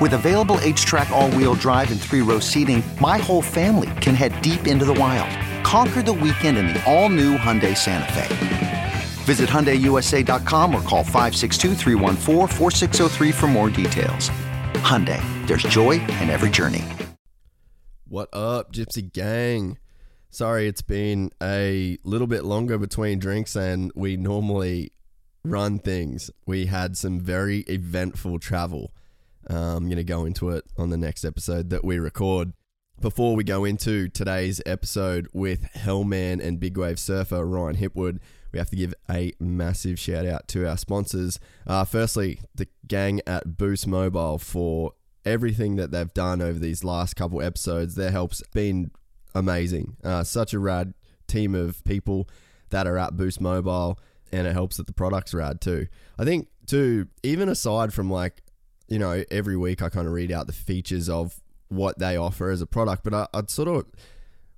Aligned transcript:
With 0.00 0.14
available 0.14 0.56
HTRAC, 0.56 1.10
all 1.10 1.30
wheel 1.32 1.52
drive, 1.52 1.90
and 1.90 2.00
three 2.00 2.22
row 2.22 2.38
seating, 2.38 2.82
my 3.02 3.18
whole 3.18 3.42
family 3.42 3.90
can 4.00 4.14
head 4.14 4.40
deep 4.40 4.66
into 4.66 4.86
the 4.86 4.94
wild. 4.94 5.28
Conquer 5.62 6.00
the 6.00 6.14
weekend 6.14 6.56
in 6.56 6.68
the 6.68 6.82
all-new 6.90 7.36
Hyundai 7.36 7.76
Santa 7.76 8.10
Fe. 8.14 8.92
Visit 9.24 9.50
HyundaiUSA.com 9.50 10.74
or 10.74 10.80
call 10.80 11.04
562 11.04 11.74
for 13.32 13.46
more 13.46 13.68
details. 13.68 14.30
Hyundai, 14.80 15.20
there's 15.46 15.64
joy 15.64 16.00
in 16.00 16.30
every 16.30 16.48
journey. 16.48 16.84
What 18.08 18.30
up, 18.32 18.72
Gypsy 18.72 19.12
Gang? 19.12 19.76
Sorry, 20.30 20.66
it's 20.66 20.80
been 20.80 21.30
a 21.42 21.98
little 22.04 22.26
bit 22.26 22.44
longer 22.44 22.78
between 22.78 23.18
drinks 23.18 23.52
than 23.52 23.90
we 23.94 24.16
normally 24.16 24.92
run 25.44 25.78
things. 25.78 26.30
We 26.46 26.66
had 26.66 26.96
some 26.96 27.20
very 27.20 27.60
eventful 27.68 28.38
travel. 28.38 28.92
I'm 29.56 29.84
going 29.86 29.96
to 29.96 30.04
go 30.04 30.24
into 30.24 30.50
it 30.50 30.64
on 30.76 30.90
the 30.90 30.96
next 30.96 31.24
episode 31.24 31.70
that 31.70 31.84
we 31.84 31.98
record. 31.98 32.52
Before 33.00 33.34
we 33.34 33.44
go 33.44 33.64
into 33.64 34.08
today's 34.08 34.60
episode 34.66 35.26
with 35.32 35.72
Hellman 35.72 36.40
and 36.40 36.60
Big 36.60 36.76
Wave 36.76 36.98
Surfer 36.98 37.44
Ryan 37.44 37.76
Hipwood, 37.76 38.18
we 38.52 38.58
have 38.58 38.70
to 38.70 38.76
give 38.76 38.94
a 39.10 39.32
massive 39.40 39.98
shout 39.98 40.26
out 40.26 40.46
to 40.48 40.68
our 40.68 40.76
sponsors. 40.76 41.40
Uh, 41.66 41.84
firstly, 41.84 42.40
the 42.54 42.68
gang 42.86 43.20
at 43.26 43.56
Boost 43.56 43.86
Mobile 43.86 44.38
for 44.38 44.92
everything 45.24 45.76
that 45.76 45.90
they've 45.90 46.12
done 46.14 46.40
over 46.42 46.58
these 46.58 46.84
last 46.84 47.14
couple 47.14 47.42
episodes. 47.42 47.94
Their 47.94 48.10
help's 48.10 48.42
been 48.52 48.90
amazing. 49.34 49.96
Uh, 50.04 50.24
such 50.24 50.52
a 50.52 50.58
rad 50.58 50.94
team 51.26 51.54
of 51.54 51.82
people 51.84 52.28
that 52.68 52.86
are 52.86 52.98
at 52.98 53.16
Boost 53.16 53.40
Mobile, 53.40 53.98
and 54.30 54.46
it 54.46 54.52
helps 54.52 54.76
that 54.76 54.86
the 54.86 54.92
product's 54.92 55.34
rad 55.34 55.60
too. 55.60 55.86
I 56.18 56.24
think, 56.24 56.48
too, 56.66 57.08
even 57.22 57.48
aside 57.48 57.92
from 57.92 58.10
like, 58.10 58.42
you 58.90 58.98
know, 58.98 59.24
every 59.30 59.56
week 59.56 59.80
I 59.80 59.88
kind 59.88 60.06
of 60.06 60.12
read 60.12 60.30
out 60.30 60.46
the 60.46 60.52
features 60.52 61.08
of 61.08 61.40
what 61.68 61.98
they 61.98 62.16
offer 62.16 62.50
as 62.50 62.60
a 62.60 62.66
product, 62.66 63.04
but 63.04 63.14
I, 63.14 63.26
I'd 63.32 63.48
sort 63.48 63.68
of 63.68 63.86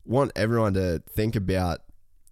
want 0.04 0.32
everyone 0.34 0.74
to 0.74 1.02
think 1.08 1.36
about 1.36 1.80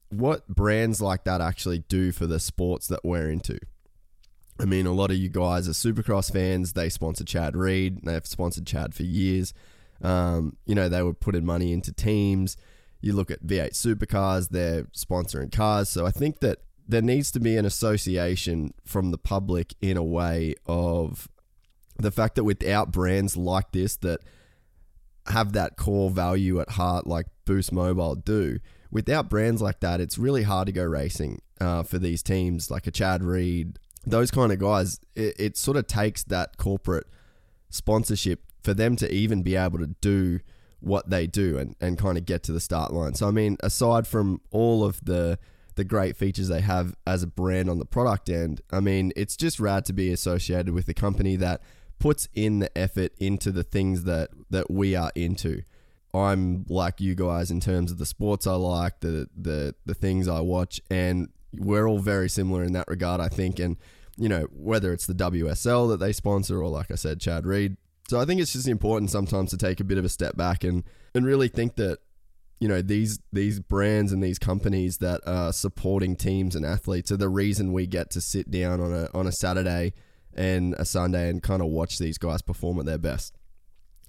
what 0.08 0.48
brands 0.48 1.00
like 1.00 1.24
that 1.24 1.40
actually 1.40 1.80
do 1.80 2.10
for 2.10 2.26
the 2.26 2.40
sports 2.40 2.88
that 2.88 3.04
we're 3.04 3.30
into. 3.30 3.58
I 4.58 4.64
mean, 4.64 4.86
a 4.86 4.92
lot 4.92 5.10
of 5.10 5.18
you 5.18 5.28
guys 5.28 5.68
are 5.68 5.72
supercross 5.72 6.32
fans. 6.32 6.72
They 6.72 6.88
sponsor 6.88 7.24
Chad 7.24 7.54
Reed. 7.54 8.00
They've 8.04 8.26
sponsored 8.26 8.66
Chad 8.66 8.94
for 8.94 9.04
years. 9.04 9.54
Um, 10.02 10.56
you 10.66 10.74
know, 10.74 10.88
they 10.88 11.02
were 11.02 11.14
putting 11.14 11.44
money 11.44 11.72
into 11.72 11.92
teams. 11.92 12.56
You 13.00 13.12
look 13.12 13.30
at 13.30 13.46
V8 13.46 13.72
Supercars, 13.72 14.48
they're 14.48 14.84
sponsoring 14.84 15.52
cars. 15.52 15.88
So 15.88 16.04
I 16.06 16.10
think 16.10 16.40
that 16.40 16.58
there 16.86 17.00
needs 17.00 17.30
to 17.32 17.40
be 17.40 17.56
an 17.56 17.64
association 17.64 18.74
from 18.84 19.10
the 19.10 19.18
public 19.18 19.74
in 19.80 19.96
a 19.96 20.02
way 20.02 20.54
of 20.66 21.28
the 22.02 22.10
fact 22.10 22.34
that 22.36 22.44
without 22.44 22.92
brands 22.92 23.36
like 23.36 23.72
this 23.72 23.96
that– 23.96 24.20
have 25.26 25.52
that 25.52 25.76
core 25.76 26.10
value 26.10 26.60
at 26.60 26.70
heart 26.70 27.06
like 27.06 27.26
Boost 27.44 27.72
Mobile 27.72 28.14
do. 28.14 28.58
Without 28.90 29.30
brands 29.30 29.62
like 29.62 29.80
that, 29.80 30.00
it's 30.00 30.18
really 30.18 30.42
hard 30.42 30.66
to 30.66 30.72
go 30.72 30.84
racing 30.84 31.40
uh, 31.60 31.82
for 31.82 31.98
these 31.98 32.22
teams 32.22 32.70
like 32.70 32.86
a 32.86 32.90
Chad 32.90 33.22
Reed, 33.22 33.78
those 34.04 34.30
kind 34.30 34.52
of 34.52 34.58
guys. 34.58 35.00
It, 35.14 35.36
it 35.38 35.56
sort 35.56 35.76
of 35.76 35.86
takes 35.86 36.24
that 36.24 36.56
corporate 36.56 37.06
sponsorship 37.68 38.40
for 38.62 38.74
them 38.74 38.96
to 38.96 39.12
even 39.12 39.42
be 39.42 39.56
able 39.56 39.78
to 39.78 39.86
do 39.86 40.40
what 40.80 41.10
they 41.10 41.26
do 41.26 41.58
and, 41.58 41.76
and 41.80 41.98
kind 41.98 42.18
of 42.18 42.24
get 42.24 42.42
to 42.44 42.52
the 42.52 42.60
start 42.60 42.92
line. 42.92 43.14
So 43.14 43.28
I 43.28 43.30
mean, 43.30 43.56
aside 43.60 44.06
from 44.06 44.40
all 44.50 44.84
of 44.84 45.04
the 45.04 45.38
the 45.76 45.84
great 45.84 46.16
features 46.16 46.48
they 46.48 46.60
have 46.60 46.94
as 47.06 47.22
a 47.22 47.26
brand 47.26 47.70
on 47.70 47.78
the 47.78 47.84
product 47.84 48.28
end, 48.28 48.60
I 48.72 48.80
mean, 48.80 49.12
it's 49.14 49.36
just 49.36 49.60
rad 49.60 49.84
to 49.84 49.92
be 49.92 50.10
associated 50.12 50.74
with 50.74 50.88
a 50.88 50.94
company 50.94 51.36
that 51.36 51.62
puts 52.00 52.26
in 52.34 52.58
the 52.58 52.76
effort 52.76 53.12
into 53.18 53.52
the 53.52 53.62
things 53.62 54.02
that 54.04 54.30
that 54.50 54.68
we 54.70 54.96
are 54.96 55.12
into. 55.14 55.62
I'm 56.12 56.66
like 56.68 57.00
you 57.00 57.14
guys 57.14 57.52
in 57.52 57.60
terms 57.60 57.92
of 57.92 57.98
the 57.98 58.06
sports 58.06 58.46
I 58.48 58.54
like, 58.54 58.98
the 59.00 59.28
the 59.36 59.76
the 59.86 59.94
things 59.94 60.26
I 60.26 60.40
watch, 60.40 60.80
and 60.90 61.28
we're 61.52 61.86
all 61.86 62.00
very 62.00 62.28
similar 62.28 62.64
in 62.64 62.72
that 62.72 62.88
regard, 62.88 63.20
I 63.20 63.28
think. 63.28 63.60
And 63.60 63.76
you 64.16 64.28
know, 64.28 64.48
whether 64.52 64.92
it's 64.92 65.06
the 65.06 65.14
WSL 65.14 65.88
that 65.90 65.98
they 65.98 66.12
sponsor 66.12 66.60
or, 66.60 66.68
like 66.68 66.90
I 66.90 66.96
said, 66.96 67.20
Chad 67.20 67.46
Reed. 67.46 67.76
So 68.08 68.20
I 68.20 68.24
think 68.24 68.40
it's 68.40 68.52
just 68.52 68.66
important 68.66 69.10
sometimes 69.10 69.50
to 69.50 69.56
take 69.56 69.78
a 69.78 69.84
bit 69.84 69.98
of 69.98 70.04
a 70.04 70.08
step 70.08 70.36
back 70.36 70.64
and 70.64 70.82
and 71.14 71.24
really 71.24 71.48
think 71.48 71.76
that 71.76 71.98
you 72.58 72.66
know 72.66 72.82
these 72.82 73.20
these 73.32 73.60
brands 73.60 74.10
and 74.10 74.22
these 74.22 74.38
companies 74.38 74.98
that 74.98 75.20
are 75.26 75.52
supporting 75.52 76.16
teams 76.16 76.56
and 76.56 76.66
athletes 76.66 77.12
are 77.12 77.16
the 77.16 77.28
reason 77.28 77.72
we 77.72 77.86
get 77.86 78.10
to 78.10 78.20
sit 78.20 78.50
down 78.50 78.80
on 78.80 78.92
a 78.92 79.08
on 79.14 79.28
a 79.28 79.32
Saturday 79.32 79.92
and 80.34 80.74
a 80.74 80.84
Sunday 80.84 81.28
and 81.28 81.42
kind 81.42 81.62
of 81.62 81.68
watch 81.68 81.98
these 81.98 82.18
guys 82.18 82.42
perform 82.42 82.78
at 82.78 82.86
their 82.86 82.98
best. 82.98 83.36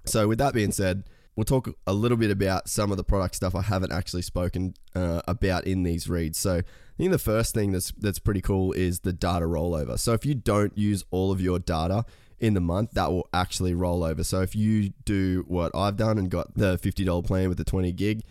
So, 0.05 0.27
with 0.27 0.39
that 0.39 0.53
being 0.53 0.71
said, 0.71 1.03
we'll 1.35 1.45
talk 1.45 1.69
a 1.87 1.93
little 1.93 2.17
bit 2.17 2.31
about 2.31 2.67
some 2.67 2.91
of 2.91 2.97
the 2.97 3.03
product 3.03 3.35
stuff 3.35 3.55
I 3.55 3.61
haven't 3.61 3.91
actually 3.91 4.23
spoken 4.23 4.73
uh, 4.95 5.21
about 5.27 5.65
in 5.65 5.83
these 5.83 6.09
reads. 6.09 6.37
So, 6.37 6.57
I 6.57 6.63
think 6.97 7.11
the 7.11 7.19
first 7.19 7.53
thing 7.53 7.71
that's 7.71 7.91
that's 7.91 8.19
pretty 8.19 8.41
cool 8.41 8.73
is 8.73 9.01
the 9.01 9.13
data 9.13 9.45
rollover. 9.45 9.99
So, 9.99 10.13
if 10.13 10.25
you 10.25 10.35
don't 10.35 10.77
use 10.77 11.03
all 11.11 11.31
of 11.31 11.41
your 11.41 11.59
data 11.59 12.05
in 12.39 12.55
the 12.55 12.61
month, 12.61 12.91
that 12.93 13.11
will 13.11 13.27
actually 13.33 13.75
roll 13.75 14.03
over. 14.03 14.23
So, 14.23 14.41
if 14.41 14.55
you 14.55 14.93
do 15.05 15.45
what 15.47 15.71
I've 15.75 15.97
done 15.97 16.17
and 16.17 16.29
got 16.29 16.55
the 16.55 16.77
fifty 16.77 17.03
dollar 17.03 17.23
plan 17.23 17.49
with 17.49 17.57
the 17.57 17.65
twenty 17.65 17.91
gig, 17.91 18.23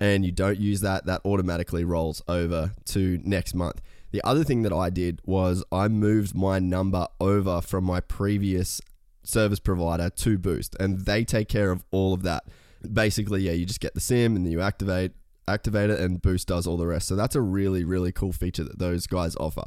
and 0.00 0.24
you 0.24 0.32
don't 0.32 0.58
use 0.58 0.80
that, 0.82 1.06
that 1.06 1.20
automatically 1.24 1.84
rolls 1.84 2.22
over 2.28 2.72
to 2.86 3.20
next 3.24 3.54
month. 3.54 3.80
The 4.10 4.22
other 4.24 4.44
thing 4.44 4.62
that 4.62 4.72
I 4.72 4.90
did 4.90 5.20
was 5.24 5.64
I 5.70 5.88
moved 5.88 6.34
my 6.34 6.58
number 6.58 7.08
over 7.20 7.60
from 7.60 7.84
my 7.84 8.00
previous 8.00 8.80
service 9.22 9.58
provider 9.58 10.10
to 10.10 10.38
Boost, 10.38 10.74
and 10.80 11.00
they 11.00 11.24
take 11.24 11.48
care 11.48 11.70
of 11.70 11.84
all 11.90 12.14
of 12.14 12.22
that. 12.22 12.44
Basically, 12.90 13.42
yeah, 13.42 13.52
you 13.52 13.66
just 13.66 13.80
get 13.80 13.94
the 13.94 14.00
SIM 14.00 14.36
and 14.36 14.50
you 14.50 14.60
activate 14.60 15.12
activate 15.46 15.90
it, 15.90 16.00
and 16.00 16.20
Boost 16.20 16.48
does 16.48 16.66
all 16.66 16.76
the 16.76 16.86
rest. 16.86 17.08
So 17.08 17.16
that's 17.16 17.34
a 17.34 17.40
really 17.40 17.84
really 17.84 18.12
cool 18.12 18.32
feature 18.32 18.64
that 18.64 18.78
those 18.78 19.06
guys 19.06 19.36
offer. 19.36 19.64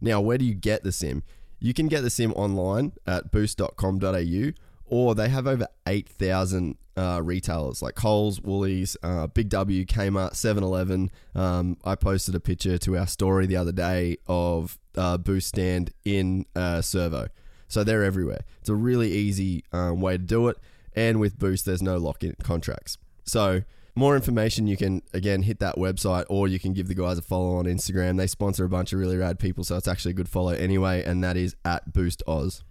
Now, 0.00 0.20
where 0.20 0.38
do 0.38 0.44
you 0.44 0.54
get 0.54 0.82
the 0.82 0.92
SIM? 0.92 1.22
You 1.58 1.72
can 1.72 1.88
get 1.88 2.02
the 2.02 2.10
SIM 2.10 2.32
online 2.32 2.92
at 3.06 3.30
boost.com.au 3.30 4.52
or 4.86 5.14
they 5.14 5.28
have 5.28 5.46
over 5.46 5.66
8,000 5.86 6.76
uh, 6.96 7.20
retailers 7.22 7.82
like 7.82 7.94
Coles, 7.94 8.40
Woolies, 8.40 8.96
uh, 9.02 9.26
Big 9.26 9.48
W, 9.50 9.84
Kmart, 9.84 10.34
7 10.34 10.62
Eleven. 10.62 11.10
Um, 11.34 11.76
I 11.84 11.94
posted 11.94 12.34
a 12.34 12.40
picture 12.40 12.78
to 12.78 12.96
our 12.96 13.06
story 13.06 13.46
the 13.46 13.56
other 13.56 13.72
day 13.72 14.16
of 14.26 14.78
uh, 14.96 15.18
Boost 15.18 15.48
Stand 15.48 15.92
in 16.04 16.46
uh, 16.54 16.80
Servo. 16.80 17.28
So 17.68 17.84
they're 17.84 18.04
everywhere. 18.04 18.44
It's 18.60 18.68
a 18.68 18.74
really 18.74 19.12
easy 19.12 19.64
um, 19.72 20.00
way 20.00 20.16
to 20.16 20.22
do 20.22 20.48
it. 20.48 20.56
And 20.94 21.20
with 21.20 21.38
Boost, 21.38 21.66
there's 21.66 21.82
no 21.82 21.98
lock 21.98 22.24
in 22.24 22.34
contracts. 22.42 22.96
So, 23.24 23.62
more 23.94 24.14
information, 24.14 24.66
you 24.66 24.76
can 24.76 25.02
again 25.12 25.42
hit 25.42 25.58
that 25.60 25.76
website 25.76 26.26
or 26.28 26.48
you 26.48 26.58
can 26.58 26.72
give 26.74 26.88
the 26.88 26.94
guys 26.94 27.18
a 27.18 27.22
follow 27.22 27.56
on 27.56 27.64
Instagram. 27.64 28.18
They 28.18 28.26
sponsor 28.26 28.64
a 28.64 28.68
bunch 28.68 28.92
of 28.92 28.98
really 28.98 29.16
rad 29.16 29.38
people, 29.38 29.64
so 29.64 29.76
it's 29.76 29.88
actually 29.88 30.10
a 30.10 30.14
good 30.14 30.28
follow 30.28 30.52
anyway, 30.52 31.02
and 31.02 31.24
that 31.24 31.36
is 31.36 31.56
at 31.64 31.92
Boost 31.92 32.22
Oz. 32.26 32.62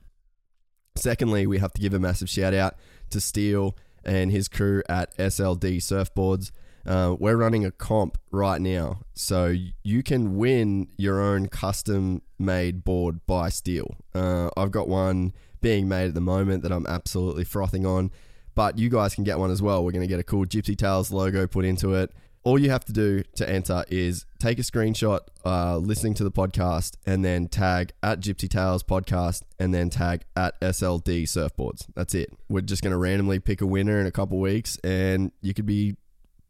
Secondly, 0.95 1.45
we 1.45 1.59
have 1.59 1.73
to 1.73 1.81
give 1.81 1.93
a 1.93 1.99
massive 1.99 2.29
shout 2.29 2.53
out 2.53 2.75
to 3.09 3.19
Steele 3.19 3.75
and 4.03 4.31
his 4.31 4.47
crew 4.47 4.81
at 4.87 5.15
SLD 5.17 5.77
Surfboards. 5.77 6.51
Uh, 6.85 7.15
we're 7.19 7.35
running 7.35 7.65
a 7.65 7.71
comp 7.71 8.17
right 8.31 8.61
now, 8.61 8.99
so 9.13 9.55
you 9.83 10.03
can 10.03 10.37
win 10.37 10.87
your 10.97 11.19
own 11.19 11.47
custom 11.47 12.21
made 12.37 12.83
board 12.83 13.25
by 13.25 13.49
Steel. 13.49 13.95
Uh, 14.13 14.49
I've 14.55 14.71
got 14.71 14.87
one 14.87 15.33
being 15.61 15.87
made 15.87 16.09
at 16.09 16.13
the 16.13 16.21
moment 16.21 16.61
that 16.61 16.71
I'm 16.71 16.85
absolutely 16.85 17.43
frothing 17.43 17.87
on, 17.87 18.11
but 18.53 18.77
you 18.77 18.89
guys 18.89 19.15
can 19.15 19.23
get 19.23 19.39
one 19.39 19.49
as 19.49 19.63
well. 19.63 19.83
We're 19.83 19.93
going 19.93 20.03
to 20.03 20.07
get 20.07 20.19
a 20.19 20.23
cool 20.23 20.45
Gypsy 20.45 20.77
Tales 20.77 21.11
logo 21.11 21.47
put 21.47 21.65
into 21.65 21.95
it. 21.95 22.11
All 22.45 22.59
you 22.59 22.69
have 22.69 22.85
to 22.85 22.93
do 22.93 23.23
to 23.35 23.49
enter 23.49 23.83
is 23.89 24.25
take 24.37 24.59
a 24.59 24.61
screenshot 24.61 25.19
uh, 25.43 25.77
listening 25.77 26.13
to 26.13 26.23
the 26.23 26.31
podcast 26.31 26.95
and 27.03 27.25
then 27.25 27.47
tag 27.47 27.91
at 28.03 28.19
Gypsy 28.19 28.47
Tales 28.47 28.83
Podcast 28.83 29.41
and 29.59 29.73
then 29.73 29.89
tag 29.89 30.25
at 30.35 30.61
SLD 30.61 31.23
Surfboards. 31.23 31.87
That's 31.95 32.13
it. 32.13 32.29
We're 32.47 32.61
just 32.61 32.83
going 32.83 32.91
to 32.91 32.97
randomly 32.97 33.39
pick 33.39 33.61
a 33.61 33.65
winner 33.65 33.99
in 33.99 34.05
a 34.05 34.11
couple 34.11 34.39
weeks 34.39 34.77
and 34.83 35.31
you 35.41 35.55
could 35.55 35.65
be 35.65 35.97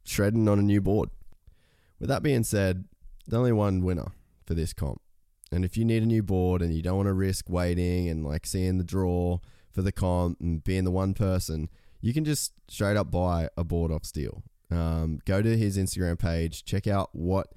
shredding 0.03 0.49
on 0.49 0.59
a 0.59 0.61
new 0.63 0.81
board. 0.81 1.09
With 1.97 2.09
that 2.09 2.21
being 2.21 2.43
said, 2.43 2.83
there's 3.25 3.39
only 3.39 3.53
one 3.53 3.81
winner 3.81 4.11
for 4.45 4.53
this 4.53 4.73
comp. 4.73 5.01
And 5.49 5.63
if 5.63 5.77
you 5.77 5.85
need 5.85 6.03
a 6.03 6.07
new 6.07 6.21
board 6.21 6.61
and 6.61 6.73
you 6.73 6.81
don't 6.81 6.97
want 6.97 7.07
to 7.07 7.13
risk 7.13 7.49
waiting 7.49 8.09
and 8.09 8.25
like 8.25 8.45
seeing 8.45 8.79
the 8.79 8.83
draw 8.83 9.39
for 9.71 9.81
the 9.81 9.93
comp 9.93 10.41
and 10.41 10.61
being 10.61 10.83
the 10.83 10.91
one 10.91 11.13
person, 11.13 11.69
you 12.01 12.13
can 12.13 12.25
just 12.25 12.51
straight 12.67 12.97
up 12.97 13.11
buy 13.11 13.47
a 13.55 13.63
board 13.63 13.93
off 13.93 14.03
Steel. 14.03 14.43
Um, 14.75 15.19
go 15.25 15.41
to 15.41 15.57
his 15.57 15.77
Instagram 15.77 16.19
page, 16.19 16.65
check 16.65 16.87
out 16.87 17.09
what 17.13 17.47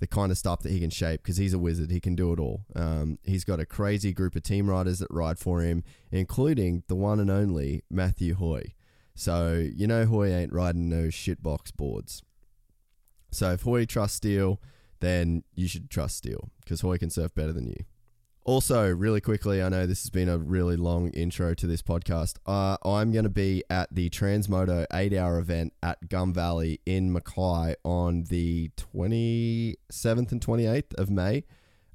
the 0.00 0.06
kind 0.06 0.32
of 0.32 0.38
stuff 0.38 0.60
that 0.60 0.72
he 0.72 0.80
can 0.80 0.90
shape 0.90 1.22
because 1.22 1.36
he's 1.36 1.54
a 1.54 1.58
wizard. 1.58 1.90
He 1.90 2.00
can 2.00 2.14
do 2.14 2.32
it 2.32 2.40
all. 2.40 2.64
Um, 2.74 3.18
he's 3.22 3.44
got 3.44 3.60
a 3.60 3.66
crazy 3.66 4.12
group 4.12 4.34
of 4.34 4.42
team 4.42 4.68
riders 4.68 4.98
that 4.98 5.08
ride 5.10 5.38
for 5.38 5.62
him, 5.62 5.84
including 6.10 6.82
the 6.88 6.96
one 6.96 7.20
and 7.20 7.30
only 7.30 7.82
Matthew 7.90 8.34
Hoy. 8.34 8.74
So 9.14 9.66
you 9.74 9.86
know 9.86 10.06
Hoy 10.06 10.28
ain't 10.28 10.52
riding 10.52 10.88
no 10.88 11.08
shitbox 11.08 11.74
boards. 11.76 12.22
So 13.30 13.52
if 13.52 13.62
Hoy 13.62 13.84
trusts 13.84 14.16
Steel, 14.16 14.60
then 15.00 15.44
you 15.54 15.68
should 15.68 15.90
trust 15.90 16.16
Steel 16.16 16.50
because 16.60 16.80
Hoy 16.80 16.98
can 16.98 17.10
surf 17.10 17.34
better 17.34 17.52
than 17.52 17.66
you. 17.66 17.84
Also, 18.46 18.90
really 18.90 19.22
quickly, 19.22 19.62
I 19.62 19.70
know 19.70 19.86
this 19.86 20.02
has 20.02 20.10
been 20.10 20.28
a 20.28 20.36
really 20.36 20.76
long 20.76 21.08
intro 21.12 21.54
to 21.54 21.66
this 21.66 21.80
podcast. 21.80 22.34
Uh, 22.44 22.76
I'm 22.84 23.10
going 23.10 23.22
to 23.22 23.30
be 23.30 23.64
at 23.70 23.94
the 23.94 24.10
Transmoto 24.10 24.84
8 24.92 25.14
hour 25.14 25.38
event 25.38 25.72
at 25.82 26.10
Gum 26.10 26.34
Valley 26.34 26.78
in 26.84 27.10
Mackay 27.10 27.74
on 27.84 28.24
the 28.24 28.70
27th 28.76 30.30
and 30.30 30.40
28th 30.42 30.92
of 30.98 31.08
May. 31.08 31.44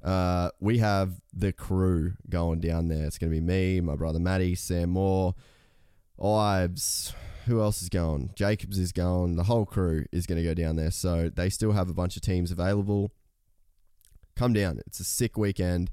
Uh, 0.02 0.50
we 0.58 0.78
have 0.78 1.20
the 1.32 1.52
crew 1.52 2.14
going 2.28 2.58
down 2.58 2.88
there. 2.88 3.06
It's 3.06 3.16
going 3.16 3.30
to 3.30 3.36
be 3.36 3.40
me, 3.40 3.80
my 3.80 3.94
brother 3.94 4.18
Matty, 4.18 4.56
Sam 4.56 4.90
Moore, 4.90 5.36
Ives. 6.20 7.14
Who 7.46 7.60
else 7.60 7.80
is 7.80 7.88
going? 7.88 8.30
Jacobs 8.34 8.76
is 8.76 8.90
going. 8.90 9.36
The 9.36 9.44
whole 9.44 9.66
crew 9.66 10.06
is 10.10 10.26
going 10.26 10.42
to 10.42 10.44
go 10.44 10.54
down 10.54 10.74
there. 10.74 10.90
So 10.90 11.30
they 11.32 11.48
still 11.48 11.72
have 11.72 11.88
a 11.88 11.94
bunch 11.94 12.16
of 12.16 12.22
teams 12.22 12.50
available. 12.50 13.12
Come 14.34 14.52
down. 14.52 14.80
It's 14.84 14.98
a 14.98 15.04
sick 15.04 15.38
weekend. 15.38 15.92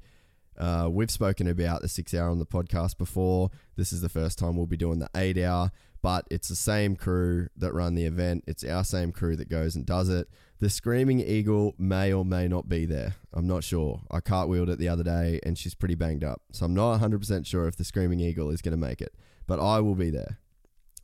Uh, 0.58 0.88
we've 0.90 1.10
spoken 1.10 1.46
about 1.46 1.82
the 1.82 1.88
six 1.88 2.12
hour 2.12 2.28
on 2.28 2.38
the 2.38 2.46
podcast 2.46 2.98
before. 2.98 3.50
This 3.76 3.92
is 3.92 4.00
the 4.00 4.08
first 4.08 4.38
time 4.38 4.56
we'll 4.56 4.66
be 4.66 4.76
doing 4.76 4.98
the 4.98 5.08
eight 5.14 5.38
hour, 5.38 5.70
but 6.02 6.26
it's 6.30 6.48
the 6.48 6.56
same 6.56 6.96
crew 6.96 7.48
that 7.56 7.72
run 7.72 7.94
the 7.94 8.04
event. 8.04 8.44
It's 8.46 8.64
our 8.64 8.84
same 8.84 9.12
crew 9.12 9.36
that 9.36 9.48
goes 9.48 9.76
and 9.76 9.86
does 9.86 10.08
it. 10.08 10.28
The 10.58 10.68
Screaming 10.68 11.20
Eagle 11.20 11.76
may 11.78 12.12
or 12.12 12.24
may 12.24 12.48
not 12.48 12.68
be 12.68 12.84
there. 12.84 13.14
I'm 13.32 13.46
not 13.46 13.62
sure. 13.62 14.00
I 14.10 14.18
cartwheeled 14.18 14.68
it 14.68 14.80
the 14.80 14.88
other 14.88 15.04
day 15.04 15.38
and 15.44 15.56
she's 15.56 15.74
pretty 15.74 15.94
banged 15.94 16.24
up. 16.24 16.42
So 16.50 16.66
I'm 16.66 16.74
not 16.74 17.00
100% 17.00 17.46
sure 17.46 17.68
if 17.68 17.76
the 17.76 17.84
Screaming 17.84 18.18
Eagle 18.18 18.50
is 18.50 18.60
going 18.60 18.72
to 18.72 18.86
make 18.86 19.00
it, 19.00 19.14
but 19.46 19.60
I 19.60 19.78
will 19.78 19.94
be 19.94 20.10
there. 20.10 20.38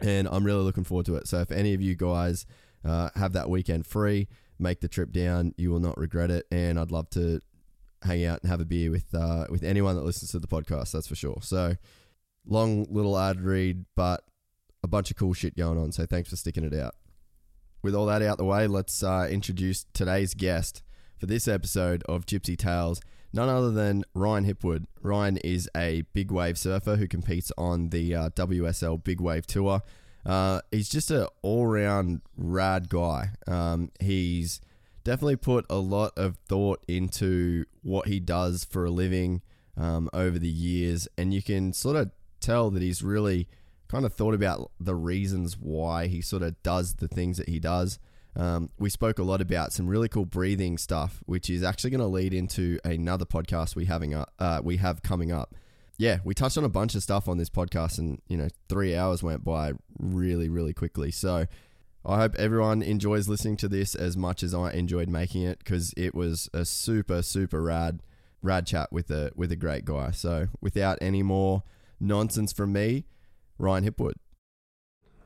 And 0.01 0.27
I'm 0.27 0.45
really 0.45 0.65
looking 0.65 0.83
forward 0.83 1.07
to 1.07 1.15
it. 1.15 1.29
So 1.29 1.39
if 1.39 1.53
any 1.53 1.73
of 1.73 1.81
you 1.81 1.95
guys 1.95 2.47
uh, 2.85 3.11
have 3.15 3.33
that 3.35 3.49
weekend 3.49 3.87
free, 3.87 4.27
make 4.59 4.81
the 4.81 4.89
trip 4.89 5.13
down. 5.13 5.55
You 5.57 5.71
will 5.71 5.79
not 5.79 5.97
regret 5.97 6.33
it. 6.33 6.47
And 6.51 6.79
I'd 6.79 6.91
love 6.91 7.09
to 7.11 7.41
hang 8.05 8.25
out 8.25 8.41
and 8.43 8.51
have 8.51 8.61
a 8.61 8.65
beer 8.65 8.91
with 8.91 9.15
uh, 9.15 9.47
with 9.51 9.63
anyone 9.63 9.97
that 9.97 10.05
listens 10.05 10.31
to 10.33 10.39
the 10.39 10.47
podcast. 10.47 10.93
That's 10.93 11.09
for 11.09 11.15
sure. 11.15 11.39
So 11.43 11.77
long 12.47 12.87
little 12.91 13.19
ad 13.19 13.41
read, 13.41 13.85
but 13.97 14.25
a 14.83 14.87
bunch 14.87 15.11
of 15.11 15.17
cool 15.17 15.33
shit 15.33 15.57
going 15.57 15.79
on. 15.79 15.93
So 15.93 16.07
thanks 16.07 16.31
for 16.31 16.37
sticking 16.37 16.65
it 16.65 16.75
out. 16.75 16.95
With 17.83 17.95
all 17.95 18.07
that 18.07 18.23
out 18.23 18.39
the 18.39 18.45
way, 18.45 18.67
let's 18.67 19.03
uh, 19.03 19.29
introduce 19.31 19.85
today's 19.93 20.35
guest 20.35 20.83
for 21.19 21.27
this 21.27 21.49
episode 21.49 22.03
of 22.09 22.27
Gypsy 22.27 22.57
Tales. 22.57 23.01
None 23.33 23.49
other 23.49 23.73
than 23.73 24.05
Ryan 24.15 24.47
Hipwood. 24.47 24.87
Ryan 25.03 25.39
is 25.39 25.69
a 25.77 26.03
big 26.13 26.31
wave 26.31 26.57
surfer 26.57 26.97
who 26.97 27.09
competes 27.09 27.51
on 27.59 27.91
the 27.91 28.15
uh, 28.15 28.31
WSL 28.31 29.03
Big 29.03 29.21
Wave 29.21 29.47
Tour. 29.47 29.83
Uh, 30.25 30.61
he's 30.71 30.89
just 30.89 31.11
an 31.11 31.27
all 31.43 31.67
round 31.67 32.23
rad 32.37 32.89
guy. 32.89 33.31
Um, 33.47 33.91
he's 34.01 34.61
definitely 35.05 35.37
put 35.37 35.67
a 35.71 35.77
lot 35.77 36.13
of 36.17 36.37
thought 36.49 36.85
into 36.89 37.67
what 37.83 38.09
he 38.09 38.19
does 38.19 38.65
for 38.65 38.85
a 38.85 38.91
living 38.91 39.43
um, 39.77 40.09
over 40.13 40.39
the 40.39 40.49
years, 40.49 41.07
and 41.17 41.33
you 41.33 41.43
can 41.43 41.73
sort 41.73 41.97
of 41.97 42.11
tell 42.41 42.71
that 42.71 42.83
he's 42.83 43.03
really 43.03 43.49
kind 43.89 44.05
of 44.05 44.13
thought 44.13 44.35
about 44.35 44.71
the 44.81 44.95
reasons 44.95 45.57
why 45.59 46.07
he 46.07 46.21
sort 46.21 46.43
of 46.43 46.61
does 46.63 46.95
the 46.95 47.09
things 47.09 47.37
that 47.37 47.49
he 47.49 47.61
does. 47.61 47.99
Um, 48.37 48.71
we 48.79 48.91
spoke 48.91 49.19
a 49.19 49.23
lot 49.23 49.41
about 49.41 49.73
some 49.73 49.87
really 49.87 50.09
cool 50.09 50.25
breathing 50.25 50.77
stuff, 50.79 51.23
which 51.27 51.49
is 51.49 51.63
actually 51.63 51.91
going 51.91 52.01
to 52.01 52.07
lead 52.07 52.35
into 52.35 52.81
another 52.85 53.25
podcast 53.25 53.77
we 53.77 53.85
having 53.85 54.15
up, 54.15 54.33
uh, 54.39 54.61
we 54.65 54.79
have 54.79 55.03
coming 55.03 55.31
up. 55.31 55.55
Yeah, 55.97 56.19
we 56.25 56.35
touched 56.35 56.59
on 56.59 56.65
a 56.65 56.69
bunch 56.69 56.97
of 56.97 57.05
stuff 57.05 57.29
on 57.29 57.39
this 57.39 57.51
podcast, 57.51 57.99
and 57.99 58.21
you 58.27 58.37
know, 58.37 58.49
three 58.69 58.97
hours 58.97 59.23
went 59.23 59.45
by 59.45 59.73
really, 59.99 60.49
really 60.49 60.75
quickly. 60.75 61.13
So 61.13 61.47
I 62.07 62.19
hope 62.19 62.35
everyone 62.37 62.83
enjoys 62.83 63.29
listening 63.29 63.57
to 63.59 63.69
this 63.69 63.95
as 63.95 64.17
much 64.17 64.43
as 64.43 64.53
I 64.55 64.73
enjoyed 64.73 65.09
making 65.09 65.43
it 65.43 65.59
because 65.61 65.95
it 65.97 66.15
was 66.15 66.51
a 66.53 66.65
super, 66.65 67.23
super 67.23 67.63
rad, 67.63 68.01
rad 68.43 68.67
chat 68.67 68.93
with 68.93 69.11
a 69.11 69.31
with 69.35 69.51
a 69.53 69.57
great 69.57 69.85
guy. 69.85 70.11
So 70.11 70.49
without 70.61 70.99
any 71.01 71.23
more 71.23 71.63
nonsense 71.99 72.53
from 72.53 72.73
me, 72.73 73.05
Ryan 73.59 73.85
Hipwood. 73.91 74.15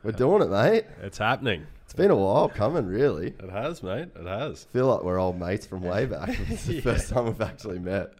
We're 0.03 0.13
doing 0.13 0.41
it, 0.41 0.49
mate. 0.49 0.85
It's 1.01 1.17
happening. 1.17 1.67
It's 1.83 1.93
been 1.93 2.11
a 2.11 2.15
while 2.15 2.47
coming, 2.47 2.85
really. 2.85 3.33
It 3.39 3.49
has, 3.49 3.83
mate. 3.83 4.09
It 4.15 4.25
has. 4.25 4.63
feel 4.71 4.85
like 4.87 5.03
we're 5.03 5.19
old 5.19 5.37
mates 5.37 5.65
from 5.65 5.81
way 5.81 6.05
back. 6.05 6.29
It's 6.49 6.65
the 6.65 6.75
Yeah. 6.75 6.81
first 6.81 7.09
time 7.09 7.25
we've 7.25 7.41
actually 7.41 7.79
met. 7.79 8.13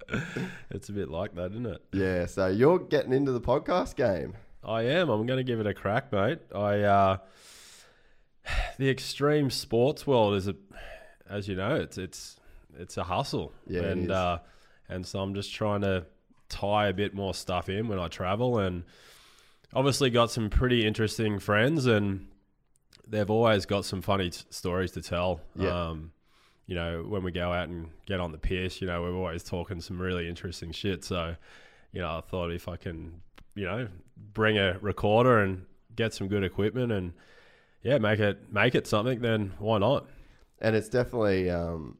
It's 0.71 0.89
a 0.89 0.91
bit 0.91 1.09
like 1.09 1.35
that, 1.35 1.51
isn't 1.51 1.67
it? 1.67 1.81
Yeah, 1.93 2.25
so 2.25 2.47
you're 2.47 2.79
getting 2.79 3.13
into 3.13 3.31
the 3.31 3.39
podcast 3.39 3.95
game. 3.95 4.33
I 4.63 4.81
am. 4.81 5.09
I'm 5.09 5.25
going 5.25 5.37
to 5.37 5.43
give 5.43 5.59
it 5.61 5.67
a 5.67 5.73
crack, 5.73 6.11
mate. 6.11 6.39
I 6.53 6.81
uh, 6.81 7.17
the 8.77 8.89
extreme 8.89 9.49
sports 9.49 10.05
world 10.05 10.35
is 10.35 10.47
a, 10.47 10.55
as 11.29 11.47
you 11.47 11.55
know, 11.55 11.75
it's 11.75 11.97
it's 11.97 12.39
it's 12.77 12.97
a 12.97 13.03
hustle. 13.03 13.53
Yeah, 13.67 13.81
and 13.81 14.11
uh, 14.11 14.39
and 14.87 15.05
so 15.05 15.19
I'm 15.19 15.33
just 15.33 15.53
trying 15.53 15.81
to 15.81 16.05
tie 16.49 16.87
a 16.87 16.93
bit 16.93 17.13
more 17.13 17.33
stuff 17.33 17.69
in 17.69 17.87
when 17.87 17.99
I 17.99 18.07
travel, 18.07 18.59
and 18.59 18.83
obviously 19.73 20.09
got 20.09 20.31
some 20.31 20.49
pretty 20.49 20.85
interesting 20.85 21.39
friends, 21.39 21.85
and 21.85 22.27
they've 23.07 23.29
always 23.29 23.65
got 23.65 23.85
some 23.85 24.01
funny 24.01 24.29
t- 24.29 24.43
stories 24.49 24.91
to 24.93 25.01
tell. 25.01 25.41
Yeah. 25.55 25.89
Um, 25.89 26.11
you 26.65 26.75
know, 26.75 27.03
when 27.07 27.23
we 27.23 27.31
go 27.31 27.51
out 27.51 27.67
and 27.67 27.89
get 28.05 28.19
on 28.19 28.31
the 28.31 28.37
piers, 28.37 28.79
you 28.79 28.85
know, 28.85 29.01
we're 29.01 29.15
always 29.15 29.43
talking 29.43 29.81
some 29.81 29.99
really 29.99 30.29
interesting 30.29 30.71
shit. 30.71 31.03
So, 31.03 31.35
you 31.91 31.99
know, 31.99 32.17
I 32.17 32.21
thought 32.21 32.51
if 32.51 32.67
I 32.67 32.77
can, 32.77 33.21
you 33.55 33.65
know, 33.65 33.87
bring 34.35 34.59
a 34.59 34.77
recorder 34.79 35.39
and 35.39 35.65
get 35.95 36.13
some 36.13 36.27
good 36.27 36.43
equipment 36.43 36.91
and 36.91 37.13
yeah, 37.83 37.97
make 37.97 38.19
it 38.19 38.51
make 38.51 38.75
it 38.75 38.87
something, 38.87 39.19
then 39.21 39.53
why 39.59 39.77
not? 39.79 40.07
and 40.61 40.75
it's 40.75 40.89
definitely 40.89 41.49
um, 41.49 41.97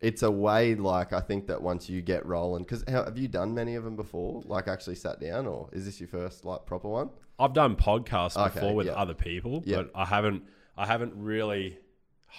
it's 0.00 0.22
a 0.22 0.30
way 0.30 0.74
like 0.74 1.12
I 1.14 1.20
think 1.20 1.46
that 1.46 1.62
once 1.62 1.88
you 1.88 2.02
get 2.02 2.26
rolling, 2.26 2.62
because 2.64 2.84
have 2.86 3.16
you 3.16 3.28
done 3.28 3.54
many 3.54 3.74
of 3.76 3.84
them 3.84 3.96
before? 3.96 4.42
Like 4.44 4.68
actually 4.68 4.96
sat 4.96 5.20
down, 5.20 5.46
or 5.46 5.68
is 5.72 5.84
this 5.86 6.00
your 6.00 6.08
first 6.08 6.44
like 6.44 6.66
proper 6.66 6.88
one? 6.88 7.08
I've 7.38 7.54
done 7.54 7.74
podcasts 7.76 8.36
Okay, 8.36 8.54
before 8.54 8.74
with 8.74 8.86
yeah. 8.88 8.92
other 8.92 9.14
people, 9.14 9.62
Yeah. 9.64 9.76
but 9.78 9.90
I 9.94 10.04
haven't 10.04 10.42
I 10.76 10.86
haven't 10.86 11.14
really 11.16 11.78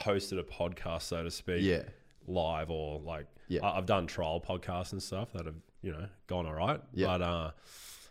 hosted 0.03 0.39
a 0.39 0.43
podcast, 0.43 1.03
so 1.03 1.23
to 1.23 1.31
speak, 1.31 1.63
Yeah, 1.63 1.81
live 2.27 2.69
or 2.69 2.99
like 2.99 3.25
Yeah. 3.47 3.65
I, 3.65 3.77
I've 3.77 3.85
done 3.87 4.05
trial 4.07 4.39
podcasts 4.47 4.91
and 4.91 5.01
stuff 5.01 5.33
that 5.33 5.45
have 5.47 5.55
you 5.81 5.91
know 5.93 6.05
gone 6.27 6.45
all 6.45 6.53
right. 6.53 6.81
Yeah. 6.93 7.07
But 7.07 7.21
uh, 7.23 7.51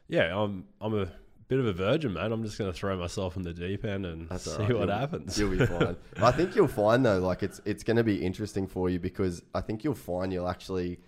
yeah, 0.08 0.36
I'm 0.36 0.64
I'm 0.80 0.94
a 1.02 1.08
bit 1.48 1.58
of 1.58 1.66
a 1.66 1.72
virgin, 1.72 2.12
man. 2.14 2.32
I'm 2.32 2.42
just 2.44 2.56
going 2.58 2.72
to 2.72 2.76
throw 2.78 2.96
myself 2.96 3.36
in 3.36 3.42
the 3.42 3.52
deep 3.52 3.84
end 3.84 4.06
and 4.06 4.28
That's 4.28 4.44
see 4.44 4.50
right. 4.52 4.60
what 4.72 4.88
You'll- 4.88 4.98
happens. 4.98 5.38
You'll 5.38 5.50
be 5.56 5.66
fine. 5.66 5.96
I 6.16 6.30
think 6.32 6.54
you'll 6.56 6.68
find 6.68 7.04
though, 7.04 7.18
like 7.18 7.42
it's 7.42 7.60
it's 7.64 7.82
going 7.84 7.96
to 7.98 8.04
be 8.04 8.24
interesting 8.24 8.66
for 8.66 8.88
you 8.90 8.98
because 8.98 9.42
I 9.54 9.60
think 9.60 9.84
you'll 9.84 9.94
find 9.94 10.32
you'll 10.32 10.48
actually 10.48 11.00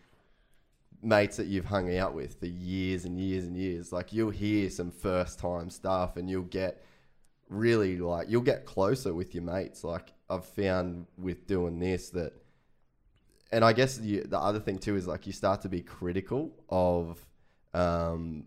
mates 1.03 1.37
that 1.37 1.47
you've 1.47 1.67
hung 1.67 1.95
out 1.97 2.15
with 2.15 2.39
for 2.41 2.47
years 2.47 3.05
and 3.05 3.19
years 3.19 3.45
and 3.45 3.57
years. 3.57 3.93
Like 3.93 4.13
you'll 4.13 4.31
hear 4.31 4.71
some 4.71 4.91
first 4.91 5.39
time 5.39 5.71
stuff, 5.71 6.17
and 6.17 6.29
you'll 6.29 6.43
get 6.43 6.83
really 7.49 7.97
like 7.99 8.29
you'll 8.29 8.43
get 8.43 8.67
closer 8.67 9.15
with 9.15 9.35
your 9.35 9.45
mates. 9.45 9.85
Like 9.85 10.13
I've 10.29 10.45
found 10.45 11.07
with 11.17 11.47
doing 11.47 11.79
this 11.79 12.11
that, 12.11 12.33
and 13.53 13.65
I 13.65 13.73
guess 13.73 14.01
you, 14.01 14.23
the 14.23 14.39
other 14.39 14.59
thing 14.61 14.79
too 14.79 14.97
is 14.97 15.07
like 15.07 15.27
you 15.27 15.33
start 15.33 15.63
to 15.63 15.69
be 15.69 15.81
critical 15.81 16.53
of 16.69 17.25
um, 17.75 18.45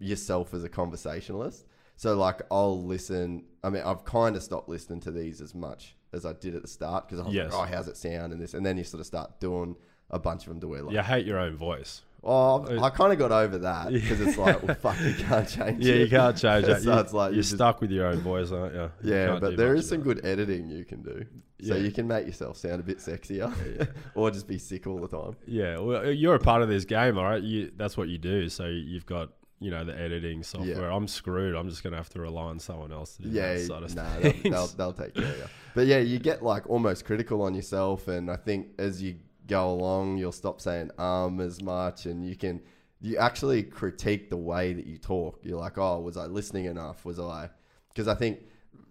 yourself 0.00 0.52
as 0.54 0.64
a 0.64 0.68
conversationalist. 0.68 1.66
So 1.96 2.16
like 2.16 2.40
I'll 2.50 2.82
listen. 2.84 3.44
I 3.62 3.70
mean, 3.70 3.82
I've 3.84 4.04
kind 4.04 4.34
of 4.36 4.42
stopped 4.42 4.68
listening 4.68 5.00
to 5.00 5.10
these 5.10 5.40
as 5.40 5.54
much 5.54 5.94
as 6.12 6.24
I 6.26 6.32
did 6.32 6.54
at 6.56 6.62
the 6.62 6.68
start 6.68 7.06
because 7.06 7.20
I 7.20 7.24
was 7.26 7.34
Yes. 7.34 7.52
like, 7.52 7.68
oh, 7.70 7.72
how's 7.76 7.86
it 7.88 7.96
sound 7.96 8.32
and 8.32 8.40
this, 8.40 8.54
and 8.54 8.64
then 8.66 8.76
you 8.78 8.84
sort 8.84 9.00
of 9.00 9.06
start 9.06 9.38
doing 9.38 9.76
a 10.10 10.18
bunch 10.18 10.42
of 10.44 10.48
them 10.48 10.60
to 10.60 10.66
where 10.68 10.82
like, 10.82 10.94
You 10.94 11.02
hate 11.02 11.24
your 11.26 11.38
own 11.38 11.56
voice. 11.56 12.00
Oh, 12.22 12.64
uh, 12.66 12.82
I 12.82 12.90
kind 12.90 13.12
of 13.14 13.18
got 13.18 13.32
over 13.32 13.56
that 13.58 13.92
because 13.92 14.20
it's 14.20 14.36
like, 14.36 14.62
well, 14.62 14.74
fuck, 14.74 15.00
you 15.00 15.14
can't 15.14 15.48
change 15.56 15.84
Yeah, 15.86 15.94
it. 15.94 16.00
you 16.00 16.08
can't 16.08 16.36
change 16.36 16.66
that. 16.66 16.82
so 16.82 16.92
You, 16.94 16.98
it's 17.00 17.12
like 17.12 17.28
you're 17.30 17.36
you 17.36 17.42
just- 17.42 17.54
stuck 17.54 17.80
with 17.80 17.90
your 17.90 18.06
own 18.06 18.18
voice, 18.20 18.50
aren't 18.50 18.74
you? 18.74 18.90
You 19.02 19.14
Yeah, 19.14 19.38
but 19.40 19.56
there 19.56 19.74
is 19.74 19.88
some 19.88 20.00
good 20.00 20.24
editing 20.24 20.68
you 20.68 20.84
can 20.84 21.02
do. 21.02 21.24
So 21.62 21.74
Yeah. 21.74 21.80
you 21.82 21.92
can 21.92 22.08
make 22.08 22.26
yourself 22.26 22.56
sound 22.56 22.80
a 22.80 22.82
bit 22.82 22.98
sexier, 22.98 23.88
or 24.14 24.30
just 24.30 24.48
be 24.48 24.58
sick 24.58 24.86
all 24.86 24.98
the 24.98 25.08
time. 25.08 25.36
Yeah, 25.46 25.78
well, 25.78 26.10
you're 26.10 26.34
a 26.34 26.38
part 26.40 26.60
of 26.62 26.68
this 26.68 26.84
game, 26.84 27.16
all 27.18 27.24
right? 27.24 27.42
You, 27.42 27.70
that's 27.76 27.96
what 27.96 28.08
you 28.08 28.18
do. 28.18 28.48
So 28.48 28.66
you've 28.66 29.06
got, 29.06 29.30
you 29.60 29.70
know, 29.70 29.84
the 29.84 29.96
editing 29.96 30.42
software. 30.42 30.90
I'm 30.90 31.06
screwed. 31.06 31.54
I'm 31.54 31.68
just 31.68 31.82
going 31.82 31.92
to 31.92 31.98
have 31.98 32.08
to 32.10 32.20
rely 32.20 32.44
on 32.44 32.58
someone 32.58 32.92
else 32.92 33.16
to 33.16 33.22
do 33.22 33.28
Yeah, 33.28 33.54
that 33.54 33.66
sort 33.66 33.82
of 33.82 33.94
nah, 33.94 34.18
they'll, 34.18 34.32
they'll, 34.42 34.66
they'll 34.68 34.92
take 34.94 35.14
care 35.14 35.24
of 35.24 35.38
you. 35.38 35.44
But 35.74 35.86
yeah, 35.86 35.98
you 35.98 36.18
get 36.18 36.42
like 36.42 36.68
almost 36.68 37.04
critical 37.04 37.42
on 37.42 37.54
yourself, 37.54 38.08
and 38.08 38.30
I 38.30 38.36
think 38.36 38.68
as 38.78 39.02
you 39.02 39.16
go 39.46 39.70
along, 39.70 40.16
you'll 40.16 40.32
stop 40.32 40.60
saying 40.60 40.90
um 40.98 41.40
as 41.40 41.62
much, 41.62 42.06
and 42.06 42.26
you 42.26 42.36
can 42.36 42.62
you 43.00 43.18
actually 43.18 43.62
critique 43.62 44.30
the 44.30 44.36
way 44.36 44.72
that 44.72 44.86
you 44.86 44.98
talk. 44.98 45.40
You're 45.42 45.60
like, 45.60 45.78
oh, 45.78 46.00
was 46.00 46.16
I 46.16 46.26
listening 46.26 46.64
enough? 46.64 47.04
Was 47.04 47.20
I? 47.20 47.50
Because 47.88 48.08
I 48.08 48.14
think 48.14 48.40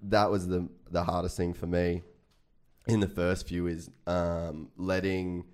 that 0.03 0.29
was 0.29 0.47
the 0.47 0.69
the 0.91 1.03
hardest 1.03 1.35
thing 1.35 1.53
for 1.53 1.67
me 1.67 2.03
in 2.87 2.99
the 2.99 3.07
first 3.07 3.47
few 3.47 3.67
is 3.67 3.89
um, 4.07 4.69
letting 4.77 5.45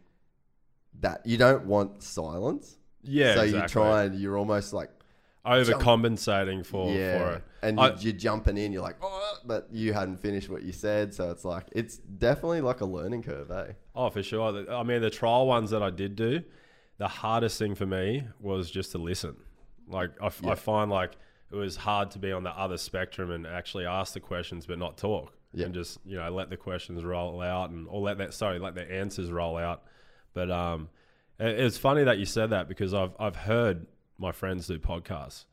that 1.00 1.26
you 1.26 1.38
don't 1.38 1.66
want 1.66 2.04
silence. 2.04 2.78
yeah, 3.04 3.36
so 3.36 3.42
exactly. 3.42 3.62
you 3.62 3.68
try 3.68 4.04
and 4.04 4.20
you're 4.20 4.38
almost 4.38 4.74
like 4.74 4.90
overcompensating 5.46 6.66
for, 6.66 6.92
yeah, 6.94 7.18
for 7.20 7.34
it. 7.36 7.44
and 7.62 7.80
I- 7.80 7.90
you, 7.90 7.96
you're 8.00 8.14
jumping 8.14 8.58
in. 8.58 8.72
You're 8.72 8.82
like, 8.82 8.98
oh, 9.02 9.38
but 9.46 9.68
you 9.72 9.94
hadn't 9.94 10.22
finished 10.22 10.50
what 10.50 10.64
you 10.64 10.72
said. 10.72 11.14
So 11.14 11.32
it's 11.32 11.46
like 11.46 11.68
it's 11.72 11.98
definitely 11.98 12.62
like 12.62 12.82
a 12.82 12.86
learning 12.86 13.24
curve, 13.24 13.52
eh? 13.52 13.74
Oh, 13.96 14.10
for 14.10 14.24
sure. 14.24 14.66
I 14.72 14.84
mean, 14.84 15.02
the 15.02 15.10
trial 15.10 15.48
ones 15.48 15.70
that 15.72 15.82
I 15.84 15.90
did 15.90 16.16
do, 16.16 16.44
the 16.98 17.08
hardest 17.08 17.58
thing 17.60 17.76
for 17.76 17.86
me 17.86 18.24
was 18.40 18.70
just 18.72 18.92
to 18.92 18.98
listen. 18.98 19.36
Like, 19.88 20.12
I 20.22 20.30
find 20.56 20.90
like 20.90 21.12
it 21.52 21.56
was 21.56 21.76
hard 21.76 22.12
to 22.12 22.20
be 22.20 22.32
on 22.32 22.44
the 22.44 22.50
other 22.50 22.78
spectrum 22.78 23.32
and 23.32 23.46
actually 23.46 23.86
ask 23.86 24.14
the 24.14 24.20
questions 24.20 24.66
but 24.66 24.80
not 24.80 24.98
talk. 24.98 25.32
Yeah. 25.54 25.66
And 25.68 25.74
just, 25.74 26.00
you 26.06 26.18
know, 26.18 26.30
let 26.32 26.50
the 26.50 26.58
questions 26.58 27.06
roll 27.06 27.42
out 27.42 27.70
and, 27.70 27.88
or 27.90 28.02
let 28.02 28.18
that, 28.18 28.34
sorry, 28.34 28.60
let 28.60 28.76
the 28.76 28.92
answers 28.92 29.32
roll 29.32 29.56
out. 29.56 29.84
But 30.34 30.52
um, 30.52 30.90
it, 31.40 31.60
it's 31.60 31.78
funny 31.78 32.04
that 32.04 32.18
you 32.18 32.26
said 32.26 32.50
that 32.50 32.68
because 32.68 32.94
I've, 32.94 33.14
I've 33.20 33.38
heard 33.38 33.86
my 34.18 34.32
friends 34.32 34.68
do 34.68 34.80
podcasts 34.80 35.46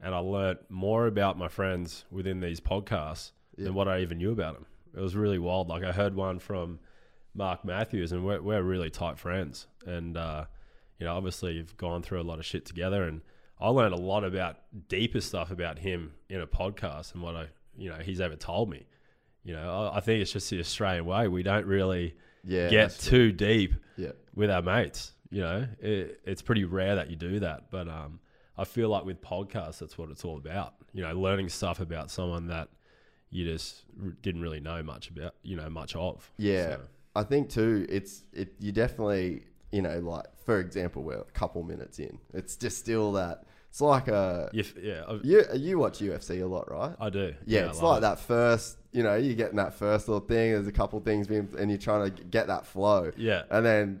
and 0.00 0.14
I 0.14 0.18
learnt 0.18 0.60
more 0.68 1.06
about 1.06 1.36
my 1.38 1.48
friends 1.48 2.04
within 2.10 2.40
these 2.40 2.60
podcasts 2.60 3.32
than 3.56 3.74
what 3.74 3.88
I 3.88 4.00
even 4.00 4.18
knew 4.18 4.30
about 4.30 4.54
them. 4.54 4.66
It 4.96 5.00
was 5.00 5.16
really 5.16 5.38
wild. 5.38 5.68
Like 5.68 5.82
I 5.84 5.92
heard 5.92 6.14
one 6.14 6.38
from 6.38 6.78
Mark 7.34 7.64
Matthews, 7.64 8.12
and 8.12 8.24
we're, 8.24 8.40
we're 8.40 8.62
really 8.62 8.90
tight 8.90 9.18
friends. 9.18 9.66
And, 9.86 10.16
uh, 10.16 10.44
you 10.98 11.06
know, 11.06 11.16
obviously 11.16 11.54
you've 11.54 11.76
gone 11.76 12.02
through 12.02 12.20
a 12.20 12.22
lot 12.22 12.38
of 12.38 12.44
shit 12.46 12.64
together. 12.64 13.02
And 13.04 13.20
I 13.60 13.68
learned 13.68 13.94
a 13.94 13.98
lot 13.98 14.24
about 14.24 14.56
deeper 14.88 15.20
stuff 15.20 15.50
about 15.50 15.78
him 15.80 16.12
in 16.28 16.40
a 16.40 16.46
podcast 16.46 17.14
and 17.14 17.22
what 17.22 17.34
I, 17.36 17.46
you 17.76 17.88
know, 17.90 17.96
he's 17.96 18.20
ever 18.20 18.36
told 18.36 18.70
me. 18.70 18.86
You 19.44 19.54
know, 19.54 19.90
I, 19.92 19.96
I 19.96 20.00
think 20.00 20.22
it's 20.22 20.32
just 20.32 20.50
the 20.50 20.60
Australian 20.60 21.06
way. 21.06 21.26
We 21.28 21.42
don't 21.42 21.66
really 21.66 22.14
Yeah, 22.44 22.68
get 22.68 22.90
too 22.98 23.32
deep 23.32 23.74
Yeah, 23.96 24.12
with 24.34 24.50
our 24.50 24.62
mates. 24.62 25.12
You 25.30 25.42
know, 25.42 25.66
it, 25.80 26.20
it's 26.24 26.42
pretty 26.42 26.64
rare 26.64 26.96
that 26.96 27.10
you 27.10 27.16
do 27.16 27.40
that. 27.40 27.70
But 27.70 27.88
um, 27.88 28.20
I 28.56 28.64
feel 28.64 28.88
like 28.88 29.04
with 29.04 29.20
podcasts, 29.20 29.78
that's 29.78 29.98
what 29.98 30.10
it's 30.10 30.24
all 30.24 30.36
about. 30.36 30.74
You 30.92 31.02
know, 31.02 31.12
learning 31.12 31.48
stuff 31.50 31.80
about 31.80 32.10
someone 32.10 32.46
that 32.48 32.68
you 33.30 33.44
just 33.44 33.84
r- 34.02 34.16
didn't 34.22 34.40
really 34.40 34.60
know 34.60 34.82
much 34.82 35.10
about, 35.10 35.34
you 35.42 35.54
know, 35.56 35.68
much 35.68 35.94
of. 35.96 36.30
yeah. 36.38 36.76
So, 36.76 36.80
I 37.16 37.22
think 37.24 37.50
too. 37.50 37.84
It's 37.88 38.22
it. 38.32 38.54
You 38.60 38.70
definitely, 38.72 39.42
you 39.72 39.82
know, 39.82 39.98
like 39.98 40.26
for 40.44 40.60
example, 40.60 41.02
we're 41.02 41.18
a 41.18 41.24
couple 41.24 41.62
minutes 41.64 41.98
in. 41.98 42.18
It's 42.32 42.56
just 42.56 42.78
still 42.78 43.12
that. 43.12 43.42
It's 43.70 43.80
like 43.82 44.08
a. 44.08 44.48
if, 44.54 44.74
yeah, 44.80 45.02
I, 45.06 45.18
You 45.22 45.44
you 45.56 45.78
watch 45.78 45.98
UFC 45.98 46.42
a 46.42 46.46
lot, 46.46 46.70
right? 46.70 46.94
I 47.00 47.10
do. 47.10 47.34
Yeah, 47.44 47.66
I 47.66 47.68
it's 47.70 47.82
like 47.82 47.98
it. 47.98 48.00
that 48.02 48.18
first, 48.20 48.78
you 48.92 49.02
know, 49.02 49.16
you're 49.16 49.34
getting 49.34 49.56
that 49.56 49.74
first 49.74 50.08
little 50.08 50.26
thing. 50.26 50.52
There's 50.52 50.68
a 50.68 50.72
couple 50.72 51.00
things 51.00 51.26
being, 51.26 51.48
and 51.58 51.70
you're 51.70 51.78
trying 51.78 52.10
to 52.14 52.24
get 52.24 52.46
that 52.46 52.66
flow. 52.66 53.10
Yeah. 53.16 53.42
And 53.50 53.66
then 53.66 54.00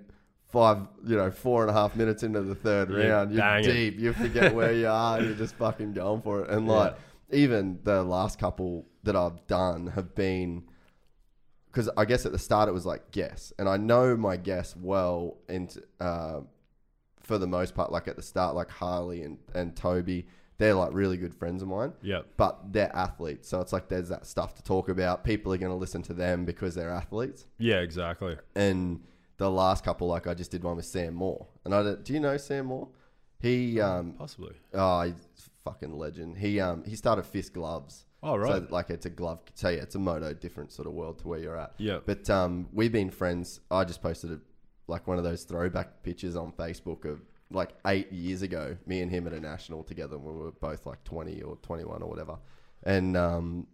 five, 0.50 0.78
you 1.04 1.16
know, 1.16 1.30
four 1.30 1.62
and 1.62 1.70
a 1.70 1.72
half 1.74 1.94
minutes 1.96 2.22
into 2.22 2.40
the 2.42 2.54
third 2.54 2.90
Yeah, 2.90 3.08
round, 3.08 3.32
you're 3.32 3.40
bang 3.40 3.64
it. 3.64 3.72
deep. 3.72 3.98
You 3.98 4.12
forget 4.12 4.54
where 4.54 4.72
you 4.72 4.88
are. 4.88 5.20
You're 5.22 5.34
just 5.34 5.54
fucking 5.58 5.92
going 5.92 6.22
for 6.22 6.42
it. 6.42 6.50
And 6.50 6.66
like, 6.66 6.96
even 7.30 7.78
the 7.84 8.02
last 8.02 8.38
couple 8.38 8.86
that 9.04 9.14
I've 9.16 9.46
done 9.46 9.88
have 9.88 10.14
been, 10.14 10.64
because 11.66 11.90
I 11.96 12.04
guess 12.06 12.24
at 12.26 12.32
the 12.32 12.38
start 12.38 12.68
it 12.68 12.72
was 12.72 12.86
like 12.86 13.10
guess, 13.10 13.52
and 13.58 13.68
I 13.68 13.76
know 13.76 14.16
my 14.16 14.36
guess 14.36 14.74
well 14.76 15.36
into. 15.48 15.82
Uh, 16.00 16.40
for 17.22 17.36
the 17.36 17.46
most 17.46 17.74
part, 17.74 17.92
like 17.92 18.08
at 18.08 18.16
the 18.16 18.22
start, 18.22 18.54
like 18.54 18.70
Harley 18.70 19.22
and, 19.22 19.36
and 19.54 19.76
Toby, 19.76 20.26
they're 20.56 20.72
like 20.72 20.94
really 20.94 21.18
good 21.18 21.34
friends 21.34 21.60
of 21.60 21.68
mine 21.68 21.92
Yeah. 22.00 22.22
but 22.38 22.72
they're 22.72 22.90
athletes. 22.96 23.50
So 23.50 23.60
it's 23.60 23.70
like 23.70 23.90
there's 23.90 24.08
that 24.08 24.24
stuff 24.26 24.54
to 24.54 24.62
talk 24.62 24.88
about. 24.88 25.24
People 25.24 25.52
are 25.52 25.58
going 25.58 25.70
to 25.70 25.76
listen 25.76 26.00
to 26.04 26.14
them 26.14 26.46
because 26.46 26.74
they're 26.74 26.88
athletes. 26.90 27.44
Yeah, 27.58 27.80
exactly. 27.80 28.38
And 28.56 29.00
the 29.38 29.50
last 29.50 29.84
couple, 29.84 30.06
like 30.08 30.26
I 30.26 30.34
just 30.34 30.50
did 30.50 30.62
one 30.62 30.76
with 30.76 30.84
Sam 30.84 31.14
Moore. 31.14 31.46
And 31.64 31.74
I 31.74 31.82
don't- 31.82 32.04
do 32.04 32.12
you 32.12 32.20
know 32.20 32.36
Sam 32.36 32.66
Moore? 32.66 32.88
He 33.40 33.80
um 33.80 34.14
Possibly. 34.18 34.54
oh 34.74 35.02
he's 35.02 35.14
a 35.14 35.70
fucking 35.70 35.96
legend. 35.96 36.36
He 36.38 36.58
um 36.60 36.82
he 36.84 36.96
started 36.96 37.24
Fist 37.24 37.52
Gloves. 37.54 38.04
Oh, 38.20 38.36
right. 38.36 38.50
So 38.50 38.66
like 38.70 38.90
it's 38.90 39.06
a 39.06 39.10
glove. 39.10 39.38
So 39.54 39.68
yeah, 39.68 39.82
it's 39.82 39.94
a 39.94 39.98
moto 40.00 40.34
different 40.34 40.72
sort 40.72 40.88
of 40.88 40.94
world 40.94 41.20
to 41.20 41.28
where 41.28 41.38
you're 41.38 41.56
at. 41.56 41.74
Yeah. 41.78 42.00
But 42.04 42.28
um 42.28 42.68
we've 42.72 42.90
been 42.92 43.10
friends. 43.10 43.60
I 43.70 43.84
just 43.84 44.02
posted 44.02 44.32
a, 44.32 44.40
like 44.88 45.06
one 45.06 45.18
of 45.18 45.24
those 45.24 45.44
throwback 45.44 46.02
pictures 46.02 46.34
on 46.34 46.50
Facebook 46.52 47.04
of 47.04 47.20
like 47.50 47.70
eight 47.86 48.10
years 48.12 48.42
ago. 48.42 48.76
Me 48.86 49.02
and 49.02 49.10
him 49.10 49.26
at 49.28 49.32
a 49.32 49.40
national 49.40 49.84
together 49.84 50.18
when 50.18 50.34
we 50.34 50.40
were 50.42 50.50
both 50.50 50.84
like 50.84 51.02
20 51.04 51.40
or 51.42 51.56
21 51.62 52.02
or 52.02 52.08
whatever. 52.08 52.38
And 52.82 53.16
um 53.16 53.68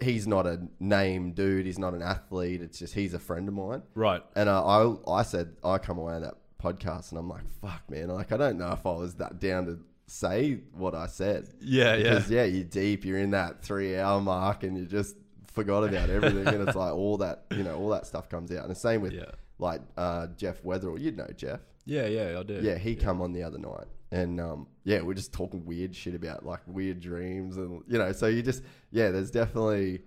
he's 0.00 0.26
not 0.26 0.46
a 0.46 0.60
name 0.80 1.32
dude. 1.32 1.66
He's 1.66 1.78
not 1.78 1.94
an 1.94 2.02
athlete. 2.02 2.62
It's 2.62 2.78
just 2.78 2.94
he's 2.94 3.14
a 3.14 3.18
friend 3.18 3.48
of 3.48 3.54
mine. 3.54 3.82
Right. 3.94 4.22
And 4.34 4.48
uh, 4.48 4.64
I 4.64 5.18
I 5.20 5.22
said 5.22 5.56
I 5.64 5.78
come 5.78 5.98
away 5.98 6.14
on 6.14 6.22
that 6.22 6.34
podcast 6.62 7.10
and 7.10 7.18
I'm 7.18 7.28
like, 7.28 7.42
fuck 7.60 7.82
man, 7.90 8.08
like 8.08 8.32
I 8.32 8.36
don't 8.36 8.58
know 8.58 8.72
if 8.72 8.84
I 8.86 8.92
was 8.92 9.14
that 9.16 9.38
down 9.40 9.66
to 9.66 9.78
say 10.06 10.60
what 10.72 10.94
I 10.94 11.06
said. 11.06 11.48
Yeah, 11.60 11.94
yeah. 11.94 12.02
Because 12.14 12.30
yeah, 12.30 12.44
you're 12.44 12.64
deep, 12.64 13.04
you're 13.04 13.18
in 13.18 13.30
that 13.32 13.62
three 13.62 13.96
hour 13.98 14.20
mark 14.20 14.62
and 14.62 14.76
you 14.78 14.84
just 14.86 15.16
forgot 15.52 15.84
about 15.84 16.10
everything 16.10 16.46
and 16.46 16.68
it's 16.68 16.76
like 16.76 16.92
all 16.92 17.16
that 17.18 17.44
you 17.50 17.62
know, 17.62 17.76
all 17.76 17.88
that 17.90 18.06
stuff 18.06 18.28
comes 18.28 18.50
out. 18.52 18.62
And 18.62 18.70
the 18.70 18.74
same 18.74 19.00
with 19.00 19.12
Yeah. 19.14 19.30
like 19.58 19.80
uh, 19.96 20.28
Jeff 20.36 20.62
Weatherall, 20.62 21.00
you'd 21.00 21.16
know 21.16 21.26
Jeff. 21.36 21.60
Yeah, 21.86 22.06
yeah, 22.06 22.38
I 22.38 22.42
do. 22.42 22.60
Yeah, 22.62 22.78
he 22.78 22.96
come 22.96 23.22
on 23.22 23.32
the 23.32 23.42
other 23.44 23.58
night, 23.58 23.86
and 24.10 24.40
um, 24.40 24.66
yeah, 24.84 25.00
we're 25.02 25.14
just 25.14 25.32
talking 25.32 25.64
weird 25.64 25.94
shit 25.94 26.14
about 26.14 26.44
like 26.46 26.60
weird 26.66 27.00
dreams, 27.00 27.56
and 27.56 27.82
you 27.88 27.98
know, 27.98 28.12
so 28.12 28.26
you 28.26 28.42
just 28.42 28.62
yeah, 28.90 29.10
there's 29.10 29.30
definitely 29.30 30.02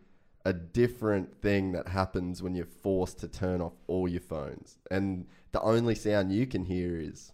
a 0.46 0.54
different 0.54 1.42
thing 1.42 1.74
that 1.74 1.88
happens 1.88 2.42
when 2.42 2.56
you're 2.56 2.66
forced 2.66 3.20
to 3.20 3.28
turn 3.28 3.62
off 3.62 3.74
all 3.88 4.08
your 4.08 4.22
phones, 4.22 4.78
and 4.90 5.26
the 5.52 5.62
only 5.62 5.96
sound 5.96 6.32
you 6.32 6.48
can 6.48 6.64
hear 6.64 7.00
is 7.00 7.34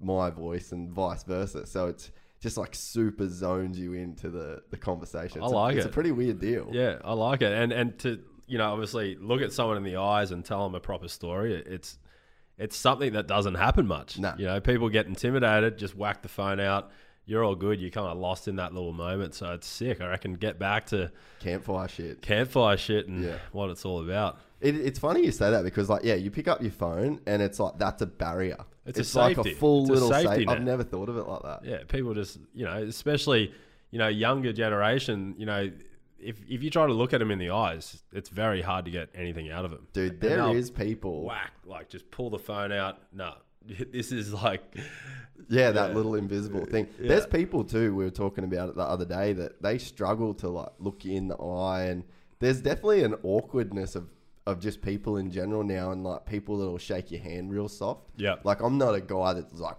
my 0.00 0.30
voice, 0.30 0.72
and 0.72 0.90
vice 0.90 1.22
versa. 1.24 1.66
So 1.66 1.86
it's 1.88 2.10
just 2.40 2.56
like 2.56 2.74
super 2.74 3.28
zones 3.28 3.78
you 3.78 3.92
into 3.94 4.28
the 4.30 4.62
the 4.70 4.76
conversation. 4.76 5.42
I 5.42 5.44
It's 5.46 5.52
a- 5.52 5.56
like 5.56 5.76
it's 5.76 5.86
it. 5.86 5.88
a 5.90 5.92
pretty 5.92 6.12
weird 6.12 6.40
deal. 6.40 6.68
Yeah, 6.72 6.98
I 7.04 7.12
like 7.12 7.42
it, 7.42 7.52
and 7.52 7.72
and 7.72 7.98
to 8.00 8.20
you 8.48 8.58
know, 8.58 8.72
obviously, 8.72 9.16
look 9.16 9.40
at 9.42 9.52
someone 9.52 9.76
in 9.76 9.82
the 9.82 9.96
eyes 9.96 10.30
and 10.30 10.44
tell 10.44 10.62
them 10.64 10.74
a 10.76 10.80
proper 10.80 11.08
story. 11.08 11.54
It's 11.66 11.98
it's 12.58 12.76
something 12.76 13.12
that 13.14 13.26
doesn't 13.26 13.54
happen 13.54 13.86
much. 13.86 14.18
Nah. 14.18 14.34
You 14.38 14.46
know, 14.46 14.60
people 14.60 14.88
get 14.88 15.06
intimidated, 15.06 15.78
just 15.78 15.96
whack 15.96 16.22
the 16.22 16.28
phone 16.28 16.60
out. 16.60 16.90
You're 17.28 17.42
all 17.42 17.56
good. 17.56 17.80
You're 17.80 17.90
kind 17.90 18.06
of 18.06 18.18
lost 18.18 18.46
in 18.46 18.56
that 18.56 18.72
little 18.72 18.92
moment. 18.92 19.34
So 19.34 19.52
it's 19.52 19.66
sick. 19.66 20.00
I 20.00 20.06
reckon 20.08 20.34
get 20.34 20.58
back 20.60 20.86
to 20.86 21.10
Campfire 21.40 21.88
shit. 21.88 22.22
campfire 22.22 22.76
shit 22.76 23.08
and 23.08 23.24
Yeah. 23.24 23.38
what 23.52 23.68
it's 23.70 23.84
all 23.84 24.00
about. 24.00 24.38
It, 24.60 24.76
it's 24.76 24.98
funny 24.98 25.24
you 25.24 25.32
say 25.32 25.50
that 25.50 25.64
because, 25.64 25.90
like, 25.90 26.04
yeah, 26.04 26.14
you 26.14 26.30
pick 26.30 26.46
up 26.48 26.62
your 26.62 26.70
phone 26.70 27.20
and 27.26 27.42
it's 27.42 27.58
like 27.58 27.78
that's 27.78 28.00
a 28.00 28.06
barrier. 28.06 28.56
It's 28.86 29.12
a 29.14 29.18
like 29.18 29.36
a 29.38 29.44
full 29.56 29.82
It's 29.82 29.90
a 29.90 29.92
little 29.94 30.08
safety 30.10 30.28
safety. 30.28 30.48
I've 30.48 30.62
never 30.62 30.84
thought 30.84 31.08
of 31.08 31.16
it 31.16 31.26
like 31.26 31.42
that. 31.42 31.64
Yeah, 31.64 31.78
people 31.88 32.14
just 32.14 32.38
you 32.54 32.64
know, 32.64 32.76
especially 32.84 33.52
you 33.90 33.98
know, 33.98 34.08
younger 34.08 34.52
generation. 34.52 35.34
You 35.36 35.46
know, 35.46 35.70
if 36.18 36.40
if 36.48 36.62
you 36.62 36.70
try 36.70 36.86
to 36.86 36.92
look 36.92 37.12
at 37.12 37.18
them 37.18 37.30
in 37.30 37.38
the 37.38 37.50
eyes, 37.50 38.02
it's 38.12 38.28
very 38.28 38.62
hard 38.62 38.84
to 38.86 38.90
get 38.90 39.08
anything 39.14 39.50
out 39.50 39.64
of 39.64 39.70
them. 39.70 39.86
Dude, 39.92 40.20
there 40.20 40.54
is 40.56 40.70
people. 40.70 41.24
whack 41.24 41.52
like 41.64 41.88
just 41.88 42.10
pull 42.10 42.30
the 42.30 42.38
phone 42.38 42.72
out. 42.72 42.98
No, 43.12 43.34
this 43.92 44.12
is 44.12 44.32
like 44.32 44.62
Yeah, 45.48 45.70
that 45.72 45.90
Yeah. 45.90 45.94
little 45.96 46.14
invisible 46.14 46.64
thing. 46.64 46.88
Yeah. 47.00 47.08
There's 47.08 47.26
people 47.26 47.64
too. 47.64 47.94
We 47.94 48.04
were 48.04 48.10
talking 48.10 48.44
about 48.44 48.70
it 48.70 48.76
the 48.76 48.82
other 48.82 49.04
day 49.04 49.32
that 49.34 49.60
they 49.62 49.78
struggle 49.78 50.34
to 50.34 50.48
like 50.48 50.70
look 50.78 51.04
you 51.04 51.14
in 51.16 51.28
the 51.28 51.36
eye, 51.36 51.84
and 51.84 52.04
there's 52.38 52.60
definitely 52.60 53.02
an 53.04 53.14
awkwardness 53.22 53.94
of 53.96 54.08
of 54.46 54.60
just 54.60 54.80
people 54.80 55.16
in 55.16 55.30
general 55.30 55.64
now, 55.64 55.90
and 55.90 56.04
like 56.04 56.24
people 56.24 56.58
that'll 56.58 56.78
shake 56.78 57.10
your 57.10 57.20
hand 57.20 57.50
real 57.52 57.68
soft. 57.68 58.10
Yeah. 58.16 58.36
Like 58.44 58.60
I'm 58.62 58.78
not 58.78 58.94
a 58.94 59.00
guy 59.00 59.32
that's 59.34 59.54
like 59.54 59.76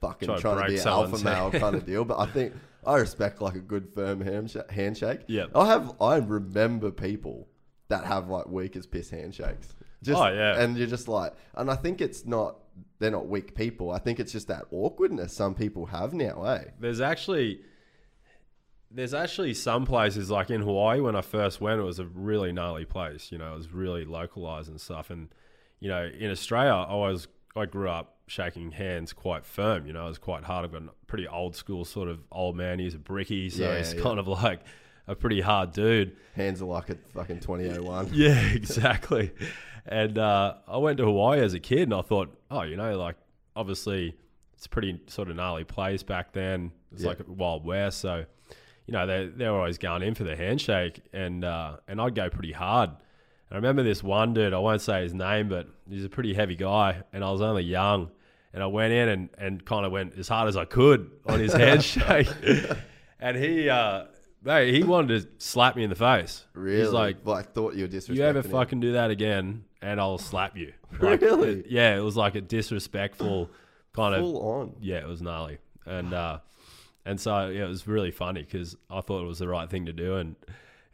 fucking 0.00 0.26
Try 0.26 0.36
to 0.36 0.40
trying 0.42 0.56
to 0.56 0.60
break 0.64 0.76
be 0.76 0.80
an 0.80 0.88
alpha 0.88 1.24
male 1.24 1.50
kind 1.50 1.74
of 1.74 1.84
deal, 1.84 2.04
but 2.04 2.18
I 2.20 2.26
think 2.26 2.52
I 2.86 2.96
respect 2.98 3.40
like 3.42 3.54
a 3.54 3.60
good 3.60 3.88
firm 3.94 4.20
handshake. 4.20 4.70
handshake. 4.70 5.20
Yeah. 5.26 5.46
I 5.54 5.66
have. 5.66 5.94
I 6.00 6.16
remember 6.16 6.90
people 6.90 7.48
that 7.88 8.04
have 8.04 8.28
like 8.28 8.46
weak 8.48 8.76
as 8.76 8.86
piss 8.86 9.10
handshakes. 9.10 9.74
Just, 10.02 10.20
Oh, 10.20 10.28
yeah. 10.28 10.60
and 10.60 10.76
you're 10.76 10.86
just 10.86 11.08
like, 11.08 11.32
and 11.54 11.70
I 11.70 11.74
think 11.76 12.00
it's 12.00 12.24
not 12.26 12.58
they're 12.98 13.10
not 13.10 13.26
weak 13.28 13.54
people. 13.54 13.90
I 13.90 13.98
think 13.98 14.20
it's 14.20 14.32
just 14.32 14.48
that 14.48 14.66
awkwardness 14.70 15.32
some 15.32 15.54
people 15.54 15.86
have 15.86 16.12
now, 16.12 16.44
eh? 16.44 16.64
There's 16.78 17.00
actually 17.00 17.60
there's 18.90 19.14
actually 19.14 19.54
some 19.54 19.84
places 19.84 20.30
like 20.30 20.50
in 20.50 20.62
Hawaii 20.62 21.00
when 21.00 21.16
I 21.16 21.20
first 21.22 21.60
went, 21.60 21.80
it 21.80 21.84
was 21.84 21.98
a 21.98 22.06
really 22.06 22.52
gnarly 22.52 22.84
place. 22.84 23.32
You 23.32 23.38
know, 23.38 23.52
it 23.52 23.56
was 23.56 23.72
really 23.72 24.04
localized 24.04 24.68
and 24.70 24.80
stuff. 24.80 25.10
And 25.10 25.28
you 25.80 25.88
know, 25.88 26.08
in 26.18 26.30
Australia, 26.30 26.72
I 26.72 26.94
was 26.94 27.26
I 27.56 27.66
grew 27.66 27.88
up 27.88 28.18
shaking 28.26 28.70
hands 28.72 29.12
quite 29.12 29.44
firm. 29.44 29.86
You 29.86 29.92
know, 29.92 30.04
it 30.04 30.08
was 30.08 30.18
quite 30.18 30.44
hard. 30.44 30.64
I've 30.64 30.72
got 30.72 30.82
a 30.82 30.90
pretty 31.06 31.28
old 31.28 31.54
school 31.56 31.84
sort 31.84 32.08
of 32.08 32.20
old 32.32 32.56
man. 32.56 32.78
He's 32.78 32.94
a 32.94 32.98
bricky, 32.98 33.48
so 33.50 33.62
Yeah, 33.64 33.78
he's 33.78 33.94
yeah. 33.94 34.02
kind 34.02 34.18
of 34.18 34.26
like 34.28 34.60
a 35.06 35.14
pretty 35.14 35.40
hard 35.40 35.72
dude. 35.72 36.16
Hands 36.34 36.60
are 36.60 36.64
like 36.66 36.90
a 36.90 36.96
fucking 37.14 37.40
2001. 37.40 38.10
Yeah, 38.12 38.40
exactly. 38.52 39.32
and 39.86 40.18
uh, 40.18 40.54
I 40.66 40.78
went 40.78 40.98
to 40.98 41.04
Hawaii 41.04 41.40
as 41.40 41.54
a 41.54 41.60
kid, 41.60 41.82
and 41.82 41.94
I 41.94 42.02
thought, 42.02 42.36
oh, 42.50 42.62
you 42.62 42.76
know, 42.76 42.98
like 42.98 43.16
obviously 43.54 44.16
it's 44.54 44.66
a 44.66 44.68
pretty 44.68 45.00
sort 45.06 45.30
of 45.30 45.36
gnarly 45.36 45.64
place 45.64 46.02
back 46.02 46.32
then. 46.32 46.72
It's 46.92 47.02
Yeah. 47.02 47.08
like 47.10 47.18
Wild 47.26 47.64
West, 47.64 47.98
so 47.98 48.24
you 48.86 48.92
know 48.92 49.06
they 49.06 49.26
they 49.26 49.48
were 49.48 49.58
always 49.58 49.78
going 49.78 50.02
in 50.02 50.14
for 50.14 50.24
the 50.24 50.34
handshake, 50.36 51.02
and 51.12 51.44
uh, 51.44 51.76
and 51.88 52.00
I'd 52.00 52.14
go 52.14 52.28
pretty 52.30 52.52
hard. 52.52 52.90
And 52.90 53.52
I 53.52 53.56
remember 53.56 53.82
this 53.84 54.02
one 54.02 54.34
dude, 54.34 54.52
I 54.54 54.58
won't 54.58 54.80
say 54.80 55.02
his 55.02 55.14
name, 55.14 55.48
but 55.48 55.68
he's 55.88 56.04
a 56.04 56.08
pretty 56.08 56.34
heavy 56.34 56.56
guy, 56.56 57.02
and 57.12 57.22
I 57.22 57.30
was 57.30 57.40
only 57.42 57.62
young. 57.62 58.10
And 58.56 58.62
I 58.62 58.66
went 58.68 58.90
in 58.94 59.08
and, 59.10 59.28
and 59.36 59.62
kind 59.66 59.84
of 59.84 59.92
went 59.92 60.16
as 60.18 60.28
hard 60.28 60.48
as 60.48 60.56
I 60.56 60.64
could 60.64 61.10
on 61.26 61.38
his 61.40 61.52
handshake. 61.64 62.26
and 63.20 63.36
he, 63.36 63.68
uh, 63.68 64.06
mate, 64.42 64.72
he 64.74 64.82
wanted 64.82 65.20
to 65.20 65.28
slap 65.44 65.76
me 65.76 65.84
in 65.84 65.90
the 65.90 65.94
face. 65.94 66.42
Really? 66.54 66.80
He's 66.84 66.90
like, 66.90 67.18
like 67.26 67.52
thought 67.52 67.74
you 67.74 67.82
were 67.84 67.88
disrespecting 67.88 68.14
you 68.16 68.22
ever 68.22 68.38
him. 68.40 68.50
fucking 68.50 68.80
do 68.80 68.92
that 68.92 69.10
again, 69.10 69.64
and 69.82 70.00
I'll 70.00 70.16
slap 70.16 70.56
you. 70.56 70.72
Like, 71.02 71.20
Really? 71.20 71.60
it- 71.60 71.66
yeah, 71.68 71.96
it 71.96 72.00
was 72.00 72.16
like 72.16 72.34
a 72.34 72.40
disrespectful 72.40 73.50
kind 73.92 74.14
of. 74.14 74.22
full 74.22 74.38
on. 74.48 74.76
Yeah, 74.80 74.96
it 75.00 75.06
was 75.06 75.20
gnarly, 75.20 75.58
and 75.84 76.14
uh, 76.14 76.38
and 77.04 77.20
so 77.20 77.48
yeah, 77.48 77.64
it 77.64 77.68
was 77.68 77.86
really 77.86 78.10
funny 78.10 78.40
because 78.42 78.74
I 78.88 79.02
thought 79.02 79.22
it 79.22 79.26
was 79.26 79.38
the 79.38 79.48
right 79.48 79.68
thing 79.68 79.84
to 79.86 79.92
do, 79.92 80.16
and 80.16 80.34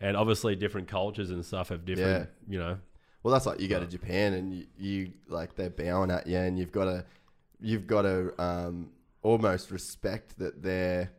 and 0.01 0.17
obviously 0.17 0.57
different 0.57 0.89
cultures 0.89 1.31
and 1.31 1.45
stuff 1.45 1.69
have 1.69 1.85
different, 1.85 2.29
you 2.49 2.59
know. 2.59 2.79
Well, 3.23 3.33
that's 3.33 3.47
like 3.47 3.61
you 3.61 3.69
go 3.69 3.79
to 3.79 3.87
Japan 3.87 4.33
and 4.33 4.53
you, 4.53 4.67
you 4.77 5.13
like 5.29 5.55
they're 5.55 5.71
bowing 5.71 6.11
at 6.11 6.27
you, 6.27 6.39
and 6.39 6.59
you've 6.59 6.73
got 6.73 6.87
to 6.87 7.05
you've 7.63 7.87
got 7.87 8.03
to 8.03 8.33
um, 8.43 8.91
almost 9.23 9.71
respect 9.71 10.39
that 10.39 10.63
they're 10.63 11.11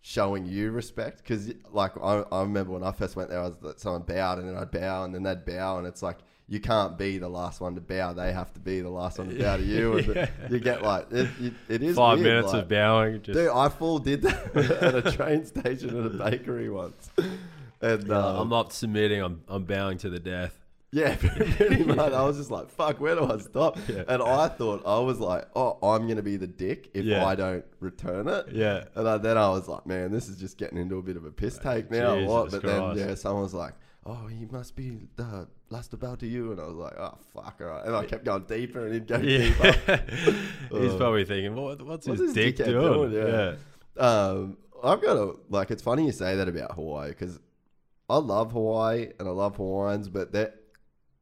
showing 0.00 0.46
you 0.46 0.70
respect. 0.70 1.18
Because 1.18 1.52
like 1.72 1.92
I, 2.02 2.24
I 2.32 2.42
remember 2.42 2.72
when 2.72 2.82
I 2.84 2.92
first 2.92 3.16
went 3.16 3.30
there, 3.30 3.40
I 3.40 3.48
was 3.48 3.56
that 3.62 3.80
someone 3.80 4.02
bowed, 4.02 4.38
and 4.38 4.48
then 4.48 4.56
I'd 4.56 4.70
bow, 4.70 5.04
and 5.04 5.14
then 5.14 5.22
they'd 5.22 5.44
bow, 5.44 5.78
and 5.78 5.86
it's 5.86 6.02
like 6.02 6.18
you 6.48 6.60
can't 6.60 6.96
be 6.96 7.18
the 7.18 7.28
last 7.28 7.60
one 7.60 7.74
to 7.74 7.80
bow; 7.80 8.12
they 8.12 8.32
have 8.32 8.52
to 8.54 8.60
be 8.60 8.80
the 8.80 8.88
last 8.88 9.18
one 9.18 9.28
to 9.30 9.34
bow 9.38 9.56
to 9.56 9.62
you. 9.64 9.94
And 9.98 10.06
Yeah. 10.14 10.30
You 10.48 10.60
get 10.60 10.82
like 10.82 11.10
it, 11.10 11.28
it, 11.40 11.52
it 11.68 11.82
is 11.82 11.96
Five 11.96 12.18
weird, 12.18 12.28
minutes 12.28 12.52
like- 12.52 12.62
of 12.62 12.68
bowing, 12.68 13.22
just 13.22 13.36
Dude, 13.38 13.48
I 13.48 13.68
full 13.68 13.98
did 13.98 14.22
that 14.22 14.56
at 14.82 15.06
a 15.06 15.12
train 15.12 15.44
station 15.44 15.98
at 15.98 16.06
a 16.06 16.10
bakery 16.10 16.70
once. 16.70 17.10
And 17.80 18.10
uh, 18.10 18.30
um, 18.30 18.36
I'm 18.42 18.48
not 18.48 18.72
submitting. 18.72 19.20
I'm 19.22 19.42
I'm 19.48 19.64
bowing 19.64 19.98
to 19.98 20.08
the 20.10 20.20
death. 20.20 20.56
Yeah, 20.96 21.14
pretty 21.56 21.84
much. 21.84 22.12
I 22.12 22.22
was 22.22 22.38
just 22.38 22.50
like, 22.50 22.70
fuck, 22.70 23.00
where 23.00 23.14
do 23.14 23.30
I 23.30 23.36
stop? 23.38 23.78
Yeah. 23.86 24.04
And 24.08 24.22
I 24.22 24.48
thought, 24.48 24.82
I 24.86 24.98
was 24.98 25.20
like, 25.20 25.46
oh, 25.54 25.78
I'm 25.82 26.06
going 26.06 26.16
to 26.16 26.22
be 26.22 26.38
the 26.38 26.46
dick 26.46 26.90
if 26.94 27.04
Yeah. 27.04 27.26
I 27.26 27.34
don't 27.34 27.64
return 27.80 28.28
it. 28.28 28.46
Yeah. 28.52 28.84
And 28.94 29.06
I, 29.06 29.18
then 29.18 29.36
I 29.36 29.50
was 29.50 29.68
like, 29.68 29.86
man, 29.86 30.10
this 30.10 30.28
is 30.28 30.38
just 30.38 30.56
getting 30.56 30.78
into 30.78 30.96
a 30.96 31.02
bit 31.02 31.16
of 31.18 31.26
a 31.26 31.30
piss 31.30 31.58
take 31.58 31.90
now. 31.90 32.14
or 32.16 32.24
what? 32.26 32.44
Jesus 32.46 32.62
But 32.62 32.96
then, 32.96 33.08
yeah, 33.08 33.14
someone 33.14 33.42
was 33.42 33.52
like, 33.52 33.74
oh, 34.06 34.26
he 34.26 34.46
must 34.46 34.74
be 34.74 34.96
the 35.16 35.46
last 35.68 35.92
about 35.92 36.20
to 36.20 36.26
you. 36.26 36.52
And 36.52 36.60
I 36.60 36.64
was 36.64 36.76
like, 36.76 36.94
oh, 36.98 37.18
fuck, 37.34 37.58
all 37.60 37.66
right. 37.66 37.84
And 37.84 37.94
I 37.94 38.06
kept 38.06 38.24
going 38.24 38.44
deeper 38.44 38.86
and 38.86 38.94
he'd 38.94 39.06
go 39.06 39.20
deeper. 39.20 39.72
He's 40.70 40.94
probably 40.94 41.26
thinking, 41.26 41.54
what, 41.54 41.82
what's, 41.82 42.08
what's 42.08 42.22
his 42.22 42.32
this 42.32 42.54
dick 42.54 42.66
doing? 42.66 43.10
doing? 43.10 43.12
Yeah. 43.12 43.54
Um, 44.02 44.56
I've 44.82 45.02
got 45.02 45.16
a 45.16 45.34
like. 45.48 45.70
It's 45.70 45.82
funny 45.82 46.06
you 46.06 46.12
say 46.12 46.36
that 46.36 46.48
about 46.48 46.72
Hawaii 46.74 47.08
because 47.08 47.38
I 48.08 48.18
love 48.18 48.52
Hawaii 48.52 49.08
and 49.18 49.26
I 49.26 49.32
love 49.32 49.56
Hawaiians, 49.56 50.08
but 50.08 50.32
that 50.32 50.54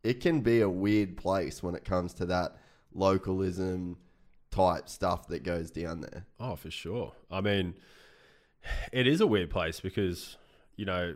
it 0.05 0.21
can 0.21 0.41
be 0.41 0.61
a 0.61 0.69
weird 0.69 1.17
place 1.17 1.63
when 1.63 1.75
it 1.75 1.85
comes 1.85 2.15
to 2.15 2.27
that 2.27 2.57
localism 2.95 3.97
type 4.51 4.89
stuff 4.89 5.27
that 5.29 5.43
goes 5.43 5.71
down 5.71 6.01
there. 6.01 6.25
Oh, 6.39 6.55
for 6.57 6.71
sure. 6.71 7.13
I 7.31 7.41
mean, 7.41 7.75
it 8.93 9.07
is 9.07 9.21
a 9.21 9.27
weird 9.27 9.51
place 9.51 9.81
because 9.81 10.37
you 10.77 10.85
know, 10.85 11.15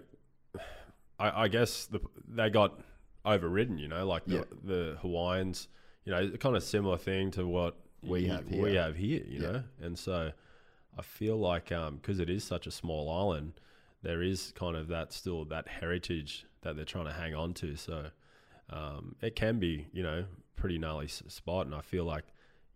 I, 1.19 1.45
I 1.45 1.49
guess 1.49 1.87
the, 1.87 2.01
they 2.29 2.49
got 2.51 2.81
overridden. 3.25 3.79
You 3.79 3.89
know, 3.89 4.07
like 4.07 4.25
the, 4.27 4.37
Yeah. 4.37 4.43
the 4.65 4.97
Hawaiians. 5.03 5.69
You 6.05 6.13
know, 6.15 6.31
kind 6.39 6.57
of 6.57 6.63
similar 6.63 6.97
thing 6.97 7.31
to 7.33 7.47
what 7.47 7.77
We 8.03 8.27
y- 8.29 8.35
have 8.35 8.49
here. 8.49 8.63
We 8.63 8.75
have 8.77 8.97
here. 8.97 9.23
You 9.29 9.41
Yeah. 9.43 9.51
know, 9.53 9.63
and 9.83 9.99
so 9.99 10.33
I 10.99 11.03
feel 11.03 11.37
like 11.37 11.71
um, 11.73 11.97
because 11.97 12.19
it 12.19 12.31
is 12.31 12.45
such 12.45 12.67
a 12.67 12.71
small 12.71 13.11
island, 13.11 13.61
there 14.03 14.23
is 14.23 14.53
kind 14.57 14.75
of 14.77 14.89
that 14.89 15.13
still 15.13 15.45
that 15.47 15.69
heritage 15.69 16.47
that 16.63 16.77
they're 16.77 16.85
trying 16.87 17.05
to 17.07 17.13
hang 17.13 17.35
on 17.35 17.53
to. 17.55 17.77
So 17.77 18.07
um, 18.71 19.17
it 19.21 19.37
can 19.37 19.59
be, 19.59 19.87
you 19.93 20.03
know, 20.03 20.25
pretty 20.57 20.79
gnarly 20.79 21.09
spot, 21.09 21.67
and 21.67 21.75
I 21.75 21.81
feel 21.81 22.05
like 22.05 22.25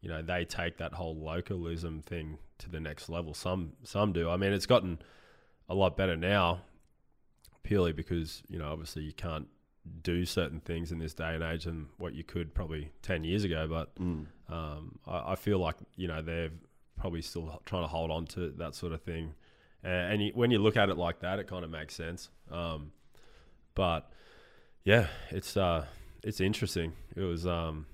you 0.00 0.08
know 0.08 0.22
they 0.22 0.44
take 0.44 0.78
that 0.78 0.92
whole 0.94 1.16
localism 1.16 2.02
thing 2.02 2.38
to 2.58 2.70
the 2.70 2.80
next 2.80 3.08
level. 3.08 3.34
Some 3.34 3.72
some 3.82 4.12
do. 4.12 4.30
I 4.30 4.36
mean, 4.36 4.52
it's 4.52 4.66
gotten 4.66 5.00
a 5.68 5.74
lot 5.74 5.96
better 5.96 6.16
now, 6.16 6.62
purely 7.62 7.92
because 7.92 8.42
you 8.48 8.58
know 8.58 8.70
obviously 8.70 9.02
you 9.02 9.12
can't 9.12 9.48
do 10.02 10.24
certain 10.24 10.60
things 10.60 10.92
in 10.92 10.98
this 10.98 11.12
day 11.12 11.34
and 11.34 11.42
age 11.42 11.64
than 11.64 11.88
what 11.98 12.14
you 12.14 12.24
could 12.24 12.54
probably 12.54 12.90
ten 13.02 13.24
years 13.24 13.44
ago. 13.44 13.66
But 13.68 13.90
um, 14.48 14.98
I, 15.06 15.32
I 15.32 15.34
feel 15.34 15.58
like 15.58 15.76
you 15.96 16.08
know 16.08 16.22
they're 16.22 16.50
probably 16.96 17.22
still 17.22 17.60
trying 17.66 17.82
to 17.82 17.88
hold 17.88 18.10
on 18.10 18.26
to 18.26 18.50
that 18.58 18.74
sort 18.74 18.92
of 18.92 19.02
thing. 19.02 19.34
And, 19.82 20.12
and 20.12 20.22
you, 20.22 20.32
when 20.34 20.50
you 20.50 20.58
look 20.58 20.76
at 20.76 20.88
it 20.88 20.96
like 20.96 21.20
that, 21.20 21.38
it 21.38 21.48
kind 21.48 21.64
of 21.64 21.70
makes 21.70 21.94
sense. 21.94 22.28
Um, 22.50 22.92
but 23.74 24.12
yeah, 24.84 25.06
it's 25.30 25.56
uh, 25.56 25.86
it's 26.22 26.40
interesting. 26.40 26.92
It 27.16 27.22
was 27.22 27.46
um, 27.46 27.86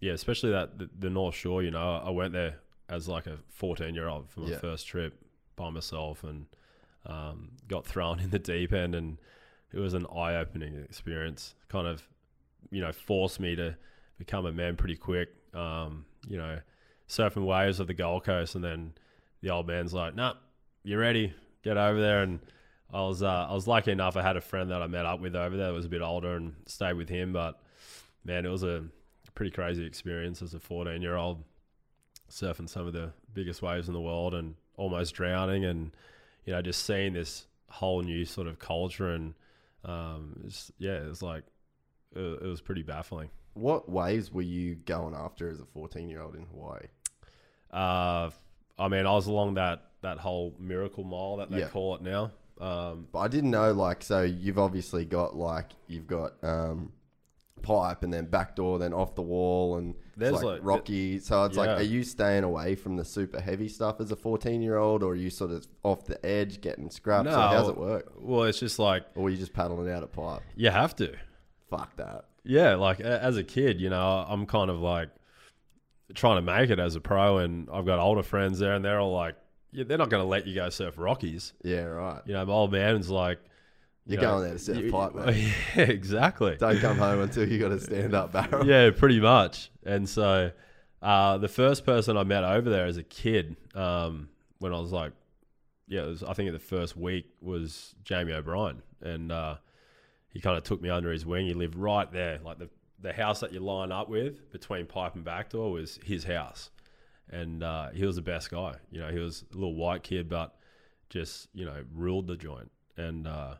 yeah, 0.00 0.12
especially 0.12 0.50
that 0.50 0.78
the, 0.78 0.88
the 0.98 1.10
North 1.10 1.34
Shore. 1.34 1.62
You 1.62 1.70
know, 1.70 1.96
I 2.04 2.10
went 2.10 2.32
there 2.32 2.56
as 2.88 3.08
like 3.08 3.26
a 3.26 3.38
fourteen 3.48 3.94
year 3.94 4.08
old 4.08 4.28
for 4.30 4.40
my 4.40 4.50
Yeah. 4.50 4.58
first 4.58 4.86
trip 4.86 5.14
by 5.56 5.70
myself, 5.70 6.24
and 6.24 6.46
um, 7.06 7.50
got 7.68 7.86
thrown 7.86 8.20
in 8.24 8.30
the 8.30 8.38
deep 8.38 8.72
end, 8.72 8.94
and 8.94 9.18
it 9.72 9.78
was 9.78 9.94
an 9.94 10.06
eye 10.14 10.36
opening 10.36 10.76
experience. 10.84 11.54
Kind 11.68 11.86
of, 11.86 12.06
you 12.70 12.80
know, 12.80 12.92
forced 12.92 13.40
me 13.40 13.56
to 13.56 13.76
become 14.18 14.46
a 14.46 14.52
man 14.52 14.76
pretty 14.76 14.96
quick. 14.96 15.28
Um, 15.54 16.04
you 16.28 16.38
know, 16.38 16.58
surfing 17.08 17.44
waves 17.46 17.80
of 17.80 17.86
the 17.86 17.94
Gold 17.94 18.24
Coast, 18.24 18.54
and 18.54 18.62
then 18.64 18.92
the 19.40 19.50
old 19.50 19.66
man's 19.66 19.92
like, 19.92 20.14
"Nah, 20.14 20.34
you're 20.84 21.00
ready? 21.00 21.34
Get 21.62 21.76
over 21.76 22.00
there." 22.00 22.22
And 22.22 22.40
I 22.92 23.00
was 23.02 23.22
uh, 23.22 23.46
I 23.48 23.52
was 23.54 23.66
lucky 23.66 23.90
enough. 23.90 24.16
I 24.16 24.22
had 24.22 24.36
a 24.36 24.40
friend 24.40 24.70
that 24.70 24.82
I 24.82 24.86
met 24.86 25.06
up 25.06 25.20
with 25.20 25.34
over 25.34 25.56
there 25.56 25.68
that 25.68 25.72
was 25.72 25.86
a 25.86 25.88
bit 25.88 26.02
older 26.02 26.34
and 26.36 26.54
stayed 26.66 26.94
with 26.94 27.08
him. 27.08 27.32
But 27.32 27.58
man, 28.24 28.44
it 28.44 28.50
was 28.50 28.62
a 28.62 28.84
pretty 29.34 29.50
crazy 29.50 29.86
experience 29.86 30.42
as 30.42 30.52
a 30.52 30.60
14 30.60 31.00
year 31.00 31.16
old 31.16 31.42
surfing 32.30 32.68
some 32.68 32.86
of 32.86 32.92
the 32.92 33.12
biggest 33.34 33.62
waves 33.62 33.88
in 33.88 33.94
the 33.94 34.00
world 34.00 34.34
and 34.34 34.54
almost 34.76 35.14
drowning, 35.14 35.64
and 35.64 35.92
you 36.44 36.52
know 36.52 36.60
just 36.62 36.84
seeing 36.84 37.12
this 37.14 37.46
whole 37.70 38.02
new 38.02 38.24
sort 38.26 38.46
of 38.46 38.58
culture 38.58 39.08
and 39.10 39.32
um, 39.84 40.42
it's, 40.44 40.70
yeah, 40.78 40.96
it 41.02 41.08
was 41.08 41.22
like 41.22 41.44
it, 42.14 42.20
it 42.20 42.46
was 42.46 42.60
pretty 42.60 42.82
baffling. 42.82 43.30
What 43.54 43.88
waves 43.88 44.30
were 44.32 44.42
you 44.42 44.74
going 44.76 45.14
after 45.14 45.48
as 45.48 45.60
a 45.60 45.64
14 45.64 46.08
year 46.08 46.20
old 46.22 46.34
in 46.36 46.44
Hawaii? 46.44 46.86
Uh, 47.70 48.30
I 48.78 48.88
mean, 48.88 49.06
I 49.06 49.12
was 49.12 49.26
along 49.26 49.54
that 49.54 49.84
that 50.02 50.18
whole 50.18 50.54
miracle 50.58 51.04
mile 51.04 51.36
that 51.38 51.50
they 51.50 51.60
Yeah. 51.60 51.68
call 51.68 51.94
it 51.94 52.02
now. 52.02 52.32
Um, 52.60 53.08
But 53.12 53.18
I 53.20 53.28
didn't 53.28 53.50
know, 53.50 53.72
like, 53.72 54.02
so 54.02 54.22
you've 54.22 54.58
obviously 54.58 55.04
got, 55.04 55.34
like, 55.36 55.70
you've 55.88 56.06
got 56.06 56.32
um, 56.42 56.92
pipe 57.62 58.02
and 58.02 58.12
then 58.12 58.26
backdoor, 58.26 58.78
then 58.78 58.92
off 58.92 59.14
the 59.14 59.22
wall, 59.22 59.76
and 59.78 59.94
There's, 60.16 60.34
like, 60.34 60.44
like, 60.44 60.60
rocky. 60.62 61.18
So 61.18 61.44
it's 61.44 61.56
like, 61.56 61.68
are 61.70 61.82
you 61.82 62.02
staying 62.04 62.44
away 62.44 62.74
from 62.74 62.96
the 62.96 63.04
super 63.04 63.40
heavy 63.40 63.68
stuff 63.68 64.00
as 64.00 64.10
a 64.12 64.16
14 64.16 64.62
year 64.62 64.76
old, 64.76 65.02
or 65.02 65.12
are 65.12 65.16
you 65.16 65.30
sort 65.30 65.50
of 65.50 65.66
off 65.82 66.04
the 66.06 66.24
edge 66.24 66.60
getting 66.60 66.90
scraps? 66.90 67.28
or 67.28 67.32
how's 67.32 67.68
it 67.68 67.76
work? 67.78 68.12
Well, 68.16 68.44
it's 68.44 68.58
just 68.60 68.78
like 68.78 69.04
Or 69.16 69.26
are 69.26 69.30
you 69.30 69.36
just 69.36 69.52
paddling 69.52 69.90
out 69.90 70.02
a 70.02 70.06
pipe? 70.08 70.42
you 70.54 70.70
have 70.70 70.94
to. 70.96 71.14
Fuck 71.70 71.96
that. 71.96 72.26
Yeah, 72.44 72.74
like 72.74 73.00
as 73.00 73.36
a 73.36 73.44
kid, 73.44 73.80
you 73.80 73.88
know, 73.88 74.24
I'm 74.28 74.46
kind 74.46 74.68
of 74.70 74.80
like 74.80 75.08
trying 76.14 76.36
to 76.36 76.42
make 76.42 76.68
it 76.70 76.78
as 76.78 76.96
a 76.96 77.00
pro, 77.00 77.38
and 77.38 77.68
I've 77.72 77.86
got 77.86 77.98
older 77.98 78.22
friends 78.22 78.58
there, 78.58 78.74
and 78.74 78.84
they're 78.84 78.98
all 79.00 79.12
like, 79.14 79.36
yeah, 79.72 79.84
they're 79.84 79.98
not 79.98 80.10
going 80.10 80.22
to 80.22 80.28
let 80.28 80.46
you 80.46 80.54
go 80.54 80.68
surf 80.70 80.94
Rockies. 80.96 81.52
Yeah, 81.62 81.84
right. 81.84 82.20
You 82.26 82.34
know, 82.34 82.44
my 82.46 82.52
old 82.52 82.72
man's 82.72 83.10
like, 83.10 83.38
you 84.06 84.14
You're 84.14 84.22
know, 84.22 84.30
going 84.32 84.44
there 84.44 84.52
to 84.54 84.58
surf 84.58 84.78
you- 84.78 84.90
pipe, 84.92 85.14
mate. 85.16 85.52
Yeah, 85.76 85.82
exactly. 85.84 86.56
Don't 86.56 86.78
come 86.80 86.98
home 86.98 87.20
until 87.20 87.48
you 87.48 87.58
got 87.58 87.72
a 87.72 87.80
stand 87.80 88.14
up 88.14 88.32
barrel. 88.32 88.66
yeah, 88.66 88.90
pretty 88.90 89.20
much. 89.20 89.70
And 89.84 90.08
so, 90.08 90.50
uh, 91.00 91.38
the 91.38 91.48
first 91.48 91.84
person 91.86 92.16
I 92.16 92.24
met 92.24 92.44
over 92.44 92.68
there 92.70 92.86
as 92.86 92.96
a 92.96 93.02
kid, 93.02 93.56
um, 93.74 94.28
when 94.58 94.72
I 94.72 94.78
was 94.78 94.92
like, 94.92 95.12
yeah, 95.88 96.02
it 96.02 96.06
was, 96.08 96.22
I 96.22 96.32
think 96.32 96.50
the 96.52 96.58
first 96.58 96.96
week 96.96 97.26
was 97.40 97.94
Jamie 98.04 98.32
O'Brien, 98.32 98.82
and 99.02 99.30
uh, 99.32 99.56
he 100.28 100.40
kind 100.40 100.56
of 100.56 100.62
took 100.64 100.80
me 100.80 100.88
under 100.90 101.10
his 101.10 101.26
wing. 101.26 101.46
He 101.46 101.54
lived 101.54 101.74
right 101.76 102.10
there, 102.12 102.38
like 102.44 102.58
the 102.58 102.70
the 103.00 103.12
house 103.12 103.40
that 103.40 103.52
you 103.52 103.58
line 103.58 103.90
up 103.90 104.08
with 104.08 104.52
between 104.52 104.86
pipe 104.86 105.16
and 105.16 105.24
backdoor 105.24 105.72
was 105.72 105.98
his 106.04 106.22
house, 106.22 106.70
and 107.32 107.62
uh, 107.64 107.88
he 107.90 108.04
was 108.06 108.14
the 108.16 108.22
best 108.22 108.50
guy. 108.50 108.74
You 108.92 109.00
know, 109.00 109.08
he 109.10 109.18
was 109.18 109.44
a 109.52 109.56
little 109.56 109.74
white 109.74 110.02
kid, 110.04 110.28
but 110.28 110.54
just 111.10 111.48
you 111.54 111.64
know 111.64 111.82
ruled 111.94 112.26
the 112.28 112.36
joint, 112.36 112.70
and 112.96 113.26
uh, 113.26 113.54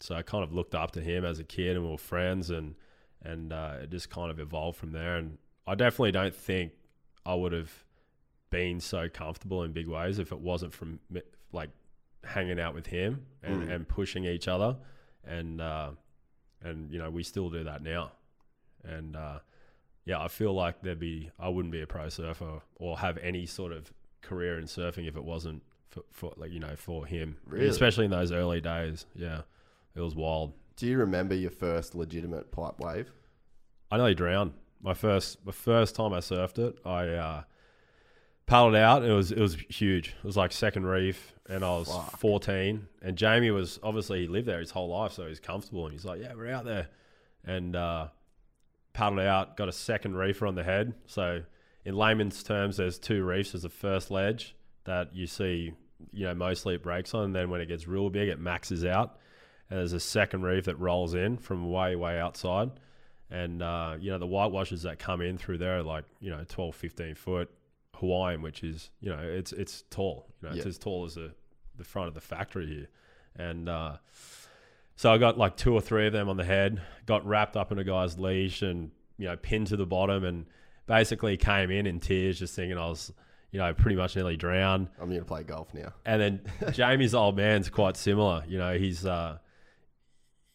so 0.00 0.14
I 0.14 0.22
kind 0.22 0.44
of 0.44 0.52
looked 0.52 0.74
up 0.74 0.90
to 0.92 1.00
him 1.00 1.24
as 1.24 1.38
a 1.38 1.44
kid, 1.44 1.76
and 1.76 1.84
we 1.84 1.90
were 1.92 1.96
friends, 1.98 2.50
and 2.50 2.74
and 3.24 3.52
uh, 3.52 3.76
it 3.82 3.90
just 3.90 4.10
kind 4.10 4.30
of 4.30 4.38
evolved 4.40 4.76
from 4.78 4.92
there. 4.92 5.16
And 5.16 5.38
I 5.66 5.74
definitely 5.76 6.12
don't 6.12 6.34
think 6.34 6.72
I 7.24 7.34
would 7.34 7.52
have 7.52 7.70
been 8.50 8.80
so 8.80 9.08
comfortable 9.08 9.62
in 9.62 9.72
big 9.72 9.86
ways 9.88 10.18
if 10.18 10.32
it 10.32 10.40
wasn't 10.40 10.72
from 10.74 10.98
like 11.52 11.70
hanging 12.24 12.60
out 12.60 12.74
with 12.74 12.86
him 12.86 13.24
and, 13.42 13.62
Mm. 13.68 13.72
and 13.74 13.88
pushing 13.88 14.24
each 14.24 14.48
other, 14.48 14.76
and 15.24 15.60
uh, 15.60 15.90
and 16.62 16.92
you 16.92 16.98
know 16.98 17.10
we 17.10 17.22
still 17.22 17.48
do 17.50 17.64
that 17.64 17.82
now, 17.82 18.12
and 18.84 19.16
uh, 19.16 19.38
yeah, 20.04 20.20
I 20.20 20.28
feel 20.28 20.52
like 20.52 20.82
there'd 20.82 20.98
be 20.98 21.30
I 21.38 21.48
wouldn't 21.48 21.72
be 21.72 21.80
a 21.82 21.86
pro 21.86 22.08
surfer 22.08 22.60
or 22.76 22.98
have 22.98 23.18
any 23.18 23.46
sort 23.46 23.72
of 23.72 23.92
career 24.20 24.58
in 24.58 24.64
surfing 24.64 25.06
if 25.08 25.16
it 25.16 25.24
wasn't 25.24 25.62
for, 25.88 26.02
for 26.10 26.32
like 26.36 26.50
you 26.52 26.60
know 26.60 26.74
for 26.76 27.06
him, 27.06 27.36
Really? 27.46 27.66
especially 27.68 28.04
in 28.06 28.10
those 28.10 28.32
early 28.32 28.60
days. 28.60 29.06
Yeah, 29.14 29.42
it 29.94 30.00
was 30.00 30.14
wild. 30.14 30.52
Do 30.76 30.86
you 30.86 30.98
remember 30.98 31.34
your 31.34 31.50
first 31.50 31.94
legitimate 31.94 32.50
pipe 32.50 32.78
wave? 32.80 33.10
I 33.90 33.96
nearly 33.96 34.14
drowned. 34.14 34.54
My 34.80 34.94
first, 34.94 35.44
the 35.44 35.52
first 35.52 35.94
time 35.94 36.12
I 36.12 36.18
surfed 36.18 36.58
it, 36.58 36.78
I 36.84 37.08
uh, 37.08 37.42
paddled 38.46 38.74
out. 38.74 39.04
It 39.04 39.12
was 39.12 39.30
it 39.32 39.38
was 39.40 39.54
huge. 39.68 40.08
It 40.18 40.24
was 40.24 40.36
like 40.36 40.50
second 40.52 40.86
reef, 40.86 41.32
and 41.48 41.64
I 41.64 41.70
was 41.76 41.88
Fuck. 41.88 42.16
14. 42.18 42.88
And 43.02 43.16
Jamie 43.16 43.50
was 43.50 43.78
obviously 43.82 44.22
he 44.22 44.26
lived 44.28 44.48
there 44.48 44.58
his 44.60 44.70
whole 44.70 44.88
life, 44.88 45.12
so 45.12 45.26
he's 45.26 45.40
comfortable. 45.40 45.84
And 45.84 45.92
he's 45.92 46.04
like, 46.04 46.20
"Yeah, 46.20 46.34
we're 46.34 46.50
out 46.50 46.64
there," 46.64 46.88
and 47.44 47.76
uh, 47.76 48.08
paddled 48.92 49.20
out. 49.20 49.56
Got 49.56 49.68
a 49.68 49.72
second 49.72 50.16
reefer 50.16 50.46
on 50.46 50.54
the 50.54 50.64
head. 50.64 50.94
So 51.06 51.42
in 51.84 51.94
layman's 51.94 52.42
terms, 52.42 52.76
there's 52.76 52.98
two 52.98 53.24
reefs. 53.24 53.52
There's 53.52 53.62
the 53.62 53.68
first 53.68 54.10
ledge 54.10 54.54
that 54.84 55.14
you 55.14 55.26
see, 55.26 55.72
you 56.12 56.26
know, 56.26 56.34
mostly 56.34 56.74
it 56.74 56.82
breaks 56.82 57.14
on. 57.14 57.24
And 57.24 57.34
then 57.34 57.50
when 57.50 57.60
it 57.60 57.66
gets 57.66 57.86
real 57.86 58.10
big, 58.10 58.28
it 58.28 58.38
maxes 58.38 58.84
out. 58.84 59.18
And 59.70 59.78
there's 59.78 59.92
a 59.92 60.00
second 60.00 60.42
reef 60.42 60.64
that 60.66 60.78
rolls 60.78 61.14
in 61.14 61.38
from 61.38 61.70
way 61.70 61.96
way 61.96 62.20
outside 62.20 62.70
and 63.32 63.62
uh, 63.62 63.96
you 63.98 64.10
know 64.10 64.18
the 64.18 64.26
whitewashes 64.26 64.82
that 64.82 64.98
come 64.98 65.20
in 65.20 65.38
through 65.38 65.58
there 65.58 65.78
are 65.78 65.82
like 65.82 66.04
you 66.20 66.30
know 66.30 66.44
12 66.48 66.74
15 66.74 67.14
foot 67.14 67.50
hawaiian 67.96 68.42
which 68.42 68.62
is 68.62 68.90
you 69.00 69.08
know 69.10 69.18
it's 69.18 69.52
it's 69.52 69.84
tall 69.90 70.26
you 70.42 70.48
know 70.48 70.54
it's 70.54 70.66
as 70.66 70.78
tall 70.78 71.04
as 71.04 71.14
the, 71.14 71.32
the 71.76 71.84
front 71.84 72.08
of 72.08 72.14
the 72.14 72.20
factory 72.20 72.66
here 72.66 72.88
and 73.36 73.68
uh, 73.68 73.96
so 74.96 75.10
i 75.12 75.18
got 75.18 75.36
like 75.38 75.56
two 75.56 75.72
or 75.74 75.80
three 75.80 76.06
of 76.06 76.12
them 76.12 76.28
on 76.28 76.36
the 76.36 76.44
head 76.44 76.80
got 77.06 77.26
wrapped 77.26 77.56
up 77.56 77.72
in 77.72 77.78
a 77.78 77.84
guy's 77.84 78.18
leash 78.18 78.62
and 78.62 78.90
you 79.18 79.26
know 79.26 79.36
pinned 79.36 79.66
to 79.68 79.76
the 79.76 79.86
bottom 79.86 80.24
and 80.24 80.46
basically 80.86 81.36
came 81.36 81.70
in 81.70 81.86
in 81.86 82.00
tears 82.00 82.38
just 82.38 82.54
thinking 82.54 82.76
i 82.78 82.86
was 82.88 83.12
you 83.50 83.58
know 83.58 83.72
pretty 83.74 83.96
much 83.96 84.16
nearly 84.16 84.36
drowned 84.36 84.88
I'm 85.00 85.08
going 85.08 85.20
to 85.20 85.24
play 85.26 85.42
golf 85.42 85.72
now. 85.74 85.92
and 86.06 86.20
then 86.20 86.40
Jamie's 86.72 87.14
old 87.14 87.36
man's 87.36 87.68
quite 87.68 87.96
similar. 87.98 88.42
You 88.48 88.56
know, 88.58 88.78
he's 88.78 89.04
uh, 89.04 89.36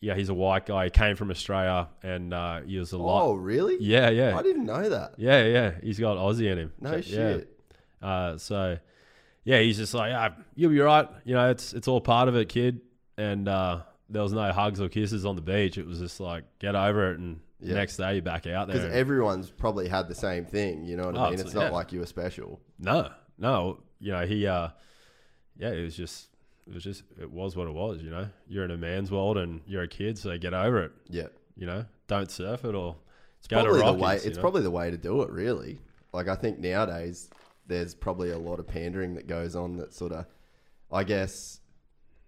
yeah, 0.01 0.15
he's 0.15 0.29
a 0.29 0.33
white 0.33 0.65
guy. 0.65 0.85
He 0.85 0.89
came 0.89 1.15
from 1.15 1.29
Australia, 1.31 1.89
and 2.03 2.33
uh, 2.33 2.61
he 2.61 2.77
was 2.79 2.91
a 2.93 2.97
lot. 2.97 3.23
Oh, 3.23 3.33
really? 3.33 3.77
Yeah, 3.79 4.09
yeah, 4.09 4.35
I 4.37 4.41
didn't 4.43 4.65
know 4.65 4.89
that. 4.89 5.13
yeah, 5.17 5.43
yeah. 5.45 5.71
He's 5.83 5.99
got 5.99 6.17
Aussie 6.17 6.51
in 6.51 6.57
him. 6.57 6.73
No 6.79 6.95
Yeah. 6.95 7.01
shit. 7.01 7.59
Uh, 8.01 8.37
so 8.37 8.77
yeah, 9.43 9.59
he's 9.59 9.77
just 9.77 9.93
like, 9.93 10.11
ah, 10.13 10.35
you'll 10.55 10.71
be 10.71 10.79
right. 10.79 11.07
You 11.23 11.35
know, 11.35 11.49
it's 11.51 11.73
it's 11.73 11.87
all 11.87 12.01
part 12.01 12.29
of 12.29 12.35
it, 12.35 12.49
kid. 12.49 12.81
And 13.17 13.47
uh, 13.47 13.81
there 14.09 14.21
was 14.23 14.33
no 14.33 14.51
hugs 14.51 14.79
or 14.81 14.89
kisses 14.89 15.25
on 15.25 15.35
the 15.35 15.41
beach. 15.41 15.77
It 15.77 15.85
was 15.85 15.99
just 15.99 16.19
like, 16.19 16.43
get 16.59 16.75
over 16.75 17.11
it, 17.11 17.19
and 17.19 17.39
Yeah. 17.59 17.73
next 17.75 17.97
day 17.97 18.13
you're 18.13 18.21
back 18.21 18.47
out 18.47 18.67
there. 18.67 18.77
Because 18.77 18.93
everyone's 18.93 19.49
probably 19.51 19.87
had 19.87 20.07
the 20.07 20.15
same 20.15 20.45
thing. 20.45 20.85
You 20.85 20.95
know 20.97 21.07
what 21.07 21.15
Oh, 21.15 21.19
I 21.19 21.23
mean? 21.25 21.33
it's- 21.35 21.45
It's 21.47 21.55
not 21.55 21.63
yeah. 21.65 21.69
like 21.71 21.91
you 21.91 21.99
were 21.99 22.05
special. 22.05 22.59
No, 22.79 23.09
no. 23.37 23.79
You 23.99 24.11
know, 24.13 24.25
he, 24.25 24.45
uh, 24.47 24.69
yeah, 25.57 25.69
it 25.71 25.83
was 25.83 25.95
just, 25.97 26.27
it 26.67 26.73
was 26.73 26.83
just, 26.83 27.03
it 27.19 27.31
was 27.31 27.55
what 27.55 27.67
it 27.67 27.73
was. 27.73 28.01
You 28.01 28.11
know, 28.11 28.27
you're 28.47 28.63
in 28.65 28.71
a 28.71 28.77
man's 28.77 29.11
world 29.11 29.37
and 29.37 29.61
you're 29.65 29.83
a 29.83 29.87
kid, 29.87 30.17
so 30.17 30.37
get 30.37 30.53
over 30.53 30.83
it. 30.83 30.91
Yeah. 31.09 31.27
You 31.55 31.65
know, 31.65 31.85
don't 32.07 32.29
surf 32.29 32.63
it 32.63 32.75
or 32.75 32.95
It's 33.39 33.47
go 33.47 33.57
to 33.57 33.63
probably 33.63 33.81
the 33.97 34.03
way. 34.03 34.13
you 34.15 34.21
It's 34.25 34.35
know? 34.37 34.41
probably 34.41 34.61
the 34.61 34.71
way 34.71 34.91
to 34.91 34.97
do 34.97 35.21
it. 35.23 35.29
Really. 35.31 35.79
Like 36.13 36.27
I 36.27 36.35
think 36.35 36.59
nowadays 36.59 37.29
there's 37.65 37.95
probably 37.95 38.31
a 38.31 38.37
lot 38.37 38.59
of 38.59 38.67
pandering 38.67 39.15
that 39.15 39.27
goes 39.27 39.55
on 39.55 39.77
that 39.77 39.93
sort 39.93 40.11
of, 40.13 40.25
I 40.91 41.03
guess, 41.03 41.59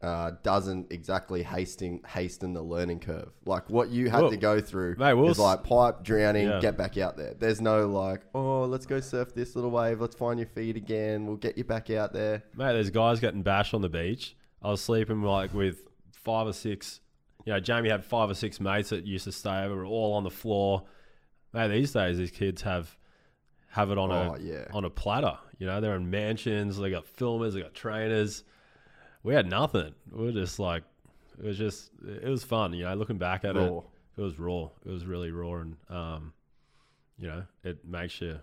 uh, 0.02 0.32
doesn't 0.44 0.92
exactly 0.92 1.44
hasten 1.44 2.00
hasten 2.08 2.54
the 2.54 2.62
learning 2.62 3.00
curve. 3.02 3.32
Like 3.46 3.70
what 3.70 3.90
you 3.90 4.10
had 4.10 4.22
Well, 4.22 4.32
to 4.32 4.38
go 4.38 4.62
through 4.62 4.96
mate, 4.98 5.14
we'll 5.14 5.30
is 5.32 5.40
like 5.40 5.64
pipe 5.64 6.04
drowning, 6.04 6.48
Yeah. 6.48 6.60
get 6.62 6.78
back 6.78 6.98
out 6.98 7.18
there. 7.18 7.34
There's 7.38 7.60
no 7.60 7.86
like, 7.88 8.22
oh, 8.34 8.64
let's 8.64 8.86
go 8.86 9.00
surf 9.02 9.34
this 9.34 9.56
little 9.56 9.72
wave. 9.72 10.00
Let's 10.00 10.16
find 10.16 10.40
your 10.40 10.48
feet 10.48 10.78
again. 10.78 11.26
We'll 11.28 11.36
get 11.36 11.58
you 11.58 11.66
back 11.66 11.90
out 11.90 12.14
there. 12.14 12.44
mate. 12.56 12.74
There's 12.74 12.90
guys 12.92 13.20
getting 13.20 13.42
bashed 13.42 13.74
on 13.74 13.82
the 13.82 13.90
beach. 13.90 14.38
I 14.62 14.70
was 14.72 14.82
sleeping 14.82 15.22
like 15.22 15.54
with 15.54 15.80
five 16.14 16.48
or 16.48 16.54
six. 16.54 17.02
You 17.46 17.54
know, 17.54 17.60
Jamie 17.60 17.90
had 17.90 18.06
five 18.06 18.30
or 18.30 18.36
six 18.36 18.60
mates 18.60 18.90
that 18.90 19.06
used 19.06 19.24
to 19.26 19.32
stay 19.32 19.64
over, 19.64 19.84
all 19.86 20.14
on 20.14 20.24
the 20.24 20.30
floor. 20.30 20.84
Mate, 21.54 21.70
these 21.70 21.92
days 21.92 22.18
these 22.18 22.32
kids 22.32 22.62
have 22.62 22.96
have 23.72 23.92
it 23.92 23.98
on 23.98 24.12
Oh, 24.12 24.36
a 24.36 24.40
yeah. 24.40 24.66
on 24.74 24.86
a 24.86 24.90
platter. 24.90 25.38
You 25.58 25.68
know, 25.68 25.82
they're 25.82 25.96
in 25.96 26.10
mansions. 26.10 26.78
They 26.78 26.90
got 26.90 27.06
filmers. 27.06 27.54
They 27.54 27.62
got 27.62 27.74
trainers. 27.74 28.44
We 29.24 29.34
had 29.34 29.48
nothing. 29.50 29.94
We 30.12 30.26
were 30.26 30.32
just 30.32 30.60
like, 30.60 30.84
it 31.38 31.46
was 31.46 31.58
just, 31.58 31.92
it 32.06 32.28
was 32.28 32.44
fun. 32.44 32.74
You 32.74 32.86
know, 32.86 32.94
looking 32.96 33.18
back 33.18 33.44
at 33.46 33.56
Raw. 33.56 33.80
it, 33.80 33.84
it 34.18 34.22
was 34.22 34.40
raw. 34.40 34.70
It 34.86 34.90
was 34.92 35.06
really 35.06 35.32
raw, 35.32 35.56
and 35.62 35.76
um, 35.90 36.34
you 37.18 37.28
know, 37.28 37.44
it 37.64 37.86
makes 37.86 38.20
you, 38.22 38.40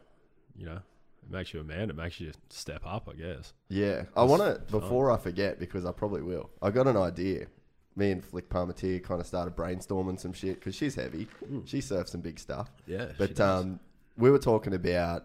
you 0.57 0.67
know, 0.67 0.77
it 1.23 1.31
makes 1.31 1.53
you 1.53 1.61
a 1.61 1.65
man. 1.65 1.91
It 1.91 1.97
makes 1.97 2.21
you 2.21 2.33
step 2.51 2.83
up, 2.87 3.09
I 3.11 3.15
guess. 3.17 3.53
Yeah, 3.69 4.05
I 4.17 4.23
want 4.25 4.43
to 4.43 4.61
before 4.71 5.11
I 5.11 5.17
forget 5.17 5.59
because 5.59 5.85
I 5.85 5.93
probably 5.93 6.23
will. 6.23 6.51
I 6.63 6.71
got 6.71 6.87
an 6.87 6.97
idea. 6.97 7.47
Me 7.95 8.11
and 8.11 8.23
Flick 8.23 8.51
Palmateer 8.51 9.03
kind 9.03 9.21
of 9.23 9.27
started 9.27 9.57
brainstorming 9.57 10.21
some 10.21 10.35
shit 10.35 10.57
because 10.57 10.75
she's 10.75 10.95
heavy. 10.95 11.27
She 11.65 11.81
surfs 11.81 12.13
some 12.13 12.21
big 12.21 12.39
stuff. 12.39 12.71
Yeah, 12.87 13.07
but 13.17 13.41
um, 13.41 13.81
we 14.19 14.31
were 14.31 14.39
talking 14.39 14.75
about 14.75 15.25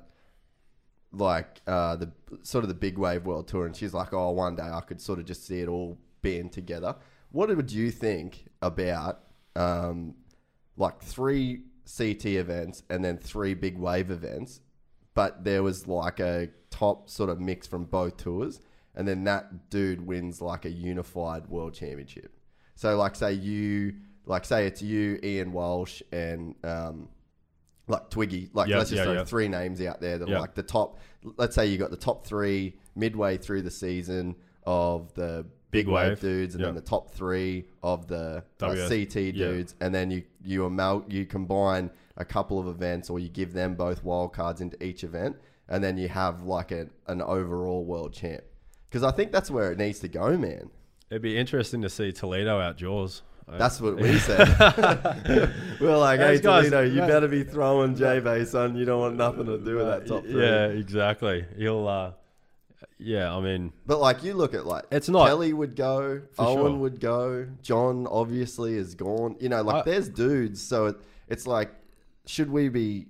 like 1.14 1.62
uh, 1.68 1.96
the 1.98 2.12
sort 2.44 2.64
of 2.64 2.68
the 2.70 2.74
big 2.74 2.98
wave 2.98 3.26
world 3.26 3.48
tour, 3.48 3.66
and 3.66 3.76
she's 3.76 3.94
like, 3.94 4.14
"Oh, 4.14 4.32
one 4.32 4.56
day 4.56 4.64
I 4.64 4.82
could 4.82 5.02
sort 5.02 5.20
of 5.20 5.26
just 5.26 5.46
see 5.46 5.62
it 5.62 5.68
all 5.68 5.98
being 6.22 6.50
together." 6.50 6.96
What 7.32 7.56
would 7.56 7.72
you 7.72 7.92
think 7.92 8.46
about 8.62 9.24
um, 9.56 10.16
like 10.78 11.02
three 11.02 11.64
CT 11.98 12.26
events 12.26 12.84
and 12.90 13.04
then 13.04 13.18
three 13.18 13.54
big 13.54 13.78
wave 13.78 14.12
events, 14.12 14.62
but 15.14 15.44
there 15.44 15.64
was 15.64 15.88
like 15.88 16.20
a 16.20 16.50
top 16.70 17.10
sort 17.10 17.30
of 17.30 17.40
mix 17.40 17.68
from 17.68 17.86
both 17.86 18.18
tours, 18.18 18.62
and 18.96 19.08
then 19.08 19.24
that 19.26 19.70
dude 19.70 20.06
wins 20.06 20.42
like 20.42 20.66
a 20.66 20.70
unified 20.70 21.48
world 21.48 21.74
championship. 21.74 22.34
So, 22.76 22.98
like, 22.98 23.16
say 23.16 23.34
you, 23.34 23.96
like, 24.26 24.46
say 24.46 24.66
it's 24.66 24.82
you, 24.82 25.20
Ian 25.24 25.52
Walsh, 25.52 26.02
and 26.12 26.56
um, 26.64 27.10
like 27.88 28.10
Twiggy. 28.10 28.50
Like, 28.54 28.70
Yeah, 28.70 28.78
let's 28.78 28.90
just 28.90 29.00
yeah, 29.00 29.04
throw 29.06 29.14
yeah. 29.14 29.24
three 29.24 29.48
names 29.48 29.82
out 29.82 30.00
there 30.02 30.18
that 30.18 30.30
are 30.30 30.40
like 30.40 30.56
the 30.56 30.64
top. 30.64 31.00
Let's 31.38 31.56
say 31.56 31.68
you 31.68 31.78
got 31.78 31.92
the 31.92 31.98
top 31.98 32.26
three 32.26 32.76
midway 32.96 33.38
through 33.38 33.62
the 33.64 33.72
season 33.72 34.36
of 34.66 35.14
the 35.14 35.46
big, 35.72 35.86
Big 35.86 35.94
wave, 35.94 36.08
wave. 36.10 36.20
dudes, 36.20 36.56
and 36.56 36.64
then 36.64 36.76
the 36.76 36.82
top 36.82 37.12
three 37.12 37.66
of 37.82 38.08
the 38.08 38.44
uh, 38.62 38.68
WS. 38.74 38.90
CT 38.90 39.16
Yeah. 39.16 39.32
dudes, 39.48 39.76
and 39.82 39.94
then 39.96 40.12
you 40.12 40.24
you 40.44 40.66
amal- 40.66 41.06
you 41.08 41.26
combine 41.26 41.90
a 42.18 42.26
couple 42.26 42.60
of 42.60 42.68
events, 42.68 43.10
or 43.10 43.20
you 43.20 43.30
give 43.30 43.54
them 43.54 43.76
both 43.76 44.04
wild 44.04 44.34
cards 44.34 44.60
into 44.62 44.82
each 44.84 45.04
event, 45.04 45.38
and 45.70 45.84
then 45.84 45.98
you 45.98 46.10
have 46.10 46.44
like 46.44 46.72
a, 46.72 46.88
an 47.08 47.22
overall 47.22 47.86
world 47.86 48.14
champ. 48.14 48.44
Because 48.90 49.04
I 49.04 49.12
think 49.12 49.32
that's 49.32 49.50
where 49.50 49.72
it 49.72 49.78
needs 49.78 50.00
to 50.00 50.10
go, 50.10 50.38
man. 50.38 50.70
It'd 51.10 51.22
be 51.22 51.38
interesting 51.38 51.82
to 51.84 51.90
see 51.90 52.12
Toledo 52.12 52.60
out 52.60 52.76
Jaws. 52.78 53.22
That's 53.48 53.82
what 53.82 53.98
we 53.98 54.18
said. 54.20 54.48
We're 55.82 55.98
like, 55.98 56.20
hey, 56.20 56.40
guys- 56.40 56.70
Toledo, 56.70 56.82
you 56.84 57.02
better 57.02 57.28
be 57.28 57.44
throwing 57.44 57.96
J-Bay, 57.96 58.46
son. 58.46 58.76
You 58.76 58.86
don't 58.86 59.00
want 59.00 59.16
nothing 59.16 59.46
to 59.46 59.58
do 59.58 59.76
with 59.78 59.88
that 59.88 60.08
top 60.08 60.24
three. 60.24 60.42
Yeah, 60.42 60.68
exactly. 60.68 61.46
He'll, 61.58 61.88
uh, 61.88 62.12
yeah, 62.98 63.36
I 63.36 63.40
mean, 63.42 63.74
But 63.86 64.00
like, 64.00 64.24
you 64.24 64.34
look 64.36 64.54
at 64.54 64.66
like, 64.66 64.86
It's 64.92 65.10
not- 65.10 65.28
Kelly 65.28 65.54
would 65.54 65.76
go, 65.76 66.22
Owen 66.40 66.56
sure. 66.72 66.78
would 66.78 67.00
go, 67.00 67.48
John 67.62 68.08
obviously 68.08 68.76
is 68.76 68.96
gone. 68.96 69.36
You 69.40 69.50
know, 69.50 69.62
like 69.64 69.88
I- 69.88 69.90
there's 69.92 70.08
dudes. 70.10 70.62
So 70.62 70.86
it, 70.88 70.96
it's 71.28 71.46
like, 71.48 71.72
should 72.26 72.50
we 72.52 72.70
be 72.70 73.08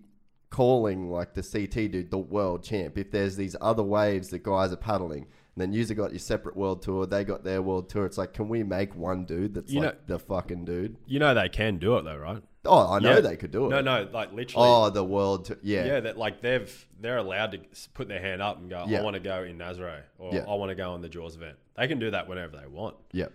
calling 0.50 1.10
like 1.10 1.34
the 1.34 1.42
CT 1.44 1.92
dude 1.92 2.12
the 2.12 2.18
world 2.18 2.62
champ 2.64 2.98
if 2.98 3.10
there's 3.12 3.36
these 3.38 3.56
other 3.62 3.84
waves 3.84 4.30
that 4.30 4.44
guys 4.44 4.72
are 4.72 4.78
paddling? 4.78 5.28
And 5.56 5.62
then 5.62 5.74
you 5.74 5.86
got 5.94 6.12
your 6.12 6.20
separate 6.20 6.56
world 6.56 6.82
tour. 6.82 7.06
They 7.06 7.24
got 7.26 7.44
their 7.44 7.62
world 7.62 7.90
tour. 7.90 8.06
It's 8.06 8.18
like, 8.18 8.34
can 8.34 8.48
we 8.48 8.64
make 8.64 8.96
one 8.96 9.26
dude 9.26 9.54
that's 9.54 9.72
You 9.72 9.82
like 9.82 9.94
know- 10.08 10.16
the 10.16 10.20
fucking 10.20 10.64
dude? 10.66 10.96
you 11.06 11.20
know 11.20 11.34
they 11.34 11.50
can 11.50 11.78
do 11.78 11.98
it 11.98 12.04
though, 12.06 12.16
right? 12.18 12.42
Oh, 12.64 12.94
I 12.94 13.00
know 13.00 13.16
Yeah. 13.16 13.20
they 13.22 13.36
could 13.36 13.52
do 13.52 13.66
it. 13.66 13.70
No, 13.70 13.82
no, 13.82 14.08
like 14.14 14.32
literally. 14.34 14.68
Oh, 14.70 14.90
the 14.92 15.04
world. 15.04 15.54
Yeah. 15.64 15.86
yeah, 15.86 16.00
that 16.02 16.18
like 16.18 16.42
they've 16.42 16.88
they're 17.00 17.18
allowed 17.18 17.52
to 17.54 17.60
put 17.94 18.08
their 18.08 18.22
hand 18.22 18.42
up 18.42 18.60
and 18.60 18.70
go, 18.70 18.86
Yeah. 18.88 19.00
I 19.00 19.04
want 19.04 19.16
to 19.16 19.20
go 19.20 19.44
in 19.44 19.58
Nazare 19.58 20.04
or 20.20 20.34
Yeah. 20.34 20.46
I 20.48 20.54
want 20.54 20.70
to 20.70 20.76
go 20.76 20.92
on 20.94 21.02
the 21.02 21.10
Jaws 21.10 21.36
event. 21.36 21.58
They 21.76 21.88
can 21.88 22.00
do 22.00 22.12
that 22.12 22.30
whenever 22.30 22.56
they 22.58 22.68
want. 22.68 22.96
Yep. 23.14 23.34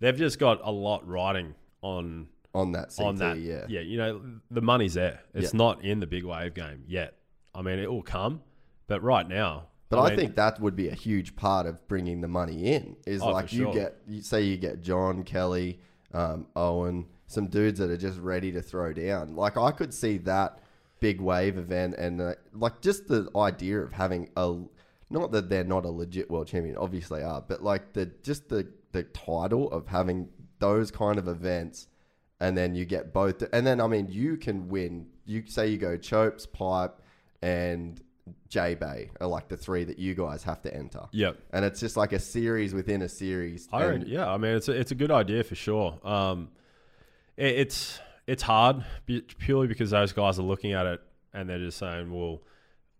They've 0.00 0.16
just 0.16 0.38
got 0.38 0.60
a 0.62 0.70
lot 0.72 1.06
riding 1.08 1.54
on 1.80 2.28
on 2.54 2.72
that 2.72 2.88
CT, 2.96 3.06
on 3.06 3.16
that. 3.16 3.38
yeah. 3.38 3.66
yeah, 3.68 3.80
you 3.80 3.98
know, 3.98 4.20
the 4.50 4.62
money's 4.62 4.94
there. 4.94 5.20
It's 5.34 5.52
Yeah. 5.54 5.58
not 5.58 5.84
in 5.84 6.00
the 6.00 6.06
big 6.06 6.24
wave 6.24 6.54
game 6.54 6.84
yet. 6.88 7.14
I 7.54 7.62
mean, 7.62 7.78
it 7.78 7.90
will 7.90 8.02
come, 8.02 8.42
but 8.88 9.02
right 9.02 9.28
now. 9.28 9.68
But 9.88 10.00
I, 10.00 10.08
mean, 10.08 10.18
think 10.18 10.36
that 10.36 10.60
would 10.60 10.74
be 10.74 10.88
a 10.88 10.94
huge 10.94 11.36
part 11.36 11.66
of 11.66 11.86
bringing 11.86 12.20
the 12.20 12.28
money 12.28 12.72
in. 12.72 12.96
Is 13.06 13.22
Oh, 13.22 13.30
like 13.30 13.52
you 13.52 13.64
sure. 13.64 13.72
get, 13.72 13.96
you 14.08 14.20
say 14.20 14.42
you 14.42 14.56
get 14.56 14.82
John 14.82 15.22
Kelly, 15.22 15.78
um, 16.12 16.46
Owen, 16.56 17.06
some 17.26 17.46
dudes 17.46 17.78
that 17.78 17.90
are 17.90 17.96
just 17.96 18.18
ready 18.18 18.50
to 18.52 18.62
throw 18.62 18.92
down. 18.92 19.36
Like 19.36 19.56
I 19.56 19.70
could 19.70 19.94
see 19.94 20.18
that 20.18 20.60
big 20.98 21.20
wave 21.20 21.58
event 21.58 21.94
and 21.98 22.20
uh, 22.20 22.34
like 22.52 22.80
just 22.80 23.06
the 23.06 23.28
idea 23.36 23.80
of 23.80 23.92
having 23.92 24.28
a, 24.36 24.56
not 25.10 25.30
that 25.32 25.48
they're 25.48 25.64
not 25.64 25.84
a 25.84 25.90
legit 25.90 26.30
world 26.30 26.48
champion, 26.48 26.76
obviously 26.76 27.22
are, 27.22 27.40
but 27.40 27.62
like 27.62 27.92
the 27.92 28.06
just 28.22 28.48
the 28.48 28.66
the 28.92 29.04
title 29.04 29.70
of 29.70 29.86
having 29.86 30.28
those 30.58 30.90
kind 30.90 31.18
of 31.18 31.28
events, 31.28 31.86
and 32.40 32.56
then 32.56 32.74
you 32.74 32.84
get 32.84 33.12
both, 33.12 33.42
and 33.52 33.66
then 33.66 33.80
I 33.80 33.86
mean 33.86 34.08
you 34.08 34.36
can 34.36 34.68
win. 34.68 35.06
You 35.24 35.44
say 35.46 35.68
you 35.68 35.76
go 35.78 35.96
Chopes, 35.96 36.46
Pipe, 36.46 37.00
and 37.42 38.00
J 38.48 38.74
Bay 38.74 39.10
are 39.20 39.26
like 39.28 39.48
the 39.48 39.56
three 39.56 39.84
that 39.84 39.98
you 39.98 40.14
guys 40.14 40.42
have 40.44 40.62
to 40.62 40.74
enter. 40.74 41.02
yeah, 41.12 41.32
And 41.52 41.64
it's 41.64 41.80
just 41.80 41.96
like 41.96 42.12
a 42.12 42.18
series 42.18 42.74
within 42.74 43.02
a 43.02 43.08
series. 43.08 43.68
I 43.72 43.84
and- 43.84 44.06
yeah, 44.08 44.28
I 44.30 44.36
mean, 44.36 44.56
it's 44.56 44.68
a, 44.68 44.72
it's 44.72 44.90
a 44.90 44.94
good 44.96 45.10
idea 45.10 45.44
for 45.44 45.54
sure. 45.54 45.98
Um, 46.04 46.48
it, 47.36 47.58
it's 47.58 47.98
it's 48.26 48.42
hard 48.42 48.84
purely 49.38 49.68
because 49.68 49.90
those 49.90 50.12
guys 50.12 50.38
are 50.38 50.42
looking 50.42 50.72
at 50.72 50.86
it 50.86 51.00
and 51.32 51.48
they're 51.48 51.58
just 51.60 51.78
saying, 51.78 52.10
"Well, 52.12 52.42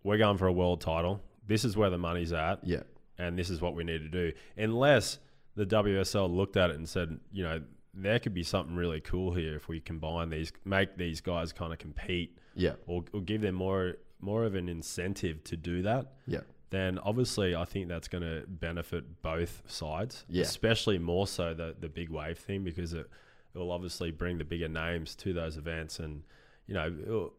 we're 0.05 0.19
going 0.19 0.39
for 0.39 0.47
a 0.47 0.53
world 0.53 0.81
title. 0.81 1.21
This 1.47 1.65
is 1.65 1.77
where 1.77 1.91
the 1.91 1.99
money's 1.99 2.33
at, 2.33 2.61
Yeah. 2.65 2.83
and 3.19 3.37
this 3.39 3.51
is 3.51 3.61
what 3.61 3.75
we 3.75 3.83
need 3.83 4.03
to 4.03 4.09
do." 4.09 4.33
Unless 4.57 5.19
the 5.57 5.65
WSL 5.67 6.29
looked 6.33 6.57
at 6.57 6.71
it 6.71 6.77
and 6.77 6.89
said, 6.89 7.19
"You 7.33 7.43
know, 7.45 7.63
there 7.95 8.19
could 8.21 8.35
be 8.35 8.43
something 8.45 8.77
really 8.77 9.01
cool 9.01 9.33
here 9.35 9.57
if 9.57 9.69
we 9.69 9.81
combine 9.81 10.29
these, 10.31 10.53
make 10.65 10.97
these 10.97 11.21
guys 11.21 11.53
kind 11.53 11.73
of 11.73 11.79
compete, 11.79 12.39
Yeah. 12.55 12.75
or, 12.87 13.05
or 13.13 13.23
give 13.23 13.41
them 13.41 13.55
more 13.57 13.95
more 14.27 14.45
of 14.45 14.55
an 14.55 14.69
incentive 14.69 15.43
to 15.45 15.57
do 15.57 15.83
that." 15.83 16.13
Yeah. 16.27 16.41
then 16.71 16.99
obviously 16.99 17.55
I 17.55 17.65
think 17.65 17.87
that's 17.89 18.09
going 18.09 18.25
to 18.25 18.45
benefit 18.49 19.23
both 19.23 19.63
sides, 19.67 20.25
Yeah. 20.29 20.43
especially 20.43 20.99
more 20.99 21.27
so 21.29 21.55
the 21.55 21.75
the 21.79 21.89
big 21.89 22.11
wave 22.11 22.39
thing 22.39 22.65
because 22.65 22.93
it 22.93 23.09
it 23.55 23.59
will 23.59 23.71
obviously 23.71 24.11
bring 24.11 24.37
the 24.39 24.45
bigger 24.45 24.69
names 24.69 25.15
to 25.17 25.33
those 25.33 25.57
events, 25.57 25.99
and 26.01 26.25
you 26.67 26.75
know 26.75 27.33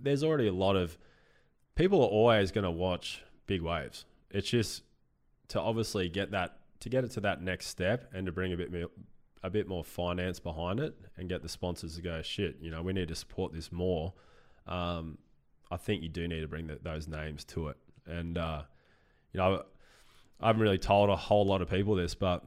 there's 0.00 0.24
already 0.24 0.48
a 0.48 0.52
lot 0.66 0.74
of 0.74 0.98
people 1.76 2.00
are 2.02 2.08
always 2.08 2.50
going 2.50 2.64
to 2.64 2.70
watch 2.70 3.22
big 3.46 3.62
waves. 3.62 4.04
It's 4.30 4.48
just 4.48 4.82
to 5.48 5.60
obviously 5.60 6.08
get 6.08 6.30
that 6.32 6.58
to 6.80 6.88
get 6.88 7.04
it 7.04 7.10
to 7.12 7.20
that 7.20 7.42
next 7.42 7.66
step 7.66 8.10
and 8.14 8.26
to 8.26 8.32
bring 8.32 8.52
a 8.52 8.56
bit 8.56 8.72
more 8.72 8.88
a 9.44 9.50
bit 9.50 9.68
more 9.68 9.84
finance 9.84 10.40
behind 10.40 10.80
it 10.80 10.94
and 11.16 11.28
get 11.28 11.42
the 11.42 11.48
sponsors 11.48 11.96
to 11.96 12.02
go 12.02 12.22
shit. 12.22 12.56
You 12.60 12.70
know 12.70 12.82
we 12.82 12.92
need 12.94 13.08
to 13.08 13.14
support 13.14 13.52
this 13.52 13.70
more. 13.70 14.14
Um, 14.66 15.18
I 15.72 15.76
think 15.78 16.02
you 16.02 16.08
do 16.10 16.28
need 16.28 16.40
to 16.40 16.48
bring 16.48 16.66
the, 16.66 16.78
those 16.82 17.08
names 17.08 17.44
to 17.44 17.68
it. 17.68 17.76
And, 18.06 18.36
uh, 18.36 18.62
you 19.32 19.38
know, 19.38 19.62
I 20.40 20.48
haven't 20.48 20.60
really 20.60 20.78
told 20.78 21.08
a 21.08 21.16
whole 21.16 21.46
lot 21.46 21.62
of 21.62 21.70
people 21.70 21.94
this, 21.94 22.14
but 22.14 22.44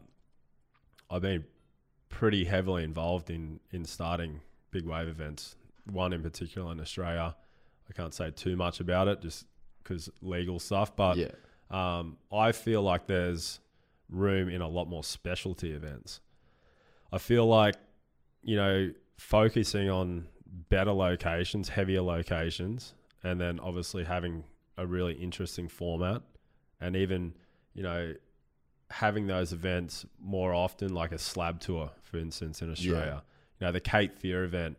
I've 1.09 1.23
been 1.23 1.43
pretty 2.09 2.45
heavily 2.45 2.83
involved 2.83 3.29
in, 3.29 3.59
in 3.71 3.83
starting 3.83 4.41
big 4.71 4.85
wave 4.85 5.07
events. 5.07 5.55
One 5.91 6.13
in 6.13 6.21
particular 6.21 6.71
in 6.71 6.79
Australia. 6.79 7.35
I 7.89 7.93
can't 7.93 8.13
say 8.13 8.31
too 8.31 8.55
much 8.55 8.79
about 8.79 9.07
it 9.07 9.21
just 9.21 9.45
because 9.81 10.09
legal 10.21 10.59
stuff, 10.59 10.95
but 10.95 11.17
Yeah. 11.17 11.31
um, 11.71 12.17
I 12.31 12.51
feel 12.51 12.81
like 12.81 13.07
there's 13.07 13.59
room 14.09 14.49
in 14.49 14.61
a 14.61 14.67
lot 14.67 14.85
more 14.87 15.03
specialty 15.03 15.71
events. 15.71 16.19
I 17.11 17.17
feel 17.17 17.45
like, 17.47 17.75
you 18.43 18.55
know, 18.55 18.91
focusing 19.17 19.89
on 19.89 20.27
better 20.69 20.91
locations, 20.91 21.69
heavier 21.69 22.01
locations, 22.01 22.93
and 23.23 23.39
then 23.39 23.59
obviously 23.59 24.03
having 24.03 24.43
a 24.77 24.85
really 24.85 25.13
interesting 25.13 25.67
format 25.67 26.21
and 26.81 26.95
even, 26.95 27.33
you 27.73 27.83
know, 27.83 28.13
having 28.89 29.27
those 29.27 29.53
events 29.53 30.05
more 30.19 30.53
often, 30.53 30.93
like 30.93 31.11
a 31.11 31.17
slab 31.17 31.59
tour, 31.59 31.91
for 32.03 32.17
instance, 32.17 32.61
in 32.61 32.71
Australia. 32.71 33.23
You 33.59 33.67
know, 33.67 33.71
the 33.71 33.79
Cape 33.79 34.17
Fear 34.19 34.43
event. 34.43 34.77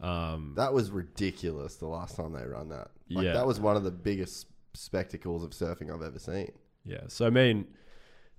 Um, 0.00 0.54
That 0.56 0.72
was 0.72 0.90
ridiculous 0.90 1.76
the 1.76 1.86
last 1.86 2.16
time 2.16 2.32
they 2.32 2.44
run 2.44 2.68
that. 2.68 2.90
Like, 3.08 3.24
Yeah. 3.24 3.32
That 3.34 3.46
was 3.46 3.58
one 3.60 3.76
of 3.76 3.84
the 3.84 3.90
biggest 3.90 4.46
spectacles 4.74 5.42
of 5.42 5.50
surfing 5.50 5.92
I've 5.92 6.02
ever 6.02 6.18
seen. 6.18 6.52
Yeah. 6.84 7.02
So 7.08 7.30
me 7.30 7.50
and 7.50 7.66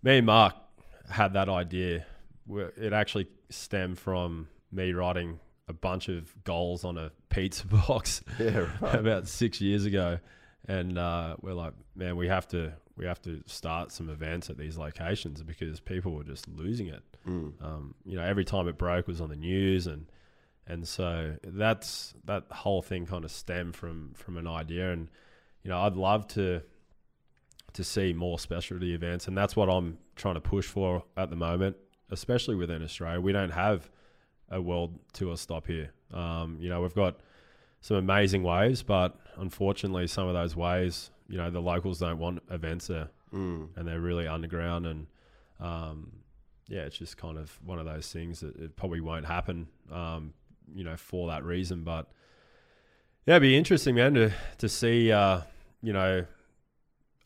me 0.04 0.18
and 0.18 0.26
Mark 0.26 0.56
had 1.10 1.34
that 1.34 1.50
idea. 1.50 2.06
It 2.50 2.94
actually 2.94 3.28
stemmed 3.50 4.00
from 4.00 4.48
me 4.72 4.94
writing 4.94 5.40
a 5.68 5.74
bunch 5.74 6.10
of 6.10 6.36
goals 6.44 6.84
on 6.84 6.98
a 6.98 7.12
pizza 7.30 7.66
box 7.88 8.22
Yeah, 8.40 8.68
right. 8.82 8.96
about 8.96 9.28
six 9.28 9.62
years 9.62 9.86
ago, 9.86 10.20
and 10.68 10.98
uh, 10.98 11.36
we're 11.42 11.54
like, 11.54 11.74
man, 11.96 12.16
we 12.18 12.28
have 12.28 12.48
to 12.50 12.74
we 12.98 13.06
have 13.06 13.22
to 13.22 13.42
start 13.46 13.92
some 13.92 14.10
events 14.10 14.50
at 14.50 14.58
these 14.58 14.78
locations 14.78 15.42
because 15.42 15.80
people 15.80 16.12
were 16.12 16.24
just 16.24 16.48
losing 16.50 16.88
it. 16.88 17.02
Mm. 17.28 17.54
Um, 17.64 17.96
you 18.06 18.18
know, 18.18 18.24
every 18.24 18.44
time 18.44 18.68
it 18.68 18.78
broke 18.78 19.08
was 19.08 19.22
on 19.22 19.30
the 19.30 19.36
news, 19.36 19.88
and 19.88 20.08
and 20.68 20.88
so 20.88 21.36
that's 21.44 22.14
that 22.26 22.44
whole 22.52 22.82
thing 22.82 23.06
kind 23.06 23.24
of 23.24 23.32
stemmed 23.32 23.76
from 23.76 24.14
from 24.16 24.38
an 24.38 24.48
idea, 24.48 24.92
and 24.92 25.08
you 25.64 25.70
know, 25.70 25.80
I'd 25.82 25.96
love 25.96 26.28
to 26.30 26.62
to 27.74 27.84
see 27.84 28.14
more 28.14 28.40
specialty 28.40 28.94
events, 28.94 29.28
and 29.28 29.38
that's 29.38 29.56
what 29.56 29.70
I'm 29.70 29.98
trying 30.16 30.36
to 30.36 30.42
push 30.42 30.66
for 30.66 31.04
at 31.16 31.30
the 31.30 31.36
moment, 31.36 31.78
especially 32.10 32.56
within 32.56 32.84
Australia. 32.84 33.22
We 33.22 33.32
don't 33.32 33.52
have 33.52 33.90
a 34.50 34.62
world 34.62 34.98
tour 35.14 35.38
stop 35.38 35.68
here. 35.68 35.92
Um, 36.14 36.58
you 36.60 36.70
know, 36.70 36.82
we've 36.82 36.96
got 36.96 37.20
some 37.82 37.98
amazing 37.98 38.44
waves, 38.44 38.84
but 38.84 39.16
unfortunately, 39.38 40.08
some 40.08 40.28
of 40.28 40.34
those 40.34 40.56
waves, 40.56 41.12
you 41.28 41.38
know, 41.38 41.50
the 41.50 41.62
locals 41.62 42.00
don't 42.00 42.18
want 42.20 42.42
events 42.50 42.88
there, 42.88 43.10
Mm. 43.34 43.70
and 43.76 43.88
they're 43.88 44.00
really 44.00 44.28
underground, 44.28 44.86
and 44.88 45.08
um, 45.60 46.12
yeah, 46.68 46.82
it's 46.82 46.98
just 46.98 47.18
kind 47.18 47.38
of 47.38 47.58
one 47.64 47.80
of 47.80 47.86
those 47.86 48.12
things 48.12 48.40
that 48.40 48.56
it 48.58 48.76
probably 48.76 49.02
won't 49.02 49.26
happen, 49.26 49.68
um, 49.92 50.34
you 50.74 50.84
know, 50.84 50.96
for 50.98 51.28
that 51.30 51.44
reason. 51.44 51.84
But 51.84 52.08
yeah, 53.28 53.36
it'd 53.36 53.42
be 53.44 53.56
interesting, 53.58 53.96
man, 53.96 54.14
to 54.16 54.32
to 54.58 54.68
see, 54.70 55.12
uh, 55.12 55.42
you 55.84 55.94
know, 55.94 56.26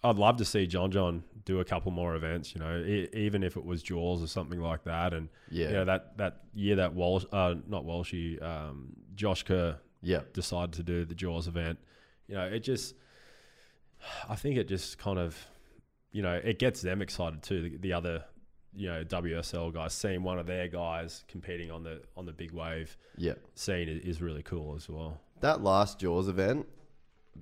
I'd 0.04 0.18
love 0.18 0.38
to 0.38 0.46
see 0.46 0.68
John 0.68 0.92
John 0.92 1.24
do 1.46 1.60
a 1.60 1.66
couple 1.66 1.92
more 1.92 2.16
events, 2.16 2.54
you 2.54 2.60
know, 2.60 2.78
e- 2.80 3.10
even 3.14 3.44
if 3.44 3.56
it 3.58 3.66
was 3.66 3.82
Jaws 3.84 4.22
or 4.24 4.28
something 4.28 4.60
like 4.62 4.84
that, 4.86 5.14
and 5.14 5.30
Yeah. 5.50 5.68
you 5.68 5.74
know 5.74 5.86
that 5.86 6.18
that 6.18 6.42
year 6.54 6.76
that 6.78 6.94
Walsh, 6.94 7.26
uh, 7.32 7.56
not 7.68 7.84
Walshy, 7.86 8.42
um, 8.42 8.94
Josh 9.16 9.44
Kerr 9.44 9.78
Yeah. 10.02 10.22
decided 10.34 10.74
to 10.74 10.84
do 10.84 11.06
the 11.06 11.16
Jaws 11.16 11.48
event, 11.48 11.80
you 12.28 12.36
know, 12.36 12.46
it 12.46 12.60
just, 12.62 12.96
I 14.28 14.36
think 14.36 14.58
it 14.58 14.68
just 14.68 14.98
kind 14.98 15.18
of, 15.20 15.38
you 16.12 16.22
know, 16.22 16.34
it 16.44 16.60
gets 16.60 16.82
them 16.82 17.02
excited 17.02 17.42
too. 17.44 17.62
The, 17.70 17.78
the 17.78 17.94
other, 17.94 18.26
you 18.76 18.88
know, 18.88 19.04
WSL 19.04 19.72
guys 19.74 19.94
seeing 19.94 20.24
one 20.24 20.40
of 20.40 20.48
their 20.48 20.68
guys 20.68 21.24
competing 21.28 21.72
on 21.72 21.84
the 21.84 22.02
on 22.18 22.26
the 22.26 22.34
big 22.34 22.52
wave 22.52 22.98
Yeah. 23.18 23.34
scene 23.56 23.88
is, 23.88 24.04
is 24.04 24.22
really 24.22 24.44
cool 24.44 24.76
as 24.76 24.90
well. 24.90 25.22
That 25.42 25.62
last 25.62 26.00
Jaws 26.00 26.28
event 26.28 26.68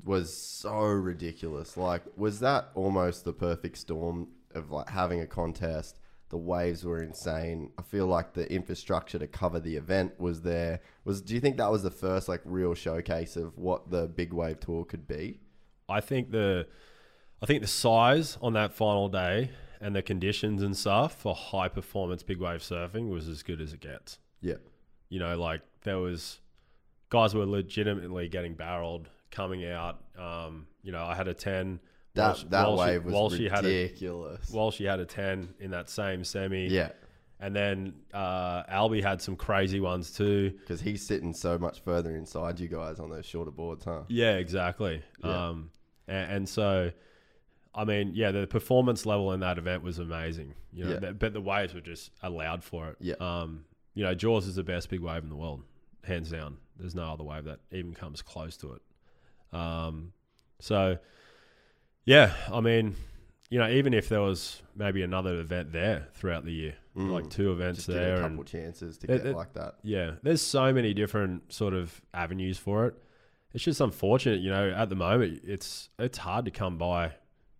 was 0.04 0.36
so 0.36 0.78
ridiculous. 0.78 1.78
Like, 1.78 2.04
was 2.16 2.40
that 2.40 2.70
almost 2.76 3.26
the 3.26 3.34
perfect 3.34 3.78
storm 3.78 4.28
of 4.54 4.72
like 4.72 4.90
having 4.90 5.22
a 5.22 5.28
contest? 5.28 5.98
The 6.30 6.38
waves 6.38 6.86
were 6.86 7.04
insane. 7.04 7.72
I 7.78 7.82
feel 7.82 8.08
like 8.08 8.34
the 8.34 8.50
infrastructure 8.52 9.20
to 9.20 9.28
cover 9.28 9.60
the 9.60 9.76
event 9.76 10.18
was 10.20 10.42
there. 10.42 10.80
Was 11.04 11.22
do 11.22 11.34
you 11.34 11.42
think 11.42 11.58
that 11.58 11.70
was 11.70 11.84
the 11.84 11.92
first 11.92 12.30
like 12.30 12.42
real 12.46 12.74
showcase 12.74 13.36
of 13.36 13.58
what 13.58 13.92
the 13.92 14.08
big 14.08 14.32
wave 14.32 14.62
tour 14.62 14.86
could 14.86 15.08
be? 15.08 15.42
I 15.90 16.00
think 16.00 16.32
the 16.32 16.68
I 17.42 17.46
think 17.46 17.62
the 17.62 17.68
size 17.68 18.38
on 18.42 18.54
that 18.54 18.74
final 18.74 19.10
day 19.10 19.52
and 19.82 19.96
the 19.96 20.02
conditions 20.02 20.62
and 20.62 20.78
stuff 20.78 21.20
for 21.20 21.36
high 21.36 21.68
performance 21.68 22.24
big 22.24 22.40
wave 22.40 22.62
surfing 22.62 23.10
was 23.10 23.28
as 23.28 23.44
good 23.44 23.60
as 23.60 23.74
it 23.74 23.82
gets. 23.82 24.20
Yeah. 24.40 24.56
You 25.10 25.20
know, 25.20 25.38
like 25.38 25.62
there 25.84 25.98
was 25.98 26.40
guys 27.10 27.36
were 27.36 27.46
legitimately 27.46 28.30
getting 28.30 28.54
barreled 28.54 29.10
coming 29.32 29.66
out. 29.66 30.02
Um, 30.18 30.68
you 30.84 30.92
know, 30.92 31.04
I 31.04 31.16
had 31.16 31.28
a 31.28 31.34
ten. 31.34 31.80
That 32.14 32.28
Walsh- 32.28 32.44
that 32.50 32.68
Walshy- 32.68 32.78
wave 32.78 33.06
was 33.06 33.14
Walshy 33.14 33.50
had 33.50 33.66
a 33.66 33.68
ridiculous. 33.68 34.52
Walshy 34.52 34.86
had 34.90 35.00
a 35.00 35.06
ten 35.06 35.54
in 35.60 35.72
that 35.72 35.90
same 35.90 36.24
semi. 36.24 36.68
yeah. 36.68 36.90
And 37.44 37.56
then 37.56 37.94
uh, 38.14 38.62
Albee 38.70 39.02
had 39.02 39.20
some 39.20 39.36
crazy 39.36 39.80
ones 39.80 40.12
too. 40.12 40.52
Because 40.60 40.80
he's 40.80 41.04
sitting 41.04 41.34
so 41.34 41.58
much 41.58 41.80
further 41.80 42.16
inside 42.16 42.60
you 42.60 42.68
guys 42.68 43.00
on 43.00 43.10
those 43.10 43.26
shorter 43.26 43.50
boards, 43.50 43.84
huh? 43.84 44.02
Yeah, 44.10 44.34
exactly. 44.36 45.02
Yeah. 45.24 45.48
Um, 45.48 45.72
and, 46.08 46.32
and 46.34 46.50
so, 46.50 46.92
I 47.74 47.84
mean, 47.84 48.12
yeah, 48.14 48.30
the 48.30 48.46
performance 48.46 49.08
level 49.08 49.32
in 49.34 49.40
that 49.40 49.58
event 49.58 49.82
was 49.82 49.98
amazing. 49.98 50.54
You 50.72 50.84
know, 50.86 50.92
Yeah. 50.92 51.00
th- 51.00 51.18
but 51.18 51.34
the 51.34 51.42
waves 51.42 51.74
were 51.74 51.82
just 51.82 52.12
allowed 52.22 52.64
for 52.64 52.90
it. 52.90 52.98
Yeah. 53.00 53.16
Um, 53.20 53.66
you 53.96 54.04
know, 54.04 54.14
Jaws 54.14 54.46
is 54.46 54.54
the 54.56 54.64
best 54.64 54.90
big 54.92 55.00
wave 55.00 55.24
in 55.24 55.30
the 55.30 55.36
world, 55.36 55.64
hands 56.04 56.30
down. 56.30 56.58
There's 56.78 56.94
no 56.94 57.12
other 57.12 57.24
wave 57.24 57.46
that 57.46 57.60
even 57.72 57.96
comes 57.96 58.22
close 58.22 58.56
to 58.58 58.74
it. 58.74 58.82
Um, 59.54 60.14
so, 60.60 60.98
yeah, 62.06 62.34
I 62.52 62.62
mean, 62.62 62.96
you 63.50 63.60
know, 63.60 63.70
even 63.70 63.94
if 63.94 64.10
there 64.10 64.22
was 64.22 64.62
maybe 64.76 65.02
another 65.04 65.40
event 65.40 65.72
there 65.72 66.08
throughout 66.14 66.46
the 66.46 66.52
year, 66.54 66.76
like 66.96 67.30
two 67.30 67.52
events 67.54 67.80
Just 67.80 67.88
there, 67.88 68.16
a 68.16 68.26
and 68.26 68.32
couple 68.38 68.44
chances 68.44 68.98
to 69.00 69.12
It- 69.12 69.18
get 69.18 69.26
it- 69.28 69.36
like 69.36 69.54
that. 69.54 69.76
yeah, 69.84 70.16
there's 70.24 70.42
so 70.42 70.74
many 70.74 70.94
different 70.94 71.52
sort 71.54 71.74
of 71.74 72.02
avenues 72.14 72.58
for 72.58 72.86
it. 72.88 72.96
It's 73.54 73.64
just 73.64 73.80
unfortunate, 73.82 74.42
you 74.42 74.50
know. 74.50 74.70
At 74.72 74.90
the 74.90 74.96
moment, 74.96 75.42
it's 75.46 75.90
it's 76.00 76.18
hard 76.18 76.46
to 76.46 76.52
come 76.52 76.78
by, 76.78 77.14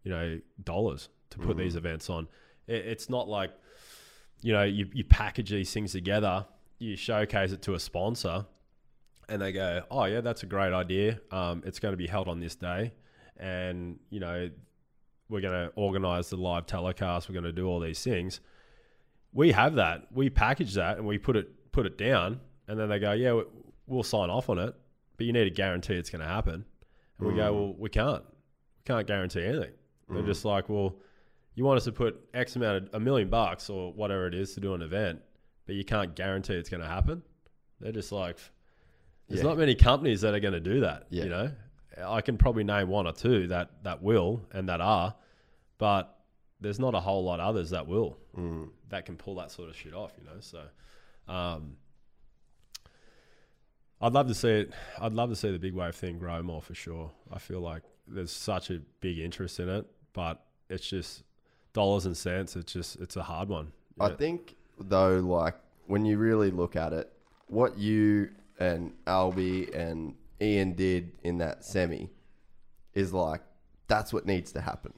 you 0.04 0.12
know, 0.12 0.40
dollars 0.64 1.10
to 1.32 1.38
put 1.40 1.58
these 1.58 1.76
events 1.76 2.10
on. 2.10 2.28
It, 2.68 2.86
it's 2.88 3.10
not 3.10 3.28
like, 3.30 3.52
you 4.42 4.52
know, 4.54 4.64
you 4.64 4.90
you 4.94 5.04
package 5.06 5.50
these 5.50 5.72
things 5.74 5.92
together, 5.94 6.46
you 6.80 6.96
showcase 6.96 7.52
it 7.52 7.62
to 7.64 7.74
a 7.74 7.80
sponsor, 7.80 8.46
and 9.30 9.42
they 9.42 9.52
go, 9.52 9.84
"Oh 9.92 10.06
yeah, 10.06 10.22
that's 10.22 10.44
a 10.44 10.46
great 10.46 10.74
idea. 10.74 11.20
Um, 11.32 11.64
it's 11.66 11.80
going 11.80 11.94
to 11.94 11.98
be 11.98 12.08
held 12.08 12.28
on 12.28 12.40
this 12.40 12.56
day, 12.56 12.94
and 13.38 14.00
you 14.10 14.20
know, 14.20 14.50
we're 15.30 15.42
going 15.42 15.54
to 15.68 15.72
organize 15.76 16.30
the 16.30 16.38
live 16.38 16.66
telecast. 16.66 17.30
We're 17.30 17.34
going 17.34 17.46
to 17.46 17.52
do 17.54 17.68
all 17.68 17.80
these 17.80 18.04
things." 18.04 18.40
we 19.34 19.54
have 19.54 19.76
that. 19.76 20.08
We 20.12 20.30
package 20.30 20.74
that 20.74 20.98
and 20.98 21.08
we 21.08 21.18
put 21.18 21.38
it 21.38 21.72
put 21.72 21.86
it 21.86 21.98
down, 21.98 22.42
and 22.68 22.78
then 22.78 22.90
they 22.90 23.00
go, 23.00 23.14
"Yeah, 23.14 23.32
we- 23.34 23.46
we'll 23.88 24.04
sign 24.04 24.30
off 24.30 24.50
on 24.50 24.60
it, 24.60 24.76
but 25.16 25.26
you 25.26 25.32
need 25.32 25.46
to 25.46 25.50
guarantee 25.50 25.94
it's 25.96 26.10
going 26.10 26.20
to 26.22 26.28
happen." 26.28 26.66
And 27.18 27.28
we 27.30 27.36
go, 27.36 27.54
"Well, 27.54 27.74
we 27.78 27.90
can't. 27.90 28.24
We 28.26 28.84
can't 28.84 29.08
guarantee 29.08 29.46
anything." 29.46 29.72
They're 30.10 30.24
just 30.24 30.44
like, 30.44 30.68
"Well, 30.68 30.98
you 31.56 31.64
want 31.64 31.78
us 31.78 31.86
to 31.86 31.94
put 31.94 32.20
X 32.34 32.58
amount 32.58 32.90
of 32.90 32.94
a 32.94 33.00
million 33.00 33.30
bucks 33.30 33.70
or 33.70 33.94
whatever 33.94 34.28
it 34.28 34.34
is 34.34 34.54
to 34.56 34.60
do 34.60 34.74
an 34.74 34.82
event, 34.82 35.22
but 35.66 35.76
you 35.76 35.86
can't 35.86 36.14
guarantee 36.14 36.56
it's 36.56 36.70
going 36.70 36.82
to 36.82 36.88
happen." 36.90 37.24
They're 37.80 37.94
just 37.94 38.12
like, 38.12 38.38
"There's 39.32 39.44
Yeah. 39.44 39.50
not 39.50 39.58
many 39.58 39.76
companies 39.76 40.22
that 40.22 40.34
are 40.34 40.40
going 40.40 40.54
to 40.54 40.60
do 40.60 40.82
that." 40.82 41.08
Yeah. 41.10 41.24
You 41.24 41.30
know, 41.30 41.52
I 42.06 42.22
can 42.22 42.38
probably 42.38 42.64
name 42.64 42.88
one 42.90 43.08
or 43.08 43.14
two 43.14 43.48
that 43.48 43.84
that 43.84 44.02
will 44.02 44.46
and 44.52 44.70
that 44.70 44.82
are, 44.82 45.16
but 45.78 46.18
there's 46.60 46.80
not 46.80 46.94
a 46.96 47.00
whole 47.00 47.24
lot 47.24 47.40
others 47.40 47.72
that 47.72 47.88
will 47.88 48.18
Mm. 48.38 48.70
that 48.90 49.06
can 49.06 49.18
pull 49.18 49.36
that 49.36 49.52
sort 49.52 49.70
of 49.70 49.76
shit 49.76 49.94
off, 49.94 50.14
you 50.18 50.24
know. 50.24 50.40
So, 50.40 50.64
um, 51.28 51.78
I'd 54.00 54.14
love 54.14 54.28
to 54.28 54.34
see 54.34 54.50
it. 54.50 54.72
I'd 55.00 55.14
love 55.14 55.30
to 55.30 55.36
see 55.36 55.52
the 55.52 55.60
big 55.60 55.74
wave 55.74 55.96
thing 55.96 56.18
grow 56.18 56.42
more 56.42 56.62
for 56.62 56.74
sure. 56.74 57.12
I 57.32 57.38
feel 57.40 57.60
like 57.62 57.84
there's 58.08 58.32
such 58.32 58.70
a 58.72 58.80
big 59.00 59.20
interest 59.20 59.60
in 59.60 59.70
it, 59.70 59.86
but 60.14 60.44
it's 60.70 60.88
just 60.90 61.24
dollars 61.74 62.06
and 62.06 62.18
cents. 62.18 62.56
It's 62.56 62.74
just 62.74 63.00
it's 63.00 63.16
a 63.16 63.24
hard 63.24 63.50
one. 63.50 63.72
I 64.00 64.10
Yeah. 64.10 64.16
think 64.16 64.56
though, 64.80 65.20
like 65.20 65.56
when 65.86 66.06
you 66.06 66.18
really 66.18 66.50
look 66.52 66.76
at 66.76 66.94
it, 66.94 67.12
what 67.48 67.78
you 67.78 68.32
and 68.62 68.94
Albee 69.08 69.74
and 69.74 70.14
Ian 70.40 70.74
did 70.74 71.14
in 71.24 71.40
that 71.40 71.66
semi 71.66 72.12
is 72.94 73.12
like 73.12 73.42
that's 73.88 74.14
what 74.14 74.26
needs 74.26 74.52
to 74.54 74.62
happen. 74.62 74.94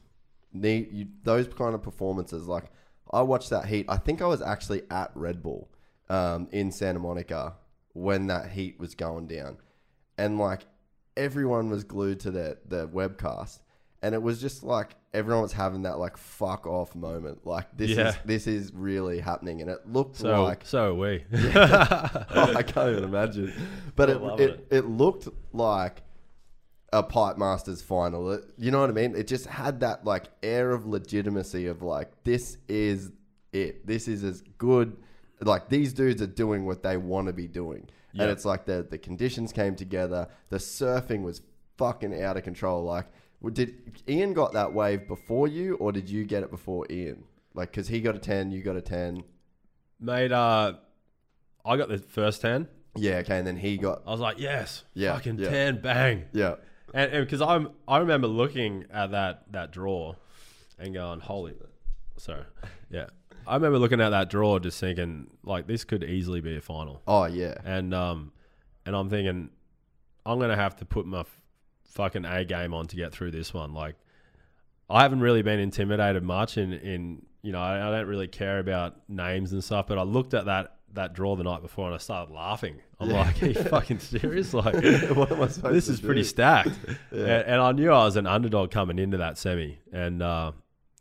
Need 0.52 0.89
you, 0.91 1.08
those 1.23 1.47
kind 1.47 1.73
of 1.73 1.82
performances. 1.82 2.45
Like 2.45 2.65
I 3.12 3.21
watched 3.21 3.49
that 3.52 3.65
heat. 3.65 3.86
I 3.88 3.97
think 3.97 4.21
I 4.21 4.28
was 4.28 4.41
actually 4.41 4.84
at 4.91 5.12
Red 5.15 5.41
Bull 5.41 5.69
um, 6.10 6.49
in 6.52 6.71
Santa 6.71 6.99
Monica 6.99 7.56
when 7.93 8.28
that 8.28 8.52
heat 8.52 8.80
was 8.80 8.95
going 8.95 9.28
down, 9.28 9.58
and 10.17 10.38
like 10.38 10.65
everyone 11.15 11.69
was 11.69 11.86
glued 11.86 12.19
to 12.21 12.32
their 12.32 12.58
their 12.67 12.88
webcast, 12.88 13.60
and 14.03 14.13
it 14.13 14.21
was 14.21 14.39
just 14.39 14.61
like 14.63 14.95
everyone 15.13 15.41
was 15.41 15.53
having 15.53 15.83
that 15.83 15.97
like 15.97 16.17
fuck 16.17 16.67
off 16.67 16.93
moment. 16.95 17.47
Like 17.47 17.75
this 17.75 17.91
Yeah. 17.91 18.09
is 18.09 18.15
this 18.25 18.45
is 18.47 18.71
really 18.73 19.19
happening, 19.19 19.61
and 19.61 19.69
it 19.71 19.79
looked 19.87 20.17
So 20.17 20.43
like 20.43 20.61
so 20.65 20.91
are 20.91 20.93
we. 20.93 21.23
Oh, 21.33 22.53
I 22.55 22.61
can't 22.63 22.91
even 22.91 23.03
imagine. 23.05 23.51
But 23.95 24.09
I'm 24.11 24.23
it, 24.39 24.39
it, 24.39 24.67
it 24.69 24.85
looked 24.85 25.27
like 25.53 26.03
a 26.91 27.01
Pipe 27.01 27.37
Masters 27.37 27.81
final. 27.81 28.31
It, 28.33 28.43
you 28.57 28.69
know 28.69 28.81
what 28.81 28.89
I 28.89 28.93
mean? 28.93 29.15
It 29.15 29.25
just 29.27 29.47
had 29.47 29.79
that 29.79 30.05
like 30.05 30.25
air 30.43 30.71
of 30.71 30.85
legitimacy 30.85 31.65
of 31.67 31.81
like 31.81 32.11
this 32.23 32.57
is 32.67 33.11
it. 33.51 33.87
This 33.87 34.07
is 34.07 34.23
as 34.23 34.43
good. 34.57 34.97
Like 35.39 35.69
these 35.69 35.93
dudes 35.93 36.21
are 36.21 36.27
doing 36.27 36.65
what 36.65 36.83
they 36.83 36.97
want 36.97 37.27
to 37.27 37.33
be 37.33 37.47
doing, 37.47 37.89
Yeah. 38.13 38.23
and 38.23 38.31
it's 38.31 38.45
like 38.45 38.65
the 38.65 38.85
the 38.89 38.97
conditions 38.97 39.51
came 39.51 39.75
together. 39.75 40.27
The 40.49 40.57
surfing 40.57 41.23
was 41.23 41.41
fucking 41.77 42.21
out 42.21 42.37
of 42.37 42.43
control. 42.43 42.83
Like, 42.83 43.07
did 43.51 43.99
Ian 44.08 44.34
got 44.34 44.53
that 44.53 44.73
wave 44.73 45.08
before 45.08 45.47
you, 45.47 45.75
or 45.75 45.91
did 45.91 46.10
you 46.10 46.23
get 46.25 46.43
it 46.43 46.51
before 46.51 46.86
Ian? 46.89 47.23
Like, 47.53 47.71
because 47.71 47.88
he 47.88 47.99
got 48.01 48.15
a 48.15 48.19
ten, 48.19 48.51
you 48.51 48.62
got 48.63 48.75
a 48.75 48.82
ten. 48.82 49.23
Mate, 49.99 50.32
uh, 50.32 50.73
I 51.65 51.77
got 51.77 51.89
the 51.89 51.97
first 51.99 52.41
ten. 52.41 52.67
Yeah, 52.95 53.17
okay, 53.17 53.38
and 53.39 53.47
then 53.47 53.58
he 53.58 53.77
got 53.77 54.03
I 54.06 54.12
was 54.12 54.19
like, 54.19 54.39
yes, 54.39 54.84
Yeah, 54.93 55.13
fucking 55.15 55.39
yeah. 55.39 55.49
ten, 55.49 55.82
bang. 55.82 56.25
yeah. 56.32 56.56
And 56.93 57.12
because 57.12 57.41
I'm, 57.41 57.69
I 57.88 57.97
remember 57.97 58.27
looking 58.27 58.86
at 58.91 59.12
that 59.12 59.51
that 59.51 59.71
draw 59.71 60.15
and 60.77 60.93
going, 60.93 61.19
"Holy!" 61.21 61.56
Sorry, 62.17 62.43
yeah. 62.91 63.08
I 63.47 63.56
remember 63.56 63.79
looking 63.79 63.99
at 63.99 64.10
that 64.12 64.29
draw, 64.29 64.60
just 64.60 64.79
thinking, 64.79 65.27
like, 65.43 65.65
this 65.67 65.84
could 65.84 66.03
easily 66.03 66.39
be 66.39 66.56
a 66.56 66.62
final. 66.62 67.01
Oh 67.08 67.25
yeah. 67.25 67.56
And 67.65 67.93
um, 67.95 68.32
and 68.86 68.95
I'm 68.95 69.10
thinking, 69.10 69.49
I'm 70.25 70.39
gonna 70.39 70.56
have 70.56 70.75
to 70.77 70.86
put 70.86 71.06
my 71.08 71.23
fucking 71.93 72.25
A 72.25 72.43
game 72.45 72.73
on 72.73 72.88
to 72.88 72.95
get 72.95 73.12
through 73.12 73.32
this 73.32 73.53
one. 73.53 73.73
Like, 73.73 73.95
I 74.89 75.03
haven't 75.03 75.21
really 75.21 75.41
been 75.41 75.60
intimidated 75.60 76.23
much 76.23 76.58
in 76.58 76.73
in 76.73 77.25
you 77.41 77.51
know 77.51 77.62
I, 77.62 77.88
I 77.88 77.91
don't 77.91 78.08
really 78.08 78.27
care 78.27 78.60
about 78.60 78.97
names 79.08 79.53
and 79.53 79.63
stuff. 79.63 79.88
But 79.88 79.97
I 79.97 80.03
looked 80.03 80.34
at 80.34 80.45
that 80.45 80.77
that 80.93 81.13
draw 81.13 81.36
the 81.36 81.43
night 81.43 81.62
before 81.62 81.88
and 81.88 81.95
I 81.95 81.97
started 81.97 82.34
laughing. 82.34 82.75
I'm 82.99 83.10
like, 83.10 83.41
are 83.41 83.47
you 83.47 83.53
fucking 83.69 83.99
serious? 83.99 84.53
Like, 84.53 84.75
what 85.15 85.32
am 85.32 85.41
I 85.41 85.47
supposed 85.47 85.75
this 85.75 85.89
is 85.89 85.99
pretty 85.99 86.21
do? 86.21 86.27
stacked. 86.27 86.77
and, 87.12 87.21
and 87.21 87.62
I 87.62 87.71
knew 87.71 87.91
I 87.91 88.06
was 88.06 88.15
an 88.15 88.27
underdog 88.27 88.71
coming 88.71 88.99
into 88.99 89.17
that 89.17 89.38
semi, 89.38 89.79
and 89.91 90.21
uh, 90.21 90.51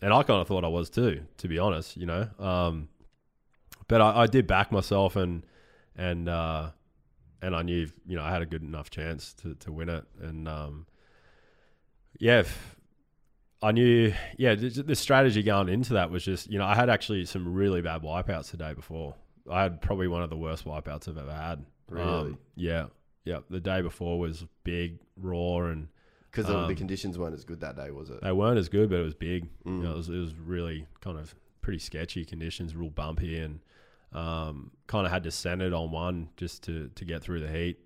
and 0.00 0.12
I 0.12 0.22
kind 0.22 0.40
of 0.40 0.48
thought 0.48 0.64
I 0.64 0.68
was 0.68 0.90
too, 0.90 1.22
to 1.38 1.48
be 1.48 1.58
honest. 1.58 1.96
You 1.96 2.06
know, 2.06 2.28
um, 2.38 2.88
but 3.88 4.00
I, 4.00 4.22
I 4.22 4.26
did 4.26 4.46
back 4.46 4.72
myself, 4.72 5.16
and 5.16 5.44
and 5.96 6.28
uh, 6.28 6.70
and 7.42 7.54
I 7.54 7.62
knew 7.62 7.88
you 8.06 8.16
know 8.16 8.22
I 8.22 8.30
had 8.30 8.40
a 8.42 8.46
good 8.46 8.62
enough 8.62 8.88
chance 8.88 9.34
to 9.42 9.54
to 9.56 9.72
win 9.72 9.88
it, 9.90 10.04
and 10.20 10.48
um, 10.48 10.86
yeah. 12.18 12.44
I 13.64 13.70
knew, 13.70 14.12
yeah, 14.36 14.56
the, 14.56 14.68
the 14.70 14.96
strategy 14.96 15.40
going 15.44 15.68
into 15.68 15.92
that 15.92 16.10
was 16.10 16.24
just, 16.24 16.50
you 16.50 16.58
know, 16.58 16.64
I 16.64 16.74
had 16.74 16.90
actually 16.90 17.24
some 17.26 17.52
really 17.54 17.80
bad 17.80 18.02
wipeouts 18.02 18.50
the 18.50 18.56
day 18.56 18.74
before. 18.74 19.14
I 19.48 19.62
had 19.62 19.80
probably 19.80 20.08
one 20.08 20.20
of 20.20 20.30
the 20.30 20.36
worst 20.36 20.64
wipeouts 20.64 21.08
I've 21.08 21.16
ever 21.16 21.32
had. 21.32 21.64
Really? 21.88 22.04
Um, 22.08 22.38
yeah. 22.56 22.86
Yeah. 23.24 23.38
The 23.50 23.60
day 23.60 23.80
before 23.80 24.18
was 24.18 24.44
big, 24.64 24.98
raw, 25.16 25.58
and 25.58 25.86
Because 26.28 26.46
the 26.46 26.58
Um, 26.58 26.74
conditions 26.74 27.20
weren't 27.20 27.34
as 27.34 27.44
good 27.44 27.60
that 27.60 27.76
day, 27.76 27.92
was 27.92 28.10
it? 28.10 28.20
they 28.20 28.32
weren't 28.32 28.58
as 28.58 28.68
good, 28.68 28.90
but 28.90 28.98
it 28.98 29.04
was 29.04 29.14
big. 29.14 29.48
Mm. 29.64 29.76
You 29.76 29.82
know, 29.84 29.92
it 29.92 29.96
was, 29.96 30.08
it 30.08 30.18
was 30.18 30.34
really 30.34 30.88
kind 31.00 31.16
of 31.16 31.32
pretty 31.60 31.78
sketchy 31.78 32.24
conditions, 32.24 32.74
real 32.74 32.90
bumpy, 32.90 33.38
and 33.38 33.60
um, 34.12 34.70
kind 34.86 35.06
of 35.06 35.12
had 35.12 35.24
to 35.24 35.30
send 35.30 35.62
it 35.62 35.72
on 35.72 35.90
one 35.90 36.28
just 36.36 36.62
to, 36.64 36.90
to 36.94 37.04
get 37.04 37.22
through 37.22 37.40
the 37.40 37.48
heat. 37.48 37.78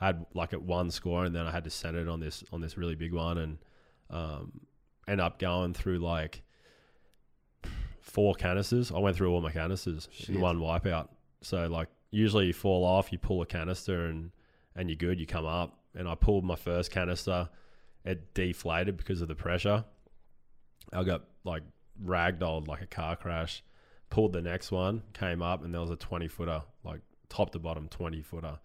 I 0.00 0.06
had 0.06 0.26
like 0.34 0.52
at 0.52 0.62
one 0.62 0.90
score, 0.90 1.24
and 1.24 1.34
then 1.34 1.46
I 1.46 1.50
had 1.50 1.64
to 1.64 1.70
send 1.70 1.96
it 1.96 2.08
on 2.08 2.20
this 2.20 2.42
on 2.52 2.60
this 2.60 2.78
really 2.78 2.94
big 2.94 3.12
one, 3.12 3.38
and 3.38 3.58
um, 4.08 4.60
end 5.06 5.20
up 5.20 5.38
going 5.38 5.74
through 5.74 5.98
like 5.98 6.42
four 8.00 8.34
canisters. 8.34 8.90
I 8.90 8.98
went 8.98 9.16
through 9.16 9.32
all 9.32 9.40
my 9.40 9.52
canisters 9.52 10.08
Shit. 10.12 10.30
in 10.30 10.40
one 10.40 10.58
wipeout. 10.58 11.08
So 11.42 11.66
like 11.66 11.88
usually 12.10 12.46
you 12.46 12.52
fall 12.52 12.84
off, 12.84 13.12
you 13.12 13.18
pull 13.18 13.42
a 13.42 13.46
canister, 13.46 14.06
and 14.06 14.30
and 14.74 14.88
you're 14.88 14.96
good. 14.96 15.20
You 15.20 15.26
come 15.26 15.46
up, 15.46 15.78
and 15.94 16.08
I 16.08 16.14
pulled 16.14 16.44
my 16.44 16.56
first 16.56 16.90
canister. 16.90 17.48
It 18.04 18.32
deflated 18.34 18.96
because 18.96 19.20
of 19.20 19.28
the 19.28 19.34
pressure. 19.34 19.84
I 20.92 21.04
got 21.04 21.24
like 21.44 21.62
ragdolled 22.02 22.68
like 22.68 22.80
a 22.80 22.86
car 22.86 23.16
crash. 23.16 23.62
Pulled 24.10 24.32
the 24.32 24.42
next 24.42 24.70
one, 24.72 25.02
came 25.12 25.40
up, 25.40 25.64
and 25.64 25.72
there 25.72 25.80
was 25.80 25.90
a 25.90 25.96
20 25.96 26.26
footer, 26.28 26.62
like 26.84 27.00
top 27.28 27.50
to 27.52 27.58
bottom 27.60 27.88
20 27.88 28.20
footer, 28.22 28.58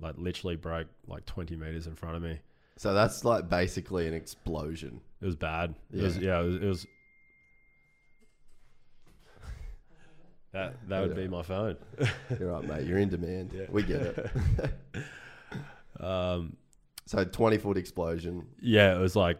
like 0.00 0.14
literally 0.16 0.56
broke 0.56 0.88
like 1.06 1.26
20 1.26 1.54
meters 1.56 1.86
in 1.86 1.94
front 1.94 2.16
of 2.16 2.22
me. 2.22 2.38
So 2.78 2.94
that's 2.94 3.24
like 3.24 3.48
basically 3.48 4.06
an 4.08 4.14
explosion. 4.14 5.00
It 5.20 5.26
was 5.26 5.36
bad. 5.36 5.74
It 5.92 5.96
Yeah. 5.98 6.02
was 6.02 6.18
yeah. 6.18 6.40
It 6.40 6.44
was. 6.44 6.56
It 6.56 6.64
was 6.64 6.86
that 10.52 10.76
that 10.88 11.00
would 11.06 11.16
be 11.16 11.28
my 11.28 11.42
phone. 11.42 11.76
You're 12.38 12.52
right, 12.52 12.64
mate. 12.64 12.86
You're 12.86 12.98
in 12.98 13.08
demand. 13.08 13.68
We 13.70 13.82
get 13.82 14.00
it. 14.02 14.30
Um, 15.98 16.58
so 17.06 17.24
20 17.24 17.56
foot 17.56 17.78
explosion. 17.78 18.46
yeah, 18.60 18.94
it 18.94 18.98
was 19.00 19.16
like 19.16 19.38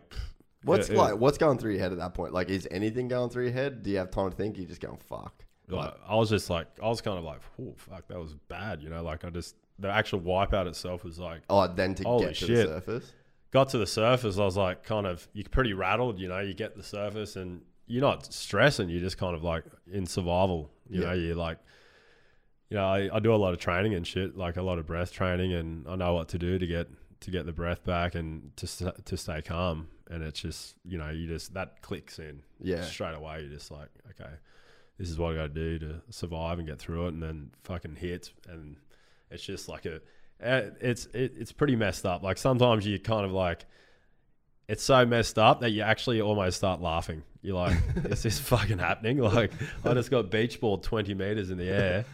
What's 0.62 0.88
it- 0.88 0.94
it- 0.94 0.98
like? 0.98 1.16
What's 1.18 1.36
going 1.36 1.58
through 1.58 1.72
your 1.72 1.80
head 1.80 1.92
at 1.92 1.98
that 1.98 2.14
point? 2.14 2.32
Like, 2.32 2.48
is 2.48 2.66
anything 2.70 3.08
going 3.08 3.28
through 3.28 3.44
your 3.44 3.52
head? 3.52 3.82
Do 3.82 3.90
you 3.90 3.98
have 3.98 4.10
time 4.10 4.30
to 4.30 4.36
think? 4.36 4.56
You're 4.56 4.66
just 4.66 4.80
going 4.80 4.96
fuck. 4.96 5.44
Like, 5.68 5.94
I 6.06 6.14
was 6.14 6.30
just 6.30 6.48
like 6.50 6.66
I 6.82 6.88
was 6.88 7.00
kind 7.00 7.18
of 7.18 7.24
like, 7.24 7.40
oh 7.60 7.74
fuck, 7.76 8.06
that 8.08 8.18
was 8.18 8.34
bad. 8.48 8.82
You 8.82 8.88
know, 8.90 9.02
like 9.02 9.24
I 9.24 9.30
just 9.30 9.56
the 9.78 9.90
actual 9.90 10.20
wipeout 10.20 10.66
itself 10.66 11.04
was 11.04 11.18
like 11.18 11.42
Oh, 11.50 11.66
then 11.66 11.94
to 11.96 12.04
Holy 12.04 12.26
get 12.26 12.34
to 12.36 12.46
shit. 12.46 12.56
the 12.68 12.74
surface. 12.80 13.12
got 13.50 13.68
to 13.70 13.78
the 13.78 13.86
surface. 13.86 14.38
I 14.38 14.44
was 14.44 14.56
like 14.56 14.82
kind 14.84 15.06
of 15.06 15.26
you're 15.32 15.44
pretty 15.50 15.72
rattled. 15.74 16.18
You 16.18 16.28
know, 16.28 16.40
you 16.40 16.54
get 16.54 16.76
the 16.76 16.82
surface 16.82 17.36
and 17.36 17.62
you're 17.86 18.02
not 18.02 18.32
stressing. 18.32 18.88
You're 18.88 19.00
just 19.00 19.18
kind 19.18 19.34
of 19.36 19.42
like 19.44 19.64
in 19.92 20.06
survival. 20.06 20.70
You 20.88 21.00
Yeah. 21.02 21.06
know, 21.08 21.12
you're 21.14 21.34
like. 21.36 21.58
You 22.68 22.76
know, 22.78 22.84
I, 22.84 23.08
I 23.14 23.20
do 23.20 23.32
a 23.32 23.36
lot 23.36 23.52
of 23.54 23.60
training 23.60 23.94
and 23.94 24.04
shit, 24.04 24.36
like 24.36 24.56
a 24.56 24.62
lot 24.62 24.80
of 24.80 24.86
breath 24.88 25.12
training, 25.12 25.52
and 25.52 25.86
I 25.86 25.94
know 25.94 26.14
what 26.14 26.28
to 26.30 26.38
do 26.38 26.58
to 26.58 26.66
get 26.66 26.88
to 27.20 27.30
get 27.30 27.46
the 27.46 27.52
breath 27.52 27.84
back 27.84 28.16
and 28.16 28.54
to 28.56 28.66
st- 28.66 29.06
to 29.06 29.16
stay 29.16 29.40
calm. 29.40 29.86
And 30.10 30.22
it's 30.24 30.40
just, 30.40 30.74
you 30.84 30.98
know, 30.98 31.10
you 31.10 31.28
just 31.28 31.54
that 31.54 31.80
clicks 31.80 32.18
in 32.18 32.42
Yeah. 32.60 32.82
straight 32.82 33.14
away. 33.14 33.42
You're 33.42 33.50
just 33.52 33.70
like, 33.70 33.88
okay, 34.10 34.32
this 34.98 35.10
is 35.10 35.18
what 35.18 35.32
I 35.32 35.36
got 35.36 35.54
to 35.54 35.78
do 35.78 35.78
to 35.80 36.02
survive 36.10 36.58
and 36.58 36.66
get 36.66 36.78
through 36.78 37.06
it, 37.06 37.14
and 37.14 37.22
then 37.22 37.50
fucking 37.64 37.96
hits, 37.96 38.32
and 38.48 38.76
it's 39.30 39.42
just 39.42 39.68
like 39.68 39.86
a, 39.86 40.00
it's 40.40 41.06
it, 41.06 41.34
it's 41.38 41.52
pretty 41.52 41.76
messed 41.76 42.06
up. 42.06 42.22
Like 42.22 42.38
sometimes 42.38 42.86
you 42.86 42.98
kind 42.98 43.24
of 43.24 43.32
like, 43.32 43.66
it's 44.68 44.82
so 44.82 45.04
messed 45.04 45.38
up 45.38 45.60
that 45.60 45.70
you 45.70 45.82
actually 45.82 46.20
almost 46.20 46.56
start 46.56 46.80
laughing. 46.80 47.22
You're 47.42 47.56
like, 47.56 47.76
is 48.04 48.22
this 48.22 48.38
fucking 48.38 48.78
happening? 48.78 49.18
Like 49.18 49.52
I 49.84 49.94
just 49.94 50.10
got 50.10 50.30
beach 50.30 50.60
balled 50.60 50.82
twenty 50.82 51.14
meters 51.14 51.50
in 51.50 51.58
the 51.58 51.68
air, 51.68 52.04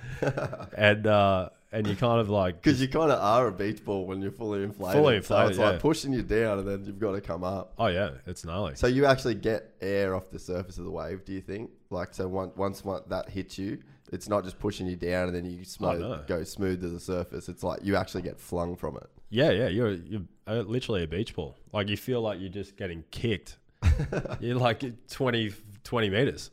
and 0.77 1.07
uh, 1.07 1.51
and 1.73 1.87
you 1.87 1.97
kind 1.97 2.21
of 2.21 2.29
like 2.29 2.63
Because 2.63 2.81
you 2.81 2.89
kind 2.89 3.11
of 3.11 3.19
are 3.19 3.49
a 3.49 3.53
beach 3.53 3.85
ball 3.85 4.07
when 4.07 4.21
you're 4.21 4.31
fully 4.31 4.63
inflated. 4.63 5.01
Fully 5.01 5.15
so 5.15 5.17
inflated, 5.17 5.51
it's 5.51 5.59
yeah. 5.59 5.71
like 5.71 5.81
pushing 5.81 6.13
you 6.13 6.23
down, 6.23 6.59
and 6.59 6.69
then 6.69 6.85
you've 6.85 6.99
got 6.99 7.13
to 7.13 7.21
come 7.21 7.43
up. 7.43 7.73
oh 7.79 7.87
yeah, 7.87 8.11
it's 8.27 8.45
gnarly. 8.45 8.77
So 8.77 8.87
you 8.87 9.07
actually 9.07 9.35
get 9.35 9.75
air 9.81 10.15
off 10.15 10.31
the 10.31 10.39
surface 10.39 10.79
of 10.79 10.85
the 10.85 10.91
wave. 10.91 11.25
Do 11.25 11.33
you 11.33 11.41
think? 11.41 11.71
Like 11.91 12.15
so, 12.15 12.29
once 12.29 12.55
once 12.57 12.83
that 13.09 13.31
hits 13.31 13.59
you, 13.59 13.79
it's 14.13 14.29
not 14.29 14.45
just 14.45 14.59
pushing 14.59 14.87
you 14.87 14.97
down, 14.97 15.29
and 15.29 15.37
then 15.37 15.45
you 15.45 15.65
smooth, 15.65 16.01
no. 16.01 16.21
go 16.27 16.45
smooth 16.45 16.83
to 16.83 16.89
the 16.89 17.01
surface. 17.01 17.49
It's 17.49 17.63
like 17.63 17.81
you 17.83 17.97
actually 17.97 18.23
get 18.23 18.39
flung 18.39 18.77
from 18.77 18.97
it. 18.97 19.09
Yeah, 19.31 19.51
yeah, 19.51 19.69
you're 19.69 19.93
you're 19.93 20.23
uh, 20.47 20.61
literally 20.61 21.03
a 21.03 21.07
beach 21.07 21.35
ball. 21.35 21.57
Like 21.73 21.89
you 21.89 21.97
feel 21.97 22.21
like 22.21 22.39
you're 22.39 22.51
just 22.51 22.77
getting 22.77 23.05
kicked. 23.11 23.59
you're 24.41 24.57
like 24.57 24.85
20, 25.09 25.53
20 25.83 26.11
meters. 26.11 26.51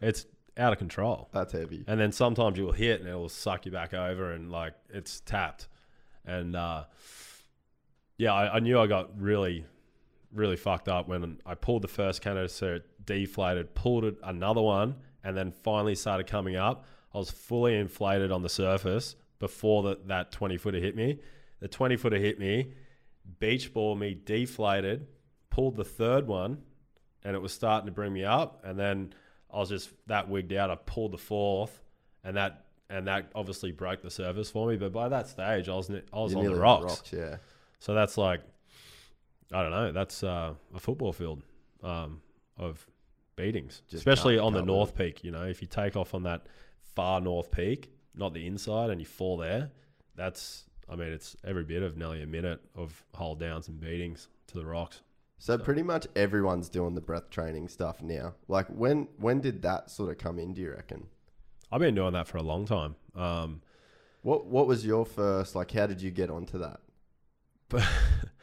It's 0.00 0.26
out 0.58 0.72
of 0.72 0.78
control. 0.78 1.28
That's 1.32 1.52
heavy. 1.52 1.84
And 1.86 2.00
then 2.00 2.12
sometimes 2.12 2.58
you 2.58 2.64
will 2.64 2.72
hit 2.72 3.00
and 3.00 3.08
it 3.08 3.14
will 3.14 3.28
suck 3.28 3.66
you 3.66 3.72
back 3.72 3.94
over 3.94 4.32
and 4.32 4.50
like 4.50 4.74
it's 4.90 5.20
tapped. 5.20 5.68
And 6.26 6.56
uh, 6.56 6.84
yeah, 8.16 8.34
I, 8.34 8.56
I 8.56 8.58
knew 8.60 8.78
I 8.78 8.86
got 8.86 9.18
really, 9.20 9.64
really 10.32 10.56
fucked 10.56 10.88
up 10.88 11.08
when 11.08 11.38
I 11.46 11.54
pulled 11.54 11.82
the 11.82 11.88
first 11.88 12.20
canister, 12.20 12.76
it 12.76 13.06
deflated, 13.06 13.74
pulled 13.74 14.04
it 14.04 14.16
another 14.22 14.60
one, 14.60 14.96
and 15.24 15.36
then 15.36 15.52
finally 15.52 15.94
started 15.94 16.26
coming 16.26 16.56
up. 16.56 16.84
I 17.14 17.18
was 17.18 17.30
fully 17.30 17.76
inflated 17.76 18.30
on 18.30 18.42
the 18.42 18.48
surface 18.48 19.16
before 19.38 19.82
the, 19.82 19.98
that 20.06 20.32
20 20.32 20.56
footer 20.58 20.78
hit 20.78 20.96
me. 20.96 21.20
The 21.60 21.68
20 21.68 21.96
footer 21.96 22.18
hit 22.18 22.38
me, 22.38 22.72
beach 23.40 23.72
ball 23.72 23.94
me 23.96 24.14
deflated, 24.14 25.06
pulled 25.50 25.76
the 25.76 25.84
third 25.84 26.26
one, 26.26 26.58
and 27.24 27.34
it 27.34 27.40
was 27.40 27.52
starting 27.52 27.86
to 27.86 27.92
bring 27.92 28.12
me 28.12 28.24
up. 28.24 28.62
And 28.64 28.78
then 28.78 29.12
I 29.52 29.58
was 29.58 29.68
just 29.70 29.90
that 30.06 30.28
wigged 30.28 30.56
out. 30.56 30.70
I 30.70 30.76
pulled 30.76 31.12
the 31.12 31.18
fourth, 31.18 31.80
and 32.24 32.36
that 32.36 32.66
and 32.90 33.06
that 33.06 33.30
obviously 33.34 33.72
broke 33.72 34.02
the 34.02 34.10
surface 34.10 34.50
for 34.50 34.68
me. 34.68 34.76
But 34.76 34.92
by 34.92 35.08
that 35.08 35.28
stage, 35.28 35.68
I 35.68 35.74
was 35.74 35.90
I 35.90 35.94
was 36.18 36.32
You're 36.32 36.38
on 36.40 36.44
the 36.44 36.50
nearly 36.50 36.58
rocks. 36.60 37.12
Yeah. 37.12 37.36
So 37.80 37.94
that's 37.94 38.18
like, 38.18 38.40
I 39.52 39.62
don't 39.62 39.70
know. 39.70 39.92
That's 39.92 40.22
uh, 40.22 40.54
a 40.74 40.78
football 40.80 41.12
field 41.12 41.42
um, 41.82 42.20
of 42.56 42.86
beatings, 43.36 43.82
Just 43.88 44.00
especially 44.00 44.34
can't- 44.34 44.46
on 44.46 44.52
the 44.52 44.58
can't 44.60 44.66
north 44.66 44.94
peak. 44.96 45.22
You 45.24 45.30
know, 45.30 45.44
if 45.44 45.62
you 45.62 45.68
take 45.68 45.96
off 45.96 46.14
on 46.14 46.24
that 46.24 46.46
far 46.94 47.20
north 47.20 47.50
peak, 47.50 47.90
not 48.14 48.34
the 48.34 48.46
inside, 48.46 48.90
and 48.90 49.00
you 49.00 49.06
fall 49.06 49.36
there, 49.36 49.70
that's. 50.14 50.64
I 50.90 50.96
mean, 50.96 51.08
it's 51.12 51.36
every 51.44 51.64
bit 51.64 51.82
of 51.82 51.98
nearly 51.98 52.22
a 52.22 52.26
minute 52.26 52.62
of 52.74 53.04
hold 53.12 53.40
downs 53.40 53.68
and 53.68 53.78
beatings 53.78 54.28
to 54.46 54.54
the 54.58 54.64
rocks. 54.64 55.02
So 55.38 55.56
pretty 55.56 55.82
much 55.82 56.06
everyone's 56.16 56.68
doing 56.68 56.94
the 56.94 57.00
breath 57.00 57.30
training 57.30 57.68
stuff 57.68 58.02
now. 58.02 58.34
Like 58.48 58.66
when 58.68 59.08
when 59.18 59.40
did 59.40 59.62
that 59.62 59.90
sort 59.90 60.10
of 60.10 60.18
come 60.18 60.38
in? 60.38 60.52
Do 60.54 60.60
you 60.60 60.72
reckon? 60.72 61.06
I've 61.70 61.80
been 61.80 61.94
doing 61.94 62.12
that 62.14 62.26
for 62.26 62.38
a 62.38 62.42
long 62.42 62.66
time. 62.66 62.96
Um, 63.14 63.60
What 64.22 64.46
what 64.46 64.66
was 64.66 64.84
your 64.84 65.06
first 65.06 65.54
like? 65.54 65.70
How 65.70 65.86
did 65.86 66.02
you 66.02 66.10
get 66.10 66.30
onto 66.30 66.58
that? 66.58 66.80
but 67.68 67.86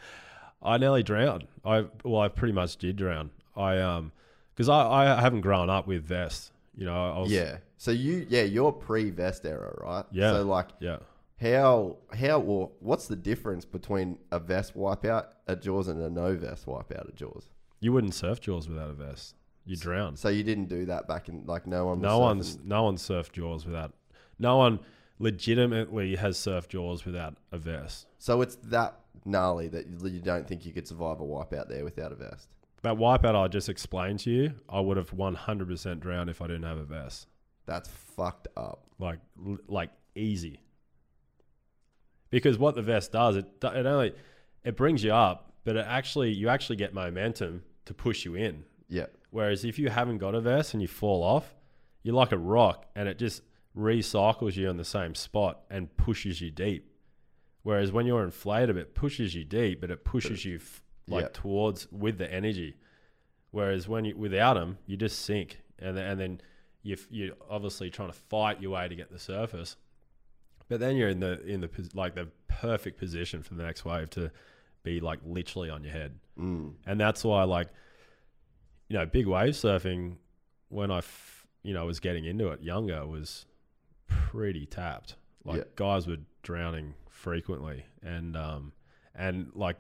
I 0.62 0.78
nearly 0.78 1.04
drowned. 1.04 1.48
I 1.64 1.86
well, 2.04 2.22
I 2.22 2.28
pretty 2.30 2.54
much 2.54 2.78
did 2.78 2.96
drown. 2.96 3.32
I 3.56 3.80
um, 3.80 4.12
because 4.54 4.70
I 4.70 5.16
I 5.16 5.22
haven't 5.22 5.42
grown 5.42 5.70
up 5.70 5.88
with 5.88 6.04
vests. 6.04 6.52
You 6.76 6.86
know, 6.86 7.12
I 7.16 7.20
was 7.20 7.32
Yeah. 7.32 7.58
So 7.78 7.92
you 7.92 8.26
yeah 8.30 8.44
you're 8.44 8.72
pre 8.72 9.10
vest 9.10 9.46
era, 9.46 9.74
right? 9.82 10.06
Yeah. 10.12 10.32
So 10.32 10.44
like 10.44 10.70
yeah. 10.80 10.98
How 11.42 11.98
how 12.14 12.40
or 12.42 12.72
what's 12.80 13.08
the 13.08 13.16
difference 13.16 13.66
between 13.66 14.18
a 14.32 14.40
vest 14.40 14.76
wipeout 14.76 15.28
at 15.48 15.62
Jaws 15.62 15.88
and 15.88 16.02
a 16.02 16.10
no 16.10 16.36
vest 16.36 16.66
wipeout 16.66 17.10
at 17.10 17.16
Jaws? 17.16 17.50
You 17.80 17.92
wouldn't 17.94 18.14
surf 18.14 18.40
jaws 18.40 18.70
without 18.70 18.90
a 18.90 18.94
vest. 18.94 19.36
You 19.66 19.76
drown. 19.76 20.16
So 20.16 20.30
you 20.30 20.44
didn't 20.44 20.70
do 20.70 20.86
that 20.86 21.08
back 21.08 21.28
in 21.28 21.46
like 21.46 21.68
no 21.68 21.88
one. 21.88 22.00
Was 22.00 22.08
No 22.08 22.20
one's 22.20 22.58
no 22.64 22.84
one 22.84 22.96
surfed 22.98 23.34
jaws 23.34 23.66
without. 23.66 23.94
No 24.40 24.58
one 24.58 24.80
legitimately 25.20 26.16
has 26.16 26.38
surfed 26.38 26.70
jaws 26.70 27.06
without 27.06 27.36
a 27.52 27.58
vest. 27.58 28.08
So 28.18 28.42
it's 28.42 28.56
that 28.64 29.00
gnarly 29.26 29.68
that 29.70 29.88
you 29.88 29.98
you 30.08 30.22
don't 30.22 30.48
think 30.48 30.66
you 30.66 30.72
could 30.72 30.88
survive 30.88 31.20
a 31.20 31.24
wipeout 31.24 31.68
there 31.68 31.84
without 31.84 32.12
a 32.12 32.16
vest. 32.16 32.50
That 32.84 32.96
wipeout 32.96 33.36
I 33.36 33.48
just 33.48 33.68
explained 33.68 34.20
to 34.20 34.30
you, 34.30 34.54
I 34.70 34.80
would 34.80 34.98
have 34.98 35.12
one 35.12 35.36
hundred 35.36 35.68
percent 35.68 36.00
drowned 36.00 36.30
if 36.30 36.42
I 36.42 36.48
didn't 36.48 36.64
have 36.64 36.78
a 36.78 36.84
vest. 36.84 37.28
That's 37.66 37.90
fucked 37.90 38.48
up. 38.56 38.86
Like 39.00 39.20
like 39.68 39.90
easy. 40.16 40.62
Because 42.30 42.58
what 42.58 42.76
the 42.76 42.82
vest 42.82 43.12
does, 43.12 43.36
it 43.38 43.46
it 43.64 43.86
only 43.86 44.14
it 44.64 44.76
brings 44.76 45.04
you 45.04 45.14
up, 45.14 45.54
but 45.64 45.76
it 45.76 45.86
actually 45.88 46.32
you 46.32 46.50
actually 46.50 46.76
get 46.76 46.94
momentum 46.94 47.64
to 47.86 47.94
push 47.94 48.26
you 48.26 48.36
in. 48.36 48.64
Yeah. 48.90 49.06
Whereas 49.30 49.64
if 49.66 49.78
you 49.80 49.90
haven't 49.90 50.18
got 50.20 50.34
a 50.36 50.42
vest 50.42 50.74
and 50.74 50.82
you 50.82 50.88
fall 50.88 51.24
off, 51.24 51.56
you're 52.04 52.16
like 52.16 52.32
a 52.32 52.38
rock 52.38 52.86
and 52.96 53.08
it 53.08 53.18
just 53.18 53.42
recycles 53.78 54.56
you 54.56 54.70
in 54.70 54.78
the 54.78 54.86
same 54.86 55.14
spot 55.16 55.62
and 55.70 55.96
pushes 55.98 56.42
you 56.42 56.50
deep. 56.52 56.90
Whereas 57.64 57.92
when 57.92 58.06
you're 58.06 58.24
inflated, 58.24 58.78
it 58.78 58.96
pushes 58.96 59.36
you 59.36 59.44
deep, 59.44 59.82
but 59.82 59.92
it 59.92 60.06
pushes 60.06 60.46
you 60.46 60.58
f- 60.58 60.82
like 61.08 61.24
Yeah. 61.24 61.30
towards 61.34 61.92
with 61.92 62.18
the 62.18 62.32
energy. 62.32 62.78
Whereas 63.52 63.88
when 63.88 64.06
you 64.06 64.16
without 64.18 64.54
them, 64.56 64.78
you 64.86 64.98
just 64.98 65.20
sink, 65.22 65.60
and 65.80 65.96
then, 65.98 66.06
and 66.12 66.20
then 66.20 66.42
you 66.84 66.98
you're 67.10 67.36
obviously 67.50 67.90
trying 67.90 68.10
to 68.10 68.18
fight 68.18 68.62
your 68.62 68.72
way 68.72 68.88
to 68.88 68.96
get 68.96 69.12
the 69.12 69.20
surface. 69.20 69.76
But 70.68 70.80
then 70.80 70.96
you're 70.96 71.10
in 71.10 71.20
the 71.20 71.44
in 71.46 71.62
the 71.62 71.70
like 71.94 72.16
the 72.16 72.28
perfect 72.48 72.98
position 72.98 73.44
for 73.44 73.54
the 73.54 73.64
next 73.64 73.86
wave 73.86 74.10
to 74.12 74.32
be 74.84 75.00
like 75.00 75.20
literally 75.26 75.70
on 75.70 75.84
your 75.84 75.94
head 75.94 76.20
Mm. 76.38 76.74
and 76.86 77.00
that's 77.00 77.24
why 77.24 77.44
like 77.44 77.70
you 78.90 78.98
know 78.98 79.06
big 79.06 79.26
wave 79.26 79.54
surfing 79.54 80.18
when 80.68 80.92
i 80.92 80.98
f- 80.98 81.48
you 81.64 81.74
know 81.74 81.86
was 81.86 82.02
getting 82.02 82.26
into 82.26 82.50
it 82.50 82.62
younger 82.62 83.06
was 83.08 83.46
pretty 84.08 84.66
tapped 84.66 85.16
like 85.46 85.58
Yeah. 85.60 85.64
guys 85.78 86.08
were 86.08 86.18
drowning 86.44 86.94
frequently 87.10 87.86
and 88.04 88.36
um 88.36 88.74
and 89.16 89.50
like 89.56 89.78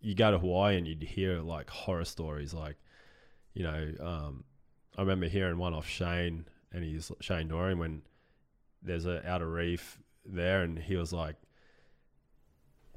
you 0.00 0.14
go 0.14 0.30
to 0.30 0.38
hawaii 0.38 0.76
and 0.76 0.86
you'd 0.86 1.02
hear 1.02 1.40
like 1.40 1.70
horror 1.70 2.04
stories 2.04 2.52
like 2.52 2.76
you 3.54 3.62
know 3.62 3.92
um 4.00 4.44
i 4.98 5.00
remember 5.00 5.26
hearing 5.28 5.56
one 5.56 5.72
off 5.72 5.88
shane 5.88 6.46
and 6.72 6.84
he's 6.84 7.10
shane 7.20 7.48
Dorian 7.48 7.78
when 7.78 8.02
there's 8.82 9.06
a 9.06 9.26
outer 9.28 9.48
reef 9.48 9.98
there 10.28 10.62
and 10.62 10.78
he 10.78 10.96
was 10.96 11.12
like 11.12 11.36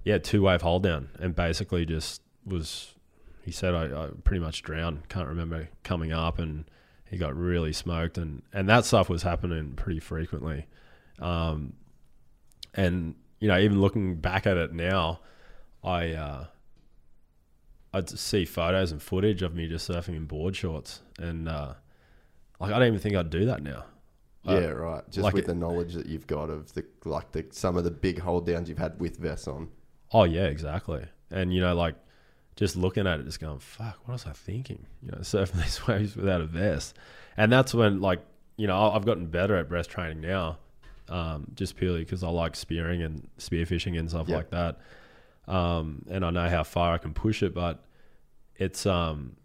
yeah, 0.04 0.18
two 0.18 0.42
wave 0.42 0.62
hold 0.62 0.84
down, 0.84 1.10
and 1.20 1.36
basically 1.36 1.86
just 1.86 2.22
was. 2.46 2.94
He 3.44 3.52
said 3.52 3.74
I, 3.74 4.06
I 4.06 4.10
pretty 4.24 4.40
much 4.40 4.62
drowned. 4.62 5.08
Can't 5.10 5.28
remember 5.28 5.70
coming 5.84 6.12
up, 6.12 6.40
and 6.40 6.66
he 7.10 7.18
got 7.18 7.36
really 7.36 7.74
smoked, 7.74 8.18
and 8.18 8.42
and 8.54 8.68
that 8.70 8.86
stuff 8.86 9.10
was 9.10 9.24
happening 9.24 9.74
pretty 9.76 10.00
frequently. 10.00 10.66
Um, 11.20 11.74
and 12.74 13.16
you 13.40 13.48
know, 13.48 13.60
even 13.60 13.82
looking 13.82 14.16
back 14.16 14.48
at 14.48 14.58
it 14.58 14.74
now, 14.74 15.20
I 15.84 16.14
uh, 16.14 16.46
I'd 17.94 18.10
see 18.10 18.46
photos 18.46 18.92
and 18.92 19.02
footage 19.02 19.42
of 19.42 19.54
me 19.54 19.68
just 19.68 19.90
surfing 19.90 20.16
in 20.16 20.26
board 20.26 20.56
shorts, 20.56 21.02
and 21.20 21.50
uh, 21.50 21.74
like 22.60 22.72
I 22.72 22.80
don't 22.80 22.88
even 22.88 23.00
think 23.00 23.16
I'd 23.16 23.30
do 23.30 23.46
that 23.46 23.62
now. 23.62 23.86
Yeah, 24.54 24.68
right. 24.70 25.04
Just 25.10 25.24
like 25.24 25.34
with 25.34 25.44
it- 25.46 25.48
the 25.48 25.56
knowledge 25.56 25.94
that 25.94 26.06
you've 26.08 26.28
got 26.28 26.50
of 26.50 26.74
the 26.74 26.86
like 27.06 27.32
the 27.32 27.46
some 27.52 27.78
of 27.78 27.84
the 27.84 27.92
big 27.92 28.20
hold 28.20 28.46
downs 28.46 28.70
you've 28.70 28.78
had 28.78 29.00
with 29.00 29.18
vests 29.18 29.48
on. 29.48 29.70
Oh 30.14 30.24
yeah, 30.24 30.46
exactly. 30.46 31.06
And 31.32 31.54
you 31.54 31.62
know, 31.62 31.76
like 31.76 31.96
just 32.56 32.76
looking 32.76 33.08
at 33.08 33.20
it, 33.20 33.24
just 33.26 33.40
going, 33.40 33.60
"Fuck, 33.60 34.00
what 34.06 34.14
was 34.14 34.26
I 34.26 34.32
thinking?" 34.34 34.86
You 35.02 35.12
know, 35.12 35.18
surfing 35.22 35.62
these 35.64 35.86
waves 35.88 36.16
without 36.16 36.42
a 36.42 36.46
vest, 36.46 36.98
and 37.38 37.52
that's 37.52 37.74
when, 37.74 38.02
like, 38.02 38.20
you 38.58 38.68
know, 38.68 38.92
I've 38.92 39.06
gotten 39.06 39.28
better 39.28 39.56
at 39.56 39.70
breast 39.70 39.90
training 39.90 40.20
now, 40.22 40.58
um, 41.08 41.48
just 41.56 41.76
purely 41.78 42.00
because 42.00 42.24
I 42.24 42.30
like 42.30 42.56
spearing 42.56 43.02
and 43.02 43.30
spearfishing 43.38 43.98
and 43.98 44.10
stuff 44.10 44.28
Yeah. 44.28 44.38
like 44.38 44.50
that, 44.50 44.80
um, 45.48 46.04
and 46.10 46.26
I 46.26 46.32
know 46.32 46.50
how 46.50 46.64
far 46.64 46.94
I 46.94 46.98
can 46.98 47.14
push 47.14 47.42
it. 47.44 47.54
But 47.54 47.84
it's, 48.58 48.86
um, 48.86 49.36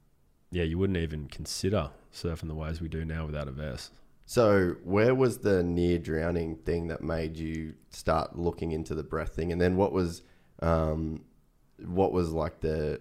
yeah, 0.51 0.65
you 0.65 0.79
wouldn't 0.79 0.97
even 0.99 1.29
consider 1.29 1.91
surfing 2.13 2.49
the 2.49 2.55
waves 2.55 2.81
we 2.81 2.89
do 2.89 3.05
now 3.05 3.27
without 3.27 3.47
a 3.49 3.53
vest. 3.53 3.93
So 4.27 4.77
where 4.85 5.14
was 5.14 5.39
the 5.39 5.62
near 5.62 5.99
drowning 5.99 6.57
thing 6.57 6.89
that 6.89 7.03
made 7.03 7.37
you 7.37 7.75
start 7.91 8.39
looking 8.39 8.72
into 8.72 8.95
the 8.95 9.03
breath 9.03 9.35
thing? 9.35 9.53
And 9.53 9.61
then 9.61 9.77
what 9.77 9.93
was 9.93 10.22
um, 10.61 11.25
what 11.79 12.12
was 12.12 12.33
like 12.33 12.61
the 12.61 13.01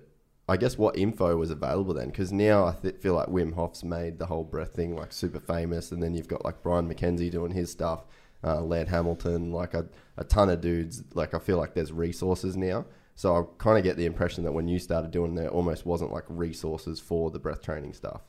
I 0.50 0.58
guess 0.58 0.78
what 0.78 0.98
info 0.98 1.38
was 1.38 1.52
available 1.52 1.94
then? 1.94 2.10
Because 2.10 2.34
now 2.34 2.66
I 2.66 2.74
th- 2.74 2.98
feel 2.98 3.14
like 3.14 3.30
Wim 3.30 3.54
Hof's 3.56 3.84
made 3.84 4.20
the 4.20 4.26
whole 4.26 4.44
breath 4.44 4.74
thing 4.74 4.96
like 4.96 5.14
super 5.14 5.40
famous, 5.40 5.92
and 5.92 6.04
then 6.04 6.14
you've 6.14 6.28
got 6.28 6.44
like 6.44 6.62
Brian 6.62 6.94
McKenzie 6.94 7.32
doing 7.32 7.52
his 7.52 7.72
stuff, 7.72 8.04
uh, 8.44 8.62
Laird 8.62 8.90
Hamilton, 8.90 9.54
like 9.54 9.74
a, 9.74 9.88
a 10.18 10.26
ton 10.26 10.50
of 10.50 10.60
dudes. 10.60 11.04
Like 11.14 11.34
I 11.34 11.40
feel 11.40 11.58
like 11.58 11.74
there's 11.74 11.94
resources 11.94 12.58
now. 12.58 12.86
So 13.16 13.36
I 13.36 13.44
kind 13.58 13.78
of 13.78 13.86
get 13.86 13.96
the 13.96 14.06
impression 14.06 14.44
that 14.44 14.52
when 14.52 14.68
you 14.68 14.80
started 14.80 15.12
doing 15.12 15.36
there, 15.36 15.48
almost 15.48 15.86
wasn't 15.86 16.12
like 16.12 16.26
resources 16.28 17.00
for 17.00 17.32
the 17.32 17.40
breath 17.40 17.62
training 17.62 17.94
stuff. 17.94 18.22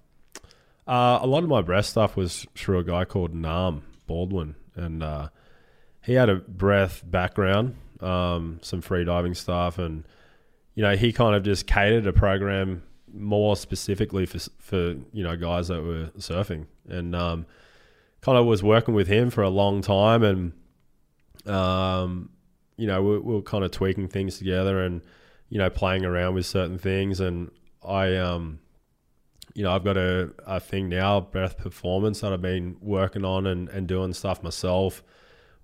Uh, 0.87 1.18
a 1.22 1.26
lot 1.26 1.43
of 1.43 1.49
my 1.49 1.62
breath 1.62 1.87
stuff 1.87 2.16
was 2.16 2.47
through 2.55 2.78
a 2.78 2.85
guy 2.85 3.05
called 3.05 3.35
Nam 3.35 3.82
Baldwin, 4.07 4.55
and 4.74 5.03
uh, 5.03 5.28
he 6.03 6.12
had 6.12 6.28
a 6.28 6.37
breath 6.37 7.03
background, 7.05 7.76
um, 8.01 8.59
some 8.62 8.82
free 8.82 9.05
diving 9.05 9.35
stuff, 9.35 9.78
and 9.78 10.05
you 10.74 10.82
know 10.82 10.95
he 10.95 11.12
kind 11.12 11.35
of 11.35 11.43
just 11.43 11.66
catered 11.66 12.07
a 12.07 12.12
program 12.12 12.82
more 13.12 13.57
specifically 13.57 14.26
for 14.26 14.39
for 14.59 14.97
you 15.12 15.24
know 15.24 15.37
guys 15.37 15.68
that 15.68 15.82
were 15.82 16.11
surfing, 16.18 16.66
and 16.89 17.16
um, 17.16 17.47
kind 18.20 18.37
of 18.37 18.45
was 18.45 18.62
working 18.62 18.95
with 18.95 19.07
him 19.07 19.30
for 19.30 19.43
a 19.43 19.49
long 19.51 19.80
time, 19.80 20.22
and 20.22 20.53
um, 21.47 22.28
you 22.76 22.87
know 22.87 23.03
we, 23.03 23.18
we 23.18 23.35
were 23.37 23.43
kind 23.43 23.64
of 23.64 23.70
tweaking 23.70 24.09
things 24.09 24.37
together, 24.37 24.82
and 24.85 25.01
you 25.49 25.57
know 25.57 25.70
playing 25.70 26.05
around 26.05 26.35
with 26.35 26.45
certain 26.45 26.76
things, 26.78 27.20
and 27.20 27.51
I 27.82 28.16
um 28.16 28.59
you 29.55 29.62
know, 29.62 29.72
I've 29.72 29.84
got 29.84 29.96
a, 29.96 30.32
a 30.46 30.59
thing 30.59 30.88
now, 30.88 31.20
breath 31.20 31.57
performance 31.57 32.20
that 32.20 32.32
I've 32.32 32.42
been 32.42 32.76
working 32.80 33.24
on 33.24 33.46
and, 33.46 33.68
and 33.68 33.86
doing 33.86 34.12
stuff 34.12 34.42
myself. 34.42 35.02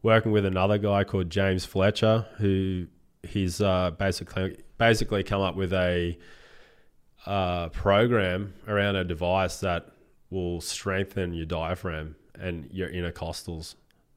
Working 0.02 0.32
with 0.32 0.46
another 0.46 0.78
guy 0.78 1.04
called 1.04 1.28
James 1.28 1.64
Fletcher, 1.64 2.26
who 2.38 2.86
he's 3.22 3.60
uh, 3.60 3.90
basically 3.90 4.56
basically 4.78 5.22
come 5.22 5.42
up 5.42 5.56
with 5.56 5.72
a 5.74 6.16
uh, 7.26 7.68
program 7.68 8.54
around 8.66 8.96
a 8.96 9.04
device 9.04 9.60
that 9.60 9.90
will 10.30 10.60
strengthen 10.60 11.34
your 11.34 11.44
diaphragm 11.44 12.16
and 12.38 12.70
your 12.72 12.88
intercostals, 12.88 13.74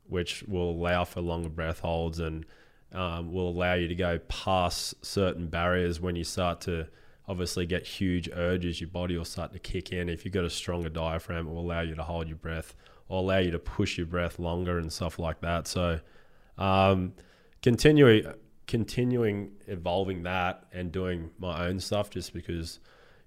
which 0.07 0.43
will 0.43 0.69
allow 0.69 1.03
for 1.03 1.19
longer 1.19 1.49
breath 1.49 1.80
holds 1.80 2.19
and 2.19 2.45
um, 2.93 3.34
will 3.34 3.49
allow 3.49 3.74
you 3.74 3.88
to 3.88 3.95
go 3.95 4.19
past 4.30 5.03
certain 5.03 5.47
barriers 5.47 5.99
when 5.99 6.15
you 6.15 6.24
start 6.24 6.61
to 6.61 6.88
obviously 7.28 7.65
get 7.65 7.86
huge 7.86 8.30
urges, 8.34 8.82
your 8.82 8.89
body 8.89 9.17
will 9.17 9.26
start 9.26 9.53
to 9.53 9.59
kick 9.59 9.91
in. 9.91 10.09
If 10.09 10.26
you've 10.26 10.34
got 10.34 10.45
a 10.45 10.49
stronger 10.49 10.89
diaphragm, 10.89 11.47
it 11.47 11.51
will 11.51 11.61
allow 11.61 11.82
you 11.82 11.95
to 11.95 12.03
hold 12.03 12.28
your 12.28 12.38
breath 12.38 12.76
or 13.07 13.19
allow 13.19 13.38
you 13.38 13.51
to 13.51 13.59
push 13.59 13.97
your 13.97 14.07
breath 14.07 14.39
longer 14.39 14.78
and 14.78 14.91
stuff 14.91 15.19
like 15.19 15.41
that. 15.41 15.67
So, 15.67 15.99
um, 16.57 17.13
continuing 17.61 18.26
continuing 18.67 19.51
evolving 19.67 20.24
that 20.24 20.65
and 20.71 20.91
doing 20.91 21.30
my 21.38 21.67
own 21.67 21.80
stuff 21.80 22.09
just 22.09 22.34
because 22.34 22.80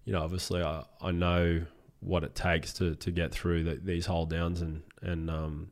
you 0.05 0.13
know 0.13 0.23
obviously 0.23 0.63
I, 0.63 0.85
I 1.01 1.11
know 1.11 1.63
what 2.01 2.25
it 2.25 2.35
takes 2.35 2.73
to 2.75 2.95
to 2.95 3.11
get 3.11 3.33
through 3.33 3.65
the, 3.65 3.75
these 3.75 4.07
hold 4.07 4.31
downs 4.31 4.63
and 4.63 4.83
and 5.03 5.31
um, 5.31 5.71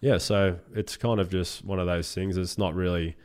yeah 0.00 0.18
so 0.18 0.58
it's 0.74 0.96
kind 0.96 1.20
of 1.20 1.28
just 1.28 1.64
one 1.64 1.78
of 1.78 1.86
those 1.86 2.14
things 2.14 2.36
it's 2.36 2.56
not 2.56 2.74
really 2.74 3.16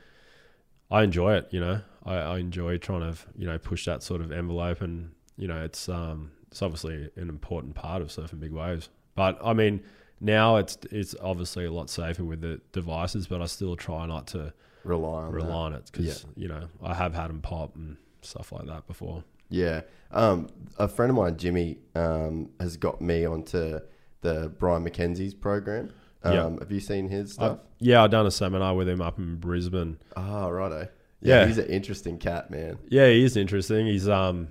I 0.92 1.04
enjoy 1.04 1.36
it 1.36 1.48
you 1.52 1.62
know 1.62 1.82
I, 2.06 2.16
I 2.16 2.38
enjoy 2.40 2.78
trying 2.78 3.02
to 3.12 3.18
you 3.38 3.46
know 3.48 3.58
push 3.58 3.86
that 3.86 4.04
sort 4.04 4.22
of 4.22 4.32
envelope, 4.32 4.82
and 4.82 5.12
you 5.38 5.48
know 5.48 5.62
it's 5.64 5.88
um, 5.90 6.32
it's 6.52 6.62
obviously 6.62 7.10
an 7.16 7.30
important 7.30 7.76
part 7.76 8.02
of 8.02 8.10
surfing 8.10 8.40
big 8.40 8.52
waves. 8.52 8.90
But 9.16 9.38
I 9.44 9.54
mean, 9.54 9.82
now 10.20 10.58
it's 10.58 10.78
it's 10.92 11.16
obviously 11.22 11.66
a 11.66 11.72
lot 11.72 11.90
safer 11.90 12.24
with 12.24 12.42
the 12.42 12.62
devices, 12.72 13.28
but 13.28 13.42
I 13.42 13.46
still 13.46 13.76
try 13.76 14.06
not 14.06 14.28
to 14.28 14.54
rely 14.84 15.24
on 15.24 15.32
rely 15.32 15.48
that. 15.48 15.54
on 15.54 15.74
it 15.74 15.90
because 15.92 16.26
you 16.36 16.48
know 16.48 16.68
I 16.84 16.94
have 16.94 17.14
had 17.14 17.30
them 17.30 17.42
pop 17.42 17.76
and 17.76 17.98
stuff 18.22 18.52
like 18.52 18.66
that 18.68 18.88
before. 18.88 19.24
Yeah. 19.50 19.82
Um, 20.12 20.48
a 20.78 20.88
friend 20.88 21.10
of 21.10 21.16
mine, 21.18 21.38
Jimmy, 21.38 21.80
um, 21.96 22.50
has 22.60 22.78
got 22.78 23.02
me 23.02 23.26
onto 23.26 23.80
the 24.22 24.50
Brian 24.60 24.84
McKenzie's 24.86 25.34
program. 25.34 25.92
Um, 26.24 26.34
Yeah. 26.34 26.50
Have 26.60 26.72
you 26.72 26.80
seen 26.80 27.08
his 27.10 27.32
I, 27.32 27.34
stuff? 27.34 27.60
yeah, 27.80 28.04
I've 28.04 28.12
done 28.12 28.26
a 28.26 28.32
seminar 28.32 28.76
with 28.76 28.88
him 28.90 29.02
up 29.02 29.18
in 29.18 29.38
Brisbane. 29.38 29.98
Ah, 30.16 30.48
righto. 30.48 30.88
Yeah, 31.22 31.42
Yeah. 31.42 31.48
he's 31.48 31.58
an 31.58 31.68
interesting 31.68 32.18
cat, 32.18 32.50
man. 32.50 32.78
Yeah, 32.90 33.08
he 33.10 33.24
is 33.24 33.36
interesting. 33.38 33.88
He's 33.88 34.08
um, 34.08 34.48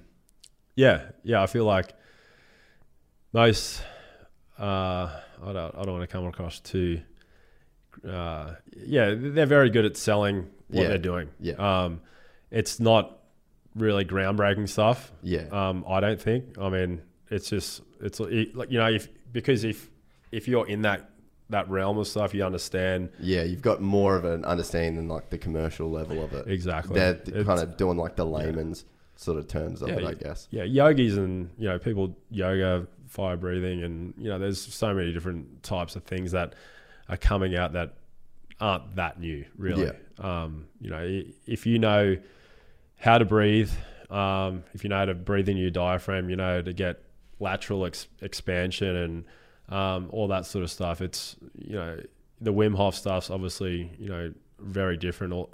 yeah, 0.76 1.10
yeah. 1.24 1.42
I 1.42 1.46
feel 1.46 1.64
like 1.64 1.94
most. 3.32 3.82
Uh, 4.58 5.08
I 5.44 5.52
don't. 5.52 5.74
I 5.76 5.82
don't 5.84 5.92
want 5.92 6.02
to 6.02 6.06
come 6.12 6.26
across 6.26 6.60
too. 6.60 7.00
Uh, 8.08 8.54
yeah, 8.76 9.14
they're 9.16 9.46
very 9.46 9.70
good 9.70 9.84
at 9.84 9.96
selling 9.96 10.48
what 10.68 10.82
Yeah. 10.82 10.88
they're 10.88 10.98
doing. 10.98 11.28
Yeah. 11.40 11.54
Um, 11.54 12.00
it's 12.50 12.80
not 12.80 13.18
really 13.74 14.04
groundbreaking 14.04 14.68
stuff. 14.68 15.12
Yeah. 15.22 15.46
Um, 15.52 15.84
I 15.88 16.00
don't 16.00 16.20
think. 16.20 16.58
I 16.58 16.68
mean, 16.70 17.02
it's 17.30 17.48
just 17.50 17.82
it's 18.00 18.20
it, 18.20 18.54
like 18.54 18.70
you 18.70 18.78
know 18.78 18.88
if 18.88 19.08
because 19.32 19.64
if 19.64 19.90
if 20.32 20.48
you're 20.48 20.66
in 20.66 20.82
that 20.82 21.10
that 21.50 21.68
realm 21.70 21.96
of 21.98 22.06
stuff, 22.06 22.34
you 22.34 22.44
understand 22.44 23.08
Yeah, 23.20 23.42
you've 23.42 23.62
got 23.62 23.80
more 23.80 24.16
of 24.16 24.24
an 24.24 24.44
understanding 24.44 24.96
than 24.96 25.08
like 25.08 25.30
the 25.30 25.38
commercial 25.38 25.90
level 25.90 26.22
of 26.22 26.32
it. 26.34 26.46
exactly. 26.46 26.94
They're 26.94 27.44
kind 27.44 27.60
of 27.60 27.76
doing 27.76 27.96
like 27.96 28.16
the 28.16 28.26
layman's 28.26 28.84
sort 29.16 29.38
of 29.38 29.48
terms 29.48 29.80
of 29.82 29.88
Yeah, 29.88 29.96
it, 29.96 30.04
I 30.04 30.14
guess. 30.14 30.46
yeah, 30.50 30.64
yogis 30.64 31.16
and 31.16 31.50
you 31.58 31.68
know 31.68 31.78
people 31.78 32.16
yoga, 32.30 32.86
fire 33.06 33.36
breathing, 33.36 33.82
and 33.82 34.14
you 34.18 34.28
know 34.28 34.38
there's 34.38 34.60
so 34.60 34.92
many 34.94 35.12
different 35.12 35.62
types 35.62 35.96
of 35.96 36.04
things 36.04 36.32
that 36.32 36.54
are 37.08 37.16
coming 37.16 37.56
out 37.56 37.72
that 37.72 37.94
aren't 38.60 38.96
that 38.96 39.18
new, 39.18 39.44
really. 39.56 39.90
Um, 40.18 40.66
you 40.80 40.90
know, 40.90 41.22
if 41.46 41.64
you 41.64 41.78
know 41.78 42.16
how 42.98 43.16
to 43.18 43.24
breathe, 43.24 43.70
um, 44.10 44.64
if 44.74 44.84
you 44.84 44.90
know 44.90 44.98
how 44.98 45.04
to 45.06 45.14
breathe 45.14 45.48
in 45.48 45.56
your 45.56 45.70
diaphragm, 45.70 46.28
you 46.28 46.36
know 46.36 46.60
to 46.60 46.72
get 46.72 47.02
lateral 47.40 47.86
ex- 47.86 48.08
expansion 48.20 48.94
and 48.96 49.24
um, 49.68 50.08
all 50.10 50.28
that 50.28 50.46
sort 50.46 50.62
of 50.64 50.70
stuff. 50.70 51.00
It's 51.00 51.36
you 51.56 51.74
know 51.76 52.00
the 52.40 52.52
Wim 52.52 52.74
Hof 52.76 52.94
stuff's 52.94 53.30
obviously 53.30 53.90
you 53.98 54.08
know 54.08 54.32
very 54.58 54.96
different. 54.96 55.32
All, 55.32 55.52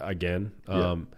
again, 0.00 0.52
Yeah. 0.68 0.90
um, 0.92 1.08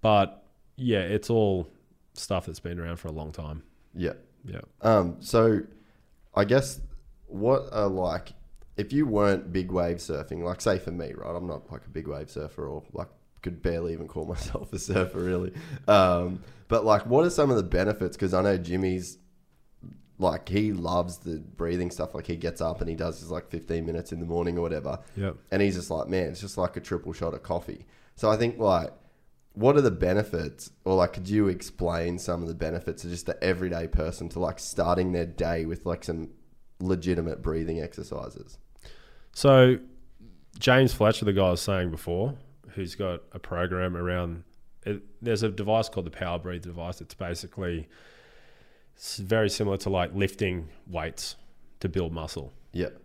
but 0.00 0.44
yeah, 0.76 1.00
it's 1.00 1.30
all 1.30 1.68
stuff 2.14 2.46
that's 2.46 2.60
been 2.60 2.78
around 2.78 2.96
for 2.96 3.08
a 3.08 3.12
long 3.12 3.32
time. 3.32 3.62
Yeah. 3.94 4.14
Yeah. 4.44 4.60
Um, 4.80 5.16
so 5.20 5.60
I 6.34 6.44
guess 6.44 6.80
what 7.26 7.62
are 7.72 7.88
like 7.88 8.32
if 8.76 8.92
you 8.92 9.06
weren't 9.06 9.52
big 9.52 9.70
wave 9.70 9.98
surfing, 9.98 10.42
like 10.42 10.60
say 10.60 10.78
for 10.78 10.90
me, 10.90 11.12
right? 11.14 11.36
I'm 11.36 11.46
not 11.46 11.70
like 11.70 11.84
a 11.86 11.90
big 11.90 12.08
wave 12.08 12.30
surfer 12.30 12.66
or 12.66 12.82
like 12.92 13.08
could 13.42 13.62
barely 13.62 13.92
even 13.92 14.08
call 14.08 14.24
myself 14.34 14.72
a 14.72 14.78
surfer 14.78 15.18
really. 15.20 15.52
Um, 15.86 16.42
but 16.68 16.84
like 16.84 17.06
what 17.06 17.24
are 17.26 17.30
some 17.30 17.50
of 17.50 17.56
the 17.56 17.62
benefits? 17.62 18.16
Because 18.16 18.34
I 18.34 18.42
know 18.42 18.56
Jimmy's 18.56 19.18
like 20.22 20.48
he 20.48 20.72
loves 20.72 21.18
the 21.18 21.38
breathing 21.38 21.90
stuff. 21.90 22.14
Like 22.14 22.26
he 22.26 22.36
gets 22.36 22.60
up 22.60 22.80
and 22.80 22.88
he 22.88 22.96
does 22.96 23.20
his 23.20 23.30
like 23.30 23.50
15 23.50 23.84
minutes 23.84 24.12
in 24.12 24.20
the 24.20 24.26
morning 24.26 24.56
or 24.56 24.62
whatever. 24.62 24.98
Yep. 25.16 25.36
And 25.50 25.62
he's 25.62 25.76
just 25.76 25.90
like, 25.90 26.08
man, 26.08 26.28
it's 26.28 26.40
just 26.40 26.56
like 26.56 26.76
a 26.76 26.80
triple 26.80 27.12
shot 27.12 27.34
of 27.34 27.42
coffee. 27.42 27.86
So 28.16 28.30
I 28.30 28.36
think 28.36 28.58
like, 28.58 28.92
what 29.54 29.76
are 29.76 29.82
the 29.82 29.90
benefits, 29.90 30.70
or 30.86 30.94
like, 30.94 31.12
could 31.12 31.28
you 31.28 31.48
explain 31.48 32.18
some 32.18 32.40
of 32.40 32.48
the 32.48 32.54
benefits 32.54 33.04
of 33.04 33.10
just 33.10 33.26
the 33.26 33.42
everyday 33.44 33.86
person 33.86 34.30
to 34.30 34.38
like 34.38 34.58
starting 34.58 35.12
their 35.12 35.26
day 35.26 35.66
with 35.66 35.84
like 35.84 36.04
some 36.04 36.30
legitimate 36.80 37.42
breathing 37.42 37.80
exercises? 37.80 38.58
So 39.32 39.78
James 40.58 40.94
Fletcher, 40.94 41.24
the 41.26 41.32
guy 41.32 41.48
I 41.48 41.50
was 41.50 41.60
saying 41.60 41.90
before, 41.90 42.34
who's 42.70 42.94
got 42.94 43.22
a 43.32 43.38
program 43.38 43.96
around. 43.96 44.44
It, 44.84 45.02
there's 45.20 45.42
a 45.42 45.48
device 45.48 45.88
called 45.88 46.06
the 46.06 46.10
Power 46.10 46.38
Breathe 46.38 46.62
device. 46.62 47.00
It's 47.00 47.14
basically 47.14 47.88
it's 48.96 49.16
very 49.18 49.50
similar 49.50 49.76
to 49.78 49.90
like 49.90 50.14
lifting 50.14 50.68
weights 50.86 51.36
to 51.80 51.88
build 51.88 52.12
muscle. 52.12 52.52
Yep. 52.72 53.00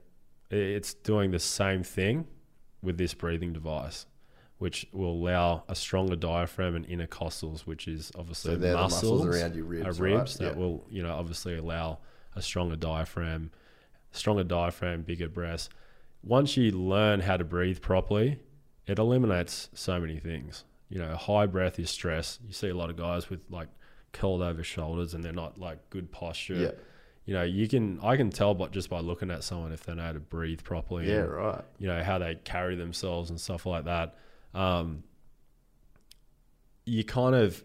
It's 0.49 0.93
doing 0.93 1.31
the 1.31 1.39
same 1.39 1.83
thing 1.83 2.25
with 2.81 2.97
this 2.97 3.13
breathing 3.13 3.51
device, 3.53 4.05
which 4.59 4.87
will 4.93 5.11
allow 5.11 5.63
a 5.67 5.75
stronger 5.75 6.15
diaphragm 6.15 6.75
and 6.75 6.87
intercostals, 6.87 7.61
which 7.61 7.87
is 7.87 8.11
obviously 8.17 8.53
So 8.55 8.59
muscles, 8.73 9.21
muscles 9.23 9.25
around 9.25 9.55
your 9.55 9.65
ribs, 9.65 9.85
uh, 9.99 10.03
right? 10.03 10.13
ribs 10.13 10.37
that 10.37 10.53
Yeah. 10.53 10.59
will 10.59 10.85
you 10.89 11.03
know 11.03 11.13
obviously 11.13 11.57
allow 11.57 11.99
a 12.35 12.41
stronger 12.41 12.75
diaphragm, 12.75 13.51
stronger 14.11 14.43
diaphragm, 14.43 15.01
bigger 15.01 15.27
breaths. 15.27 15.69
Once 16.23 16.55
you 16.57 16.71
learn 16.71 17.21
how 17.21 17.35
to 17.37 17.43
breathe 17.43 17.81
properly, 17.81 18.39
it 18.85 18.99
eliminates 18.99 19.69
so 19.73 19.99
many 19.99 20.19
things. 20.19 20.63
You 20.89 20.99
know, 20.99 21.15
high 21.15 21.45
breath 21.47 21.77
is 21.79 21.89
stress. 21.89 22.39
You 22.45 22.53
see 22.53 22.69
a 22.69 22.75
lot 22.75 22.89
of 22.89 22.95
guys 22.95 23.29
with 23.29 23.41
like 23.49 23.67
curled 24.13 24.41
over 24.41 24.63
shoulders 24.63 25.13
and 25.13 25.23
they're 25.23 25.31
not 25.33 25.57
like 25.59 25.89
good 25.89 26.11
posture. 26.11 26.55
Yeah. 26.55 26.71
You 27.25 27.33
know, 27.33 27.43
you 27.43 27.67
can 27.67 27.99
I 28.01 28.15
can 28.15 28.29
tell 28.29 28.53
but 28.53 28.71
just 28.71 28.89
by 28.89 28.99
looking 29.01 29.29
at 29.31 29.43
someone 29.43 29.71
if 29.73 29.83
they 29.83 29.93
know 29.93 30.03
how 30.03 30.13
to 30.13 30.19
breathe 30.19 30.63
properly. 30.63 31.09
Yeah. 31.09 31.21
and, 31.23 31.31
Right. 31.33 31.61
you 31.77 31.87
know 31.87 32.01
how 32.03 32.17
they 32.17 32.35
carry 32.35 32.75
themselves 32.75 33.29
and 33.29 33.39
stuff 33.39 33.65
like 33.65 33.85
that. 33.85 34.15
Um, 34.53 35.03
you 36.85 37.03
kind 37.03 37.35
of, 37.35 37.63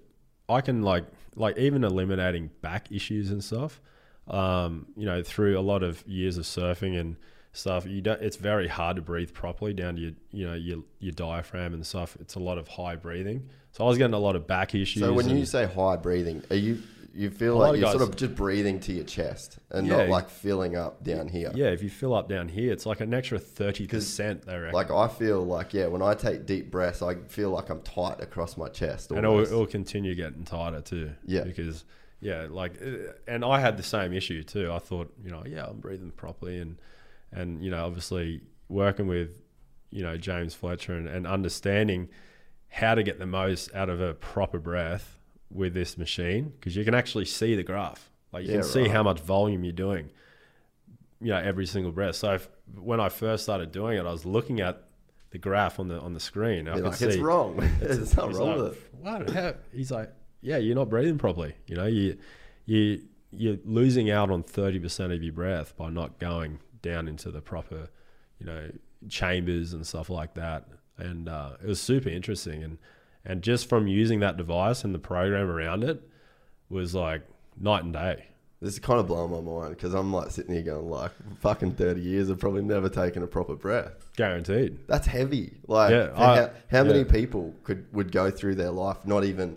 I 0.49 0.61
can 0.61 0.82
like 0.82 1.05
like 1.36 1.57
even 1.59 1.84
eliminating 1.84 2.51
back 2.61 2.90
issues 2.90 3.30
and 3.30 3.43
stuff. 3.43 3.80
Um, 4.28 4.86
you 4.97 5.07
know, 5.07 5.22
through 5.22 5.59
a 5.59 5.62
lot 5.62 5.82
of 5.82 6.07
years 6.07 6.38
of 6.38 6.45
surfing 6.45 6.99
and 6.99 7.16
stuff, 7.53 7.86
you 7.86 8.00
don't. 8.00 8.20
It's 8.22 8.36
very 8.36 8.68
hard 8.68 8.96
to 8.96 9.03
breathe 9.03 9.32
properly 9.32 9.74
down 9.74 9.96
to 9.96 10.00
your 10.00 10.12
you 10.30 10.46
know 10.46 10.55
your 10.55 10.78
your 11.00 11.12
diaphragm 11.12 11.74
and 11.74 11.86
stuff. 11.86 12.16
It's 12.20 12.34
a 12.34 12.40
lot 12.40 12.59
of 12.59 12.68
high 12.68 12.96
breathing. 12.96 13.48
So 13.72 13.84
I 13.84 13.88
was 13.88 13.98
getting 13.98 14.14
a 14.14 14.18
lot 14.18 14.36
of 14.36 14.46
back 14.46 14.74
issues. 14.74 15.03
So 15.03 15.12
when 15.12 15.28
you 15.28 15.44
say 15.46 15.66
high 15.66 15.96
breathing, 15.96 16.42
are 16.50 16.57
you 16.57 16.78
you 17.14 17.28
feel 17.28 17.57
like 17.59 17.72
you're 17.74 17.82
guys- 17.82 17.92
sort 17.98 18.09
of 18.09 18.16
just 18.16 18.34
breathing 18.34 18.80
to 18.80 18.92
your 18.92 19.05
chest 19.05 19.59
and 19.70 19.86
Yeah. 19.86 19.98
not 19.98 20.09
like 20.09 20.30
filling 20.30 20.76
up 20.76 21.05
down 21.05 21.28
here? 21.28 21.53
yeah, 21.55 21.66
if 21.66 21.82
you 21.82 21.90
fill 21.90 22.14
up 22.14 22.26
down 22.28 22.48
here, 22.48 22.72
it's 22.72 22.86
like 22.86 23.00
an 23.00 23.12
extra 23.12 23.38
thirty 23.38 23.86
percent. 23.86 24.46
They 24.46 24.57
reckon. 24.57 24.72
Like 24.74 24.90
I 24.90 25.09
feel 25.09 25.44
like 25.44 25.74
yeah, 25.74 25.86
when 25.88 26.00
I 26.00 26.14
take 26.14 26.46
deep 26.46 26.70
breaths, 26.70 27.03
I 27.03 27.16
feel 27.28 27.50
like 27.50 27.68
I'm 27.68 27.82
tight 27.82 28.20
across 28.20 28.57
my 28.57 28.68
chest. 28.68 29.11
and 29.11 29.24
it 29.24 29.28
will, 29.28 29.40
it 29.40 29.50
will 29.50 29.66
continue 29.66 30.14
getting 30.14 30.44
tighter 30.44 30.80
too. 30.80 31.11
Yeah. 31.26 31.44
because 31.44 31.84
yeah, 32.20 32.46
like, 32.48 32.80
uh, 32.80 33.12
and 33.26 33.44
I 33.44 33.59
had 33.61 33.76
the 33.76 33.82
same 33.82 34.12
issue 34.12 34.42
too. 34.44 34.70
I 34.72 34.78
thought, 34.78 35.12
you 35.24 35.30
know, 35.32 35.42
yeah, 35.44 35.66
I'm 35.66 35.80
breathing 35.80 36.12
properly, 36.12 36.61
and 36.61 36.76
and 37.32 37.62
you 37.64 37.70
know, 37.70 37.84
obviously 37.84 38.40
working 38.68 39.06
with, 39.06 39.38
you 39.90 40.02
know, 40.02 40.16
James 40.16 40.54
Fletcher 40.54 40.94
and, 40.94 41.08
and 41.08 41.26
understanding 41.26 42.08
how 42.68 42.94
to 42.94 43.02
get 43.02 43.18
the 43.18 43.26
most 43.26 43.74
out 43.74 43.88
of 43.88 44.00
a 44.00 44.14
proper 44.14 44.58
breath 44.58 45.18
with 45.50 45.74
this 45.74 45.98
machine 45.98 46.52
because 46.58 46.74
you 46.76 46.84
can 46.84 46.94
actually 46.94 47.24
see 47.26 47.54
the 47.54 47.62
graph. 47.62 48.10
Like 48.32 48.44
you 48.44 48.50
Yeah, 48.52 48.56
can 48.60 48.64
see 48.64 48.80
right. 48.82 48.90
how 48.90 49.02
much 49.02 49.20
volume 49.20 49.64
you're 49.64 49.72
doing. 49.72 50.08
You 51.20 51.28
know, 51.28 51.38
every 51.38 51.66
single 51.66 51.92
breath. 51.92 52.16
So 52.16 52.34
if, 52.34 52.48
when 52.74 52.98
I 52.98 53.08
first 53.08 53.44
started 53.44 53.70
doing 53.70 53.98
it, 53.98 54.06
I 54.06 54.10
was 54.10 54.24
looking 54.24 54.60
at 54.60 54.82
the 55.30 55.38
graph 55.38 55.78
on 55.78 55.88
the 55.88 55.98
on 56.00 56.14
the 56.14 56.20
screen. 56.20 56.66
I 56.68 56.72
You're 56.76 56.82
could 56.82 56.84
like, 56.90 56.94
see 56.96 57.06
it's 57.06 57.16
wrong. 57.18 57.56
There's 57.80 58.10
something 58.10 58.30
He's 58.30 58.38
wrong 58.38 58.48
like, 58.48 58.56
with 58.58 58.72
it. 58.72 58.80
What? 59.00 59.30
How? 59.30 59.54
He's 59.72 59.90
like, 59.90 60.10
yeah, 60.40 60.56
you're 60.56 60.74
not 60.74 60.88
breathing 60.88 61.18
properly. 61.18 61.54
You 61.66 61.76
know, 61.76 61.86
you 61.86 62.16
you 62.66 63.02
you're 63.30 63.58
losing 63.64 64.10
out 64.10 64.30
on 64.30 64.42
thirty 64.42 64.78
percent 64.78 65.12
of 65.12 65.22
your 65.22 65.32
breath 65.32 65.76
by 65.76 65.90
not 65.90 66.18
going 66.18 66.58
down 66.82 67.08
into 67.08 67.30
the 67.30 67.40
proper, 67.40 67.88
you 68.38 68.46
know, 68.46 68.70
chambers 69.08 69.72
and 69.72 69.86
stuff 69.86 70.10
like 70.10 70.34
that. 70.34 70.68
And 70.98 71.28
uh, 71.28 71.52
it 71.62 71.66
was 71.66 71.80
super 71.80 72.08
interesting. 72.08 72.62
And 72.62 72.78
and 73.24 73.40
just 73.42 73.68
from 73.68 73.86
using 73.86 74.20
that 74.20 74.36
device 74.36 74.82
and 74.84 74.92
the 74.94 74.98
program 74.98 75.48
around 75.48 75.84
it 75.84 76.02
was 76.68 76.94
like 76.94 77.22
night 77.58 77.84
and 77.84 77.92
day. 77.92 78.26
This 78.60 78.74
is 78.74 78.78
kind 78.78 79.00
of 79.00 79.08
blowing 79.08 79.30
my 79.32 79.40
mind 79.40 79.76
because 79.76 79.92
I'm 79.94 80.12
like 80.12 80.30
sitting 80.30 80.54
here 80.54 80.62
going, 80.62 80.88
like, 80.88 81.10
fucking 81.40 81.72
30 81.74 82.00
years, 82.00 82.30
I've 82.30 82.38
probably 82.38 82.62
never 82.62 82.88
taken 82.88 83.24
a 83.24 83.26
proper 83.26 83.56
breath. 83.56 84.06
Guaranteed. 84.16 84.78
That's 84.86 85.06
heavy. 85.06 85.54
Like, 85.66 85.90
Yeah, 85.90 86.14
how, 86.16 86.32
I- 86.44 86.50
how 86.70 86.84
many 86.84 87.00
yeah. 87.00 87.04
people 87.10 87.54
could 87.64 87.92
would 87.92 88.12
go 88.12 88.30
through 88.30 88.54
their 88.56 88.70
life 88.70 88.98
not 89.04 89.24
even 89.24 89.56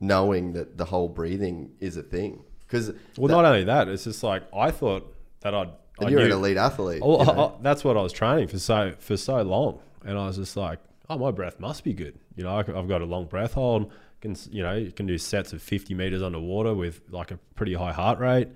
knowing 0.00 0.52
that 0.52 0.76
the 0.78 0.84
whole 0.84 1.08
breathing 1.08 1.72
is 1.80 1.96
a 1.96 2.02
thing? 2.02 2.42
Because 2.66 2.92
Well, 3.16 3.28
not 3.34 3.44
only 3.44 3.64
that, 3.64 3.88
it's 3.88 4.04
just 4.04 4.22
like 4.22 4.42
I 4.54 4.70
thought 4.70 5.12
that 5.40 5.54
I'd. 5.54 5.70
I 5.98 6.04
and 6.04 6.10
you're 6.10 6.20
an 6.20 6.32
elite 6.32 6.56
athlete. 6.56 7.00
Oh, 7.04 7.20
you 7.20 7.26
know? 7.26 7.32
I- 7.32 7.46
I- 7.46 7.62
that's 7.62 7.84
what 7.84 7.96
I 7.96 8.02
was 8.02 8.12
training 8.12 8.48
for 8.48 8.58
so 8.58 8.92
for 8.98 9.16
so 9.16 9.42
long, 9.42 9.80
and 10.04 10.18
I 10.18 10.26
was 10.26 10.36
just 10.36 10.56
like, 10.56 10.78
"Oh, 11.08 11.18
my 11.18 11.30
breath 11.30 11.58
must 11.58 11.84
be 11.84 11.92
good." 11.92 12.18
You 12.36 12.44
know, 12.44 12.50
I, 12.50 12.56
have 12.62 12.88
got 12.88 13.00
a 13.00 13.06
long 13.06 13.26
breath 13.26 13.54
hold. 13.54 13.90
Can 14.20 14.36
you 14.50 14.62
know, 14.62 14.74
you 14.74 14.92
can 14.92 15.06
do 15.06 15.16
sets 15.18 15.52
of 15.52 15.62
fifty 15.62 15.94
meters 15.94 16.22
underwater 16.22 16.74
with 16.74 17.00
like 17.10 17.30
a 17.30 17.38
pretty 17.54 17.74
high 17.74 17.92
heart 17.92 18.18
rate. 18.18 18.48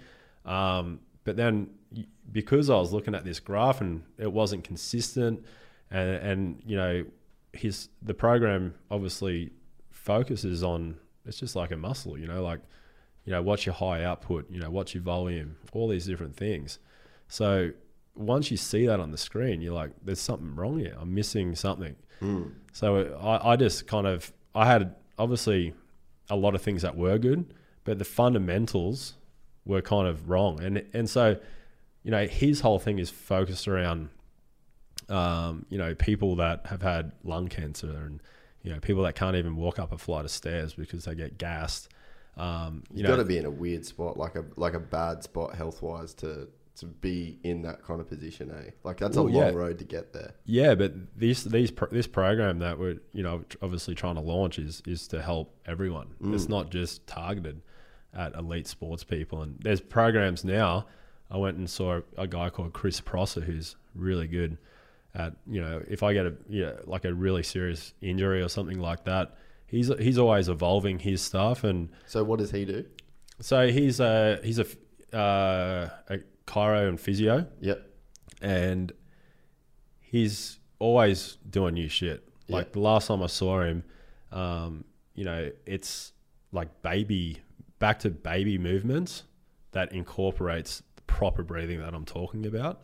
Um, 0.45 1.01
but 1.25 1.37
then 1.37 1.71
because 2.33 2.71
I 2.71 2.77
was 2.77 2.93
looking 2.93 3.15
at 3.15 3.25
this 3.25 3.41
graph 3.41 3.81
and 3.81 4.03
it 4.19 4.33
wasn't 4.33 4.65
consistent, 4.65 5.45
and 5.91 6.11
and 6.11 6.63
you 6.67 6.77
know, 6.77 7.05
his 7.53 7.89
the 8.03 8.15
program 8.15 8.75
obviously 8.91 9.51
focuses 9.91 10.63
on 10.63 10.97
it's 11.27 11.39
just 11.39 11.57
like 11.57 11.71
a 11.71 11.77
muscle. 11.77 12.19
You 12.19 12.27
know, 12.27 12.43
like 12.43 12.61
you 13.25 13.33
know, 13.33 13.43
what's 13.43 13.67
your 13.67 13.75
high 13.75 14.05
output? 14.05 14.51
You 14.51 14.61
know, 14.61 14.71
what's 14.71 14.95
your 14.95 15.03
volume? 15.03 15.57
All 15.73 15.89
these 15.89 16.07
different 16.07 16.37
things. 16.37 16.79
So 17.31 17.71
once 18.15 18.51
you 18.51 18.59
see 18.59 18.87
that 18.87 19.01
on 19.01 19.13
the 19.13 19.17
screen, 19.17 19.63
you're 19.63 19.73
like, 19.73 19.93
there's 20.05 20.21
something 20.21 20.55
wrong 20.55 20.79
here. 20.81 20.95
I'm 21.01 21.15
missing 21.15 21.55
something. 21.55 21.97
So 22.73 23.19
I, 23.19 23.53
I 23.53 23.57
just 23.57 23.87
kind 23.87 24.07
of, 24.07 24.31
I 24.55 24.67
had 24.67 24.95
obviously 25.17 25.73
a 26.29 26.37
lot 26.37 26.55
of 26.55 26.61
things 26.61 26.83
that 26.83 26.97
were 26.97 27.17
good, 27.19 27.55
but 27.85 27.99
the 27.99 28.05
fundamentals 28.05 29.15
were 29.65 29.81
kind 29.81 30.07
of 30.07 30.29
wrong. 30.29 30.63
And, 30.63 30.85
and 30.93 31.09
so, 31.09 31.39
you 32.03 32.11
know, 32.11 32.27
his 32.27 32.61
whole 32.61 32.79
thing 32.79 32.99
is 32.99 33.11
focused 33.11 33.69
around, 33.69 34.11
um, 35.09 35.65
you 35.71 35.79
know, 35.79 35.95
people 35.95 36.37
that 36.37 36.67
have 36.67 36.83
had 36.83 37.13
lung 37.25 37.49
cancer 37.49 37.91
and, 38.07 38.21
you 38.63 38.73
know, 38.73 38.81
people 38.81 39.03
that 39.05 39.15
can't 39.15 39.37
even 39.37 39.57
walk 39.57 39.79
up 39.79 39.93
a 39.93 39.99
flight 39.99 40.25
of 40.25 40.31
stairs 40.31 40.75
because 40.75 41.05
they 41.05 41.15
get 41.15 41.39
gassed. 41.39 41.89
Um, 42.37 42.85
you 42.91 42.99
You've 42.99 43.05
know, 43.05 43.17
got 43.17 43.23
to 43.23 43.29
be 43.29 43.39
in 43.39 43.45
a 43.45 43.51
weird 43.51 43.85
spot, 43.87 44.17
like 44.17 44.35
a 44.35 44.45
like 44.57 44.75
a 44.75 44.81
bad 44.81 45.23
spot 45.23 45.55
health 45.55 45.83
wise, 45.83 46.15
to 46.15 46.49
to 46.81 46.87
be 46.87 47.39
in 47.43 47.63
that 47.63 47.83
kind 47.85 48.01
of 48.01 48.09
position. 48.09 48.51
Eh, 48.51 48.71
like 48.85 48.99
that's 48.99 49.17
a 49.17 49.23
long 49.23 49.33
yeah. 49.35 49.51
road 49.51 49.79
to 49.79 49.85
get 49.85 50.13
there. 50.13 50.35
Yeah, 50.45 50.75
but 50.75 50.93
this 51.19 51.45
these 51.45 51.73
this 51.91 52.07
program 52.07 52.59
that 52.59 52.79
we're 52.79 52.99
you 53.13 53.23
know 53.23 53.45
obviously 53.63 53.95
trying 53.95 54.17
to 54.17 54.21
launch 54.21 54.59
is 54.59 54.83
is 54.87 55.07
to 55.09 55.23
help 55.23 55.55
everyone. 55.67 56.09
It's 56.23 56.49
not 56.49 56.71
just 56.71 57.07
targeted 57.07 57.63
at 58.15 58.35
elite 58.35 58.67
sports 58.67 59.05
people. 59.05 59.43
And 59.43 59.57
there's 59.61 59.81
programs 59.81 60.45
now. 60.45 60.87
I 61.31 61.37
went 61.37 61.59
and 61.59 61.71
saw 61.71 62.01
a 62.19 62.27
guy 62.27 62.51
called 62.51 62.73
Chris 62.73 63.01
Prosser 63.01 63.41
who's 63.41 63.77
really 63.95 64.27
good 64.27 64.59
at 65.15 65.35
you 65.47 65.61
know 65.61 65.83
if 65.89 66.03
I 66.03 66.13
get 66.13 66.27
a 66.27 66.35
yeah 66.49 66.73
like 66.85 67.05
a 67.05 67.13
really 67.13 67.43
serious 67.43 67.95
injury 68.01 68.43
or 68.43 68.49
something 68.49 68.81
like 68.81 69.05
that. 69.05 69.37
He's 69.67 69.89
he's 69.99 70.19
always 70.19 70.49
evolving 70.49 70.99
his 70.99 71.23
stuff 71.23 71.63
and 71.63 71.91
So 72.07 72.25
what 72.25 72.41
does 72.41 72.51
he 72.51 72.65
do? 72.65 72.85
so 73.41 73.69
he's 73.69 74.01
a 74.01 74.39
he's 74.43 74.59
a 74.59 74.67
uh, 75.17 75.89
a 76.09 76.19
chiro 76.51 76.89
and 76.89 76.99
physio 77.01 77.47
Yep. 77.61 77.87
and 78.43 78.93
he's 80.01 80.59
always 80.79 81.39
doing 81.49 81.75
new 81.75 81.89
shit. 81.89 82.27
Like 82.49 82.73
the 82.73 82.81
last 82.81 83.07
time 83.09 83.23
I 83.23 83.27
saw 83.29 83.61
him, 83.63 83.85
um, 84.33 84.85
you 85.15 85.25
know, 85.25 85.51
it's 85.67 86.13
like 86.53 86.83
baby, 86.83 87.39
back 87.79 88.01
to 88.01 88.11
baby 88.11 88.59
movements 88.59 89.23
that 89.73 89.93
incorporates 89.93 90.83
the 90.97 91.03
proper 91.03 91.43
breathing 91.45 91.79
that 91.81 91.95
I'm 91.95 92.05
talking 92.05 92.45
about. 92.47 92.83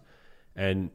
And 0.55 0.91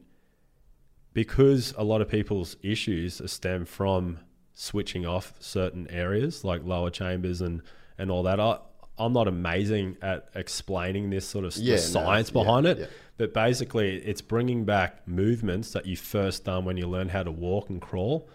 because 1.12 1.74
a 1.76 1.84
lot 1.84 2.00
of 2.00 2.08
people's 2.08 2.56
issues 2.62 3.20
stem 3.30 3.66
from 3.66 4.18
switching 4.54 5.04
off 5.04 5.34
certain 5.38 5.86
areas 5.90 6.44
like 6.44 6.64
lower 6.64 6.88
chambers 6.90 7.40
and, 7.42 7.60
and 7.98 8.10
all 8.10 8.22
that, 8.22 8.40
I, 8.40 8.58
I'm 9.04 9.12
not 9.12 9.28
amazing 9.28 9.96
at 10.02 10.28
explaining 10.34 11.10
this 11.10 11.26
sort 11.26 11.44
of 11.44 11.56
Yeah, 11.56 11.74
no, 11.76 11.80
science 11.80 12.28
yeah, 12.28 12.32
behind 12.32 12.66
it. 12.66 12.78
yeah. 12.78 12.86
But 13.18 13.34
basically, 13.34 13.96
it's 13.98 14.20
bringing 14.20 14.64
back 14.64 15.06
movements 15.06 15.72
that 15.72 15.86
you 15.86 15.96
first 15.96 16.44
done 16.44 16.64
when 16.64 16.76
you 16.76 16.86
learn 16.86 17.08
how 17.08 17.22
to 17.22 17.30
walk 17.30 17.68
and 17.70 17.80
crawl, 17.80 18.28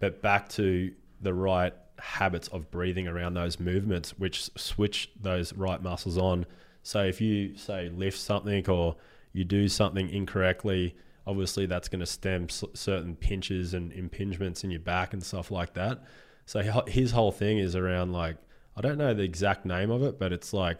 but 0.00 0.20
back 0.22 0.48
to 0.50 0.92
the 1.22 1.32
right 1.32 1.72
habits 1.98 2.48
of 2.48 2.70
breathing 2.70 3.08
around 3.08 3.34
those 3.34 3.58
movements, 3.58 4.10
which 4.18 4.50
switch 4.58 5.10
those 5.20 5.52
right 5.54 5.82
muscles 5.82 6.18
on. 6.18 6.44
So 6.82 7.02
if 7.04 7.20
you 7.20 7.56
say 7.56 7.88
lift 7.88 8.18
something 8.18 8.68
or 8.68 8.96
you 9.32 9.44
do 9.44 9.68
something 9.68 10.10
incorrectly, 10.10 10.94
obviously 11.26 11.66
that's 11.66 11.88
going 11.88 12.00
to 12.00 12.06
stem 12.06 12.44
s- 12.50 12.64
certain 12.74 13.16
pinches 13.16 13.74
and 13.74 13.92
impingements 13.92 14.62
in 14.64 14.70
your 14.70 14.80
back 14.80 15.12
and 15.14 15.22
stuff 15.22 15.50
like 15.50 15.72
that. 15.74 16.02
So 16.44 16.60
his 16.86 17.10
whole 17.12 17.32
thing 17.32 17.58
is 17.58 17.74
around 17.74 18.12
like 18.12 18.36
I 18.76 18.80
don't 18.82 18.98
know 18.98 19.14
the 19.14 19.22
exact 19.22 19.64
name 19.64 19.90
of 19.90 20.02
it, 20.02 20.18
but 20.18 20.32
it's 20.32 20.52
like 20.52 20.78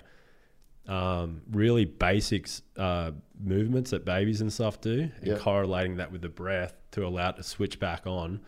um, 0.87 1.43
really 1.51 1.85
basics 1.85 2.63
uh, 2.77 3.11
movements 3.43 3.91
that 3.91 4.05
babies 4.05 4.41
and 4.41 4.53
stuff 4.53 4.81
do, 4.81 5.11
and 5.19 5.27
Yeah. 5.27 5.39
correlating 5.39 5.97
that 5.97 6.13
with 6.13 6.21
the 6.23 6.29
breath 6.29 6.75
to 6.93 7.05
allow 7.07 7.31
it 7.31 7.37
to 7.37 7.43
switch 7.43 7.81
back 7.81 8.07
on. 8.07 8.41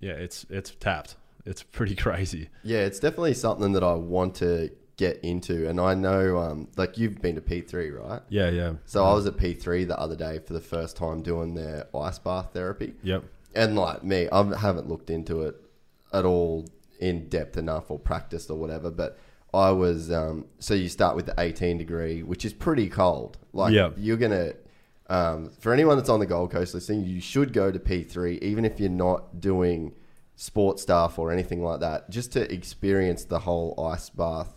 Yeah, 0.00 0.12
it's 0.12 0.46
it's 0.50 0.70
tapped. 0.78 1.16
It's 1.44 1.62
pretty 1.62 1.94
crazy. 2.06 2.48
Yeah, 2.62 2.80
it's 2.80 3.00
definitely 3.00 3.34
something 3.34 3.72
that 3.72 3.82
I 3.82 3.94
want 3.94 4.36
to 4.36 4.70
get 4.96 5.18
into, 5.24 5.68
and 5.68 5.80
I 5.80 5.94
know, 5.94 6.38
um, 6.38 6.68
like 6.76 6.96
you've 6.98 7.20
been 7.20 7.34
to 7.34 7.40
P 7.40 7.60
three, 7.60 7.90
right? 7.90 8.20
Yeah, 8.28 8.50
yeah. 8.50 8.74
So 8.84 9.04
I 9.04 9.12
was 9.14 9.26
at 9.26 9.36
P 9.36 9.54
three 9.54 9.84
the 9.84 9.98
other 9.98 10.14
day 10.16 10.38
for 10.38 10.52
the 10.52 10.60
first 10.60 10.96
time 10.96 11.22
doing 11.22 11.54
their 11.54 11.86
ice 11.96 12.18
bath 12.20 12.50
therapy. 12.52 12.94
Yep. 13.02 13.24
And 13.54 13.74
like 13.76 14.04
me, 14.04 14.28
I 14.30 14.56
haven't 14.58 14.88
looked 14.88 15.10
into 15.10 15.42
it 15.42 15.56
at 16.12 16.24
all 16.24 16.66
in 17.08 17.28
depth 17.28 17.56
enough 17.56 17.90
or 17.90 17.98
practiced 17.98 18.48
or 18.50 18.56
whatever. 18.56 18.90
But 18.90 19.18
I 19.52 19.70
was 19.72 20.10
um, 20.10 20.46
so 20.58 20.72
you 20.74 20.88
start 20.88 21.16
with 21.16 21.26
the 21.26 21.34
18 21.38 21.76
degree, 21.78 22.22
which 22.22 22.44
is 22.44 22.52
pretty 22.52 22.88
cold. 22.88 23.36
Like 23.52 23.72
Yeah. 23.74 23.90
you're 23.96 24.16
gonna 24.16 24.52
um, 25.10 25.50
for 25.60 25.72
anyone 25.74 25.96
that's 25.98 26.08
on 26.08 26.20
the 26.20 26.26
Gold 26.26 26.50
Coast 26.52 26.72
listening, 26.74 27.04
you 27.04 27.20
should 27.20 27.52
go 27.52 27.70
to 27.70 27.78
P3 27.78 28.40
even 28.40 28.64
if 28.64 28.80
you're 28.80 28.88
not 29.08 29.40
doing 29.40 29.92
sports 30.36 30.80
stuff 30.82 31.18
or 31.18 31.30
anything 31.30 31.62
like 31.62 31.80
that, 31.80 32.08
just 32.08 32.32
to 32.32 32.50
experience 32.52 33.24
the 33.24 33.40
whole 33.40 33.70
ice 33.92 34.08
bath, 34.08 34.54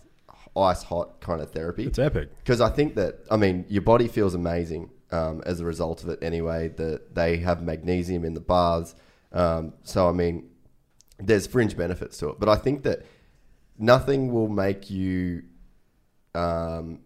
ice 0.55 0.83
hot 0.83 1.19
kind 1.19 1.41
of 1.41 1.51
therapy 1.51 1.85
It's 1.85 1.99
epic. 1.99 2.29
because 2.39 2.61
I 2.61 2.69
think 2.69 2.95
that 2.95 3.13
I 3.29 3.35
mean 3.37 3.65
your 3.67 3.81
body 3.81 4.07
feels 4.07 4.33
amazing 4.35 4.89
um, 5.11 5.41
as 5.45 5.59
a 5.59 5.65
result 5.65 6.03
of 6.03 6.09
it 6.09 6.19
anyway. 6.21 6.69
That 6.69 7.13
they 7.15 7.37
have 7.37 7.61
magnesium 7.61 8.23
in 8.23 8.33
the 8.33 8.39
baths, 8.55 8.95
um, 9.33 9.73
so 9.83 10.07
I 10.07 10.13
mean 10.13 10.49
there's 11.17 11.47
fringe 11.47 11.75
benefits 11.77 12.17
to 12.19 12.29
it. 12.29 12.39
But 12.39 12.49
I 12.49 12.55
think 12.55 12.83
that 12.83 13.05
nothing 13.77 14.31
will 14.33 14.47
make 14.49 14.89
you 14.89 15.43
um, 16.33 16.99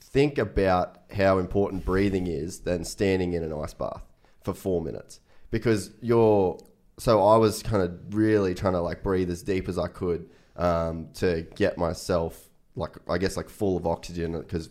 think 0.00 0.38
about 0.38 0.98
how 1.14 1.38
important 1.38 1.84
breathing 1.84 2.26
is 2.26 2.60
than 2.60 2.84
standing 2.84 3.32
in 3.32 3.42
an 3.42 3.52
ice 3.52 3.74
bath 3.74 4.02
for 4.42 4.54
four 4.54 4.80
minutes 4.82 5.20
because 5.50 5.90
you're. 6.00 6.58
So 6.98 7.24
I 7.24 7.36
was 7.36 7.62
kind 7.62 7.82
of 7.82 8.14
really 8.14 8.54
trying 8.54 8.72
to 8.72 8.80
like 8.80 9.04
breathe 9.04 9.30
as 9.30 9.42
deep 9.44 9.68
as 9.68 9.78
I 9.78 9.86
could 9.86 10.28
um, 10.56 11.08
to 11.14 11.46
get 11.54 11.78
myself 11.78 12.48
like 12.74 12.96
I 13.08 13.18
guess 13.18 13.36
like 13.36 13.48
full 13.48 13.76
of 13.76 13.86
oxygen 13.86 14.32
because 14.38 14.68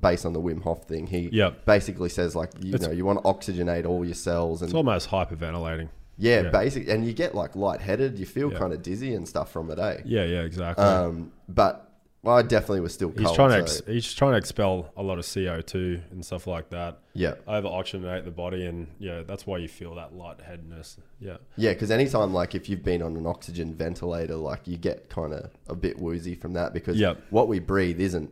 based 0.00 0.24
on 0.24 0.32
the 0.32 0.40
Wim 0.40 0.62
Hof 0.62 0.84
thing, 0.88 1.06
he 1.06 1.28
Yep. 1.30 1.66
basically 1.66 2.08
says 2.08 2.34
like 2.34 2.50
you 2.64 2.74
It's- 2.74 2.80
know 2.88 2.94
you 2.94 3.04
want 3.04 3.22
to 3.22 3.24
oxygenate 3.28 3.84
all 3.86 4.04
your 4.06 4.14
cells 4.14 4.62
and 4.62 4.70
It's 4.70 4.74
almost 4.74 5.10
hyperventilating. 5.10 5.90
Yeah, 6.18 6.42
yeah. 6.42 6.50
basic 6.50 6.88
and 6.88 7.06
you 7.06 7.12
get 7.12 7.34
like 7.34 7.54
lightheaded, 7.56 8.18
you 8.18 8.26
feel 8.26 8.52
Yeah. 8.52 8.58
kind 8.58 8.72
of 8.72 8.82
dizzy 8.82 9.14
and 9.14 9.26
stuff 9.28 9.50
from 9.50 9.70
it, 9.70 9.78
eh? 9.78 9.98
Yeah, 10.04 10.24
yeah, 10.24 10.42
exactly. 10.42 10.84
Um, 10.84 11.32
but 11.48 11.82
Well, 12.22 12.36
I 12.36 12.42
definitely 12.42 12.80
was 12.80 12.92
still 12.92 13.10
cold. 13.10 13.20
He's 13.20 13.30
trying 13.32 13.50
to 13.50 13.68
so- 13.68 13.78
ex- 13.78 13.86
he's 13.86 14.12
trying 14.12 14.32
to 14.32 14.38
expel 14.38 14.90
a 14.96 15.02
lot 15.02 15.18
of 15.20 15.24
CO 15.24 15.60
two 15.60 16.00
and 16.10 16.24
stuff 16.24 16.48
like 16.48 16.70
that. 16.70 16.98
yeah, 17.12 17.34
Over 17.46 17.68
oxygenate 17.68 18.24
the 18.24 18.32
body, 18.32 18.66
and 18.66 18.88
yeah, 18.98 19.22
that's 19.24 19.46
why 19.46 19.58
you 19.58 19.68
feel 19.68 19.94
that 19.94 20.12
lightheadedness. 20.12 20.96
Yeah, 21.20 21.36
yeah. 21.56 21.72
Because 21.72 21.92
anytime, 21.92 22.32
like, 22.34 22.56
if 22.56 22.68
you've 22.68 22.82
been 22.82 23.00
on 23.00 23.16
an 23.16 23.26
oxygen 23.26 23.74
ventilator, 23.74 24.34
like, 24.34 24.66
you 24.66 24.76
get 24.76 25.08
kind 25.08 25.32
of 25.32 25.50
a 25.68 25.76
bit 25.76 26.00
woozy 26.00 26.34
from 26.34 26.54
that 26.54 26.72
because 26.74 26.96
Yep. 26.98 27.18
what 27.30 27.46
we 27.46 27.60
breathe 27.60 28.00
isn't. 28.00 28.30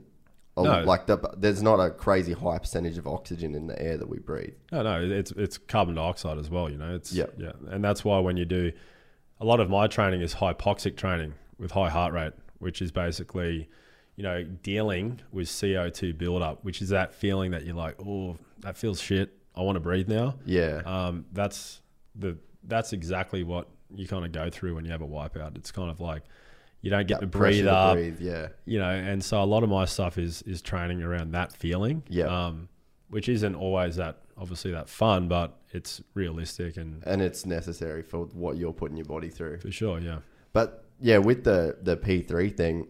A- 0.56 0.62
No. 0.62 0.84
Like 0.84 1.06
the, 1.06 1.18
there's 1.36 1.62
not 1.62 1.80
a 1.80 1.90
crazy 1.90 2.32
high 2.32 2.58
percentage 2.58 2.96
of 2.98 3.06
oxygen 3.06 3.54
in 3.54 3.66
the 3.66 3.80
air 3.80 3.96
that 3.96 4.08
we 4.08 4.18
breathe. 4.18 4.54
no, 4.72 4.82
no, 4.82 5.00
it's 5.02 5.32
it's 5.32 5.58
carbon 5.58 5.94
dioxide 5.96 6.38
as 6.38 6.48
well. 6.50 6.70
You 6.70 6.78
know, 6.78 6.94
it's 6.94 7.12
Yep. 7.12 7.34
yeah, 7.38 7.52
and 7.70 7.82
that's 7.84 8.04
why 8.04 8.18
when 8.20 8.36
you 8.36 8.44
do 8.44 8.72
a 9.40 9.44
lot 9.44 9.60
of 9.60 9.68
my 9.68 9.86
training 9.88 10.20
is 10.20 10.34
hypoxic 10.36 10.96
training 10.96 11.34
with 11.58 11.72
high 11.72 11.90
heart 11.90 12.12
rate, 12.12 12.32
which 12.58 12.80
is 12.80 12.92
basically 12.92 13.68
you 14.16 14.22
know 14.22 14.44
dealing 14.44 15.20
with 15.32 15.48
CO 15.60 15.90
two 15.90 16.14
buildup, 16.14 16.64
which 16.64 16.80
is 16.80 16.88
that 16.90 17.14
feeling 17.14 17.50
that 17.50 17.64
you're 17.64 17.74
like, 17.74 17.96
oh, 18.06 18.36
that 18.60 18.76
feels 18.76 19.00
shit. 19.00 19.36
I 19.56 19.62
want 19.62 19.76
to 19.76 19.80
breathe 19.80 20.08
now. 20.08 20.36
Yeah, 20.46 20.82
um, 20.86 21.26
that's 21.32 21.80
the 22.14 22.36
that's 22.62 22.92
exactly 22.92 23.42
what 23.44 23.68
you 23.94 24.06
kind 24.08 24.24
of 24.24 24.32
go 24.32 24.50
through 24.50 24.74
when 24.76 24.84
you 24.84 24.90
have 24.92 25.02
a 25.02 25.06
wipeout. 25.06 25.56
It's 25.56 25.70
kind 25.72 25.90
of 25.90 26.00
like 26.00 26.22
you 26.84 26.90
don't 26.90 27.06
get 27.08 27.20
to 27.20 27.26
breathe 27.26 27.66
up, 27.66 27.94
breathe, 27.96 28.20
yeah, 28.20 28.48
you 28.66 28.78
know. 28.78 28.90
And 28.90 29.24
so 29.24 29.42
a 29.42 29.44
lot 29.54 29.62
of 29.62 29.68
my 29.70 29.84
stuff 29.86 30.18
is 30.18 30.42
is 30.42 30.60
training 30.62 31.02
around 31.02 31.32
that 31.32 31.52
feeling, 31.52 32.02
Yeah. 32.08 32.26
um, 32.46 32.68
which 33.08 33.28
isn't 33.28 33.54
always 33.54 33.96
that 33.96 34.20
obviously 34.36 34.70
that 34.72 34.88
fun, 34.88 35.28
but 35.28 35.56
it's 35.72 36.00
realistic 36.14 36.76
and 36.76 37.02
and 37.06 37.22
it's 37.22 37.46
necessary 37.46 38.02
for 38.02 38.26
what 38.26 38.56
you're 38.56 38.72
putting 38.72 38.96
your 38.96 39.06
body 39.06 39.28
through. 39.30 39.58
for 39.58 39.70
sure, 39.72 39.98
yeah, 39.98 40.18
But 40.52 40.84
yeah, 41.00 41.18
with 41.18 41.44
the 41.44 41.76
the 41.82 41.96
P 41.96 42.20
three 42.22 42.50
thing, 42.50 42.86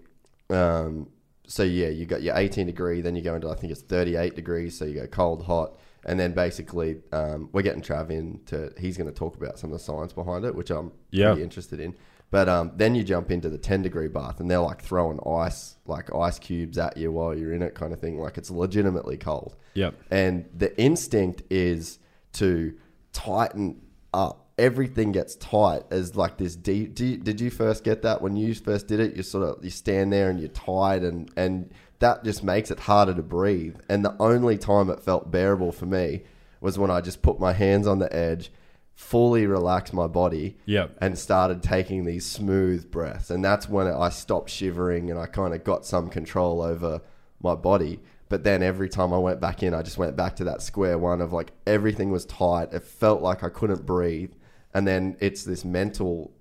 um, 0.51 1.09
so 1.47 1.62
yeah, 1.62 1.88
you 1.88 2.07
got 2.07 2.22
your 2.22 2.36
18 2.36 2.66
degree, 2.66 3.01
then 3.01 3.14
you 3.16 3.22
go 3.22 3.34
into 3.34 3.49
I 3.51 3.55
think 3.55 3.70
it's 3.72 3.82
38 3.82 4.34
degrees, 4.34 4.76
so 4.78 4.84
you 4.86 4.95
go 4.95 5.07
cold, 5.07 5.45
hot, 5.45 5.76
and 6.07 6.18
then 6.18 6.32
basically 6.32 7.01
um, 7.12 7.49
we're 7.53 7.62
getting 7.62 7.82
Trav 7.82 8.11
in 8.11 8.40
to 8.47 8.72
he's 8.78 8.97
going 8.97 9.09
to 9.09 9.14
talk 9.14 9.36
about 9.36 9.59
some 9.59 9.70
of 9.70 9.78
the 9.78 9.84
science 9.84 10.12
behind 10.12 10.45
it, 10.45 10.55
which 10.55 10.70
I'm 10.70 10.90
Yeah. 11.11 11.28
pretty 11.30 11.42
interested 11.45 11.80
in. 11.80 11.95
But 12.35 12.49
um, 12.49 12.72
then 12.74 12.97
you 12.97 13.05
jump 13.05 13.30
into 13.30 13.49
the 13.49 13.59
10 13.59 13.82
degree 13.82 14.09
bath, 14.09 14.41
and 14.41 14.51
they're 14.51 14.59
like 14.59 14.82
throwing 14.82 15.20
ice, 15.24 15.76
like 15.87 16.12
ice 16.12 16.37
cubes 16.41 16.76
at 16.78 16.97
you 16.97 17.12
while 17.12 17.32
you're 17.32 17.53
in 17.53 17.62
it, 17.62 17.76
kind 17.76 17.93
of 17.93 18.01
thing. 18.01 18.18
Like 18.18 18.39
it's 18.39 18.51
legitimately 18.51 19.18
cold. 19.18 19.55
yep, 19.74 19.95
And 20.11 20.45
the 20.53 20.76
instinct 20.76 21.45
is 21.49 22.01
to 22.32 22.74
tighten 23.12 23.82
up. 24.12 24.49
Everything 24.59 25.12
gets 25.12 25.37
tight 25.37 25.85
as 25.93 26.16
like 26.16 26.37
this 26.37 26.57
deep. 26.57 26.97
Do 26.97 27.07
you, 27.07 27.18
did 27.18 27.41
you 27.41 27.51
first 27.51 27.85
get 27.85 28.03
that 28.03 28.20
when 28.20 28.35
you 28.35 28.53
first 28.53 28.89
did 28.89 28.99
it? 28.99 29.14
You 29.14 29.22
sort 29.22 29.49
of 29.49 29.64
you 29.64 29.70
stand 29.70 30.12
there 30.12 30.28
and 30.28 30.41
you're 30.41 30.49
tight, 30.49 31.03
and 31.03 31.30
and 31.37 31.70
that 32.01 32.24
just 32.24 32.43
makes 32.43 32.72
it 32.72 32.80
harder 32.80 33.14
to 33.14 33.22
breathe. 33.22 33.76
And 33.89 34.05
the 34.05 34.16
only 34.18 34.59
time 34.59 34.91
it 34.91 34.99
felt 34.99 35.30
bearable 35.30 35.70
for 35.70 35.87
me 35.87 36.24
was 36.61 36.80
when 36.80 36.91
I 36.91 37.01
just 37.01 37.22
put 37.22 37.39
my 37.39 37.53
hands 37.53 37.87
on 37.87 38.01
the 38.01 38.12
edge, 38.12 38.51
fully 38.95 39.47
relaxed 39.47 39.92
my 39.92 40.07
body, 40.07 40.57
yep, 40.66 40.97
and 41.01 41.18
started 41.18 41.62
taking 41.62 42.05
these 42.05 42.24
smooth 42.24 42.90
breaths. 42.90 43.30
And 43.30 43.45
that's 43.45 43.68
when 43.68 43.86
I 43.86 44.09
stopped 44.09 44.51
shivering 44.51 45.11
and 45.11 45.18
I 45.18 45.26
kind 45.26 45.55
of 45.55 45.64
got 45.64 45.84
some 45.84 46.09
control 46.09 46.62
over 46.62 47.01
my 47.42 47.55
body. 47.55 48.01
But 48.28 48.42
then 48.45 48.62
every 48.62 48.88
time 48.88 49.12
I 49.12 49.18
went 49.18 49.40
back 49.40 49.62
in, 49.62 49.74
I 49.74 49.82
just 49.82 49.99
went 49.99 50.16
back 50.16 50.36
to 50.36 50.45
that 50.45 50.62
square 50.62 50.97
one 50.99 51.20
of 51.20 51.32
like 51.32 51.53
everything 51.66 52.11
was 52.11 52.24
tight. 52.24 52.72
It 52.72 52.82
felt 52.82 53.20
like 53.20 53.42
I 53.42 53.49
couldn't 53.49 53.84
breathe. 53.84 54.32
And 54.72 54.86
then 54.86 55.16
it's 55.20 55.45
this 55.45 55.64
mental 55.64 56.32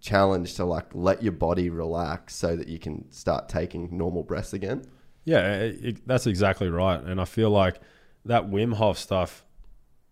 challenge 0.00 0.54
to 0.54 0.64
like 0.64 0.86
let 0.94 1.22
your 1.22 1.32
body 1.32 1.68
relax 1.68 2.34
so 2.36 2.56
that 2.56 2.68
you 2.68 2.78
can 2.78 3.10
start 3.10 3.48
taking 3.48 3.88
normal 3.96 4.22
breaths 4.22 4.52
again. 4.52 4.84
yeah. 5.24 5.54
It, 5.56 5.84
it, 5.84 6.06
that's 6.06 6.26
exactly 6.26 6.68
right, 6.68 7.02
and 7.02 7.20
I 7.20 7.24
feel 7.24 7.50
like 7.50 7.80
that 8.24 8.48
Wim 8.50 8.74
Hof 8.74 8.98
stuff 8.98 9.44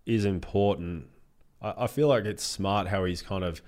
is 0.05 0.25
important. 0.25 1.07
I, 1.65 1.85
I 1.85 1.87
feel 1.87 2.09
like 2.09 2.25
it's 2.25 2.45
smart 2.45 2.89
how 2.89 3.05
he's 3.05 3.23
kind 3.23 3.45
of 3.45 3.63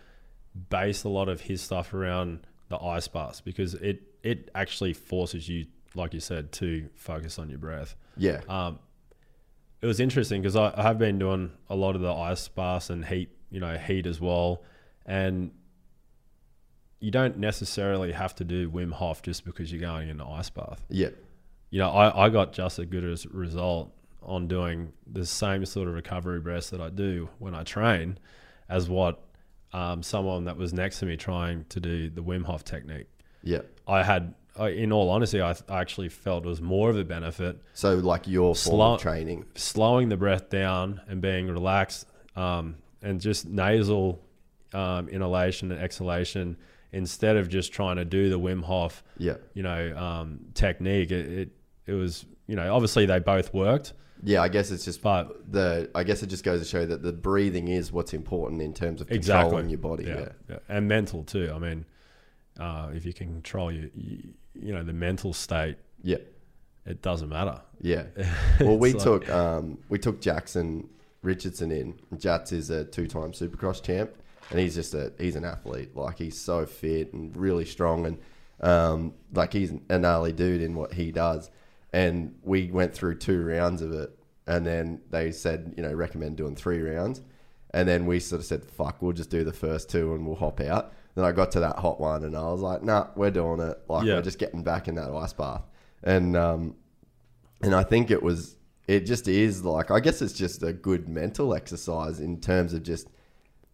based 0.70 1.04
a 1.04 1.08
lot 1.08 1.28
of 1.28 1.42
his 1.42 1.60
stuff 1.60 1.92
around 1.94 2.46
the 2.68 2.78
ice 2.78 3.08
baths 3.08 3.40
because 3.40 3.74
it 3.74 4.02
it 4.22 4.50
actually 4.54 4.92
forces 4.92 5.48
you, 5.48 5.66
like 5.94 6.12
you 6.14 6.20
said, 6.20 6.52
to 6.52 6.88
focus 6.94 7.38
on 7.38 7.48
your 7.48 7.58
breath. 7.58 7.94
Yeah. 8.16 8.40
Um, 8.48 8.78
it 9.80 9.86
was 9.86 10.00
interesting 10.00 10.42
because 10.42 10.56
I, 10.56 10.72
I 10.76 10.82
have 10.82 10.98
been 10.98 11.18
doing 11.18 11.52
a 11.68 11.76
lot 11.76 11.94
of 11.94 12.02
the 12.02 12.12
ice 12.12 12.48
baths 12.48 12.90
and 12.90 13.04
heat, 13.04 13.30
you 13.50 13.60
know, 13.60 13.76
heat 13.76 14.06
as 14.06 14.20
well, 14.20 14.62
and 15.04 15.52
you 16.98 17.10
don't 17.10 17.36
necessarily 17.38 18.12
have 18.12 18.34
to 18.36 18.44
do 18.44 18.70
Wim 18.70 18.92
Hof 18.92 19.22
just 19.22 19.44
because 19.44 19.70
you're 19.70 19.80
going 19.80 20.08
in 20.08 20.20
an 20.20 20.26
ice 20.26 20.48
bath 20.50 20.82
Yeah. 20.88 21.10
you 21.70 21.78
know, 21.78 21.90
I, 21.90 22.24
I 22.26 22.28
got 22.30 22.52
just 22.54 22.78
as 22.78 22.86
good 22.86 23.04
a 23.04 23.16
result 23.36 23.92
on 24.26 24.46
doing 24.48 24.92
the 25.10 25.24
same 25.24 25.64
sort 25.64 25.88
of 25.88 25.94
recovery 25.94 26.40
breaths 26.40 26.70
that 26.70 26.80
I 26.80 26.90
do 26.90 27.28
when 27.38 27.54
I 27.54 27.62
train 27.62 28.18
as 28.68 28.88
what 28.88 29.22
um, 29.72 30.02
someone 30.02 30.44
that 30.44 30.56
was 30.56 30.72
next 30.72 30.98
to 31.00 31.06
me 31.06 31.16
trying 31.16 31.64
to 31.70 31.80
do 31.80 32.10
the 32.10 32.22
Wim 32.22 32.44
Hof 32.44 32.64
technique. 32.64 33.06
Yeah. 33.42 33.60
I 33.86 34.02
had, 34.02 34.34
I, 34.58 34.70
in 34.70 34.90
all 34.92 35.10
honesty, 35.10 35.40
I, 35.40 35.52
I 35.68 35.80
actually 35.80 36.08
felt 36.08 36.44
it 36.44 36.48
was 36.48 36.60
more 36.60 36.90
of 36.90 36.98
a 36.98 37.04
benefit 37.04 37.60
So 37.72 37.94
like 37.94 38.26
your 38.26 38.54
Slow- 38.56 38.96
training. 38.96 39.44
slowing 39.54 40.08
the 40.08 40.16
breath 40.16 40.50
down 40.50 41.00
and 41.08 41.20
being 41.22 41.46
relaxed 41.48 42.06
um, 42.34 42.76
and 43.02 43.20
just 43.20 43.46
nasal 43.46 44.20
um, 44.74 45.08
inhalation 45.08 45.70
and 45.70 45.80
exhalation 45.80 46.56
instead 46.92 47.36
of 47.36 47.48
just 47.48 47.72
trying 47.72 47.96
to 47.96 48.04
do 48.04 48.28
the 48.30 48.38
Wim 48.40 48.62
Hof 48.64 49.04
Yeah. 49.18 49.36
you 49.54 49.62
know, 49.62 49.96
um, 49.96 50.40
technique. 50.54 51.10
It, 51.12 51.26
it 51.38 51.48
it 51.86 51.92
was, 51.92 52.26
you 52.48 52.56
know, 52.56 52.74
obviously 52.74 53.06
they 53.06 53.20
both 53.20 53.54
worked, 53.54 53.92
Yeah, 54.22 54.42
I 54.42 54.48
guess 54.48 54.70
it's 54.70 54.84
just 54.84 55.02
but 55.02 55.50
the 55.52 55.90
I 55.94 56.02
guess 56.04 56.22
it 56.22 56.26
just 56.28 56.44
goes 56.44 56.60
to 56.60 56.66
show 56.66 56.86
that 56.86 57.02
the 57.02 57.12
breathing 57.12 57.68
is 57.68 57.92
what's 57.92 58.14
important 58.14 58.62
in 58.62 58.72
terms 58.74 59.00
of 59.00 59.10
exactly 59.10 59.42
controlling 59.44 59.68
your 59.70 59.78
body. 59.78 60.04
yeah, 60.04 60.18
Yeah. 60.20 60.28
yeah. 60.50 60.58
and 60.68 60.88
mental 60.88 61.22
too. 61.24 61.52
I 61.54 61.58
mean, 61.58 61.84
uh, 62.58 62.90
if 62.94 63.04
you 63.04 63.12
can 63.12 63.28
control 63.32 63.70
your, 63.70 63.90
you, 63.94 64.32
you 64.54 64.72
know, 64.72 64.82
the 64.82 64.92
mental 64.92 65.32
state, 65.34 65.76
Yeah. 66.02 66.16
it 66.86 67.02
doesn't 67.02 67.28
matter. 67.28 67.60
Yeah. 67.80 68.04
Well, 68.60 68.78
we 68.78 68.94
like- 68.94 69.02
took 69.02 69.28
um, 69.28 69.78
we 69.88 69.98
took 69.98 70.20
Jackson 70.20 70.88
Richardson 71.22 71.70
in. 71.72 71.98
Jats 72.18 72.52
is 72.52 72.70
a 72.70 72.84
two-time 72.84 73.32
Supercross 73.32 73.82
champ, 73.82 74.10
and 74.50 74.58
he's 74.60 74.74
just 74.74 74.94
a 74.94 75.12
he's 75.18 75.36
an 75.36 75.44
athlete. 75.44 75.94
Like 75.96 76.16
he's 76.18 76.40
so 76.40 76.64
fit 76.64 77.12
and 77.12 77.36
really 77.36 77.64
strong, 77.66 78.06
and 78.06 78.18
um, 78.60 79.12
like 79.34 79.52
he's 79.52 79.70
an 79.72 80.00
gnarly 80.02 80.32
dude 80.32 80.62
in 80.62 80.74
what 80.74 80.92
he 80.94 81.12
does. 81.12 81.50
And 81.92 82.34
we 82.42 82.70
went 82.70 82.94
through 82.94 83.16
two 83.18 83.42
rounds 83.44 83.80
of 83.82 83.92
it, 83.92 84.10
and 84.46 84.66
then 84.66 85.00
they 85.10 85.32
said, 85.32 85.74
you 85.76 85.82
know, 85.82 85.92
recommend 85.92 86.36
doing 86.36 86.54
three 86.56 86.80
rounds. 86.80 87.22
And 87.70 87.88
then 87.88 88.06
we 88.06 88.20
sort 88.20 88.40
of 88.40 88.46
said, 88.46 88.64
fuck, 88.64 89.02
we'll 89.02 89.12
just 89.12 89.28
do 89.30 89.44
the 89.44 89.52
first 89.52 89.90
two 89.90 90.14
and 90.14 90.26
we'll 90.26 90.36
hop 90.36 90.60
out. 90.60 90.92
Then 91.14 91.24
I 91.24 91.32
got 91.32 91.50
to 91.52 91.60
that 91.60 91.76
hot 91.78 92.00
one 92.00 92.24
and 92.24 92.36
I 92.36 92.44
was 92.44 92.60
like, 92.60 92.82
nah, 92.82 93.08
we're 93.16 93.30
doing 93.30 93.60
it. 93.60 93.78
Like, 93.88 94.06
Yeah. 94.06 94.14
we're 94.14 94.22
just 94.22 94.38
getting 94.38 94.62
back 94.62 94.88
in 94.88 94.94
that 94.94 95.10
ice 95.10 95.32
bath. 95.32 95.62
And, 96.02 96.36
um, 96.36 96.76
and 97.62 97.74
I 97.74 97.82
think 97.82 98.10
it 98.10 98.22
was, 98.22 98.56
it 98.86 99.00
just 99.00 99.26
is 99.28 99.64
like, 99.64 99.90
I 99.90 100.00
guess 100.00 100.22
it's 100.22 100.32
just 100.32 100.62
a 100.62 100.72
good 100.72 101.08
mental 101.08 101.54
exercise 101.54 102.20
in 102.20 102.40
terms 102.40 102.72
of 102.72 102.82
just 102.82 103.08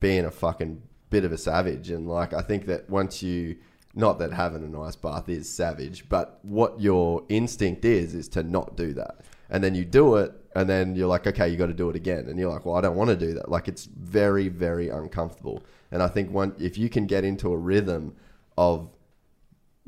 being 0.00 0.24
a 0.24 0.30
fucking 0.30 0.82
bit 1.10 1.24
of 1.24 1.30
a 1.32 1.38
savage. 1.38 1.90
And 1.90 2.08
like, 2.08 2.32
I 2.32 2.40
think 2.40 2.66
that 2.66 2.88
once 2.88 3.22
you, 3.22 3.56
not 3.94 4.18
that 4.18 4.32
having 4.32 4.64
an 4.64 4.74
ice 4.74 4.96
bath 4.96 5.28
is 5.28 5.48
savage, 5.48 6.08
but 6.08 6.38
what 6.42 6.80
your 6.80 7.24
instinct 7.28 7.84
is, 7.84 8.14
is 8.14 8.28
to 8.28 8.42
not 8.42 8.76
do 8.76 8.94
that. 8.94 9.20
And 9.50 9.62
then 9.62 9.74
you 9.74 9.84
do 9.84 10.16
it, 10.16 10.32
and 10.56 10.68
then 10.68 10.94
you're 10.96 11.08
like, 11.08 11.26
okay, 11.26 11.48
you 11.48 11.56
got 11.56 11.66
to 11.66 11.74
do 11.74 11.90
it 11.90 11.96
again. 11.96 12.26
And 12.28 12.38
you're 12.38 12.50
like, 12.50 12.64
well, 12.64 12.76
I 12.76 12.80
don't 12.80 12.96
want 12.96 13.10
to 13.10 13.16
do 13.16 13.34
that. 13.34 13.50
Like, 13.50 13.68
it's 13.68 13.84
very, 13.84 14.48
very 14.48 14.88
uncomfortable. 14.88 15.62
And 15.90 16.02
I 16.02 16.08
think 16.08 16.30
one, 16.30 16.54
if 16.58 16.78
you 16.78 16.88
can 16.88 17.06
get 17.06 17.22
into 17.22 17.52
a 17.52 17.56
rhythm 17.56 18.14
of 18.56 18.88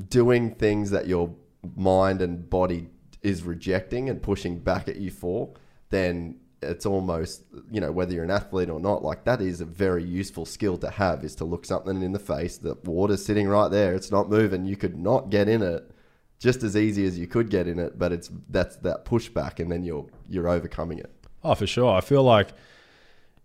doing 0.08 0.54
things 0.54 0.90
that 0.90 1.06
your 1.06 1.34
mind 1.76 2.20
and 2.20 2.48
body 2.50 2.88
is 3.22 3.42
rejecting 3.42 4.10
and 4.10 4.22
pushing 4.22 4.58
back 4.58 4.86
at 4.86 4.96
you 4.96 5.10
for, 5.10 5.54
then 5.88 6.36
it's 6.64 6.86
almost 6.86 7.44
you 7.70 7.80
know 7.80 7.92
whether 7.92 8.12
you're 8.12 8.24
an 8.24 8.30
athlete 8.30 8.70
or 8.70 8.80
not 8.80 9.02
like 9.02 9.24
that 9.24 9.40
is 9.40 9.60
a 9.60 9.64
very 9.64 10.02
useful 10.02 10.44
skill 10.44 10.76
to 10.78 10.90
have 10.90 11.24
is 11.24 11.34
to 11.34 11.44
look 11.44 11.64
something 11.64 12.02
in 12.02 12.12
the 12.12 12.18
face 12.18 12.56
the 12.56 12.76
water's 12.84 13.24
sitting 13.24 13.48
right 13.48 13.70
there 13.70 13.94
it's 13.94 14.10
not 14.10 14.28
moving 14.28 14.64
you 14.64 14.76
could 14.76 14.98
not 14.98 15.30
get 15.30 15.48
in 15.48 15.62
it 15.62 15.90
just 16.38 16.62
as 16.62 16.76
easy 16.76 17.06
as 17.06 17.18
you 17.18 17.26
could 17.26 17.48
get 17.48 17.66
in 17.66 17.78
it 17.78 17.98
but 17.98 18.12
it's 18.12 18.30
that's 18.50 18.76
that 18.76 19.04
pushback 19.04 19.60
and 19.60 19.70
then 19.70 19.82
you're 19.82 20.06
you're 20.28 20.48
overcoming 20.48 20.98
it. 20.98 21.10
Oh, 21.42 21.54
for 21.54 21.66
sure. 21.66 21.94
I 21.94 22.00
feel 22.00 22.22
like, 22.22 22.48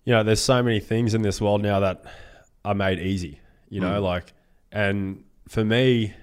you 0.06 0.14
know, 0.14 0.24
there's 0.24 0.42
so 0.42 0.64
many 0.64 0.80
things 0.80 1.14
in 1.14 1.22
this 1.22 1.42
world 1.42 1.62
now 1.62 1.82
that 1.82 2.04
are 2.64 2.76
made 2.76 3.00
easy, 3.00 3.40
you 3.70 3.82
know, 3.82 4.02
mm. 4.02 4.04
like, 4.04 4.34
and 4.72 5.24
for 5.48 5.66
me, 5.66 6.14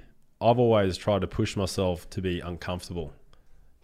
I've 0.40 0.58
always 0.58 0.96
tried 0.96 1.20
to 1.20 1.26
push 1.26 1.56
myself 1.56 2.08
to 2.10 2.22
be 2.22 2.40
uncomfortable, 2.40 3.12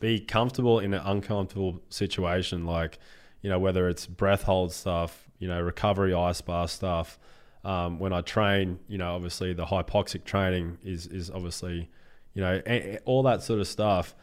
be 0.02 0.18
comfortable 0.18 0.80
in 0.80 0.92
an 0.94 1.00
uncomfortable 1.04 1.80
situation, 1.88 2.66
like, 2.66 2.98
you 3.40 3.48
know, 3.48 3.60
whether 3.60 3.88
it's 3.88 4.04
breath 4.04 4.42
hold 4.42 4.72
stuff, 4.72 5.30
you 5.38 5.46
know, 5.46 5.60
recovery 5.60 6.12
ice 6.12 6.40
bar 6.40 6.66
stuff. 6.66 7.20
Um, 7.64 8.00
when 8.00 8.12
I 8.12 8.20
train, 8.20 8.80
you 8.88 8.98
know, 8.98 9.14
obviously 9.14 9.52
the 9.54 9.64
hypoxic 9.64 10.24
training 10.24 10.78
is, 10.82 11.06
is 11.06 11.30
obviously, 11.30 11.88
you 12.34 12.42
know, 12.42 12.60
all 13.04 13.22
that 13.22 13.44
sort 13.44 13.60
of 13.60 13.68
stuff 13.68 14.16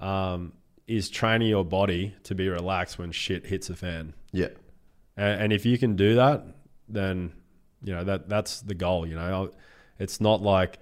um, 0.00 0.54
is 0.88 1.08
training 1.08 1.48
your 1.48 1.64
body 1.64 2.16
to 2.24 2.34
be 2.34 2.48
relaxed 2.48 2.98
when 2.98 3.12
shit 3.12 3.46
hits 3.46 3.70
a 3.70 3.76
fan. 3.76 4.14
Yeah. 4.32 4.48
And, 5.16 5.42
and 5.42 5.52
if 5.52 5.64
you 5.64 5.78
can 5.78 5.94
do 5.94 6.16
that, 6.16 6.44
then 6.88 7.32
you 7.84 7.92
know 7.92 8.02
that 8.02 8.28
that's 8.28 8.60
the 8.62 8.74
goal. 8.74 9.06
You 9.06 9.14
know, 9.14 9.52
it's 10.00 10.20
not 10.20 10.42
like, 10.42 10.80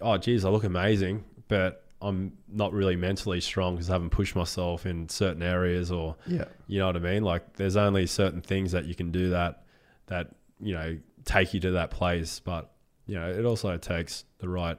oh, 0.00 0.18
geez, 0.18 0.44
I 0.44 0.50
look 0.50 0.62
amazing, 0.62 1.24
but 1.48 1.81
I'm 2.02 2.32
not 2.48 2.72
really 2.72 2.96
mentally 2.96 3.40
strong 3.40 3.74
because 3.76 3.88
I 3.88 3.92
haven't 3.94 4.10
pushed 4.10 4.34
myself 4.36 4.84
in 4.86 5.08
certain 5.08 5.42
areas, 5.42 5.90
or 5.92 6.16
Yeah. 6.26 6.46
you 6.66 6.78
know 6.80 6.86
what 6.86 6.96
I 6.96 7.00
mean. 7.00 7.22
Like, 7.22 7.54
there's 7.56 7.76
only 7.76 8.06
certain 8.06 8.40
things 8.40 8.72
that 8.72 8.84
you 8.86 8.94
can 8.94 9.10
do 9.12 9.30
that 9.30 9.62
that 10.06 10.30
you 10.60 10.74
know 10.74 10.98
take 11.24 11.54
you 11.54 11.60
to 11.60 11.70
that 11.72 11.90
place, 11.90 12.40
but 12.40 12.72
you 13.06 13.14
know, 13.14 13.28
it 13.30 13.44
also 13.44 13.76
takes 13.76 14.24
the 14.38 14.48
right 14.48 14.78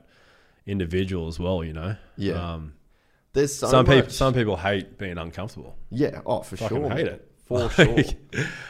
individual 0.65 1.27
as 1.27 1.39
well. 1.39 1.63
You 1.63 1.73
know, 1.73 1.95
Yeah. 2.17 2.53
Um, 2.53 2.73
There's 3.33 3.55
so 3.55 3.67
some 3.67 3.85
much. 3.85 3.95
people 3.95 4.11
some 4.11 4.33
people 4.33 4.57
hate 4.57 4.97
being 4.97 5.17
uncomfortable. 5.17 5.75
Yeah, 5.89 6.21
oh, 6.25 6.41
for 6.41 6.57
Fucking 6.57 6.77
sure. 6.77 6.89
hate 6.89 7.07
it. 7.07 7.31
For 7.45 7.69
sure. 7.69 7.97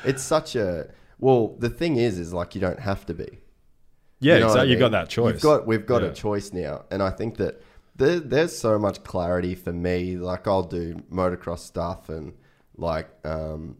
It's 0.05 0.23
such 0.23 0.55
a 0.55 0.89
well. 1.19 1.55
The 1.59 1.69
thing 1.69 1.97
is, 1.97 2.17
is 2.19 2.33
like 2.33 2.55
you 2.55 2.61
don't 2.61 2.79
have 2.79 3.05
to 3.07 3.13
be. 3.13 3.39
Yeah, 4.19 4.35
You 4.35 4.39
know 4.41 4.45
what 4.47 4.51
I 4.59 4.63
exactly. 4.63 4.71
You've 4.71 4.79
got 4.79 4.91
that 4.91 5.09
choice. 5.09 5.33
You've 5.33 5.41
got 5.43 5.67
we've 5.67 5.85
got 5.85 6.01
Yeah. 6.01 6.09
a 6.09 6.13
choice 6.13 6.53
now, 6.53 6.85
and 6.91 7.03
I 7.03 7.09
think 7.11 7.37
that 7.37 7.61
there, 7.95 8.19
there's 8.19 8.57
so 8.57 8.79
much 8.79 9.03
clarity 9.03 9.55
for 9.55 9.73
me. 9.73 10.17
Like 10.17 10.47
I'll 10.47 10.63
do 10.63 10.95
motocross 11.11 11.59
stuff, 11.59 12.09
and 12.09 12.33
like 12.75 13.09
um, 13.23 13.77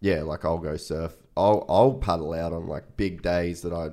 yeah, 0.00 0.22
like 0.22 0.44
I'll 0.44 0.58
go 0.58 0.76
surf. 0.76 1.14
I'll 1.36 1.64
I'll 1.68 1.94
paddle 1.94 2.34
out 2.34 2.52
on 2.52 2.66
like 2.66 2.96
big 2.96 3.22
days 3.22 3.62
that 3.62 3.72
I 3.72 3.90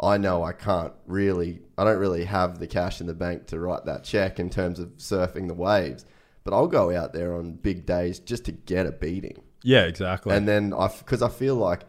I 0.00 0.18
know 0.18 0.44
I 0.44 0.52
can't 0.52 0.92
really. 1.06 1.60
I 1.76 1.84
don't 1.84 1.98
really 1.98 2.24
have 2.24 2.58
the 2.58 2.66
cash 2.66 3.00
in 3.00 3.06
the 3.06 3.14
bank 3.14 3.46
to 3.48 3.58
write 3.58 3.84
that 3.86 4.04
check 4.04 4.38
in 4.38 4.50
terms 4.50 4.78
of 4.78 4.88
surfing 4.98 5.48
the 5.48 5.54
waves. 5.54 6.04
But 6.44 6.54
I'll 6.54 6.68
go 6.68 6.96
out 6.96 7.12
there 7.12 7.34
on 7.34 7.52
big 7.52 7.84
days 7.84 8.18
just 8.18 8.44
to 8.46 8.52
get 8.52 8.86
a 8.86 8.92
beating. 8.92 9.42
yeah, 9.62 9.82
exactly. 9.82 10.34
And 10.34 10.46
then 10.46 10.72
I, 10.72 10.88
because 10.88 11.20
I 11.20 11.28
feel 11.28 11.56
like, 11.56 11.82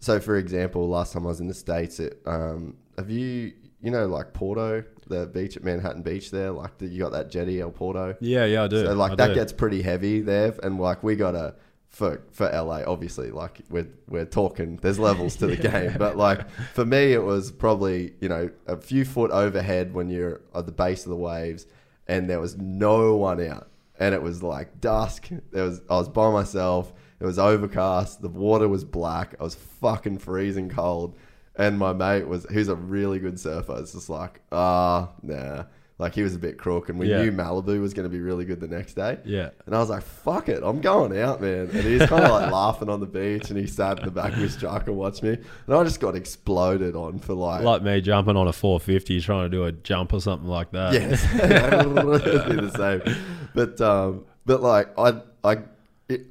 so 0.00 0.18
for 0.20 0.36
example, 0.36 0.88
last 0.88 1.12
time 1.12 1.24
I 1.24 1.28
was 1.28 1.40
in 1.40 1.48
the 1.48 1.54
states, 1.54 2.00
it 2.00 2.20
um, 2.26 2.76
have 2.96 3.10
you, 3.10 3.52
you 3.80 3.90
know, 3.90 4.06
like 4.06 4.32
Porto, 4.32 4.82
the 5.10 5.26
beach 5.26 5.56
at 5.56 5.64
Manhattan 5.64 6.02
Beach 6.02 6.30
there, 6.30 6.50
like 6.52 6.78
the, 6.78 6.86
you 6.86 7.00
got 7.00 7.12
that 7.12 7.30
jetty 7.30 7.60
El 7.60 7.70
Porto. 7.70 8.16
yeah, 8.20 8.46
yeah, 8.46 8.64
I 8.64 8.68
do. 8.68 8.84
So 8.84 8.94
like 8.94 9.12
I 9.12 9.14
that 9.16 9.28
do. 9.28 9.34
gets 9.34 9.52
pretty 9.52 9.82
heavy 9.82 10.20
there, 10.22 10.54
and 10.62 10.80
like 10.80 11.02
we 11.02 11.16
got 11.16 11.34
a 11.34 11.54
for 11.90 12.22
for 12.30 12.48
LA, 12.48 12.82
obviously, 12.86 13.30
like 13.30 13.60
we're 13.68 13.88
we're 14.08 14.24
talking. 14.24 14.76
There's 14.80 14.98
levels 14.98 15.36
to 15.36 15.48
the 15.48 15.56
game, 15.70 15.96
but 15.98 16.16
like 16.16 16.48
for 16.72 16.86
me, 16.86 17.12
it 17.12 17.22
was 17.22 17.50
probably 17.50 18.14
you 18.20 18.28
know 18.28 18.50
a 18.66 18.76
few 18.76 19.04
foot 19.04 19.30
overhead 19.32 19.92
when 19.92 20.08
you're 20.08 20.40
at 20.54 20.66
the 20.66 20.72
base 20.72 21.04
of 21.04 21.10
the 21.10 21.16
waves, 21.16 21.66
and 22.06 22.30
there 22.30 22.40
was 22.40 22.56
no 22.56 23.16
one 23.16 23.44
out, 23.46 23.68
and 23.98 24.14
it 24.14 24.22
was 24.22 24.42
like 24.42 24.80
dusk. 24.80 25.28
There 25.50 25.64
was 25.64 25.82
I 25.90 25.96
was 25.96 26.08
by 26.08 26.30
myself. 26.30 26.92
It 27.18 27.26
was 27.26 27.38
overcast. 27.38 28.22
The 28.22 28.28
water 28.28 28.66
was 28.66 28.84
black. 28.84 29.34
I 29.38 29.42
was 29.42 29.54
fucking 29.54 30.18
freezing 30.18 30.70
cold. 30.70 31.16
And 31.60 31.78
my 31.78 31.92
mate 31.92 32.26
was, 32.26 32.46
who's 32.50 32.68
a 32.68 32.74
really 32.74 33.18
good 33.18 33.38
surfer, 33.38 33.74
was 33.74 33.92
just 33.92 34.08
like, 34.08 34.40
ah, 34.50 35.10
nah. 35.22 35.64
Like 35.98 36.14
he 36.14 36.22
was 36.22 36.34
a 36.34 36.38
bit 36.38 36.56
crook, 36.56 36.88
and 36.88 36.98
we 36.98 37.10
Yeah. 37.10 37.20
knew 37.24 37.30
Malibu 37.32 37.78
was 37.78 37.92
going 37.92 38.04
to 38.04 38.08
be 38.08 38.20
really 38.20 38.46
good 38.46 38.58
the 38.58 38.66
next 38.66 38.94
day. 38.94 39.18
Yeah. 39.26 39.50
And 39.66 39.74
I 39.76 39.78
was 39.80 39.90
like, 39.90 40.02
fuck 40.02 40.48
it, 40.48 40.62
I'm 40.64 40.80
going 40.80 41.14
out, 41.20 41.42
man. 41.42 41.68
And 41.70 41.82
he 41.84 41.96
was 41.98 42.08
kind 42.08 42.24
of 42.24 42.30
like 42.30 42.50
laughing 42.60 42.88
on 42.88 43.00
the 43.00 43.06
beach, 43.06 43.50
and 43.50 43.58
he 43.58 43.66
sat 43.66 43.98
in 43.98 44.06
the 44.06 44.10
back 44.10 44.32
of 44.32 44.38
his 44.38 44.56
truck 44.56 44.86
and 44.86 44.96
watched 44.96 45.22
me. 45.22 45.32
And 45.66 45.76
I 45.76 45.84
just 45.84 46.00
got 46.00 46.16
exploded 46.16 46.96
on 46.96 47.18
for 47.18 47.34
like, 47.34 47.62
like 47.62 47.82
me 47.82 48.00
jumping 48.00 48.34
on 48.38 48.48
a 48.48 48.52
450 48.54 49.20
trying 49.20 49.50
to 49.50 49.54
do 49.54 49.64
a 49.66 49.72
jump 49.72 50.14
or 50.14 50.22
something 50.22 50.48
like 50.48 50.70
that. 50.72 50.94
yes, 50.94 51.22
the 51.34 52.72
same. 53.04 53.16
But 53.54 53.78
um, 53.82 54.24
but 54.46 54.62
like 54.62 54.98
I 54.98 55.20
I 55.44 55.58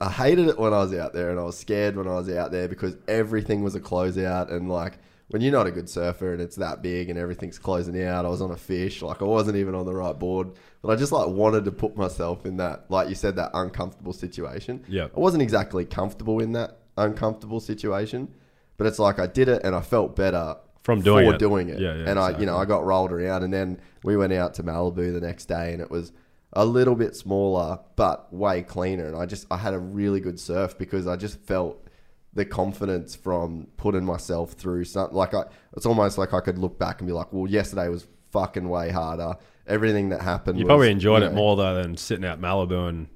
I 0.01 0.09
hated 0.09 0.47
it 0.47 0.57
when 0.57 0.73
I 0.73 0.80
was 0.80 0.95
out 0.95 1.13
there, 1.13 1.30
and 1.30 1.39
I 1.39 1.43
was 1.43 1.59
scared 1.59 1.95
when 1.95 2.07
I 2.07 2.15
was 2.15 2.27
out 2.30 2.51
there 2.51 2.67
because 2.67 2.97
everything 3.07 3.61
was 3.63 3.75
a 3.75 3.80
closeout, 3.80 4.51
and 4.51 4.67
like. 4.67 4.93
When 5.30 5.41
you're 5.43 5.51
not 5.51 5.67
a 5.67 5.71
good 5.71 5.88
surfer 5.88 6.34
and 6.34 6.41
it's 6.41 6.55
that 6.55 6.82
big 6.82 7.09
and 7.09 7.17
everything's 7.19 7.59
closing 7.59 8.01
out, 8.03 8.25
I 8.25 8.30
was 8.30 8.41
on 8.41 8.49
a 8.51 8.57
fish, 8.57 9.01
like 9.03 9.21
I 9.21 9.25
wasn't 9.25 9.57
even 9.57 9.75
on 9.75 9.86
the 9.86 9.93
right 9.93 10.17
board, 10.17 10.51
but 10.82 10.89
I 10.89 10.95
just 10.95 11.11
like 11.11 11.27
wanted 11.27 11.65
to 11.65 11.71
put 11.71 11.95
myself 11.95 12.45
in 12.47 12.57
that, 12.57 12.86
like 12.89 13.09
you 13.09 13.15
said, 13.15 13.36
that 13.36 13.51
uncomfortable 13.53 14.13
situation. 14.13 14.84
Yeah. 14.88 15.07
I 15.15 15.19
wasn't 15.19 15.43
exactly 15.43 15.86
comfortable 15.86 16.39
in 16.39 16.53
that 16.53 16.80
uncomfortable 16.97 17.59
situation, 17.59 18.34
but 18.77 18.88
it's 18.88 18.97
like 18.97 19.19
I 19.19 19.27
did 19.27 19.49
it 19.49 19.61
and 19.63 19.75
I 19.75 19.82
felt 19.82 20.15
better 20.15 20.55
From 20.82 21.01
doing 21.01 21.27
for 21.27 21.36
it. 21.36 21.39
doing 21.39 21.69
it. 21.69 21.80
Yeah, 21.80 21.93
yeah, 21.93 22.09
and 22.09 22.17
I, 22.17 22.38
you 22.39 22.45
know, 22.47 22.57
I 22.57 22.65
got 22.65 22.84
rolled 22.84 23.11
around, 23.11 23.43
and 23.43 23.53
then 23.53 23.80
we 24.03 24.17
went 24.17 24.34
out 24.34 24.55
to 24.55 24.63
Malibu 24.63 25.13
the 25.13 25.21
next 25.21 25.45
day, 25.45 25.73
and 25.73 25.82
it 25.82 25.91
was 25.91 26.11
a 26.53 26.65
little 26.65 26.95
bit 26.95 27.15
smaller 27.15 27.77
but 27.95 28.34
way 28.34 28.63
cleaner. 28.63 29.05
And 29.05 29.15
I 29.15 29.27
just 29.27 29.45
I 29.51 29.57
had 29.57 29.75
a 29.75 29.80
really 29.80 30.19
good 30.19 30.39
surf 30.39 30.75
because 30.77 31.05
I 31.05 31.15
just 31.15 31.39
felt 31.41 31.86
the 32.34 32.45
confidence 32.45 33.15
from 33.15 33.67
putting 33.77 34.05
myself 34.05 34.53
through 34.53 34.86
something. 34.86 35.15
Like 35.15 35.34
I, 35.34 35.43
it's 35.75 35.86
almost 35.86 36.17
like 36.17 36.34
I 36.34 36.39
could 36.41 36.57
look 36.59 36.77
back 36.77 36.99
and 37.01 37.07
be 37.07 37.13
like, 37.13 37.34
well, 37.34 37.47
yesterday 37.49 37.89
was 37.89 38.07
fucking 38.32 38.67
way 38.69 38.91
harder. 38.91 39.36
Everything 39.67 40.09
that 40.09 40.21
happened, 40.21 40.57
You 40.59 40.65
was, 40.65 40.69
probably 40.69 40.91
enjoyed 40.91 41.21
you 41.23 41.30
it 41.30 41.34
more 41.34 41.55
though 41.55 41.75
than 41.82 41.95
sitting 41.97 42.25
out 42.25 42.39
Malibu 42.41 42.89
and 42.89 43.07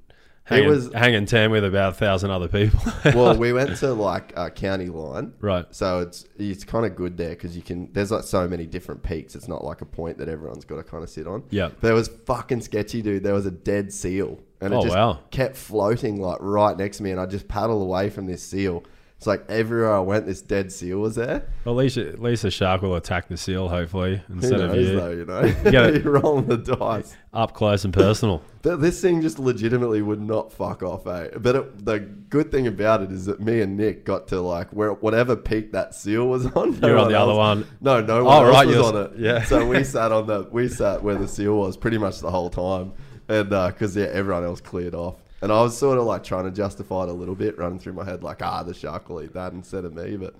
hanging, 0.44 0.68
was- 0.68 0.92
hanging 0.92 1.26
ten 1.26 1.50
with 1.50 1.64
about 1.64 1.92
a 1.92 1.96
thousand 1.96 2.30
other 2.30 2.48
people. 2.48 2.80
well, 3.06 3.36
we 3.36 3.52
went 3.52 3.76
to 3.78 3.92
like 3.92 4.32
a 4.36 4.50
county 4.50 4.86
line, 4.86 5.32
right. 5.40 5.66
So 5.74 6.00
it's 6.00 6.26
it's 6.36 6.62
kind 6.64 6.84
of 6.86 6.94
good 6.96 7.16
there 7.16 7.30
because 7.30 7.56
you 7.56 7.62
can. 7.62 7.92
There's 7.92 8.10
like 8.12 8.24
so 8.24 8.46
many 8.48 8.66
different 8.66 9.02
peaks. 9.02 9.34
It's 9.34 9.48
not 9.48 9.64
like 9.64 9.80
a 9.80 9.86
point 9.86 10.18
that 10.18 10.28
everyone's 10.28 10.64
got 10.64 10.76
to 10.76 10.84
kind 10.84 11.02
of 11.02 11.10
sit 11.10 11.26
on. 11.26 11.42
Yeah. 11.50 11.70
It 11.82 11.92
was 11.92 12.08
fucking 12.08 12.60
sketchy, 12.62 13.02
dude. 13.02 13.22
There 13.24 13.34
was 13.34 13.46
a 13.46 13.50
dead 13.52 13.92
seal, 13.92 14.40
and 14.60 14.72
it 14.72 14.76
Oh, 14.76 14.82
just 14.82 14.94
wow. 14.94 15.20
kept 15.32 15.56
floating 15.56 16.20
like 16.20 16.38
right 16.40 16.76
next 16.76 16.98
to 16.98 17.02
me, 17.04 17.10
and 17.10 17.20
I 17.20 17.26
just 17.26 17.48
paddled 17.48 17.82
away 17.82 18.10
from 18.10 18.26
this 18.26 18.42
seal. 18.44 18.84
It's 19.24 19.26
like 19.26 19.46
everywhere 19.48 19.94
I 19.94 20.00
went, 20.00 20.26
this 20.26 20.42
dead 20.42 20.70
seal 20.70 20.98
was 20.98 21.14
there. 21.14 21.46
Well, 21.64 21.74
at 21.74 21.78
least 21.78 21.96
at 21.96 22.20
least 22.20 22.42
the 22.42 22.50
shark 22.50 22.82
will 22.82 22.94
attack 22.96 23.26
the 23.28 23.38
seal 23.38 23.70
hopefully 23.70 24.20
Who 24.28 24.34
instead 24.34 24.60
of 24.60 24.72
knows 24.72 24.86
you. 24.86 24.96
though? 25.00 25.10
You 25.12 25.24
know, 25.24 25.70
gotta- 25.70 26.00
you're 26.04 26.12
rolling 26.20 26.46
the 26.46 26.58
dice. 26.58 27.16
Up 27.32 27.54
close 27.54 27.86
and 27.86 27.94
personal. 27.94 28.42
This 28.64 29.00
thing 29.00 29.20
just 29.22 29.38
legitimately 29.38 30.00
would 30.02 30.20
not 30.22 30.50
fuck 30.52 30.82
off, 30.82 31.06
eh? 31.06 31.28
But 31.38 31.56
it, 31.56 31.84
the 31.86 32.00
good 32.00 32.50
thing 32.50 32.66
about 32.66 33.00
it 33.02 33.12
is 33.12 33.24
that 33.26 33.38
me 33.40 33.60
and 33.62 33.76
Nick 33.78 34.04
got 34.04 34.28
to 34.28 34.40
like 34.42 34.70
where 34.74 34.92
whatever 34.92 35.36
peak 35.36 35.72
that 35.72 35.94
seal 35.94 36.26
was 36.28 36.44
on. 36.46 36.78
no 36.80 36.88
You're 36.88 36.98
on 36.98 37.08
the 37.12 37.18
other 37.18 37.34
one. 37.34 37.66
No, 37.80 38.02
no 38.02 38.20
Oh, 38.20 38.24
one 38.24 38.44
else 38.46 38.54
right, 38.54 38.66
was 38.66 38.76
on 38.76 38.96
it. 39.06 39.10
yeah. 39.18 39.42
So 39.44 39.66
we 39.66 39.84
sat 39.84 40.12
on 40.12 40.26
the 40.26 40.48
we 40.52 40.68
sat 40.68 41.02
where 41.02 41.14
the 41.14 41.28
seal 41.28 41.56
was 41.56 41.78
pretty 41.78 41.96
much 41.98 42.20
the 42.20 42.30
whole 42.30 42.50
time, 42.50 42.92
and 43.28 43.48
because 43.48 43.96
yeah, 43.96 44.06
everyone 44.12 44.44
else 44.44 44.60
cleared 44.60 44.94
off, 44.94 45.16
and 45.44 45.52
I 45.52 45.62
was 45.62 45.78
sort 45.78 45.98
of 45.98 46.04
like 46.04 46.24
trying 46.24 46.44
to 46.44 46.50
justify 46.50 47.04
it 47.04 47.08
a 47.10 47.12
little 47.12 47.36
bit, 47.36 47.56
running 47.56 47.78
through 47.78 47.92
my 47.92 48.04
head 48.04 48.24
like, 48.24 48.42
ah, 48.42 48.64
the 48.64 48.74
shark 48.74 49.08
will 49.08 49.22
eat 49.22 49.34
that 49.34 49.52
instead 49.52 49.84
of 49.84 49.94
me, 49.94 50.16
but. 50.16 50.34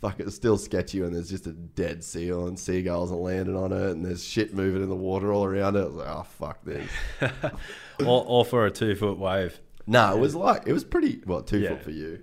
Fuck, 0.00 0.18
it's 0.18 0.34
still 0.34 0.56
sketchy 0.56 1.02
when 1.02 1.12
there's 1.12 1.28
just 1.28 1.46
a 1.46 1.52
dead 1.52 2.02
seal 2.02 2.46
and 2.46 2.58
seagulls 2.58 3.12
are 3.12 3.16
landing 3.16 3.54
on 3.54 3.70
it 3.70 3.90
and 3.90 4.02
there's 4.02 4.24
shit 4.24 4.54
moving 4.54 4.82
in 4.82 4.88
the 4.88 4.96
water 4.96 5.30
all 5.30 5.44
around 5.44 5.76
it. 5.76 5.80
I 5.80 5.84
was 5.84 5.94
like, 5.94 6.08
oh, 6.08 6.22
fuck 6.38 6.64
this. 6.64 6.90
or, 8.00 8.24
or 8.26 8.44
for 8.46 8.64
a 8.64 8.70
two 8.70 8.94
foot 8.94 9.18
wave. 9.18 9.60
No, 9.86 10.16
it 10.16 10.18
was 10.18 10.34
like 10.34 10.62
it 10.66 10.72
was 10.72 10.84
pretty 10.84 11.20
well 11.26 11.42
two 11.42 11.58
Yeah. 11.58 11.68
foot 11.74 11.82
for 11.82 11.90
you, 11.90 12.20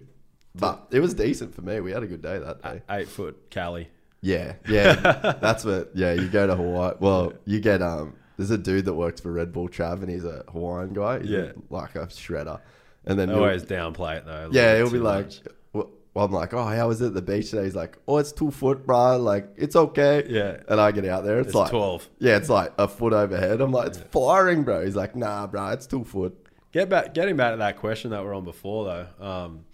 but 0.56 0.88
it 0.90 1.02
was 1.02 1.14
decent 1.14 1.54
for 1.54 1.62
me. 1.62 1.80
We 1.80 1.92
had 1.92 2.02
a 2.02 2.08
good 2.08 2.24
day 2.24 2.40
that 2.40 2.64
day. 2.64 2.82
Eight 2.90 3.10
foot 3.10 3.52
Cali. 3.52 3.90
Yeah, 4.22 4.54
yeah, 4.68 4.96
that's 5.40 5.64
what. 5.64 5.92
Yeah, 5.94 6.14
you 6.14 6.30
go 6.30 6.48
to 6.48 6.56
Hawaii. 6.56 6.96
Well, 7.00 7.34
you 7.46 7.60
get 7.60 7.84
um. 7.84 8.16
There's 8.38 8.52
a 8.52 8.58
dude 8.58 8.86
that 8.86 8.94
works 8.94 9.20
for 9.20 9.32
Red 9.32 9.52
Bull 9.52 9.68
Trav, 9.68 10.02
and 10.02 10.10
he's 10.10 10.24
a 10.24 10.44
Hawaiian 10.52 10.94
guy. 10.94 11.20
He's 11.20 11.30
Yeah. 11.32 11.52
like 11.70 11.96
a 11.96 12.06
shredder, 12.08 12.62
and 13.06 13.18
then 13.20 13.30
always 13.32 13.64
downplay 13.64 14.18
it 14.18 14.26
though. 14.26 14.48
a 14.48 14.50
yeah, 14.52 14.78
he'll 14.78 14.92
be 14.92 15.00
like. 15.00 15.32
Well, 15.74 16.26
I'm 16.26 16.32
like, 16.32 16.52
oh, 16.56 16.64
how 16.66 16.88
was 16.88 17.00
it 17.00 17.08
at 17.08 17.14
the 17.14 17.22
beach 17.22 17.52
today? 17.52 17.66
He's 17.66 17.76
like, 17.76 17.96
oh, 18.08 18.18
it's 18.18 18.32
two 18.32 18.50
foot, 18.50 18.88
bro. 18.88 19.18
Like, 19.18 19.50
it's 19.56 19.76
okay. 19.76 20.26
Yeah. 20.28 20.58
And 20.68 20.82
I 20.82 20.92
get 20.92 21.06
out 21.06 21.24
there, 21.24 21.38
it's, 21.38 21.50
It's 21.50 21.56
like 21.56 21.70
12. 21.70 22.10
Yeah, 22.18 22.38
it's 22.38 22.50
like 22.50 22.74
a 22.80 22.88
foot 22.88 23.14
overhead. 23.14 23.62
I'm 23.62 23.72
like, 23.72 23.90
it's 23.90 24.00
firing, 24.00 24.64
bro. 24.64 24.84
He's 24.84 24.96
like, 24.96 25.16
nah, 25.16 25.46
bro, 25.46 25.68
it's 25.74 25.86
two 25.86 26.04
foot. 26.04 26.36
Get 26.72 26.90
back, 26.90 27.14
getting 27.14 27.36
back 27.36 27.54
to 27.54 27.58
that 27.58 27.78
question 27.78 28.10
that 28.12 28.24
we're 28.24 28.34
on 28.34 28.46
before 28.46 28.86
though, 29.20 29.24
um, 29.24 29.66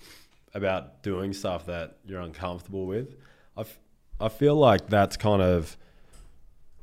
about 0.54 1.02
doing 1.02 1.32
stuff 1.32 1.68
that 1.68 1.96
you're 2.06 2.20
uncomfortable 2.20 2.88
with. 2.88 3.16
I, 3.56 3.62
f- 3.62 3.80
I 4.20 4.28
feel 4.28 4.56
like 4.56 4.90
that's 4.90 5.16
kind 5.16 5.42
of 5.42 5.78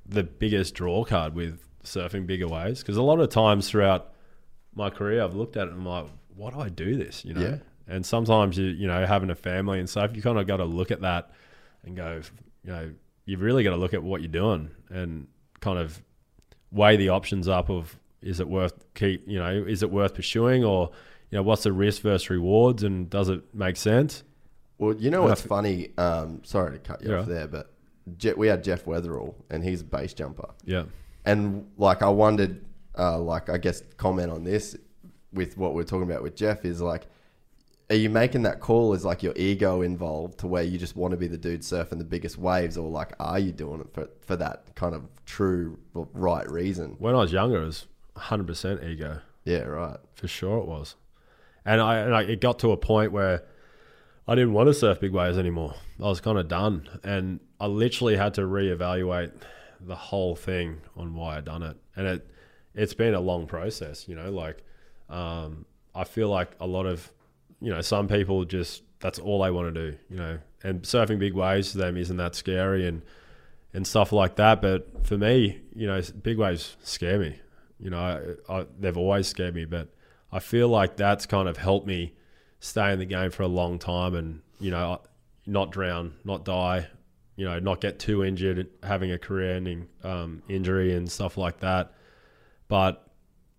the 0.07 0.22
biggest 0.22 0.74
draw 0.74 1.05
card 1.05 1.35
with 1.35 1.61
surfing 1.85 2.26
bigger 2.26 2.47
waves 2.49 2.81
because 2.81 2.97
a 2.97 3.03
lot 3.03 3.20
of 3.20 3.28
times 3.31 3.68
throughout 3.68 4.12
my 4.74 4.91
career 4.91 5.22
I've 5.22 5.35
looked 5.35 5.57
at 5.57 5.66
it 5.68 5.72
and 5.72 5.81
I'm 5.81 5.87
like, 5.87 6.07
why 6.35 6.51
do 6.51 6.61
I 6.61 6.68
do 6.68 6.97
this? 6.97 7.24
You 7.24 7.35
know, 7.35 7.41
Yeah. 7.41 7.57
and 7.89 8.05
sometimes 8.05 8.57
you 8.59 8.66
you 8.66 8.87
know 8.87 9.05
having 9.07 9.31
a 9.31 9.35
family 9.35 9.78
and 9.81 9.89
stuff, 9.89 10.14
you 10.14 10.22
kind 10.22 10.39
of 10.39 10.47
got 10.47 10.59
to 10.59 10.64
look 10.64 10.91
at 10.91 11.01
that 11.03 11.31
and 11.85 11.97
go, 11.97 12.20
you 12.64 12.70
know, 12.72 12.91
you've 13.24 13.41
really 13.43 13.64
got 13.64 13.70
to 13.70 13.76
look 13.76 13.95
at 13.95 14.03
what 14.03 14.20
you're 14.20 14.31
doing 14.31 14.70
and 14.91 15.26
kind 15.61 15.78
of 15.78 16.01
weigh 16.72 16.97
the 16.97 17.09
options 17.09 17.49
up 17.49 17.68
of 17.70 17.99
is 18.22 18.39
it 18.41 18.49
worth 18.49 18.85
keep 18.95 19.26
you 19.26 19.39
know 19.39 19.51
is 19.51 19.83
it 19.83 19.91
worth 19.91 20.14
pursuing 20.14 20.62
or 20.64 20.91
you 21.31 21.37
know 21.37 21.43
what's 21.43 21.62
the 21.64 21.72
risk 21.72 22.03
versus 22.03 22.28
rewards 22.31 22.83
and 22.83 23.09
does 23.11 23.28
it 23.28 23.43
make 23.55 23.76
sense 23.76 24.22
Well, 24.78 24.95
you 24.95 25.11
know 25.11 25.20
And 25.22 25.31
what's 25.31 25.41
f- 25.43 25.47
funny? 25.49 25.89
Um, 25.99 26.43
sorry 26.45 26.72
to 26.72 26.78
cut 26.78 27.03
you 27.03 27.11
Yeah. 27.12 27.18
off 27.20 27.26
there, 27.26 27.49
but 27.49 27.72
Je- 28.16 28.35
we 28.35 28.47
had 28.49 28.62
Jeff 28.64 28.85
Weatherall, 28.85 29.35
and 29.51 29.62
he's 29.64 29.81
a 29.81 29.85
base 29.85 30.12
jumper. 30.14 30.49
yeah 30.64 30.85
and 31.25 31.66
like 31.77 32.03
I 32.03 32.09
wondered, 32.09 32.64
uh, 32.99 33.18
like 33.18 33.49
I 33.49 33.59
guess 33.59 33.83
comment 33.97 34.31
on 34.31 34.45
this 34.45 34.77
with 35.33 35.57
what 35.57 35.75
we're 35.75 35.85
talking 35.85 36.11
about 36.11 36.23
with 36.23 36.37
Jeff 36.37 36.64
is 36.64 36.81
like, 36.81 37.07
are 37.89 37.97
you 37.97 38.09
making 38.09 38.43
that 38.43 38.61
call? 38.61 38.95
Is 38.95 39.05
like 39.05 39.23
your 39.23 39.35
ego 39.37 39.83
involved 39.83 40.39
to 40.39 40.47
where 40.47 40.62
you 40.62 40.79
just 40.79 40.97
want 40.97 41.12
to 41.12 41.16
be 41.16 41.27
the 41.27 41.37
dude 41.37 41.62
surfing 41.62 41.99
the 41.99 42.05
biggest 42.05 42.39
waves, 42.39 42.77
or 42.77 42.89
like 42.89 43.12
are 43.18 43.39
you 43.39 43.53
doing 43.53 43.81
it 43.81 43.93
for 43.93 44.09
for 44.21 44.37
that 44.37 44.75
kind 44.77 44.95
of 44.95 45.05
true 45.27 45.79
right 45.95 46.49
reason? 46.51 46.97
When 46.99 47.14
I 47.14 47.18
was 47.18 47.33
younger, 47.33 47.62
it 47.62 47.66
was 47.66 47.87
100% 48.16 48.89
ego. 48.89 49.21
Yeah, 49.45 49.62
right. 49.62 49.99
For 50.14 50.29
sure 50.29 50.59
it 50.59 50.66
was. 50.66 50.97
And 51.64 51.81
I, 51.81 51.99
and 51.99 52.14
I 52.14 52.23
it 52.23 52.41
got 52.41 52.59
to 52.61 52.73
a 52.73 52.77
point 52.77 53.12
where 53.12 53.43
I 54.29 54.35
didn't 54.35 54.53
want 54.53 54.68
to 54.68 54.75
surf 54.75 55.01
big 55.01 55.12
waves 55.12 55.39
anymore. 55.39 55.75
I 55.99 56.05
was 56.05 56.21
kind 56.21 56.39
of 56.39 56.49
done. 56.49 56.89
And 57.03 57.41
I 57.59 57.66
literally 57.66 58.16
had 58.16 58.35
to 58.35 58.43
reevaluate 58.43 59.33
the 59.83 59.97
whole 59.97 60.37
thing 60.37 60.81
on 60.97 61.14
why 61.14 61.37
I'd 61.37 61.45
done 61.45 61.62
it. 61.62 61.76
And 61.97 62.07
it 62.07 62.31
it's 62.74 62.95
been 62.95 63.14
a 63.14 63.20
long 63.20 63.47
process, 63.47 64.07
you 64.09 64.14
know, 64.14 64.31
like 64.31 64.62
um, 65.09 65.64
I 65.95 66.05
feel 66.05 66.28
like 66.28 66.53
a 66.61 66.66
lot 66.66 66.87
of 66.87 67.12
you 67.61 67.70
know, 67.70 67.81
some 67.81 68.09
people 68.09 68.45
just 68.45 68.83
that's 69.01 69.18
all 69.18 69.43
they 69.43 69.51
want 69.51 69.74
to 69.74 69.91
do, 69.91 69.99
you 70.09 70.16
know. 70.16 70.39
And 70.62 70.83
surfing 70.83 71.18
big 71.18 71.35
waves 71.35 71.72
to 71.72 71.78
them 71.78 71.97
isn't 71.97 72.16
that 72.16 72.35
scary 72.35 72.87
and 72.87 73.03
and 73.72 73.87
stuff 73.87 74.12
like 74.12 74.37
that. 74.37 74.61
But 74.61 75.07
for 75.07 75.16
me, 75.16 75.61
you 75.74 75.87
know, 75.87 76.01
big 76.22 76.39
waves 76.39 76.76
scare 76.83 77.18
me. 77.18 77.39
You 77.78 77.91
know, 77.91 78.39
I, 78.49 78.53
I, 78.53 78.66
they've 78.78 78.97
always 78.97 79.26
scared 79.26 79.55
me, 79.55 79.64
but 79.64 79.89
I 80.33 80.39
feel 80.39 80.68
like 80.68 80.97
that's 80.97 81.26
kind 81.26 81.49
of 81.49 81.57
helped 81.57 81.87
me 81.87 82.14
stay 82.59 82.93
in 82.93 82.99
the 82.99 83.07
game 83.07 83.31
for 83.31 83.43
a 83.43 83.49
long 83.49 83.78
time 83.78 84.14
and, 84.14 84.43
you 84.59 84.70
know, 84.70 85.01
not 85.47 85.72
drown, 85.72 86.14
not 86.24 86.45
die, 86.45 86.89
you 87.41 87.47
know, 87.47 87.59
not 87.59 87.80
get 87.80 87.99
too 87.99 88.22
injured, 88.22 88.68
having 88.82 89.12
a 89.12 89.18
career 89.18 89.57
ending 89.57 89.88
um, 90.05 90.43
injury 90.47 90.93
and 90.93 91.11
stuff 91.11 91.38
like 91.38 91.61
that. 91.61 91.95
But 92.68 93.09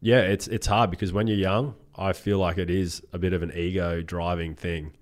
yeah, 0.01 0.19
it's, 0.19 0.47
it's 0.47 0.67
hard 0.67 0.91
because 0.91 1.11
when 1.11 1.25
you're 1.25 1.36
young, 1.36 1.73
I 1.95 2.13
feel 2.13 2.38
like 2.38 2.59
it 2.59 2.69
is 2.69 3.01
a 3.11 3.17
bit 3.17 3.34
of 3.34 3.41
an 3.41 3.51
ego 3.57 4.03
driving 4.03 4.53
thing. 4.53 4.93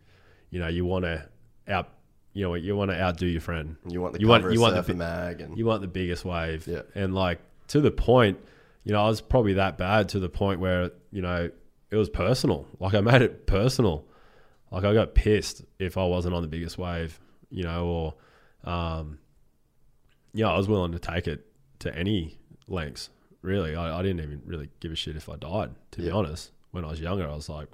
You 0.49 0.59
know, 0.59 0.69
you 0.69 0.86
want 0.86 1.03
to 1.03 1.27
out, 1.67 1.89
you 2.32 2.47
know, 2.47 2.53
you 2.53 2.73
want 2.73 2.91
to 2.91 2.97
outdo 2.97 3.25
your 3.25 3.41
friend. 3.41 3.75
You 3.86 3.99
want 3.99 4.13
the 4.13 4.21
you 4.21 4.30
want 4.30 4.49
you 4.49 4.61
want 4.61 4.88
the 4.88 4.93
mag 4.93 5.41
and 5.41 5.57
you 5.57 5.65
want 5.65 5.82
the 5.82 5.89
biggest 5.89 6.23
wave. 6.23 6.65
Yeah. 6.65 6.84
And 6.95 7.13
like 7.13 7.39
to 7.67 7.82
the 7.82 7.91
point, 7.91 8.39
you 8.86 8.93
know, 8.93 9.03
I 9.03 9.09
was 9.09 9.19
probably 9.19 9.55
that 9.55 9.77
bad 9.77 10.07
to 10.09 10.21
the 10.21 10.30
point 10.30 10.61
where, 10.61 10.91
you 11.11 11.21
know, 11.21 11.51
it 11.91 11.95
was 11.97 12.07
personal. 12.07 12.65
Like 12.80 12.93
I 12.93 13.01
made 13.01 13.23
it 13.23 13.45
personal. 13.45 14.05
Like 14.71 14.86
I 14.86 14.93
got 14.93 15.15
pissed 15.15 15.63
if 15.80 15.97
I 15.97 16.05
wasn't 16.05 16.34
on 16.34 16.43
the 16.43 16.47
biggest 16.47 16.77
wave, 16.77 17.19
you 17.49 17.63
know, 17.63 17.86
or, 17.86 18.13
um, 18.64 19.20
yeah, 20.34 20.49
I 20.49 20.57
was 20.57 20.68
willing 20.68 20.91
to 20.91 20.99
take 20.99 21.28
it 21.28 21.45
to 21.80 21.95
any 21.95 22.39
lengths. 22.68 23.10
Really, 23.41 23.76
I, 23.76 23.99
I 23.99 24.01
didn't 24.01 24.20
even 24.20 24.41
really 24.45 24.70
give 24.80 24.91
a 24.91 24.95
shit 24.95 25.16
if 25.16 25.30
I 25.30 25.36
died. 25.36 25.72
To 25.91 26.01
yeah. 26.01 26.10
be 26.10 26.12
honest, 26.12 26.51
when 26.72 26.84
I 26.84 26.89
was 26.89 26.99
younger, 26.99 27.28
I 27.28 27.36
was 27.36 27.49
like, 27.49 27.68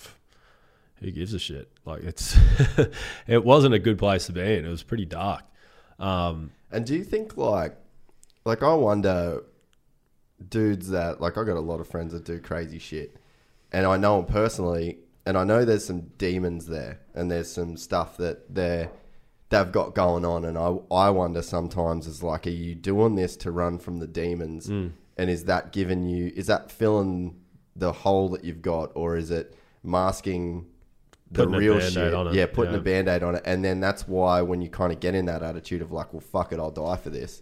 who 0.95 1.11
gives 1.11 1.33
a 1.33 1.39
shit? 1.39 1.71
Like 1.85 2.03
it's, 2.03 2.37
it 3.27 3.43
wasn't 3.43 3.73
a 3.73 3.79
good 3.79 3.97
place 3.97 4.27
to 4.27 4.33
be 4.33 4.41
in. 4.41 4.65
It 4.65 4.69
was 4.69 4.83
pretty 4.83 5.05
dark. 5.05 5.43
Um, 5.99 6.51
and 6.71 6.85
do 6.85 6.95
you 6.95 7.03
think 7.03 7.37
like, 7.37 7.77
like 8.43 8.61
I 8.61 8.73
wonder 8.73 9.43
dudes 10.49 10.89
that 10.89 11.21
like 11.21 11.37
I 11.37 11.43
got 11.43 11.57
a 11.57 11.61
lot 11.61 11.79
of 11.79 11.87
friends 11.87 12.13
that 12.13 12.25
do 12.25 12.39
crazy 12.39 12.79
shit, 12.79 13.17
and 13.71 13.85
I 13.85 13.97
know 13.97 14.17
them 14.21 14.31
personally, 14.31 14.99
and 15.25 15.37
I 15.37 15.43
know 15.43 15.65
there's 15.65 15.85
some 15.85 16.01
demons 16.17 16.67
there, 16.67 16.99
and 17.13 17.29
there's 17.31 17.51
some 17.51 17.77
stuff 17.77 18.17
that 18.17 18.53
they're 18.53 18.91
they've 19.49 19.71
got 19.71 19.95
going 19.95 20.25
on, 20.25 20.45
and 20.45 20.57
I 20.57 20.75
I 20.91 21.09
wonder 21.09 21.41
sometimes 21.41 22.07
is 22.07 22.23
like, 22.23 22.47
are 22.47 22.51
you 22.51 22.75
doing 22.75 23.15
this 23.15 23.35
to 23.37 23.51
run 23.51 23.79
from 23.79 23.99
the 23.99 24.07
demons, 24.07 24.67
mm. 24.67 24.91
and 25.17 25.29
is 25.29 25.45
that 25.45 25.71
giving 25.71 26.05
you 26.05 26.31
is 26.35 26.47
that 26.47 26.71
filling 26.71 27.39
the 27.75 27.91
hole 27.91 28.29
that 28.29 28.43
you've 28.43 28.61
got, 28.61 28.91
or 28.95 29.17
is 29.17 29.31
it 29.31 29.55
masking? 29.83 30.67
the 31.31 31.45
putting 31.45 31.59
real 31.59 31.79
shit. 31.79 32.33
Yeah, 32.33 32.45
putting 32.45 32.73
yeah. 32.73 32.79
a 32.79 32.83
band 32.83 33.07
aid 33.07 33.23
on 33.23 33.35
it. 33.35 33.43
And 33.45 33.63
then 33.63 33.79
that's 33.79 34.07
why 34.07 34.41
when 34.41 34.61
you 34.61 34.69
kind 34.69 34.91
of 34.93 34.99
get 34.99 35.15
in 35.15 35.25
that 35.25 35.43
attitude 35.43 35.81
of 35.81 35.91
like, 35.91 36.13
well, 36.13 36.21
fuck 36.21 36.51
it, 36.51 36.59
I'll 36.59 36.71
die 36.71 36.97
for 36.97 37.09
this, 37.09 37.41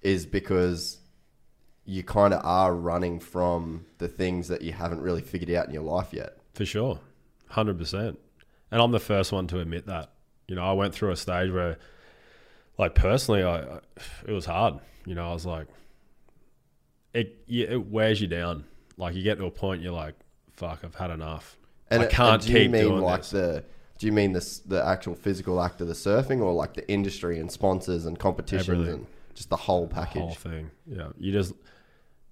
is 0.00 0.26
because 0.26 0.98
you 1.84 2.02
kind 2.02 2.34
of 2.34 2.44
are 2.44 2.74
running 2.74 3.20
from 3.20 3.86
the 3.98 4.08
things 4.08 4.48
that 4.48 4.62
you 4.62 4.72
haven't 4.72 5.00
really 5.00 5.22
figured 5.22 5.50
out 5.56 5.66
in 5.66 5.72
your 5.72 5.82
life 5.82 6.12
yet. 6.12 6.38
For 6.54 6.64
sure. 6.64 7.00
100%. 7.52 8.16
And 8.70 8.82
I'm 8.82 8.90
the 8.90 8.98
first 9.00 9.32
one 9.32 9.46
to 9.48 9.60
admit 9.60 9.86
that. 9.86 10.10
You 10.48 10.56
know, 10.56 10.62
I 10.62 10.72
went 10.72 10.94
through 10.94 11.10
a 11.10 11.16
stage 11.16 11.50
where, 11.50 11.78
like, 12.78 12.94
personally, 12.94 13.42
I, 13.42 13.80
it 14.26 14.32
was 14.32 14.46
hard. 14.46 14.78
You 15.04 15.14
know, 15.14 15.30
I 15.30 15.32
was 15.32 15.46
like, 15.46 15.66
it, 17.14 17.38
it 17.48 17.86
wears 17.90 18.20
you 18.20 18.26
down. 18.26 18.64
Like, 18.96 19.14
you 19.14 19.22
get 19.22 19.38
to 19.38 19.46
a 19.46 19.50
point, 19.50 19.82
you're 19.82 19.92
like, 19.92 20.14
fuck, 20.52 20.80
I've 20.84 20.94
had 20.94 21.10
enough. 21.10 21.56
And 21.90 22.02
I 22.02 22.06
can't 22.06 22.34
and 22.34 22.42
do 22.42 22.52
keep 22.52 22.62
you 22.64 22.68
mean 22.70 22.82
doing 22.82 23.02
like 23.02 23.20
this. 23.20 23.30
the 23.30 23.64
do 23.98 24.06
you 24.06 24.12
mean 24.12 24.32
the 24.32 24.60
the 24.66 24.84
actual 24.84 25.14
physical 25.14 25.60
act 25.60 25.80
of 25.80 25.88
the 25.88 25.94
surfing, 25.94 26.40
or 26.40 26.52
like 26.52 26.74
the 26.74 26.88
industry 26.90 27.38
and 27.38 27.50
sponsors 27.50 28.06
and 28.06 28.18
competitions 28.18 28.68
Everything. 28.68 28.94
and 28.94 29.06
just 29.34 29.50
the 29.50 29.56
whole 29.56 29.86
package? 29.86 30.14
The 30.14 30.20
whole 30.20 30.34
thing. 30.34 30.70
Yeah, 30.86 31.08
you 31.16 31.32
just 31.32 31.54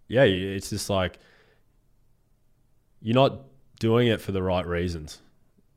yeah, 0.09 0.23
it's 0.23 0.71
just 0.71 0.91
like 0.91 1.19
you're 3.01 3.15
not 3.15 3.43
doing 3.79 4.09
it 4.09 4.21
for 4.21 4.33
the 4.33 4.43
right 4.43 4.67
reasons. 4.67 5.21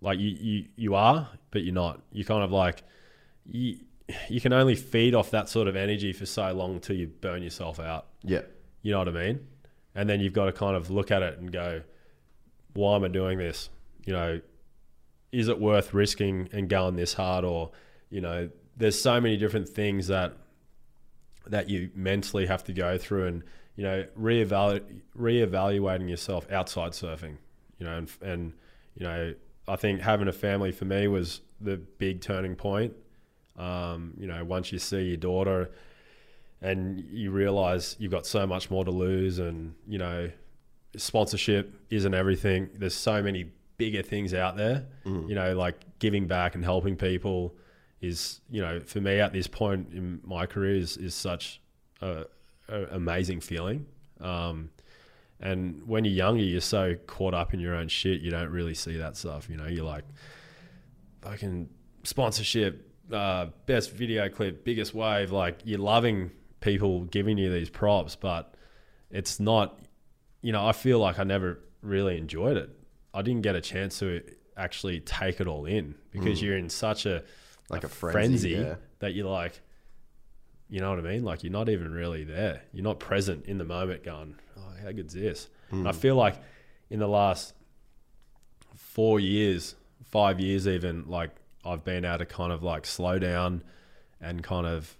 Like 0.01 0.19
you, 0.19 0.29
you, 0.39 0.65
you 0.75 0.95
are, 0.95 1.27
but 1.51 1.63
you're 1.63 1.73
not. 1.73 2.01
You 2.11 2.25
kind 2.25 2.43
of 2.43 2.51
like 2.51 2.83
you, 3.45 3.79
you 4.29 4.41
can 4.41 4.53
only 4.53 4.75
feed 4.75 5.15
off 5.15 5.31
that 5.31 5.49
sort 5.49 5.67
of 5.67 5.75
energy 5.75 6.13
for 6.13 6.25
so 6.25 6.51
long 6.53 6.75
until 6.75 6.95
you 6.95 7.07
burn 7.07 7.43
yourself 7.43 7.79
out. 7.79 8.07
Yeah. 8.23 8.41
You 8.81 8.91
know 8.91 8.99
what 8.99 9.09
I 9.09 9.11
mean? 9.11 9.47
And 9.95 10.09
then 10.09 10.19
you've 10.19 10.33
got 10.33 10.45
to 10.45 10.51
kind 10.51 10.75
of 10.75 10.89
look 10.89 11.11
at 11.11 11.23
it 11.23 11.39
and 11.39 11.51
go, 11.51 11.81
why 12.73 12.95
am 12.95 13.03
I 13.03 13.07
doing 13.07 13.37
this? 13.37 13.69
You 14.05 14.13
know, 14.13 14.41
is 15.31 15.47
it 15.47 15.59
worth 15.59 15.93
risking 15.93 16.49
and 16.51 16.69
going 16.69 16.95
this 16.95 17.13
hard? 17.13 17.43
Or, 17.43 17.71
you 18.09 18.21
know, 18.21 18.49
there's 18.75 19.01
so 19.01 19.19
many 19.19 19.37
different 19.37 19.67
things 19.67 20.07
that 20.07 20.33
that 21.47 21.69
you 21.69 21.89
mentally 21.95 22.45
have 22.45 22.63
to 22.65 22.73
go 22.73 22.97
through 22.97 23.25
and 23.25 23.43
you 23.77 23.83
know, 23.83 24.05
reevalu- 24.19 25.01
reevaluating 25.17 26.09
yourself 26.09 26.51
outside 26.51 26.91
surfing, 26.91 27.37
you 27.77 27.85
know, 27.85 27.95
and, 27.95 28.11
and, 28.21 28.53
you 28.95 29.05
know, 29.05 29.33
I 29.67 29.75
think 29.75 30.01
having 30.01 30.27
a 30.27 30.33
family 30.33 30.71
for 30.71 30.85
me 30.85 31.07
was 31.07 31.41
the 31.59 31.77
big 31.77 32.21
turning 32.21 32.55
point. 32.55 32.93
Um, 33.57 34.13
you 34.17 34.27
know, 34.27 34.43
once 34.45 34.71
you 34.71 34.79
see 34.79 35.01
your 35.01 35.17
daughter 35.17 35.71
and 36.61 36.99
you 37.11 37.31
realize 37.31 37.95
you've 37.99 38.11
got 38.11 38.25
so 38.25 38.45
much 38.47 38.69
more 38.69 38.85
to 38.85 38.91
lose 38.91 39.39
and, 39.39 39.73
you 39.87 39.97
know, 39.97 40.29
sponsorship 40.95 41.73
isn't 41.89 42.13
everything. 42.13 42.69
There's 42.75 42.95
so 42.95 43.21
many 43.21 43.51
bigger 43.77 44.01
things 44.01 44.33
out 44.33 44.57
there, 44.57 44.85
mm. 45.05 45.27
you 45.27 45.35
know, 45.35 45.55
like 45.55 45.75
giving 45.99 46.27
back 46.27 46.55
and 46.55 46.63
helping 46.63 46.95
people 46.95 47.55
is, 48.01 48.41
you 48.49 48.61
know, 48.61 48.79
for 48.79 49.01
me 49.01 49.19
at 49.19 49.33
this 49.33 49.47
point 49.47 49.89
in 49.91 50.19
my 50.23 50.45
career 50.45 50.75
is, 50.75 50.97
is 50.97 51.15
such 51.15 51.59
a, 52.01 52.25
amazing 52.91 53.41
feeling. 53.41 53.85
Um, 54.19 54.69
and 55.39 55.87
when 55.87 56.03
you're 56.03 56.13
younger, 56.13 56.43
you're 56.43 56.61
so 56.61 56.95
caught 57.05 57.33
up 57.33 57.53
in 57.53 57.59
your 57.59 57.75
own 57.75 57.87
shit, 57.87 58.21
you 58.21 58.31
don't 58.31 58.49
really 58.49 58.73
see 58.73 58.97
that 58.97 59.15
stuff. 59.15 59.49
You 59.49 59.57
know, 59.57 59.67
you're 59.67 59.85
like, 59.85 60.03
fucking 61.21 61.69
sponsorship, 62.03 62.91
uh, 63.11 63.47
best 63.65 63.91
video 63.91 64.29
clip, 64.29 64.63
biggest 64.63 64.93
wave. 64.93 65.31
Like, 65.31 65.59
you're 65.63 65.79
loving 65.79 66.31
people 66.59 67.01
giving 67.05 67.37
you 67.37 67.51
these 67.53 67.69
props, 67.69 68.15
but 68.15 68.55
it's 69.11 69.39
not, 69.39 69.79
you 70.41 70.51
know, 70.51 70.65
I 70.65 70.71
feel 70.71 70.99
like 70.99 71.19
I 71.19 71.23
never 71.23 71.59
really 71.81 72.17
enjoyed 72.17 72.57
it. 72.57 72.69
I 73.13 73.21
didn't 73.21 73.41
get 73.41 73.55
a 73.55 73.61
chance 73.61 73.99
to 73.99 74.21
actually 74.55 74.99
take 75.01 75.39
it 75.39 75.47
all 75.47 75.65
in 75.65 75.95
because 76.11 76.39
mm. 76.39 76.43
you're 76.43 76.57
in 76.57 76.69
such 76.69 77.05
a 77.05 77.23
like 77.69 77.83
a, 77.83 77.87
a 77.87 77.89
frenzy, 77.89 78.11
frenzy 78.11 78.49
yeah. 78.49 78.75
that 78.99 79.13
you're 79.13 79.29
like, 79.29 79.61
you 80.69 80.79
know 80.79 80.89
what 80.89 80.99
I 80.99 81.03
mean? 81.03 81.23
Like 81.23 81.43
you're 81.43 81.51
not 81.51 81.69
even 81.69 81.91
really 81.91 82.23
there. 82.23 82.63
You're 82.73 82.83
not 82.83 82.99
present 82.99 83.45
in 83.45 83.57
the 83.57 83.65
moment 83.65 84.03
going, 84.03 84.35
oh, 84.77 84.85
how 84.85 84.91
good's 84.91 85.13
this? 85.13 85.49
Mm. 85.71 85.79
And 85.79 85.87
I 85.87 85.91
feel 85.91 86.15
like 86.15 86.35
in 86.89 86.99
the 86.99 87.07
last 87.07 87.53
four 88.75 89.19
years, 89.19 89.75
five 90.05 90.39
years 90.39 90.67
even, 90.67 91.07
like 91.07 91.31
I've 91.65 91.83
been 91.83 92.05
able 92.05 92.19
to 92.19 92.25
kind 92.25 92.51
of 92.51 92.63
like 92.63 92.85
slow 92.85 93.19
down 93.19 93.63
and 94.21 94.43
kind 94.43 94.65
of, 94.65 94.97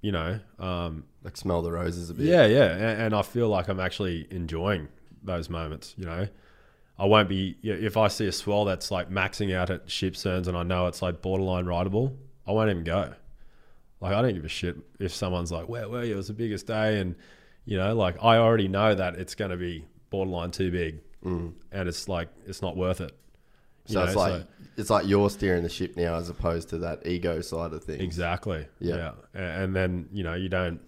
you 0.00 0.12
know, 0.12 0.40
um, 0.58 1.04
like 1.22 1.36
smell 1.36 1.62
the 1.62 1.72
roses 1.72 2.10
a 2.10 2.14
bit. 2.14 2.26
Yeah, 2.26 2.46
yeah. 2.46 2.72
And, 2.72 3.02
and 3.02 3.14
I 3.14 3.22
feel 3.22 3.48
like 3.48 3.68
I'm 3.68 3.80
actually 3.80 4.26
enjoying 4.30 4.88
those 5.22 5.50
moments, 5.50 5.94
you 5.96 6.06
know. 6.06 6.28
I 6.98 7.04
won't 7.04 7.28
be 7.28 7.56
if 7.62 7.96
I 7.98 8.08
see 8.08 8.26
a 8.26 8.32
swell 8.32 8.64
that's 8.64 8.90
like 8.90 9.10
maxing 9.10 9.54
out 9.54 9.68
at 9.68 9.86
Shipsterns 9.86 10.46
and 10.46 10.56
I 10.56 10.62
know 10.62 10.86
it's 10.86 11.02
like 11.02 11.20
borderline 11.20 11.66
rideable, 11.66 12.16
I 12.46 12.52
won't 12.52 12.70
even 12.70 12.84
go. 12.84 13.12
Like 14.00 14.14
I 14.14 14.22
don't 14.22 14.34
give 14.34 14.44
a 14.44 14.48
shit 14.48 14.76
if 14.98 15.12
someone's 15.12 15.52
like, 15.52 15.68
"Where 15.68 15.88
were 15.88 16.04
you? 16.04 16.14
It 16.14 16.16
was 16.16 16.28
the 16.28 16.34
biggest 16.34 16.66
day," 16.66 17.00
and 17.00 17.16
you 17.66 17.76
know, 17.76 17.94
like 17.94 18.16
I 18.22 18.38
already 18.38 18.68
know 18.68 18.94
that 18.94 19.16
it's 19.16 19.34
going 19.34 19.50
to 19.50 19.56
be 19.56 19.84
borderline 20.08 20.52
too 20.52 20.70
big, 20.70 21.00
mm. 21.22 21.52
and 21.70 21.88
it's 21.88 22.08
like 22.08 22.28
it's 22.46 22.62
not 22.62 22.76
worth 22.76 23.02
it. 23.02 23.12
So 23.86 24.02
it's 24.02 24.16
like 24.16 24.32
so, 24.32 24.46
it's 24.76 24.90
like 24.90 25.06
you're 25.06 25.30
steering 25.30 25.62
the 25.62 25.68
ship 25.68 25.96
now, 25.96 26.14
as 26.16 26.28
opposed 26.30 26.70
to 26.70 26.78
that 26.78 27.06
ego 27.06 27.40
side 27.40 27.72
of 27.72 27.84
things. 27.84 28.02
Exactly. 28.02 28.66
Yeah. 28.80 29.12
yeah. 29.34 29.62
And 29.62 29.76
then 29.76 30.08
you 30.12 30.24
know 30.24 30.34
you 30.34 30.48
don't 30.48 30.80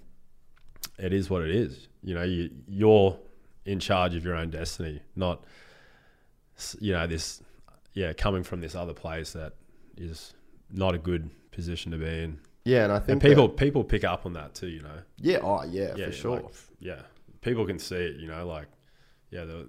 it 0.98 1.12
is 1.12 1.30
what 1.30 1.42
it 1.42 1.50
is. 1.50 1.88
You 2.02 2.14
know, 2.14 2.24
you 2.24 2.50
you're 2.66 3.18
in 3.64 3.80
charge 3.80 4.14
of 4.14 4.24
your 4.24 4.34
own 4.34 4.50
destiny, 4.50 5.00
not 5.16 5.44
you 6.80 6.92
know 6.92 7.06
this 7.06 7.42
yeah 7.92 8.12
coming 8.12 8.42
from 8.42 8.60
this 8.60 8.74
other 8.74 8.94
place 8.94 9.32
that 9.32 9.52
is 9.96 10.34
not 10.70 10.94
a 10.94 10.98
good 10.98 11.30
position 11.50 11.92
to 11.92 11.98
be 11.98 12.06
in. 12.06 12.40
Yeah, 12.68 12.84
and 12.84 12.92
I 12.92 12.96
And 12.96 13.06
think 13.06 13.22
people 13.22 13.48
that- 13.48 13.56
people 13.56 13.82
pick 13.84 14.04
up 14.04 14.26
on 14.26 14.34
that 14.34 14.54
too. 14.54 14.68
You 14.68 14.82
know, 14.82 14.98
yeah, 15.16 15.38
oh 15.42 15.64
yeah, 15.64 15.94
yeah, 15.96 16.06
for 16.06 16.12
sure. 16.12 16.36
like, 16.42 16.54
yeah, 16.80 17.02
people 17.40 17.64
can 17.66 17.78
see 17.78 17.96
it. 17.96 18.16
You 18.16 18.28
know, 18.28 18.46
like 18.46 18.68
yeah, 19.30 19.44
the, 19.44 19.68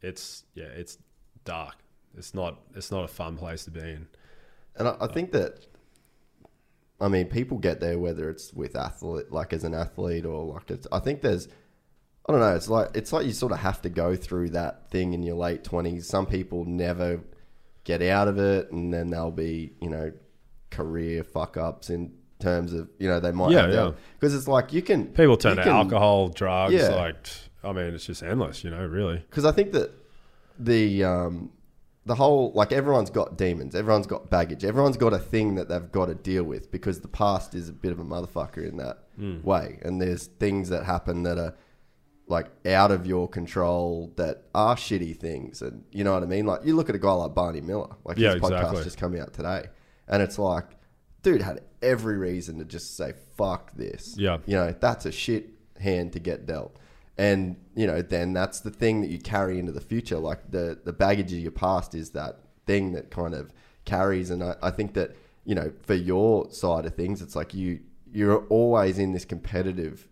it's 0.00 0.44
yeah, 0.54 0.64
it's 0.66 0.98
dark. 1.44 1.76
It's 2.16 2.34
not 2.34 2.60
it's 2.74 2.90
not 2.90 3.04
a 3.04 3.08
fun 3.08 3.36
place 3.36 3.64
to 3.66 3.70
be 3.70 3.80
in. 3.80 4.06
And 4.76 4.88
I, 4.88 4.96
I 5.02 5.06
think 5.06 5.32
that, 5.32 5.66
I 7.00 7.08
mean, 7.08 7.26
people 7.26 7.58
get 7.58 7.78
there 7.80 7.98
whether 7.98 8.28
it's 8.30 8.52
with 8.52 8.74
athlete, 8.76 9.30
like 9.30 9.52
as 9.52 9.64
an 9.64 9.74
athlete, 9.74 10.24
or 10.24 10.44
like 10.54 10.70
it's. 10.70 10.86
I 10.90 10.98
think 10.98 11.20
there's, 11.20 11.46
I 12.26 12.32
don't 12.32 12.40
know. 12.40 12.54
It's 12.56 12.68
like 12.68 12.88
it's 12.94 13.12
like 13.12 13.24
you 13.26 13.32
sort 13.32 13.52
of 13.52 13.58
have 13.58 13.82
to 13.82 13.88
go 13.88 14.16
through 14.16 14.50
that 14.50 14.90
thing 14.90 15.12
in 15.12 15.22
your 15.22 15.36
late 15.36 15.62
twenties. 15.62 16.06
Some 16.08 16.26
people 16.26 16.64
never 16.64 17.20
get 17.84 18.02
out 18.02 18.26
of 18.28 18.38
it, 18.38 18.72
and 18.72 18.92
then 18.92 19.10
they'll 19.10 19.30
be, 19.30 19.74
you 19.80 19.90
know, 19.90 20.12
career 20.70 21.22
fuck 21.22 21.56
ups 21.56 21.90
in 21.90 22.12
terms 22.42 22.72
of, 22.74 22.90
you 22.98 23.08
know, 23.08 23.18
they 23.20 23.32
might. 23.32 23.52
Yeah, 23.52 23.70
yeah. 23.70 23.90
Because 24.18 24.34
it's 24.34 24.46
like 24.48 24.72
you 24.72 24.82
can 24.82 25.06
People 25.06 25.36
turn 25.38 25.56
to 25.56 25.62
can- 25.62 25.72
alcohol, 25.72 26.28
drugs. 26.28 26.74
Yeah. 26.74 26.88
Like 26.90 27.26
I 27.64 27.72
mean, 27.72 27.94
it's 27.94 28.04
just 28.04 28.22
endless. 28.22 28.62
You 28.64 28.70
know, 28.70 28.84
really. 28.84 29.18
because 29.30 29.44
I 29.46 29.52
think 29.52 29.72
that 29.72 29.90
the 30.58 31.04
um, 31.04 31.50
the 32.04 32.14
whole 32.16 32.52
like 32.54 32.72
everyone's 32.72 33.10
got 33.10 33.38
demons, 33.38 33.74
everyone's 33.74 34.06
got 34.06 34.28
baggage, 34.30 34.64
everyone's 34.64 34.96
got 34.96 35.12
a 35.12 35.18
thing 35.18 35.54
that 35.54 35.68
they've 35.68 35.90
got 35.92 36.06
to 36.06 36.14
deal 36.14 36.44
with 36.44 36.70
because 36.70 37.00
the 37.00 37.08
past 37.08 37.54
is 37.54 37.68
a 37.68 37.72
bit 37.72 37.92
of 37.92 37.98
a 38.00 38.04
motherfucker 38.04 38.68
in 38.68 38.76
that 38.78 38.98
way, 39.44 39.78
and 39.82 40.00
there's 40.02 40.26
things 40.26 40.68
that 40.70 40.84
happen 40.84 41.22
that 41.22 41.38
are 41.38 41.54
like 42.28 42.46
out 42.66 42.90
of 42.90 43.06
your 43.06 43.28
control 43.28 44.12
that 44.16 44.44
are 44.54 44.74
shitty 44.74 45.16
things, 45.16 45.62
and 45.62 45.84
you 45.92 46.02
know 46.02 46.12
what 46.14 46.22
I 46.22 46.26
mean. 46.26 46.46
Like 46.46 46.64
you 46.64 46.74
look 46.74 46.88
at 46.88 46.94
a 46.94 46.98
guy 46.98 47.12
like 47.12 47.34
Barney 47.34 47.60
Miller, 47.60 47.90
like 48.04 48.18
Yeah, 48.18 48.32
his 48.34 48.42
podcast 48.42 48.56
exactly. 48.62 48.84
just 48.84 48.98
coming 48.98 49.20
out 49.20 49.32
today, 49.32 49.66
and 50.08 50.22
it's 50.22 50.38
like, 50.38 50.64
dude 51.22 51.42
had 51.42 51.60
every 51.80 52.16
reason 52.16 52.58
to 52.58 52.64
just 52.64 52.96
say 52.96 53.12
fuck 53.36 53.72
this, 53.74 54.14
Yeah. 54.18 54.38
you 54.46 54.54
know, 54.54 54.74
that's 54.78 55.06
a 55.06 55.12
shit 55.12 55.50
hand 55.80 56.12
to 56.12 56.18
get 56.20 56.46
dealt. 56.46 56.76
And, 57.18 57.56
you 57.74 57.86
know, 57.86 58.02
then 58.02 58.32
that's 58.32 58.60
the 58.60 58.70
thing 58.70 59.00
that 59.02 59.10
you 59.10 59.18
carry 59.18 59.58
into 59.58 59.72
the 59.72 59.80
future. 59.80 60.18
Like 60.18 60.50
the, 60.50 60.78
the 60.84 60.92
baggage 60.92 61.32
of 61.32 61.38
your 61.38 61.52
past 61.52 61.94
is 61.94 62.10
that 62.10 62.38
thing 62.66 62.92
that 62.92 63.10
kind 63.10 63.34
of 63.34 63.52
carries. 63.84 64.30
And 64.30 64.42
I, 64.42 64.56
I 64.62 64.70
think 64.70 64.94
that, 64.94 65.14
you 65.44 65.54
know, 65.54 65.72
for 65.82 65.94
your 65.94 66.50
side 66.50 66.86
of 66.86 66.94
things, 66.94 67.20
it's 67.20 67.36
like 67.36 67.52
you, 67.54 67.80
you're 68.12 68.44
always 68.46 68.98
in 68.98 69.12
this 69.12 69.24
competitive 69.24 70.08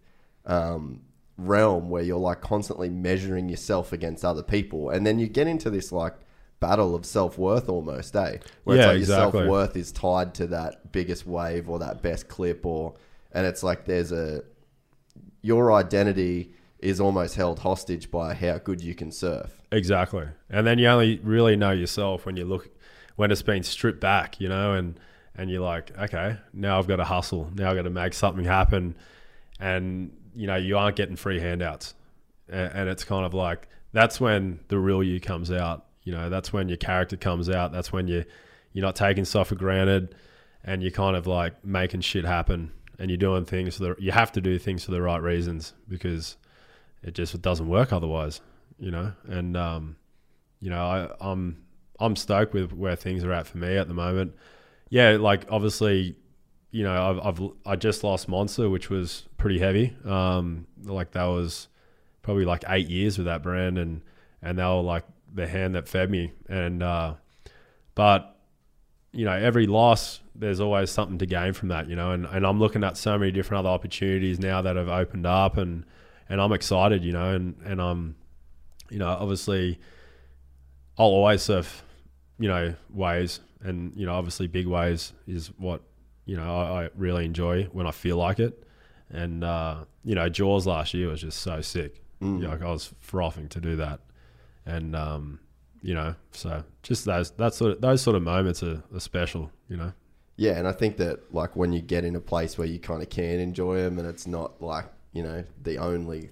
um, 0.47 1.01
realm 1.37 1.89
where 1.89 2.03
you're 2.03 2.19
like 2.19 2.41
constantly 2.43 2.89
measuring 2.91 3.49
yourself 3.49 3.93
against 3.93 4.25
other 4.25 4.43
people. 4.43 4.91
And 4.91 5.07
then 5.07 5.19
you 5.19 5.27
get 5.27 5.47
into 5.47 5.71
this 5.71 5.93
like 5.93 6.15
battle 6.61 6.95
of 6.95 7.05
self 7.05 7.39
worth 7.39 7.69
almost, 7.69 8.15
eh? 8.15 8.39
Where 8.65 8.77
Yeah, 8.77 8.83
it's 8.83 8.87
like 8.89 8.97
exactly. 8.99 9.41
your 9.41 9.47
self 9.47 9.51
worth 9.51 9.77
is 9.77 9.93
tied 9.93 10.35
to 10.35 10.47
that 10.49 10.93
biggest 10.93 11.27
wave 11.27 11.69
or 11.69 11.79
that 11.81 12.03
best 12.03 12.29
clip 12.29 12.65
or, 12.65 12.95
and 13.33 13.47
it's 13.47 13.63
like 13.63 13.87
there's 13.87 14.13
a, 14.13 14.43
your 15.43 15.73
identity 15.73 16.53
is 16.79 17.01
almost 17.01 17.35
held 17.35 17.59
hostage 17.59 18.11
by 18.11 18.35
how 18.35 18.59
good 18.59 18.81
you 18.83 18.95
can 18.95 19.11
surf. 19.13 19.61
Exactly. 19.73 20.27
And 20.49 20.67
then 20.67 20.79
you 20.79 20.87
only 20.89 21.19
really 21.23 21.57
know 21.57 21.71
yourself 21.71 22.27
when 22.27 22.37
you 22.37 22.45
look 22.45 22.71
when 23.17 23.31
it's 23.31 23.43
been 23.43 23.63
stripped 23.63 24.01
back, 24.01 24.41
you 24.41 24.49
know, 24.49 24.73
and 24.73 24.99
and 25.37 25.51
you're 25.51 25.63
like, 25.63 25.97
okay, 25.99 26.37
now 26.53 26.79
I've 26.79 26.89
got 26.89 26.97
to 26.97 27.05
hustle. 27.05 27.51
Now 27.55 27.71
I've 27.71 27.77
got 27.77 27.83
to 27.83 27.91
make 27.91 28.15
something 28.15 28.45
happen. 28.45 28.97
And 29.59 30.17
you 30.35 30.47
know, 30.47 30.57
you 30.57 30.77
aren't 30.77 30.97
getting 30.97 31.17
free 31.17 31.41
handouts. 31.41 31.95
And, 32.49 32.73
and 32.73 32.89
it's 32.89 33.05
kind 33.05 33.25
of 33.25 33.35
like 33.35 33.69
that's 33.93 34.21
when 34.21 34.61
the 34.69 34.79
real 34.79 35.03
you 35.03 35.21
comes 35.21 35.51
out. 35.51 35.87
You 36.05 36.13
know, 36.13 36.31
that's 36.31 36.53
when 36.53 36.69
your 36.69 36.79
character 36.79 37.17
comes 37.17 37.51
out. 37.51 37.73
That's 37.73 37.93
when 37.93 38.09
you 38.09 38.25
you're 38.73 38.85
not 38.85 38.97
taking 38.97 39.25
stuff 39.25 39.49
for 39.49 39.55
granted, 39.57 40.15
and 40.65 40.83
you're 40.83 40.91
kind 40.93 41.17
of 41.17 41.27
like 41.27 41.65
making 41.65 42.01
shit 42.03 42.25
happen. 42.25 42.73
And 42.99 43.11
you're 43.11 43.19
doing 43.19 43.47
things 43.47 43.77
for 43.77 43.83
the 43.83 43.97
you 43.99 44.13
have 44.13 44.33
to 44.33 44.41
do 44.41 44.59
things 44.59 44.85
for 44.85 44.91
the 44.91 45.01
right 45.01 45.23
reasons 45.23 45.73
because 45.89 46.37
it 47.03 47.15
just 47.15 47.41
doesn't 47.41 47.69
work 47.69 47.93
otherwise, 47.93 48.41
you 48.79 48.91
know. 48.91 49.13
And 49.27 49.57
um, 49.57 49.97
you 50.61 50.71
know, 50.71 50.85
I, 50.85 51.09
I'm 51.21 51.65
I'm 51.99 52.17
stoked 52.17 52.55
with 52.55 52.73
where 52.73 52.97
things 52.97 53.25
are 53.25 53.33
at 53.33 53.47
for 53.47 53.59
me 53.59 53.77
at 53.77 53.89
the 53.89 53.95
moment. 53.95 54.35
Yeah, 54.91 55.17
like 55.19 55.47
obviously, 55.51 56.17
you 56.71 56.83
know, 56.83 57.11
I've, 57.11 57.41
I've 57.41 57.51
I 57.65 57.77
just 57.77 58.05
lost 58.05 58.29
Monster, 58.29 58.69
which 58.69 58.91
was 58.91 59.27
pretty 59.39 59.59
heavy. 59.59 59.97
Um, 60.05 60.67
like 60.83 61.13
that 61.13 61.25
was 61.25 61.69
probably 62.23 62.45
like 62.45 62.65
eight 62.69 62.89
years 62.89 63.17
with 63.17 63.27
that 63.27 63.43
brand, 63.43 63.79
and 63.79 64.03
and 64.43 64.59
they 64.59 64.65
were 64.65 64.83
like 64.83 65.05
the 65.33 65.47
hand 65.47 65.74
that 65.74 65.89
fed 65.89 66.11
me. 66.11 66.33
And 66.49 66.83
uh, 66.83 67.14
but 67.95 68.37
you 69.12 69.24
know, 69.24 69.33
every 69.33 69.66
loss, 69.66 70.20
there's 70.35 70.61
always 70.61 70.91
something 70.91 71.18
to 71.18 71.26
gain 71.26 71.53
from 71.53 71.68
that, 71.68 71.89
you 71.89 71.97
know. 71.97 72.12
And, 72.12 72.26
and 72.26 72.47
I'm 72.47 72.59
looking 72.61 72.85
at 72.85 72.97
so 72.97 73.18
many 73.18 73.33
different 73.33 73.61
other 73.61 73.74
opportunities 73.74 74.39
now 74.39 74.62
that 74.62 74.76
have 74.76 74.89
opened 74.89 75.26
up, 75.26 75.57
and 75.57 75.85
and 76.28 76.41
I'm 76.41 76.53
excited, 76.53 77.05
you 77.05 77.12
know. 77.12 77.35
And 77.35 77.57
and 77.64 77.81
I'm, 77.81 78.16
you 78.89 78.99
know, 78.99 79.09
obviously, 79.09 79.81
I'll 80.99 81.07
always 81.07 81.43
surf, 81.43 81.83
you 82.39 82.49
know, 82.49 82.74
waves, 82.91 83.41
and 83.62 83.93
you 83.97 84.07
know, 84.07 84.14
obviously, 84.14 84.47
big 84.47 84.66
waves 84.66 85.12
is 85.26 85.49
what 85.59 85.83
you 86.24 86.37
know 86.37 86.57
I, 86.57 86.85
I 86.85 86.91
really 86.97 87.24
enjoy 87.24 87.64
when 87.72 87.87
I 87.87 87.91
feel 87.91 88.16
like 88.16 88.39
it. 88.39 88.64
And 89.11 89.43
uh, 89.43 89.85
you 90.05 90.14
know, 90.14 90.28
Jaws 90.28 90.66
last 90.66 90.95
year 90.95 91.09
was 91.09 91.20
just 91.20 91.41
so 91.41 91.61
sick. 91.61 92.03
You 92.20 92.43
know, 92.43 92.51
like 92.51 92.62
I 92.62 92.70
was 92.70 92.95
frothing 93.01 93.49
to 93.49 93.61
do 93.61 93.76
that, 93.76 94.01
and 94.67 94.95
um, 94.97 95.41
you 95.83 95.95
know, 95.95 96.15
so 96.33 96.63
just 96.83 97.05
those 97.05 97.31
that 97.33 97.55
sort 97.55 97.73
of 97.73 97.81
those 97.81 98.03
sort 98.03 98.17
of 98.17 98.23
moments 98.23 98.63
are, 98.63 98.83
are 98.95 99.01
special. 99.01 99.51
You 99.69 99.77
know, 99.77 99.93
Yeah, 100.37 100.59
and 100.59 100.67
I 100.67 100.73
think 100.73 100.97
that 100.99 101.33
like 101.35 101.57
when 101.57 101.73
you 101.73 101.81
get 101.81 102.05
in 102.05 102.17
a 102.17 102.21
place 102.21 102.59
where 102.59 102.67
you 102.67 102.79
kind 102.79 103.03
of 103.03 103.09
can 103.11 103.41
enjoy 103.41 103.77
them, 103.83 103.99
and 103.99 104.07
it's 104.09 104.27
not 104.27 104.61
like 104.63 104.87
you 105.13 105.23
know 105.23 105.45
the 105.63 105.79
only, 105.79 106.31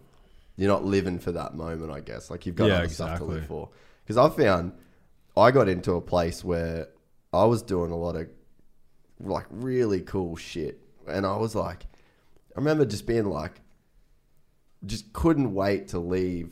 you're 0.57 0.69
not 0.71 0.85
living 0.85 1.19
for 1.19 1.33
that 1.33 1.55
moment. 1.55 1.91
I 1.93 2.01
guess 2.01 2.31
like 2.31 2.47
you've 2.47 2.57
got 2.57 2.67
Yeah, 2.69 2.79
other 2.79 2.89
stuff 2.89 3.09
to 3.09 3.15
exactly. 3.15 3.35
live 3.37 3.47
for. 3.47 3.69
Because 4.05 4.17
I 4.17 4.29
found 4.35 4.73
I 5.37 5.51
got 5.51 5.69
into 5.69 5.93
a 5.93 6.01
place 6.01 6.43
where 6.45 6.89
I 7.33 7.45
was 7.45 7.63
doing 7.63 7.91
a 7.93 7.97
lot 7.97 8.17
of 8.17 8.29
like 9.21 9.47
really 9.51 10.01
cool 10.01 10.37
shit, 10.37 10.81
and 11.07 11.25
I 11.27 11.37
was 11.37 11.55
like, 11.55 11.85
I 12.57 12.59
remember 12.61 12.85
just 12.85 13.07
being 13.07 13.27
like, 13.27 13.61
just 14.87 15.13
couldn't 15.13 15.55
wait 15.55 15.89
to 15.89 15.99
leave 15.99 16.51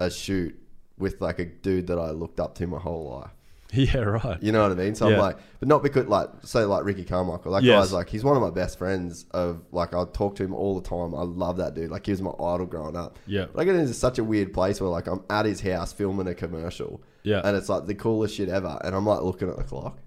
a 0.00 0.10
shoot 0.10 0.58
with 1.02 1.20
like 1.20 1.38
a 1.38 1.44
dude 1.44 1.88
that 1.88 1.98
I 1.98 2.10
looked 2.10 2.40
up 2.40 2.54
to 2.56 2.66
my 2.66 2.78
whole 2.78 3.20
life. 3.20 3.30
yeah, 3.74 4.00
right. 4.00 4.42
You 4.42 4.52
know 4.52 4.62
what 4.62 4.72
I 4.72 4.74
mean? 4.74 4.94
So 4.94 5.08
I'm 5.08 5.16
like, 5.18 5.38
but 5.58 5.66
not 5.66 5.82
because 5.82 6.06
like, 6.06 6.28
say 6.44 6.64
like 6.64 6.84
Ricky 6.84 7.04
Carmichael. 7.04 7.52
That 7.52 7.62
Yes. 7.62 7.86
guy's 7.86 7.92
like, 7.92 8.08
he's 8.10 8.22
one 8.22 8.36
of 8.36 8.42
my 8.42 8.50
best 8.50 8.76
friends. 8.78 9.24
Of 9.30 9.62
like, 9.72 9.94
I 9.94 10.04
talk 10.12 10.36
to 10.36 10.44
him 10.44 10.54
all 10.54 10.78
the 10.78 10.86
time. 10.86 11.14
I 11.14 11.22
love 11.22 11.56
that 11.56 11.74
dude. 11.74 11.90
Like, 11.90 12.04
he 12.04 12.12
was 12.12 12.20
my 12.20 12.32
idol 12.32 12.66
growing 12.66 12.96
up. 12.96 13.18
Yeah. 13.26 13.46
But 13.52 13.62
I 13.62 13.64
get 13.64 13.76
into 13.76 13.94
such 13.94 14.18
a 14.18 14.24
weird 14.24 14.52
place 14.52 14.78
where 14.78 14.90
like 14.90 15.06
I'm 15.06 15.24
at 15.30 15.46
his 15.46 15.62
house 15.62 15.90
filming 15.92 16.26
a 16.26 16.34
commercial. 16.34 17.02
Yeah. 17.22 17.40
And 17.44 17.56
it's 17.56 17.70
like 17.70 17.86
the 17.86 17.94
coolest 17.94 18.34
shit 18.34 18.50
ever. 18.50 18.78
And 18.84 18.94
I'm 18.94 19.06
like 19.06 19.22
looking 19.22 19.48
at 19.48 19.56
the 19.56 19.64
clock, 19.64 19.98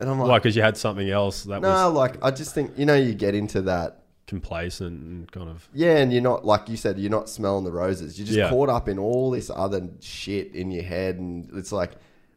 and 0.00 0.10
I'm 0.10 0.18
like, 0.18 0.28
Why? 0.28 0.38
Because 0.38 0.56
you 0.56 0.62
had 0.62 0.76
something 0.76 1.08
else 1.08 1.44
that 1.44 1.60
no, 1.60 1.68
was 1.68 1.94
like 1.94 2.24
I 2.24 2.30
just 2.32 2.54
think 2.54 2.72
you 2.76 2.86
know 2.86 2.94
you 2.94 3.14
get 3.14 3.34
into 3.34 3.62
that. 3.62 4.02
Complacent 4.28 5.02
and 5.02 5.32
kind 5.32 5.48
of 5.48 5.68
Yeah, 5.74 5.96
and 5.96 6.12
you're 6.12 6.22
not 6.22 6.44
like 6.44 6.68
you 6.68 6.76
said, 6.76 6.98
you're 6.98 7.10
not 7.10 7.28
smelling 7.28 7.64
the 7.64 7.72
roses. 7.72 8.16
You're 8.18 8.26
just 8.26 8.38
Yeah. 8.38 8.50
caught 8.50 8.68
up 8.68 8.88
in 8.88 8.98
all 8.98 9.32
this 9.32 9.50
other 9.52 9.88
shit 10.00 10.54
in 10.54 10.70
your 10.70 10.84
head, 10.84 11.16
and 11.16 11.48
it's 11.54 11.72
like, 11.72 11.92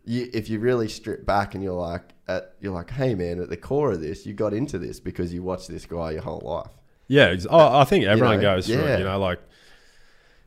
you, 0.05 0.27
if 0.33 0.49
you 0.49 0.57
really 0.59 0.87
strip 0.87 1.25
back 1.27 1.53
and 1.53 1.63
you're 1.63 1.73
like, 1.79 2.01
at, 2.27 2.55
you're 2.59 2.73
like, 2.73 2.89
hey 2.89 3.13
man, 3.13 3.39
at 3.39 3.49
the 3.49 3.57
core 3.57 3.91
of 3.91 4.01
this, 4.01 4.25
you 4.25 4.33
got 4.33 4.53
into 4.53 4.79
this 4.79 4.99
because 4.99 5.31
you 5.31 5.43
watched 5.43 5.67
this 5.67 5.85
guy 5.85 6.11
your 6.11 6.23
whole 6.23 6.41
life. 6.43 6.71
yeah. 7.07 7.35
Oh, 7.49 7.77
I 7.79 7.83
think 7.83 8.05
everyone 8.05 8.37
know, 8.37 8.55
goes 8.55 8.65
through 8.65 8.77
yeah. 8.77 8.95
it. 8.95 8.99
You 8.99 9.05
know, 9.05 9.19
like 9.19 9.39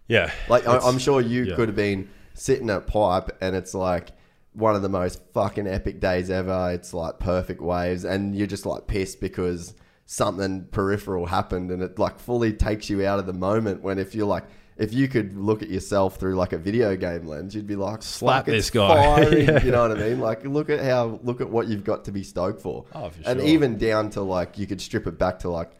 yeah, 0.09 0.31
Like 0.49 0.67
I, 0.67 0.79
I'm 0.79 0.99
sure 0.99 1.21
you 1.21 1.45
yeah. 1.45 1.57
could 1.57 1.69
have 1.69 1.77
been 1.77 2.11
sitting 2.35 2.69
at 2.71 2.87
pipe, 2.87 3.31
and 3.41 3.55
it's 3.55 3.75
like 3.75 4.11
one 4.55 4.75
of 4.77 4.83
the 4.83 4.89
most 4.89 5.21
fucking 5.33 5.67
epic 5.67 6.01
days 6.01 6.31
ever. 6.31 6.73
It's 6.73 6.93
like 6.93 7.19
perfect 7.19 7.61
waves, 7.63 8.05
and 8.05 8.35
you're 8.35 8.47
just 8.47 8.67
like 8.67 8.87
pissed 8.87 9.21
because 9.21 9.75
something 10.07 10.67
peripheral 10.71 11.27
happened, 11.27 11.71
and 11.71 11.83
it 11.83 11.99
like 11.99 12.19
fully 12.19 12.53
takes 12.53 12.91
you 12.91 13.07
out 13.07 13.19
of 13.19 13.27
the 13.27 13.33
moment. 13.33 13.83
When 13.83 13.99
if 13.99 14.15
you're 14.15 14.27
like. 14.27 14.45
If 14.77 14.93
you 14.93 15.07
could 15.07 15.37
look 15.37 15.63
at 15.63 15.71
yourself 15.71 16.17
through 16.17 16.35
like 16.35 16.53
a 16.53 16.59
video 16.59 16.97
game 16.97 17.29
lens, 17.29 17.55
you'd 17.55 17.65
be 17.65 17.77
like, 17.77 18.03
Slap 18.03 18.47
"Fuck, 18.47 18.49
it's 18.49 18.67
this 18.67 18.71
guy." 18.71 19.21
Yeah. 19.31 19.63
You 19.63 19.71
know 19.71 19.87
what 19.89 19.97
I 19.97 20.09
mean? 20.09 20.19
Like, 20.19 20.45
look 20.45 20.69
at 20.69 20.81
how, 20.81 21.21
look 21.23 21.41
at 21.41 21.49
what 21.49 21.69
you've 21.69 21.85
got 21.85 22.07
to 22.07 22.11
be 22.11 22.25
stoked 22.25 22.61
for. 22.61 22.85
Oh, 22.93 23.09
for 23.09 23.23
And 23.25 23.39
sure. 23.39 23.49
even 23.49 23.79
down 23.79 24.11
to 24.11 24.23
like, 24.23 24.59
you 24.59 24.67
could 24.67 24.81
strip 24.81 25.07
it 25.07 25.17
back 25.17 25.39
to 25.39 25.49
like, 25.49 25.71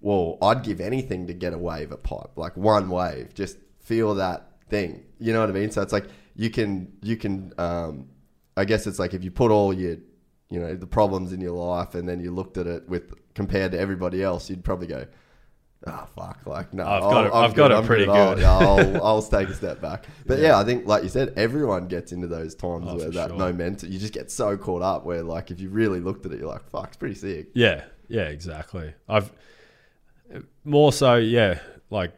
well, 0.00 0.38
I'd 0.40 0.62
give 0.62 0.80
anything 0.80 1.26
to 1.26 1.34
get 1.34 1.52
a 1.52 1.58
wave 1.58 1.90
at 1.90 2.04
pipe, 2.04 2.30
like 2.36 2.56
one 2.56 2.90
wave, 2.90 3.34
just 3.34 3.56
feel 3.80 4.14
that 4.14 4.48
thing. 4.68 5.02
You 5.18 5.32
know 5.32 5.40
what 5.40 5.48
I 5.48 5.52
mean? 5.52 5.72
So 5.72 5.82
it's 5.82 5.92
like 5.92 6.06
you 6.36 6.48
can, 6.48 6.92
you 7.02 7.16
can, 7.16 7.52
um, 7.58 8.06
I 8.56 8.66
guess 8.66 8.86
it's 8.86 9.00
like 9.00 9.14
if 9.14 9.24
you 9.24 9.32
put 9.32 9.50
all 9.50 9.72
your, 9.74 9.96
you 10.48 10.60
know, 10.60 10.76
the 10.76 10.86
problems 10.86 11.32
in 11.32 11.40
your 11.40 11.56
life 11.56 11.96
and 11.96 12.08
then 12.08 12.20
you 12.20 12.30
looked 12.30 12.56
at 12.56 12.68
it 12.68 12.88
with 12.88 13.14
compared 13.34 13.72
to 13.72 13.78
everybody 13.78 14.22
else, 14.22 14.48
you'd 14.50 14.64
probably 14.64 14.86
go, 14.86 15.06
Oh 15.86 16.06
fuck! 16.16 16.46
Like 16.46 16.72
no, 16.72 16.82
I've 16.86 17.02
got 17.02 17.26
it- 17.26 17.32
I'm 17.34 17.44
I've 17.44 17.54
got 17.54 17.70
it 17.70 17.74
I'm 17.74 17.84
pretty 17.84 18.08
I'll- 18.08 18.34
good. 18.34 18.44
I'll, 18.96 19.04
I'll 19.04 19.22
take 19.22 19.48
a 19.50 19.54
step 19.54 19.82
back. 19.82 20.06
But 20.24 20.38
yeah. 20.38 20.58
I 20.58 20.64
think 20.64 20.86
like 20.86 21.02
you 21.02 21.10
said, 21.10 21.34
everyone 21.36 21.88
gets 21.88 22.10
into 22.10 22.26
those 22.26 22.54
times 22.54 22.86
Oh, 22.88 22.96
where 22.96 23.10
that 23.10 23.28
sure. 23.28 23.38
momentum. 23.38 23.92
You 23.92 23.98
just 23.98 24.14
get 24.14 24.30
so 24.30 24.56
caught 24.56 24.80
up 24.80 25.04
where 25.04 25.22
like 25.22 25.50
if 25.50 25.60
you 25.60 25.68
really 25.68 26.00
looked 26.00 26.24
at 26.24 26.32
it, 26.32 26.38
you're 26.38 26.48
like, 26.48 26.66
fuck, 26.70 26.88
it's 26.88 26.96
pretty 26.96 27.16
sick. 27.16 27.48
Yeah, 27.52 27.84
yeah, 28.08 28.22
exactly. 28.28 28.94
I've 29.08 29.30
more 30.64 30.90
so, 30.92 31.16
yeah, 31.16 31.58
like 31.90 32.12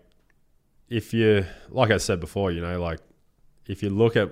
if 0.89 1.13
you, 1.13 1.45
like 1.69 1.91
I 1.91 1.97
said 1.97 2.21
before, 2.21 2.53
you 2.53 2.61
know, 2.61 2.81
like 2.81 3.01
if 3.67 3.83
you 3.83 3.91
look 3.91 4.15
at 4.17 4.31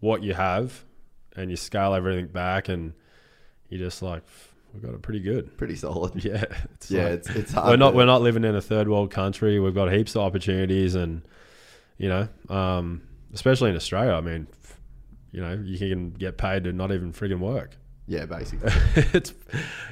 what 0.00 0.22
you 0.22 0.32
have 0.32 0.84
and 1.36 1.50
you 1.50 1.56
scale 1.56 1.92
everything 1.94 2.28
back 2.28 2.70
and 2.70 2.94
you 3.68 3.76
just 3.76 4.00
like, 4.00 4.22
we 4.74 4.80
got 4.80 4.92
it 4.94 5.02
pretty 5.02 5.20
good. 5.20 5.56
Pretty 5.56 5.76
solid. 5.76 6.12
Yeah, 6.24 6.44
it's 6.74 6.90
Yeah, 6.90 7.04
like- 7.04 7.12
it's 7.12 7.30
it's 7.30 7.52
hard. 7.52 7.68
we're 7.70 7.76
not 7.76 7.90
to- 7.92 7.96
we're 7.96 8.06
not 8.06 8.22
living 8.22 8.44
in 8.44 8.54
a 8.56 8.60
third 8.60 8.88
world 8.88 9.10
country. 9.10 9.58
We've 9.60 9.74
got 9.74 9.92
heaps 9.92 10.14
of 10.16 10.22
opportunities, 10.22 10.94
and 10.94 11.22
you 11.98 12.08
know, 12.08 12.28
um, 12.48 13.02
especially 13.32 13.70
in 13.70 13.76
Australia. 13.76 14.12
I 14.12 14.20
mean, 14.20 14.46
you 15.32 15.40
know, 15.40 15.52
you 15.64 15.78
can 15.78 16.10
get 16.10 16.36
paid 16.36 16.64
to 16.64 16.72
not 16.72 16.90
even 16.92 17.12
frigging 17.12 17.38
work. 17.40 17.76
Yeah, 18.06 18.26
basically. 18.26 18.70
it's 19.14 19.32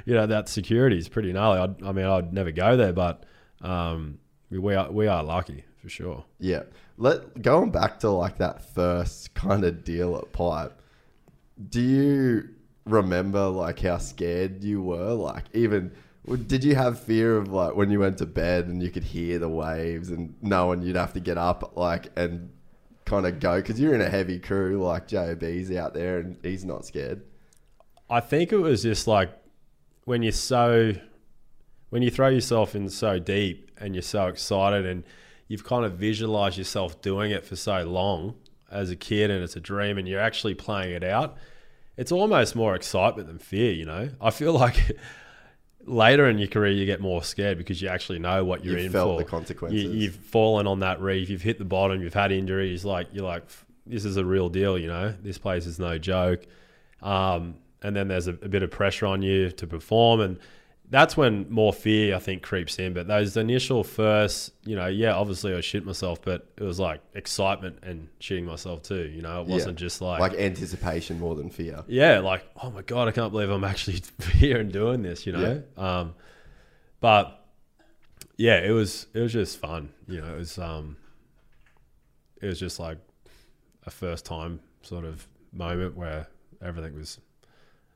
you 0.04 0.14
know 0.14 0.26
that 0.26 0.48
security 0.48 0.98
is 0.98 1.09
pretty 1.09 1.32
gnarly. 1.32 1.60
I'd, 1.60 1.82
I 1.82 1.92
mean, 1.92 2.04
I'd 2.06 2.32
never 2.32 2.50
go 2.50 2.76
there, 2.76 2.92
but 2.92 3.24
um, 3.60 4.18
we 4.50 4.74
are 4.74 4.90
we 4.90 5.06
are 5.06 5.22
lucky 5.22 5.64
for 5.80 5.88
sure. 5.88 6.24
Yeah. 6.38 6.64
Let 6.98 7.40
going 7.40 7.70
back 7.70 8.00
to 8.00 8.10
like 8.10 8.38
that 8.38 8.62
first 8.74 9.32
kind 9.34 9.64
of 9.64 9.82
deal 9.82 10.16
at 10.16 10.30
Pipe. 10.32 10.78
Do 11.70 11.80
you 11.80 12.48
remember 12.84 13.48
like 13.48 13.80
how 13.80 13.98
scared 13.98 14.62
you 14.62 14.82
were? 14.82 15.12
Like 15.12 15.44
even 15.52 15.92
did 16.46 16.62
you 16.62 16.74
have 16.74 17.00
fear 17.00 17.36
of 17.36 17.48
like 17.48 17.74
when 17.74 17.90
you 17.90 17.98
went 18.00 18.18
to 18.18 18.26
bed 18.26 18.66
and 18.66 18.82
you 18.82 18.90
could 18.90 19.04
hear 19.04 19.38
the 19.38 19.48
waves 19.48 20.09
and 20.09 20.34
knowing 20.40 20.82
you'd 20.82 20.96
have 20.96 21.12
to 21.14 21.20
get 21.20 21.36
up 21.36 21.76
like 21.76 22.10
and 22.16 22.50
kind 23.04 23.26
of 23.26 23.40
go 23.40 23.56
because 23.56 23.80
you're 23.80 23.94
in 23.94 24.00
a 24.00 24.09
heavy 24.09 24.38
crew 24.38 24.82
like 24.82 25.09
JOB's 25.09 25.70
out 25.72 25.94
there 25.94 26.18
and 26.18 26.38
he's 26.42 26.64
not 26.64 26.86
scared. 26.86 27.22
I 28.09 28.20
think 28.20 28.52
it 28.52 28.59
was 28.59 28.82
just 28.82 29.06
like 29.06 29.30
when 30.04 30.22
you're 30.22 30.32
so 30.32 30.92
when 31.90 32.02
you 32.02 32.10
throw 32.10 32.28
yourself 32.28 32.74
in 32.74 32.88
so 32.88 33.18
deep 33.18 33.70
and 33.78 33.94
you're 33.94 34.02
so 34.02 34.26
excited 34.28 34.86
and 34.86 35.04
you've 35.48 35.64
kind 35.64 35.84
of 35.84 35.94
visualized 35.94 36.56
yourself 36.56 37.02
doing 37.02 37.30
it 37.32 37.44
for 37.44 37.56
so 37.56 37.82
long 37.82 38.34
as 38.70 38.90
a 38.90 38.96
kid 38.96 39.30
and 39.30 39.42
it's 39.42 39.56
a 39.56 39.60
dream 39.60 39.98
and 39.98 40.09
you're 40.09 40.20
actually 40.20 40.54
playing 40.54 40.92
it 40.92 41.04
out. 41.04 41.36
It's 41.97 42.12
almost 42.12 42.56
more 42.56 42.74
excitement 42.74 43.28
than 43.28 43.39
fear, 43.39 43.73
you 43.73 43.85
know. 43.85 44.10
I 44.20 44.31
feel 44.31 44.52
like 44.52 44.77
later 45.85 46.28
in 46.28 46.39
your 46.39 46.48
career 46.48 46.73
you 46.73 46.86
get 46.86 47.01
more 47.01 47.23
scared 47.23 47.59
because 47.59 47.82
you 47.82 47.89
actually 47.89 48.19
know 48.19 48.44
what 48.44 48.64
you're 48.64 48.77
You've 48.77 48.86
in 48.86 48.93
felt 48.93 49.19
for. 49.19 49.24
the 49.24 49.28
consequences. 49.28 49.82
You, 49.82 49.90
you've 49.90 50.14
fallen 50.14 50.66
on 50.66 50.81
that 50.81 51.01
reef. 51.01 51.28
You've 51.28 51.43
hit 51.43 51.59
the 51.59 51.64
bottom. 51.64 52.02
You've 52.02 52.14
had 52.14 52.32
injuries. 52.32 52.85
Like 52.85 53.09
you're 53.12 53.24
like, 53.24 53.44
this 53.86 54.05
is 54.05 54.16
a 54.16 54.24
real 54.24 54.48
deal. 54.48 54.78
You 54.78 54.86
know, 54.89 55.14
this 55.23 55.39
place 55.39 55.66
is 55.66 55.78
no 55.78 55.98
joke. 55.98 56.47
Um, 57.02 57.56
and 57.82 57.97
then 57.97 58.09
there's 58.09 58.28
a, 58.28 58.32
a 58.32 58.48
bit 58.48 58.62
of 58.62 58.70
pressure 58.70 59.06
on 59.06 59.23
you 59.23 59.51
to 59.51 59.66
perform, 59.66 60.20
and 60.20 60.39
that's 60.93 61.16
when 61.16 61.51
more 61.51 61.73
fear 61.73 62.14
I 62.14 62.19
think 62.19 62.43
creeps 62.43 62.78
in. 62.78 62.93
But 62.93 63.09
those 63.09 63.36
initial 63.36 63.82
first, 63.82 64.52
you 64.64 64.77
know, 64.77 64.86
yeah, 64.86 65.14
obviously 65.14 65.55
I 65.55 65.60
shit 65.60 65.85
myself, 65.86 66.20
but 66.23 66.47
it 66.56 66.62
was 66.62 66.78
like 66.78 67.01
excitement 67.14 67.78
and 67.82 68.09
shitting 68.20 68.44
myself 68.44 68.82
too. 68.82 69.09
You 69.09 69.23
know, 69.23 69.40
it 69.40 69.48
wasn't 69.48 69.78
just 69.78 70.01
like, 70.01 70.20
Like 70.20 70.35
anticipation 70.35 71.19
more 71.19 71.35
than 71.35 71.48
fear. 71.51 71.82
yeah, 71.89 72.19
like 72.20 72.44
oh 72.62 72.70
my 72.70 72.82
god, 72.82 73.09
I 73.09 73.10
can't 73.10 73.32
believe 73.32 73.51
I'm 73.51 73.64
actually 73.64 74.02
here 74.35 74.59
and 74.60 74.70
doing 74.70 75.02
this. 75.02 75.27
You 75.27 75.32
know, 75.32 75.62
um, 75.77 76.14
but 77.01 77.44
yeah, 78.36 78.59
it 78.59 78.70
was 78.73 79.06
it 79.14 79.20
was 79.20 79.32
just 79.32 79.59
fun. 79.59 79.89
You 80.06 80.20
know, 80.20 80.35
it 80.35 80.39
was 80.39 80.59
um, 80.59 80.97
it 82.40 82.47
was 82.47 82.60
just 82.60 82.78
like 82.78 82.98
a 83.86 83.90
first 83.90 84.24
time 84.27 84.60
sort 84.82 85.05
of 85.05 85.27
moment 85.52 85.97
where 85.97 86.27
everything 86.60 86.94
was 86.94 87.19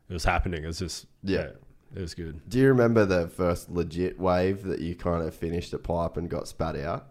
it 0.08 0.12
was 0.12 0.24
happening. 0.24 0.64
It 0.64 0.66
was 0.66 0.78
just 0.78 1.06
Yeah. 1.22 1.38
yeah, 1.40 1.48
it 1.94 2.00
was 2.00 2.14
good. 2.14 2.48
Do 2.48 2.58
you 2.58 2.68
remember 2.68 3.04
the 3.04 3.28
first 3.28 3.70
legit 3.70 4.18
wave 4.18 4.64
that 4.64 4.80
you 4.80 4.94
kind 4.94 5.26
of 5.26 5.34
finished 5.34 5.72
at 5.72 5.82
Pipe 5.82 6.16
and 6.16 6.28
got 6.28 6.48
spat 6.48 6.76
out? 6.76 7.08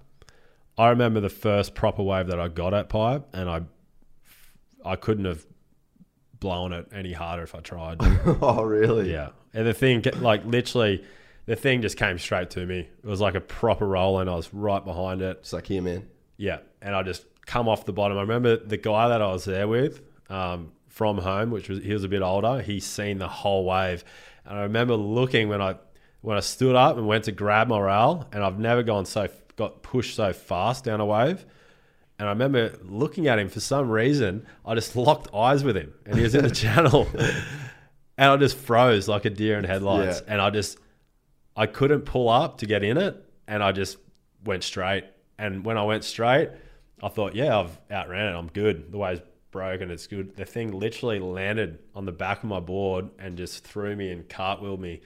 I 0.77 0.89
remember 0.89 1.21
the 1.21 1.29
first 1.29 1.73
proper 1.73 2.03
wave 2.03 2.27
that 2.27 2.39
I 2.39 2.47
got 2.47 2.73
at 2.73 2.89
pipe, 2.89 3.27
and 3.33 3.49
I 3.49 3.61
I 4.83 4.95
couldn't 4.95 5.25
have 5.25 5.45
blown 6.39 6.73
it 6.73 6.87
any 6.91 7.13
harder 7.13 7.43
if 7.43 7.55
I 7.55 7.59
tried. 7.59 7.97
oh, 8.41 8.63
really? 8.63 9.11
Yeah, 9.11 9.29
and 9.53 9.65
the 9.65 9.73
thing, 9.73 10.03
like 10.19 10.45
literally, 10.45 11.03
the 11.45 11.55
thing 11.55 11.81
just 11.81 11.97
came 11.97 12.17
straight 12.17 12.49
to 12.51 12.65
me. 12.65 12.79
It 12.79 13.07
was 13.07 13.21
like 13.21 13.35
a 13.35 13.41
proper 13.41 13.87
roll, 13.87 14.19
and 14.19 14.29
I 14.29 14.35
was 14.35 14.53
right 14.53 14.83
behind 14.83 15.21
it. 15.21 15.37
It's 15.39 15.53
like, 15.53 15.67
here, 15.67 15.81
man. 15.81 16.07
Yeah, 16.37 16.59
and 16.81 16.93
I 16.93 17.03
just 17.03 17.25
come 17.45 17.69
off 17.69 17.85
the 17.85 17.93
bottom. 17.93 18.17
I 18.17 18.21
remember 18.21 18.57
the 18.57 18.77
guy 18.77 19.07
that 19.07 19.21
I 19.21 19.31
was 19.31 19.45
there 19.45 19.67
with 19.67 20.01
um, 20.29 20.73
from 20.89 21.19
home, 21.19 21.51
which 21.51 21.69
was 21.69 21.79
he 21.79 21.93
was 21.93 22.03
a 22.03 22.09
bit 22.09 22.21
older. 22.21 22.61
He's 22.61 22.85
seen 22.85 23.17
the 23.17 23.29
whole 23.29 23.63
wave, 23.63 24.03
and 24.45 24.57
I 24.57 24.63
remember 24.63 24.95
looking 24.95 25.49
when 25.49 25.61
I 25.61 25.75
when 26.21 26.37
I 26.37 26.39
stood 26.39 26.75
up 26.75 26.97
and 26.97 27.07
went 27.07 27.25
to 27.25 27.31
grab 27.31 27.67
my 27.67 27.79
rail, 27.79 28.27
and 28.31 28.43
I've 28.43 28.59
never 28.59 28.83
gone 28.83 29.05
so 29.05 29.27
got 29.55 29.83
pushed 29.83 30.15
so 30.15 30.33
fast 30.33 30.83
down 30.83 30.99
a 30.99 31.05
wave. 31.05 31.45
And 32.17 32.27
I 32.27 32.31
remember 32.31 32.77
looking 32.83 33.27
at 33.27 33.39
him 33.39 33.49
for 33.49 33.59
some 33.59 33.89
reason. 33.89 34.45
I 34.65 34.73
just 34.75 34.95
locked 34.95 35.33
eyes 35.33 35.63
with 35.63 35.75
him, 35.75 35.93
and 36.05 36.15
he 36.15 36.23
was 36.23 36.33
in 36.33 36.43
the 36.43 36.49
channel, 36.63 37.07
and 38.17 38.31
I 38.31 38.37
just 38.37 38.57
froze 38.57 39.07
like 39.07 39.25
a 39.25 39.29
deer 39.29 39.57
in 39.57 39.65
headlights. 39.65 40.21
Yeah. 40.25 40.33
And 40.33 40.41
I 40.41 40.49
just, 40.49 40.77
I 41.55 41.65
couldn't 41.65 42.01
pull 42.01 42.29
up 42.29 42.59
to 42.59 42.65
get 42.65 42.83
in 42.83 42.97
it, 42.97 43.23
and 43.47 43.61
I 43.61 43.71
just 43.71 43.97
went 44.45 44.63
straight. 44.63 45.03
And 45.37 45.65
when 45.65 45.77
I 45.77 45.83
went 45.83 46.05
straight, 46.05 46.49
I 47.03 47.09
thought, 47.09 47.35
yeah, 47.35 47.59
I've 47.59 47.77
outran 47.91 48.33
it. 48.33 48.37
I'm 48.37 48.47
good. 48.47 48.91
The 48.91 48.97
wave's 48.97 49.21
broken. 49.55 49.89
It's 49.89 50.05
good. 50.05 50.35
The 50.35 50.43
thing 50.43 50.77
literally 50.77 51.17
landed 51.17 51.79
on 51.95 52.03
the 52.03 52.11
back 52.11 52.39
of 52.43 52.49
my 52.49 52.59
board 52.59 53.09
and 53.17 53.37
just 53.37 53.63
threw 53.63 53.95
me 53.95 54.11
and 54.11 54.27
cartwheeled 54.27 54.81
me. 54.81 54.99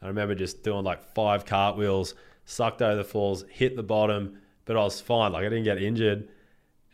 I 0.00 0.06
remember 0.06 0.36
just 0.36 0.62
doing 0.62 0.84
like 0.84 1.02
five 1.12 1.44
cartwheels, 1.44 2.14
sucked 2.44 2.82
over 2.82 2.94
the 2.94 3.02
falls, 3.02 3.44
hit 3.50 3.74
the 3.74 3.82
bottom, 3.82 4.38
but 4.64 4.76
I 4.76 4.84
was 4.84 5.00
fine. 5.00 5.32
Like 5.32 5.40
I 5.40 5.48
didn't 5.48 5.64
get 5.64 5.82
injured. 5.82 6.28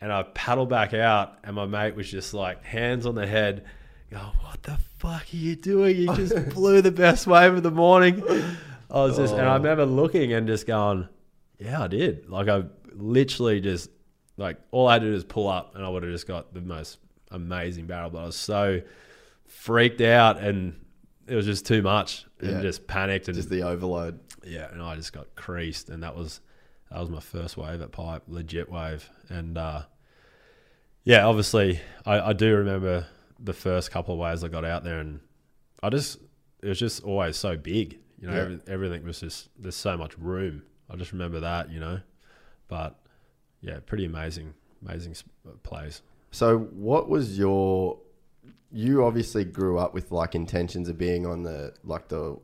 And 0.01 0.11
I 0.11 0.23
paddled 0.23 0.69
back 0.69 0.95
out, 0.95 1.37
and 1.43 1.55
my 1.55 1.67
mate 1.67 1.95
was 1.95 2.09
just 2.09 2.33
like 2.33 2.63
hands 2.63 3.05
on 3.05 3.13
the 3.13 3.27
head, 3.27 3.63
going, 4.09 4.23
"What 4.41 4.63
the 4.63 4.79
fuck 4.97 5.25
are 5.31 5.37
you 5.37 5.55
doing? 5.55 5.95
You 5.95 6.15
just 6.15 6.49
blew 6.53 6.81
the 6.81 6.91
best 6.91 7.27
wave 7.27 7.53
of 7.53 7.63
the 7.63 7.71
morning." 7.71 8.23
I 8.89 8.95
was 8.95 9.17
just, 9.17 9.33
and 9.33 9.43
I 9.43 9.53
oh. 9.53 9.57
remember 9.57 9.85
looking 9.85 10.33
and 10.33 10.45
just 10.47 10.65
going, 10.65 11.07
"Yeah, 11.59 11.83
I 11.83 11.87
did." 11.87 12.27
Like 12.27 12.49
I 12.49 12.63
literally 12.91 13.61
just, 13.61 13.91
like 14.35 14.57
all 14.71 14.87
I 14.89 14.99
did 14.99 15.13
was 15.13 15.23
pull 15.23 15.47
up, 15.47 15.75
and 15.75 15.85
I 15.85 15.89
would 15.89 16.03
have 16.03 16.11
just 16.11 16.27
got 16.27 16.53
the 16.53 16.59
most 16.59 16.97
amazing 17.33 17.85
barrel. 17.87 18.09
But 18.09 18.19
I 18.19 18.25
was 18.25 18.35
so 18.37 18.81
freaked 19.47 20.01
out, 20.01 20.37
and 20.39 20.79
it 21.27 21.35
was 21.35 21.45
just 21.45 21.65
too 21.65 21.81
much, 21.81 22.25
and 22.39 22.51
Yeah. 22.51 22.61
just 22.61 22.87
panicked, 22.87 23.27
and 23.27 23.35
Just 23.35 23.49
the 23.49 23.63
overload. 23.63 24.19
yeah, 24.45 24.71
and 24.71 24.81
I 24.81 24.95
just 24.95 25.11
got 25.13 25.35
creased, 25.35 25.89
and 25.89 26.01
that 26.03 26.15
was 26.15 26.39
that 26.91 26.99
was 26.99 27.09
my 27.09 27.19
first 27.19 27.57
wave 27.57 27.81
at 27.81 27.91
pipe, 27.91 28.23
legit 28.27 28.69
wave, 28.71 29.09
and 29.29 29.57
uh, 29.57 29.83
yeah, 31.03 31.25
obviously 31.25 31.79
I, 32.05 32.19
I 32.29 32.33
do 32.33 32.55
remember 32.55 33.07
the 33.39 33.53
first 33.53 33.91
couple 33.91 34.13
of 34.13 34.19
waves 34.19 34.43
I 34.43 34.47
got 34.47 34.63
out 34.65 34.83
there, 34.83 34.99
and 34.99 35.19
I 35.81 35.89
just 35.89 36.19
it 36.61 36.69
was 36.69 36.79
just 36.79 37.03
always 37.03 37.35
so 37.35 37.57
big, 37.57 37.99
you 38.19 38.27
know, 38.27 38.33
Yeah. 38.33 38.41
every, 38.41 38.59
everything 38.67 39.03
was 39.03 39.19
just 39.19 39.49
there's 39.59 39.75
so 39.75 39.97
much 39.97 40.17
room. 40.17 40.63
I 40.89 40.95
just 40.95 41.11
remember 41.11 41.39
that, 41.41 41.71
you 41.71 41.79
know, 41.79 41.99
but 42.67 42.99
yeah, 43.61 43.79
pretty 43.85 44.05
amazing, 44.05 44.53
amazing 44.85 45.11
s- 45.11 45.23
place. 45.63 46.01
So, 46.33 46.57
what 46.57 47.09
was 47.09 47.37
your? 47.37 47.99
You 48.71 49.05
obviously 49.05 49.45
grew 49.45 49.77
up 49.77 49.93
with 49.93 50.11
like 50.11 50.33
intentions 50.33 50.89
of 50.89 50.97
being 50.97 51.25
on 51.27 51.43
the 51.43 51.73
like 51.83 52.07
the 52.07 52.37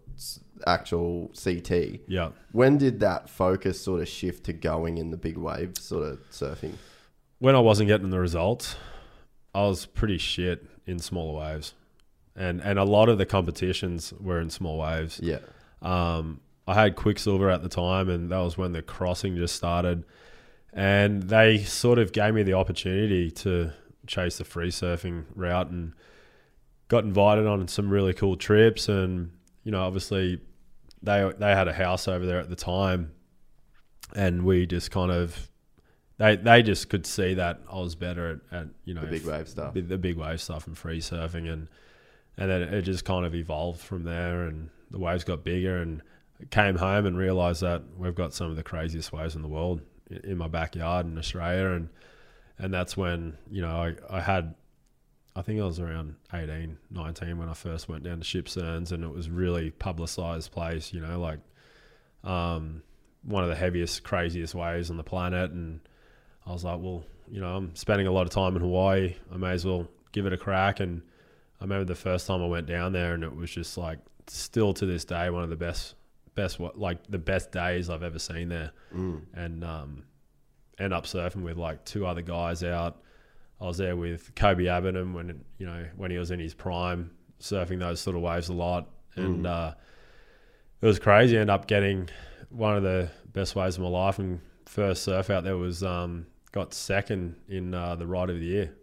actual 0.68 1.32
CT. 1.42 2.02
Yeah. 2.08 2.30
When 2.52 2.78
did 2.78 3.00
that 3.00 3.30
focus 3.30 3.82
sort 3.82 4.02
of 4.02 4.08
shift 4.08 4.44
to 4.46 4.54
going 4.54 5.00
in 5.00 5.10
the 5.10 5.18
big 5.18 5.38
wave 5.38 5.78
sort 5.78 6.04
of 6.04 6.20
surfing? 6.32 6.74
when 7.40 7.56
I 7.56 7.60
wasn't 7.60 7.88
getting 7.88 8.10
the 8.10 8.20
results, 8.20 8.76
I 9.56 9.62
was 9.64 9.86
pretty 9.86 10.18
shit 10.18 10.66
in 10.86 11.00
smaller 11.00 11.40
waves, 11.40 11.74
and 12.36 12.62
and 12.62 12.78
a 12.78 12.84
lot 12.84 13.10
of 13.10 13.18
the 13.18 13.26
competitions 13.26 14.14
were 14.20 14.40
in 14.40 14.50
small 14.50 14.78
waves. 14.78 15.20
Yeah, 15.24 15.40
Um, 15.82 16.42
I 16.68 16.76
had 16.76 16.96
Quiksilver 16.96 17.50
at 17.50 17.64
the 17.64 17.70
time, 17.70 18.10
and 18.10 18.30
that 18.30 18.38
was 18.38 18.56
when 18.58 18.74
the 18.74 18.84
crossing 18.84 19.36
just 19.36 19.56
started, 19.56 20.04
and 20.74 21.24
they 21.24 21.64
sort 21.64 22.00
of 22.00 22.12
gave 22.12 22.34
me 22.34 22.44
the 22.44 22.54
opportunity 22.54 23.32
to 23.32 23.72
chase 24.08 24.38
the 24.38 24.44
free 24.44 24.70
surfing 24.70 25.26
route, 25.36 25.70
and 25.70 25.94
got 26.88 27.04
invited 27.04 27.46
on 27.46 27.68
some 27.68 27.90
really 27.90 28.14
cool 28.14 28.36
trips, 28.36 28.90
and 28.90 29.32
you 29.64 29.72
know, 29.72 29.82
obviously, 29.82 30.42
they 31.02 31.32
they 31.38 31.52
had 31.52 31.68
a 31.68 31.74
house 31.74 32.08
over 32.08 32.26
there 32.26 32.40
at 32.40 32.50
the 32.50 32.56
time, 32.56 33.12
and 34.16 34.44
we 34.44 34.66
just 34.66 34.92
kind 34.92 35.12
of. 35.12 35.48
They, 36.18 36.36
they 36.36 36.64
just 36.64 36.90
could 36.90 37.06
see 37.06 37.36
that 37.36 37.62
I 37.72 37.80
was 37.80 37.96
better 37.96 38.42
at, 38.52 38.60
at 38.60 38.68
you 38.84 38.94
know 38.94 39.00
the 39.00 39.08
big 39.08 39.26
wave 39.26 39.48
stuff. 39.48 39.74
the, 39.74 39.80
the 39.80 39.98
big 39.98 40.18
wave 40.18 40.42
stuff 40.42 40.68
and 40.68 40.78
free 40.78 41.00
surfing 41.00 41.50
and 41.50 41.70
and 42.38 42.50
then 42.50 42.62
it 42.62 42.82
just 42.82 43.06
kind 43.06 43.26
of 43.26 43.34
evolved 43.34 43.80
from 43.80 44.04
there 44.04 44.44
and 44.44 44.70
the 44.92 45.00
waves 45.00 45.24
got 45.24 45.46
bigger 45.46 45.78
and 45.78 46.02
came 46.52 46.76
home 46.76 47.06
and 47.06 47.18
realised 47.18 47.62
that 47.62 47.84
we've 47.98 48.16
got 48.16 48.34
some 48.34 48.50
of 48.50 48.56
the 48.56 48.64
craziest 48.64 49.12
waves 49.12 49.36
in 49.36 49.42
the 49.42 49.48
world 49.48 49.82
in 50.10 50.38
my 50.38 50.48
backyard 50.48 51.06
in 51.06 51.18
Australia, 51.18 51.70
and 51.70 51.90
and 52.58 52.74
that's 52.74 52.98
when 52.98 53.38
you 53.50 53.62
know 53.62 53.96
I, 54.10 54.18
I 54.18 54.22
had 54.22 54.56
I 55.36 55.42
think 55.42 55.62
I 55.62 55.64
was 55.64 55.80
around 55.80 56.16
18, 56.34 56.78
19 56.92 57.38
when 57.38 57.50
I 57.50 57.54
first 57.54 57.88
went 57.88 58.04
down 58.04 58.20
to 58.20 58.26
Shipsterns, 58.26 58.92
and 58.92 59.04
it 59.04 59.10
was 59.10 59.30
really 59.30 59.72
publicised 59.72 60.52
place. 60.52 60.92
You 60.92 61.02
know, 61.02 61.20
like 61.20 61.40
um, 62.24 62.84
one 63.24 63.44
of 63.44 63.50
the 63.50 63.56
heaviest, 63.56 64.04
craziest 64.04 64.56
waves 64.56 64.90
on 64.90 64.98
the 64.98 65.04
planet, 65.04 65.52
and 65.52 65.80
I 66.46 66.52
was 66.52 66.64
like, 66.64 66.80
well, 66.82 67.06
you 67.30 67.40
know, 67.40 67.56
I'm 67.56 67.76
spending 67.76 68.08
a 68.08 68.12
lot 68.12 68.24
of 68.24 68.32
time 68.32 68.56
in 68.56 68.62
Hawaii. 68.62 69.16
I 69.32 69.38
may 69.38 69.52
as 69.52 69.66
well 69.66 69.88
give 70.12 70.26
it 70.26 70.34
a 70.34 70.38
crack. 70.38 70.80
And 70.80 71.02
I 71.62 71.64
remember 71.64 71.86
the 71.86 71.96
first 71.96 72.28
time 72.28 72.42
I 72.42 72.48
went 72.48 72.68
down 72.68 72.92
there, 72.92 73.14
and 73.14 73.24
it 73.24 73.36
was 73.36 73.52
just 73.52 73.78
like 73.78 74.00
still 74.28 74.74
to 74.74 74.86
this 74.86 75.06
day 75.06 75.30
one 75.30 75.44
of 75.44 75.50
the 75.50 75.56
best, 75.56 75.96
best 76.36 76.60
what 76.60 76.78
like 76.78 77.06
the 77.08 77.18
best 77.20 77.52
days 77.52 77.90
I've 77.90 78.04
ever 78.04 78.20
seen 78.20 78.50
there. 78.50 78.72
And 78.92 79.64
um, 79.64 80.04
end 80.80 80.94
up 80.94 81.06
surfing 81.06 81.44
with 81.44 81.58
like 81.58 81.86
two 81.86 82.06
other 82.06 82.22
guys 82.22 82.64
out. 82.64 83.02
I 83.62 83.66
was 83.66 83.78
there 83.78 83.96
with 83.96 84.34
Koby 84.36 84.64
Abberton 84.66 85.14
when 85.14 85.44
you 85.58 85.66
know 85.66 85.86
when 85.98 86.12
he 86.12 86.18
was 86.18 86.32
in 86.32 86.40
his 86.40 86.54
prime, 86.54 87.12
surfing 87.42 87.80
those 87.80 88.00
sort 88.00 88.16
of 88.16 88.22
waves 88.22 88.48
a 88.50 88.54
lot, 88.54 88.90
and 89.16 89.46
uh, 89.46 89.74
it 90.82 90.86
was 90.86 90.98
crazy. 91.00 91.38
I 91.38 91.42
ended 91.42 91.54
up 91.54 91.68
getting 91.68 92.10
one 92.50 92.78
of 92.78 92.84
the 92.84 93.10
best 93.34 93.56
waves 93.56 93.76
of 93.76 93.84
my 93.84 93.90
life, 93.90 94.18
and 94.20 94.40
first 94.66 95.04
surf 95.04 95.30
out 95.30 95.44
there 95.44 95.58
was 95.58 95.84
um, 95.84 96.26
got 96.54 96.74
second 96.74 97.36
in 97.50 97.74
uh, 97.74 97.96
the 97.96 98.08
ride 98.08 98.30
of 98.30 98.40
the 98.40 98.46
year, 98.46 98.74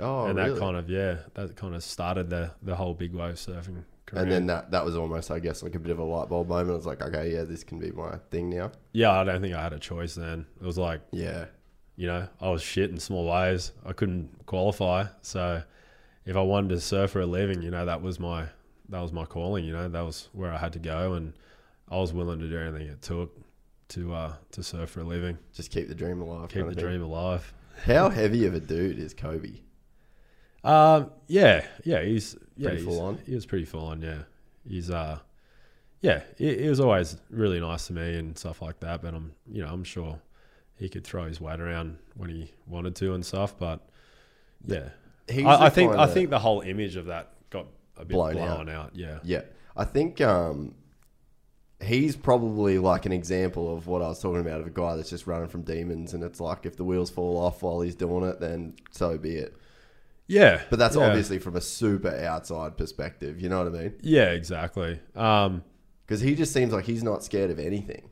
Oh, 0.00 0.26
and 0.26 0.36
really? 0.36 0.50
that 0.50 0.58
kind 0.58 0.76
of 0.76 0.90
yeah, 0.90 1.18
that 1.34 1.54
kind 1.54 1.74
of 1.76 1.84
started 1.84 2.28
the 2.28 2.50
the 2.60 2.74
whole 2.74 2.92
big 2.94 3.14
wave 3.14 3.36
surfing. 3.36 3.84
Career. 4.14 4.22
and 4.22 4.32
then 4.32 4.46
that 4.46 4.70
that 4.70 4.84
was 4.84 4.96
almost, 4.96 5.30
I 5.30 5.38
guess, 5.38 5.62
like 5.62 5.74
a 5.74 5.78
bit 5.78 5.90
of 5.90 5.98
a 5.98 6.04
light 6.04 6.28
bulb 6.28 6.48
moment. 6.48 6.70
I 6.70 6.76
was 6.76 6.86
like, 6.86 7.02
okay, 7.02 7.32
yeah, 7.32 7.42
this 7.44 7.62
can 7.64 7.78
be 7.78 7.90
my 7.90 8.16
thing 8.30 8.50
now. 8.50 8.72
yeah, 8.92 9.10
I 9.12 9.24
don't 9.24 9.40
think 9.40 9.54
I 9.54 9.62
had 9.62 9.72
a 9.72 9.78
choice 9.78 10.14
then. 10.14 10.46
It 10.60 10.64
was 10.66 10.78
like 10.78 11.00
Yeah, 11.12 11.46
you 11.96 12.06
know, 12.06 12.28
I 12.40 12.48
was 12.50 12.62
shit 12.62 12.90
in 12.90 12.98
small 12.98 13.26
waves. 13.26 13.72
I 13.84 13.92
couldn't 13.92 14.46
qualify. 14.46 15.04
So 15.22 15.62
if 16.24 16.36
I 16.36 16.40
wanted 16.42 16.70
to 16.70 16.80
surf 16.80 17.10
for 17.10 17.20
a 17.20 17.26
living, 17.26 17.60
you 17.62 17.70
know, 17.70 17.84
that 17.84 18.00
was 18.02 18.18
my 18.18 18.46
that 18.88 19.00
was 19.00 19.12
my 19.12 19.24
calling, 19.24 19.64
you 19.64 19.72
know, 19.72 19.88
that 19.88 20.02
was 20.02 20.28
where 20.32 20.52
I 20.52 20.58
had 20.58 20.72
to 20.74 20.78
go 20.78 21.14
and 21.14 21.32
I 21.90 21.96
was 21.96 22.12
willing 22.12 22.38
to 22.40 22.48
do 22.48 22.58
anything 22.58 22.88
it 22.88 23.02
took 23.02 23.30
to 23.88 24.14
uh 24.14 24.32
to 24.52 24.62
surf 24.62 24.90
for 24.90 25.00
a 25.00 25.04
living. 25.04 25.38
just 25.52 25.70
keep 25.70 25.88
the 25.88 25.94
dream 25.94 26.20
alive. 26.20 26.48
Keep 26.50 26.68
the 26.68 26.74
dream 26.74 27.02
alive. 27.02 27.52
How 27.84 28.08
heavy 28.08 28.46
of 28.46 28.54
a 28.54 28.60
dude 28.60 28.98
is 28.98 29.12
Koby? 29.14 29.60
Um 30.64 31.10
yeah, 31.28 31.64
yeah, 31.84 32.02
he's 32.02 32.36
yeah, 32.56 32.68
Pretty 32.70 32.82
he's- 32.84 32.94
full 32.96 33.04
on? 33.04 33.18
He 33.26 33.34
was 33.34 33.46
pretty 33.46 33.64
full 33.64 33.86
on, 33.86 34.02
yeah. 34.02 34.22
He's 34.66 34.90
uh 34.90 35.18
yeah, 36.00 36.22
he, 36.36 36.56
he 36.58 36.68
was 36.68 36.80
always 36.80 37.16
really 37.30 37.60
nice 37.60 37.86
to 37.86 37.92
me 37.94 38.16
and 38.16 38.36
stuff 38.36 38.60
like 38.62 38.80
that, 38.80 39.02
but 39.02 39.14
I'm 39.14 39.32
you 39.50 39.62
know, 39.62 39.68
I'm 39.72 39.84
sure 39.84 40.18
he 40.76 40.88
could 40.88 41.04
throw 41.04 41.24
his 41.26 41.40
weight 41.40 41.60
around 41.60 41.98
when 42.16 42.30
he 42.30 42.52
wanted 42.66 42.94
to 42.96 43.14
and 43.14 43.24
stuff, 43.24 43.56
but 43.58 43.80
yeah. 44.66 44.88
He's 45.28 45.46
I, 45.46 45.66
I 45.66 45.70
think 45.70 45.94
I 45.94 46.06
think 46.06 46.30
the 46.30 46.38
whole 46.38 46.60
image 46.60 46.96
of 46.96 47.06
that 47.06 47.32
got 47.50 47.66
a 47.96 48.04
bit 48.04 48.14
Blown 48.14 48.34
blown, 48.34 48.68
out. 48.68 48.86
out. 48.86 48.90
Yeah. 48.94 49.18
Yeah, 49.22 49.42
I 49.76 49.84
think 49.84 50.20
um, 50.20 50.74
he's 51.82 52.16
probably 52.16 52.78
like 52.78 53.06
an 53.06 53.12
example 53.12 53.74
of 53.74 53.86
what 53.86 54.02
I 54.02 54.08
was 54.08 54.20
talking 54.20 54.40
about 54.40 54.60
of 54.60 54.66
a 54.66 54.70
guy 54.70 54.96
that's 54.96 55.08
just 55.10 55.26
running 55.26 55.48
from 55.48 55.62
demons, 55.62 56.12
and 56.12 56.22
it's 56.22 56.40
like 56.40 56.66
if 56.66 56.76
the 56.76 56.84
wheels 56.84 57.08
fall 57.10 57.38
off 57.38 57.62
while 57.62 57.80
he's 57.80 57.94
doing 57.94 58.24
it, 58.24 58.40
then 58.40 58.74
so 58.90 59.16
be 59.16 59.36
it. 59.36 59.56
Yeah. 60.26 60.62
But 60.70 60.78
that's 60.78 60.96
yeah. 60.96 61.06
obviously 61.06 61.38
from 61.38 61.56
a 61.56 61.60
super 61.60 62.14
outside 62.24 62.76
perspective. 62.76 63.40
You 63.40 63.48
know 63.48 63.58
what 63.64 63.74
I 63.74 63.82
mean? 63.82 63.94
Yeah, 64.00 64.30
exactly. 64.30 65.00
Um, 65.14 65.62
Because 66.06 66.20
he 66.20 66.34
just 66.34 66.52
seems 66.52 66.72
like 66.72 66.84
he's 66.84 67.02
not 67.02 67.22
scared 67.24 67.50
of 67.50 67.58
anything. 67.58 68.08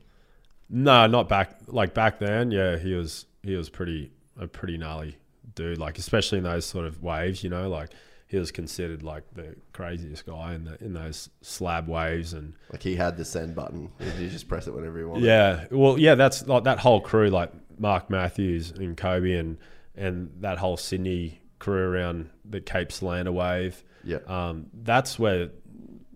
no, 0.69 1.07
not 1.07 1.27
back 1.29 1.57
like 1.67 1.93
back 1.93 2.19
then. 2.19 2.51
Yeah, 2.51 2.77
he 2.77 2.93
was 2.93 3.25
he 3.43 3.55
was 3.55 3.69
pretty 3.69 4.11
a 4.39 4.47
pretty 4.47 4.77
gnarly 4.77 5.17
dude. 5.55 5.77
Like 5.77 5.97
especially 5.97 6.37
in 6.39 6.43
those 6.43 6.65
sort 6.65 6.85
of 6.85 7.01
waves, 7.03 7.43
you 7.43 7.49
know, 7.49 7.69
like 7.69 7.89
he 8.27 8.37
was 8.37 8.51
considered 8.51 9.03
like 9.03 9.23
the 9.35 9.55
craziest 9.73 10.25
guy 10.25 10.55
in 10.55 10.63
the 10.65 10.83
in 10.83 10.93
those 10.93 11.29
slab 11.41 11.87
waves 11.87 12.33
and 12.33 12.53
Like 12.71 12.81
he 12.81 12.95
had 12.95 13.17
the 13.17 13.25
send 13.25 13.53
button. 13.55 13.91
You 14.19 14.29
just 14.29 14.47
press 14.47 14.65
it 14.67 14.73
whenever 14.73 14.97
you 14.99 15.09
want. 15.09 15.21
Yeah, 15.21 15.65
well, 15.71 15.99
yeah, 15.99 16.15
that's 16.15 16.47
like 16.47 16.63
that 16.63 16.79
whole 16.79 17.01
crew, 17.01 17.29
like 17.29 17.51
Mark 17.79 18.09
Matthews 18.09 18.71
and 18.71 18.97
Koby, 18.97 19.39
and 19.39 19.57
and 19.95 20.31
that 20.39 20.57
whole 20.57 20.77
Sydney 20.77 21.41
crew 21.63 21.83
around 21.93 22.29
the 22.45 22.61
Cape 22.61 22.91
Solander 22.91 23.31
wave. 23.31 23.83
Yeah. 24.03 24.17
um, 24.27 24.67
that's 24.83 25.17
where 25.17 25.49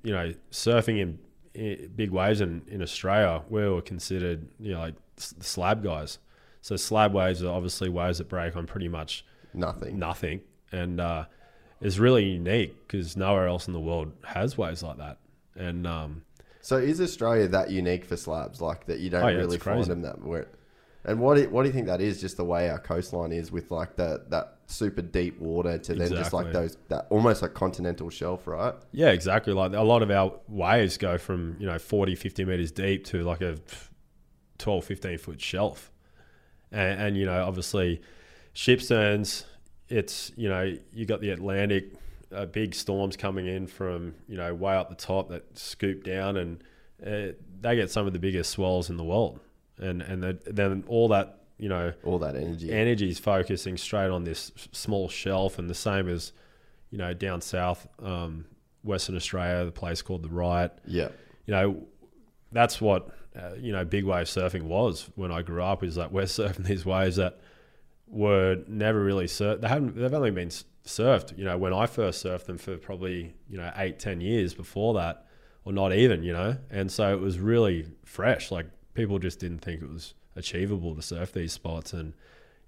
you 0.03 0.11
know 0.14 0.34
surfing 0.52 0.99
in, 0.99 1.19
in 1.53 1.90
big 1.95 2.11
waves 2.11 2.41
in, 2.41 2.61
in 2.68 2.82
Australia, 2.82 3.44
we 3.49 3.68
were 3.68 3.82
considered 3.82 4.48
you 4.60 4.74
know 4.74 4.80
like 4.80 4.95
slab 5.18 5.84
guys. 5.84 6.19
So 6.61 6.76
slab 6.76 7.14
waves 7.14 7.41
are 7.44 7.53
obviously 7.53 7.90
waves 7.90 8.18
that 8.18 8.28
break 8.28 8.56
on 8.57 8.65
pretty 8.68 8.90
much 8.90 9.24
Nothing. 9.53 9.98
nothing, 9.98 10.41
and 10.72 10.99
uh, 10.99 11.26
it's 11.82 11.98
really 11.98 12.26
unique 12.26 12.76
because 12.88 13.15
nowhere 13.15 13.48
else 13.48 13.68
in 13.68 13.74
the 13.74 13.80
world 13.80 14.11
has 14.26 14.57
waves 14.57 14.84
like 14.84 14.98
that. 14.98 15.18
And 15.56 15.88
um, 15.88 16.24
So 16.61 16.76
is 16.78 16.99
Australia 16.99 17.48
that 17.48 17.72
unique 17.72 18.03
for 18.06 18.18
slabs? 18.18 18.60
Like 18.61 18.86
that 18.88 18.99
you 18.99 19.10
don't 19.10 19.24
Oh, 19.24 19.28
yeah, 19.30 19.38
really 19.38 19.57
find 19.57 19.86
them 19.86 20.02
that 20.02 20.22
where. 20.22 20.48
And 21.06 21.19
what 21.22 21.38
do, 21.38 21.49
what 21.49 21.64
do 21.64 21.69
you 21.69 21.74
think 21.74 21.88
that 21.88 22.02
is? 22.02 22.19
Just 22.19 22.36
the 22.36 22.44
way 22.44 22.69
our 22.69 22.80
coastline 22.80 23.32
is 23.32 23.49
with 23.52 23.72
like 23.72 23.95
that 23.95 24.30
that 24.32 24.56
super 24.68 25.02
deep 25.02 25.39
water 25.39 25.77
to 25.77 25.95
then 25.95 26.10
just 26.10 26.34
like 26.34 26.48
Exactly. 26.48 26.68
those 26.68 26.77
that 26.89 27.07
almost 27.10 27.41
like 27.41 27.53
continental 27.53 28.10
shelf, 28.10 28.45
right? 28.48 28.76
Yeah, 28.91 29.10
exactly. 29.10 29.53
Like 29.53 29.73
a 29.73 29.81
lot 29.81 30.02
of 30.03 30.11
our 30.11 30.34
waves 30.48 30.98
go 30.98 31.18
from, 31.18 31.56
you 31.57 31.65
know, 31.65 31.80
40, 31.80 32.15
50 32.15 32.45
meters 32.45 32.72
deep 32.72 33.06
to 33.06 33.23
like 33.23 33.41
a 33.41 33.57
12, 34.57 34.84
15 34.84 35.18
foot 35.18 35.41
shelf. 35.41 35.91
And, 36.72 37.02
and 37.02 37.18
you 37.18 37.26
know, 37.26 37.45
obviously, 37.45 38.02
Shipsterns, 38.53 39.45
it's, 39.88 40.31
you 40.35 40.49
know, 40.49 40.76
you 40.91 41.06
got 41.06 41.22
the 41.22 41.30
Atlantic, 41.30 41.94
uh, 42.35 42.45
big 42.45 42.76
storms 42.76 43.15
coming 43.15 43.48
in 43.48 43.68
from, 43.68 44.15
you 44.27 44.35
know, 44.35 44.53
way 44.53 44.76
up 44.76 44.89
the 44.89 44.95
top 44.95 45.30
that 45.30 45.57
scoop 45.57 46.03
down 46.03 46.35
and 46.35 46.61
uh, 47.06 47.34
they 47.61 47.76
get 47.76 47.89
some 47.89 48.06
of 48.06 48.11
the 48.11 48.19
biggest 48.19 48.52
swells 48.52 48.89
in 48.89 48.98
the 48.98 49.03
world. 49.03 49.39
And, 49.80 50.02
and 50.02 50.23
the, 50.23 50.38
then 50.45 50.84
all 50.88 51.07
that, 51.10 51.44
you 51.57 51.69
know, 51.69 51.93
All 52.03 52.19
that 52.19 52.35
energy. 52.35 52.71
energy 52.71 53.09
is 53.09 53.19
focusing 53.19 53.77
straight 53.77 54.09
on 54.09 54.23
this 54.23 54.51
small 54.71 55.09
shelf, 55.09 55.57
and 55.59 55.69
the 55.69 55.73
same 55.75 56.07
as 56.09 56.31
you 56.91 56.97
know 56.97 57.13
down 57.13 57.41
south, 57.41 57.88
um, 58.01 58.45
Western 58.84 59.15
Australia, 59.15 59.65
the 59.65 59.71
place 59.71 60.01
called 60.01 60.23
the 60.23 60.29
Right. 60.29 60.71
yeah. 60.85 61.09
You 61.45 61.53
know, 61.53 61.88
that's 62.51 62.79
what 62.81 63.09
uh, 63.35 63.53
you 63.59 63.71
know 63.71 63.84
big 63.85 64.03
wave 64.05 64.27
surfing 64.27 64.63
was 64.63 65.09
when 65.15 65.31
I 65.31 65.41
grew 65.41 65.63
up. 65.63 65.84
Is 65.84 65.95
that 65.95 66.11
we're 66.11 66.23
surfing 66.39 66.65
these 66.65 66.85
waves 66.85 67.15
that 67.17 67.39
were 68.07 68.57
never 68.67 69.01
really 69.03 69.25
surfed. 69.25 69.61
They 69.61 69.67
haven't. 69.67 69.95
They've 69.95 70.13
only 70.13 70.31
been 70.31 70.49
surfed. 70.85 71.38
You 71.38 71.45
know, 71.45 71.57
when 71.57 71.73
I 71.73 71.85
first 71.88 72.23
surfed 72.23 72.45
them 72.45 72.57
for 72.57 72.77
probably 72.77 73.34
you 73.49 73.57
know 73.57 73.71
eight, 73.77 73.99
ten 73.99 74.21
years 74.21 74.53
before 74.53 74.93
that, 74.95 75.25
or 75.65 75.73
not 75.73 75.93
even. 75.93 76.23
You 76.23 76.34
know, 76.34 76.57
and 76.69 76.91
so 76.91 77.13
it 77.13 77.19
was 77.19 77.39
really 77.39 77.88
fresh. 78.05 78.51
Like 78.51 78.67
people 78.93 79.19
just 79.19 79.39
didn't 79.39 79.59
think 79.59 79.81
it 79.81 79.89
was 79.89 80.13
achievable 80.38 80.95
to 80.95 81.01
surf 81.01 81.31
these 81.34 81.51
spots. 81.51 81.91
And 81.93 82.14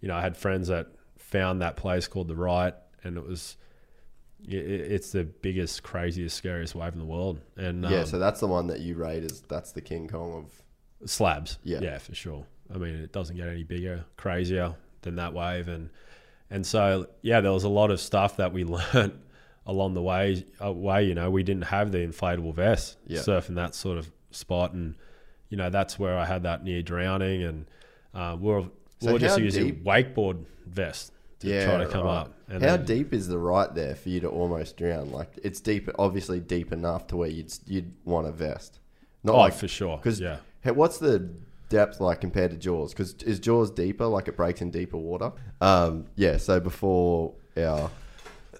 you 0.02 0.08
know, 0.08 0.16
I 0.16 0.22
had 0.22 0.36
friends 0.36 0.68
that 0.70 0.88
found 1.18 1.62
that 1.62 1.78
place 1.78 2.08
called 2.08 2.28
the 2.28 2.36
Right, 2.36 2.74
and 3.04 3.18
it 3.18 3.26
was. 3.26 3.56
i- 4.48 4.54
i- 4.56 4.58
It's 4.96 5.12
the 5.12 5.24
biggest, 5.26 5.84
craziest, 5.84 6.36
scariest 6.38 6.74
wave 6.76 6.94
in 6.94 7.00
the 7.00 7.06
world, 7.06 7.40
and 7.58 7.84
yeah, 7.84 8.00
um, 8.02 8.06
so 8.06 8.18
that's 8.20 8.40
the 8.40 8.48
one 8.48 8.68
that 8.68 8.80
you 8.80 8.96
rate 8.96 9.24
as 9.24 9.42
that's 9.42 9.72
the 9.74 9.82
King 9.82 10.08
Kong 10.08 10.46
of 11.02 11.10
slabs. 11.10 11.58
Yeah. 11.64 11.80
yeah, 11.82 11.98
for 11.98 12.16
sure. 12.16 12.46
I 12.74 12.78
mean, 12.78 12.96
it 12.96 13.12
doesn't 13.12 13.36
get 13.36 13.48
any 13.48 13.64
bigger, 13.64 14.06
crazier 14.18 14.76
than 15.02 15.16
that 15.18 15.34
wave, 15.34 15.68
and 15.68 15.90
and 16.50 16.66
so 16.66 17.08
yeah, 17.22 17.42
there 17.42 17.52
was 17.52 17.64
a 17.66 17.70
lot 17.70 17.92
of 17.92 18.00
stuff 18.00 18.38
that 18.38 18.54
we 18.54 18.64
learnt 18.94 19.14
along 19.66 19.94
the 19.94 20.02
way. 20.02 20.46
Uh, 20.64 20.72
way, 20.72 21.04
you 21.04 21.14
know, 21.16 21.30
we 21.30 21.44
didn't 21.44 21.66
have 21.66 21.92
the 21.92 22.00
inflatable 22.00 22.54
vest 22.54 22.98
Yeah. 23.08 23.20
surfing 23.20 23.56
that 23.56 23.76
sort 23.76 23.98
of 23.98 24.10
spot, 24.32 24.72
and 24.74 24.96
you 25.50 25.58
know 25.58 25.70
that's 25.70 25.98
where 26.00 26.18
I 26.18 26.26
had 26.26 26.44
that 26.44 26.64
near 26.64 26.82
drowning, 26.82 27.44
and 27.44 27.66
uh, 28.14 28.38
we're 28.40 28.64
So 29.02 29.14
we're 29.14 29.20
just 29.20 29.40
using 29.40 29.66
deep- 29.68 29.84
wakeboard 29.84 30.46
vest 30.66 31.12
to 31.40 31.48
yeah. 31.48 31.66
try 31.66 31.78
to 31.84 31.88
come 31.90 32.06
right. 32.06 32.18
up. 32.22 32.34
And 32.50 32.62
How 32.64 32.78
then- 32.78 32.86
deep 32.86 33.14
is 33.14 33.28
the 33.28 33.38
right 33.40 33.74
there 33.74 33.96
for 33.96 34.10
you 34.10 34.20
to 34.22 34.28
almost 34.30 34.78
drown? 34.78 35.12
Like 35.12 35.38
it's 35.44 35.60
deep, 35.62 35.90
obviously 36.00 36.40
deep 36.40 36.72
enough 36.74 37.08
to 37.08 37.18
where 37.18 37.30
you'd 37.30 37.54
you'd 37.66 37.94
want 38.06 38.28
a 38.28 38.32
vest. 38.32 38.80
Not 39.24 39.36
Oh, 39.36 39.40
like 39.40 39.54
for 39.54 39.68
sure. 39.68 39.98
Because 39.98 40.20
yeah. 40.20 40.38
what's 40.64 40.98
the 40.98 41.30
depth 41.70 42.00
like 42.02 42.22
compared 42.22 42.52
to 42.52 42.58
Jaws? 42.58 42.94
Because 42.94 43.14
is 43.24 43.40
Jaws 43.40 43.70
deeper? 43.72 44.06
Like 44.08 44.28
it 44.28 44.36
breaks 44.38 44.62
in 44.62 44.72
deeper 44.72 44.98
water? 44.98 45.32
Um, 45.62 46.06
yeah. 46.16 46.38
So 46.38 46.60
before 46.60 47.34
our 47.58 47.90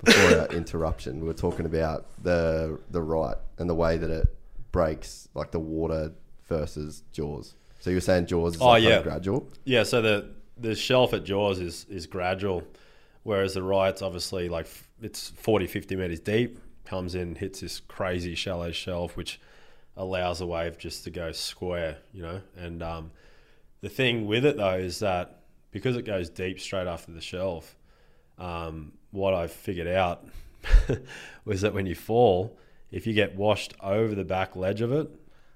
before 0.04 0.40
our 0.40 0.48
interruption, 0.62 1.20
we 1.22 1.28
were 1.28 1.34
talking 1.34 1.66
about 1.66 2.06
the 2.24 2.80
the 2.92 3.02
right 3.02 3.38
and 3.58 3.70
the 3.70 3.76
way 3.76 3.98
that 3.98 4.10
it 4.10 4.28
breaks, 4.72 5.28
like 5.34 5.52
the 5.52 5.60
water 5.60 6.12
versus 6.50 7.04
Jaws. 7.14 7.56
So 7.80 7.90
you're 7.90 8.02
saying 8.02 8.26
Jaws 8.26 8.56
is 8.56 8.62
Oh, 8.62 8.68
like 8.68 8.84
kind 8.84 8.96
of 8.96 9.04
gradual. 9.04 9.50
Yeah, 9.64 9.84
so 9.84 10.02
the 10.02 10.32
the 10.58 10.76
shelf 10.76 11.14
at 11.14 11.24
Jaws 11.24 11.60
is 11.60 11.86
is 11.90 12.06
gradual, 12.08 12.64
whereas 13.24 13.54
the 13.54 13.64
Right's 13.64 14.02
obviously 14.02 14.50
like 14.50 14.68
it's 15.02 15.30
40, 15.30 15.68
50 15.68 15.96
meters 15.96 16.20
deep, 16.20 16.60
comes 16.84 17.16
in, 17.16 17.36
hits 17.36 17.62
this 17.62 17.80
crazy 17.80 18.36
shallow 18.36 18.72
shelf, 18.72 19.16
which 19.16 19.40
allows 19.96 20.40
the 20.40 20.48
wave 20.48 20.78
just 20.78 21.06
to 21.06 21.10
go 21.10 21.32
square, 21.32 21.98
you 22.12 22.22
know. 22.22 22.42
And 22.58 22.84
um, 22.84 23.12
the 23.82 23.90
thing 23.90 24.28
with 24.28 24.46
it 24.46 24.58
though 24.58 24.76
is 24.76 25.00
that 25.00 25.44
because 25.72 25.96
it 25.96 26.04
goes 26.04 26.30
deep 26.30 26.60
straight 26.60 26.88
after 26.88 27.12
the 27.12 27.22
shelf, 27.22 27.78
um, 28.38 28.94
what 29.12 29.34
I 29.34 29.48
figured 29.48 29.88
out 29.88 30.26
was 31.46 31.62
that 31.62 31.74
when 31.74 31.86
you 31.86 31.96
fall, 31.96 32.58
if 32.92 33.08
you 33.08 33.14
get 33.14 33.36
washed 33.36 33.74
over 33.82 34.16
the 34.16 34.26
back 34.26 34.56
ledge 34.56 34.82
of 34.82 34.92
it, 34.92 35.10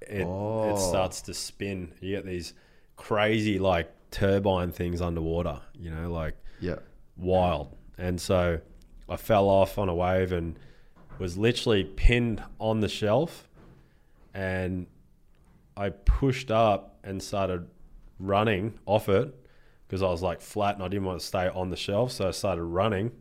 it, 0.09 0.25
Oh. 0.25 0.69
it 0.69 0.77
starts 0.79 1.21
to 1.23 1.33
spin. 1.33 1.93
You 2.01 2.15
get 2.15 2.25
these 2.25 2.53
crazy 2.95 3.59
like 3.59 3.91
turbine 4.11 4.71
things 4.71 5.01
underwater, 5.01 5.59
you 5.73 5.89
know, 5.89 6.11
like 6.11 6.35
Yeah. 6.59 6.77
wild. 7.17 7.75
And 7.97 8.19
so 8.21 8.59
I 9.09 9.15
fell 9.17 9.47
off 9.49 9.77
on 9.77 9.89
a 9.89 9.95
wave 9.95 10.31
and 10.31 10.57
was 11.19 11.37
literally 11.37 11.83
pinned 11.83 12.43
on 12.59 12.79
the 12.79 12.87
shelf. 12.89 13.47
And 14.33 14.87
I 15.77 15.89
pushed 15.89 16.49
up 16.51 16.97
and 17.03 17.21
started 17.21 17.67
running 18.19 18.79
off 18.85 19.09
it 19.09 19.33
because 19.87 20.01
I 20.01 20.07
was 20.07 20.21
like 20.21 20.41
flat 20.41 20.75
and 20.75 20.83
I 20.83 20.87
didn't 20.87 21.05
want 21.05 21.19
to 21.19 21.25
stay 21.25 21.47
on 21.49 21.69
the 21.69 21.75
shelf. 21.75 22.11
So 22.11 22.27
I 22.27 22.31
started 22.31 22.63
running 22.63 23.11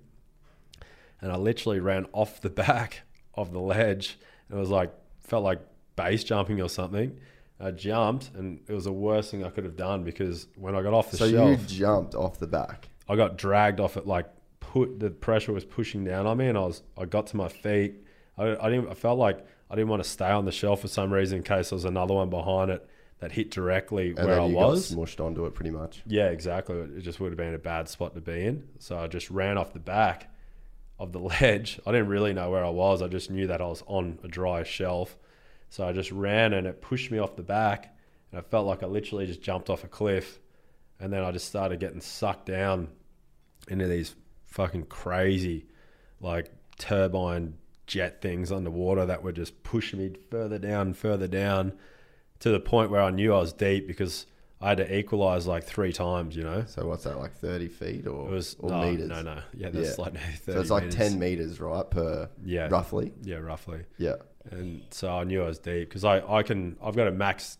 and 1.21 1.31
I 1.33 1.37
literally 1.37 1.81
ran 1.81 2.07
off 2.13 2.41
the 2.41 2.51
back 2.65 3.03
of 3.35 3.53
the 3.53 3.61
ledge. 3.61 4.19
And 4.49 4.57
it 4.59 4.61
was 4.61 4.71
like, 4.71 4.93
felt 5.21 5.45
like 5.45 5.61
base 5.97 6.25
jumping 6.25 6.61
or 6.61 6.69
something. 6.69 7.19
I 7.61 7.71
jumped 7.71 8.31
and 8.35 8.61
it 8.67 8.73
was 8.73 8.85
the 8.85 8.93
worst 8.93 9.31
thing 9.31 9.45
I 9.45 9.51
could 9.51 9.65
have 9.65 9.77
done 9.77 10.03
because 10.03 10.49
when 10.57 10.75
I 10.75 10.83
got 10.83 10.93
off 10.95 11.11
the 11.11 11.17
shelf. 11.19 11.31
So 11.31 11.37
shelf. 11.37 11.61
you 11.61 11.79
jumped 11.79 12.15
off 12.15 12.39
the 12.39 12.47
back. 12.47 12.89
I 13.09 13.17
got 13.17 13.37
dragged 13.39 13.79
off 13.79 13.97
it 13.97 14.07
like 14.07 14.27
put 14.61 14.99
the 14.99 15.11
pressure 15.11 15.53
was 15.53 15.65
pushing 15.65 16.05
down 16.05 16.27
on 16.27 16.39
me 16.39 16.47
and 16.49 16.57
I 16.59 16.63
was 16.63 16.83
I 16.99 17.05
got 17.05 17.29
to 17.29 17.37
my 17.37 17.49
feet. 17.49 17.95
I, 18.37 18.57
I 18.57 18.71
didn't 18.71 18.89
I 18.91 18.95
felt 18.95 19.19
like 19.19 19.47
I 19.71 19.75
didn't 19.77 19.89
want 19.89 20.03
to 20.03 20.09
stay 20.09 20.31
on 20.31 20.45
the 20.45 20.53
shelf 20.53 20.81
for 20.81 20.89
some 20.89 21.13
reason 21.13 21.39
in 21.39 21.45
case 21.45 21.71
there 21.71 21.77
was 21.77 21.85
another 21.85 22.15
one 22.15 22.31
behind 22.31 22.71
it 22.71 22.87
that 23.21 23.31
hit 23.33 23.53
directly 23.53 24.09
And 24.17 24.27
where 24.27 24.41
I 24.41 24.45
was. 24.45 24.91
got 24.93 24.99
smushed 24.99 25.25
onto 25.25 25.47
it 25.47 25.55
pretty 25.55 25.71
much. 25.71 26.03
Yeah, 26.07 26.31
exactly. 26.31 26.77
It 26.77 27.03
just 27.03 27.21
would 27.21 27.31
have 27.31 27.37
been 27.39 27.55
a 27.55 27.59
bad 27.59 27.89
spot 27.89 28.15
to 28.17 28.21
be 28.21 28.45
in. 28.45 28.67
So 28.81 28.99
I 28.99 29.07
just 29.07 29.31
ran 29.31 29.57
off 29.57 29.73
the 29.73 29.79
back 29.79 30.29
of 30.99 31.13
the 31.13 31.21
ledge. 31.41 31.79
I 31.87 31.93
didn't 31.93 32.09
really 32.09 32.33
know 32.33 32.51
where 32.51 32.65
I 32.65 32.71
was. 32.71 33.01
I 33.01 33.07
just 33.07 33.31
knew 33.31 33.47
that 33.47 33.61
I 33.61 33.67
was 33.67 33.85
on 33.87 34.19
a 34.25 34.29
dry 34.29 34.65
shelf. 34.65 35.17
So 35.73 35.89
I 35.89 35.93
just 35.93 36.13
ran 36.13 36.53
and 36.53 36.67
it 36.67 36.83
pushed 36.83 37.11
me 37.11 37.17
off 37.19 37.35
the 37.35 37.43
back. 37.43 37.97
And 38.31 38.39
I 38.39 38.43
felt 38.43 38.67
like 38.67 38.83
I 38.83 38.87
literally 38.87 39.27
just 39.27 39.41
jumped 39.41 39.71
off 39.71 39.85
a 39.85 39.89
cliff. 39.89 40.39
And 41.01 41.11
then 41.11 41.25
I 41.25 41.33
just 41.33 41.47
started 41.47 41.81
getting 41.81 42.03
sucked 42.03 42.45
down 42.45 42.89
into 43.69 43.87
these 43.89 44.15
fucking 44.49 44.85
crazy, 44.85 45.65
like 46.21 46.51
turbine 46.77 47.55
jet 47.87 48.21
things 48.21 48.53
underwater 48.53 49.07
that 49.07 49.23
were 49.23 49.33
just 49.33 49.63
pushing 49.63 49.99
me 49.99 50.11
further 50.31 50.59
down 50.59 50.89
and 50.89 50.97
further 50.97 51.27
down 51.27 51.73
to 52.41 52.51
the 52.51 52.61
point 52.61 52.91
where 52.91 53.01
I 53.01 53.11
knew 53.11 53.33
I 53.33 53.39
was 53.39 53.55
deep 53.55 53.87
because 53.87 54.27
I 54.61 54.69
had 54.69 54.77
to 54.79 54.97
equalize 54.99 55.47
like 55.47 55.65
three 55.65 55.93
times, 55.95 56.37
you 56.37 56.45
know? 56.45 56.65
So 56.67 56.87
what's 56.87 57.05
that, 57.05 57.19
like 57.19 57.33
30 57.35 57.69
feet 57.69 58.07
or, 58.07 58.29
It 58.29 58.33
was 58.33 58.57
or 58.61 58.71
no, 58.71 58.83
meters? 58.91 59.09
no, 59.09 59.23
no. 59.23 59.39
Yeah, 59.55 59.71
that's 59.71 59.97
Yeah. 59.99 60.05
like 60.05 60.15
30 60.19 60.37
So 60.53 60.61
it's 60.61 60.71
like 60.71 60.83
meters. 60.85 60.97
10 60.97 61.19
meters, 61.19 61.61
right? 61.61 61.91
Per 61.91 62.29
Yeah. 62.45 62.69
roughly. 62.69 63.13
Yeah, 63.23 63.37
roughly. 63.39 63.87
Yeah. 63.97 64.17
And 64.51 64.83
so 64.91 65.11
I 65.11 65.25
knew 65.25 65.43
I 65.43 65.47
was 65.47 65.59
deep 65.59 65.89
because 65.89 66.05
I, 66.05 66.21
I 66.21 66.43
can 66.43 66.77
I've 66.83 66.97
got 66.97 67.09
a 67.09 67.13
max 67.13 67.59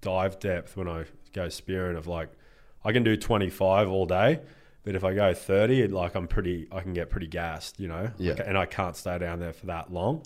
dive 0.00 0.38
depth 0.38 0.76
when 0.76 0.88
I 0.88 1.04
go 1.32 1.48
spearing 1.48 1.96
of 1.96 2.06
like 2.06 2.30
I 2.84 2.92
can 2.92 3.02
do 3.02 3.16
25 3.16 3.88
all 3.88 4.06
day, 4.06 4.40
but 4.82 4.94
if 4.94 5.04
I 5.04 5.14
go 5.14 5.32
30, 5.32 5.88
like 5.88 6.14
I'm 6.14 6.28
pretty 6.28 6.68
I 6.72 6.80
can 6.80 6.92
get 6.92 7.10
pretty 7.10 7.26
gassed, 7.26 7.78
you 7.80 7.88
know. 7.88 8.10
Yeah. 8.18 8.34
And 8.44 8.58
I 8.58 8.66
can't 8.66 8.96
stay 8.96 9.18
down 9.18 9.40
there 9.40 9.52
for 9.52 9.66
that 9.66 9.92
long, 9.92 10.22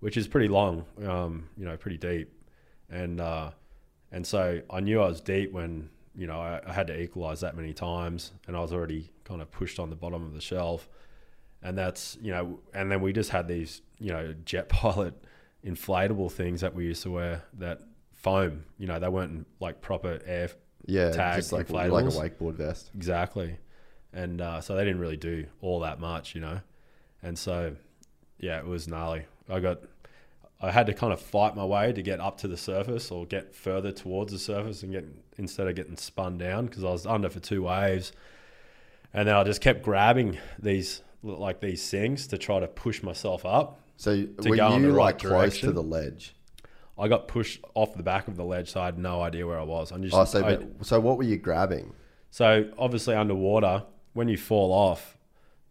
which 0.00 0.16
is 0.16 0.26
pretty 0.26 0.48
long, 0.48 0.84
um, 1.06 1.48
you 1.56 1.64
know, 1.64 1.76
pretty 1.76 1.98
deep. 1.98 2.32
And 2.88 3.20
uh, 3.20 3.50
and 4.10 4.26
so 4.26 4.60
I 4.70 4.80
knew 4.80 5.00
I 5.00 5.08
was 5.08 5.20
deep 5.20 5.52
when 5.52 5.90
you 6.16 6.26
know 6.26 6.40
I, 6.40 6.60
I 6.66 6.72
had 6.72 6.86
to 6.88 7.00
equalize 7.00 7.40
that 7.40 7.54
many 7.54 7.72
times, 7.72 8.32
and 8.46 8.56
I 8.56 8.60
was 8.60 8.72
already 8.72 9.10
kind 9.24 9.40
of 9.40 9.50
pushed 9.50 9.78
on 9.78 9.90
the 9.90 9.96
bottom 9.96 10.24
of 10.24 10.34
the 10.34 10.40
shelf 10.40 10.88
and 11.62 11.76
that's 11.76 12.16
you 12.20 12.30
know 12.32 12.58
and 12.74 12.90
then 12.90 13.00
we 13.00 13.12
just 13.12 13.30
had 13.30 13.46
these 13.46 13.82
you 13.98 14.12
know 14.12 14.34
jet 14.44 14.68
pilot 14.70 15.14
inflatable 15.64 16.30
things 16.32 16.60
that 16.62 16.74
we 16.74 16.86
used 16.86 17.02
to 17.02 17.10
wear 17.10 17.42
that 17.58 17.80
foam 18.12 18.64
you 18.78 18.86
know 18.86 18.98
they 18.98 19.08
weren't 19.08 19.46
like 19.60 19.80
proper 19.80 20.20
air 20.26 20.50
Yeah. 20.86 21.10
Tag 21.10 21.36
just 21.36 21.52
like, 21.52 21.70
like 21.70 21.88
a 21.88 21.90
wakeboard 21.90 22.54
vest. 22.54 22.90
exactly. 22.94 23.56
And 24.12 24.40
uh, 24.40 24.60
so 24.60 24.74
they 24.74 24.84
didn't 24.84 25.00
really 25.00 25.16
do 25.16 25.46
all 25.60 25.80
that 25.80 26.00
much 26.00 26.34
you 26.34 26.40
know? 26.40 26.60
And 27.22 27.38
so 27.38 27.76
yeah 28.38 28.58
it 28.58 28.66
was 28.66 28.88
gnarly. 28.88 29.24
I 29.48 29.60
got 29.60 29.80
i 30.62 30.70
had 30.70 30.86
to 30.86 30.92
kind 30.94 31.12
of 31.12 31.20
fight 31.20 31.56
my 31.56 31.64
way 31.64 31.90
to 31.92 32.02
get 32.02 32.20
up 32.20 32.36
to 32.38 32.48
the 32.48 32.56
surface 32.56 33.10
or 33.10 33.24
get 33.26 33.54
further 33.54 33.92
towards 33.92 34.30
the 34.32 34.38
surface 34.38 34.82
and 34.82 34.92
get 34.92 35.06
instead 35.38 35.66
of 35.66 35.74
getting 35.74 35.96
spun 35.96 36.36
down 36.36 36.66
because 36.66 36.84
i 36.84 36.90
was 36.90 37.06
under 37.06 37.30
for 37.30 37.40
two 37.40 37.62
waves. 37.62 38.12
And 39.14 39.26
then 39.28 39.34
i 39.34 39.44
just 39.44 39.60
kept 39.60 39.82
grabbing 39.82 40.38
these 40.58 41.02
like 41.22 41.60
these 41.60 41.88
things 41.90 42.26
to 42.28 42.38
try 42.38 42.60
to 42.60 42.66
push 42.68 43.02
myself 43.02 43.44
up 43.46 43.80
So 44.00 44.10
were 44.44 44.56
you 44.56 44.80
the 44.82 44.92
right 44.92 45.04
like 45.04 45.18
close 45.18 45.60
to 45.60 45.72
the 45.72 45.82
ledge? 45.82 46.34
i 46.98 47.08
got 47.08 47.28
pushed 47.28 47.60
off 47.74 47.94
the 47.96 48.02
back 48.02 48.28
of 48.28 48.36
the 48.36 48.44
ledge 48.44 48.70
so 48.70 48.78
i 48.80 48.84
had 48.84 48.98
no 48.98 49.22
idea 49.22 49.46
where 49.46 49.58
i 49.58 49.62
was 49.62 49.90
i'm 49.90 50.02
just 50.02 50.14
Oh, 50.14 50.24
so 50.26 50.44
I- 50.44 50.56
but, 50.56 50.84
so 50.86 51.00
what 51.00 51.16
were 51.16 51.22
you 51.24 51.38
grabbing? 51.38 51.94
So 52.30 52.70
obviously 52.78 53.14
underwater, 53.14 53.84
when 54.12 54.28
you 54.28 54.36
fall 54.36 54.70
off, 54.72 55.16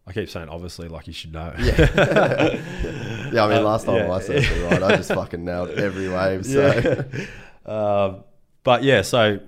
I 0.08 0.12
keep 0.12 0.30
saying 0.30 0.50
obviously 0.50 0.88
like 0.90 1.08
you 1.08 1.14
should 1.14 1.32
know. 1.32 1.54
Yeah, 1.58 1.76
yeah. 3.34 3.46
I 3.46 3.48
mean, 3.54 3.64
last 3.64 3.86
time 3.86 3.96
yeah. 3.96 4.12
I 4.14 4.20
surfed 4.20 4.70
right, 4.72 4.84
I 4.84 4.96
just 4.98 5.14
fucking 5.14 5.46
nailed 5.46 5.70
every 5.72 6.10
wave. 6.10 6.46
So 6.46 7.06
Um, 7.66 8.24
but 8.64 8.84
yeah, 8.84 9.04
so 9.04 9.40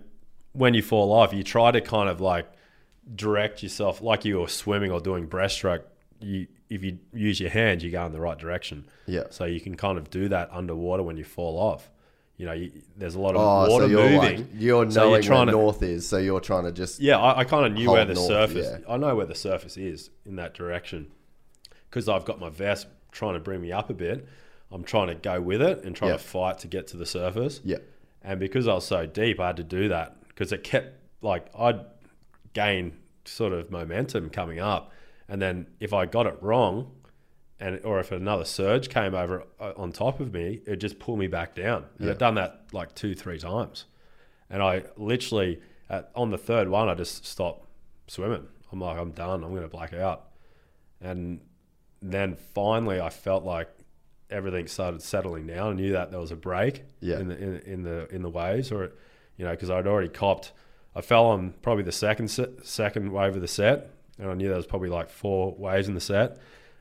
when 0.54 0.74
you 0.74 0.82
fall 0.84 1.12
off, 1.12 1.34
you 1.34 1.44
try 1.44 1.72
to 1.72 1.82
kind 1.82 2.08
of 2.10 2.22
like 2.22 2.48
direct 3.16 3.64
yourself 3.64 4.02
like 4.02 4.24
you 4.26 4.40
were 4.40 4.48
swimming 4.48 4.92
or 4.92 5.00
doing 5.02 5.28
breaststroke. 5.28 5.84
You 6.20 6.48
if 6.72 6.84
you 6.84 6.98
use 7.14 7.40
your 7.40 7.50
hands, 7.50 7.84
you 7.84 7.92
go 7.92 8.06
in 8.06 8.14
the 8.14 8.20
right 8.22 8.38
direction. 8.40 8.86
yeah. 9.06 9.24
So 9.30 9.46
you 9.46 9.60
can 9.60 9.76
kind 9.76 9.98
of 9.98 10.10
do 10.10 10.30
that 10.30 10.50
underwater 10.52 11.04
when 11.04 11.18
you 11.18 11.24
fall 11.26 11.58
off. 11.60 11.92
You 12.38 12.46
know, 12.48 12.54
you, 12.54 12.72
there's 12.98 13.14
a 13.16 13.20
lot 13.20 13.36
of 13.36 13.42
Oh, 13.42 13.70
water 13.70 13.86
so 13.86 13.90
you're 13.92 14.10
moving. 14.10 14.20
like 14.40 14.48
you're 14.56 14.90
So 14.90 15.02
you're 15.02 15.10
knowing 15.12 15.22
trying 15.22 15.40
where 15.40 15.46
to- 15.48 15.52
north 15.52 15.84
is, 15.84 16.08
so 16.08 16.18
you're 16.18 16.40
trying 16.40 16.64
to 16.64 16.72
just 16.72 17.00
Yeah, 17.00 17.20
I, 17.20 17.40
I 17.40 17.44
kind 17.44 17.66
of 17.68 17.74
knew 17.74 17.92
where 17.92 18.06
the 18.06 18.14
north, 18.16 18.26
surface. 18.28 18.68
yeah. 18.72 18.92
I 18.94 18.98
know 18.98 19.16
where 19.16 19.26
the 19.28 19.36
surface 19.36 19.78
is 19.78 20.10
in 20.26 20.38
that 20.38 20.54
direction 20.56 21.12
because 21.90 22.08
I've 22.10 22.26
got 22.26 22.40
my 22.40 22.50
vest 22.50 22.88
trying 23.12 23.34
to 23.36 23.40
bring 23.42 23.62
me 23.62 23.72
up 23.74 23.90
a 23.90 23.94
bit. 23.94 24.26
I'm 24.72 24.84
trying 24.86 25.08
to 25.10 25.16
go 25.16 25.42
with 25.42 25.62
it 25.62 25.84
and 25.84 25.94
trying 25.96 26.12
Yeah. 26.12 26.18
to 26.18 26.24
fight 26.24 26.58
to 26.60 26.68
get 26.68 26.88
to 26.88 26.98
the 26.98 27.06
surface. 27.06 27.60
yeah, 27.66 27.78
And 28.24 28.40
because 28.40 28.68
I 28.68 28.74
was 28.76 28.86
so 28.86 29.06
deep, 29.06 29.40
I 29.42 29.48
had 29.48 29.58
to 29.58 29.64
do 29.66 29.90
that 29.90 30.16
because 30.30 30.52
it 30.54 30.64
kept 30.64 30.96
like 31.22 31.48
I'd 31.54 31.82
gain 32.54 32.94
sort 33.26 33.54
of 33.54 33.70
momentum 33.70 34.30
coming 34.30 34.60
up, 34.60 34.92
and 35.32 35.42
then 35.42 35.66
if 35.80 35.94
I 35.94 36.06
got 36.06 36.28
it 36.28 36.38
wrong, 36.42 36.92
and 37.60 37.80
or 37.84 38.00
if 38.00 38.12
another 38.12 38.46
surge 38.46 38.90
came 38.90 39.16
over 39.16 39.44
uh, 39.60 39.74
on 39.78 39.92
top 39.92 40.20
of 40.20 40.34
me, 40.34 40.62
it 40.68 40.76
just 40.78 41.00
pull 41.00 41.16
me 41.18 41.28
back 41.28 41.56
down. 41.56 41.86
And 41.98 42.06
Yeah. 42.08 42.12
I'd 42.12 42.18
done 42.20 42.36
that 42.36 42.66
like 42.74 42.94
two, 42.96 43.16
three 43.16 43.40
times, 43.40 43.86
and 44.50 44.62
I 44.62 44.84
literally 44.98 45.62
at, 45.90 46.12
on 46.16 46.30
the 46.32 46.38
third 46.38 46.70
one, 46.70 46.88
I 46.90 46.96
just 46.96 47.26
stopped 47.26 47.68
swimming. 48.08 48.48
I'm 48.72 48.80
like, 48.80 48.98
I'm 48.98 49.12
done. 49.12 49.44
I'm 49.44 49.54
gonna 49.56 49.68
black 49.68 49.94
out, 49.94 50.28
and 51.02 51.42
then 52.02 52.36
finally, 52.54 53.00
I 53.00 53.10
felt 53.10 53.44
like 53.44 53.70
everything 54.30 54.66
started 54.68 55.02
settling 55.02 55.46
down. 55.48 55.74
I 55.74 55.76
knew 55.76 55.92
that 55.92 56.10
there 56.12 56.20
was 56.20 56.32
a 56.32 56.36
break 56.36 56.84
Yeah. 57.00 57.20
in 57.20 57.28
the 57.28 57.38
in, 57.38 57.56
in 57.74 57.84
the 57.84 58.08
in 58.16 58.22
the 58.22 58.30
waves, 58.30 58.72
or 58.72 58.92
you 59.38 59.46
know, 59.46 59.52
because 59.52 59.70
I'd 59.70 59.88
already 59.88 60.10
copped. 60.10 60.52
I 60.96 61.02
fell 61.02 61.26
on 61.28 61.54
probably 61.62 61.84
the 61.84 61.92
second 61.92 62.28
second 62.64 63.12
wave 63.12 63.36
of 63.36 63.42
the 63.42 63.48
set, 63.48 63.92
and 64.22 64.30
I 64.30 64.34
knew 64.36 64.48
there 64.48 64.56
was 64.56 64.66
probably 64.66 64.90
like 64.90 65.10
four 65.10 65.54
waves 65.58 65.90
in 65.90 65.96
the 65.96 66.00
set. 66.00 66.38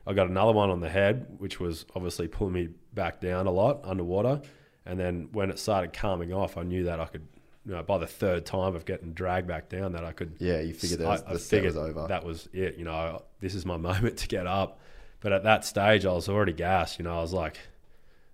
I 0.07 0.13
got 0.13 0.27
another 0.27 0.53
one 0.53 0.69
on 0.69 0.79
the 0.79 0.89
head, 0.89 1.27
which 1.37 1.59
was 1.59 1.85
obviously 1.95 2.27
pulling 2.27 2.53
me 2.53 2.69
back 2.93 3.19
down 3.19 3.47
a 3.47 3.51
lot 3.51 3.81
underwater. 3.83 4.41
And 4.85 4.99
then 4.99 5.29
when 5.33 5.49
it 5.49 5.59
started 5.59 5.93
calming 5.93 6.33
off, 6.33 6.57
I 6.57 6.63
knew 6.63 6.85
that 6.85 6.99
I 6.99 7.05
could, 7.05 7.27
you 7.65 7.73
know, 7.73 7.83
by 7.83 7.97
the 7.99 8.07
third 8.07 8.45
time 8.45 8.75
of 8.75 8.85
getting 8.85 9.13
dragged 9.13 9.47
back 9.47 9.69
down, 9.69 9.91
that 9.91 10.03
I 10.03 10.11
could. 10.11 10.35
yeah. 10.39 10.59
You 10.61 10.73
figured 10.73 11.01
I, 11.01 11.17
that 11.17 11.27
I 11.27 11.33
the 11.33 11.39
set 11.39 11.63
was 11.63 11.77
over. 11.77 12.07
that 12.07 12.23
was 12.23 12.47
it. 12.53 12.77
You 12.77 12.85
know, 12.85 13.23
this 13.39 13.53
is 13.53 13.65
my 13.65 13.77
moment 13.89 14.17
to 14.19 14.27
get 14.27 14.47
up. 14.47 14.79
But 15.19 15.33
at 15.33 15.43
that 15.43 15.65
stage, 15.65 16.05
I 16.05 16.13
was 16.13 16.29
already 16.29 16.53
gassed. 16.53 16.97
You 16.97 17.03
know, 17.05 17.17
I 17.17 17.21
was 17.21 17.33
like, 17.33 17.59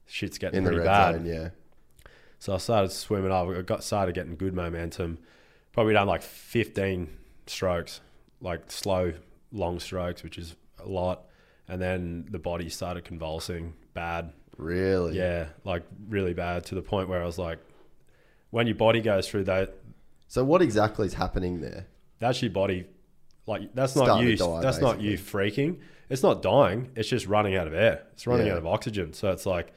shit's 0.05 0.37
getting 0.37 0.59
in 0.59 0.63
the 0.63 0.69
pretty 0.69 0.79
red 0.79 0.85
bad. 0.85 1.15
zone, 1.15 1.25
yeah. 1.25 1.49
So 2.39 2.53
I 2.53 2.57
started 2.57 2.91
swimming 2.91 3.31
up. 3.31 3.49
I 3.49 3.61
got 3.61 3.83
started 3.83 4.15
getting 4.15 4.35
good 4.37 4.53
momentum. 4.53 5.17
Probably 5.73 5.93
done 5.93 6.07
like 6.07 6.21
15 6.21 7.09
strokes, 7.45 7.99
like 8.41 8.71
slow, 8.71 9.13
long 9.51 9.79
strokes, 9.79 10.23
which 10.23 10.37
is 10.37 10.55
a 10.83 10.87
lot. 10.87 11.23
And 11.67 11.81
then 11.81 12.25
the 12.29 12.39
body 12.39 12.69
started 12.69 13.03
convulsing 13.03 13.73
bad. 13.93 14.31
Really? 14.57 15.17
Yeah, 15.17 15.47
like 15.63 15.83
really 16.07 16.33
bad 16.33 16.65
to 16.67 16.75
the 16.75 16.81
point 16.81 17.09
where 17.09 17.21
I 17.21 17.25
was 17.25 17.37
like, 17.37 17.59
when 18.51 18.67
your 18.67 18.75
body 18.75 19.01
goes 19.01 19.27
through 19.27 19.45
that, 19.45 19.75
So 20.27 20.43
what 20.43 20.61
exactly 20.61 21.05
is 21.07 21.13
happening 21.13 21.61
there? 21.61 21.87
that's 22.19 22.41
your 22.41 22.51
body. 22.51 22.85
Like 23.45 23.73
that's 23.75 23.95
not 23.95 24.21
you. 24.21 24.35
die, 24.35 24.61
that's 24.61 24.79
not 24.79 24.99
you 25.01 25.17
freaking. 25.17 25.79
It's 26.09 26.23
not 26.23 26.41
dying. 26.41 26.89
It's 26.95 27.07
just 27.09 27.27
running 27.27 27.55
out 27.55 27.67
of 27.67 27.73
air. 27.73 28.03
It's 28.13 28.25
running 28.25 28.47
Yeah. 28.47 28.53
out 28.53 28.57
of 28.59 28.65
oxygen. 28.67 29.13
So 29.13 29.31
it's 29.31 29.45
like, 29.45 29.73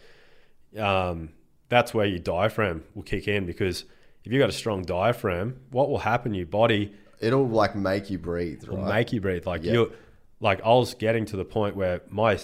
um, 0.79 1.31
that's 1.69 1.93
where 1.93 2.07
your 2.07 2.19
diaphragm 2.19 2.85
will 2.95 3.03
kick 3.03 3.29
in 3.29 3.47
because 3.47 3.85
if 4.25 4.33
you've 4.33 4.41
got 4.41 4.49
a 4.49 4.53
strong 4.53 4.83
diaphragm, 4.83 5.61
what 5.71 5.89
will 5.91 5.99
happen? 5.99 6.35
Your 6.35 6.47
body 6.47 6.93
It'll 7.21 7.47
like 7.49 7.77
make 7.77 8.11
you 8.11 8.19
breathe, 8.19 8.63
It'll 8.63 8.79
make 8.79 9.13
you 9.13 9.21
breathe. 9.21 9.47
Like 9.47 9.63
Yeah. 9.63 9.73
you, 9.73 9.93
like 10.41 10.61
I 10.65 10.69
was 10.69 10.95
getting 10.95 11.27
to 11.27 11.37
the 11.37 11.45
point 11.45 11.77
where 11.77 12.01
my 12.09 12.39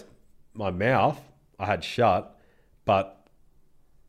my 0.55 0.71
mouth 0.71 1.21
I 1.59 1.67
had 1.67 1.83
shut, 1.83 2.39
but 2.85 3.27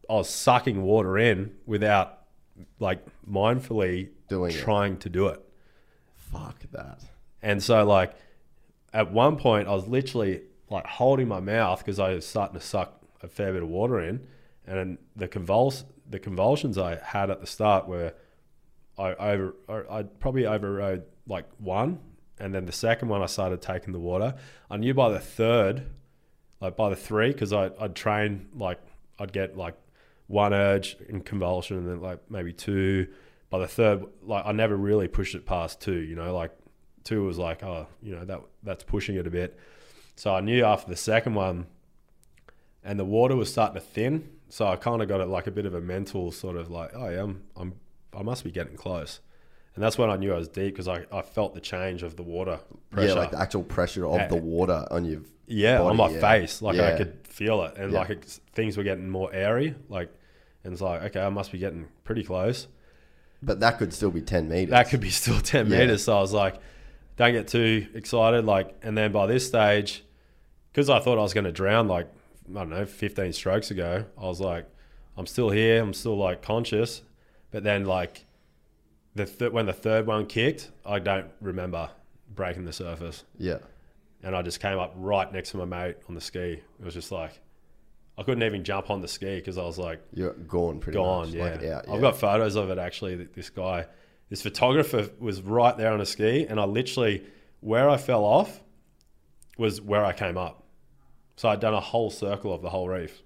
I 0.09 0.13
was 0.13 0.29
sucking 0.29 0.81
water 0.83 1.17
in 1.17 1.55
without 1.65 2.19
like 2.79 3.05
mindfully 3.29 4.09
Doing 4.29 4.51
it. 4.51 4.57
trying 4.59 4.97
to 4.97 5.09
do 5.09 5.27
it. 5.27 5.41
Fuck 6.15 6.59
that. 6.71 7.01
And 7.41 7.63
so 7.63 7.85
like 7.85 8.13
at 8.93 9.11
one 9.11 9.37
point 9.37 9.67
I 9.67 9.71
was 9.73 9.87
literally 9.87 10.41
like 10.69 10.85
holding 10.85 11.27
my 11.29 11.39
mouth 11.39 11.79
because 11.79 11.99
I 11.99 12.13
was 12.15 12.25
starting 12.25 12.59
to 12.59 12.65
suck 12.65 13.01
a 13.21 13.27
fair 13.27 13.53
bit 13.53 13.63
of 13.63 13.69
water 13.69 13.99
in, 14.01 14.27
and 14.65 14.97
the 15.15 15.27
convuls 15.27 15.85
the 16.09 16.19
convulsions 16.19 16.77
I 16.77 16.95
had 17.03 17.29
at 17.29 17.41
the 17.41 17.47
start 17.47 17.87
were 17.87 18.13
I 18.97 19.13
over 19.13 19.55
I 19.69 20.03
probably 20.03 20.45
overrode 20.45 21.03
like 21.27 21.45
one, 21.59 21.99
and 22.39 22.53
then 22.53 22.65
the 22.65 22.71
second 22.71 23.09
one 23.09 23.21
I 23.21 23.27
started 23.27 23.61
taking 23.61 23.93
the 23.93 23.99
water. 23.99 24.35
I 24.69 24.77
knew 24.77 24.93
by 24.93 25.09
the 25.11 25.19
third, 25.19 25.87
like 26.59 26.75
by 26.75 26.89
the 26.89 26.95
three, 26.95 27.31
because 27.31 27.53
I 27.53 27.71
I'd 27.79 27.95
train 27.95 28.47
like 28.55 28.79
I'd 29.19 29.31
get 29.33 29.57
like 29.57 29.75
one 30.27 30.53
urge 30.53 30.97
in 31.07 31.21
convulsion, 31.21 31.77
and 31.77 31.87
then 31.87 32.01
like 32.01 32.19
maybe 32.29 32.53
two. 32.53 33.07
By 33.49 33.59
the 33.59 33.67
third, 33.67 34.03
like 34.23 34.45
I 34.45 34.51
never 34.51 34.75
really 34.75 35.07
pushed 35.07 35.35
it 35.35 35.45
past 35.45 35.79
two. 35.79 35.99
You 35.99 36.15
know, 36.15 36.35
like 36.35 36.51
two 37.03 37.23
was 37.23 37.37
like 37.37 37.63
oh 37.63 37.87
you 38.01 38.15
know 38.15 38.25
that 38.25 38.41
that's 38.63 38.83
pushing 38.83 39.15
it 39.15 39.25
a 39.27 39.29
bit. 39.29 39.57
So 40.15 40.33
I 40.33 40.41
knew 40.41 40.65
after 40.65 40.89
the 40.89 40.97
second 40.97 41.35
one, 41.35 41.67
and 42.83 42.99
the 42.99 43.05
water 43.05 43.35
was 43.35 43.51
starting 43.51 43.75
to 43.75 43.81
thin. 43.81 44.29
So 44.49 44.65
I 44.65 44.75
kind 44.77 45.01
of 45.01 45.07
got 45.07 45.21
it 45.21 45.27
like 45.27 45.45
a 45.47 45.51
bit 45.51 45.65
of 45.65 45.73
a 45.73 45.81
mental 45.81 46.31
sort 46.31 46.55
of 46.55 46.71
like, 46.71 46.91
oh 46.95 47.09
yeah, 47.09 47.23
I'm, 47.23 47.43
I'm 47.55 47.73
I 48.15 48.23
must 48.23 48.43
be 48.43 48.51
getting 48.51 48.75
close, 48.75 49.19
and 49.75 49.83
that's 49.83 49.97
when 49.97 50.09
I 50.09 50.15
knew 50.17 50.33
I 50.33 50.37
was 50.37 50.47
deep 50.47 50.73
because 50.73 50.87
I, 50.87 51.05
I 51.11 51.21
felt 51.21 51.53
the 51.53 51.61
change 51.61 52.03
of 52.03 52.15
the 52.15 52.23
water 52.23 52.59
pressure. 52.89 53.07
Yeah, 53.09 53.13
like 53.13 53.31
the 53.31 53.39
actual 53.39 53.63
pressure 53.63 54.05
of 54.05 54.21
Uh, 54.21 54.27
the 54.27 54.35
water 54.35 54.85
on 54.91 55.05
your 55.05 55.21
Yeah, 55.47 55.77
body, 55.79 55.89
on 55.89 55.95
my 55.97 56.09
yeah. 56.13 56.19
face, 56.19 56.61
like 56.61 56.79
I 56.79 56.97
could 56.97 57.27
feel 57.27 57.63
it, 57.63 57.77
and 57.77 57.91
Yeah. 57.93 57.99
like 57.99 58.09
it, 58.09 58.39
things 58.53 58.77
were 58.77 58.83
getting 58.83 59.09
more 59.09 59.31
airy, 59.33 59.75
like, 59.89 60.09
and 60.63 60.73
it's 60.73 60.81
like 60.81 61.03
okay, 61.03 61.21
I 61.21 61.29
must 61.29 61.51
be 61.51 61.57
getting 61.59 61.87
pretty 62.03 62.23
close. 62.23 62.67
But 63.43 63.59
that 63.59 63.77
could 63.77 63.93
still 63.93 64.09
be 64.11 64.21
ten 64.21 64.49
meters. 64.49 64.71
That 64.71 64.89
could 64.89 64.99
be 65.01 65.09
still 65.11 65.39
ten 65.39 65.69
Yeah. 65.69 65.79
meters. 65.79 66.03
So 66.05 66.17
I 66.17 66.21
was 66.21 66.33
like, 66.33 66.55
don't 67.17 67.33
get 67.33 67.47
too 67.47 67.87
excited, 67.93 68.45
like, 68.45 68.75
and 68.81 68.97
then 68.97 69.11
by 69.11 69.27
this 69.27 69.45
stage, 69.47 70.03
because 70.71 70.89
I 70.89 70.99
thought 70.99 71.17
I 71.19 71.21
was 71.21 71.33
going 71.33 71.43
to 71.45 71.51
drown, 71.51 71.87
like 71.87 72.07
I 72.49 72.59
don't 72.59 72.69
know, 72.69 72.85
fifteen 72.85 73.33
strokes 73.33 73.69
ago, 73.71 74.05
I 74.17 74.25
was 74.25 74.39
like, 74.39 74.65
I'm 75.17 75.25
still 75.27 75.49
here, 75.51 75.81
I'm 75.83 75.93
still 75.93 76.17
like 76.17 76.41
conscious, 76.41 77.01
but 77.51 77.63
then 77.63 77.85
like 77.85 78.25
the 79.15 79.25
th- 79.25 79.51
when 79.51 79.65
the 79.65 79.73
third 79.73 80.05
one 80.07 80.25
kicked, 80.25 80.69
I 80.85 80.99
don't 80.99 81.27
remember 81.41 81.89
breaking 82.33 82.65
the 82.65 82.73
surface 82.73 83.23
Yeah. 83.37 83.57
and 84.23 84.35
I 84.35 84.41
just 84.43 84.59
came 84.59 84.77
up 84.77 84.93
right 84.95 85.31
next 85.31 85.51
to 85.51 85.57
my 85.57 85.65
mate 85.65 85.97
on 86.07 86.15
the 86.15 86.21
ski. 86.21 86.61
It 86.79 86.85
was 86.85 86.93
just 86.93 87.11
like 87.11 87.39
I 88.17 88.23
couldn't 88.23 88.43
even 88.43 88.63
jump 88.63 88.89
on 88.89 89.01
the 89.01 89.07
ski 89.07 89.35
because 89.35 89.57
I 89.57 89.63
was 89.63 89.77
like 89.77 90.01
You're 90.13 90.33
gone 90.33 90.79
pretty 90.79 90.97
gone. 90.97 91.27
much. 91.27 91.35
Yeah. 91.35 91.43
Like 91.43 91.53
out, 91.55 91.61
yeah. 91.87 91.93
I've 91.93 92.01
got 92.01 92.17
photos 92.17 92.55
of 92.55 92.69
it 92.69 92.77
actually. 92.77 93.15
This 93.33 93.49
guy, 93.49 93.85
this 94.29 94.41
photographer 94.41 95.09
was 95.19 95.41
right 95.41 95.75
there 95.77 95.91
on 95.93 96.01
a 96.01 96.05
ski, 96.05 96.45
and 96.47 96.59
I 96.59 96.65
literally 96.65 97.23
where 97.59 97.89
I 97.89 97.97
fell 97.97 98.23
off 98.23 98.59
was 99.57 99.81
where 99.81 100.03
I 100.05 100.13
came 100.13 100.37
up. 100.37 100.63
So 101.37 101.47
I'd 101.49 101.59
done 101.59 101.73
a 101.75 101.79
whole 101.79 102.09
circle 102.09 102.53
of 102.53 102.61
the 102.61 102.69
whole 102.69 102.87
reef. 102.89 103.21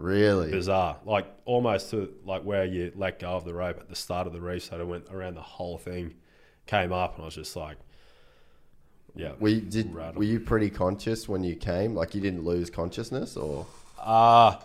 Really. 0.00 0.50
Bizarre, 0.50 0.96
like 1.04 1.26
almost 1.44 1.90
to 1.90 2.12
like 2.24 2.42
where 2.42 2.64
you 2.64 2.92
let 2.94 3.18
go 3.18 3.30
of 3.30 3.44
the 3.44 3.54
rope 3.54 3.78
at 3.80 3.88
the 3.88 3.96
start 3.96 4.26
of 4.26 4.32
the 4.32 4.40
reef. 4.40 4.64
So 4.64 4.78
I 4.78 4.82
went 4.82 5.06
around 5.10 5.34
the 5.34 5.42
whole 5.42 5.78
thing, 5.78 6.14
came 6.66 6.92
up, 6.92 7.14
and 7.14 7.22
I 7.22 7.26
was 7.26 7.34
just 7.34 7.56
like, 7.56 7.76
yeah. 9.14 9.32
Were 9.40 9.48
you, 9.48 9.60
did 9.60 9.92
Rattled. 9.94 10.16
were 10.16 10.24
you 10.24 10.40
pretty 10.40 10.70
conscious 10.70 11.28
when 11.28 11.42
you 11.42 11.56
came? 11.56 11.94
Like 11.94 12.14
you 12.14 12.20
didn't 12.20 12.44
lose 12.44 12.70
consciousness, 12.70 13.36
or 13.36 13.66
Uh 13.98 14.56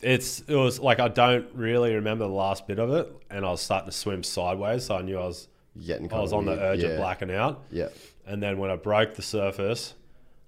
it's 0.00 0.40
it 0.40 0.54
was 0.54 0.78
like 0.80 1.00
I 1.00 1.08
don't 1.08 1.48
really 1.54 1.94
remember 1.94 2.24
the 2.24 2.32
last 2.32 2.66
bit 2.66 2.78
of 2.78 2.90
it, 2.90 3.10
and 3.30 3.44
I 3.44 3.50
was 3.50 3.60
starting 3.62 3.90
to 3.90 3.96
swim 3.96 4.22
sideways, 4.22 4.84
so 4.86 4.96
I 4.96 5.02
knew 5.02 5.18
I 5.18 5.26
was 5.26 5.48
getting? 5.86 6.12
I 6.12 6.20
was 6.20 6.32
on 6.32 6.44
the 6.44 6.52
weird? 6.52 6.62
urge 6.62 6.80
yeah. 6.80 6.88
of 6.88 6.96
blacking 6.98 7.30
out. 7.32 7.62
Yeah. 7.70 7.88
And 8.26 8.42
then 8.42 8.58
when 8.58 8.70
I 8.70 8.76
broke 8.76 9.14
the 9.14 9.22
surface, 9.22 9.94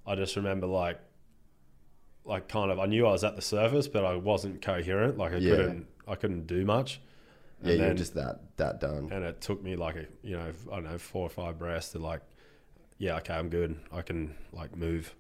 I 0.06 0.14
just 0.14 0.36
remember 0.36 0.66
like 0.66 1.00
like 2.26 2.48
kind 2.48 2.70
of 2.70 2.78
I 2.78 2.86
knew 2.86 3.06
I 3.06 3.12
was 3.12 3.24
at 3.24 3.36
the 3.36 3.42
surface, 3.42 3.88
but 3.88 4.04
I 4.04 4.16
wasn't 4.16 4.60
coherent. 4.60 5.16
Like 5.16 5.32
I 5.32 5.36
Yeah. 5.36 5.56
couldn't 5.56 5.86
I 6.08 6.14
couldn't 6.16 6.46
do 6.46 6.64
much. 6.64 7.00
Yeah, 7.62 7.70
And 7.70 7.78
you're 7.78 7.88
then- 7.88 7.96
just 7.96 8.14
that 8.14 8.40
that 8.58 8.80
done. 8.80 9.08
and 9.12 9.24
it 9.24 9.40
took 9.40 9.62
me 9.62 9.76
like 9.76 9.96
a 9.96 10.06
you 10.22 10.36
know 10.36 10.50
I 10.70 10.74
don't 10.76 10.84
know 10.84 10.98
four 10.98 11.22
or 11.26 11.30
five 11.30 11.58
breaths 11.58 11.92
to 11.92 11.98
like 11.98 12.20
yeah 12.98 13.16
okay 13.18 13.34
I'm 13.34 13.48
good 13.48 13.76
I 13.92 14.02
can 14.02 14.34
like 14.52 14.76
move. 14.76 15.14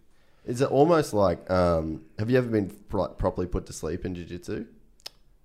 Is 0.44 0.60
it 0.60 0.70
almost 0.70 1.12
like? 1.12 1.50
Um, 1.50 2.02
have 2.20 2.30
you 2.30 2.38
ever 2.38 2.48
been 2.48 2.70
pro- 2.88 3.08
properly 3.08 3.48
put 3.48 3.66
to 3.66 3.72
sleep 3.72 4.04
in 4.04 4.14
jiu-jitsu? 4.14 4.64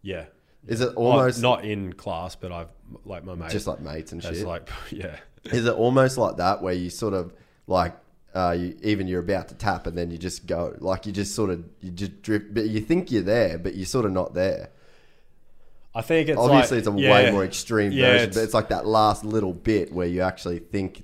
Yeah. 0.03 0.25
Is 0.67 0.79
it 0.81 0.93
almost 0.95 1.41
not 1.41 1.65
in 1.65 1.93
class, 1.93 2.35
but 2.35 2.51
I've 2.51 2.67
like 3.03 3.23
my 3.23 3.33
mate 3.33 3.49
just 3.49 3.65
like 3.65 3.79
mates 3.79 4.11
and 4.11 4.21
shit? 4.21 4.45
like 4.45 4.69
yeah. 4.91 5.17
Is 5.45 5.65
it 5.65 5.73
almost 5.73 6.19
like 6.19 6.38
that 6.38 6.61
where 6.61 6.73
you 6.75 6.91
sort 6.91 7.15
of 7.15 7.33
like 7.65 7.95
uh, 8.33 8.55
you, 8.57 8.77
even 8.81 9.07
you're 9.07 9.19
about 9.21 9.47
to 9.49 9.55
tap 9.55 9.87
and 9.87 9.97
then 9.97 10.09
you 10.11 10.17
just 10.17 10.47
go 10.47 10.75
like 10.79 11.05
you 11.05 11.11
just 11.11 11.35
sort 11.35 11.49
of 11.49 11.63
you 11.81 11.91
just 11.91 12.21
drift, 12.21 12.53
but 12.53 12.65
you 12.67 12.79
think 12.81 13.11
you're 13.11 13.21
there, 13.21 13.57
but 13.57 13.75
you're 13.75 13.85
sort 13.85 14.05
of 14.05 14.11
not 14.11 14.33
there. 14.33 14.69
I 15.93 16.01
think 16.01 16.29
it's 16.29 16.39
Obviously, 16.39 16.77
like, 16.77 16.87
it's 16.87 16.95
a 16.95 16.99
yeah, 16.99 17.11
way 17.11 17.31
more 17.31 17.43
extreme 17.43 17.91
yeah, 17.91 18.05
version, 18.05 18.21
it's- 18.29 18.35
but 18.35 18.43
it's 18.43 18.53
like 18.53 18.69
that 18.69 18.85
last 18.85 19.25
little 19.25 19.53
bit 19.53 19.91
where 19.91 20.07
you 20.07 20.21
actually 20.21 20.59
think, 20.59 21.03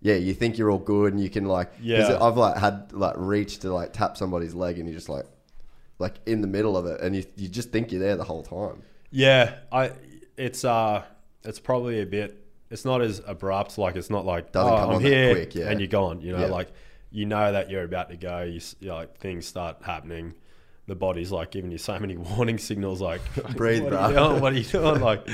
yeah, 0.00 0.16
you 0.16 0.34
think 0.34 0.58
you're 0.58 0.70
all 0.72 0.78
good 0.78 1.12
and 1.12 1.22
you 1.22 1.30
can 1.30 1.44
like 1.44 1.72
Yeah. 1.80 2.18
I've 2.20 2.36
like 2.36 2.56
had 2.56 2.92
like 2.92 3.14
reach 3.16 3.58
to 3.60 3.72
like 3.72 3.92
tap 3.92 4.16
somebody's 4.16 4.54
leg 4.54 4.78
and 4.78 4.88
you're 4.88 4.96
just 4.96 5.08
like, 5.08 5.26
like 6.00 6.14
in 6.26 6.40
the 6.40 6.48
middle 6.48 6.76
of 6.76 6.86
it 6.86 7.00
and 7.00 7.14
you 7.14 7.24
you 7.36 7.48
just 7.48 7.70
think 7.70 7.92
you're 7.92 8.00
there 8.00 8.16
the 8.16 8.24
whole 8.24 8.42
time. 8.42 8.82
Yeah, 9.12 9.54
I 9.70 9.92
it's 10.36 10.64
uh 10.64 11.04
it's 11.44 11.60
probably 11.60 12.00
a 12.00 12.06
bit 12.06 12.43
it's 12.70 12.84
not 12.84 13.02
as 13.02 13.20
abrupt 13.26 13.78
like 13.78 13.96
it's 13.96 14.10
not 14.10 14.24
like 14.24 14.52
Doesn't 14.52 14.72
oh, 14.72 14.76
come 14.76 14.90
I'm 14.90 14.96
on 14.96 15.02
that 15.02 15.08
here 15.08 15.34
quick, 15.34 15.54
yeah. 15.54 15.70
and 15.70 15.80
you're 15.80 15.88
gone, 15.88 16.20
you 16.20 16.32
know, 16.32 16.40
Yeah. 16.40 16.46
like 16.46 16.68
you 17.10 17.26
know 17.26 17.52
that 17.52 17.70
you're 17.70 17.84
about 17.84 18.10
to 18.10 18.16
go, 18.16 18.42
you, 18.42 18.56
s- 18.56 18.74
you 18.80 18.88
know, 18.88 18.96
like 18.96 19.16
things 19.18 19.46
start 19.46 19.76
happening. 19.82 20.34
The 20.86 20.94
body's 20.96 21.30
like 21.30 21.50
giving 21.52 21.70
you 21.70 21.78
so 21.78 21.98
many 21.98 22.16
warning 22.36 22.58
signals 22.58 23.00
like 23.00 23.20
Breathe, 23.56 23.82
what 23.84 23.90
bro. 23.90 23.98
Are 23.98 24.10
you 24.10 24.16
doing? 24.16 24.40
What 24.40 24.52
are 24.52 24.56
you 24.56 24.64
doing? 24.64 25.00
Like 25.10 25.28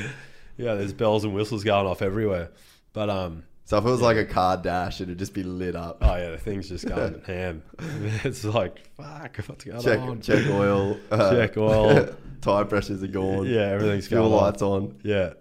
yeah, 0.56 0.74
there's 0.74 0.92
bells 0.92 1.24
and 1.24 1.34
whistles 1.34 1.64
going 1.64 1.86
off 1.86 2.02
everywhere. 2.02 2.50
But 2.92 3.08
um 3.08 3.44
So 3.64 3.78
if 3.78 3.84
it 3.84 3.88
was 3.90 4.02
like 4.02 4.16
a 4.18 4.26
car 4.26 4.56
dash, 4.58 5.00
it'd 5.00 5.18
just 5.18 5.32
be 5.32 5.42
lit 5.42 5.74
up. 5.74 5.98
oh 6.02 6.16
yeah, 6.16 6.30
the 6.32 6.38
thing's 6.38 6.68
just 6.68 6.86
going 6.86 7.22
ham. 7.26 7.62
It's 8.24 8.44
like 8.44 8.80
fuck, 8.96 9.36
what's 9.46 9.64
going 9.64 9.80
check 9.80 10.00
on? 10.00 10.20
check 10.20 10.46
oil, 10.50 10.98
uh, 11.10 11.30
Check 11.34 11.56
oil. 11.56 12.14
tire 12.42 12.64
pressures 12.66 13.02
are 13.02 13.06
gone. 13.06 13.46
Yeah, 13.46 13.68
everything's 13.68 14.06
fuel 14.08 14.24
going 14.28 14.34
on. 14.34 14.44
lights 14.44 14.62
on. 14.62 14.98
Yeah. 15.02 15.32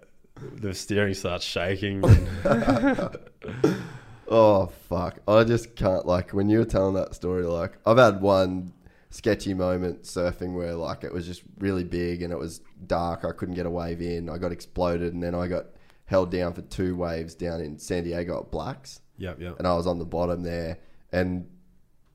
The 0.56 0.74
steering 0.74 1.14
starts 1.14 1.44
shaking. 1.44 2.02
Oh 4.30 4.66
fuck! 4.88 5.18
I 5.26 5.42
just 5.42 5.74
can't 5.74 6.06
like 6.06 6.30
when 6.30 6.48
you 6.48 6.60
were 6.60 6.64
telling 6.64 6.94
that 6.94 7.16
story. 7.16 7.42
Like 7.42 7.78
I've 7.84 7.98
had 7.98 8.20
one 8.20 8.72
sketchy 9.10 9.54
moment 9.54 10.04
surfing 10.04 10.54
where 10.54 10.74
like 10.74 11.02
it 11.02 11.12
was 11.12 11.26
just 11.26 11.42
really 11.58 11.82
big 11.82 12.22
and 12.22 12.32
it 12.32 12.38
was 12.38 12.60
dark. 12.86 13.24
I 13.24 13.32
couldn't 13.32 13.56
get 13.56 13.66
a 13.66 13.70
wave 13.70 14.00
in. 14.00 14.30
I 14.30 14.38
got 14.38 14.52
exploded 14.52 15.12
and 15.12 15.20
then 15.20 15.34
I 15.34 15.48
got 15.48 15.66
held 16.04 16.30
down 16.30 16.52
for 16.52 16.62
two 16.62 16.94
waves 16.94 17.34
down 17.34 17.60
in 17.60 17.76
San 17.76 18.04
Diego 18.04 18.38
at 18.38 18.52
Blacks, 18.52 19.00
yep, 19.18 19.40
yep. 19.40 19.58
and 19.58 19.66
I 19.66 19.74
was 19.74 19.88
on 19.88 19.98
the 19.98 20.06
bottom 20.06 20.42
there 20.42 20.78
and. 21.12 21.48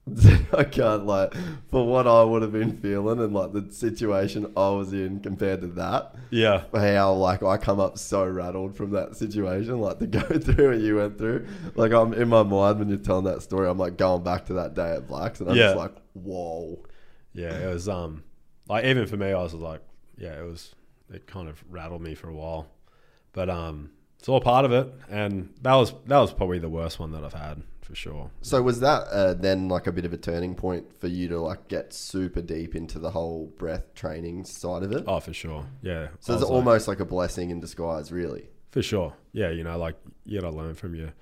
I 0.53 0.63
can't 0.63 1.05
like 1.07 1.33
for 1.69 1.85
what 1.87 2.05
I 2.07 2.23
would 2.23 2.43
have 2.43 2.51
been 2.51 2.77
feeling 2.77 3.19
and 3.19 3.33
like 3.33 3.53
the 3.53 3.71
situation 3.73 4.51
I 4.55 4.69
was 4.69 4.93
in 4.93 5.19
compared 5.19 5.61
to 5.61 5.67
that. 5.67 6.13
Yeah. 6.29 6.63
how 6.73 7.13
like 7.13 7.41
I 7.41 7.57
come 7.57 7.79
up 7.79 7.97
so 7.97 8.23
rattled 8.27 8.75
from 8.75 8.91
that 8.91 9.15
situation, 9.15 9.79
like 9.79 9.97
to 9.99 10.07
go 10.19 10.21
through 10.21 10.69
what 10.71 10.79
you 10.79 10.97
went 10.97 11.17
through. 11.17 11.47
Like 11.75 11.91
I'm 11.91 12.13
in 12.13 12.29
my 12.29 12.43
mind 12.43 12.79
when 12.79 12.89
you're 12.89 12.99
telling 12.99 13.25
that 13.25 13.41
story, 13.41 13.67
I'm 13.67 13.79
like 13.79 13.97
going 13.97 14.23
back 14.23 14.45
to 14.47 14.53
that 14.53 14.75
day 14.75 14.93
at 14.95 15.07
Blacks, 15.07 15.39
and 15.39 15.49
I'm 15.49 15.55
Yeah. 15.55 15.67
just 15.67 15.77
like, 15.77 15.95
whoa. 16.13 16.83
Yeah. 17.33 17.53
It 17.57 17.73
was 17.73 17.89
um 17.89 18.23
like 18.67 18.85
even 18.85 19.07
for 19.07 19.17
me 19.17 19.27
I 19.31 19.41
was 19.41 19.53
like, 19.55 19.81
yeah, 20.17 20.39
it 20.39 20.43
was 20.43 20.75
it 21.11 21.25
kind 21.25 21.49
of 21.49 21.63
rattled 21.69 22.01
me 22.03 22.13
for 22.13 22.29
a 22.29 22.33
while. 22.33 22.67
But 23.33 23.49
um 23.49 23.89
it's 24.19 24.29
all 24.29 24.39
part 24.41 24.65
of 24.65 24.71
it 24.71 24.91
and 25.09 25.53
that 25.61 25.73
was 25.75 25.93
that 26.05 26.19
was 26.19 26.31
probably 26.31 26.59
the 26.59 26.69
worst 26.69 26.99
one 26.99 27.11
that 27.11 27.23
I've 27.23 27.33
had 27.33 27.61
for 27.85 27.93
sure. 27.95 28.31
So 28.41 28.61
was 28.63 28.79
that 28.79 29.03
uh, 29.11 29.33
then 29.35 29.67
like 29.69 29.85
a 29.87 29.91
bit 29.91 30.05
of 30.05 30.11
a 30.13 30.17
turning 30.17 30.55
point 30.55 30.91
for 30.99 31.07
you 31.07 31.27
to 31.29 31.39
like 31.39 31.67
get 31.67 31.93
super 31.93 32.41
deep 32.41 32.75
into 32.75 32.97
the 32.99 33.11
whole 33.11 33.53
breath 33.57 33.93
training 33.93 34.43
side 34.45 34.81
of 34.83 34.91
it? 34.91 35.03
Oh, 35.07 35.19
for 35.19 35.33
sure. 35.33 35.65
Yeah. 35.83 36.07
so 36.19 36.33
it's 36.33 36.41
was 36.41 36.41
like- 36.41 36.51
almost 36.51 36.87
like 36.87 36.99
a 36.99 37.05
blessing 37.05 37.51
in 37.51 37.59
disguise, 37.59 38.11
really. 38.11 38.49
For 38.71 38.81
sure. 38.81 39.13
Yeah, 39.31 39.51
you 39.51 39.63
know, 39.63 39.77
like 39.77 39.95
you 40.25 40.41
gotta 40.41 40.55
learn 40.55 40.73
from 40.75 40.95
your 40.95 41.13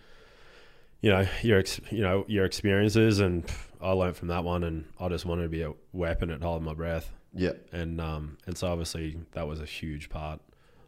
you 1.02 1.12
know 1.12 1.28
your 1.42 1.60
ex, 1.60 1.80
you 1.92 2.02
know 2.02 2.24
your 2.28 2.46
experiences, 2.46 3.20
and 3.20 3.44
I 3.82 3.92
learned 3.92 4.16
from 4.16 4.30
that 4.30 4.44
one, 4.44 4.64
and 4.64 4.86
I 5.00 5.10
just 5.10 5.26
wanted 5.26 5.44
to 5.44 5.50
be 5.50 5.62
a 5.64 5.74
weapon 5.92 6.30
at 6.32 6.42
holding 6.42 6.66
my 6.66 6.74
breath, 6.74 7.12
Yeah. 7.34 7.52
and 7.74 8.00
um 8.00 8.38
and 8.48 8.58
so 8.58 8.68
obviously 8.68 9.18
that 9.34 9.48
was 9.48 9.60
a 9.60 9.66
huge 9.66 10.10
part 10.10 10.40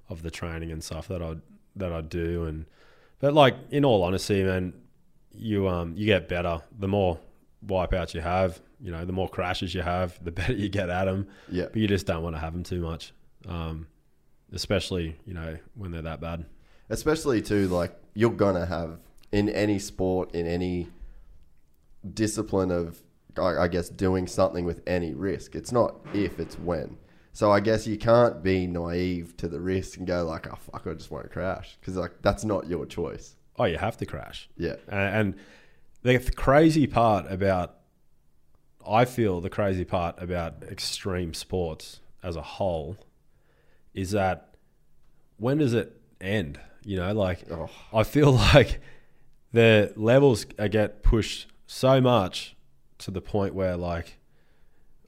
of 0.09 0.21
the 0.23 0.31
training 0.31 0.71
and 0.71 0.81
stuff 0.83 1.07
that 1.09 1.21
I 1.21 1.35
that 1.75 1.91
I 1.91 1.99
do, 2.01 2.45
and 2.45 2.65
but 3.19 3.33
like 3.33 3.55
in 3.71 3.83
all 3.83 4.01
honesty, 4.03 4.41
man, 4.43 4.73
you 5.37 5.67
um 5.67 5.93
you 5.95 6.05
get 6.05 6.27
better. 6.27 6.61
The 6.79 6.87
more 6.87 7.19
wipeouts 7.65 8.13
you 8.13 8.21
have, 8.21 8.61
you 8.79 8.91
know, 8.91 9.05
the 9.05 9.13
more 9.13 9.27
crashes 9.29 9.73
you 9.73 9.81
have, 9.81 10.23
the 10.23 10.31
better 10.39 10.53
you 10.53 10.69
get 10.69 10.89
at 10.89 11.05
them, 11.05 11.27
Yeah. 11.49 11.65
but 11.65 11.77
you 11.77 11.87
just 11.87 12.05
don't 12.05 12.23
want 12.23 12.35
to 12.35 12.39
have 12.39 12.53
them 12.53 12.63
too 12.63 12.81
much, 12.81 13.13
um, 13.47 13.87
especially 14.53 15.17
you 15.25 15.33
know 15.33 15.57
when 15.75 15.91
they're 15.91 16.01
that 16.03 16.21
bad. 16.21 16.45
especially 16.89 17.41
too 17.41 17.67
like 17.67 17.93
you're 18.13 18.29
gonna 18.29 18.65
have 18.65 18.99
in 19.31 19.49
any 19.49 19.79
sport 19.79 20.33
in 20.35 20.45
any 20.45 20.87
discipline 22.13 22.71
of 22.71 23.01
I, 23.41 23.67
guess 23.67 23.89
doing 23.89 24.27
something 24.27 24.63
with 24.63 24.81
any 24.87 25.13
risk 25.13 25.55
it's 25.55 25.71
not 25.71 25.95
if 26.13 26.39
it's 26.39 26.57
when. 26.59 26.97
So 27.33 27.51
i 27.51 27.59
guess 27.59 27.85
you 27.85 27.97
can't 27.97 28.41
be 28.41 28.65
naive 28.67 29.35
to 29.37 29.47
the 29.49 29.59
risk 29.59 29.97
and 29.97 30.07
go 30.07 30.23
like 30.25 30.47
oh 30.47 30.55
fuck 30.55 30.83
i 30.87 30.93
just 30.93 31.11
won't 31.11 31.31
crash. 31.31 31.77
Because 31.79 31.97
like 31.97 32.13
that's 32.21 32.45
not 32.45 32.67
your 32.67 32.85
choice 32.85 33.35
Oh, 33.57 33.65
you 33.65 33.77
have 33.77 33.97
to 33.97 34.05
crash. 34.05 34.49
yeah 34.57 34.75
And, 34.87 35.15
and 35.15 35.35
the 36.03 36.31
crazy 36.35 36.87
part 36.87 37.31
about, 37.31 37.77
I 38.87 39.05
feel 39.05 39.41
the 39.41 39.49
crazy 39.49 39.85
part 39.85 40.21
about 40.21 40.63
extreme 40.63 41.33
sports 41.33 42.01
as 42.21 42.35
a 42.35 42.41
whole 42.41 42.97
is 43.93 44.11
that 44.11 44.55
when 45.37 45.57
does 45.57 45.73
it 45.73 45.99
end? 46.21 46.59
You 46.83 46.97
know, 46.97 47.13
like 47.13 47.43
Oh. 47.51 47.69
I 47.93 48.03
feel 48.03 48.31
like 48.53 48.79
the 49.53 49.93
levels 49.95 50.45
get 50.45 51.01
pushed 51.01 51.47
so 51.65 51.99
much 52.01 52.55
to 52.99 53.11
the 53.11 53.21
point 53.21 53.53
where 53.55 53.75
like 53.77 54.17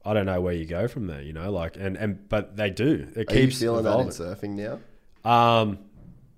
I 0.04 0.14
don't 0.14 0.26
know 0.26 0.40
where 0.40 0.54
you 0.54 0.64
go 0.64 0.88
from 0.88 1.06
there. 1.06 1.20
You 1.22 1.32
know, 1.34 1.50
like 1.52 1.76
and 1.76 1.96
and 1.96 2.28
but 2.28 2.56
they 2.56 2.70
do. 2.70 3.08
It 3.14 3.30
are 3.30 3.34
you 3.34 3.40
keeps 3.46 3.60
feeling 3.60 3.80
evolving. 3.86 4.08
that 4.08 4.42
in 4.42 4.56
surfing 4.56 4.80
now 5.24 5.30
Um, 5.30 5.78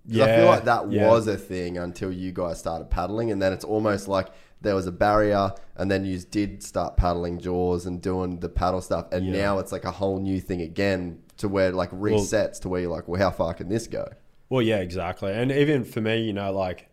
yeah, 0.07 0.25
I 0.25 0.37
feel 0.37 0.47
like 0.47 0.65
that 0.65 0.91
yeah. 0.91 1.09
was 1.09 1.27
a 1.27 1.37
thing 1.37 1.79
until 1.79 2.13
you 2.13 2.33
guys 2.33 2.59
started 2.59 2.91
paddling, 2.91 3.31
and 3.31 3.41
then 3.41 3.53
it's 3.53 3.65
almost 3.65 4.09
like 4.09 4.29
there 4.63 4.75
was 4.75 4.87
a 4.87 4.93
barrier, 4.93 5.53
and 5.77 5.91
then 5.91 6.05
you 6.05 6.19
did 6.19 6.63
start 6.63 6.97
paddling 6.97 7.39
jaws 7.39 7.87
and 7.87 8.03
doing 8.03 8.41
the 8.41 8.49
paddle 8.49 8.81
stuff, 8.81 9.07
and 9.13 9.27
Yeah. 9.27 9.33
now 9.43 9.59
it's 9.59 9.73
like 9.73 9.85
a 9.85 9.91
whole 9.91 10.19
new 10.21 10.41
thing 10.41 10.61
again 10.61 11.23
to 11.39 11.49
where 11.49 11.69
it, 11.69 11.75
like 11.75 11.91
resets 11.91 12.61
to 12.61 12.69
where 12.69 12.81
you're 12.83 12.91
like, 12.91 13.09
well, 13.09 13.21
how 13.21 13.31
far 13.31 13.55
can 13.55 13.69
this 13.69 13.87
go? 13.87 14.07
Well, 14.51 14.63
yeah, 14.63 14.79
exactly. 14.79 15.33
And 15.33 15.51
even 15.53 15.85
for 15.85 16.01
me, 16.01 16.23
you 16.23 16.33
know, 16.33 16.53
like 16.53 16.89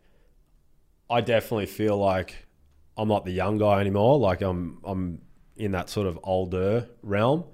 I 1.10 1.22
definitely 1.22 1.66
feel 1.66 1.98
like 1.98 2.46
I'm 2.96 3.08
not 3.08 3.26
the 3.26 3.32
young 3.32 3.58
guy 3.58 3.80
anymore. 3.82 4.18
Like 4.20 4.42
I'm 4.42 4.80
I'm 4.84 5.22
in 5.56 5.72
that 5.72 5.90
sort 5.90 6.08
of 6.08 6.20
older 6.24 6.88
realm, 7.02 7.46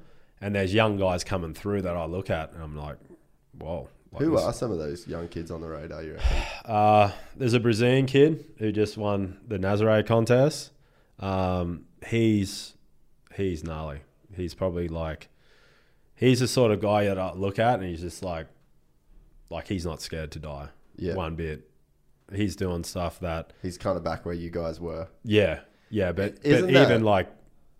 and 0.41 0.55
there's 0.55 0.73
young 0.73 0.97
guys 0.97 1.23
coming 1.23 1.53
through 1.53 1.83
that 1.83 1.95
I 1.95 2.05
look 2.05 2.29
at, 2.29 2.51
and 2.53 2.61
I'm 2.61 2.75
like, 2.77 2.97
whoa. 3.57 3.89
Like 4.13 4.21
Who 4.21 4.31
this- 4.31 4.41
are 4.43 4.53
some 4.53 4.71
of 4.71 4.77
those 4.77 5.07
young 5.07 5.27
kids 5.27 5.49
on 5.51 5.59
the 5.61 5.67
radar? 5.67 6.03
You 6.03 6.13
reckon? 6.13 6.37
Uh, 6.65 7.11
there's 7.35 7.53
a 7.53 7.59
Brazilian 7.59 8.05
kid 8.05 8.45
who 8.57 8.71
just 8.71 8.95
won 8.97 9.37
the 9.47 9.57
Nazare 9.57 10.05
contest. 10.05 10.71
Um, 11.19 11.85
he's 12.07 12.73
he's 13.35 13.63
gnarly. 13.63 13.99
He's 14.35 14.53
probably 14.53 14.87
like 14.87 15.27
he's 16.15 16.39
the 16.39 16.47
sort 16.47 16.71
of 16.71 16.79
guy 16.79 17.05
that 17.05 17.17
I 17.19 17.33
look 17.33 17.59
at 17.59 17.79
and 17.79 17.83
he's 17.89 17.99
just 18.01 18.23
like 18.23 18.47
like 19.49 19.67
he's 19.67 19.85
not 19.85 20.01
scared 20.01 20.31
to 20.31 20.39
die 20.39 20.69
Yeah. 20.95 21.15
one 21.15 21.35
bit. 21.35 21.69
He's 22.33 22.55
doing 22.55 22.83
stuff 22.83 23.19
that 23.19 23.51
He's 23.61 23.77
kind 23.77 23.97
of 23.97 24.03
back 24.03 24.25
where 24.25 24.33
you 24.33 24.49
guys 24.49 24.79
were, 24.79 25.07
yeah 25.25 25.59
yeah, 25.89 26.11
but, 26.11 26.41
but 26.41 26.69
even 26.69 27.03
like 27.03 27.29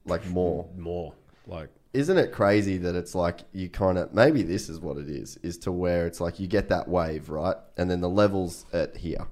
like 0.05 0.27
more. 0.27 0.68
more 0.77 1.14
like 1.47 1.69
Isn't 1.94 2.18
it 2.18 2.32
crazy 2.32 2.78
that 2.78 2.95
it's 2.95 3.14
like 3.14 3.41
you 3.52 3.70
kind 3.70 3.99
of 3.99 4.14
maybe 4.14 4.41
this 4.41 4.68
is 4.68 4.80
what 4.80 4.98
it 4.98 5.07
is 5.07 5.38
is 5.44 5.60
to 5.60 5.72
where 5.72 6.07
it's 6.07 6.20
like 6.20 6.40
you 6.40 6.48
get 6.48 6.70
that 6.70 6.88
wave 6.88 7.30
right, 7.30 7.56
and 7.78 7.90
then 7.90 8.02
the 8.02 8.10
levels 8.10 8.65
at 8.74 8.98
here, 8.98 9.28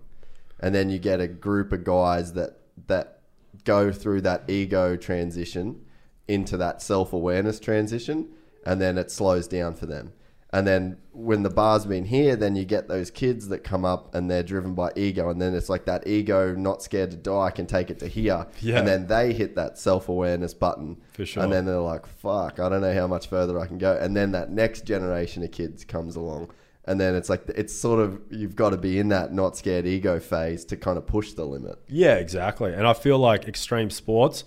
and 0.59 0.73
then 0.75 0.89
you 0.89 0.99
get 0.99 1.19
a 1.19 1.27
group 1.27 1.71
of 1.71 1.83
guys 1.83 2.33
that 2.33 2.59
that 2.87 3.21
go 3.63 3.91
through 3.91 4.21
that 4.21 4.43
ego 4.47 4.95
transition 4.95 5.83
into 6.27 6.55
that 6.57 6.83
self 6.83 7.13
awareness 7.13 7.59
transition, 7.59 8.29
and 8.63 8.79
then 8.79 8.97
it 8.97 9.09
slows 9.09 9.47
down 9.47 9.73
for 9.73 9.87
them. 9.87 10.13
And 10.53 10.67
then 10.67 10.97
when 11.13 11.43
the 11.43 11.49
bar's 11.49 11.85
been 11.85 12.03
here, 12.03 12.35
then 12.35 12.57
you 12.57 12.65
get 12.65 12.89
those 12.89 13.09
kids 13.09 13.47
that 13.47 13.59
come 13.63 13.85
up 13.85 14.13
and 14.13 14.29
they're 14.29 14.43
driven 14.43 14.73
by 14.75 14.91
ego, 14.97 15.29
and 15.29 15.41
then 15.41 15.55
it's 15.55 15.69
like 15.69 15.85
that 15.85 16.05
ego, 16.07 16.53
not 16.53 16.83
scared 16.83 17.11
to 17.11 17.17
die, 17.17 17.51
can 17.51 17.65
take 17.65 17.89
it 17.89 17.99
to 17.99 18.07
here, 18.07 18.47
Yeah. 18.59 18.79
and 18.79 18.87
then 18.87 19.07
they 19.07 19.31
hit 19.31 19.55
that 19.55 19.77
self 19.77 20.09
awareness 20.09 20.53
button, 20.53 20.97
For 21.13 21.25
sure. 21.25 21.43
and 21.43 21.53
then 21.53 21.63
they're 21.65 21.77
like, 21.79 22.05
"Fuck, 22.05 22.59
I 22.59 22.67
don't 22.67 22.81
know 22.81 22.93
how 22.93 23.07
much 23.07 23.27
further 23.27 23.59
I 23.59 23.65
can 23.65 23.77
go." 23.77 23.93
And 23.99 24.15
then 24.15 24.33
that 24.33 24.51
next 24.51 24.83
generation 24.85 25.41
of 25.41 25.51
kids 25.51 25.85
comes 25.85 26.17
along, 26.17 26.49
and 26.83 26.99
then 26.99 27.15
it's 27.15 27.29
like 27.29 27.43
it's 27.55 27.73
sort 27.73 28.01
of 28.01 28.19
you've 28.29 28.57
got 28.57 28.71
to 28.71 28.77
be 28.77 28.99
in 28.99 29.07
that 29.07 29.33
not 29.33 29.55
scared 29.55 29.85
ego 29.85 30.19
phase 30.19 30.65
to 30.65 30.75
kind 30.75 30.97
of 30.97 31.07
push 31.07 31.31
the 31.31 31.45
limit. 31.45 31.79
Yeah, 31.87 32.15
exactly. 32.15 32.73
And 32.73 32.85
I 32.85 32.91
feel 32.93 33.19
like 33.19 33.47
extreme 33.47 33.89
sports, 33.89 34.43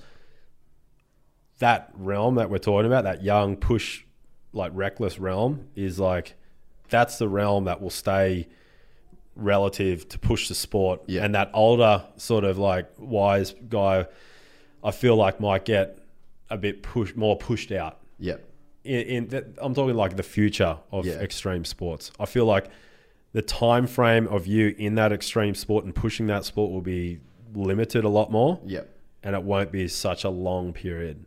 that 1.60 1.90
realm 1.94 2.34
that 2.34 2.50
we're 2.50 2.58
talking 2.58 2.86
about, 2.86 3.04
that 3.04 3.22
young 3.22 3.56
push, 3.56 4.03
like 4.54 4.72
reckless 4.74 5.18
realm, 5.18 5.66
is 5.76 5.98
like 6.00 6.34
that's 6.88 7.18
the 7.18 7.28
realm 7.28 7.64
that 7.64 7.80
will 7.82 7.90
stay 7.90 8.46
relative 9.36 10.08
to 10.10 10.18
push 10.18 10.48
the 10.48 10.54
sport. 10.54 11.02
Yeah. 11.06 11.24
And 11.24 11.34
that 11.34 11.50
older 11.54 12.04
sort 12.16 12.44
of 12.44 12.58
like 12.58 12.88
wise 12.98 13.54
guy, 13.68 14.06
I 14.82 14.90
feel 14.92 15.16
like 15.16 15.40
might 15.40 15.64
get 15.64 15.98
a 16.50 16.56
bit 16.56 16.82
push 16.82 17.14
more 17.16 17.36
pushed 17.36 17.72
out 17.72 17.98
Yeah, 18.18 18.36
in, 18.84 19.00
in 19.00 19.26
that, 19.28 19.46
I'm 19.58 19.74
talking 19.74 19.96
like 19.96 20.16
the 20.16 20.22
future 20.22 20.76
of 20.92 21.04
Yeah. 21.06 21.14
extreme 21.14 21.64
sports. 21.64 22.12
I 22.20 22.26
feel 22.26 22.44
like 22.44 22.68
the 23.32 23.42
time 23.42 23.86
frame 23.88 24.28
of 24.28 24.46
you 24.46 24.74
in 24.78 24.94
that 24.94 25.10
extreme 25.10 25.54
sport 25.54 25.84
and 25.84 25.94
pushing 25.94 26.26
that 26.28 26.44
sport 26.44 26.70
will 26.70 26.82
be 26.82 27.18
limited 27.54 28.04
a 28.04 28.08
lot 28.08 28.30
more, 28.30 28.60
yeah, 28.64 28.82
and 29.24 29.34
it 29.34 29.42
won't 29.42 29.72
be 29.72 29.88
such 29.88 30.22
a 30.22 30.28
long 30.30 30.72
period 30.72 31.24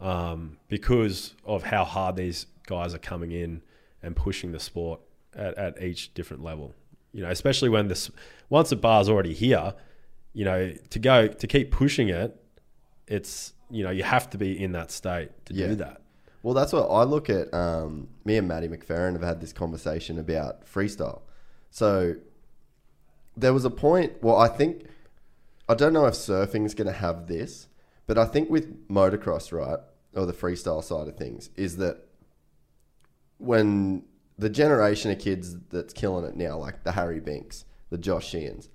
um, 0.00 0.58
because 0.68 1.34
of 1.44 1.62
how 1.64 1.84
hard 1.84 2.16
these 2.16 2.46
guys 2.66 2.94
are 2.94 2.98
coming 2.98 3.32
in 3.32 3.62
and 4.02 4.16
pushing 4.16 4.52
the 4.52 4.60
sport 4.60 5.00
at, 5.34 5.56
at 5.58 5.82
each 5.82 6.14
different 6.14 6.42
level. 6.42 6.74
You 7.12 7.22
know, 7.22 7.30
especially 7.30 7.68
when 7.68 7.88
this 7.88 8.10
once 8.48 8.70
the 8.70 8.76
bar's 8.76 9.08
already 9.08 9.32
here, 9.34 9.74
you 10.32 10.44
know, 10.44 10.72
to 10.90 10.98
go 10.98 11.26
to 11.26 11.46
keep 11.46 11.70
pushing 11.70 12.08
it, 12.08 12.40
it's 13.06 13.52
you 13.70 13.82
know 13.84 13.90
you 13.90 14.02
have 14.04 14.30
to 14.30 14.38
be 14.38 14.62
in 14.62 14.72
that 14.72 14.90
state 14.90 15.30
to 15.46 15.54
Yeah. 15.54 15.68
do 15.68 15.74
that. 15.76 16.00
Well, 16.42 16.54
that's 16.54 16.72
what 16.72 16.86
I 16.88 17.02
look 17.02 17.28
at. 17.28 17.52
Um, 17.52 18.08
me 18.24 18.36
and 18.38 18.48
Maddie 18.48 18.68
McFerrin 18.68 19.12
have 19.12 19.22
had 19.22 19.40
this 19.40 19.52
conversation 19.52 20.18
about 20.18 20.64
freestyle. 20.64 21.20
So 21.70 22.14
there 23.36 23.52
was 23.52 23.64
a 23.64 23.70
point. 23.70 24.22
Well, 24.22 24.36
I 24.36 24.48
think 24.48 24.84
I 25.68 25.74
don't 25.74 25.92
know 25.92 26.06
if 26.06 26.14
surfing's 26.14 26.74
going 26.74 26.86
to 26.86 26.92
have 26.98 27.26
this, 27.26 27.68
but 28.06 28.16
I 28.18 28.24
think 28.24 28.48
with 28.50 28.88
motocross, 28.88 29.52
right, 29.52 29.78
or 30.14 30.26
the 30.26 30.32
freestyle 30.32 30.82
side 30.82 31.08
of 31.08 31.16
things, 31.16 31.50
is 31.56 31.76
that 31.78 31.98
when 33.38 34.04
the 34.38 34.48
generation 34.50 35.10
of 35.10 35.18
kids 35.18 35.56
that's 35.70 35.92
killing 35.92 36.24
it 36.24 36.36
now, 36.36 36.56
like 36.58 36.84
the 36.84 36.92
Harry 36.92 37.20
Binks, 37.20 37.64
the 37.90 37.98
Josh 37.98 38.28
Sheehan's, 38.28 38.68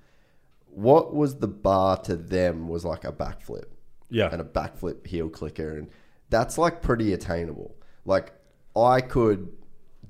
what 0.67 1.13
was 1.13 1.37
the 1.39 1.47
bar 1.47 1.97
to 2.01 2.15
them 2.15 2.67
was 2.67 2.83
like 2.85 3.03
a 3.05 3.11
backflip 3.11 3.65
Yeah. 4.09 4.29
and 4.31 4.41
a 4.41 4.45
backflip 4.45 5.07
heel 5.07 5.29
clicker, 5.29 5.77
and 5.77 5.89
that's 6.29 6.57
like 6.57 6.81
pretty 6.81 7.13
attainable. 7.13 7.75
Like 8.05 8.33
I 8.75 9.01
could 9.01 9.49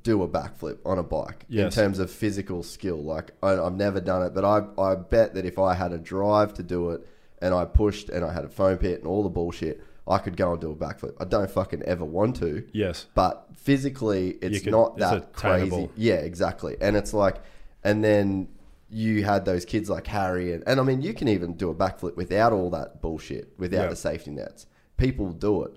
do 0.04 0.22
a 0.24 0.28
backflip 0.28 0.78
on 0.86 1.00
a 1.00 1.04
bike 1.04 1.46
in 1.66 1.72
terms 1.72 2.00
of 2.00 2.12
physical 2.12 2.64
skill. 2.64 3.02
Like 3.04 3.32
I, 3.44 3.54
I've 3.60 3.76
never 3.76 4.00
done 4.00 4.24
it, 4.24 4.34
but 4.34 4.44
I 4.46 4.64
I 4.82 4.96
bet 4.96 5.34
that 5.36 5.46
if 5.46 5.58
I 5.60 5.74
had 5.74 5.92
a 5.94 5.98
drive 5.98 6.54
to 6.56 6.64
do 6.64 6.92
it 6.92 7.08
and 7.42 7.54
I 7.54 7.66
pushed 7.66 8.10
and 8.10 8.24
I 8.26 8.34
had 8.34 8.46
a 8.46 8.50
foam 8.50 8.78
pit 8.78 9.00
and 9.00 9.08
all 9.08 9.24
the 9.24 9.30
bullshit, 9.30 9.84
I 10.08 10.20
could 10.20 10.38
go 10.38 10.52
and 10.52 10.62
do 10.62 10.72
a 10.72 10.76
backflip. 10.76 11.16
I 11.20 11.26
don't 11.26 11.50
fucking 11.50 11.82
ever 11.84 12.06
want 12.06 12.36
to. 12.38 12.68
Yes. 12.74 13.08
But 13.16 13.48
physically, 13.56 14.38
it's 14.42 14.62
could- 14.64 14.72
not 14.72 14.92
it's 14.98 15.00
that 15.02 15.34
crazy. 15.34 15.90
Yeah, 15.96 16.16
exactly. 16.16 16.78
And 16.80 16.96
it's 16.96 17.14
like, 17.14 17.38
and 17.84 18.04
then 18.04 18.50
you 18.90 19.24
had 19.24 19.46
those 19.46 19.66
kids 19.66 19.90
like 19.90 20.06
Harry, 20.08 20.54
and, 20.54 20.64
and 20.68 20.80
I 20.80 20.84
mean, 20.84 21.02
you 21.02 21.14
can 21.14 21.28
even 21.28 21.56
do 21.56 21.70
a 21.72 21.76
backflip 21.76 22.16
without 22.16 22.54
all 22.54 22.70
that 22.70 23.02
bullshit, 23.02 23.54
without 23.58 23.84
Yeah. 23.84 23.90
the 23.90 23.96
safety 23.96 24.30
nets. 24.32 24.68
People 24.98 25.32
do 25.32 25.64
it. 25.64 25.72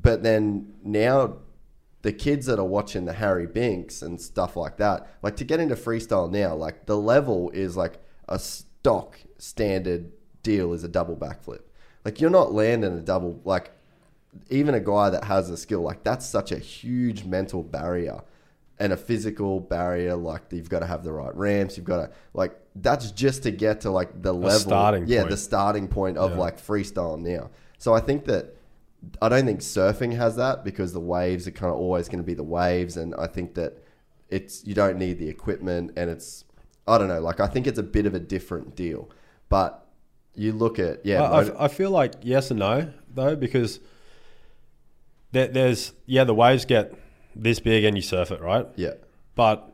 But 0.00 0.22
then 0.22 0.72
now, 0.82 1.36
the 2.02 2.12
kids 2.12 2.46
that 2.46 2.58
are 2.58 2.64
watching 2.64 3.04
the 3.04 3.12
Harry 3.12 3.46
Binks 3.46 4.00
and 4.02 4.20
stuff 4.20 4.56
like 4.56 4.78
that, 4.78 5.06
like 5.22 5.36
to 5.36 5.44
get 5.44 5.60
into 5.60 5.74
freestyle 5.76 6.30
now, 6.30 6.54
like 6.54 6.86
the 6.86 6.96
level 6.96 7.50
is 7.50 7.76
like 7.76 7.98
a 8.28 8.38
stock 8.38 9.18
standard 9.38 10.10
deal 10.42 10.72
is 10.72 10.84
a 10.84 10.88
double 10.88 11.16
backflip. 11.16 11.60
Like 12.04 12.20
you're 12.20 12.28
not 12.30 12.52
landing 12.52 12.98
a 12.98 13.00
double, 13.00 13.40
like 13.44 13.70
even 14.50 14.74
a 14.74 14.80
guy 14.80 15.10
that 15.10 15.24
has 15.24 15.50
a 15.50 15.56
skill 15.56 15.80
like 15.80 16.02
that's 16.02 16.26
such 16.26 16.52
a 16.52 16.58
huge 16.58 17.24
mental 17.24 17.62
barrier 17.62 18.20
and 18.78 18.92
a 18.92 18.96
physical 18.96 19.60
barrier 19.60 20.16
like 20.16 20.42
you've 20.50 20.68
got 20.68 20.80
to 20.80 20.86
have 20.86 21.04
the 21.04 21.12
right 21.12 21.34
ramps 21.36 21.76
you've 21.76 21.86
got 21.86 21.96
to 21.98 22.10
like 22.34 22.58
that's 22.76 23.10
just 23.12 23.42
to 23.44 23.50
get 23.50 23.80
to 23.82 23.90
like 23.90 24.22
the 24.22 24.32
level 24.32 24.58
starting 24.58 25.04
yeah 25.06 25.20
point. 25.20 25.30
the 25.30 25.36
starting 25.36 25.88
point 25.88 26.16
of 26.18 26.32
Yeah. 26.32 26.38
like 26.38 26.58
freestyle 26.60 27.18
now 27.18 27.50
so 27.78 27.94
i 27.94 28.00
think 28.00 28.24
that 28.24 28.56
i 29.22 29.28
don't 29.28 29.46
think 29.46 29.60
surfing 29.60 30.14
has 30.16 30.36
that 30.36 30.64
because 30.64 30.92
the 30.92 31.00
waves 31.00 31.46
are 31.46 31.52
kind 31.52 31.72
of 31.72 31.78
always 31.78 32.08
going 32.08 32.18
to 32.18 32.26
be 32.26 32.34
the 32.34 32.42
waves 32.42 32.96
and 32.96 33.14
i 33.16 33.26
think 33.26 33.54
that 33.54 33.78
it's 34.30 34.66
you 34.66 34.74
don't 34.74 34.98
need 34.98 35.18
the 35.18 35.28
equipment 35.28 35.92
and 35.96 36.10
it's 36.10 36.44
i 36.88 36.98
don't 36.98 37.08
know 37.08 37.20
like 37.20 37.38
i 37.38 37.46
think 37.46 37.66
it's 37.66 37.78
a 37.78 37.82
bit 37.82 38.06
of 38.06 38.14
a 38.14 38.20
different 38.20 38.74
deal 38.74 39.08
but 39.48 39.86
you 40.34 40.52
look 40.52 40.80
at 40.80 41.04
yeah 41.06 41.22
I, 41.22 41.66
I 41.66 41.68
feel 41.68 41.90
like 41.90 42.14
yes 42.22 42.50
and 42.50 42.58
no 42.58 42.90
though 43.14 43.36
because 43.36 43.78
there, 45.34 45.48
there's 45.48 45.92
yeah 46.06 46.24
the 46.24 46.34
waves 46.34 46.64
get 46.64 46.94
this 47.36 47.60
big 47.60 47.84
and 47.84 47.96
you 47.96 48.02
surf 48.02 48.30
it 48.30 48.40
right, 48.40 48.66
yeah. 48.76 48.94
But 49.34 49.70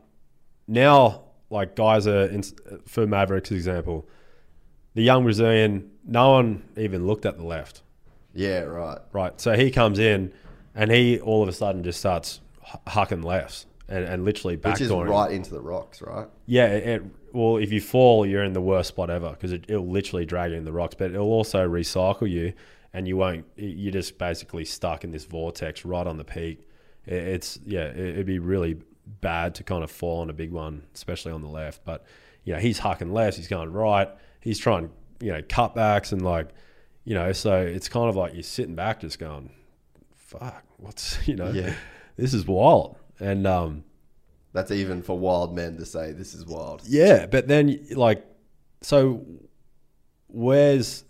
now 0.67 1.23
like 1.49 1.75
guys 1.75 2.07
are 2.07 2.25
in, 2.25 2.43
for 2.85 3.05
Mavericks 3.07 3.51
example, 3.51 4.07
the 4.93 5.03
young 5.03 5.23
Brazilian 5.23 5.89
no 6.05 6.31
one 6.31 6.63
even 6.77 7.05
looked 7.07 7.25
at 7.25 7.37
the 7.37 7.43
left. 7.43 7.81
Yeah 8.33 8.61
right. 8.61 8.99
Right, 9.11 9.39
so 9.39 9.53
he 9.55 9.71
comes 9.71 9.99
in 9.99 10.33
and 10.75 10.91
he 10.91 11.19
all 11.19 11.43
of 11.43 11.49
a 11.49 11.53
sudden 11.53 11.83
just 11.83 11.99
starts 11.99 12.39
hucking 12.87 13.23
lefts 13.23 13.65
and, 13.89 14.05
and 14.05 14.23
literally 14.25 14.55
which 14.55 14.79
is 14.81 14.89
right 15.09 15.31
into 15.31 15.51
the 15.53 15.59
rocks 15.61 16.01
right? 16.01 16.27
Yeah, 16.45 16.67
it, 16.67 16.87
it- 16.87 17.03
well, 17.33 17.55
if 17.55 17.71
you 17.71 17.79
fall, 17.79 18.25
you're 18.25 18.43
in 18.43 18.51
the 18.51 18.59
worst 18.59 18.89
spot 18.89 19.09
ever 19.09 19.29
because 19.29 19.53
it, 19.53 19.63
it'll 19.69 19.87
literally 19.89 20.25
drag 20.25 20.51
you 20.51 20.57
in 20.57 20.65
the 20.65 20.73
rocks, 20.73 20.95
but 20.95 21.11
it'll 21.11 21.31
also 21.31 21.65
recycle 21.65 22.29
you, 22.29 22.51
and 22.93 23.07
you 23.07 23.17
won't. 23.17 23.45
You're 23.55 23.91
just 23.93 24.17
basically 24.17 24.65
stuck 24.65 25.03
in 25.03 25.11
this 25.11 25.25
vortex 25.25 25.85
right 25.85 26.05
on 26.07 26.17
the 26.17 26.23
peak. 26.25 26.67
It, 27.05 27.13
it's 27.13 27.59
yeah, 27.65 27.85
it, 27.85 27.97
it'd 27.97 28.25
be 28.25 28.39
really 28.39 28.77
bad 29.21 29.55
to 29.55 29.63
kind 29.63 29.83
of 29.83 29.91
fall 29.91 30.21
on 30.21 30.29
a 30.29 30.33
big 30.33 30.51
one, 30.51 30.83
especially 30.93 31.31
on 31.31 31.41
the 31.41 31.47
left. 31.49 31.83
But 31.85 32.05
you 32.43 32.53
know, 32.53 32.59
he's 32.59 32.79
hucking 32.79 33.11
left, 33.11 33.37
he's 33.37 33.47
going 33.47 33.71
right, 33.71 34.09
he's 34.39 34.59
trying 34.59 34.89
you 35.19 35.31
know 35.31 35.41
cutbacks 35.43 36.11
and 36.11 36.21
like 36.23 36.49
you 37.03 37.15
know, 37.15 37.31
so 37.31 37.59
it's 37.61 37.89
kind 37.89 38.09
of 38.09 38.15
like 38.15 38.33
you're 38.33 38.43
sitting 38.43 38.75
back 38.75 39.01
just 39.01 39.17
going, 39.19 39.51
fuck, 40.15 40.63
what's 40.77 41.17
you 41.27 41.35
know, 41.35 41.49
Yeah. 41.51 41.73
this 42.17 42.33
is 42.33 42.45
wild, 42.45 42.95
and 43.19 43.47
um. 43.47 43.83
that's 44.53 44.69
even 44.71 45.01
for 45.01 45.17
wild 45.17 45.55
men 45.55 45.77
to 45.77 45.85
say 45.85 46.11
this 46.11 46.33
is 46.35 46.45
wild 46.45 46.81
Yeah, 46.85 47.25
but 47.25 47.47
then 47.47 47.87
like, 47.95 48.23
so 48.81 49.25
where's 50.27 51.03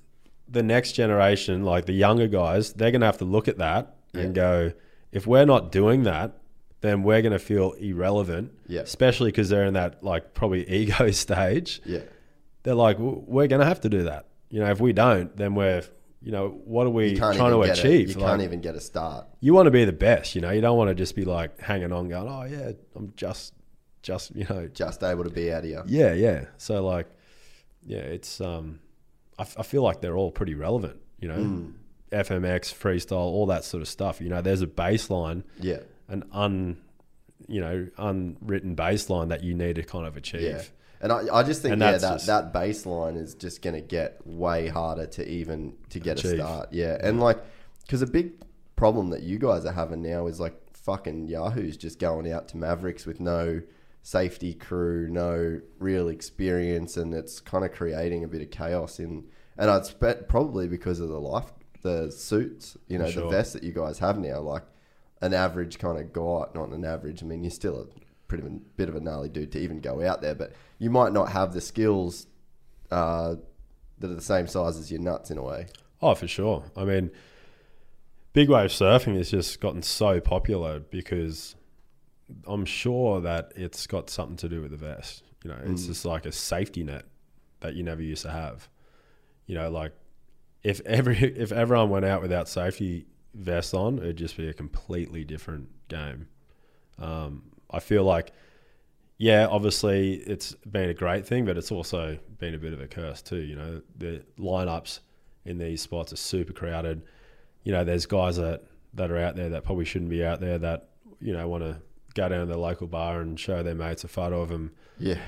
the 0.52 0.64
next 0.64 0.92
generation? 0.94 1.64
Like 1.64 1.86
the 1.86 1.94
younger 1.94 2.28
guys, 2.28 2.74
they're 2.74 2.92
gonna 2.92 3.06
have 3.06 3.18
to 3.20 3.26
look 3.26 3.48
at 3.48 3.58
that 3.58 3.96
and 4.14 4.36
go, 4.36 4.74
if 5.12 5.26
we're 5.26 5.46
not 5.46 5.72
doing 5.72 6.04
that, 6.04 6.38
then 6.82 7.04
we're 7.04 7.22
gonna 7.22 7.40
feel 7.40 7.72
irrelevant. 7.74 8.52
Yeah. 8.68 8.82
especially 8.82 9.30
because 9.32 9.50
they're 9.50 9.66
in 9.66 9.74
that 9.76 10.04
like 10.04 10.34
probably 10.34 10.68
ego 10.80 11.12
stage. 11.12 11.82
yeah 11.86 12.00
They're 12.64 12.76
like, 12.76 12.98
"W- 12.98 13.24
we're 13.28 13.48
gonna 13.48 13.66
have 13.66 13.82
to 13.82 13.90
do 13.90 14.04
that. 14.04 14.28
You 14.50 14.60
know, 14.60 14.70
if 14.70 14.80
we 14.82 14.94
don't, 14.94 15.36
then 15.38 15.56
we're 15.56 15.84
you 16.24 16.32
know, 16.32 16.50
what 16.66 16.86
are 16.86 16.92
we 16.92 17.16
trying 17.16 17.36
to 17.38 17.62
achieve? 17.64 18.10
A, 18.10 18.14
you 18.14 18.20
Like, 18.20 18.30
can't 18.30 18.42
even 18.44 18.62
get 18.62 18.76
a 18.76 18.80
start. 18.80 19.26
you 19.40 19.56
want 19.56 19.66
to 19.66 19.72
be 19.72 19.86
the 19.86 19.92
best, 19.94 20.36
you 20.36 20.42
know. 20.42 20.52
You 20.52 20.62
don't 20.62 20.78
want 20.78 20.90
to 20.90 20.94
just 20.96 21.16
be 21.16 21.26
like 21.26 21.60
hanging 21.60 21.92
on, 21.92 22.10
going, 22.10 22.28
"Oh 22.30 22.44
yeah, 22.44 22.74
I'm 22.96 23.12
just, 23.16 23.54
just 24.04 24.36
you 24.36 24.46
know, 24.48 24.68
Just 24.68 25.02
able 25.04 25.24
to 25.24 25.32
be 25.32 25.52
out 25.52 25.64
here. 25.64 25.84
yeah, 25.88 26.14
yeah." 26.14 26.46
So 26.58 26.86
like, 26.86 27.08
yeah, 27.86 28.00
it's 28.00 28.40
um, 28.40 28.80
I, 29.42 29.44
f- 29.44 29.56
I 29.60 29.64
feel 29.64 29.82
like 29.84 30.02
they're 30.02 30.16
all 30.18 30.32
pretty 30.32 30.56
relevant, 30.56 31.02
you 31.20 31.28
know, 31.28 31.38
Mm. 31.38 31.74
FMX, 32.12 32.74
freestyle, 32.74 33.18
all 33.36 33.46
that 33.48 33.64
sort 33.64 33.82
of 33.82 33.88
stuff. 33.88 34.20
You 34.22 34.30
know, 34.30 34.42
there's 34.42 34.62
a 34.62 34.68
baseline, 34.68 35.44
Yeah, 35.60 35.80
an 36.10 36.24
un, 36.32 36.78
you 37.48 37.62
know, 37.62 37.88
unwritten 37.98 38.76
baseline 38.76 39.30
that 39.30 39.44
you 39.44 39.54
need 39.54 39.76
to 39.78 39.84
kind 39.84 40.06
of 40.06 40.18
achieve. 40.18 40.42
yeah. 40.42 40.62
And 41.04 41.12
I, 41.12 41.38
I 41.38 41.42
just 41.44 41.62
think 41.64 41.72
And 41.74 41.82
yeah 41.82 41.94
that 41.98 42.02
just- 42.02 42.28
that 42.28 42.54
baseline 42.54 43.18
is 43.18 43.34
just 43.34 43.62
going 43.64 43.74
to 43.76 43.82
get 43.82 44.22
way 44.28 44.68
harder 44.68 45.08
to 45.08 45.28
even 45.28 45.74
to 45.90 46.00
get 46.00 46.24
a 46.24 46.36
start. 46.36 46.70
Yeah, 46.72 46.98
and 47.02 47.20
like 47.20 47.40
because 47.86 48.02
a 48.04 48.08
big 48.08 48.34
problem 48.76 49.10
that 49.10 49.24
you 49.24 49.40
guys 49.40 49.66
are 49.66 49.72
having 49.74 50.02
now 50.04 50.28
is 50.28 50.40
like 50.40 50.54
fucking 50.74 51.28
Yahoo's 51.28 51.78
just 51.78 51.98
going 51.98 52.32
out 52.32 52.48
to 52.50 52.58
Mavericks 52.58 53.06
with 53.08 53.20
no 53.20 53.62
safety 54.04 54.54
crew, 54.54 55.08
no 55.10 55.62
real 55.80 56.08
experience, 56.08 56.98
and 56.98 57.14
it's 57.14 57.40
kind 57.40 57.64
of 57.64 57.72
creating 57.72 58.24
a 58.24 58.28
bit 58.28 58.42
of 58.42 58.50
chaos 58.52 59.00
in. 59.00 59.26
And 59.58 59.70
I'd 59.70 60.00
bet 60.00 60.28
probably 60.28 60.68
because 60.68 61.00
of 61.00 61.10
the 61.10 61.20
life, 61.20 61.52
the 61.82 62.12
suits, 62.12 62.78
you 62.88 62.98
know, 62.98 63.06
the 63.06 63.12
Sure. 63.12 63.30
vests 63.32 63.54
that 63.54 63.64
you 63.64 63.72
guys 63.74 64.00
have 64.00 64.18
now, 64.18 64.40
like 64.40 64.64
an 65.22 65.34
average 65.34 65.78
kind 65.78 66.00
of 66.00 66.12
guy, 66.14 66.46
not 66.56 66.70
an 66.70 66.84
average. 66.86 67.22
I 67.22 67.26
mean, 67.28 67.44
you're 67.44 67.52
still 67.52 67.82
a 67.82 67.86
pretty 68.28 68.48
bit 68.78 68.90
of 68.90 68.96
a 68.96 69.00
gnarly 69.00 69.30
dude 69.30 69.52
to 69.52 69.60
even 69.60 69.82
go 69.82 70.02
out 70.04 70.22
there, 70.22 70.34
but 70.36 70.54
you 70.80 70.90
might 70.90 71.14
not 71.14 71.30
have 71.32 71.54
the 71.54 71.62
skills 71.62 72.28
uh, 72.90 73.36
that 74.00 74.10
are 74.10 74.16
the 74.16 74.22
same 74.22 74.48
size 74.48 74.78
as 74.78 74.92
your 74.92 75.02
nuts 75.02 75.30
in 75.30 75.38
a 75.38 75.44
way. 75.44 75.68
Oh, 76.02 76.16
for 76.16 76.28
sure. 76.28 76.64
I 76.76 76.86
mean, 76.86 77.12
big 78.34 78.50
wave 78.50 78.72
surfing 78.72 79.16
has 79.18 79.30
just 79.30 79.60
gotten 79.62 79.84
so 79.84 80.20
popular 80.20 80.80
because 80.80 81.56
I'm 82.48 82.66
sure 82.66 83.22
that 83.22 83.54
it's 83.56 83.88
got 83.88 84.10
something 84.10 84.38
to 84.38 84.50
do 84.50 84.62
with 84.62 84.72
the 84.72 84.78
vest. 84.78 85.24
You 85.44 85.50
know, 85.50 85.60
it's 85.66 85.88
just 85.88 86.06
like 86.06 86.26
a 86.26 86.32
safety 86.32 86.84
net 86.84 87.06
that 87.62 87.76
you 87.76 87.84
never 87.84 88.02
used 88.02 88.24
to 88.24 88.32
have. 88.32 88.70
You 89.48 89.56
know, 89.56 89.70
like 89.70 89.94
if 90.64 90.82
every 90.82 91.18
if 91.38 91.52
everyone 91.52 91.90
went 91.90 92.06
out 92.06 92.22
without 92.22 92.48
safety 92.48 93.08
vests 93.34 93.74
on, 93.74 93.98
it'd 94.00 94.18
just 94.18 94.38
be 94.38 94.48
a 94.48 94.54
completely 94.54 95.24
different 95.24 95.70
game. 95.88 96.28
Um, 97.00 97.44
I 97.70 97.80
feel 97.80 98.04
like, 98.04 98.34
yeah, 99.18 99.48
obviously 99.50 100.16
it's 100.16 100.54
been 100.54 100.90
a 100.90 100.94
great 100.94 101.26
thing, 101.26 101.46
but 101.46 101.58
it's 101.58 101.72
also 101.72 102.20
been 102.38 102.54
a 102.54 102.58
bit 102.58 102.74
of 102.74 102.82
a 102.82 102.88
curse 102.88 103.22
too. 103.22 103.38
You 103.38 103.56
know, 103.56 103.82
the 103.98 104.24
lineups 104.38 105.00
in 105.46 105.58
these 105.58 105.82
spots 105.82 106.14
are 106.14 106.18
super 106.18 106.54
crowded. 106.54 107.04
You 107.64 107.72
know, 107.72 107.84
there's 107.84 108.06
guys 108.06 108.38
that 108.38 108.64
that 108.94 109.10
are 109.10 109.18
out 109.18 109.36
there 109.36 109.50
that 109.50 109.64
probably 109.64 109.86
shouldn't 109.86 110.10
be 110.10 110.24
out 110.24 110.42
there 110.42 110.58
that 110.58 110.90
you 111.20 111.34
know 111.34 111.48
want 111.48 111.64
to 111.64 111.82
go 112.14 112.30
down 112.30 112.42
to 112.42 112.46
the 112.46 112.58
local 112.58 112.88
bar 112.88 113.22
and 113.22 113.40
show 113.40 113.64
their 113.64 113.76
mates 113.76 114.04
a 114.04 114.08
photo 114.08 114.42
of 114.42 114.50
them, 114.50 114.72
Yeah, 114.98 115.20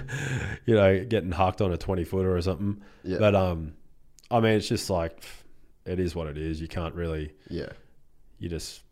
you 0.66 0.74
know, 0.74 1.04
getting 1.04 1.32
hucked 1.32 1.60
on 1.60 1.72
a 1.72 1.76
twenty 1.76 2.04
footer 2.04 2.34
or 2.34 2.42
something. 2.42 2.82
Yeah. 3.02 3.18
But 3.18 3.34
um, 3.34 3.74
I 4.30 4.40
mean, 4.40 4.52
it's 4.52 4.68
just 4.68 4.90
like 4.90 5.22
it 5.84 6.00
is 6.00 6.14
what 6.14 6.26
it 6.26 6.38
is. 6.38 6.60
You 6.60 6.68
can't 6.68 6.94
really, 6.94 7.32
yeah. 7.48 7.70
you 8.38 8.48
just 8.48 8.82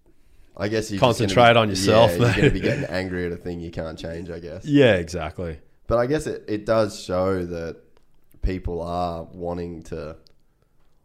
I 0.57 0.69
guess 0.69 0.91
you 0.91 0.99
Concentrate 0.99 1.57
on 1.57 1.69
yourself, 1.69 2.11
Yeah, 2.13 2.19
you're 2.19 2.33
going 2.35 2.45
to 2.45 2.51
be 2.51 2.61
getting 2.69 2.85
angry 2.85 3.27
at 3.27 3.33
a 3.33 3.37
thing 3.37 3.61
you 3.61 3.71
can't 3.71 3.99
change. 3.99 4.31
I 4.31 4.39
guess. 4.39 4.65
yeah, 4.65 4.95
exactly. 4.95 5.59
But 5.87 5.99
I 5.99 6.07
guess 6.07 6.27
it, 6.27 6.45
it 6.49 6.67
does 6.67 7.03
show 7.03 7.45
that 7.45 7.77
people 8.43 8.83
are 8.83 9.25
wanting 9.25 9.83
to, 9.85 10.17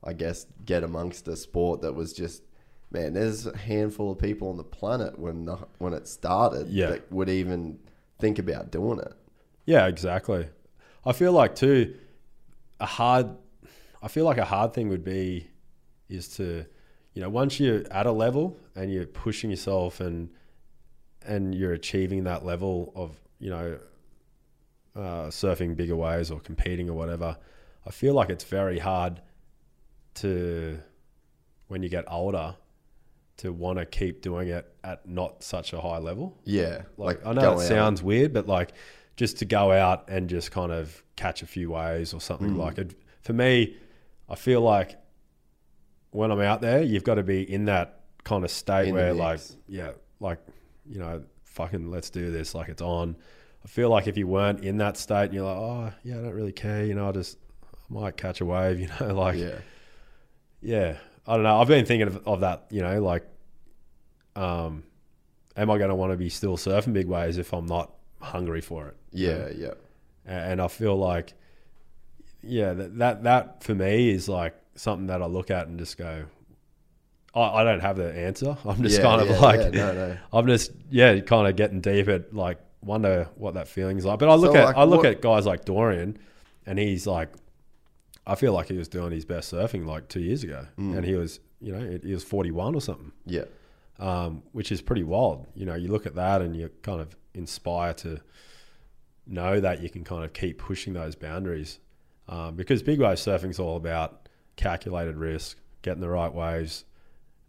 I 0.04 0.14
guess, 0.14 0.46
get 0.66 0.84
amongst 0.84 1.28
a 1.28 1.36
sport 1.36 1.82
that 1.82 1.94
was 1.94 2.14
just, 2.14 2.44
man, 2.92 3.14
there's 3.14 3.46
a 3.46 3.58
handful 3.58 4.12
of 4.12 4.20
people 4.20 4.50
on 4.50 4.58
the 4.58 4.64
planet 4.64 5.18
when 5.20 5.46
the, 5.46 5.56
when 5.80 5.94
it 5.94 6.08
started 6.08 6.68
Yeah. 6.70 6.90
that 6.92 7.12
would 7.12 7.30
even 7.30 7.80
think 8.20 8.40
about 8.40 8.72
doing 8.72 9.00
it. 9.00 9.14
Yeah, 9.66 9.88
exactly. 9.88 10.48
I 11.06 11.14
feel 11.14 11.32
like 11.34 11.56
too 11.56 11.96
a 12.80 12.86
hard 12.86 13.30
I 14.02 14.08
feel 14.08 14.26
like 14.26 14.38
a 14.38 14.46
hard 14.46 14.74
thing 14.74 14.90
would 14.90 15.04
be 15.04 15.48
is 16.10 16.28
to 16.38 16.66
you 17.14 17.22
know 17.22 17.30
once 17.30 17.60
you're 17.60 17.84
at 17.92 18.06
a 18.06 18.12
level 18.12 18.58
and 18.76 18.92
you're 18.94 19.06
pushing 19.08 19.50
yourself 19.50 20.00
and 20.00 20.30
and 21.26 21.56
you're 21.56 21.74
achieving 21.74 22.24
that 22.26 22.46
level 22.46 22.94
of 22.96 23.20
you 23.40 23.50
know 23.50 23.80
uh, 24.96 25.28
surfing 25.30 25.76
bigger 25.76 25.96
waves 25.96 26.30
or 26.32 26.40
competing 26.40 26.90
or 26.90 26.94
whatever 26.94 27.38
I 27.86 27.92
feel 27.92 28.14
like 28.14 28.30
it's 28.30 28.44
very 28.44 28.80
hard 28.80 29.22
to 30.16 30.80
when 31.68 31.84
you 31.84 31.90
get 31.90 32.06
older 32.12 32.56
to 33.38 33.54
want 33.54 33.78
to 33.80 33.86
keep 33.86 34.22
doing 34.22 34.48
it 34.48 34.72
at 34.84 35.08
not 35.08 35.44
such 35.44 35.72
a 35.74 35.80
high 35.82 36.00
level 36.00 36.38
Yeah, 36.44 36.84
like, 36.98 37.24
I 37.26 37.34
know 37.34 37.42
it 37.54 37.54
out. 37.56 37.62
sounds 37.62 38.02
weird, 38.04 38.34
but 38.34 38.48
like 38.48 38.74
just 39.16 39.38
to 39.40 39.46
go 39.46 39.72
out 39.72 40.10
and 40.10 40.30
just 40.30 40.52
kind 40.52 40.72
of 40.72 41.04
catch 41.16 41.42
a 41.44 41.48
few 41.48 41.72
waves 41.72 42.14
or 42.14 42.22
something 42.22 42.52
Mm. 42.52 42.58
like 42.58 42.78
it. 42.78 42.94
For 43.22 43.34
me, 43.34 43.76
I 44.30 44.36
feel 44.36 44.62
like 44.62 44.96
when 46.12 46.32
I'm 46.32 46.40
out 46.42 46.62
there, 46.62 46.82
you've 46.82 47.04
got 47.04 47.16
to 47.16 47.24
be 47.24 47.42
in 47.52 47.66
that 47.66 48.02
kind 48.24 48.44
of 48.44 48.52
state 48.52 48.90
In 48.90 48.96
where, 48.96 49.14
like, 49.14 49.40
yeah, 49.68 49.92
like 50.20 50.40
you 50.90 51.00
know, 51.00 51.24
fucking 51.44 51.92
let's 51.92 52.10
do 52.10 52.32
this, 52.32 52.56
like 52.56 52.70
it's 52.70 52.82
on. 52.82 53.16
I 53.64 53.68
feel 53.68 53.90
like 53.90 54.08
if 54.08 54.18
you 54.18 54.28
weren't 54.28 54.64
in 54.64 54.78
that 54.78 54.98
state, 54.98 55.26
and 55.26 55.34
you're 55.34 55.46
like, 55.46 55.58
oh 55.58 55.92
yeah, 56.04 56.18
I 56.20 56.22
don't 56.22 56.34
really 56.34 56.54
care, 56.54 56.86
you 56.86 56.94
know, 56.96 57.10
I 57.10 57.12
just 57.12 57.38
I 57.74 57.94
might 57.94 58.18
catch 58.18 58.40
a 58.42 58.46
wave, 58.46 58.80
you 58.82 58.88
know, 59.00 59.14
like 59.14 59.38
yeah, 59.38 59.58
yeah, 60.62 60.98
I 61.28 61.36
don't 61.36 61.44
know. 61.44 61.60
I've 61.60 61.68
been 61.68 61.86
thinking 61.86 62.08
of, 62.08 62.26
of 62.28 62.40
that, 62.42 62.66
you 62.70 62.82
know, 62.82 63.02
like, 63.02 63.26
um, 64.36 64.84
am 65.56 65.70
I 65.70 65.78
going 65.78 65.90
to 65.90 65.96
want 65.96 66.12
to 66.14 66.18
be 66.18 66.30
still 66.30 66.58
surfing 66.58 66.94
big 66.94 67.08
waves 67.08 67.38
if 67.38 67.54
I'm 67.54 67.66
not 67.66 67.92
hungry 68.22 68.62
for 68.62 68.88
it? 68.88 68.96
yeah, 69.12 69.50
yeah, 69.56 69.74
And 70.26 70.62
I 70.62 70.68
feel 70.68 70.96
like, 70.98 71.34
yeah, 72.44 72.74
that 72.74 72.98
that, 73.00 73.24
that 73.24 73.64
for 73.64 73.74
me 73.76 74.10
is 74.10 74.30
like 74.30 74.56
something 74.76 75.08
that 75.08 75.22
I 75.22 75.26
look 75.26 75.50
at 75.52 75.68
and 75.68 75.78
just 75.80 75.98
go, 75.98 76.26
I, 77.36 77.42
I 77.42 77.64
don't 77.64 77.80
have 77.82 77.98
the 77.98 78.14
answer. 78.14 78.56
I'm 78.66 78.82
just 78.84 78.98
Yeah, 78.98 79.04
kind 79.04 79.22
of 79.22 79.28
yeah, 79.30 79.40
like, 79.40 79.60
yeah, 79.60 79.70
no, 79.70 79.94
no. 79.94 80.18
I'm 80.34 80.48
just 80.48 80.72
yeah, 80.90 81.20
kind 81.22 81.48
of 81.48 81.56
getting 81.56 81.82
deep 81.82 82.08
at 82.08 82.34
like 82.34 82.60
wonder 82.82 83.28
what 83.36 83.56
that 83.56 83.68
feeling's 83.68 84.06
like. 84.06 84.20
But 84.20 84.30
I 84.30 84.36
look 84.36 84.54
So, 84.54 84.60
at 84.60 84.66
like, 84.66 84.76
I 84.78 84.84
look 84.84 85.00
what- 85.00 85.08
at 85.08 85.22
guys 85.22 85.46
like 85.46 85.66
Dorian, 85.66 86.18
and 86.66 86.78
he's 86.80 87.06
like, 87.08 87.34
I 88.30 88.36
feel 88.36 88.52
like 88.54 88.68
he 88.68 88.78
was 88.78 88.88
doing 88.90 89.12
his 89.12 89.26
best 89.26 89.52
surfing 89.54 89.86
like 89.86 90.08
two 90.10 90.20
years 90.20 90.44
ago, 90.44 90.68
Mm. 90.78 90.98
and 90.98 91.06
he 91.06 91.16
was 91.16 91.40
you 91.62 91.72
know 91.72 91.98
he 92.04 92.14
was 92.14 92.24
41 92.24 92.76
or 92.76 92.82
something, 92.82 93.12
Yeah. 93.26 93.46
um, 94.00 94.44
which 94.52 94.72
is 94.72 94.82
pretty 94.82 95.02
wild. 95.04 95.48
You 95.56 95.66
know, 95.66 95.74
you 95.76 95.88
look 95.88 96.06
at 96.06 96.14
that 96.16 96.42
and 96.44 96.56
you 96.56 96.70
kind 96.84 97.02
of 97.02 97.16
inspire 97.34 97.94
to 97.96 98.20
know 99.26 99.60
that 99.60 99.82
you 99.82 99.90
can 99.90 100.04
kind 100.04 100.24
of 100.24 100.34
keep 100.34 100.58
pushing 100.60 100.94
those 100.94 101.16
boundaries, 101.16 101.80
um, 102.28 102.56
because 102.56 102.84
big 102.84 103.00
wave 103.00 103.18
surfing 103.18 103.50
is 103.50 103.60
all 103.60 103.76
about 103.78 104.30
calculated 104.56 105.16
risk, 105.18 105.58
getting 105.82 106.02
the 106.02 106.10
right 106.10 106.34
waves, 106.34 106.86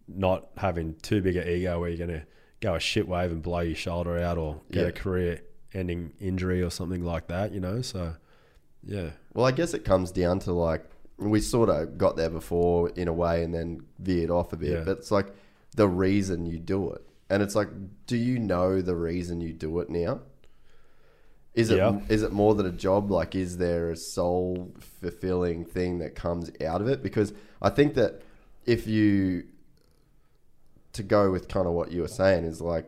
not 0.06 0.48
having 0.56 0.94
too 0.96 1.20
big 1.20 1.36
an 1.36 1.46
ego 1.46 1.80
where 1.80 1.90
you're 1.90 2.06
going 2.06 2.20
to 2.20 2.26
go 2.60 2.74
a 2.74 2.80
shit 2.80 3.06
wave 3.06 3.30
and 3.30 3.42
blow 3.42 3.60
your 3.60 3.74
shoulder 3.76 4.18
out 4.18 4.38
or 4.38 4.60
get 4.72 4.82
Yeah. 4.82 4.88
a 4.88 4.92
career 4.92 5.42
ending 5.74 6.12
injury 6.18 6.62
or 6.62 6.70
something 6.70 7.04
like 7.04 7.26
that, 7.28 7.52
you 7.52 7.60
know? 7.60 7.82
So, 7.82 8.16
yeah. 8.88 9.10
Well, 9.34 9.46
I 9.46 9.52
guess 9.52 9.74
it 9.74 9.84
comes 9.84 10.10
down 10.10 10.40
to 10.40 10.52
like 10.52 10.84
we 11.18 11.40
sort 11.40 11.68
of 11.68 11.98
got 11.98 12.16
there 12.16 12.30
before 12.30 12.90
in 12.90 13.06
a 13.08 13.12
way 13.12 13.44
and 13.44 13.52
then 13.54 13.82
veered 13.98 14.30
off 14.30 14.52
a 14.52 14.56
bit. 14.56 14.70
Yeah. 14.70 14.82
But 14.84 14.98
it's 14.98 15.10
like 15.10 15.26
the 15.76 15.86
reason 15.88 16.46
you 16.46 16.58
do 16.58 16.90
it, 16.92 17.02
and 17.30 17.42
it's 17.42 17.54
like, 17.54 17.68
do 18.06 18.16
you 18.16 18.38
know 18.38 18.80
the 18.82 18.96
reason 18.96 19.40
you 19.40 19.52
do 19.52 19.78
it 19.80 19.90
now? 19.90 20.20
Is 21.54 21.70
it 21.70 21.78
is 22.08 22.22
Yeah. 22.22 22.26
it 22.28 22.32
more 22.32 22.54
than 22.54 22.66
a 22.66 22.72
job? 22.72 23.10
Like, 23.10 23.34
is 23.34 23.58
there 23.58 23.90
a 23.90 23.96
soul 23.96 24.74
fulfilling 25.00 25.64
thing 25.64 25.98
that 25.98 26.14
comes 26.14 26.50
out 26.64 26.80
of 26.80 26.88
it? 26.88 27.02
Because 27.02 27.32
I 27.60 27.70
think 27.70 27.94
that 27.94 28.22
if 28.64 28.86
you 28.86 29.44
to 30.92 31.02
go 31.02 31.30
with 31.30 31.48
kind 31.48 31.66
of 31.66 31.72
what 31.74 31.92
you 31.92 32.00
were 32.00 32.08
saying 32.08 32.44
is 32.44 32.60
like 32.60 32.86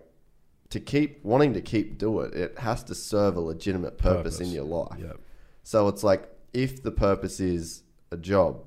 to 0.71 0.81
keep 0.81 1.25
wanting 1.25 1.53
to 1.55 1.61
keep 1.61 1.99
do 1.99 2.21
it, 2.21 2.35
it 2.35 2.59
has 2.59 2.83
to 2.85 2.95
serve 2.95 3.37
a 3.37 3.41
legitimate 3.41 3.99
purpose, 3.99 4.41
in 4.41 4.49
your 4.51 4.65
life. 4.65 4.99
Yeah. 5.01 5.13
So 5.63 5.89
it's 5.89 6.03
like 6.05 6.29
if 6.53 6.83
the 6.83 6.91
purpose 6.91 7.41
is 7.41 7.83
a 8.11 8.17
job 8.17 8.65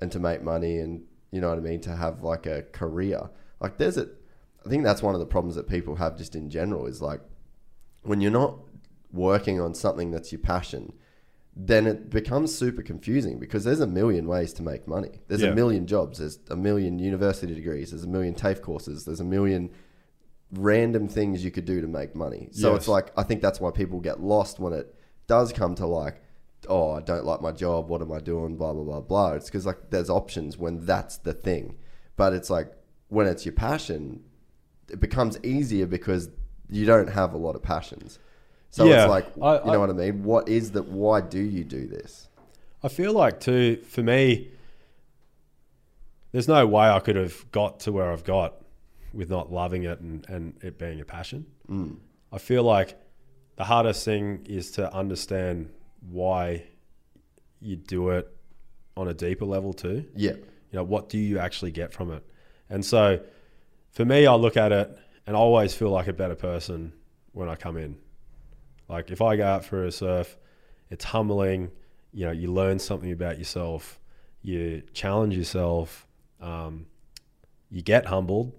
and 0.00 0.10
to 0.12 0.18
make 0.18 0.42
money 0.42 0.78
and 0.78 1.02
you 1.30 1.40
know 1.40 1.48
what 1.50 1.58
I 1.58 1.62
mean 1.62 1.80
to 1.82 1.96
have 1.96 2.22
like 2.22 2.46
a 2.46 2.62
career, 2.72 3.30
like 3.60 3.76
there's 3.78 3.96
a 3.98 4.08
I 4.64 4.68
think 4.70 4.82
that's 4.84 5.02
one 5.02 5.14
of 5.14 5.20
the 5.20 5.26
problems 5.26 5.56
that 5.56 5.68
people 5.68 5.96
have 5.96 6.16
just 6.16 6.34
in 6.34 6.48
general 6.48 6.86
is 6.86 7.02
like 7.02 7.20
when 8.02 8.20
you're 8.20 8.30
not 8.30 8.56
working 9.12 9.60
on 9.60 9.74
something 9.74 10.10
that's 10.10 10.32
your 10.32 10.38
passion, 10.40 10.92
then 11.56 11.86
it 11.86 12.10
becomes 12.10 12.54
super 12.54 12.82
confusing 12.82 13.38
because 13.38 13.64
there's 13.64 13.80
a 13.80 13.86
million 13.86 14.26
ways 14.26 14.52
to 14.54 14.62
make 14.62 14.88
money. 14.88 15.20
There's 15.28 15.42
Yeah. 15.42 15.48
a 15.50 15.54
million 15.54 15.86
jobs, 15.86 16.18
there's 16.18 16.38
a 16.50 16.56
million 16.56 16.98
university 16.98 17.54
degrees, 17.54 17.90
there's 17.90 18.04
a 18.04 18.08
million 18.08 18.34
TAFE 18.34 18.60
courses, 18.62 19.04
there's 19.04 19.20
a 19.20 19.24
million 19.24 19.70
random 20.52 21.08
things 21.08 21.44
you 21.44 21.50
could 21.50 21.64
do 21.64 21.80
to 21.80 21.86
make 21.86 22.14
money. 22.14 22.48
So 22.52 22.70
Yes. 22.72 22.78
it's 22.80 22.88
like 22.88 23.12
I 23.16 23.22
think 23.22 23.42
that's 23.42 23.60
why 23.60 23.70
people 23.70 24.00
get 24.00 24.20
lost 24.20 24.58
when 24.58 24.72
it 24.72 24.93
does 25.26 25.52
come 25.52 25.74
to 25.76 25.86
like, 25.86 26.22
oh, 26.68 26.92
I 26.92 27.00
don't 27.00 27.24
like 27.24 27.40
my 27.40 27.52
job. 27.52 27.88
What 27.88 28.00
am 28.02 28.12
I 28.12 28.20
doing? 28.20 28.56
Blah 28.56 28.72
blah 28.72 28.84
blah 28.84 29.00
blah. 29.00 29.32
It's 29.32 29.46
because 29.46 29.66
like 29.66 29.90
there's 29.90 30.10
options 30.10 30.56
when 30.58 30.84
that's 30.84 31.18
the 31.18 31.32
thing, 31.34 31.76
but 32.16 32.32
it's 32.32 32.50
like 32.50 32.72
when 33.08 33.26
it's 33.26 33.44
your 33.44 33.54
passion, 33.54 34.22
it 34.90 35.00
becomes 35.00 35.38
easier 35.44 35.86
because 35.86 36.28
you 36.68 36.86
don't 36.86 37.08
have 37.08 37.34
a 37.34 37.38
lot 37.38 37.54
of 37.56 37.62
passions. 37.62 38.18
So 38.70 38.84
Yeah. 38.86 39.04
it's 39.04 39.10
like 39.10 39.26
I- 39.42 39.58
you 39.60 39.66
know 39.66 39.74
I- 39.74 39.76
what 39.78 39.90
I 39.90 39.92
mean. 39.92 40.24
What 40.24 40.48
is 40.48 40.72
that? 40.72 40.88
Why 40.88 41.20
do 41.20 41.38
you 41.40 41.64
do 41.64 41.86
this? 41.86 42.28
I 42.82 42.88
feel 42.88 43.12
like 43.12 43.40
too 43.40 43.76
for 43.86 44.02
me, 44.02 44.48
there's 46.32 46.48
no 46.48 46.66
way 46.66 46.88
I 46.88 47.00
could 47.00 47.16
have 47.16 47.50
got 47.52 47.80
to 47.80 47.92
where 47.92 48.10
I've 48.12 48.24
got 48.24 48.54
with 49.12 49.30
not 49.30 49.52
loving 49.52 49.84
it 49.84 50.00
and, 50.00 50.28
and 50.28 50.54
it 50.62 50.78
being 50.78 51.00
a 51.00 51.04
passion. 51.04 51.46
Mm. 51.70 51.96
I 52.32 52.38
feel 52.38 52.64
like 52.64 52.98
the 53.56 53.64
hardest 53.64 54.04
thing 54.04 54.44
is 54.46 54.72
to 54.72 54.92
understand 54.92 55.70
why 56.10 56.64
you 57.60 57.76
do 57.76 58.10
it 58.10 58.28
on 58.96 59.08
a 59.08 59.14
deeper 59.14 59.44
level 59.44 59.72
too. 59.72 60.04
Yeah, 60.14 60.32
You 60.32 60.78
know, 60.78 60.84
what 60.84 61.08
do 61.08 61.18
you 61.18 61.38
actually 61.38 61.70
get 61.70 61.92
from 61.92 62.10
it? 62.12 62.24
And 62.68 62.84
so 62.84 63.20
for 63.90 64.04
me, 64.04 64.26
I 64.26 64.34
look 64.34 64.56
at 64.56 64.72
it 64.72 64.98
and 65.26 65.36
I 65.36 65.38
always 65.38 65.74
feel 65.74 65.90
like 65.90 66.08
a 66.08 66.12
better 66.12 66.34
person 66.34 66.92
when 67.32 67.48
I 67.48 67.56
come 67.56 67.76
in. 67.76 67.96
Like 68.88 69.10
if 69.10 69.22
I 69.22 69.36
go 69.36 69.46
out 69.46 69.64
for 69.64 69.84
a 69.84 69.92
surf, 69.92 70.36
it's 70.90 71.04
humbling. 71.04 71.70
You 72.12 72.26
know, 72.26 72.32
you 72.32 72.52
learn 72.52 72.78
something 72.78 73.10
about 73.10 73.38
yourself, 73.38 73.98
you 74.42 74.82
challenge 74.92 75.36
yourself, 75.36 76.06
um, 76.40 76.86
you 77.70 77.82
get 77.82 78.06
humbled. 78.06 78.52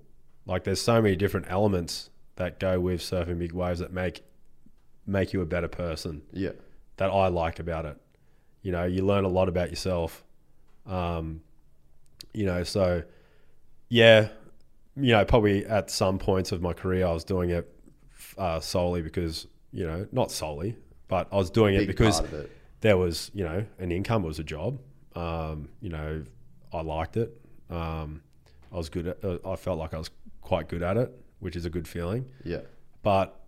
Like 0.45 0.63
there's 0.63 0.81
so 0.81 1.01
many 1.01 1.15
different 1.15 1.47
elements 1.49 2.09
that 2.35 2.59
go 2.59 2.79
with 2.79 3.01
surfing 3.01 3.39
big 3.39 3.53
waves 3.53 3.79
that 3.79 3.93
make 3.93 4.23
make 5.07 5.33
you 5.33 5.41
a 5.41 5.45
better 5.45 5.67
person 5.67 6.21
yeah, 6.33 6.51
that 6.97 7.09
I 7.09 7.27
like 7.27 7.59
about 7.59 7.85
it. 7.85 7.97
You 8.61 8.71
know, 8.71 8.85
you 8.85 9.05
learn 9.05 9.25
a 9.25 9.29
lot 9.29 9.47
about 9.47 9.69
yourself. 9.69 10.23
Um, 10.85 11.41
you 12.33 12.45
know, 12.45 12.63
so 12.63 13.03
yeah, 13.89 14.29
you 14.95 15.11
know, 15.11 15.25
probably 15.25 15.65
at 15.65 15.89
some 15.89 16.17
points 16.17 16.51
of 16.51 16.61
my 16.61 16.73
career, 16.73 17.05
I 17.05 17.11
was 17.11 17.23
doing 17.23 17.49
it 17.49 17.71
uh, 18.37 18.59
solely 18.59 19.01
because 19.01 19.47
you 19.71 19.85
know, 19.85 20.07
not 20.11 20.31
solely, 20.31 20.77
but 21.07 21.27
I 21.31 21.35
was 21.35 21.49
doing 21.49 21.75
it 21.75 21.85
because 21.85 22.21
it. 22.21 22.51
there 22.81 22.97
was 22.97 23.29
you 23.33 23.43
know 23.43 23.65
an 23.79 23.91
income 23.91 24.23
it 24.23 24.27
was 24.27 24.39
a 24.39 24.43
job. 24.43 24.79
Um, 25.15 25.69
you 25.81 25.89
know, 25.89 26.23
I 26.73 26.81
liked 26.81 27.17
it. 27.17 27.39
Um, 27.69 28.21
I 28.71 28.77
was 28.77 28.89
good 28.89 29.07
at. 29.07 29.23
Uh, 29.23 29.37
I 29.45 29.55
felt 29.55 29.77
like 29.77 29.93
I 29.93 29.97
was 29.97 30.09
quite 30.41 30.69
good 30.69 30.81
at 30.81 30.97
it, 30.97 31.11
which 31.39 31.55
is 31.55 31.65
a 31.65 31.69
good 31.69 31.87
feeling 31.87 32.25
Yeah, 32.43 32.61
but 33.03 33.39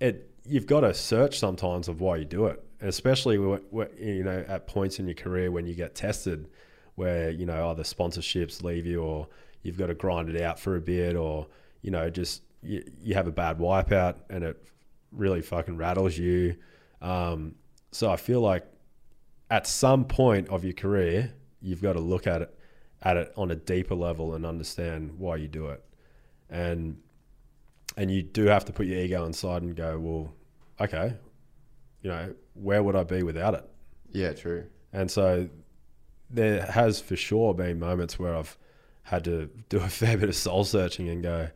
it 0.00 0.31
you've 0.44 0.66
got 0.66 0.80
to 0.80 0.94
search 0.94 1.38
sometimes 1.38 1.88
of 1.88 2.00
why 2.00 2.16
you 2.16 2.24
do 2.24 2.46
it, 2.46 2.62
and 2.80 2.88
especially 2.88 3.36
you 3.36 4.24
know 4.24 4.44
at 4.48 4.66
points 4.66 4.98
in 4.98 5.06
your 5.06 5.14
career 5.14 5.50
when 5.50 5.66
you 5.66 5.74
get 5.74 5.94
tested, 5.94 6.48
where 6.94 7.30
you 7.30 7.46
know 7.46 7.70
either 7.70 7.82
sponsorships 7.82 8.62
leave 8.62 8.86
you 8.86 9.02
or 9.02 9.28
you've 9.62 9.78
got 9.78 9.86
to 9.86 9.94
grind 9.94 10.28
it 10.28 10.40
out 10.40 10.58
for 10.58 10.76
a 10.76 10.80
bit, 10.80 11.16
or 11.16 11.46
you 11.82 11.90
know 11.90 12.10
just 12.10 12.42
you, 12.62 12.82
you 13.00 13.14
have 13.14 13.26
a 13.26 13.32
bad 13.32 13.58
wipeout 13.58 14.16
and 14.30 14.44
it 14.44 14.62
really 15.10 15.42
fucking 15.42 15.76
rattles 15.76 16.16
you. 16.16 16.56
Um, 17.00 17.56
so 17.90 18.10
I 18.10 18.16
feel 18.16 18.40
like 18.40 18.64
at 19.50 19.66
some 19.66 20.04
point 20.04 20.48
of 20.48 20.64
your 20.64 20.72
career, 20.72 21.32
you've 21.60 21.82
got 21.82 21.92
to 21.94 22.00
look 22.00 22.26
at 22.26 22.42
it 22.42 22.58
at 23.02 23.16
it 23.16 23.32
on 23.36 23.50
a 23.50 23.56
deeper 23.56 23.96
level 23.96 24.34
and 24.34 24.46
understand 24.46 25.18
why 25.18 25.36
you 25.36 25.48
do 25.48 25.68
it, 25.68 25.84
and 26.48 27.01
and 27.96 28.10
you 28.10 28.22
do 28.22 28.46
have 28.46 28.64
to 28.66 28.72
put 28.72 28.86
your 28.86 28.98
ego 28.98 29.24
inside 29.24 29.62
and 29.62 29.74
go, 29.76 29.98
well, 29.98 30.34
okay, 30.80 31.14
you 32.02 32.10
know, 32.10 32.34
where 32.54 32.82
would 32.82 32.96
I 32.96 33.04
be 33.04 33.22
without 33.22 33.54
it? 33.54 33.68
yeah, 34.10 34.32
true. 34.32 34.64
And 34.92 35.10
so 35.10 35.48
there 36.28 36.62
has 36.66 37.00
for 37.00 37.16
sure 37.16 37.54
been 37.54 37.78
moments 37.78 38.18
where 38.18 38.36
I've 38.36 38.58
had 39.04 39.24
to 39.24 39.48
do 39.70 39.78
a 39.78 39.88
fair 39.88 40.16
bit 40.18 40.28
of 40.28 40.34
soul 40.36 40.64
searching 40.64 41.08
and 41.08 41.22
go, 41.22 41.48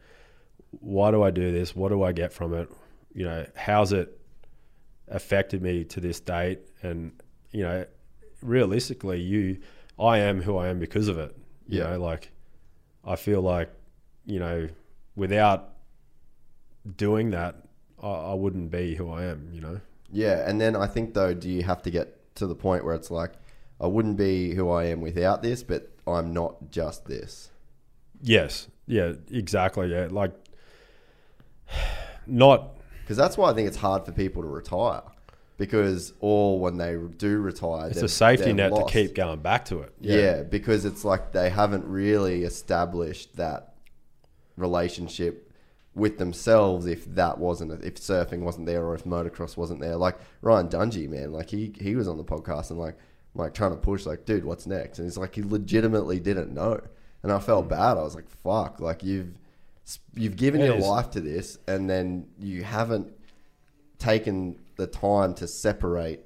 why 0.81 1.11
do 1.11 1.23
I 1.23 1.31
do 1.31 1.53
this? 1.53 1.77
What 1.77 1.91
do 1.91 2.03
I 2.03 2.13
get 2.13 2.33
from 2.33 2.55
it? 2.55 2.71
You 3.15 3.25
know, 3.25 3.47
how's 3.55 3.93
it 3.93 4.19
affected 5.09 5.63
me 5.63 5.85
to 5.85 6.01
this 6.01 6.19
date? 6.21 6.61
And, 6.83 7.13
you 7.51 7.63
know, 7.63 7.85
realistically, 8.43 9.21
you, 9.21 9.59
I 9.99 10.19
am 10.19 10.41
who 10.43 10.57
I 10.57 10.69
am 10.69 10.79
because 10.79 11.09
of 11.09 11.19
it. 11.19 11.37
You 11.69 11.81
Yeah. 11.81 11.91
know, 11.91 12.01
like 12.01 12.31
I 13.05 13.17
feel 13.17 13.41
like, 13.43 13.71
you 14.25 14.39
know, 14.39 14.69
without 15.15 15.76
doing 16.97 17.31
that, 17.31 17.57
I, 18.03 18.09
I 18.09 18.35
wouldn't 18.35 18.71
be 18.71 18.95
who 18.95 19.11
I 19.11 19.25
am, 19.25 19.49
you 19.53 19.61
know? 19.61 19.81
Yeah, 20.11 20.49
and 20.49 20.61
then 20.61 20.77
I 20.77 20.87
think 20.87 21.15
though, 21.15 21.35
do 21.35 21.51
you 21.51 21.63
have 21.63 21.83
to 21.83 21.91
get 21.91 22.35
to 22.37 22.47
the 22.47 22.55
point 22.55 22.85
where 22.85 22.95
it's 22.95 23.11
like, 23.11 23.33
I 23.81 23.87
wouldn't 23.87 24.17
be 24.17 24.55
who 24.55 24.71
I 24.71 24.85
am 24.85 25.01
without 25.01 25.43
this, 25.43 25.63
but 25.63 25.91
I'm 26.07 26.33
not 26.33 26.71
just 26.71 27.07
this. 27.07 27.51
Yes. 28.23 28.69
Yeah, 28.87 29.13
exactly. 29.31 29.93
Yeah. 29.93 30.09
Like 30.11 30.33
not 32.27 32.77
Because 33.01 33.17
that's 33.17 33.37
why 33.37 33.51
I 33.51 33.55
think 33.55 33.69
it's 33.69 33.77
hard 33.77 34.07
for 34.07 34.13
people 34.13 34.43
to 34.43 34.49
retire. 34.49 35.03
Because 35.59 36.13
or 36.21 36.61
when 36.61 36.77
they 36.77 36.97
do 37.17 37.39
retire, 37.39 37.89
it's 37.89 38.03
a 38.03 38.09
safety 38.09 38.53
net 38.53 38.73
lost. 38.73 38.89
to 38.89 38.93
keep 38.93 39.15
going 39.15 39.41
back 39.41 39.65
to 39.67 39.81
it. 39.81 39.93
Yeah. 40.01 40.43
because 40.43 40.85
it's 40.85 41.05
like 41.05 41.33
they 41.33 41.51
haven't 41.51 41.87
really 41.87 42.45
established 42.45 43.37
that 43.37 43.75
relationship 44.57 45.46
with 45.97 46.19
themselves 46.19 46.87
if 46.87 47.07
that 47.15 47.39
wasn't 47.39 47.73
if 47.83 47.95
surfing 47.95 48.41
wasn't 48.41 48.67
there 48.67 48.85
or 48.85 48.95
if 48.95 49.05
motocross 49.05 49.57
wasn't 49.57 49.81
there. 49.81 49.97
Like 49.97 50.19
Ryan 50.43 50.69
Dungey, 50.69 51.09
man, 51.09 51.33
like 51.33 51.51
he 51.51 51.73
he 51.81 51.97
was 51.97 52.07
on 52.07 52.19
the 52.19 52.25
podcast 52.25 52.71
and 52.71 52.79
like 52.79 52.97
like 53.35 53.55
trying 53.55 53.73
to 53.73 53.77
push 53.77 54.07
like, 54.07 54.27
dude, 54.27 54.45
what's 54.45 54.67
next? 54.67 54.99
And 54.99 55.07
he's 55.07 55.17
like 55.17 55.35
he 55.35 55.43
legitimately 55.43 56.21
didn't 56.21 56.53
know. 56.53 56.81
And 57.23 57.33
I 57.33 57.41
felt 57.41 57.69
bad. 57.69 57.97
I 57.97 58.03
was 58.03 58.15
like, 58.15 58.29
fuck, 58.29 58.79
like 58.79 59.03
you've 59.03 59.35
you've 60.15 60.37
given 60.37 60.61
It 60.61 60.67
your 60.67 60.77
is. 60.77 60.87
life 60.87 61.11
to 61.13 61.21
this 61.21 61.59
and 61.67 61.89
then 61.89 62.27
you 62.39 62.63
haven't 62.63 63.13
taken 63.99 64.59
the 64.77 64.87
time 64.87 65.33
to 65.35 65.49
separate 65.49 66.21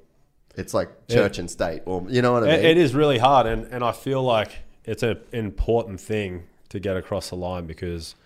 it's 0.57 0.75
like 0.75 1.07
church 1.09 1.39
and 1.39 1.49
state 1.51 1.83
or 1.87 2.05
you 2.09 2.23
know 2.23 2.33
what 2.33 2.43
I 2.43 2.47
mean? 2.47 2.55
It, 2.57 2.65
it 2.65 2.77
is 2.77 2.95
really 2.95 3.19
hard, 3.19 3.47
and, 3.47 3.67
and 3.67 3.85
I 3.85 3.93
feel 3.93 4.23
like 4.23 4.51
it's 4.85 5.03
an 5.05 5.21
important 5.33 6.01
thing 6.01 6.45
to 6.71 6.81
get 6.81 6.97
across 6.97 7.31
the 7.31 7.37
line 7.37 7.67
because 7.67 8.17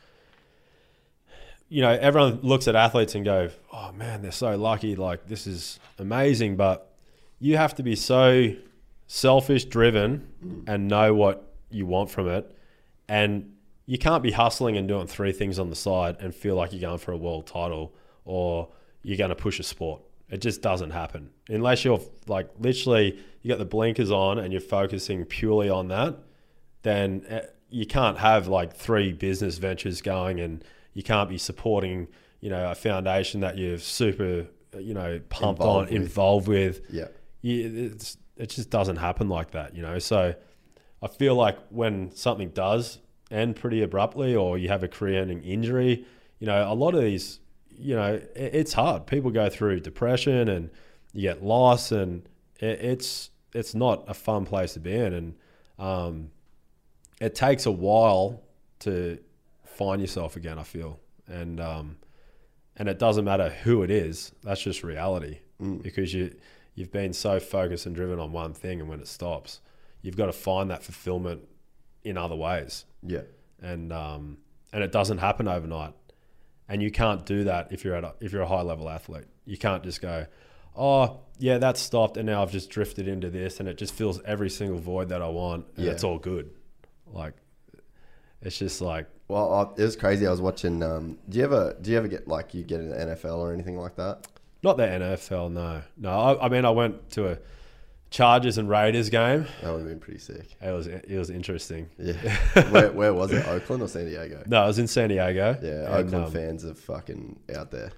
you 1.69 1.83
know 1.83 1.91
everyone 1.91 2.41
looks 2.43 2.69
at 2.69 2.77
athletes 2.77 3.15
and 3.15 3.25
go, 3.25 3.51
"Oh 3.73 3.93
man, 3.93 4.23
they're 4.23 4.33
so 4.33 4.57
lucky! 4.57 4.97
Like 4.97 5.27
this 5.27 5.47
is 5.47 5.79
amazing." 5.99 6.57
But 6.57 6.91
you 7.39 7.57
have 7.57 7.75
to 7.77 7.83
be 7.83 7.97
so 7.97 8.55
selfish 9.07 9.65
driven 9.65 10.65
and 10.67 10.89
know 10.89 11.15
what 11.15 11.55
you 11.71 11.87
want 11.87 12.11
from 12.11 12.29
it, 12.29 12.57
and 13.09 13.55
you 13.87 13.99
can't 13.99 14.23
be 14.23 14.31
hustling 14.31 14.77
and 14.77 14.89
doing 14.89 15.07
three 15.07 15.33
things 15.33 15.59
on 15.59 15.69
the 15.71 15.77
side 15.77 16.17
and 16.21 16.35
feel 16.35 16.55
like 16.55 16.73
you're 16.73 16.81
going 16.81 16.99
for 16.99 17.13
a 17.13 17.17
world 17.17 17.47
title 17.47 17.95
or 18.25 18.69
you're 19.03 19.19
going 19.19 19.29
to 19.29 19.37
push 19.37 19.61
a 19.61 19.63
sport. 19.63 20.01
It 20.31 20.41
just 20.41 20.63
doesn't 20.63 20.91
happen 20.91 21.31
unless 21.49 21.85
you're 21.85 22.01
like 22.27 22.49
literally 22.59 23.19
you 23.43 23.49
got 23.49 23.59
the 23.59 23.67
blinkers 23.67 24.11
on 24.11 24.39
and 24.39 24.53
you're 24.53 24.63
focusing 24.63 25.25
purely 25.27 25.69
on 25.69 25.89
that. 25.89 26.17
Then 26.83 27.25
eh, 27.29 27.43
you 27.69 27.87
can't 27.87 28.19
have 28.19 28.49
like 28.49 28.75
three 28.75 29.13
business 29.13 29.59
ventures 29.59 30.01
going 30.01 30.41
and 30.41 30.65
you 30.95 31.03
can't 31.03 31.29
be 31.29 31.39
supporting 31.39 32.09
you 32.41 32.51
know 32.51 32.71
a 32.71 32.75
foundation 32.75 33.41
that 33.41 33.59
you're 33.59 33.79
super 33.79 34.47
you 34.79 34.95
know 34.95 35.21
pumped 35.29 35.61
Involved 35.61 35.89
on 35.89 35.95
with. 35.95 36.03
involved 36.03 36.49
with 36.49 36.81
Yeah. 36.91 37.09
you, 37.43 37.91
it's, 37.93 38.17
it 38.37 38.49
just 38.51 38.69
doesn't 38.71 38.97
happen 38.97 39.29
like 39.29 39.53
that, 39.53 39.77
you 39.77 39.83
know. 39.83 39.99
So 40.01 40.35
I 41.03 41.07
feel 41.09 41.37
like 41.37 41.57
when 41.69 42.11
something 42.17 42.49
does 42.49 42.99
end 43.31 43.55
pretty 43.57 43.83
abruptly, 43.83 44.35
or 44.35 44.59
you 44.59 44.69
have 44.69 44.83
a 44.83 44.89
career-ending 44.89 45.43
injury, 45.45 46.05
you 46.41 46.47
know, 46.49 46.71
a 46.71 46.75
lot 46.75 46.95
of 46.97 47.03
these, 47.03 47.39
you 47.69 47.95
know, 47.95 48.15
it, 48.15 48.31
it's 48.35 48.73
hard. 48.73 49.07
People 49.07 49.31
go 49.31 49.49
through 49.49 49.81
depression, 49.81 50.49
and 50.49 50.71
you 51.13 51.23
get 51.23 51.45
lost, 51.45 51.93
and 51.93 52.29
it, 52.59 52.81
it's 52.81 53.31
it's 53.53 53.73
not 53.75 54.05
a 54.09 54.15
fun 54.15 54.45
place 54.45 54.73
to 54.75 54.81
be 54.81 54.93
in, 54.93 55.13
and 55.15 55.35
um, 55.79 56.31
it 57.21 57.37
takes 57.37 57.67
a 57.67 57.71
while 57.71 58.43
to 58.81 59.19
find 59.75 60.01
yourself 60.01 60.37
again. 60.37 60.59
I 60.59 60.63
feel, 60.63 61.01
and 61.27 61.61
um, 61.61 61.97
and 62.77 62.89
it 62.89 62.99
doesn't 62.99 63.25
matter 63.25 63.51
who 63.51 63.83
it 63.83 63.91
is. 63.91 64.33
That's 64.43 64.61
just 64.63 64.83
reality 64.83 65.39
because 65.83 66.13
you 66.15 66.35
you've 66.75 66.91
been 66.93 67.13
so 67.13 67.39
focused 67.41 67.87
and 67.87 67.95
driven 67.95 68.19
on 68.19 68.33
one 68.33 68.53
thing, 68.55 68.81
and 68.81 68.89
when 68.89 69.01
it 69.01 69.09
stops, 69.09 69.61
you've 70.03 70.17
got 70.17 70.27
to 70.27 70.33
find 70.33 70.71
that 70.71 70.83
fulfillment 70.83 71.43
in 72.03 72.17
other 72.19 72.35
ways, 72.37 72.85
Yeah. 73.03 73.23
and 73.63 73.93
um, 73.93 74.39
and 74.73 74.83
it 74.83 74.93
doesn't 74.93 75.19
happen 75.19 75.47
overnight, 75.49 75.95
and 76.69 76.83
you 76.83 76.91
can't 76.91 77.25
do 77.25 77.45
that 77.45 77.69
if 77.71 77.85
you're 77.85 77.95
at 77.95 78.05
a, 78.05 78.15
if 78.21 78.33
you're 78.33 78.43
a 78.43 78.47
high 78.49 78.63
level 78.63 78.89
athlete. 78.91 79.25
You 79.47 79.57
can't 79.57 79.83
just 79.85 80.03
go, 80.03 80.27
oh 80.77 81.21
yeah, 81.39 81.59
that's 81.59 81.81
stopped, 81.81 82.17
and 82.17 82.27
now 82.27 82.43
I've 82.43 82.51
just 82.53 82.69
drifted 82.71 83.07
into 83.09 83.31
this, 83.31 83.61
and 83.61 83.69
it 83.69 83.79
just 83.79 83.95
fills 83.95 84.21
every 84.25 84.51
single 84.51 84.79
void 84.79 85.09
that 85.11 85.23
I 85.23 85.29
want, 85.29 85.67
and 85.77 85.87
Yeah. 85.87 85.93
it's 85.93 86.05
all 86.05 86.19
good. 86.19 86.51
Like 87.07 87.35
it's 88.45 88.59
just 88.59 88.81
like 88.81 89.07
Well, 89.29 89.53
I, 89.53 89.81
it 89.81 89.85
was 89.85 89.97
crazy. 89.97 90.27
I 90.27 90.31
was 90.31 90.41
watching. 90.41 90.83
Um, 90.83 91.19
do 91.29 91.39
you 91.39 91.45
ever 91.45 91.77
do 91.81 91.91
you 91.91 91.97
ever 91.97 92.09
get 92.09 92.29
like 92.29 92.55
you 92.55 92.63
get 92.63 92.81
in 92.81 92.91
the 92.91 92.97
NFL 92.97 93.39
or 93.39 93.53
anything 93.53 93.79
like 93.79 93.97
that? 93.97 94.27
Not 94.63 94.77
the 94.79 94.85
NFL, 94.85 95.53
no, 95.53 95.83
no. 95.99 96.11
I, 96.11 96.47
I 96.47 96.49
mean, 96.49 96.65
I 96.65 96.71
went 96.71 97.11
to 97.11 97.33
a 97.33 97.39
Chargers 98.15 98.59
and 98.59 98.69
Raiders 98.69 99.11
game. 99.11 99.47
That 99.61 99.73
would 99.73 99.81
have 99.81 99.89
been 99.89 99.99
pretty 99.99 100.21
sick. 100.21 100.57
It 100.63 100.71
was 100.71 100.87
it 100.87 101.19
was 101.19 101.31
interesting. 101.31 101.91
Yeah. 101.99 102.13
where, 102.71 102.93
where 102.93 103.13
was 103.13 103.33
it? 103.33 103.47
Oakland 103.47 103.83
or 103.83 103.89
San 103.89 104.07
Diego? 104.07 104.43
No, 104.47 104.63
I 104.63 104.67
was 104.67 104.79
in 104.79 104.87
San 104.87 105.09
Diego. 105.09 105.59
Yeah, 105.61 105.71
and, 105.71 106.07
Oakland 106.07 106.25
um, 106.27 106.31
fans 106.31 106.65
are 106.65 106.75
fucking 106.75 107.41
out 107.57 107.71
there. 107.73 107.93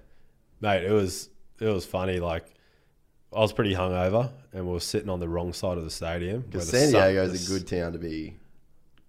mate. 0.59 0.83
It 0.83 0.91
was 0.91 1.29
it 1.61 1.67
was 1.67 1.85
funny. 1.85 2.19
Like 2.19 2.45
I 3.31 3.39
was 3.39 3.53
pretty 3.53 3.75
hungover, 3.75 4.31
and 4.53 4.65
we 4.65 4.73
were 4.73 4.79
sitting 4.79 5.09
on 5.09 5.19
the 5.19 5.29
wrong 5.29 5.53
side 5.53 5.77
of 5.77 5.83
the 5.83 5.91
stadium. 5.91 6.41
Because 6.41 6.69
San 6.69 6.91
Diego's 6.91 7.45
the 7.45 7.53
a 7.53 7.59
good 7.59 7.67
town 7.67 7.93
to 7.93 7.99
be 7.99 8.37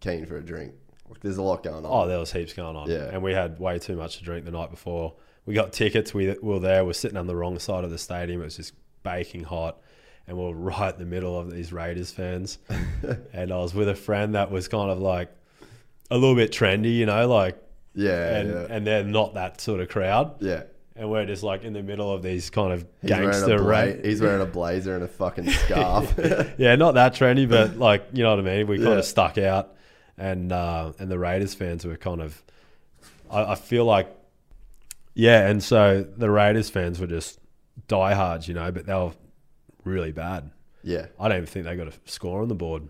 keen 0.01 0.27
for 0.27 0.37
a 0.37 0.43
drink. 0.43 0.75
There's 1.21 1.37
a 1.37 1.43
lot 1.43 1.63
going 1.63 1.85
on. 1.85 1.91
Oh, 1.91 2.07
there 2.09 2.19
was 2.19 2.33
heaps 2.33 2.53
going 2.53 2.77
on. 2.77 2.89
Yeah. 2.91 3.09
And 3.13 3.23
we 3.23 3.33
had 3.33 3.59
way 3.59 3.79
too 3.79 3.97
much 3.97 4.19
to 4.19 4.25
drink 4.25 4.45
the 4.45 4.51
night 4.51 4.71
before. 4.71 5.15
We 5.47 5.55
got 5.55 5.73
tickets. 5.73 6.13
We, 6.13 6.27
we 6.29 6.35
were 6.41 6.61
there. 6.61 6.85
We're 6.85 6.93
sitting 6.93 7.17
on 7.17 7.27
the 7.27 7.35
wrong 7.37 7.59
side 7.59 7.85
of 7.85 7.91
the 7.91 7.99
stadium. 7.99 8.41
It 8.43 8.45
was 8.45 8.57
just 8.57 8.75
baking 9.03 9.45
hot. 9.45 9.79
And 10.27 10.37
we're 10.37 10.53
right 10.53 10.93
in 10.93 10.99
the 11.01 11.07
middle 11.07 11.39
of 11.39 11.51
these 11.51 11.73
Raiders 11.73 12.11
fans. 12.13 12.59
and 13.33 13.53
I 13.53 13.57
was 13.57 13.75
with 13.75 13.89
a 13.89 13.95
friend 13.95 14.35
that 14.35 14.51
was 14.51 14.69
kind 14.69 14.91
of 14.91 14.99
like 14.99 15.31
a 16.11 16.17
little 16.19 16.35
bit 16.37 16.53
trendy, 16.53 16.95
you 16.97 17.07
know, 17.07 17.27
like, 17.29 17.57
yeah, 17.95 18.37
and, 18.37 18.51
yeah, 18.51 18.67
and 18.71 18.87
they're 18.87 19.05
not 19.05 19.35
that 19.35 19.61
sort 19.61 19.81
of 19.81 19.89
crowd. 19.89 20.37
yeah. 20.41 20.63
And 20.95 21.09
we're 21.09 21.27
just 21.27 21.45
like 21.45 21.63
in 21.63 21.75
the 21.75 21.83
middle 21.83 22.13
of 22.13 22.23
these 22.25 22.51
kind 22.51 22.73
of 22.73 22.85
He's 23.03 23.11
wearing, 23.13 23.31
gangster 23.31 23.59
bla- 23.59 23.67
ra- 23.69 23.93
he's 24.03 24.21
wearing 24.21 24.43
a 24.43 24.47
blazer 24.47 24.97
and 24.97 25.05
a 25.05 25.09
fucking 25.09 25.49
scarf. 25.51 26.13
yeah, 26.59 26.75
not 26.75 26.95
that 26.95 27.15
trendy, 27.15 27.49
but 27.49 27.77
like 27.79 28.05
you 28.13 28.25
know 28.25 28.31
what 28.31 28.41
I 28.41 28.43
mean. 28.43 28.67
We 28.67 28.79
kind 28.79 28.89
Yeah. 28.89 28.95
of 28.97 29.05
stuck 29.05 29.39
out, 29.39 29.77
and 30.19 30.53
uh, 30.53 30.93
and 30.99 31.11
the 31.11 31.19
Raiders 31.19 31.55
fans 31.55 31.85
were 31.85 31.97
kind 31.97 32.21
of. 32.21 32.43
I, 33.31 33.53
I 33.53 33.55
feel 33.55 33.85
like, 33.85 34.09
yeah, 35.15 35.49
and 35.49 35.63
so 35.63 36.03
the 36.03 36.31
Raiders 36.31 36.71
fans 36.71 36.99
were 37.01 37.07
just 37.07 37.39
diehards, 37.89 38.49
you 38.49 38.55
know, 38.55 38.71
but 38.73 38.87
they 38.87 38.95
were 38.95 39.13
really 39.85 40.13
bad. 40.13 40.51
yeah. 40.83 41.07
I 41.21 41.29
don't 41.29 41.37
even 41.39 41.47
think 41.47 41.65
they 41.67 41.77
got 41.77 41.89
a 41.89 41.93
score 42.07 42.43
on 42.43 42.49
the 42.49 42.55
board. 42.55 42.89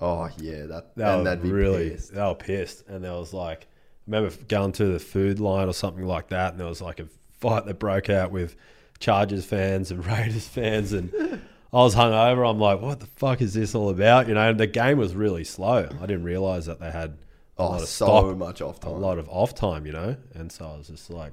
Oh 0.00 0.28
yeah, 0.38 0.66
that 0.66 0.94
They 0.96 1.04
and 1.04 1.18
were 1.18 1.24
they'd 1.24 1.42
be 1.42 1.50
really, 1.50 1.90
pissed. 1.90 2.14
they 2.14 2.22
were 2.22 2.34
pissed, 2.34 2.86
and 2.88 3.02
there 3.02 3.12
was 3.14 3.32
like, 3.32 3.62
I 3.62 3.66
remember 4.06 4.34
going 4.46 4.72
to 4.72 4.86
the 4.86 4.98
food 4.98 5.40
line 5.40 5.68
or 5.68 5.72
something 5.74 6.04
like 6.06 6.28
that, 6.28 6.52
and 6.52 6.60
there 6.60 6.68
was 6.68 6.80
like 6.80 7.00
a 7.00 7.06
fight 7.40 7.66
that 7.66 7.78
broke 7.78 8.08
out 8.10 8.30
with 8.30 8.54
Chargers 9.00 9.44
fans 9.44 9.90
and 9.90 10.04
Raiders 10.06 10.46
fans, 10.46 10.92
and 10.92 11.40
I 11.72 11.76
was 11.78 11.94
hungover. 11.94 12.48
I'm 12.48 12.58
like, 12.58 12.80
what 12.80 13.00
the 13.00 13.06
fuck 13.06 13.42
is 13.42 13.54
this 13.54 13.74
all 13.74 13.90
about? 13.90 14.26
You 14.28 14.34
know, 14.34 14.48
and 14.50 14.58
the 14.58 14.66
game 14.66 14.98
was 14.98 15.14
really 15.14 15.44
slow. 15.44 15.88
I 16.00 16.06
didn't 16.06 16.24
realize 16.24 16.66
that 16.66 16.80
they 16.80 16.90
had 16.90 17.10
a 17.58 17.62
Oh, 17.62 17.70
lot 17.70 17.82
of 17.82 17.88
so 17.88 18.06
stop, 18.06 18.36
much 18.36 18.62
off 18.62 18.80
time, 18.80 18.92
a 18.92 18.96
lot 18.98 19.18
of 19.18 19.28
off 19.28 19.54
time, 19.54 19.84
you 19.84 19.92
know, 19.92 20.16
and 20.34 20.50
so 20.50 20.64
I 20.66 20.76
was 20.78 20.88
just 20.88 21.10
like. 21.10 21.32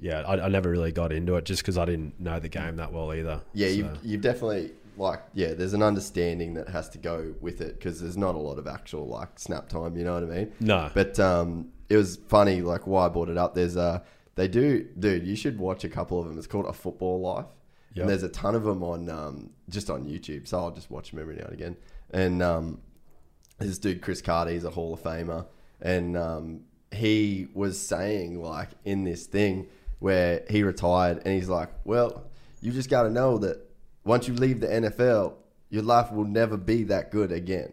Yeah, 0.00 0.20
I, 0.20 0.44
I 0.44 0.48
never 0.48 0.70
really 0.70 0.92
got 0.92 1.12
into 1.12 1.34
it 1.34 1.44
just 1.44 1.60
because 1.62 1.76
I 1.76 1.84
didn't 1.84 2.20
know 2.20 2.38
the 2.38 2.48
game 2.48 2.76
that 2.76 2.92
well 2.92 3.12
either. 3.12 3.40
Yeah, 3.52 3.66
So- 3.68 3.74
you've, 3.74 3.98
you've 4.04 4.20
definitely 4.20 4.70
like 4.96 5.20
yeah. 5.34 5.54
There's 5.54 5.72
an 5.74 5.82
understanding 5.82 6.54
that 6.54 6.68
has 6.68 6.88
to 6.90 6.98
go 6.98 7.34
with 7.40 7.60
it 7.60 7.78
because 7.78 8.00
there's 8.00 8.16
not 8.16 8.36
a 8.36 8.38
lot 8.38 8.58
of 8.58 8.68
actual 8.68 9.08
like 9.08 9.38
snap 9.40 9.68
time. 9.68 9.96
You 9.96 10.04
know 10.04 10.14
what 10.14 10.22
I 10.22 10.26
mean? 10.26 10.52
No. 10.60 10.88
But 10.94 11.18
um, 11.18 11.70
it 11.88 11.96
was 11.96 12.16
funny. 12.28 12.62
Like 12.62 12.86
why 12.86 13.06
I 13.06 13.08
brought 13.08 13.28
it 13.28 13.36
up. 13.36 13.56
There's 13.56 13.76
uh 13.76 13.98
they 14.36 14.46
do, 14.46 14.86
dude. 14.96 15.26
You 15.26 15.34
should 15.34 15.58
watch 15.58 15.82
a 15.82 15.88
couple 15.88 16.20
of 16.20 16.28
them. 16.28 16.38
It's 16.38 16.46
called 16.46 16.66
A 16.66 16.72
Football 16.72 17.20
Life, 17.20 17.46
Yep. 17.94 18.02
and 18.02 18.10
there's 18.10 18.22
a 18.22 18.28
ton 18.28 18.54
of 18.54 18.64
them 18.64 18.82
on 18.82 19.08
um 19.08 19.50
just 19.68 19.90
on 19.90 20.04
YouTube. 20.04 20.46
So 20.46 20.58
I'll 20.58 20.70
just 20.70 20.90
watch 20.90 21.10
them 21.10 21.20
every 21.20 21.36
now 21.36 21.44
and 21.44 21.52
again. 21.52 21.76
And 22.10 22.42
um, 22.42 22.80
this 23.58 23.78
dude 23.78 24.00
Cris 24.02 24.22
Carter, 24.22 24.50
he's 24.50 24.64
a 24.64 24.70
Hall 24.70 24.94
of 24.94 25.02
Famer, 25.02 25.46
and 25.80 26.16
um, 26.16 26.60
he 26.92 27.48
was 27.54 27.78
saying 27.80 28.40
like 28.42 28.68
in 28.84 29.04
this 29.04 29.26
thing 29.26 29.66
where 29.98 30.44
he 30.48 30.62
retired, 30.62 31.22
and 31.24 31.34
he's 31.34 31.48
like, 31.48 31.70
"Well, 31.84 32.30
you 32.60 32.72
just 32.72 32.88
got 32.88 33.02
to 33.02 33.10
know 33.10 33.38
that 33.38 33.58
once 34.04 34.28
you 34.28 34.34
leave 34.34 34.60
the 34.60 34.68
NFL, 34.68 35.34
your 35.70 35.82
life 35.82 36.12
will 36.12 36.24
never 36.24 36.56
be 36.56 36.84
that 36.84 37.10
good 37.10 37.32
again." 37.32 37.72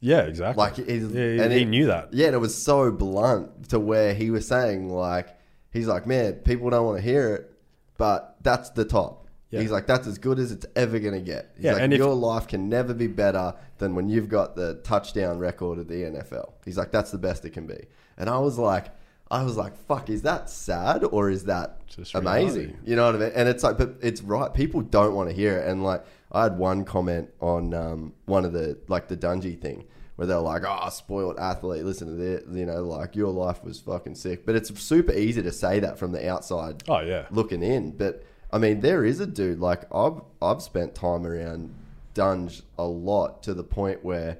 yeah, 0.00 0.20
exactly. 0.20 0.62
Like, 0.62 0.76
he's, 0.76 1.10
yeah, 1.10 1.32
he, 1.32 1.38
and 1.40 1.50
he 1.52 1.62
it- 1.62 1.64
knew 1.68 1.86
that. 1.86 2.12
Yeah, 2.12 2.26
and 2.26 2.34
it 2.34 2.38
was 2.38 2.54
so 2.54 2.90
blunt 2.92 3.70
to 3.70 3.80
where 3.80 4.12
he 4.12 4.30
was 4.30 4.46
saying 4.46 4.90
like, 4.90 5.28
he's 5.72 5.86
like, 5.88 6.06
"Man, 6.06 6.34
people 6.34 6.68
don't 6.70 6.84
want 6.84 6.98
to 6.98 7.02
hear 7.02 7.34
it, 7.34 7.50
but 7.96 8.36
that's 8.42 8.68
the 8.70 8.84
top." 8.84 9.23
Yeah. 9.54 9.60
He's 9.62 9.70
like, 9.70 9.86
that's 9.86 10.06
as 10.06 10.18
good 10.18 10.38
as 10.38 10.52
it's 10.52 10.66
ever 10.76 10.98
gonna 10.98 11.20
get. 11.20 11.52
He's 11.56 11.64
Yeah, 11.64 11.72
like, 11.74 11.82
and 11.82 11.92
if- 11.92 11.98
your 11.98 12.14
life 12.14 12.46
can 12.48 12.68
never 12.68 12.92
be 12.94 13.06
better 13.06 13.54
than 13.78 13.94
when 13.94 14.08
you've 14.08 14.28
got 14.28 14.56
the 14.56 14.74
touchdown 14.84 15.38
record 15.38 15.78
of 15.78 15.88
the 15.88 16.02
NFL. 16.04 16.52
He's 16.64 16.76
like, 16.78 16.90
that's 16.92 17.10
the 17.10 17.18
best 17.18 17.44
it 17.44 17.50
can 17.50 17.66
be. 17.66 17.86
And 18.16 18.28
I 18.30 18.38
was 18.38 18.58
like, 18.58 18.86
I 19.30 19.42
was 19.42 19.56
like, 19.56 19.76
fuck, 19.88 20.10
is 20.10 20.22
that 20.22 20.50
sad 20.50 21.02
or 21.04 21.30
is 21.30 21.44
that 21.44 21.86
Just 21.88 22.14
amazing? 22.14 22.60
reality. 22.68 22.78
You 22.84 22.96
know 22.96 23.06
what 23.06 23.14
I 23.16 23.18
mean? 23.18 23.32
And 23.34 23.48
it's 23.48 23.64
like, 23.64 23.78
but 23.78 23.94
it's 24.02 24.20
right. 24.22 24.52
People 24.52 24.82
don't 24.82 25.14
want 25.14 25.28
to 25.30 25.34
hear 25.34 25.58
it. 25.58 25.66
And 25.66 25.82
like, 25.82 26.04
I 26.30 26.42
had 26.42 26.58
one 26.58 26.84
comment 26.84 27.30
on 27.40 27.72
um, 27.74 28.12
one 28.26 28.44
of 28.44 28.52
the 28.52 28.76
like 28.88 29.08
the 29.08 29.16
Dungey 29.16 29.58
thing 29.60 29.84
where 30.16 30.26
they're 30.26 30.38
like, 30.38 30.62
"Oh, 30.66 30.88
spoiled 30.90 31.38
athlete, 31.38 31.84
listen 31.84 32.06
to 32.08 32.14
this." 32.14 32.42
You 32.52 32.66
know, 32.66 32.82
like 32.82 33.16
your 33.16 33.30
life 33.32 33.62
was 33.64 33.80
fucking 33.80 34.14
sick. 34.16 34.44
But 34.44 34.54
it's 34.56 34.76
super 34.80 35.12
easy 35.12 35.42
to 35.42 35.52
say 35.52 35.80
that 35.80 35.98
from 35.98 36.12
the 36.12 36.28
outside 36.28 36.82
Oh 36.88 37.00
yeah. 37.00 37.26
looking 37.30 37.62
in. 37.62 37.92
But 37.96 38.24
I 38.54 38.58
mean, 38.58 38.80
there 38.80 39.04
is 39.04 39.18
a 39.18 39.26
dude 39.26 39.58
like 39.58 39.92
I've 39.92 40.20
I've 40.40 40.62
spent 40.62 40.94
time 40.94 41.26
around 41.26 41.74
Dungey 42.14 42.62
a 42.78 42.84
lot 42.84 43.42
to 43.42 43.52
the 43.52 43.64
point 43.64 44.04
where 44.04 44.38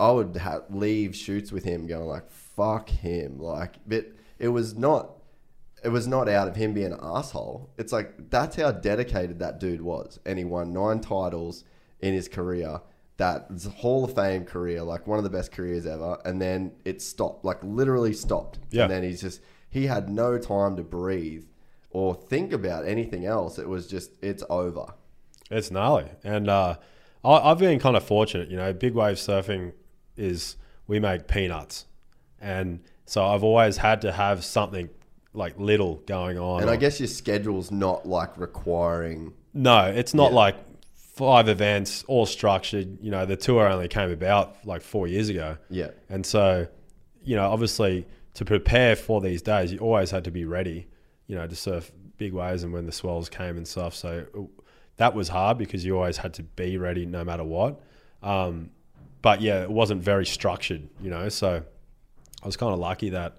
I 0.00 0.10
would 0.10 0.36
ha- 0.36 0.62
leave 0.68 1.14
shoots 1.14 1.52
with 1.52 1.62
him 1.62 1.86
going 1.86 2.08
like 2.08 2.28
fuck 2.28 2.88
him. 2.88 3.38
Like 3.38 3.76
but 3.86 4.06
it 4.40 4.48
was 4.48 4.74
not 4.74 5.12
it 5.84 5.90
was 5.90 6.08
not 6.08 6.28
out 6.28 6.48
of 6.48 6.56
him 6.56 6.74
being 6.74 6.92
an 6.92 6.98
asshole. 7.00 7.70
It's 7.78 7.92
like 7.92 8.30
that's 8.30 8.56
how 8.56 8.72
dedicated 8.72 9.38
that 9.38 9.60
dude 9.60 9.80
was. 9.80 10.18
And 10.26 10.40
he 10.40 10.44
won 10.44 10.72
nine 10.72 10.98
titles 10.98 11.62
in 12.00 12.14
his 12.14 12.26
career. 12.26 12.80
That 13.18 13.48
hall 13.76 14.04
of 14.04 14.12
fame 14.12 14.44
career 14.44 14.82
like 14.82 15.06
one 15.06 15.18
of 15.18 15.24
the 15.24 15.30
best 15.30 15.52
careers 15.52 15.86
ever. 15.86 16.18
And 16.24 16.42
then 16.42 16.72
it 16.84 17.00
stopped 17.00 17.44
like 17.44 17.62
literally 17.62 18.12
stopped. 18.12 18.58
Yeah. 18.72 18.82
and 18.82 18.90
then 18.92 19.02
he's 19.04 19.20
just 19.20 19.40
he 19.70 19.86
had 19.86 20.10
no 20.10 20.36
time 20.36 20.74
to 20.78 20.82
breathe 20.82 21.44
or 21.96 22.14
think 22.14 22.52
about 22.52 22.80
anything 22.94 23.24
else 23.24 23.58
it 23.58 23.68
was 23.74 23.86
just 23.94 24.10
it's 24.22 24.44
over 24.50 24.86
It's 25.50 25.70
gnarly, 25.70 26.08
and 26.24 26.48
uh, 26.50 26.72
I, 27.24 27.32
I've 27.50 27.58
been 27.58 27.78
kind 27.78 27.96
of 27.96 28.04
fortunate. 28.04 28.48
You 28.50 28.56
know, 28.60 28.72
big 28.72 28.94
wave 28.94 29.16
surfing 29.16 29.72
is 30.16 30.56
we 30.90 30.96
make 31.00 31.26
peanuts, 31.28 31.86
and 32.40 32.68
so 33.12 33.18
I've 33.24 33.44
always 33.44 33.76
had 33.78 33.98
to 34.02 34.10
have 34.12 34.44
something 34.44 34.88
like 35.32 35.54
little 35.58 35.94
going 36.06 36.38
on. 36.38 36.62
And 36.62 36.70
I 36.70 36.76
guess 36.76 36.98
your 37.00 37.06
schedule's 37.08 37.70
not 37.70 38.06
like 38.06 38.32
requiring. 38.38 39.32
no, 39.54 39.80
it's 40.00 40.14
not 40.14 40.30
Yeah. 40.32 40.36
like 40.44 40.56
five 40.94 41.48
events 41.48 42.04
all 42.08 42.26
structured. 42.26 42.88
You 43.00 43.10
know, 43.10 43.24
the 43.26 43.36
tour 43.36 43.66
only 43.68 43.88
came 43.88 44.10
about 44.10 44.56
like 44.64 44.82
four 44.82 45.06
years 45.08 45.28
ago. 45.28 45.56
Yeah. 45.70 45.90
And 46.10 46.26
so, 46.26 46.66
you 47.22 47.36
know, 47.36 47.48
obviously 47.54 48.06
to 48.34 48.44
prepare 48.44 48.96
for 48.96 49.20
these 49.20 49.40
days, 49.42 49.72
you 49.72 49.78
always 49.78 50.10
had 50.10 50.24
to 50.24 50.30
be 50.30 50.44
ready, 50.44 50.88
you 51.26 51.36
know, 51.36 51.46
to 51.46 51.56
surf 51.56 51.90
big 52.16 52.32
waves 52.32 52.62
and 52.62 52.72
when 52.72 52.86
the 52.86 52.92
swells 52.92 53.28
came 53.28 53.56
and 53.56 53.66
stuff. 53.66 53.94
So 53.94 54.50
that 54.96 55.14
was 55.14 55.28
hard 55.28 55.58
because 55.58 55.84
you 55.84 55.96
always 55.96 56.16
had 56.16 56.34
to 56.34 56.42
be 56.42 56.78
ready 56.78 57.06
no 57.06 57.24
matter 57.24 57.44
what. 57.44 57.80
Um, 58.22 58.70
but 59.22 59.40
yeah, 59.40 59.62
it 59.62 59.70
wasn't 59.70 60.02
very 60.02 60.26
structured, 60.26 60.88
you 61.00 61.10
know. 61.10 61.28
So 61.28 61.62
I 62.42 62.46
was 62.46 62.56
kind 62.56 62.72
of 62.72 62.78
lucky 62.78 63.10
that 63.10 63.38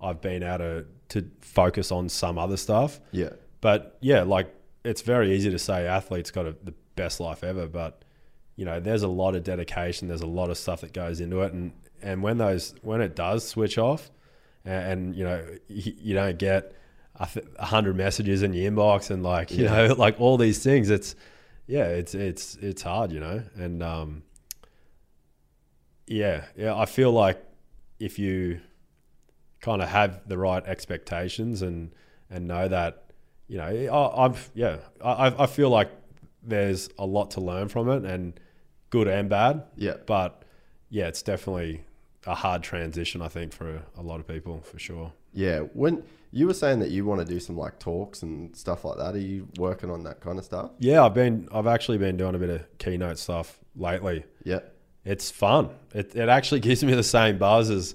I've 0.00 0.20
been 0.20 0.42
able 0.42 0.58
to, 0.58 0.86
to 1.10 1.30
focus 1.40 1.90
on 1.92 2.08
some 2.08 2.38
other 2.38 2.56
stuff. 2.56 3.00
Yeah. 3.12 3.30
But 3.60 3.96
yeah, 4.00 4.22
like 4.22 4.54
it's 4.84 5.02
very 5.02 5.34
easy 5.34 5.50
to 5.50 5.58
say 5.58 5.86
athletes 5.86 6.30
got 6.30 6.46
a, 6.46 6.56
the 6.62 6.74
best 6.96 7.20
life 7.20 7.44
ever, 7.44 7.66
but 7.66 8.04
you 8.56 8.64
know, 8.64 8.80
there's 8.80 9.04
a 9.04 9.08
lot 9.08 9.36
of 9.36 9.44
dedication. 9.44 10.08
There's 10.08 10.20
a 10.20 10.26
lot 10.26 10.50
of 10.50 10.58
stuff 10.58 10.80
that 10.80 10.92
goes 10.92 11.20
into 11.20 11.42
it, 11.42 11.52
and 11.52 11.72
and 12.02 12.22
when 12.22 12.38
those 12.38 12.74
when 12.82 13.00
it 13.00 13.14
does 13.14 13.46
switch 13.46 13.78
off, 13.78 14.10
and, 14.64 14.92
and 14.92 15.16
you 15.16 15.24
know, 15.24 15.46
you, 15.68 15.92
you 15.96 16.14
don't 16.14 16.38
get 16.38 16.64
a 16.64 16.64
th- 16.64 16.72
a 16.72 16.77
hundred 17.58 17.96
messages 17.96 18.42
in 18.42 18.52
your 18.52 18.70
inbox 18.70 19.10
and 19.10 19.22
like 19.22 19.50
you 19.50 19.64
Yeah. 19.64 19.88
know, 19.88 19.94
like 19.98 20.20
all 20.20 20.36
these 20.36 20.62
things. 20.62 20.88
It's 20.90 21.14
yeah, 21.66 21.86
it's 21.86 22.14
it's 22.14 22.56
it's 22.56 22.82
hard, 22.82 23.12
you 23.12 23.20
know, 23.20 23.42
and 23.56 23.82
um, 23.82 24.22
yeah, 26.06 26.44
yeah. 26.56 26.74
I 26.74 26.86
feel 26.86 27.12
like 27.12 27.42
if 27.98 28.18
you 28.18 28.60
kind 29.60 29.82
of 29.82 29.88
have 29.88 30.26
the 30.28 30.38
right 30.38 30.64
expectations 30.66 31.62
and 31.62 31.92
and 32.30 32.46
know 32.46 32.68
that 32.68 33.04
you 33.48 33.58
know 33.58 33.64
I, 33.64 34.24
I've 34.24 34.50
yeah 34.54 34.78
I 35.04 35.34
I 35.36 35.46
feel 35.46 35.68
like 35.70 35.90
there's 36.42 36.88
a 36.98 37.04
lot 37.04 37.32
to 37.32 37.40
learn 37.40 37.68
from 37.68 37.88
it 37.90 38.04
and 38.04 38.38
good 38.90 39.08
and 39.08 39.28
bad 39.28 39.64
Yeah. 39.76 39.96
but 40.06 40.44
yeah 40.88 41.08
it's 41.08 41.22
definitely 41.22 41.84
a 42.26 42.34
hard 42.36 42.62
transition 42.62 43.20
I 43.20 43.28
think 43.28 43.52
for 43.52 43.82
a 43.96 44.02
lot 44.02 44.20
of 44.20 44.28
people 44.28 44.60
for 44.60 44.78
sure 44.78 45.12
Yeah. 45.32 45.60
When 45.74 46.04
you 46.30 46.46
were 46.46 46.54
saying 46.54 46.78
that 46.80 46.90
you 46.90 47.04
want 47.04 47.20
to 47.20 47.24
do 47.24 47.40
some 47.40 47.56
like 47.56 47.78
talks 47.78 48.22
and 48.22 48.54
stuff 48.56 48.84
like 48.84 48.98
that, 48.98 49.14
are 49.14 49.18
you 49.18 49.48
working 49.58 49.90
on 49.90 50.02
that 50.04 50.20
kind 50.20 50.38
of 50.38 50.44
stuff? 50.44 50.70
yeah 50.78 51.04
I've 51.04 51.14
been 51.14 51.48
I've 51.52 51.66
actually 51.66 51.98
been 51.98 52.16
doing 52.16 52.34
a 52.34 52.38
bit 52.38 52.50
of 52.50 52.78
keynote 52.78 53.18
stuff 53.18 53.58
lately 53.76 54.24
Yeah. 54.44 54.60
it's 55.04 55.30
fun. 55.30 55.70
It, 55.94 56.14
it 56.14 56.28
actually 56.28 56.60
gives 56.68 56.82
me 56.84 56.94
the 56.94 57.02
same 57.02 57.38
buzz 57.38 57.70
as, 57.70 57.94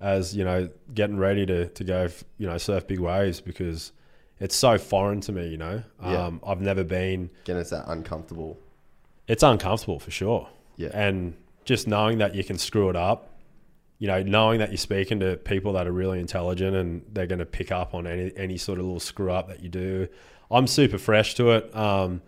as 0.00 0.36
you 0.36 0.44
know, 0.44 0.68
getting 0.94 1.16
ready 1.18 1.46
to, 1.46 1.68
to 1.68 1.84
go, 1.84 2.08
you 2.38 2.46
know, 2.46 2.58
surf 2.58 2.86
big 2.86 3.00
waves 3.00 3.40
because 3.40 3.92
it's 4.40 4.54
so 4.56 4.76
foreign 4.78 5.20
to 5.22 5.32
me, 5.32 5.48
you 5.48 5.56
know. 5.56 5.82
Yeah. 6.02 6.24
Um, 6.26 6.40
I've 6.46 6.60
never 6.60 6.82
been, 6.84 7.30
Again, 7.44 7.56
it's 7.58 7.70
that 7.70 7.84
uncomfortable. 7.88 8.58
it's 9.28 9.42
uncomfortable 9.42 9.98
for 10.00 10.10
sure. 10.10 10.48
Yeah. 10.76 10.90
And 10.92 11.34
just 11.64 11.86
knowing 11.86 12.18
that 12.18 12.34
you 12.34 12.42
can 12.44 12.58
screw 12.58 12.90
it 12.90 12.96
up, 12.96 13.31
you 14.02 14.08
know, 14.08 14.20
knowing 14.20 14.58
that 14.58 14.70
you're 14.70 14.78
speaking 14.78 15.20
to 15.20 15.36
people 15.36 15.74
that 15.74 15.86
are 15.86 15.92
really 15.92 16.18
intelligent 16.18 16.74
and 16.74 17.04
they're 17.12 17.28
going 17.28 17.38
to 17.38 17.46
pick 17.46 17.70
up 17.70 17.94
on 17.94 18.04
any, 18.04 18.32
any 18.36 18.58
sort 18.58 18.80
of 18.80 18.84
little 18.84 18.98
screw 18.98 19.30
up 19.30 19.46
that 19.46 19.62
you 19.62 19.68
do. 19.68 20.08
I'm 20.50 20.66
super 20.66 20.98
fresh 20.98 21.36
to 21.36 21.52
it. 21.52 21.72
Um, 21.76 22.20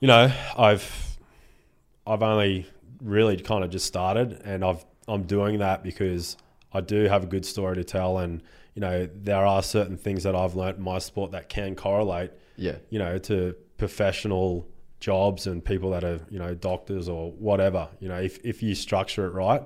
you 0.00 0.08
know, 0.08 0.30
I've, 0.58 1.16
I've 2.06 2.22
only 2.22 2.66
really 3.02 3.38
kind 3.38 3.64
of 3.64 3.70
just 3.70 3.86
started 3.86 4.42
and 4.44 4.62
I've, 4.62 4.84
I'm 5.08 5.22
doing 5.22 5.60
that 5.60 5.82
because 5.82 6.36
I 6.74 6.82
do 6.82 7.04
have 7.04 7.24
a 7.24 7.26
good 7.26 7.46
story 7.46 7.76
to 7.76 7.84
tell. 7.84 8.18
And, 8.18 8.42
you 8.74 8.80
know, 8.80 9.08
there 9.14 9.46
are 9.46 9.62
certain 9.62 9.96
things 9.96 10.24
that 10.24 10.36
I've 10.36 10.56
learned 10.56 10.76
in 10.76 10.84
my 10.84 10.98
sport 10.98 11.32
that 11.32 11.48
can 11.48 11.74
correlate 11.74 12.32
Yeah. 12.56 12.76
you 12.90 12.98
know, 12.98 13.16
to 13.16 13.56
professional 13.78 14.68
jobs 15.00 15.46
and 15.46 15.64
people 15.64 15.88
that 15.92 16.04
are, 16.04 16.20
you 16.28 16.38
know, 16.38 16.54
doctors 16.54 17.08
or 17.08 17.32
whatever. 17.32 17.88
You 17.98 18.08
know, 18.08 18.20
if, 18.20 18.44
if 18.44 18.62
you 18.62 18.74
structure 18.74 19.24
it 19.24 19.30
right 19.30 19.62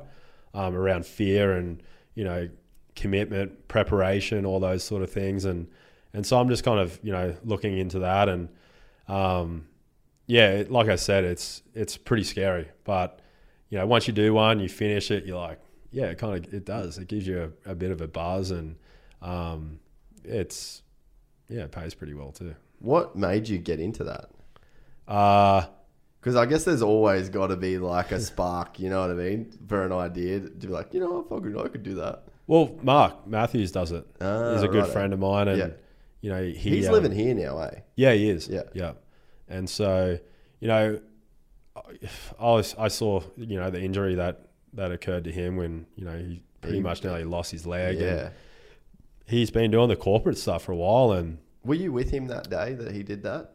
um, 0.55 0.75
around 0.75 1.07
fear 1.07 1.53
and, 1.53 1.83
you 2.15 2.25
know, 2.25 2.49
commitment, 2.97 3.69
preparation, 3.69 4.45
all 4.45 4.61
those 4.61 4.83
sort 4.85 5.03
of 5.03 5.11
things. 5.11 5.45
And, 5.45 5.69
and 6.13 6.27
so 6.27 6.39
I'm 6.39 6.49
just 6.49 6.65
kind 6.65 6.81
of, 6.81 6.99
you 7.03 7.13
know, 7.13 7.35
looking 7.45 7.79
into 7.79 8.01
that. 8.01 8.29
And, 8.29 8.49
um, 9.09 9.67
yeah, 10.27 10.51
it- 10.51 10.71
like 10.71 10.89
I 10.89 10.97
said, 10.97 11.25
it's, 11.25 11.63
it's 11.75 11.97
pretty 11.97 12.25
scary. 12.25 12.69
But, 12.85 13.21
you 13.69 13.79
know, 13.79 13.87
once 13.87 14.07
you 14.07 14.13
do 14.13 14.35
one, 14.35 14.61
you 14.61 14.69
finish 14.69 15.11
it, 15.11 15.25
you're 15.25 15.39
like, 15.39 15.61
yeah, 15.93 16.07
it 16.07 16.19
kind 16.19 16.45
of, 16.47 16.53
it 16.55 16.65
does. 16.65 16.99
It 16.99 17.09
gives 17.09 17.27
you 17.27 17.53
a, 17.67 17.73
a 17.73 17.75
bit 17.75 17.91
of 17.91 18.01
a 18.01 18.09
buzz 18.09 18.51
and 18.51 18.77
um, 19.23 19.81
it's, 20.25 20.83
yeah, 21.49 21.63
it 21.63 21.73
pays 21.73 21.95
pretty 21.95 22.15
well 22.15 22.33
too. 22.33 22.55
What 22.79 23.17
made 23.17 23.49
you 23.49 23.59
get 23.59 23.81
into 23.81 24.05
that? 24.05 24.31
Uh, 25.09 25.67
Because 26.21 26.37
I 26.37 26.45
guess 26.47 26.65
there's 26.65 26.83
always 26.83 27.29
got 27.31 27.47
to 27.47 27.57
be 27.57 27.79
like 27.79 28.13
a 28.13 28.21
spark, 28.21 28.79
you 28.79 28.91
know 28.91 29.01
what 29.01 29.11
I 29.11 29.15
mean, 29.15 29.53
for 29.67 29.85
an 29.87 29.93
idea 29.93 30.41
to 30.41 30.49
be 30.51 30.67
like, 30.69 30.93
you 30.93 31.01
know, 31.01 31.11
what, 31.23 31.29
fucking, 31.31 31.59
I 31.59 31.69
could 31.69 31.83
do 31.83 31.95
that. 31.95 32.25
well, 32.47 32.77
Mark 32.83 33.27
Mathews 33.27 33.73
does 33.73 33.91
it. 33.93 34.07
Ah, 34.21 34.53
He's 34.53 34.63
a 34.63 34.69
good 34.69 34.81
righto. 34.83 34.93
friend 34.93 35.13
of 35.15 35.19
mine, 35.19 35.49
and 35.49 35.59
Yeah. 35.59 35.69
you 36.21 36.31
know 36.31 36.43
he, 36.45 36.53
He's 36.77 36.89
um, 36.89 36.93
living 36.93 37.13
here 37.13 37.35
now, 37.35 37.59
eh? 37.61 37.81
Yeah, 37.97 38.13
he 38.13 38.29
is. 38.29 38.49
Yeah. 38.49 38.65
yeah. 38.75 38.93
And 39.49 39.69
so, 39.69 40.19
you 40.61 40.69
know, 40.69 41.01
I 41.77 41.83
was 42.45 42.75
I 42.79 42.89
saw 42.89 43.23
you 43.37 43.59
know 43.59 43.71
the 43.71 43.81
injury 43.81 44.17
that 44.17 44.47
that 44.75 44.93
occurred 44.93 45.25
to 45.25 45.33
him 45.33 45.57
when 45.57 45.87
you 45.97 46.05
know 46.05 46.17
he 46.19 46.43
pretty 46.61 46.77
He- 46.77 46.83
much 46.83 47.03
nearly 47.03 47.25
lost 47.25 47.51
his 47.51 47.67
leg. 47.67 47.99
Yeah. 47.99 48.09
And 48.09 48.31
he's 49.27 49.51
been 49.51 49.71
doing 49.71 49.89
the 49.89 49.97
corporate 49.97 50.37
stuff 50.39 50.65
for 50.65 50.73
a 50.73 50.77
while, 50.77 51.13
and 51.13 51.39
Were 51.65 51.75
you 51.75 51.93
with 51.93 52.11
him 52.11 52.27
that 52.29 52.51
day 52.51 52.75
that 52.75 52.93
he 52.93 53.03
did 53.03 53.23
that? 53.23 53.53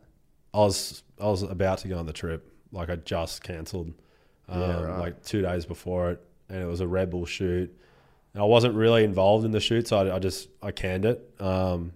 I 0.54 0.60
was 0.60 1.04
I 1.22 1.28
was 1.28 1.44
about 1.44 1.78
to 1.80 1.88
go 1.88 1.98
on 2.00 2.06
the 2.08 2.14
trip. 2.14 2.52
Like 2.76 2.90
I 2.90 2.98
just 2.98 3.42
cancelled, 3.44 3.94
um, 4.50 4.62
Yeah, 4.62 4.82
right. 4.84 5.00
like 5.00 5.24
two 5.24 5.42
days 5.42 5.66
before 5.66 6.12
it, 6.12 6.22
and 6.50 6.62
it 6.62 6.66
was 6.66 6.82
a 6.82 6.88
Red 6.88 7.10
Bull 7.10 7.26
shoot. 7.26 7.76
And 8.34 8.42
I 8.44 8.46
wasn't 8.46 8.76
really 8.76 9.04
involved 9.06 9.46
in 9.46 9.52
the 9.52 9.62
shoot, 9.62 9.88
so 9.88 9.98
I, 9.98 10.16
I 10.18 10.20
just 10.20 10.50
I 10.62 10.72
canned 10.72 11.06
it. 11.06 11.34
Um, 11.40 11.94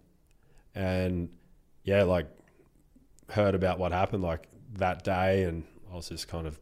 and 0.73 1.29
yeah, 1.83 2.03
like 2.03 2.27
heard 3.29 3.55
about 3.55 3.77
what 3.77 3.91
happened 3.91 4.23
like 4.23 4.47
that 4.77 5.03
day, 5.03 5.43
and 5.43 5.65
I 5.91 5.95
was 5.95 6.09
just 6.09 6.27
kind 6.27 6.47
of 6.47 6.57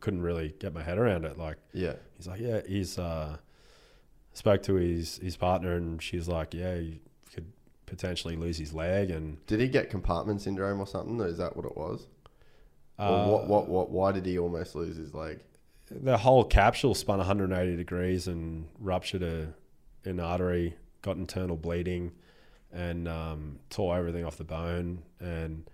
couldn't 0.00 0.22
really 0.22 0.54
get 0.58 0.74
my 0.74 0.82
head 0.82 0.98
around 0.98 1.24
it. 1.24 1.38
Like 1.38 1.56
Yeah. 1.72 1.94
he's 2.16 2.26
like, 2.26 2.40
yeah, 2.40 2.60
he's 2.66 2.98
uh, 2.98 3.36
spoke 4.32 4.62
to 4.64 4.74
his 4.74 5.18
his 5.18 5.36
partner, 5.36 5.76
and 5.76 6.02
she's 6.02 6.26
like, 6.28 6.52
yeah, 6.54 6.74
he 6.76 7.00
could 7.32 7.46
potentially 7.86 8.34
lose 8.36 8.58
his 8.58 8.72
leg, 8.74 9.10
and 9.10 9.44
Did 9.46 9.60
he 9.60 9.68
get 9.68 9.90
compartment 9.90 10.42
syndrome 10.42 10.80
or 10.80 10.86
something? 10.88 11.20
Or 11.20 11.26
is 11.28 11.38
that 11.38 11.56
what 11.56 11.64
it 11.66 11.76
was? 11.76 12.08
Uh, 12.98 13.26
what, 13.26 13.46
what, 13.48 13.68
what, 13.68 13.90
why 13.90 14.12
did 14.12 14.24
he 14.26 14.38
almost 14.38 14.74
lose 14.74 14.96
his 14.96 15.14
leg? 15.14 15.40
the 15.90 16.16
whole 16.16 16.42
capsule 16.44 16.94
spun 16.94 17.18
180 17.18 17.76
degrees 17.76 18.26
and 18.26 18.66
ruptured 18.80 19.22
a, 19.22 19.52
an 20.04 20.18
artery, 20.18 20.74
got 21.02 21.16
internal 21.18 21.56
bleeding, 21.56 22.10
and 22.72 23.06
um, 23.06 23.58
tore 23.70 23.96
everything 23.96 24.24
off 24.24 24.36
the 24.38 24.44
bone. 24.44 25.02
And 25.20 25.68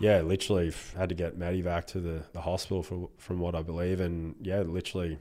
yeah, 0.00 0.20
literally 0.22 0.72
had 0.96 1.10
to 1.10 1.14
get 1.14 1.38
Medivac 1.38 1.84
to 1.88 2.00
the, 2.00 2.24
the 2.32 2.40
hospital 2.40 2.82
for, 2.82 3.10
from 3.18 3.38
what 3.38 3.54
I 3.54 3.62
believe. 3.62 4.00
And 4.00 4.34
yeah, 4.40 4.60
literally 4.60 5.18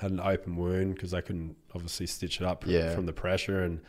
had 0.00 0.10
an 0.10 0.20
open 0.20 0.56
wound 0.56 0.94
because 0.94 1.12
they 1.12 1.22
couldn't 1.22 1.56
obviously 1.74 2.06
stitch 2.06 2.40
it 2.40 2.46
up 2.46 2.64
Yeah. 2.66 2.94
from 2.94 3.06
the 3.06 3.12
pressure. 3.12 3.62
And 3.64 3.80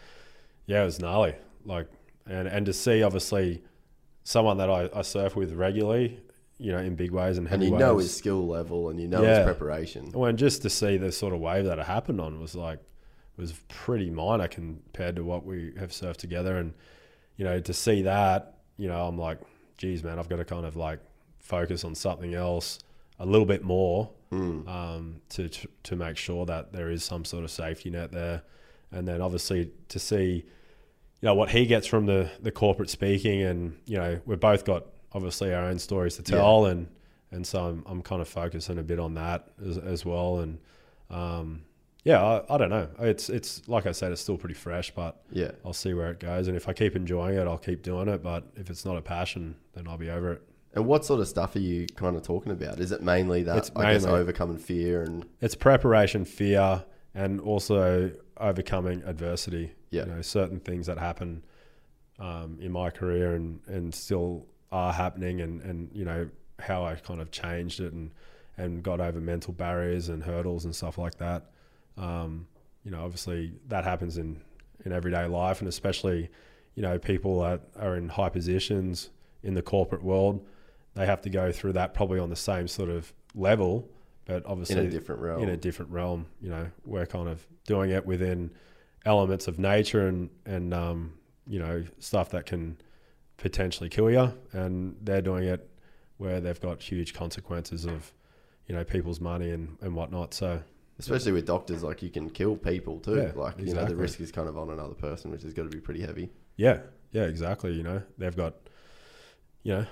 yeah, 0.66 0.82
it 0.82 0.86
was 0.86 1.00
gnarly. 1.00 1.36
Like, 1.66 1.88
and, 2.26 2.48
and 2.48 2.66
to 2.68 2.74
see 2.74 3.04
obviously 3.04 3.64
someone 4.24 4.58
that 4.58 4.70
I, 4.70 4.90
I 4.96 5.02
surf 5.02 5.36
with 5.36 5.52
regularly, 5.54 6.20
you 6.58 6.72
know, 6.72 6.78
in 6.80 6.96
big 6.96 7.12
ways 7.12 7.38
and 7.38 7.48
And 7.48 7.62
heavy 7.62 7.66
you 7.72 7.78
know 7.78 7.98
his 7.98 8.16
skill 8.16 8.48
level 8.48 8.90
and 8.90 9.00
you 9.00 9.08
know 9.08 9.22
Yeah. 9.22 9.38
his 9.40 9.46
preparation. 9.46 10.12
Well, 10.14 10.26
and 10.30 10.38
just 10.40 10.62
to 10.62 10.70
see 10.70 10.98
the 10.98 11.12
sort 11.12 11.34
of 11.34 11.40
wave 11.40 11.66
that 11.66 11.80
it 11.80 11.86
happened 11.86 12.22
on 12.22 12.40
was 12.40 12.56
like 12.56 12.80
was 13.38 13.52
pretty 13.68 14.10
minor 14.10 14.48
compared 14.48 15.18
to 15.18 15.24
what 15.24 15.46
we 15.46 15.74
have 15.78 15.90
surfed 15.92 16.18
together, 16.18 16.58
and 16.58 16.74
you 17.36 17.44
know 17.44 17.60
to 17.60 17.74
see 17.74 18.02
that, 18.04 18.60
you 18.78 18.88
know, 18.88 19.06
I'm 19.06 19.18
like, 19.18 19.40
geez, 19.78 20.04
man, 20.04 20.18
I've 20.20 20.30
got 20.30 20.38
to 20.38 20.46
kind 20.46 20.66
of 20.66 20.76
like 20.78 21.00
focus 21.40 21.84
on 21.84 21.94
something 21.96 22.34
else 22.34 22.80
a 23.20 23.26
little 23.26 23.46
bit 23.46 23.64
more 23.64 24.10
Mm. 24.32 24.68
um, 24.68 25.22
to 25.30 25.48
to 25.48 25.68
to 25.84 25.96
make 25.96 26.18
sure 26.18 26.46
that 26.48 26.74
there 26.74 26.90
is 26.90 27.04
some 27.04 27.24
sort 27.26 27.44
of 27.44 27.52
safety 27.52 27.90
net 27.90 28.12
there, 28.12 28.42
and 28.92 29.08
then 29.08 29.22
obviously 29.22 29.72
to 29.90 30.00
see, 30.00 30.44
you 31.22 31.26
know, 31.28 31.36
what 31.36 31.50
he 31.52 31.66
gets 31.66 31.86
from 31.88 32.06
the 32.08 32.30
the 32.42 32.52
corporate 32.52 32.90
speaking, 32.90 33.42
and 33.44 33.78
you 33.86 33.98
know, 33.98 34.20
we've 34.26 34.40
both 34.40 34.66
got 34.66 34.86
obviously 35.16 35.54
our 35.54 35.64
own 35.66 35.80
stories 35.80 36.18
to 36.18 36.24
Yeah. 36.32 36.38
tell, 36.40 36.66
and 36.66 36.88
and 37.32 37.46
so 37.48 37.66
I'm 37.66 37.84
I'm 37.88 38.02
kind 38.04 38.22
of 38.22 38.28
focusing 38.28 38.78
a 38.78 38.84
bit 38.84 39.00
on 39.00 39.16
that 39.16 39.48
as 39.68 39.78
as 39.78 40.06
well, 40.06 40.40
and 40.40 40.60
um, 41.10 41.64
yeah, 42.04 42.22
I, 42.24 42.54
I 42.56 42.58
don't 42.60 42.70
know, 42.70 42.88
it's 43.00 43.30
it's 43.30 43.68
like 43.68 43.86
I 43.88 43.92
said, 43.92 44.12
it's 44.12 44.22
still 44.22 44.38
pretty 44.38 44.54
fresh, 44.56 44.92
but 44.94 45.22
Yeah. 45.32 45.52
I'll 45.66 45.74
see 45.74 45.94
where 45.94 46.12
it 46.12 46.20
goes, 46.20 46.48
and 46.48 46.56
if 46.56 46.68
I 46.70 46.74
keep 46.74 46.96
enjoying 46.96 47.38
it, 47.38 47.48
I'll 47.48 47.58
keep 47.58 47.82
doing 47.82 48.08
it, 48.10 48.22
but 48.22 48.44
if 48.56 48.70
it's 48.70 48.86
not 48.86 48.98
a 48.98 49.02
passion, 49.02 49.56
then 49.74 49.88
I'll 49.88 49.98
be 49.98 50.10
over 50.12 50.34
it. 50.34 50.42
And 50.76 50.86
what 50.86 51.06
sort 51.06 51.22
of 51.22 51.28
stuff 51.28 51.56
are 51.56 51.60
you 51.60 51.88
kind 51.96 52.16
of 52.18 52.22
talking 52.22 52.52
about? 52.52 52.80
Is 52.82 52.92
it 52.92 53.02
mainly 53.02 53.44
that 53.44 53.58
It's 53.58 53.72
I 53.78 53.94
guess 53.94 54.04
overcoming 54.06 54.58
fear 54.58 55.04
and 55.04 55.26
It's 55.40 55.56
preparation, 55.56 56.26
fear, 56.26 56.84
and 57.14 57.40
also 57.40 58.12
overcoming 58.38 59.02
adversity. 59.06 59.72
Yeah. 59.90 60.06
You 60.06 60.12
know, 60.16 60.22
certain 60.22 60.60
things 60.60 60.88
that 60.88 60.98
happen 60.98 61.44
um, 62.20 62.58
in 62.62 62.72
my 62.74 62.90
career 62.90 63.36
and, 63.36 63.62
and 63.68 63.96
still 63.96 64.46
are 64.72 64.94
happening 64.94 65.42
and, 65.42 65.62
and, 65.62 65.90
you 65.94 66.06
know, 66.06 66.30
how 66.60 66.86
I 66.86 66.96
kind 66.96 67.22
of 67.22 67.32
changed 67.32 67.80
it 67.80 67.94
and, 67.94 68.12
and 68.58 68.84
got 68.84 69.00
over 69.00 69.20
mental 69.20 69.54
barriers 69.54 70.10
and 70.10 70.24
hurdles 70.24 70.66
and 70.66 70.76
stuff 70.76 70.98
like 70.98 71.16
that. 71.18 71.46
Um, 71.98 72.48
you 72.84 72.92
know, 72.92 73.04
obviously 73.04 73.54
that 73.68 73.84
happens 73.84 74.18
in, 74.18 74.42
in 74.86 74.92
everyday 74.92 75.26
life 75.26 75.60
and 75.60 75.68
especially, 75.68 76.30
you 76.76 76.82
know, 76.82 76.98
people 77.00 77.42
that 77.42 77.62
are 77.80 77.96
in 77.96 78.10
high 78.10 78.30
positions 78.30 79.10
in 79.44 79.54
the 79.54 79.62
corporate 79.62 80.04
world, 80.04 80.46
they 80.96 81.06
have 81.06 81.22
to 81.22 81.30
go 81.30 81.52
through 81.52 81.74
that 81.74 81.94
probably 81.94 82.20
on 82.20 82.30
the 82.30 82.36
same 82.36 82.68
sort 82.68 82.90
of 82.90 83.14
level, 83.34 83.88
but 84.26 84.46
obviously 84.46 84.78
in 84.78 84.88
a 84.88 84.90
different 84.90 85.22
realm? 85.22 85.44
in 85.44 85.50
a 85.50 85.58
different 85.58 85.92
realm. 85.92 86.26
You 86.42 86.50
know, 86.50 86.68
we're 86.86 87.06
kind 87.06 87.28
of 87.30 87.46
doing 87.66 87.92
it 87.92 88.06
within 88.06 88.52
elements 89.06 89.48
of 89.48 89.60
nature 89.60 90.08
and 90.08 90.30
and 90.46 90.74
um, 90.74 91.14
you 91.48 91.60
know 91.60 91.84
stuff 92.00 92.30
that 92.32 92.46
can 92.46 92.78
potentially 93.38 93.90
kill 93.90 94.10
you, 94.12 94.34
and 94.52 94.96
they're 95.02 95.22
doing 95.22 95.44
it 95.44 95.70
where 96.18 96.40
they've 96.40 96.60
got 96.62 96.82
huge 96.82 97.14
consequences 97.14 97.86
of 97.86 98.14
you 98.68 98.76
know 98.76 98.84
people's 98.84 99.20
money 99.20 99.52
and 99.52 99.78
and 99.82 99.96
whatnot. 99.96 100.34
So 100.34 100.62
Especially 100.98 101.34
with 101.34 101.46
doctors, 101.46 101.84
like 101.84 102.02
you 102.02 102.10
can 102.10 102.30
kill 102.30 102.56
people 102.56 103.00
too. 103.00 103.18
Yeah, 103.18 103.32
like 103.36 103.60
you 103.60 103.74
know, 103.74 103.86
the 103.86 103.96
risk 103.96 104.22
is 104.22 104.32
kind 104.32 104.48
of 104.48 104.58
on 104.58 104.70
another 104.70 104.94
person, 104.94 105.30
which 105.30 105.44
has 105.44 105.54
got 105.54 105.64
to 105.64 105.70
be 105.70 105.82
pretty 105.82 106.02
heavy. 106.02 106.30
yeah, 106.56 106.80
yeah, 107.12 107.24
exactly. 107.24 107.74
You 107.74 107.84
know, 107.84 108.02
they've 108.18 108.36
got 108.36 108.56
you 109.64 109.74
know, 109.74 109.86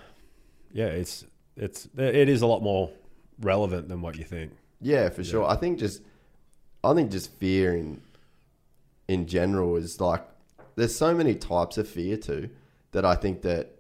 yeah, 0.72 0.86
it's 0.86 1.26
it's 1.57 1.90
it 1.98 2.30
is 2.30 2.41
a 2.41 2.48
lot 2.48 2.61
more 2.61 2.90
relevant 3.40 3.90
than 3.90 4.02
what 4.02 4.15
you 4.18 4.24
think. 4.24 4.53
Yeah, 4.80 5.10
for 5.10 5.24
sure. 5.24 5.45
I 5.45 5.56
think 5.56 5.80
just, 5.80 6.02
I 6.84 6.94
think 6.94 7.11
just 7.11 7.32
fear 7.40 7.76
in, 7.76 8.02
in 9.07 9.28
general 9.28 9.78
is 9.78 9.99
like, 10.02 10.22
there's 10.76 10.95
so 10.95 11.15
many 11.15 11.36
types 11.36 11.78
of 11.78 11.88
fear 11.88 12.18
too, 12.18 12.49
that 12.94 13.06
I 13.06 13.15
think 13.15 13.41
that 13.44 13.76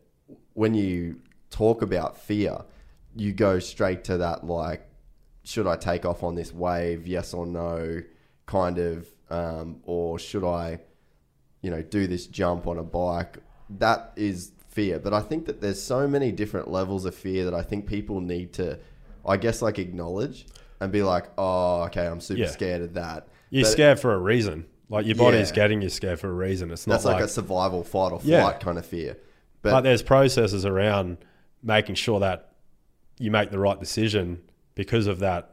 when 0.53 0.73
you 0.75 1.21
talk 1.49 1.81
about 1.81 2.17
fear, 2.17 2.57
you 3.15 3.31
go 3.31 3.59
straight 3.59 4.03
to 4.05 4.17
that 4.17 4.45
like, 4.45 4.87
should 5.43 5.67
I 5.67 5.75
take 5.75 6.05
off 6.05 6.23
on 6.23 6.35
this 6.35 6.53
wave? 6.53 7.07
Yes 7.07 7.33
or 7.33 7.45
no, 7.45 8.01
kind 8.45 8.77
of, 8.77 9.07
um, 9.29 9.77
or 9.83 10.19
should 10.19 10.43
I, 10.43 10.79
you 11.61 11.69
know, 11.71 11.81
do 11.81 12.07
this 12.07 12.27
jump 12.27 12.67
on 12.67 12.77
a 12.77 12.83
bike? 12.83 13.37
That 13.69 14.13
is 14.15 14.51
fear. 14.69 14.99
But 14.99 15.13
I 15.13 15.19
think 15.21 15.45
that 15.45 15.61
there's 15.61 15.81
so 15.81 16.07
many 16.07 16.31
different 16.31 16.69
levels 16.69 17.05
of 17.05 17.13
fear 17.15 17.45
that 17.45 17.53
I 17.53 17.61
think 17.61 17.87
people 17.87 18.19
need 18.21 18.53
to, 18.53 18.79
I 19.25 19.37
guess, 19.37 19.61
like 19.61 19.79
acknowledge 19.79 20.45
and 20.79 20.91
be 20.91 21.03
like, 21.03 21.25
oh, 21.37 21.83
okay, 21.83 22.07
I'm 22.07 22.19
super 22.19 22.41
Yeah. 22.41 22.49
scared 22.49 22.81
of 22.81 22.93
that. 22.95 23.27
You're 23.49 23.63
But 23.65 23.71
scared 23.71 23.99
for 23.99 24.13
a 24.13 24.17
reason. 24.19 24.65
Like 24.93 25.05
your 25.07 25.15
body's 25.15 25.49
Yeah. 25.49 25.55
getting 25.55 25.81
you 25.81 25.89
scared 25.89 26.19
for 26.19 26.29
a 26.29 26.33
reason. 26.33 26.69
It's 26.71 26.85
not 26.85 26.93
That's 26.95 27.05
like, 27.05 27.15
like 27.15 27.23
a 27.25 27.27
survival, 27.27 27.83
fight 27.83 28.11
or 28.11 28.19
flight 28.19 28.25
Yeah. 28.25 28.51
kind 28.59 28.77
of 28.77 28.85
fear. 28.85 29.17
but, 29.63 29.71
But, 29.71 29.81
there's 29.81 30.03
processes 30.03 30.65
around 30.65 31.17
making 31.63 31.95
sure 31.95 32.19
that 32.19 32.53
you 33.17 33.31
make 33.31 33.49
the 33.49 33.57
right 33.59 33.79
decision 33.79 34.41
because 34.75 35.07
of 35.07 35.19
that 35.19 35.49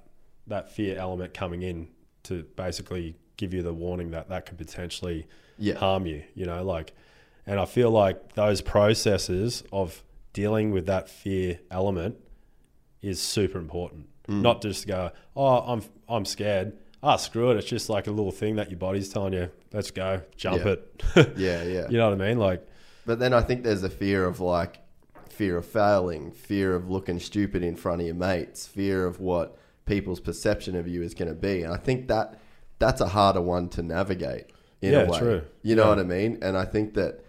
that 0.47 0.69
fear 0.71 0.97
element 0.99 1.33
coming 1.33 1.63
in 1.63 1.87
to 2.25 2.43
basically 2.57 3.15
give 3.37 3.55
you 3.55 3.63
the 3.63 3.73
warning 3.73 4.11
that 4.11 4.29
that 4.29 4.45
could 4.47 4.59
potentially 4.59 5.27
Yeah. 5.59 5.75
harm 5.75 6.07
you 6.07 6.25
you 6.35 6.45
know 6.45 6.65
like 6.65 6.93
and 7.47 7.61
i 7.61 7.65
feel 7.67 7.91
like 7.91 8.33
those 8.35 8.61
processes 8.61 9.63
of 9.73 10.03
dealing 10.33 10.73
with 10.73 10.87
that 10.87 11.09
fear 11.09 11.61
element 11.71 12.17
is 13.01 13.21
super 13.21 13.59
important 13.59 14.07
Mm. 14.29 14.43
not 14.43 14.61
just 14.63 14.87
go 14.89 15.13
oh 15.37 15.59
i'm 15.73 15.83
i'm 16.09 16.25
scared 16.25 16.73
ah 17.03 17.17
screw 17.17 17.51
it 17.51 17.57
it's 17.57 17.67
just 17.67 17.89
like 17.89 18.07
a 18.07 18.11
little 18.11 18.33
thing 18.33 18.57
that 18.57 18.71
your 18.71 18.79
body's 18.79 19.09
telling 19.09 19.33
you 19.33 19.51
let's 19.73 19.91
go 19.91 20.21
jump 20.37 20.65
Yeah. 20.65 20.73
it 20.73 21.03
yeah, 21.37 21.63
yeah. 21.65 21.87
you 21.89 21.97
know 21.99 22.11
what 22.11 22.21
i 22.21 22.29
mean 22.29 22.39
like 22.39 22.67
But 23.07 23.19
then 23.19 23.33
I 23.33 23.41
think 23.41 23.65
there's 23.65 23.83
a 23.83 23.91
fear 23.91 24.25
of 24.27 24.41
like 24.41 24.79
fear 25.31 25.57
of 25.57 25.65
failing, 25.65 26.31
fear 26.33 26.75
of 26.75 26.91
looking 26.91 27.19
stupid 27.19 27.63
in 27.63 27.75
front 27.75 28.03
of 28.03 28.07
your 28.07 28.15
mates, 28.17 28.67
fear 28.67 29.07
of 29.07 29.21
what 29.21 29.57
people's 29.87 30.21
perception 30.21 30.77
of 30.77 30.87
you 30.87 31.03
is 31.03 31.15
going 31.15 31.29
to 31.29 31.35
be. 31.35 31.63
And 31.63 31.73
I 31.73 31.79
think 31.79 32.09
that 32.09 32.39
that's 32.79 33.01
a 33.01 33.09
harder 33.09 33.41
one 33.41 33.71
to 33.71 33.83
navigate 33.83 34.47
in 34.83 34.93
Yeah, 34.93 35.05
a 35.05 35.11
way. 35.11 35.19
true. 35.19 35.43
You 35.63 35.77
know 35.77 35.85
Yeah. 35.85 35.89
what 35.89 35.99
I 35.99 36.03
mean? 36.03 36.39
And 36.43 36.59
I 36.59 36.67
think 36.67 36.93
that 36.95 37.25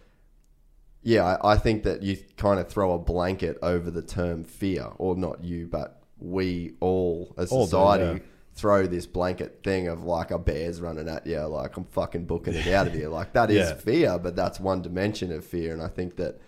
yeah, 1.03 1.23
I, 1.41 1.53
I 1.53 1.57
think 1.57 1.84
that 1.84 2.03
you 2.03 2.18
kind 2.38 2.60
of 2.60 2.68
throw 2.68 2.91
a 2.93 2.99
blanket 2.99 3.57
over 3.64 3.89
the 3.89 4.02
term 4.03 4.43
fear, 4.43 4.88
or 4.98 5.15
not 5.15 5.43
you, 5.43 5.68
but 5.68 6.03
we 6.19 6.73
all 6.81 7.34
as 7.38 7.52
All 7.52 7.65
society 7.65 8.19
yeah. 8.22 8.27
Throw 8.53 8.86
this 8.86 9.06
blanket 9.07 9.61
thing 9.64 9.88
of 9.88 10.03
like 10.03 10.32
a 10.32 10.38
bear's 10.40 10.82
running 10.82 11.07
at 11.07 11.26
you, 11.26 11.40
like 11.41 11.78
I'm 11.78 11.86
fucking 11.86 12.26
booking 12.26 12.53
it 12.53 12.68
out 12.68 12.88
of 12.88 12.94
here. 12.94 13.07
Like 13.10 13.34
that 13.34 13.49
is 13.57 13.69
Yeah. 13.69 13.76
fear, 13.76 14.19
but 14.19 14.36
that's 14.36 14.60
one 14.60 14.82
dimension 14.82 15.32
of 15.32 15.45
fear. 15.45 15.73
And 15.73 15.82
I 15.82 15.88
think 15.88 16.18
that 16.18 16.40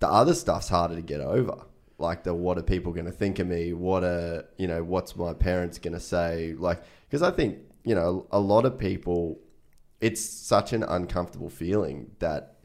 the 0.00 0.08
other 0.08 0.34
stuff's 0.34 0.68
harder 0.68 0.94
to 0.96 1.02
get 1.02 1.20
over. 1.20 1.64
Like 1.98 2.24
the 2.24 2.34
what 2.34 2.58
are 2.58 2.62
people 2.62 2.92
going 2.92 3.04
to 3.06 3.12
think 3.12 3.38
of 3.38 3.46
me? 3.46 3.72
What 3.72 4.02
are 4.02 4.44
you 4.56 4.66
know? 4.66 4.82
What's 4.82 5.14
my 5.14 5.32
parents 5.34 5.78
going 5.78 5.92
to 5.94 6.00
say? 6.00 6.54
Like 6.58 6.82
because 7.08 7.22
I 7.22 7.30
think 7.30 7.58
you 7.84 7.94
know 7.94 8.26
a 8.32 8.40
lot 8.40 8.64
of 8.64 8.78
people, 8.78 9.38
it's 10.00 10.24
such 10.24 10.72
an 10.72 10.82
uncomfortable 10.82 11.50
feeling 11.50 12.10
that 12.18 12.56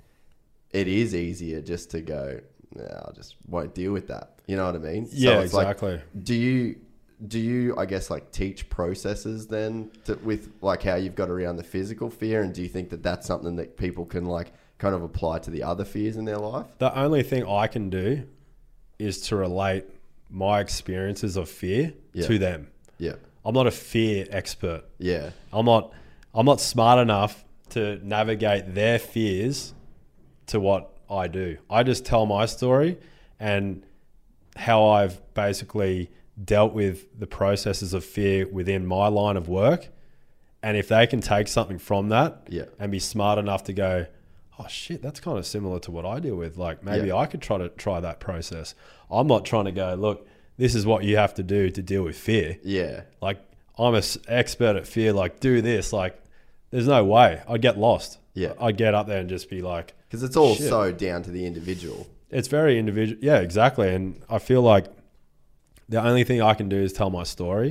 it 0.71 0.87
is 0.87 1.13
easier 1.13 1.61
just 1.61 1.91
to 1.91 2.01
go. 2.01 2.39
Nah, 2.73 2.83
I 3.09 3.11
just 3.13 3.35
won't 3.45 3.75
deal 3.75 3.91
with 3.91 4.07
that. 4.07 4.39
You 4.47 4.55
know 4.55 4.65
what 4.65 4.75
I 4.75 4.79
mean? 4.79 5.07
yeah 5.11 5.41
it's 5.41 5.53
like, 5.53 5.67
exactly 5.67 6.01
do 6.23 6.33
you 6.33 6.77
do 7.25 7.39
you 7.39 7.75
I 7.77 7.85
guess 7.85 8.09
like 8.11 8.31
teach 8.31 8.69
processes 8.69 9.47
then 9.47 9.89
to, 10.05 10.15
with 10.23 10.51
like 10.61 10.83
how 10.83 10.95
you've 10.95 11.15
got 11.15 11.29
around 11.29 11.55
the 11.57 11.63
physical 11.63 12.09
fear, 12.09 12.41
and 12.43 12.53
do 12.53 12.61
you 12.61 12.67
think 12.69 12.89
that 12.91 13.01
that's 13.01 13.25
something 13.25 13.55
that 13.55 13.75
people 13.77 14.05
can 14.05 14.25
like 14.25 14.51
kind 14.77 14.93
of 14.93 15.01
apply 15.01 15.39
to 15.39 15.49
the 15.49 15.63
other 15.63 15.83
fears 15.85 16.17
in 16.17 16.25
their 16.25 16.37
life? 16.37 16.67
The 16.77 16.95
only 16.97 17.23
thing 17.23 17.45
I 17.47 17.65
can 17.67 17.89
do 17.89 18.27
is 18.99 19.21
to 19.29 19.35
relate 19.35 19.85
my 20.29 20.59
experiences 20.59 21.37
of 21.37 21.49
fear 21.49 21.93
Yeah. 22.13 22.27
to 22.27 22.37
them. 22.37 22.67
Yeah, 22.99 23.13
I'm 23.45 23.53
not 23.55 23.65
a 23.67 23.71
fear 23.71 24.27
expert. 24.29 24.83
yeah, 24.99 25.31
I'm 25.51 25.65
not 25.65 25.91
I'm 26.35 26.45
not 26.45 26.61
smart 26.61 26.99
enough 26.99 27.43
to 27.69 27.99
navigate 28.05 28.75
their 28.75 28.99
fears 28.99 29.73
to 30.47 30.59
what 30.59 30.93
I 31.09 31.27
do. 31.27 31.57
I 31.69 31.81
just 31.83 32.05
tell 32.05 32.25
my 32.25 32.45
story 32.45 32.97
and 33.39 33.83
how 34.55 34.85
I've 34.87 35.21
basically 35.33 36.09
dealt 36.43 36.73
with 36.73 37.19
the 37.19 37.27
processes 37.27 37.93
of 37.93 38.03
fear 38.05 38.47
within 38.47 38.85
my 38.85 39.07
line 39.07 39.37
of 39.37 39.47
work. 39.49 39.89
And 40.63 40.75
if 40.77 40.87
they 40.87 41.07
can 41.07 41.21
take 41.21 41.47
something 41.47 41.77
from 41.77 42.09
that 42.09 42.43
Yeah. 42.49 42.65
and 42.79 42.91
be 42.91 42.99
smart 42.99 43.39
enough 43.39 43.63
to 43.65 43.73
go, 43.73 44.05
oh 44.59 44.67
shit, 44.67 45.01
that's 45.01 45.19
kind 45.19 45.37
of 45.37 45.45
similar 45.45 45.79
to 45.79 45.91
what 45.91 46.05
I 46.05 46.19
deal 46.19 46.35
with. 46.35 46.57
Like 46.57 46.83
maybe 46.83 47.07
Yeah. 47.07 47.15
I 47.15 47.25
could 47.25 47.41
try 47.41 47.57
to 47.57 47.69
try 47.69 47.99
that 47.99 48.19
process. 48.19 48.75
I'm 49.09 49.27
not 49.27 49.45
trying 49.45 49.65
to 49.65 49.71
go, 49.71 49.93
look, 49.95 50.27
this 50.57 50.73
is 50.75 50.85
what 50.85 51.03
you 51.03 51.17
have 51.17 51.33
to 51.35 51.43
do 51.43 51.69
to 51.69 51.81
deal 51.81 52.03
with 52.03 52.17
fear. 52.17 52.57
yeah, 52.63 53.01
Like 53.21 53.39
I'm 53.77 53.93
an 53.93 54.03
expert 54.27 54.75
at 54.75 54.87
fear. 54.87 55.13
Like 55.13 55.39
do 55.39 55.61
this. 55.61 55.93
Like 55.93 56.19
there's 56.71 56.87
no 56.87 57.03
way 57.05 57.41
I'd 57.47 57.61
get 57.61 57.77
lost. 57.77 58.17
Yeah. 58.33 58.53
I'd 58.59 58.77
get 58.77 58.93
up 58.93 59.07
there 59.07 59.19
and 59.19 59.29
just 59.29 59.49
be 59.49 59.61
like, 59.61 59.93
because 60.07 60.23
it's 60.23 60.35
all 60.37 60.55
Shit. 60.55 60.69
so 60.69 60.91
down 60.91 61.23
to 61.23 61.31
the 61.31 61.45
individual. 61.45 62.07
it's 62.29 62.47
very 62.47 62.77
individual. 62.77 63.19
Yeah, 63.23 63.37
exactly. 63.39 63.93
And 63.93 64.21
I 64.29 64.39
feel 64.39 64.61
like 64.61 64.85
the 65.89 66.03
only 66.03 66.23
thing 66.23 66.41
I 66.41 66.53
can 66.53 66.69
do 66.69 66.77
is 66.77 66.93
tell 66.93 67.09
my 67.09 67.23
story, 67.23 67.69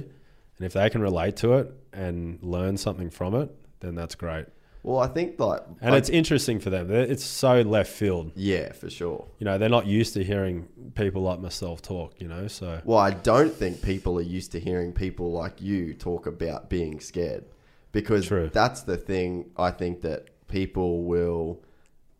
and 0.58 0.66
if 0.66 0.72
they 0.72 0.88
can 0.90 1.00
relate 1.02 1.36
to 1.36 1.54
it 1.54 1.72
and 1.92 2.38
learn 2.42 2.76
something 2.76 3.10
from 3.10 3.34
it, 3.34 3.50
then 3.80 3.94
that's 3.94 4.14
great. 4.14 4.46
Well, 4.82 5.00
I 5.00 5.08
think 5.08 5.38
like, 5.40 5.62
And 5.80 5.94
I- 5.94 5.98
it's 5.98 6.08
interesting 6.08 6.60
for 6.60 6.70
them. 6.70 6.90
It's 6.92 7.24
so 7.24 7.60
left 7.62 7.90
field. 7.90 8.30
yeah, 8.36 8.70
for 8.72 8.88
sure. 8.88 9.26
You 9.40 9.44
know, 9.44 9.58
they're 9.58 9.68
not 9.68 9.86
used 9.86 10.14
to 10.14 10.22
hearing 10.22 10.68
people 10.94 11.22
like 11.22 11.40
myself 11.40 11.82
talk. 11.82 12.14
You 12.20 12.28
know, 12.28 12.46
so 12.46 12.80
Well, 12.84 12.98
I 12.98 13.10
don't 13.10 13.52
think 13.52 13.82
people 13.82 14.16
are 14.18 14.22
used 14.22 14.52
to 14.52 14.60
hearing 14.60 14.92
people 14.92 15.32
like 15.32 15.60
you 15.60 15.92
talk 15.92 16.26
about 16.26 16.70
being 16.70 17.00
scared 17.00 17.44
because 17.90 18.26
True. 18.26 18.48
that's 18.52 18.82
the 18.82 18.96
thing 18.96 19.46
I 19.56 19.72
think 19.72 20.02
that 20.02 20.28
people 20.46 21.02
will. 21.02 21.62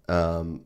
Um, 0.09 0.63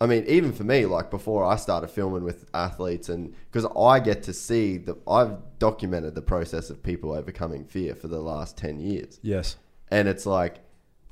I 0.00 0.06
mean, 0.06 0.24
even 0.26 0.52
for 0.52 0.64
me, 0.64 0.84
like 0.84 1.10
before 1.10 1.44
I 1.44 1.56
started 1.56 1.88
filming 1.88 2.22
with 2.22 2.44
athletes, 2.52 3.08
and 3.08 3.34
because 3.50 3.66
I 3.76 3.98
get 4.00 4.22
to 4.24 4.32
see 4.32 4.76
that 4.78 4.96
I've 5.08 5.36
documented 5.58 6.14
the 6.14 6.22
process 6.22 6.68
of 6.68 6.82
people 6.82 7.12
overcoming 7.12 7.64
fear 7.64 7.94
for 7.94 8.08
the 8.08 8.20
last 8.20 8.58
10 8.58 8.78
years. 8.80 9.18
yes, 9.22 9.56
And 9.90 10.06
it's 10.06 10.26
like 10.26 10.58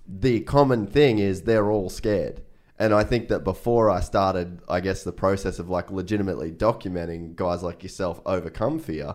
the 0.06 0.40
common 0.40 0.86
thing 0.86 1.19
is 1.19 1.43
they're 1.43 1.70
all 1.70 1.89
scared. 1.89 2.43
And 2.78 2.93
I 2.93 3.05
think 3.05 3.28
that 3.28 3.44
before 3.44 3.89
I 3.89 4.01
started, 4.01 4.61
I 4.69 4.81
guess, 4.81 5.05
the 5.05 5.12
process 5.12 5.59
of 5.59 5.70
like 5.70 5.90
legitimately 5.90 6.52
documenting 6.52 7.36
guys 7.36 7.62
like 7.62 7.82
yourself 7.82 8.20
overcome 8.27 8.81
fear, 8.81 9.15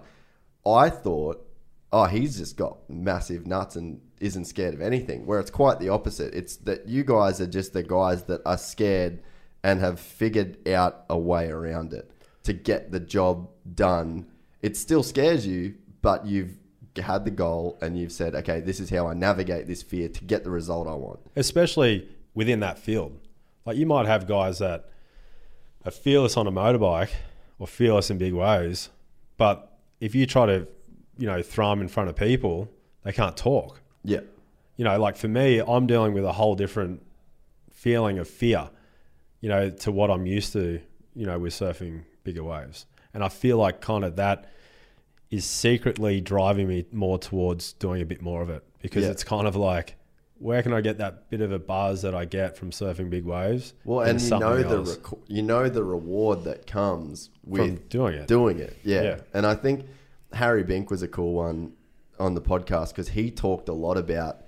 I 0.65 0.89
thought, 0.89 1.45
oh, 1.91 2.05
he's 2.05 2.37
just 2.37 2.57
got 2.57 2.89
massive 2.89 3.45
nuts 3.45 3.75
and 3.75 4.01
isn't 4.19 4.45
scared 4.45 4.73
of 4.73 4.81
anything. 4.81 5.25
Where 5.25 5.39
it's 5.39 5.51
quite 5.51 5.79
the 5.79 5.89
opposite. 5.89 6.33
It's 6.33 6.55
that 6.57 6.87
you 6.87 7.03
guys 7.03 7.41
are 7.41 7.47
just 7.47 7.73
the 7.73 7.83
guys 7.83 8.23
that 8.23 8.41
are 8.45 8.57
scared 8.57 9.21
and 9.64 9.80
have 9.80 9.99
figured 9.99 10.68
out 10.68 11.06
a 11.10 11.18
way 11.18 11.49
around 11.49 11.94
it. 11.94 12.11
to 12.44 12.53
get 12.53 12.91
the 12.91 12.99
job 12.99 13.49
done, 13.76 14.26
it 14.61 14.76
still 14.77 15.03
scares 15.03 15.45
you, 15.45 15.76
but 16.02 16.26
you've 16.26 16.57
had 16.95 17.23
the 17.26 17.31
goal 17.31 17.77
and 17.81 17.98
you've 17.98 18.11
said, 18.11 18.34
okay, 18.34 18.60
this 18.60 18.80
is 18.80 18.90
how 18.90 19.07
I 19.07 19.14
navigate 19.14 19.68
this 19.68 19.84
fear 19.84 20.10
to 20.10 20.23
get 20.23 20.44
the 20.44 20.49
result 20.49 20.88
I 20.88 20.95
want. 20.95 21.19
especially 21.36 22.07
within 22.34 22.60
that 22.61 22.80
field. 22.80 23.19
Like 23.65 23.77
you 23.77 23.86
might 23.86 24.06
have 24.06 24.27
guys 24.27 24.60
that 24.60 24.90
are 25.86 25.91
fearless 25.91 26.38
on 26.38 26.48
a 26.48 26.52
motorbike 26.52 27.11
or 27.60 27.68
fearless 27.68 28.10
in 28.10 28.18
big 28.18 28.34
ways, 28.34 28.90
but 29.38 29.77
if 29.99 30.15
you 30.15 30.26
try 30.26 30.45
to, 30.45 30.68
you 31.18 31.27
know, 31.27 31.41
throw 31.41 31.69
them 31.69 31.81
in 31.81 31.88
front 31.88 32.10
of 32.10 32.15
people, 32.15 32.69
they 33.03 33.11
can't 33.11 33.36
talk. 33.36 33.81
Yeah. 34.03 34.22
You 34.77 34.86
know, 34.86 34.98
like 34.99 35.18
for 35.18 35.27
me, 35.27 35.60
I'm 35.60 35.86
dealing 35.88 36.14
with 36.14 36.23
a 36.23 36.31
whole 36.31 36.56
different 36.56 37.06
feeling 37.72 38.18
of 38.18 38.27
fear, 38.27 38.69
you 39.41 39.49
know, 39.49 39.69
to 39.69 39.91
what 39.91 40.09
I'm 40.11 40.25
used 40.25 40.53
to, 40.53 40.79
you 41.15 41.25
know, 41.25 41.37
with 41.39 41.53
surfing 41.53 42.03
bigger 42.23 42.43
waves. 42.43 42.85
And 43.13 43.23
I 43.23 43.29
feel 43.29 43.57
like 43.57 43.81
kind 43.81 44.03
of 44.03 44.15
that 44.17 44.49
is 45.31 45.45
secretly 45.45 46.21
driving 46.21 46.67
me 46.67 46.85
more 46.91 47.17
towards 47.19 47.73
doing 47.73 48.01
a 48.01 48.05
bit 48.05 48.21
more 48.21 48.41
of 48.41 48.49
it 48.49 48.63
because 48.81 49.03
Yeah. 49.05 49.11
it's 49.11 49.23
kind 49.23 49.47
of 49.47 49.55
like, 49.55 49.95
where 50.39 50.63
can 50.63 50.73
I 50.73 50.81
get 50.81 50.97
that 50.99 51.29
bit 51.29 51.41
of 51.41 51.51
a 51.51 51.59
buzz 51.59 52.01
that 52.03 52.15
I 52.15 52.25
get 52.25 52.55
from 52.57 52.71
surfing 52.71 53.09
big 53.09 53.25
waves? 53.25 53.73
Well, 53.83 54.01
and 54.07 54.21
you 54.21 54.29
know 54.39 54.63
the 54.63 54.83
reco- 54.83 55.19
you 55.27 55.41
know 55.41 55.67
the 55.69 55.83
reward 55.83 56.45
that 56.45 56.65
comes 56.65 57.29
with 57.43 57.61
from 57.77 57.87
doing 57.89 58.13
it. 58.15 58.27
doing 58.27 58.59
it. 58.59 58.77
Yeah. 58.83 59.01
Yeah. 59.03 59.19
And 59.33 59.45
I 59.45 59.55
think 59.55 59.85
Harry 60.33 60.63
Bink 60.63 60.89
was 60.89 61.01
a 61.03 61.07
cool 61.07 61.33
one 61.33 61.73
on 62.19 62.35
the 62.35 62.41
podcast 62.41 62.89
because 62.89 63.09
he 63.09 63.31
talked 63.31 63.67
a 63.69 63.73
lot 63.73 63.97
about 63.97 64.41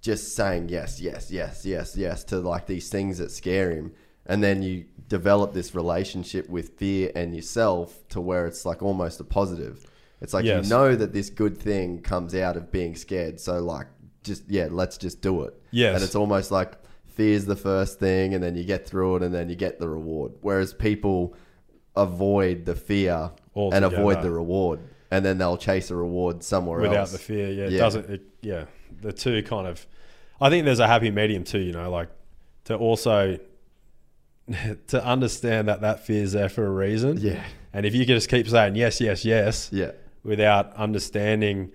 just 0.00 0.34
saying 0.36 0.68
yes, 0.68 1.00
yes, 1.00 1.30
yes, 1.30 1.64
yes, 1.64 1.96
yes 1.96 2.24
to 2.24 2.38
like 2.40 2.66
these 2.66 2.88
things 2.90 3.18
that 3.18 3.30
scare 3.30 3.70
him. 3.70 3.92
And 4.28 4.42
then 4.42 4.62
you 4.62 4.84
develop 5.08 5.54
this 5.54 5.74
relationship 5.74 6.48
with 6.48 6.78
fear 6.78 7.10
and 7.14 7.34
yourself 7.34 8.06
to 8.10 8.20
where 8.20 8.46
it's 8.46 8.66
like 8.66 8.82
almost 8.82 9.20
a 9.20 9.24
positive. 9.24 9.86
It's 10.20 10.34
like 10.34 10.44
Yes. 10.44 10.64
you 10.64 10.70
know 10.70 10.94
that 10.94 11.12
this 11.12 11.30
good 11.30 11.56
thing 11.56 12.00
comes 12.02 12.34
out 12.34 12.56
of 12.56 12.70
being 12.70 12.94
scared. 12.94 13.40
So 13.40 13.60
like 13.60 13.86
just 14.22 14.42
yeah, 14.48 14.68
let's 14.70 14.98
just 14.98 15.22
do 15.22 15.44
it. 15.44 15.54
Yes. 15.70 15.94
And 15.94 16.04
it's 16.04 16.14
almost 16.14 16.50
like 16.50 16.74
fear's 17.06 17.46
the 17.46 17.56
first 17.56 17.98
thing 17.98 18.34
and 18.34 18.42
then 18.42 18.54
you 18.54 18.64
get 18.64 18.86
through 18.86 19.16
it 19.16 19.22
and 19.22 19.34
then 19.34 19.48
you 19.48 19.56
get 19.56 19.78
the 19.78 19.88
reward. 19.88 20.32
Whereas 20.42 20.74
people 20.74 21.34
avoid 21.96 22.64
the 22.64 22.74
fear 22.74 23.30
and 23.54 23.84
avoid 23.84 24.22
the 24.22 24.30
reward. 24.30 24.80
And 25.10 25.24
then 25.24 25.38
they'll 25.38 25.56
chase 25.56 25.90
a 25.90 25.96
reward 25.96 26.42
somewhere 26.42 26.80
without 26.80 26.96
else. 26.96 27.12
Without 27.12 27.18
the 27.20 27.24
fear. 27.24 27.48
Yeah, 27.50 27.74
it 27.74 27.78
doesn't. 27.78 28.10
It, 28.10 28.22
yeah, 28.42 28.64
the 29.00 29.12
two 29.12 29.42
kind 29.42 29.66
of. 29.66 29.86
I 30.38 30.50
think 30.50 30.66
there's 30.66 30.80
a 30.80 30.86
happy 30.86 31.10
medium 31.10 31.44
too. 31.44 31.60
You 31.60 31.72
know, 31.72 31.90
like 31.90 32.10
to 32.64 32.76
also 32.76 33.38
to 34.88 35.04
understand 35.04 35.68
that 35.68 35.80
that 35.82 36.04
fear 36.06 36.22
is 36.22 36.32
there 36.32 36.48
for 36.48 36.66
a 36.66 36.70
reason. 36.70 37.18
Yeah. 37.18 37.42
and 37.72 37.84
if 37.86 37.94
you 37.94 38.04
can 38.06 38.14
just 38.14 38.28
keep 38.28 38.48
saying 38.48 38.74
yes, 38.76 39.00
yes, 39.00 39.24
yes, 39.24 39.70
Yeah. 39.72 39.92
without 40.24 40.74
understanding, 40.74 41.70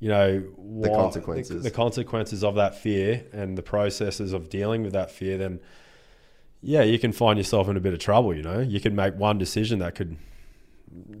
you 0.00 0.08
know, 0.08 0.38
what, 0.56 0.92
consequences. 0.92 1.62
the, 1.62 1.70
consequences 1.70 2.42
of 2.44 2.54
that 2.56 2.76
fear 2.76 3.24
and 3.32 3.58
the 3.58 3.62
processes 3.62 4.32
of 4.32 4.48
dealing 4.48 4.82
with 4.82 4.92
that 4.92 5.10
fear, 5.10 5.36
then 5.38 5.60
yeah, 6.60 6.82
you 6.82 6.98
can 6.98 7.12
find 7.12 7.38
yourself 7.38 7.68
in 7.68 7.76
a 7.76 7.80
bit 7.80 7.92
of 7.92 8.00
trouble. 8.00 8.34
You 8.34 8.42
know, 8.42 8.60
you 8.60 8.80
could 8.80 8.94
make 8.94 9.14
one 9.14 9.38
decision 9.38 9.78
that 9.78 9.94
could 9.94 10.16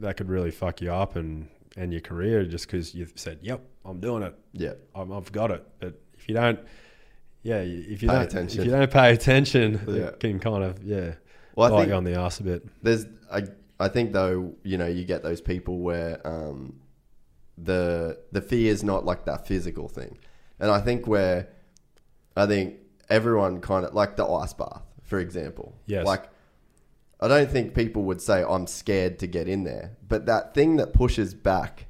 that 0.00 0.16
could 0.16 0.28
really 0.28 0.50
fuck 0.50 0.80
you 0.80 0.92
up 0.92 1.14
and 1.16 1.48
and 1.76 1.92
your 1.92 2.00
career 2.00 2.44
just 2.44 2.66
because 2.66 2.94
you've 2.94 3.12
said, 3.14 3.38
"Yep, 3.42 3.60
I'm 3.84 4.00
doing 4.00 4.22
it. 4.24 4.34
Yeah. 4.52 4.72
I'm, 4.94 5.12
I've 5.12 5.30
got 5.30 5.50
it." 5.52 5.64
But 5.78 6.00
if 6.18 6.28
you 6.28 6.34
don't, 6.34 6.58
yeah, 7.42 7.58
if 7.60 8.02
you 8.02 8.08
Pay 8.08 8.14
don't, 8.14 8.22
attention. 8.24 8.60
if 8.60 8.66
you 8.66 8.72
don't 8.72 8.90
pay 8.90 9.12
attention, 9.12 9.80
Yeah. 9.88 9.94
it 10.08 10.20
can 10.20 10.38
kind 10.40 10.64
of 10.64 10.82
yeah, 10.82 11.14
Well, 11.56 11.74
I 11.74 11.78
think 11.78 11.88
you 11.90 11.94
on 11.94 12.04
the 12.04 12.14
ass 12.18 12.40
a 12.40 12.42
bit. 12.44 12.66
there's 12.82 13.06
I 13.30 13.44
I 13.80 13.88
think 13.88 14.12
though 14.12 14.54
you 14.64 14.76
know 14.78 14.86
you 14.86 15.04
get 15.04 15.22
those 15.22 15.40
people 15.40 15.78
where 15.78 16.20
um, 16.26 16.80
the 17.56 18.18
the 18.32 18.40
fear 18.40 18.72
is 18.72 18.82
not 18.82 19.04
like 19.04 19.24
that 19.26 19.46
physical 19.46 19.88
thing, 19.88 20.18
and 20.60 20.70
I 20.70 20.80
think 20.80 21.06
where 21.06 21.48
I 22.36 22.46
think 22.46 22.74
everyone 23.08 23.60
kind 23.60 23.84
of 23.86 23.94
like 23.94 24.16
the 24.16 24.26
ice 24.26 24.52
bath 24.52 24.82
for 25.02 25.18
example. 25.18 25.74
Yes. 25.86 26.04
Like 26.06 26.24
I 27.20 27.26
don't 27.28 27.50
think 27.50 27.74
people 27.74 28.02
would 28.04 28.20
say 28.20 28.44
I'm 28.46 28.66
scared 28.66 29.18
to 29.20 29.26
get 29.26 29.48
in 29.48 29.64
there, 29.64 29.96
but 30.06 30.26
that 30.26 30.54
thing 30.54 30.76
that 30.76 30.92
pushes 30.92 31.34
back 31.34 31.86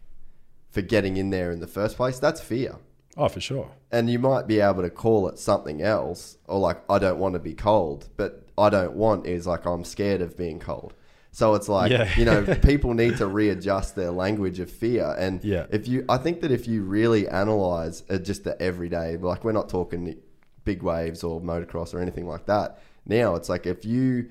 for 0.71 0.81
getting 0.83 1.17
in 1.17 1.31
there 1.31 1.51
in 1.51 1.61
the 1.61 1.67
first 1.67 1.97
place, 1.97 2.19
that's 2.19 2.41
fear. 2.41 2.77
Oh, 3.21 3.29
for 3.29 3.41
sure. 3.41 3.69
and 3.91 4.09
you 4.09 4.19
might 4.19 4.47
be 4.47 4.61
able 4.61 4.83
to 4.83 4.91
call 4.91 5.29
it 5.29 5.39
something 5.39 5.83
else 5.83 6.39
or 6.47 6.59
like 6.61 6.79
i 6.89 6.99
don't 6.99 7.19
want 7.19 7.35
to 7.35 7.39
be 7.41 7.53
cold 7.55 8.09
but 8.17 8.47
i 8.57 8.71
don't 8.71 8.95
want 8.95 9.27
is 9.27 9.47
like 9.47 9.65
i'm 9.67 9.85
scared 9.85 10.21
of 10.21 10.37
being 10.37 10.61
cold 10.61 10.95
so 11.33 11.55
it's 11.57 11.69
like 11.69 11.91
Yeah. 11.91 12.09
you 12.17 12.25
know 12.25 12.45
people 12.73 12.95
need 12.95 13.17
to 13.19 13.27
readjust 13.27 13.97
their 13.97 14.11
language 14.13 14.61
of 14.61 14.71
fear 14.71 15.15
and 15.19 15.43
Yeah. 15.45 15.67
if 15.71 15.89
you 15.89 16.05
i 16.09 16.17
think 16.17 16.41
that 16.43 16.53
if 16.53 16.69
you 16.69 16.83
really 16.83 17.27
analyze 17.29 18.05
uh, 18.09 18.19
just 18.19 18.45
the 18.45 18.61
everyday 18.63 19.17
like 19.17 19.43
we're 19.45 19.53
not 19.61 19.69
talking 19.69 20.17
big 20.65 20.83
waves 20.83 21.25
or 21.25 21.41
motocross 21.41 21.93
or 21.95 22.01
anything 22.01 22.27
like 22.29 22.47
that 22.47 22.79
now 23.05 23.35
it's 23.35 23.49
like 23.49 23.67
if 23.67 23.85
you 23.85 24.29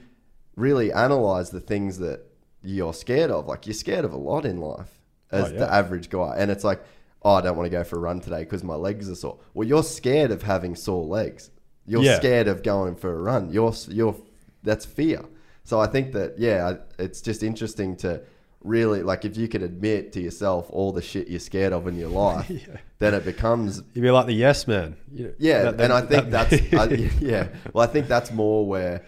really 0.56 0.92
analyze 0.94 1.50
the 1.50 1.60
things 1.60 1.98
that 2.00 2.22
you're 2.64 2.94
scared 2.94 3.32
of 3.32 3.48
like 3.48 3.66
you're 3.68 3.74
scared 3.74 4.06
of 4.06 4.14
a 4.14 4.18
lot 4.18 4.46
in 4.46 4.60
life 4.62 4.92
as 5.32 5.50
Oh, 5.50 5.54
yeah. 5.54 5.60
the 5.60 5.74
average 5.74 6.10
guy 6.10 6.36
and 6.38 6.50
it's 6.50 6.64
like 6.64 6.82
oh 7.24 7.34
i 7.36 7.42
don't 7.42 7.56
want 7.58 7.66
to 7.66 7.70
go 7.72 7.84
for 7.84 7.98
a 7.98 8.00
run 8.00 8.20
today 8.20 8.40
because 8.40 8.64
my 8.64 8.76
legs 8.76 9.10
are 9.10 9.16
sore 9.16 9.38
well 9.54 9.68
you're 9.68 9.84
scared 9.84 10.32
of 10.32 10.44
having 10.44 10.76
sore 10.76 11.06
legs 11.06 11.50
you're 11.86 12.04
Yeah. 12.04 12.18
scared 12.18 12.48
of 12.48 12.64
going 12.64 12.96
for 12.96 13.12
a 13.14 13.22
run 13.22 13.52
you're 13.52 13.74
you're 13.90 14.16
that's 14.64 14.86
fear 14.86 15.24
so 15.64 15.80
i 15.80 15.88
think 15.88 16.14
that 16.14 16.38
yeah 16.38 16.76
it's 17.00 17.22
just 17.22 17.44
interesting 17.44 17.96
to 17.98 18.22
really 18.64 19.04
like 19.04 19.24
if 19.24 19.38
you 19.38 19.48
can 19.48 19.64
admit 19.64 20.12
to 20.14 20.20
yourself 20.20 20.68
all 20.72 20.92
the 20.92 21.02
shit 21.02 21.28
you're 21.30 21.40
scared 21.40 21.72
of 21.74 21.88
in 21.88 21.96
your 21.98 22.10
life 22.26 22.52
then 23.00 23.14
it 23.14 23.24
becomes 23.24 23.82
You'd 23.94 24.02
be 24.02 24.10
like 24.12 24.26
the 24.26 24.34
yes 24.34 24.68
man. 24.68 24.98
Yeah, 25.38 25.72
that- 25.72 25.80
and 25.80 25.94
I 25.94 26.02
think 26.02 26.32
that- 26.32 26.50
that's 26.50 26.74
I, 26.74 26.86
yeah. 27.22 27.50
Well, 27.72 27.88
I 27.88 27.92
think 27.92 28.08
that's 28.08 28.32
more 28.32 28.66
where 28.66 29.06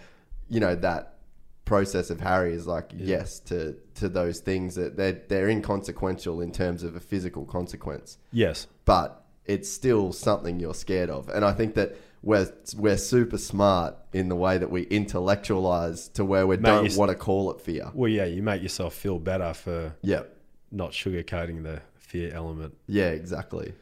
you 0.48 0.60
know 0.60 0.76
that 0.76 1.09
process 1.70 2.10
of 2.10 2.20
Harry 2.20 2.52
is 2.52 2.66
like 2.66 2.90
yes 2.96 3.38
to 3.50 3.76
to 3.94 4.08
those 4.08 4.40
things 4.40 4.74
that 4.74 4.96
they're 4.98 5.18
they're 5.28 5.48
inconsequential 5.48 6.40
in 6.40 6.50
terms 6.50 6.82
of 6.82 6.96
a 6.96 7.00
physical 7.00 7.44
consequence, 7.44 8.18
yes. 8.32 8.66
but 8.84 9.08
it's 9.46 9.70
still 9.70 10.12
something 10.12 10.58
you're 10.58 10.74
scared 10.86 11.10
of, 11.10 11.28
and 11.28 11.44
I 11.44 11.52
think 11.52 11.74
that. 11.76 11.90
We're, 12.22 12.52
we're 12.76 12.98
super 12.98 13.38
smart 13.38 13.94
in 14.12 14.28
the 14.28 14.36
way 14.36 14.58
that 14.58 14.70
we 14.70 14.82
intellectualize 14.82 16.08
to 16.08 16.22
where 16.22 16.46
we 16.46 16.58
Mate, 16.58 16.68
don't 16.68 16.96
want 16.98 17.10
to 17.10 17.14
call 17.16 17.50
it 17.52 17.62
fear. 17.62 17.90
Well, 17.94 18.10
yeah, 18.10 18.26
you 18.26 18.42
make 18.42 18.60
yourself 18.60 18.92
feel 18.92 19.18
better 19.18 19.54
for 19.54 19.94
Yeah, 20.02 20.24
not 20.70 20.90
sugarcoating 20.90 21.62
the 21.62 21.80
fear 21.96 22.30
element. 22.34 22.74
yeah, 22.86 23.08
exactly. 23.08 23.72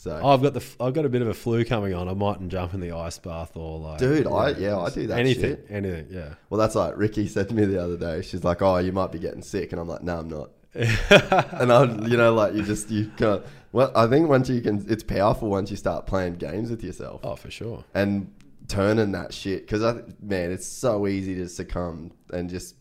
So, 0.00 0.20
Oh, 0.22 0.28
I've 0.28 0.40
got 0.42 0.54
the 0.54 0.64
I've 0.78 0.94
got 0.94 1.04
a 1.06 1.08
bit 1.08 1.22
of 1.22 1.28
a 1.28 1.34
flu 1.34 1.64
coming 1.64 1.92
on. 1.92 2.08
I 2.08 2.14
mightn't 2.14 2.52
jump 2.52 2.72
in 2.72 2.78
the 2.78 2.92
ice 2.92 3.18
bath 3.18 3.56
or 3.56 3.80
like, 3.80 3.98
Dude, 3.98 4.26
you 4.26 4.30
I- 4.32 4.50
yeah, 4.50 4.78
I 4.78 4.90
do 4.90 5.08
that 5.08 5.18
Anything, 5.18 5.42
shit. 5.56 5.66
anything. 5.68 6.06
Yeah. 6.08 6.34
Well, 6.48 6.60
that's 6.60 6.76
like 6.76 6.96
Ricky 6.96 7.26
said 7.26 7.48
to 7.48 7.54
me 7.56 7.64
the 7.64 7.82
other 7.82 7.96
day. 7.96 8.22
She's 8.22 8.44
like, 8.44 8.62
"Oh, 8.62 8.76
you 8.78 8.92
might 8.92 9.10
be 9.10 9.18
getting 9.18 9.42
sick," 9.42 9.72
and 9.72 9.80
I'm 9.80 9.88
like, 9.88 10.04
"No, 10.04 10.20
I'm 10.20 10.28
not." 10.28 10.50
and 10.74 11.72
I, 11.72 11.84
you 12.06 12.16
know, 12.16 12.32
like 12.32 12.54
you 12.54 12.62
just 12.62 12.90
you 12.90 13.10
can't. 13.16 13.42
Well, 13.72 13.90
I 13.96 14.06
think 14.06 14.28
once 14.28 14.48
you 14.48 14.60
can, 14.60 14.86
it's 14.88 15.02
powerful 15.02 15.48
once 15.50 15.68
you 15.70 15.76
start 15.76 16.06
playing 16.06 16.34
games 16.34 16.70
with 16.70 16.84
yourself 16.84 17.20
Oh, 17.24 17.34
for 17.34 17.50
sure. 17.50 17.82
and 17.92 18.32
turning 18.68 19.10
that 19.12 19.34
shit. 19.34 19.62
Because 19.66 19.82
I, 19.82 20.00
man, 20.22 20.52
it's 20.52 20.66
so 20.66 21.08
easy 21.08 21.34
to 21.36 21.48
succumb 21.48 22.12
and 22.32 22.48
just, 22.48 22.76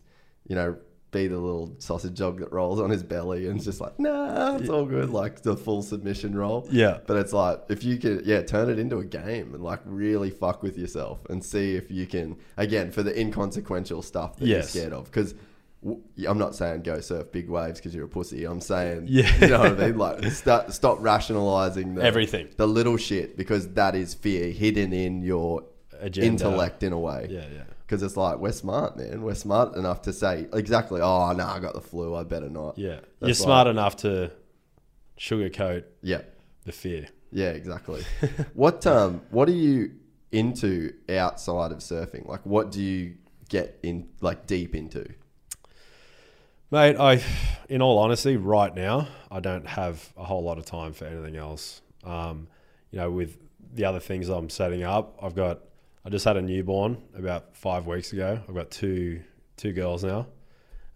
you 0.47 0.55
know, 0.55 0.77
be 1.11 1.27
the 1.27 1.37
little 1.37 1.73
sausage 1.79 2.17
dog 2.17 2.39
that 2.39 2.51
rolls 2.51 2.79
on 2.81 2.89
his 2.89 3.01
belly 3.01 3.47
and 3.47 3.55
it's 3.55 3.65
just 3.65 3.79
like, 3.79 3.97
nah, 3.97 4.57
it's 4.57 4.67
all 4.69 4.85
good. 4.85 5.09
Like 5.09 5.41
the 5.41 5.55
full 5.55 5.81
submission 5.81 6.35
roll. 6.35 6.67
Yeah. 6.69 6.97
But 7.07 7.17
it's 7.17 7.31
like 7.31 7.61
if 7.69 7.83
you 7.83 7.97
can, 7.97 8.21
yeah, 8.25 8.41
turn 8.41 8.69
it 8.69 8.77
into 8.77 8.97
a 8.97 9.05
game 9.05 9.53
and 9.53 9.63
like 9.63 9.79
really 9.85 10.29
fuck 10.29 10.61
with 10.63 10.77
yourself 10.77 11.19
and 11.29 11.43
see 11.43 11.75
if 11.75 11.89
you 11.89 12.07
can 12.07 12.35
again 12.57 12.91
for 12.91 13.03
the 13.03 13.17
inconsequential 13.17 14.01
stuff 14.01 14.35
that 14.37 14.47
Yes. 14.47 14.75
you're 14.75 14.81
scared 14.83 14.93
of. 14.93 15.05
Because 15.05 15.33
I'm 16.27 16.37
not 16.37 16.55
saying 16.55 16.81
go 16.81 16.99
surf 16.99 17.31
big 17.31 17.49
waves 17.49 17.79
because 17.79 17.95
you're 17.95 18.05
a 18.05 18.09
pussy. 18.09 18.43
I'm 18.43 18.59
saying, 18.59 19.05
Yeah. 19.07 19.33
you 19.39 19.47
know 19.47 19.59
what 19.59 19.79
I 19.79 19.87
mean. 19.87 19.97
Like 19.97 20.25
start, 20.31 20.73
stop 20.73 20.97
rationalizing 20.99 21.95
the, 21.95 22.03
Everything. 22.03 22.49
the 22.57 22.67
little 22.67 22.97
shit 22.97 23.37
because 23.37 23.69
that 23.75 23.95
is 23.95 24.13
fear 24.13 24.51
hidden 24.51 24.91
in 24.91 25.21
your 25.21 25.63
Agenda. 26.01 26.27
intellect 26.27 26.83
in 26.83 26.91
a 26.91 26.99
way. 26.99 27.27
Yeah, 27.29 27.45
yeah. 27.53 27.63
Because 27.87 28.03
it's 28.03 28.17
like 28.17 28.37
we're 28.39 28.51
smart, 28.51 28.97
man. 28.97 29.21
We're 29.21 29.33
smart 29.33 29.77
enough 29.77 30.01
to 30.03 30.11
say 30.13 30.47
exactly. 30.53 30.99
Oh 31.01 31.31
no, 31.31 31.45
I 31.45 31.59
got 31.59 31.73
the 31.73 31.79
flu. 31.81 32.13
I 32.15 32.23
better 32.23 32.49
not. 32.49 32.77
Yeah. 32.77 32.95
That's 32.95 33.05
You're 33.21 33.29
like- 33.29 33.35
smart 33.37 33.67
enough 33.67 33.95
to 33.97 34.31
sugarcoat 35.17 35.85
Yeah. 36.01 36.21
the 36.65 36.73
fear. 36.73 37.07
Yeah, 37.31 37.49
exactly. 37.51 38.03
what 38.53 38.85
um 38.85 39.21
what 39.31 39.47
are 39.47 39.53
you 39.53 39.91
into 40.33 40.93
outside 41.09 41.71
of 41.71 41.77
surfing? 41.79 42.27
Like 42.27 42.45
what 42.45 42.71
do 42.71 42.81
you 42.81 43.15
get 43.47 43.79
in 43.83 44.09
like 44.19 44.45
deep 44.47 44.75
into? 44.75 45.07
Mate, 46.69 46.97
I, 46.99 47.23
in 47.69 47.81
all 47.81 47.97
honesty, 47.97 48.35
right 48.35 48.75
now, 48.75 49.07
I 49.31 49.39
don't 49.39 49.65
have 49.65 50.11
a 50.17 50.25
whole 50.25 50.43
lot 50.43 50.57
of 50.57 50.65
time 50.65 50.91
for 50.91 51.05
anything 51.05 51.37
else. 51.37 51.81
Um, 52.03 52.49
you 52.91 52.99
know, 52.99 53.09
with 53.09 53.37
the 53.73 53.85
other 53.85 54.01
things 54.01 54.27
I'm 54.27 54.49
setting 54.49 54.83
up, 54.83 55.17
I've 55.21 55.33
got, 55.33 55.61
I 56.07 56.09
just 56.09 56.23
had 56.23 56.37
a 56.37 56.41
newborn 56.41 57.03
about 57.17 57.57
five 57.57 57.85
weeks 57.85 58.13
ago. 58.13 58.39
I've 58.47 58.55
got 58.55 58.71
two 58.71 59.19
two 59.57 59.73
girls 59.73 60.05
now. 60.05 60.27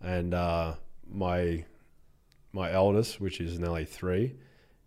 and 0.02 0.34
uh, 0.34 0.76
my 1.06 1.66
my 2.54 2.72
eldest, 2.72 3.20
which 3.20 3.42
is 3.42 3.60
nearly 3.60 3.84
three, 3.84 4.36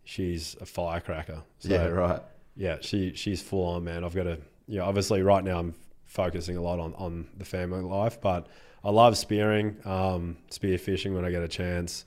she's 0.04 0.56
a 0.62 0.64
firecracker. 0.66 1.42
So, 1.58 1.68
yeah, 1.68 1.86
right. 1.88 2.22
yeah, 2.56 2.78
she 2.80 3.12
she's 3.14 3.42
full 3.42 3.66
on, 3.66 3.84
man. 3.84 4.02
I've 4.02 4.14
got 4.14 4.24
to, 4.24 4.38
you 4.66 4.78
know, 4.78 4.86
obviously 4.86 5.22
right 5.22 5.44
now 5.44 5.58
I'm 5.58 5.74
focusing 6.06 6.56
a 6.56 6.62
lot 6.62 6.80
on, 6.80 6.94
on 6.94 7.26
the 7.36 7.44
family 7.44 7.82
life, 7.82 8.18
but 8.18 8.46
I 8.82 8.90
love 8.90 9.18
spearing, 9.18 9.76
um, 9.84 10.38
spear 10.48 10.78
fishing 10.78 11.14
when 11.14 11.26
I 11.26 11.30
get 11.32 11.42
a 11.42 11.48
chance. 11.48 12.06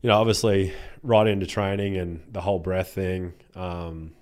You 0.00 0.08
know, 0.08 0.18
obviously 0.18 0.72
right 1.02 1.26
into 1.26 1.46
training 1.46 1.98
and 1.98 2.22
the 2.32 2.40
whole 2.40 2.58
breath 2.58 2.94
thing. 2.94 3.34
Um, 3.54 4.12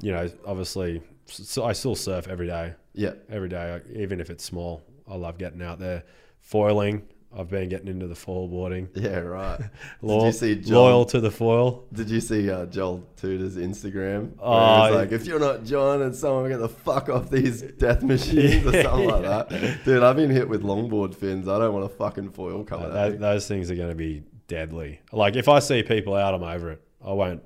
you 0.00 0.12
know, 0.12 0.30
obviously, 0.46 1.02
so 1.28 1.64
I 1.64 1.72
still 1.72 1.94
surf 1.94 2.26
every 2.28 2.46
day, 2.46 2.74
Yeah. 2.94 3.12
every 3.30 3.48
day, 3.48 3.80
even 3.94 4.20
if 4.20 4.30
it's 4.30 4.44
small. 4.44 4.82
I 5.06 5.14
love 5.16 5.38
getting 5.38 5.62
out 5.62 5.78
there, 5.78 6.04
foiling. 6.40 7.02
I've 7.36 7.50
been 7.50 7.68
getting 7.68 7.88
into 7.88 8.06
the 8.06 8.14
foil 8.14 8.48
boarding. 8.48 8.88
Yeah, 8.94 9.18
right. 9.18 9.60
Loyal, 10.02 10.26
you 10.26 10.32
see 10.32 10.54
John- 10.56 10.72
loyal 10.76 11.04
to 11.06 11.20
the 11.20 11.30
foil. 11.30 11.84
Did 11.92 12.08
you 12.08 12.20
see 12.22 12.50
uh, 12.50 12.64
Joel 12.66 13.06
Tudor's 13.16 13.56
Instagram? 13.56 14.32
Oh, 14.40 14.90
like, 14.94 15.12
if 15.12 15.26
you're 15.26 15.38
not 15.38 15.64
John 15.64 16.00
and 16.02 16.16
someone 16.16 16.48
get 16.48 16.56
the 16.58 16.70
fuck 16.70 17.10
off 17.10 17.28
these 17.30 17.60
death 17.78 18.02
machines 18.02 18.64
or 18.66 18.82
something 18.82 19.08
like 19.10 19.22
that. 19.50 19.84
Dude, 19.84 20.02
I've 20.02 20.16
been 20.16 20.30
hit 20.30 20.48
with 20.48 20.62
longboard 20.62 21.14
fins. 21.14 21.48
I 21.48 21.58
don't 21.58 21.74
want 21.74 21.84
a 21.84 21.90
fucking 21.90 22.30
foil 22.30 22.64
coming 22.64 22.90
Uh, 22.90 23.08
at 23.08 23.20
those 23.20 23.46
things 23.46 23.70
are 23.70 23.76
going 23.76 23.90
to 23.90 23.94
be 23.94 24.22
deadly. 24.46 25.00
Like 25.12 25.36
if 25.36 25.48
I 25.50 25.58
see 25.58 25.82
people 25.82 26.14
out, 26.14 26.32
I'm 26.32 26.42
over 26.42 26.72
it. 26.72 26.82
I 27.04 27.12
won't. 27.12 27.42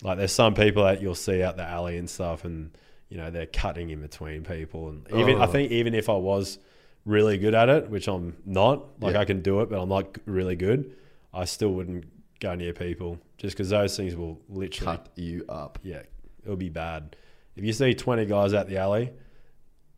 Like 0.00 0.18
there's 0.18 0.32
some 0.32 0.54
people 0.54 0.84
that 0.84 1.02
you'll 1.02 1.16
see 1.16 1.42
out 1.42 1.56
the 1.56 1.64
alley 1.64 1.96
and 1.96 2.08
stuff, 2.08 2.44
and 2.44 2.70
you 3.08 3.16
know 3.16 3.30
they're 3.30 3.46
cutting 3.46 3.90
in 3.90 4.00
between 4.00 4.42
people. 4.44 4.88
And 4.88 5.06
oh. 5.12 5.18
even 5.20 5.40
I 5.40 5.44
Oh. 5.44 5.46
think 5.46 5.70
even 5.72 5.94
if 5.94 6.08
I 6.08 6.14
was 6.16 6.58
really 7.04 7.38
good 7.38 7.54
at 7.54 7.68
it, 7.68 7.88
which 7.88 8.06
I'm 8.08 8.36
not, 8.44 9.00
like 9.00 9.14
Yeah. 9.14 9.20
I 9.20 9.24
can 9.24 9.40
do 9.40 9.60
it, 9.60 9.70
but 9.70 9.80
I'm 9.80 9.88
not 9.88 10.16
really 10.26 10.56
good, 10.56 10.94
I 11.32 11.44
still 11.46 11.70
wouldn't 11.72 12.04
go 12.40 12.54
near 12.54 12.72
people 12.72 13.18
just 13.38 13.56
because 13.56 13.70
those 13.70 13.96
things 13.96 14.14
will 14.14 14.40
literally, 14.48 14.96
Cut 14.98 15.08
you 15.16 15.44
up. 15.48 15.78
yeah, 15.82 16.02
it'll 16.44 16.56
be 16.56 16.68
bad. 16.68 17.16
If 17.56 17.64
you 17.64 17.72
see 17.72 17.94
20 17.94 18.26
guys 18.26 18.52
at 18.52 18.68
the 18.68 18.76
alley, 18.78 19.10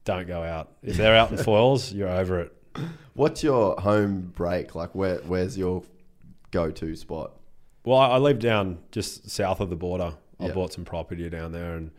don't 0.05 0.27
go 0.27 0.43
out. 0.43 0.73
If 0.83 0.97
they're 0.97 1.15
out 1.17 1.31
in 1.31 1.37
foils, 1.45 1.93
you're 1.93 2.09
over 2.09 2.41
it. 2.41 2.53
What's 3.15 3.43
your 3.43 3.79
home 3.81 4.33
break? 4.35 4.75
Like, 4.75 4.95
where 4.95 5.17
where's 5.27 5.59
your 5.59 5.83
go 6.53 6.71
to 6.71 6.95
spot? 6.97 7.33
Well, 7.85 7.99
I 7.99 8.11
I 8.11 8.19
live 8.19 8.39
down 8.39 8.79
just 8.93 9.29
south 9.29 9.61
of 9.61 9.69
the 9.69 9.77
border. 9.77 10.15
I 10.39 10.47
Yeah. 10.47 10.53
bought 10.53 10.73
some 10.73 10.85
property 10.85 11.29
down 11.29 11.53
there, 11.53 11.75
and 11.75 11.91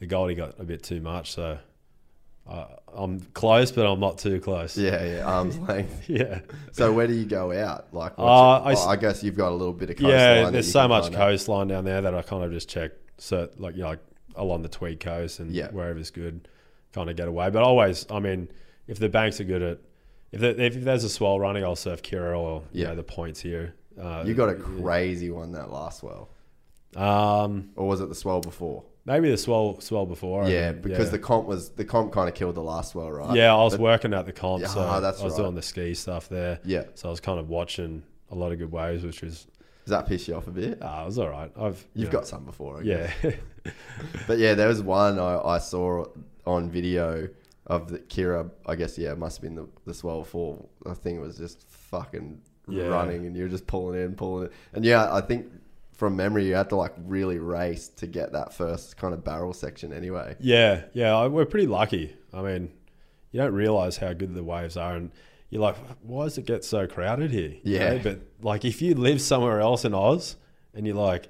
the 0.00 0.06
Goldie 0.06 0.34
got 0.34 0.58
a 0.58 0.64
bit 0.64 0.82
too 0.82 1.00
much, 1.00 1.32
so 1.32 1.58
I, 2.50 2.66
I'm 2.92 3.20
close, 3.20 3.70
but 3.70 3.86
I'm 3.86 4.00
not 4.00 4.18
too 4.18 4.40
close. 4.40 4.76
Yeah, 4.76 5.04
yeah, 5.04 5.24
arm's 5.24 5.56
length. 5.68 6.08
yeah, 6.08 6.40
So 6.72 6.92
where 6.92 7.06
do 7.06 7.12
you 7.14 7.26
go 7.26 7.52
out? 7.52 7.92
Like, 7.94 8.12
Uh, 8.18 8.22
I 8.62 8.74
oh, 8.74 8.88
I 8.88 8.96
guess 8.96 9.22
you've 9.22 9.36
got 9.36 9.50
a 9.52 9.54
little 9.54 9.72
bit 9.74 9.90
of 9.90 9.96
coastline. 9.96 10.18
yeah. 10.18 10.50
There's 10.50 10.72
so 10.72 10.88
much 10.88 11.12
coastline 11.12 11.68
down 11.68 11.84
there 11.84 12.00
that 12.02 12.14
I 12.14 12.22
kind 12.22 12.42
of 12.42 12.50
just 12.50 12.68
check, 12.68 12.92
so 13.18 13.48
like 13.58 13.76
you 13.76 13.82
know, 13.82 13.90
like 13.90 14.00
along 14.34 14.62
the 14.62 14.68
Tweed 14.68 15.00
coast 15.00 15.38
and 15.38 15.52
Yeah. 15.52 15.68
wherever's 15.70 16.10
good, 16.10 16.48
kind 16.92 17.08
of 17.10 17.16
get 17.16 17.28
away. 17.28 17.50
But 17.50 17.62
always, 17.62 18.06
I 18.10 18.18
mean, 18.20 18.48
if 18.88 18.98
the 18.98 19.08
banks 19.08 19.40
are 19.40 19.44
good 19.44 19.62
at, 19.62 19.78
if, 20.32 20.40
there, 20.40 20.58
if 20.58 20.74
there's 20.82 21.04
a 21.04 21.08
swell 21.10 21.38
running, 21.38 21.62
I'll 21.62 21.76
surf 21.76 22.02
Kirra 22.02 22.38
or 22.38 22.62
you 22.72 22.82
Yeah. 22.82 22.88
know 22.88 22.96
the 22.96 23.02
points 23.02 23.40
here. 23.40 23.74
Uh, 24.00 24.24
You 24.26 24.32
got 24.34 24.48
a 24.48 24.54
crazy 24.54 25.30
one 25.30 25.52
that 25.52 25.70
last 25.70 26.00
swell, 26.00 26.30
um, 26.96 27.70
or 27.76 27.86
was 27.86 28.00
it 28.00 28.08
the 28.08 28.14
swell 28.14 28.40
before? 28.40 28.84
Maybe 29.10 29.28
the 29.28 29.36
swell 29.36 29.80
swell 29.80 30.06
before. 30.06 30.48
Yeah, 30.48 30.70
because 30.70 31.06
yeah. 31.06 31.10
the 31.12 31.18
comp 31.18 31.46
was 31.48 31.70
the 31.70 31.84
comp 31.84 32.12
kind 32.12 32.28
of 32.28 32.34
killed 32.36 32.54
the 32.54 32.62
last 32.62 32.92
swell, 32.92 33.10
right? 33.10 33.34
Yeah, 33.34 33.52
I 33.52 33.62
was 33.64 33.72
But- 33.74 33.80
working 33.80 34.14
at 34.14 34.24
the 34.24 34.32
comp, 34.32 34.62
Yeah, 34.62 34.68
so 34.68 34.80
ah, 34.80 34.98
I 34.98 35.00
was 35.00 35.20
right. 35.22 35.36
doing 35.36 35.54
the 35.56 35.62
ski 35.62 35.94
stuff 35.94 36.28
there. 36.28 36.60
Yeah. 36.64 36.84
So 36.94 37.08
I 37.08 37.10
was 37.10 37.18
kind 37.18 37.40
of 37.40 37.48
watching 37.48 38.04
a 38.30 38.36
lot 38.36 38.52
of 38.52 38.58
good 38.58 38.70
waves, 38.70 39.02
which 39.04 39.22
was 39.22 39.48
Does 39.84 39.90
that 39.90 40.06
piss 40.06 40.28
you 40.28 40.36
off 40.36 40.46
a 40.46 40.52
bit? 40.52 40.78
ah, 40.80 41.02
it 41.02 41.06
was 41.06 41.18
all 41.18 41.28
right. 41.28 41.50
I've 41.56 41.78
you 41.94 42.02
You've 42.02 42.12
know, 42.12 42.20
got 42.20 42.28
some 42.28 42.44
before, 42.44 42.78
I 42.78 42.82
guess. 42.84 43.10
yeah, 43.24 43.30
But 44.28 44.38
yeah, 44.38 44.54
there 44.54 44.68
was 44.68 44.80
one 44.80 45.18
I, 45.18 45.40
I 45.40 45.58
saw 45.58 46.04
on 46.46 46.70
video 46.70 47.28
of 47.66 47.88
the 47.90 47.98
Kirra. 47.98 48.48
I 48.66 48.76
guess 48.76 48.96
yeah, 48.96 49.10
it 49.10 49.18
must 49.18 49.38
have 49.38 49.42
been 49.42 49.56
the, 49.56 49.68
the 49.86 49.94
swell 49.94 50.22
four. 50.22 50.64
I 50.86 50.94
think 50.94 51.18
it 51.18 51.20
was 51.22 51.36
just 51.36 51.68
fucking 51.68 52.40
Yeah. 52.68 52.84
running, 52.86 53.26
and 53.26 53.36
you're 53.36 53.48
just 53.48 53.66
pulling 53.66 54.00
in, 54.00 54.14
pulling 54.14 54.44
it. 54.46 54.52
And 54.72 54.84
yeah, 54.84 55.12
I 55.12 55.20
think 55.20 55.46
from 56.00 56.16
memory, 56.16 56.46
you 56.46 56.54
had 56.54 56.70
to 56.70 56.76
like 56.76 56.94
really 57.06 57.38
race 57.38 57.86
to 57.88 58.06
get 58.06 58.32
that 58.32 58.52
first 58.54 58.96
kind 58.96 59.12
of 59.14 59.22
barrel 59.22 59.52
section. 59.52 59.92
Anyway, 59.92 60.34
yeah, 60.40 60.84
yeah. 60.94 61.14
I, 61.14 61.28
we're 61.28 61.44
pretty 61.44 61.66
lucky. 61.66 62.16
I 62.32 62.40
mean, 62.40 62.72
you 63.30 63.38
don't 63.40 63.52
realize 63.54 63.98
how 63.98 64.14
good 64.14 64.34
the 64.34 64.42
waves 64.42 64.76
are, 64.78 64.96
and 64.96 65.12
you're 65.50 65.60
like, 65.62 65.76
why 66.02 66.24
does 66.24 66.38
it 66.38 66.46
get 66.46 66.64
so 66.64 66.86
crowded 66.86 67.30
here? 67.30 67.50
You 67.62 67.74
Yeah. 67.76 67.90
know, 67.94 68.00
but 68.02 68.20
like 68.40 68.64
if 68.64 68.80
you 68.80 68.94
live 68.94 69.20
somewhere 69.20 69.60
else 69.60 69.84
in 69.84 69.92
Oz, 69.94 70.36
and 70.74 70.86
you're 70.86 70.96
like, 70.96 71.28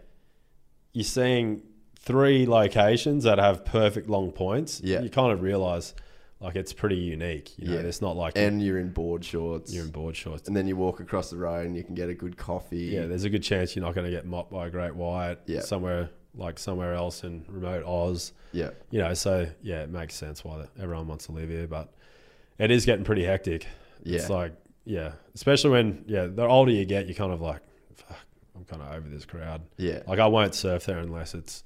you're 0.92 1.04
seeing 1.04 1.62
three 1.98 2.46
locations 2.46 3.24
that 3.24 3.38
have 3.38 3.64
perfect 3.64 4.08
long 4.08 4.30
points. 4.32 4.80
Yeah. 4.84 5.00
you 5.02 5.10
kind 5.10 5.32
of 5.32 5.42
realize 5.42 5.94
like 6.40 6.56
it's 6.56 6.72
pretty 6.72 6.96
unique. 6.96 7.52
You 7.58 7.68
know, 7.68 7.74
Yeah. 7.74 7.80
it's 7.80 8.00
not 8.00 8.16
like 8.16 8.32
and 8.36 8.62
you're 8.62 8.78
in 8.78 8.90
board 8.92 9.24
shorts, 9.24 9.72
you're 9.74 9.84
in 9.84 9.90
board 9.90 10.16
shorts. 10.16 10.48
and 10.48 10.56
then 10.56 10.66
you 10.66 10.76
walk 10.76 11.00
across 11.00 11.30
the 11.30 11.36
road 11.36 11.66
and 11.66 11.76
you 11.76 11.84
can 11.84 11.94
get 11.94 12.08
a 12.08 12.14
good 12.14 12.36
coffee. 12.36 12.86
Yeah, 12.94 13.06
there's 13.06 13.24
a 13.24 13.30
good 13.30 13.42
chance 13.42 13.76
you're 13.76 13.84
not 13.84 13.94
going 13.94 14.06
to 14.06 14.10
get 14.10 14.26
mopped 14.26 14.50
by 14.50 14.66
a 14.66 14.70
great 14.70 14.94
white 14.94 15.38
Yeah. 15.46 15.60
somewhere 15.60 16.10
like 16.36 16.58
somewhere 16.60 16.94
else 16.94 17.24
in 17.24 17.44
remote 17.48 17.84
Oz. 17.84 18.32
yeah, 18.52 18.70
You 18.90 19.00
know, 19.00 19.12
so 19.14 19.48
yeah, 19.62 19.82
it 19.82 19.90
makes 19.90 20.14
sense 20.14 20.44
why 20.44 20.64
everyone 20.80 21.08
wants 21.08 21.26
to 21.26 21.32
live 21.32 21.48
here, 21.50 21.66
but 21.66 21.92
it 22.58 22.70
is 22.70 22.86
getting 22.86 23.04
pretty 23.04 23.24
hectic. 23.24 23.66
yeah. 24.04 24.16
It's 24.18 24.30
like, 24.30 24.52
yeah, 24.84 25.12
especially 25.34 25.70
when 25.70 26.04
yeah, 26.06 26.26
the 26.26 26.46
older 26.46 26.70
you 26.70 26.84
get, 26.84 27.06
you're 27.06 27.16
kind 27.16 27.32
of 27.32 27.40
like, 27.40 27.60
fuck, 27.96 28.16
I'm 28.56 28.64
kind 28.64 28.80
of 28.80 28.94
over 28.94 29.08
this 29.08 29.24
crowd. 29.24 29.62
yeah. 29.76 30.02
Like 30.06 30.20
I 30.20 30.26
won't 30.28 30.54
surf 30.54 30.86
there 30.86 30.98
unless 30.98 31.34
it's 31.34 31.64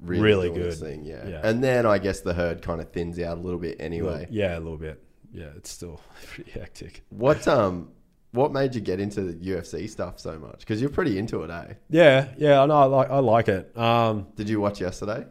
really 0.00 0.48
its 0.48 0.78
good. 0.80 0.88
Thing, 0.88 1.04
yeah. 1.04 1.26
Yeah. 1.26 1.40
And 1.44 1.62
then 1.62 1.86
I 1.86 1.98
guess 1.98 2.20
the 2.20 2.34
herd 2.34 2.62
kind 2.62 2.80
of 2.80 2.90
thins 2.92 3.18
out 3.18 3.38
a 3.38 3.40
little 3.40 3.58
bit 3.58 3.76
anyway. 3.80 4.26
yeah, 4.30 4.56
a 4.56 4.60
little 4.60 4.78
bit. 4.78 5.02
Yeah, 5.32 5.48
it's 5.56 5.70
still 5.70 6.00
pretty 6.26 6.50
hectic. 6.52 7.02
What 7.10 7.46
um, 7.48 7.90
what 8.32 8.52
made 8.52 8.74
you 8.74 8.80
get 8.80 9.00
into 9.00 9.22
the 9.22 9.34
UFC 9.52 9.88
stuff 9.88 10.18
so 10.20 10.38
much? 10.38 10.60
Because 10.60 10.80
you're 10.80 10.90
pretty 10.90 11.18
into 11.18 11.42
it, 11.42 11.50
eh? 11.50 11.74
Yeah, 11.90 12.28
yeah, 12.38 12.60
I 12.62 12.66
know. 12.66 12.74
I 12.76 12.84
like 12.84 13.10
I 13.10 13.18
like 13.18 13.48
it. 13.48 13.76
Um, 13.76 14.26
Did 14.36 14.48
you 14.48 14.60
watch 14.60 14.80
yesterday? 14.80 15.26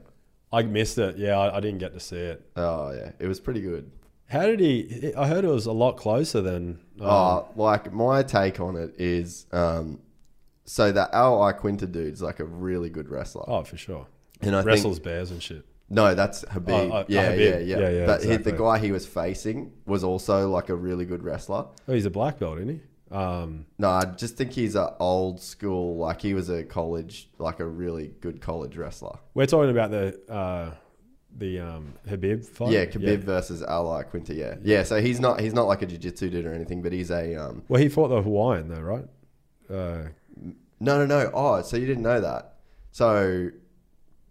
I 0.51 0.63
missed 0.63 0.97
it. 0.97 1.17
Yeah, 1.17 1.37
I, 1.37 1.57
I 1.57 1.59
didn't 1.59 1.79
get 1.79 1.93
to 1.93 1.99
see 1.99 2.17
it. 2.17 2.49
Oh 2.55 2.91
yeah, 2.91 3.11
it 3.19 3.27
was 3.27 3.39
pretty 3.39 3.61
good. 3.61 3.91
How 4.29 4.41
did 4.45 4.59
he? 4.59 5.13
I 5.17 5.27
heard 5.27 5.45
it 5.45 5.49
was 5.49 5.65
a 5.67 5.71
lot 5.71 5.97
closer 5.97 6.41
than. 6.41 6.79
Um, 6.99 7.07
Oh, 7.07 7.47
like 7.55 7.93
my 7.93 8.23
take 8.23 8.59
on 8.59 8.75
it 8.75 8.93
is, 8.99 9.45
um, 9.51 9.99
so 10.65 10.91
that 10.91 11.09
Al 11.13 11.37
Iaquinta 11.39 11.89
dude's 11.91 12.21
like 12.21 12.39
a 12.39 12.45
really 12.45 12.89
good 12.89 13.07
wrestler, 13.09 13.43
oh, 13.47 13.63
for 13.63 13.77
sure. 13.77 14.07
And 14.41 14.55
I 14.55 14.61
Wrestles 14.63 14.97
think 14.97 15.05
bears 15.05 15.31
and 15.31 15.41
shit. 15.41 15.65
no, 15.89 16.13
that's 16.13 16.43
Khabib. 16.45 16.91
Oh, 16.91 16.97
oh, 16.97 17.05
yeah, 17.07 17.31
Khabib. 17.31 17.39
yeah, 17.39 17.57
yeah, 17.57 17.79
Yeah, 17.79 17.89
yeah, 17.89 18.05
But 18.05 18.23
he, 18.23 18.37
the 18.37 18.51
guy 18.51 18.77
he 18.79 18.91
was 18.91 19.05
facing 19.05 19.71
was 19.85 20.03
also 20.03 20.49
like 20.49 20.69
a 20.69 20.75
really 20.75 21.05
good 21.05 21.23
wrestler. 21.23 21.65
Oh, 21.87 21.93
he's 21.93 22.05
a 22.05 22.11
black 22.11 22.39
belt, 22.39 22.57
isn't 22.59 22.69
he? 22.69 23.15
Um, 23.15 23.65
No, 23.77 23.89
I 23.89 24.05
just 24.05 24.35
think 24.35 24.51
he's 24.51 24.75
a 24.75 24.95
old 24.99 25.41
school. 25.41 25.97
Like 25.97 26.21
he 26.21 26.33
was 26.33 26.49
a 26.49 26.63
college, 26.63 27.29
like 27.39 27.59
a 27.59 27.65
really 27.65 28.13
good 28.21 28.41
college 28.41 28.75
wrestler. 28.77 29.17
we're 29.33 29.45
talking 29.45 29.71
about 29.71 29.91
the 29.91 30.19
uh, 30.29 30.71
the 31.37 31.59
um, 31.59 31.93
Khabib 32.07 32.45
fight. 32.45 32.71
Yeah, 32.71 32.85
Khabib 32.85 33.19
versus 33.19 33.63
Al 33.63 33.85
Iaquinta. 33.85 34.35
Yeah, 34.35 34.55
yeah. 34.63 34.83
So 34.83 34.99
he's 35.01 35.19
not 35.19 35.39
he's 35.39 35.53
not 35.53 35.67
like 35.67 35.81
a 35.81 35.85
jiu-jitsu 35.85 36.29
dude 36.31 36.45
or 36.45 36.53
anything, 36.53 36.81
but 36.81 36.91
he's 36.91 37.09
a 37.11 37.35
um. 37.35 37.63
Well, 37.69 37.81
he 37.81 37.89
fought 37.89 38.09
the 38.09 38.21
Hawaiian 38.21 38.67
though, 38.67 38.81
right? 38.81 39.05
Uh, 39.69 40.09
No, 40.79 41.03
no, 41.03 41.05
no. 41.05 41.31
Oh, 41.33 41.61
so 41.61 41.77
you 41.77 41.85
didn't 41.85 42.03
know 42.03 42.21
that? 42.21 42.55
So, 42.91 43.49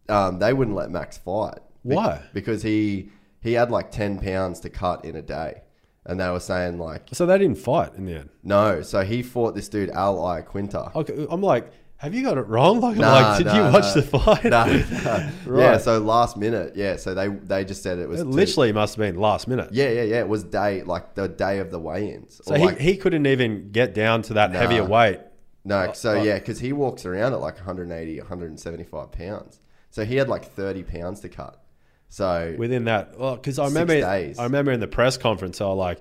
um, 0.09 0.39
they 0.39 0.53
wouldn't 0.53 0.77
let 0.77 0.91
Max 0.91 1.19
fight. 1.19 1.59
Why? 1.83 2.23
Because 2.33 2.63
he 2.63 3.11
he 3.41 3.53
had 3.55 3.71
like 3.71 3.91
ten 3.91 4.19
pounds 4.19 4.61
to 4.61 4.71
cut 4.71 5.05
in 5.05 5.15
a 5.17 5.23
day, 5.23 5.63
and 6.05 6.19
they 6.21 6.29
were 6.31 6.41
saying 6.41 6.79
like 6.79 7.09
so 7.13 7.27
they 7.27 7.39
didn't 7.39 7.59
fight 7.59 7.95
in 7.95 8.07
the 8.07 8.15
end. 8.17 8.31
no. 8.43 8.83
So 8.83 9.03
he 9.05 9.23
fought 9.23 9.55
this 9.55 9.69
dude 9.69 9.91
Al 9.91 10.17
Iaquinta. 10.19 10.95
Okay, 10.97 11.27
I'm 11.31 11.43
like, 11.43 11.71
have 11.99 12.13
you 12.13 12.23
got 12.25 12.39
it 12.39 12.47
wrong? 12.49 12.81
Like, 12.87 12.97
Nah, 12.97 13.13
like, 13.13 13.39
did 13.45 13.53
you 13.55 13.63
watch 13.63 13.85
nah. 13.85 13.95
the 13.95 14.03
fight? 14.03 14.45
No, 14.45 14.65
no. 14.67 15.31
Yeah. 15.61 15.71
Right. 15.73 15.81
So 15.81 15.99
last 15.99 16.37
minute, 16.37 16.75
yeah. 16.75 16.97
So 16.97 17.15
they 17.15 17.29
they 17.29 17.65
just 17.65 17.83
said 17.85 17.99
it 18.01 18.09
was 18.09 18.21
It 18.21 18.25
two- 18.25 18.31
literally 18.31 18.73
must 18.73 18.97
have 18.97 19.03
been 19.03 19.21
last 19.21 19.47
minute. 19.47 19.69
Yeah, 19.73 19.91
yeah, 19.91 20.03
yeah. 20.03 20.21
It 20.21 20.29
was 20.29 20.43
day 20.45 20.83
like 20.83 21.15
the 21.15 21.29
day 21.29 21.61
of 21.61 21.71
the 21.71 21.79
weigh-ins. 21.79 22.41
So 22.45 22.55
he, 22.55 22.65
like, 22.65 22.79
he 22.79 22.97
couldn't 22.97 23.27
even 23.27 23.71
get 23.71 23.95
down 23.95 24.23
to 24.23 24.35
that 24.35 24.53
Nah. 24.53 24.59
heavier 24.59 24.85
weight. 24.85 25.21
No, 25.65 25.93
so 25.95 26.19
uh, 26.19 26.23
yeah, 26.23 26.39
because 26.39 26.61
he 26.61 26.73
walks 26.73 27.05
around 27.07 27.33
at 27.33 27.41
like 27.41 27.57
180, 27.57 28.19
175 28.21 29.11
pounds. 29.13 29.61
So 29.91 30.05
he 30.05 30.17
had 30.17 30.29
like 30.29 30.53
30 30.53 30.83
pounds 30.83 31.21
to 31.21 31.29
cut. 31.29 31.63
So 32.09 32.55
within 32.59 32.85
that. 32.85 33.19
well, 33.19 33.37
Because 33.37 33.59
I 33.59 33.67
remember, 33.67 34.01
days. 34.01 34.39
I 34.39 34.45
remember 34.45 34.73
in 34.73 34.81
the 34.81 34.87
press 34.89 35.17
conference, 35.17 35.61
I 35.61 35.67
was 35.67 35.77
like, 35.77 36.01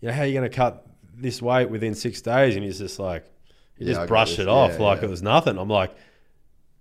you 0.00 0.08
know, 0.08 0.14
how 0.14 0.22
are 0.22 0.26
you 0.26 0.34
going 0.34 0.48
to 0.50 0.54
cut 0.56 0.86
this 1.14 1.42
weight 1.42 1.68
within 1.70 1.94
six 1.94 2.20
days? 2.22 2.56
And 2.56 2.64
he's 2.64 2.78
just 2.78 2.98
like, 2.98 3.24
he 3.76 3.84
Yeah, 3.84 3.90
just 3.92 4.00
got 4.02 4.08
brushed 4.08 4.38
it 4.38 4.48
off 4.48 4.72
Yeah, 4.78 4.82
like 4.86 5.00
yeah. 5.00 5.06
it 5.06 5.10
was 5.10 5.22
nothing. 5.22 5.58
I'm 5.58 5.68
like, 5.68 5.94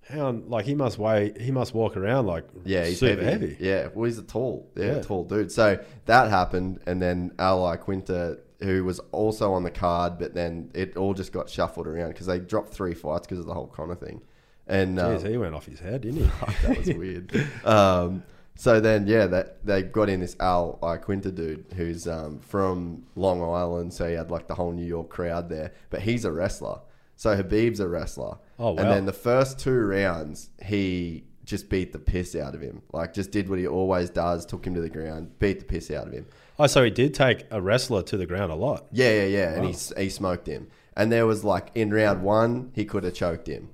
how 0.10 0.32
like 0.32 0.66
he 0.66 0.74
must 0.76 0.98
weigh 0.98 1.32
he 1.40 1.52
must 1.52 1.74
walk 1.74 1.96
around 1.96 2.26
like 2.26 2.46
Yeah, 2.66 2.86
he's 2.86 3.00
super 3.00 3.24
heavy. 3.24 3.50
heavy. 3.52 3.58
Yeah, 3.60 3.88
well, 3.94 4.06
he's 4.06 4.18
a 4.18 4.24
tall, 4.24 4.70
yeah, 4.76 4.96
Yeah. 4.96 5.02
tall 5.02 5.24
dude. 5.24 5.52
So 5.52 5.80
that 6.06 6.30
happened, 6.30 6.80
and 6.86 7.02
then 7.02 7.34
Al 7.40 7.62
Iaquinta, 7.62 8.40
who 8.62 8.84
was 8.84 9.00
also 9.12 9.54
on 9.54 9.64
the 9.64 9.72
card, 9.72 10.18
but 10.18 10.34
then 10.34 10.72
it 10.74 10.98
all 10.98 11.14
just 11.14 11.32
got 11.32 11.50
shuffled 11.50 11.88
around 11.88 12.10
because 12.10 12.26
they 12.26 12.40
dropped 12.40 12.74
three 12.74 12.94
fights 12.94 13.28
because 13.28 13.40
of 13.40 13.46
the 13.46 13.54
whole 13.54 13.68
Conor 13.68 13.96
thing, 13.96 14.22
and 14.68 15.00
um, 15.00 15.24
he 15.24 15.38
went 15.38 15.56
off 15.56 15.66
his 15.66 15.80
head, 15.80 16.02
didn't 16.02 16.24
he? 16.24 16.32
that 16.68 16.78
was 16.78 16.94
weird. 16.94 17.50
Um, 17.66 18.24
so 18.56 18.80
then, 18.80 19.08
yeah, 19.08 19.28
that 19.28 19.66
they 19.66 19.82
got 19.82 20.10
in 20.10 20.20
this 20.20 20.36
Al 20.40 20.78
Iaquinta 20.84 21.34
dude 21.34 21.66
who's 21.76 22.08
um, 22.08 22.40
from 22.40 23.04
Long 23.16 23.42
Island, 23.42 23.94
so 23.94 24.08
he 24.08 24.14
had 24.14 24.30
like 24.30 24.48
the 24.48 24.56
whole 24.56 24.72
New 24.72 24.86
York 24.86 25.10
crowd 25.10 25.50
there. 25.50 25.72
But 25.90 26.02
he's 26.02 26.26
a 26.26 26.32
wrestler, 26.32 26.80
so 27.16 27.36
Khabib's 27.36 27.80
a 27.80 27.88
wrestler. 27.88 28.38
Oh, 28.60 28.72
wow. 28.72 28.82
And 28.82 28.92
then 28.92 29.06
the 29.06 29.14
first 29.14 29.58
two 29.58 29.80
rounds, 29.80 30.50
he 30.64 31.24
just 31.44 31.70
beat 31.70 31.92
the 31.92 32.00
piss 32.00 32.36
out 32.36 32.54
of 32.54 32.62
him. 32.62 32.82
Like, 32.94 33.14
just 33.14 33.32
did 33.32 33.50
what 33.50 33.58
he 33.58 33.68
always 33.68 34.10
does, 34.10 34.46
took 34.46 34.66
him 34.66 34.76
to 34.76 34.82
the 34.82 34.90
ground, 34.90 35.40
beat 35.40 35.60
the 35.60 35.66
piss 35.66 35.90
out 35.90 36.08
of 36.08 36.14
him. 36.14 36.28
oh, 36.60 36.68
so 36.68 36.84
he 36.84 36.92
did 36.92 37.14
take 37.14 37.46
a 37.50 37.60
wrestler 37.62 38.04
to 38.04 38.18
the 38.18 38.26
ground 38.28 38.52
a 38.52 38.56
lot. 38.56 38.86
Yeah, 38.92 39.12
yeah, 39.12 39.26
yeah. 39.26 39.54
And 39.56 39.66
he, 39.66 40.04
he 40.04 40.10
smoked 40.10 40.48
him. 40.48 40.68
And 40.96 41.12
there 41.12 41.26
was 41.26 41.44
like 41.44 41.72
in 41.74 41.92
round 41.92 42.22
one, 42.22 42.72
he 42.76 42.86
could 42.86 43.04
have 43.04 43.14
choked 43.14 43.48
him. 43.48 43.70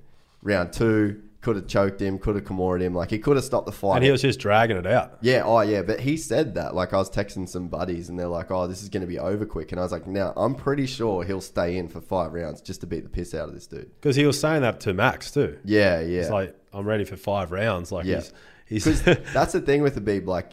Round 0.48 0.72
two, 0.72 1.22
could 1.40 1.56
have 1.56 1.66
choked 1.68 2.00
him, 2.00 2.18
could 2.18 2.34
have 2.34 2.44
Kimura 2.44 2.80
him. 2.80 2.94
Like 2.94 3.10
he 3.10 3.18
could 3.18 3.36
have 3.36 3.44
stopped 3.44 3.66
the 3.66 3.72
fight. 3.72 3.96
And 3.96 4.04
he 4.04 4.10
was 4.10 4.22
just 4.22 4.40
dragging 4.40 4.76
it 4.76 4.86
out. 4.86 5.18
yeah, 5.20 5.42
oh 5.44 5.60
yeah. 5.60 5.82
But 5.82 6.00
he 6.00 6.16
said 6.16 6.54
that. 6.54 6.74
Like 6.74 6.92
I 6.92 6.96
was 6.96 7.08
texting 7.10 7.48
some 7.48 7.68
buddies 7.68 8.08
and 8.08 8.18
they're 8.18 8.26
like, 8.26 8.50
oh, 8.50 8.66
this 8.66 8.82
is 8.82 8.88
going 8.88 9.02
to 9.02 9.06
be 9.06 9.18
over 9.18 9.46
quick. 9.46 9.70
And 9.72 9.80
I 9.80 9.84
was 9.84 9.92
like, 9.92 10.06
now 10.06 10.32
I'm 10.36 10.54
pretty 10.54 10.86
sure 10.86 11.22
he'll 11.24 11.40
stay 11.40 11.76
in 11.76 11.88
for 11.88 12.00
five 12.00 12.32
rounds 12.32 12.60
just 12.60 12.80
to 12.80 12.86
beat 12.86 13.04
the 13.04 13.08
piss 13.08 13.34
out 13.34 13.48
of 13.48 13.54
this 13.54 13.66
dude. 13.66 13.90
Because 14.00 14.16
he 14.16 14.26
was 14.26 14.38
saying 14.40 14.62
that 14.62 14.80
to 14.80 14.94
Max 14.94 15.30
too. 15.30 15.58
Yeah, 15.64 16.00
yeah. 16.00 16.20
It's 16.22 16.30
like, 16.30 16.56
I'm 16.72 16.86
ready 16.86 17.04
for 17.04 17.16
five 17.16 17.52
rounds. 17.52 17.92
Like 17.92 18.04
Yeah. 18.06 18.22
he's 18.66 18.84
he's 18.84 19.02
that's 19.32 19.52
the 19.52 19.60
thing 19.60 19.82
with 19.82 19.94
the 19.94 20.00
Khabib. 20.00 20.26
Like, 20.26 20.52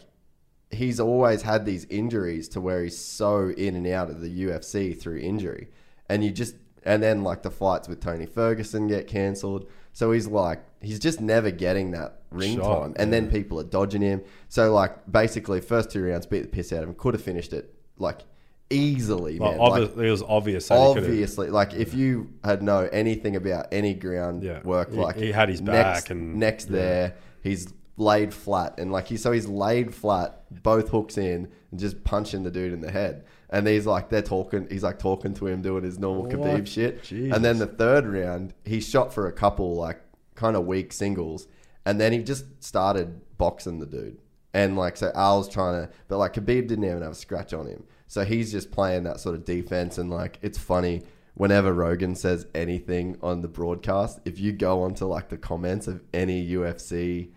he's 0.70 1.00
always 1.00 1.42
had 1.42 1.64
these 1.64 1.84
injuries 1.86 2.48
to 2.50 2.60
where 2.60 2.82
he's 2.82 2.98
so 2.98 3.50
in 3.50 3.74
and 3.76 3.86
out 3.86 4.10
of 4.10 4.20
the 4.20 4.44
UFC 4.44 4.98
through 4.98 5.18
injury, 5.18 5.68
and 6.08 6.24
you 6.24 6.30
just 6.30 6.54
and 6.84 7.02
then 7.02 7.22
like 7.22 7.42
the 7.42 7.50
fights 7.50 7.88
with 7.88 8.00
Tony 8.00 8.26
Ferguson 8.26 8.86
get 8.86 9.06
cancelled. 9.06 9.68
So 9.96 10.12
he's 10.12 10.26
like, 10.26 10.62
he's 10.82 10.98
just 10.98 11.22
never 11.22 11.50
getting 11.50 11.92
that 11.92 12.20
ring 12.30 12.56
Shot, 12.56 12.82
time, 12.82 12.94
and 12.98 13.10
then 13.10 13.30
people 13.30 13.58
are 13.58 13.64
dodging 13.64 14.02
him. 14.02 14.20
So 14.50 14.70
like, 14.74 15.10
basically, 15.10 15.62
first 15.62 15.90
two 15.90 16.04
rounds 16.04 16.26
beat 16.26 16.42
the 16.42 16.48
piss 16.48 16.70
out 16.70 16.82
of 16.82 16.90
him. 16.90 16.94
Could 16.96 17.14
have 17.14 17.22
finished 17.22 17.54
it 17.54 17.74
like 17.96 18.20
easily, 18.68 19.38
well, 19.38 19.52
man. 19.52 19.58
Like, 19.58 19.96
it 19.96 20.10
was 20.10 20.22
obvious. 20.22 20.68
He 20.68 20.74
obviously 20.74 21.48
like 21.48 21.72
if 21.72 21.94
you 21.94 22.30
had 22.44 22.62
know 22.62 22.86
anything 22.92 23.36
about 23.36 23.68
any 23.72 23.94
ground 23.94 24.42
Yeah. 24.42 24.60
work 24.64 24.92
like 24.92 25.16
he 25.16 25.32
had 25.32 25.48
his 25.48 25.62
next, 25.62 26.02
back 26.02 26.10
and- 26.10 26.34
next 26.36 26.66
there 26.66 27.14
he's 27.42 27.72
laid 27.96 28.34
flat 28.34 28.74
and 28.76 28.92
like 28.92 29.08
he 29.08 29.16
so 29.16 29.32
he's 29.32 29.48
laid 29.48 29.94
flat 29.94 30.42
both 30.62 30.90
hooks 30.90 31.16
in 31.16 31.48
and 31.70 31.80
just 31.80 32.04
punching 32.04 32.42
the 32.42 32.50
dude 32.50 32.74
in 32.74 32.82
the 32.82 32.90
head 32.90 33.24
and 33.50 33.66
he's 33.66 33.86
like 33.86 34.08
they're 34.08 34.22
talking 34.22 34.66
he's 34.70 34.82
like 34.82 34.98
talking 34.98 35.34
to 35.34 35.46
him 35.46 35.62
doing 35.62 35.84
his 35.84 35.98
normal 35.98 36.26
Khabib 36.26 36.66
shit. 36.66 37.10
And 37.10 37.44
then 37.44 37.58
the 37.58 37.66
third 37.66 38.06
round 38.06 38.54
he 38.64 38.80
shot 38.80 39.12
for 39.12 39.26
a 39.26 39.32
couple 39.32 39.74
like 39.74 40.00
kind 40.34 40.56
of 40.56 40.66
weak 40.66 40.92
singles. 40.92 41.46
And 41.84 42.00
then 42.00 42.12
he 42.12 42.18
just 42.22 42.62
started 42.62 43.20
boxing 43.38 43.78
the 43.78 43.86
dude. 43.86 44.18
And 44.52 44.76
like 44.76 44.96
so 44.96 45.12
Al's 45.14 45.48
trying 45.48 45.86
to 45.86 45.92
but 46.08 46.18
like 46.18 46.34
Khabib 46.34 46.66
didn't 46.66 46.84
even 46.84 47.02
have 47.02 47.12
a 47.12 47.14
scratch 47.14 47.52
on 47.52 47.66
him. 47.66 47.84
So 48.08 48.24
he's 48.24 48.50
just 48.50 48.70
playing 48.70 49.04
that 49.04 49.20
sort 49.20 49.34
of 49.34 49.44
defense. 49.44 49.98
And 49.98 50.10
like 50.10 50.38
it's 50.42 50.58
funny 50.58 51.02
whenever 51.34 51.72
Rogan 51.72 52.14
says 52.14 52.46
anything 52.54 53.18
on 53.22 53.42
the 53.42 53.48
broadcast 53.48 54.20
if 54.24 54.38
you 54.40 54.52
go 54.52 54.82
onto 54.82 55.04
like 55.04 55.28
the 55.28 55.36
comments 55.36 55.86
of 55.86 56.02
any 56.12 56.48
UFC 56.48 57.30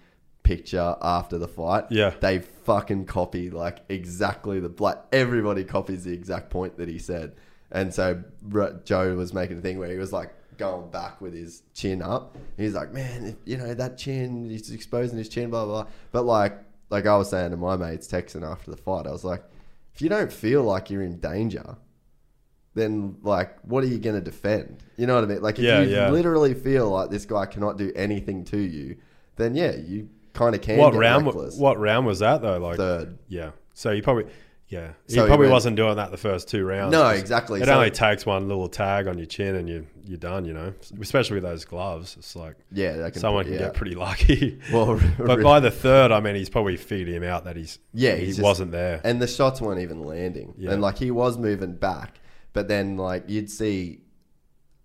picture 0.54 0.90
after 1.18 1.38
the 1.38 1.48
fight 1.48 1.86
Yeah. 1.90 2.12
they 2.26 2.40
fucking 2.40 3.06
copy 3.06 3.50
like 3.64 3.78
exactly 3.90 4.58
the 4.60 4.72
like 4.88 4.98
everybody 5.12 5.64
copies 5.64 6.02
the 6.06 6.14
exact 6.22 6.50
point 6.50 6.78
that 6.78 6.88
he 6.90 7.00
said. 7.12 7.28
And 7.72 7.94
so 7.94 8.06
Joe 8.84 9.16
was 9.16 9.32
making 9.34 9.58
a 9.60 9.62
thing 9.62 9.78
where 9.82 9.92
he 9.96 9.98
was 10.06 10.12
like 10.20 10.32
going 10.58 10.90
back 10.90 11.22
with 11.22 11.34
his 11.42 11.62
chin 11.80 12.02
up. 12.02 12.36
He's 12.58 12.74
like 12.80 12.92
man 12.92 13.20
if, 13.32 13.36
you 13.46 13.58
know 13.62 13.74
that 13.76 13.98
chin 14.04 14.50
he's 14.50 14.72
exposing 14.72 15.18
his 15.24 15.30
chin 15.30 15.50
blah 15.52 15.66
blah 15.66 15.84
blah. 15.84 15.92
But 16.12 16.24
like 16.26 16.54
like 16.90 17.06
I 17.06 17.16
was 17.16 17.30
saying 17.30 17.52
to 17.52 17.58
my 17.58 17.76
mates 17.78 18.08
texting 18.08 18.44
after 18.54 18.72
the 18.72 18.78
fight 18.88 19.06
I 19.08 19.12
was 19.12 19.24
like 19.24 19.44
if 19.94 20.02
you 20.02 20.10
don't 20.10 20.32
feel 20.46 20.64
like 20.64 20.90
you're 20.90 21.04
in 21.12 21.20
danger 21.20 21.68
then 22.76 23.18
like 23.24 23.52
what 23.72 23.84
are 23.84 23.88
you 23.88 24.00
going 24.00 24.16
to 24.16 24.22
defend? 24.22 24.84
You 24.98 25.06
know 25.08 25.16
what 25.16 25.24
I 25.24 25.28
mean? 25.28 25.42
Like 25.42 25.58
if 25.60 25.66
Yeah, 25.66 25.82
you 25.82 25.90
yeah. 25.90 26.10
literally 26.10 26.54
feel 26.54 26.90
like 26.90 27.10
this 27.10 27.26
guy 27.26 27.46
cannot 27.46 27.78
do 27.78 27.92
anything 27.96 28.44
to 28.46 28.58
you 28.58 28.98
then 29.36 29.56
yeah 29.56 29.74
you 29.76 30.10
kind 30.40 30.56
of 30.56 30.62
can 30.62 30.78
what 30.78 30.92
get 30.94 31.00
round? 31.00 31.26
reckless. 31.28 31.58
What 31.58 31.78
round 31.80 32.06
was 32.08 32.20
that 32.20 32.42
though? 32.42 32.58
Like 32.58 32.78
third 32.78 33.18
Yeah. 33.28 33.52
So 33.74 33.94
he 33.94 34.02
probably, 34.02 34.26
yeah, 34.68 34.94
he 35.08 35.14
So 35.16 35.22
he 35.22 35.28
probably 35.28 35.46
went- 35.46 35.54
wasn't 35.54 35.76
doing 35.78 35.96
that 35.96 36.12
the 36.12 36.18
first 36.18 36.48
two 36.50 36.64
rounds. 36.66 36.92
No, 36.92 37.08
exactly. 37.10 37.62
It 37.62 37.66
So- 37.66 37.74
only 37.74 37.92
takes 37.92 38.26
one 38.26 38.48
little 38.48 38.68
tag 38.68 39.08
on 39.08 39.18
your 39.18 39.26
chin 39.28 39.56
and 39.56 39.68
you 39.70 39.88
you're 40.04 40.18
done. 40.18 40.46
You 40.46 40.54
know, 40.54 40.74
especially 41.02 41.36
with 41.36 41.44
those 41.44 41.66
gloves. 41.66 42.16
It's 42.18 42.36
like 42.36 42.56
Yeah, 42.72 42.98
that 42.98 43.14
can 43.14 43.22
someone 43.22 43.44
put 43.46 43.52
can 43.52 43.60
you 43.60 43.66
get 43.66 43.74
pretty 43.76 43.96
lucky. 43.96 44.60
Well, 44.74 45.00
but 45.18 45.42
by 45.44 45.60
the 45.60 45.72
third, 45.72 46.12
I 46.12 46.20
mean, 46.20 46.36
he's 46.36 46.50
probably 46.50 46.78
figured 46.78 47.10
him 47.10 47.24
out 47.24 47.46
that 47.46 47.56
he's 47.56 47.80
Yeah, 47.94 48.16
he 48.16 48.28
just- 48.28 48.42
wasn't 48.42 48.72
there. 48.72 49.02
and 49.04 49.22
the 49.22 49.28
shots 49.28 49.62
weren't 49.62 49.82
even 49.82 50.04
landing. 50.04 50.54
Yeah. 50.58 50.72
And 50.72 50.82
like 50.82 50.98
he 50.98 51.12
was 51.12 51.38
moving 51.38 51.74
back, 51.74 52.20
but 52.54 52.68
then 52.68 52.98
like 52.98 53.24
you'd 53.28 53.50
see, 53.50 54.02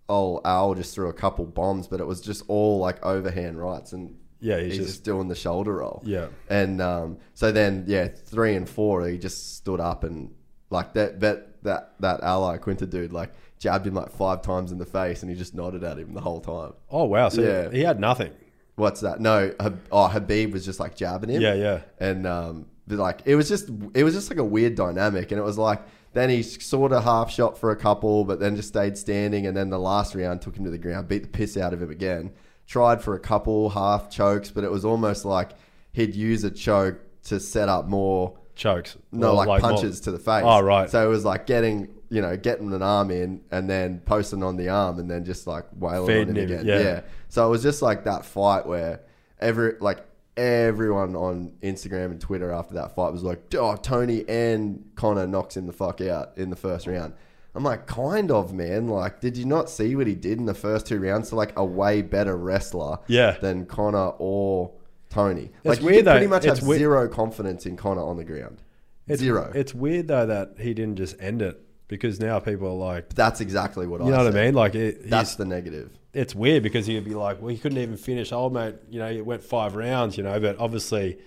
oh, 0.09 0.40
Al 0.44 0.74
just 0.74 0.94
threw 0.94 1.09
a 1.09 1.12
couple 1.14 1.47
bombs, 1.47 1.89
but 1.89 2.01
it 2.01 2.06
was 2.06 2.20
just 2.20 2.44
all 2.48 2.78
like 2.78 3.05
overhand 3.05 3.59
rights, 3.59 3.93
and 3.93 4.14
Yeah, 4.45 4.59
he's, 4.61 4.73
he's 4.73 4.77
just, 4.77 4.89
just- 4.91 5.05
doing 5.05 5.29
the 5.29 5.35
shoulder 5.35 5.75
roll. 5.77 6.03
Yeah. 6.05 6.27
and 6.49 6.81
um, 6.81 7.19
so 7.35 7.51
then 7.51 7.85
yeah, 7.87 8.09
three 8.09 8.55
and 8.55 8.69
four, 8.69 9.07
he 9.09 9.16
just 9.19 9.57
stood 9.57 9.81
up 9.81 10.05
and 10.05 10.31
like 10.71 10.93
that. 10.95 11.19
But 11.19 11.62
that 11.62 11.95
that 12.01 12.23
Al 12.23 12.43
Iaquinta 12.43 12.89
dude 12.89 13.12
like 13.12 13.33
jabbed 13.59 13.87
him 13.87 13.95
like 13.95 14.11
five 14.11 14.43
times 14.43 14.71
in 14.73 14.79
the 14.79 14.85
face, 14.87 15.23
and 15.23 15.31
he 15.31 15.37
just 15.37 15.55
nodded 15.55 15.83
at 15.83 15.99
him 15.99 16.12
the 16.12 16.21
whole 16.21 16.41
time. 16.41 16.75
oh 16.91 17.05
wow, 17.05 17.29
so 17.31 17.41
Yeah. 17.43 17.71
he 17.71 17.81
had 17.81 17.99
nothing. 17.99 18.33
What's 18.77 19.01
that? 19.01 19.21
No, 19.21 19.53
oh 19.61 20.11
Khabib 20.12 20.53
was 20.53 20.65
just 20.65 20.81
like 20.81 20.95
jabbing 20.97 21.31
him. 21.31 21.41
Yeah, 21.41 21.55
yeah. 21.55 21.81
and 21.99 22.27
um, 22.27 22.66
like 22.89 23.23
it 23.25 23.37
was 23.37 23.49
just 23.49 23.71
it 23.95 24.05
was 24.05 24.12
just 24.15 24.29
like 24.31 24.39
a 24.39 24.45
weird 24.45 24.75
dynamic, 24.75 25.31
and 25.33 25.39
it 25.41 25.45
was 25.45 25.57
like 25.57 25.81
then 26.12 26.29
he 26.29 26.43
sort 26.43 26.93
of 26.93 27.03
half 27.03 27.31
shot 27.31 27.57
for 27.59 27.71
a 27.71 27.77
couple, 27.77 28.25
but 28.25 28.39
then 28.41 28.57
just 28.57 28.69
stayed 28.69 28.99
standing, 28.99 29.47
and 29.47 29.57
then 29.57 29.71
the 29.71 29.79
last 29.79 30.15
round 30.15 30.43
took 30.43 30.57
him 30.57 30.65
to 30.65 30.71
the 30.71 30.79
ground, 30.79 31.09
beat 31.09 31.23
the 31.23 31.29
piss 31.29 31.57
out 31.57 31.73
of 31.73 31.81
him 31.83 31.91
again. 31.91 32.33
Tried 32.66 33.03
for 33.03 33.15
a 33.15 33.20
couple 33.20 33.70
half 33.70 34.11
chokes, 34.11 34.51
but 34.51 34.65
it 34.65 34.70
was 34.70 34.85
almost 34.85 35.24
like 35.24 35.51
he'd 35.93 36.15
use 36.15 36.45
a 36.45 36.51
choke 36.51 36.99
to 37.24 37.39
set 37.41 37.69
up 37.69 37.86
more 37.86 38.39
Chokes. 38.55 38.97
no 39.11 39.31
Or 39.31 39.35
like, 39.35 39.47
more- 39.49 39.59
punches 39.61 40.01
to 40.03 40.12
the 40.12 40.19
face. 40.19 40.43
Oh, 40.47 40.61
right. 40.61 40.89
So 40.89 41.05
it 41.05 41.09
was 41.09 41.24
like 41.24 41.47
getting 41.47 41.89
you 42.09 42.20
know 42.23 42.36
getting 42.36 42.73
an 42.73 42.82
arm 42.82 43.11
in 43.11 43.41
and 43.51 43.69
then 43.69 44.01
posting 44.05 44.43
on 44.45 44.57
the 44.57 44.69
arm 44.69 44.99
and 45.01 45.11
then 45.11 45.24
just 45.24 45.47
like 45.47 45.65
wailing 45.74 46.07
Feeding 46.07 46.28
on 46.31 46.36
him, 46.36 46.49
him, 46.49 46.61
again. 46.61 46.66
yeah. 46.66 46.78
yeah. 46.81 47.01
So 47.28 47.47
it 47.47 47.51
was 47.51 47.62
just 47.62 47.82
like 47.82 48.05
that 48.05 48.24
fight 48.24 48.66
where 48.66 49.01
every 49.41 49.74
like 49.81 50.07
everyone 50.36 51.16
on 51.16 51.53
Instagram 51.62 52.07
and 52.07 52.20
Twitter 52.20 52.51
after 52.53 52.74
that 52.74 52.95
fight 52.95 53.12
was 53.12 53.23
like, 53.23 53.53
"Oh, 53.55 53.77
Tony 53.77 54.24
and 54.28 54.85
Conor 54.95 55.27
knocks 55.27 55.57
him 55.57 55.66
the 55.66 55.73
fuck 55.73 56.01
out 56.01 56.32
in 56.36 56.51
the 56.51 56.57
first 56.57 56.86
round." 56.86 57.15
I'm 57.55 57.62
like, 57.62 57.86
kind 57.86 58.31
of, 58.31 58.52
man. 58.52 58.89
Like, 58.89 59.20
did 59.20 59.36
you 59.36 59.44
not 59.44 59.70
see 59.70 59.94
what 59.94 60.06
he 60.06 60.14
did 60.14 60.39
in 60.39 60.47
the 60.47 60.55
first 60.55 60.86
two 60.86 60.98
rounds? 60.98 61.28
So, 61.28 61.36
like, 61.36 61.52
a 61.56 61.64
way 61.64 62.02
better 62.02 62.36
wrestler 62.36 62.98
Yeah. 63.06 63.32
than 63.40 63.66
Conor 63.66 64.12
or 64.18 64.72
Tony. 65.10 65.51
It's 65.62 65.64
like, 65.64 65.78
you 65.81 65.86
weird 65.86 66.05
pretty 66.06 66.26
though. 66.26 66.31
much 66.31 66.44
It's 66.44 66.59
have 66.59 66.66
weird- 66.68 66.78
zero 66.81 67.09
confidence 67.09 67.66
in 67.66 67.76
Conor 67.76 68.02
on 68.02 68.16
the 68.16 68.24
ground. 68.24 68.62
It's, 69.06 69.20
zero. 69.20 69.52
It's 69.55 69.74
weird 69.74 70.09
though 70.09 70.26
that 70.26 70.55
he 70.59 70.74
didn't 70.74 70.97
just 70.97 71.14
end 71.20 71.43
it 71.43 71.60
because 71.89 72.18
now 72.18 72.39
people 72.40 72.68
are 72.68 72.93
like, 72.94 73.12
That's 73.14 73.40
exactly 73.40 73.86
what 73.86 74.01
I 74.01 74.05
said. 74.05 74.10
you 74.10 74.16
know 74.16 74.24
what. 74.24 74.36
I 74.36 74.44
mean? 74.47 74.55
Like 74.55 74.74
it, 74.74 75.09
That's 75.10 75.36
the 75.36 75.44
negative. 75.44 75.90
it's 76.14 76.35
weird 76.35 76.62
because 76.62 76.86
he'd 76.86 77.05
be 77.05 77.14
like, 77.14 77.39
well, 77.40 77.48
he 77.51 77.59
couldn't 77.59 77.78
even 77.78 77.97
finish. 77.97 78.32
Old 78.32 78.52
mate, 78.55 78.76
you 78.90 78.98
know, 78.98 79.09
it 79.10 79.24
went 79.24 79.44
five 79.44 79.76
rounds, 79.76 80.16
you 80.16 80.24
know, 80.24 80.40
but 80.40 80.56
obviously 80.59 81.18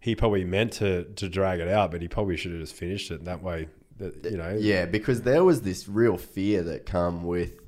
he 0.00 0.14
probably 0.16 0.44
meant 0.44 0.72
to 0.74 1.04
to 1.16 1.28
drag 1.28 1.60
it 1.60 1.68
out, 1.68 1.90
but 1.92 2.00
he 2.02 2.08
probably 2.08 2.36
should 2.36 2.52
have 2.52 2.60
just 2.60 2.74
finished 2.74 3.10
it 3.10 3.24
that 3.26 3.42
way. 3.42 3.68
That 3.98 4.24
you 4.24 4.36
know, 4.36 4.56
Yeah, 4.58 4.86
because 4.86 5.22
there 5.22 5.44
was 5.44 5.62
this 5.62 5.88
real 5.88 6.16
fear 6.16 6.62
that 6.64 6.86
come 6.86 7.24
with 7.24 7.60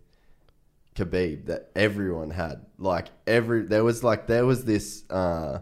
Khabib 0.94 1.46
that 1.46 1.70
everyone 1.74 2.30
had. 2.30 2.66
Like 2.78 3.08
every 3.26 3.62
there 3.62 3.84
was 3.84 4.02
like 4.04 4.26
there 4.26 4.46
was 4.46 4.64
this 4.64 5.04
uh 5.10 5.60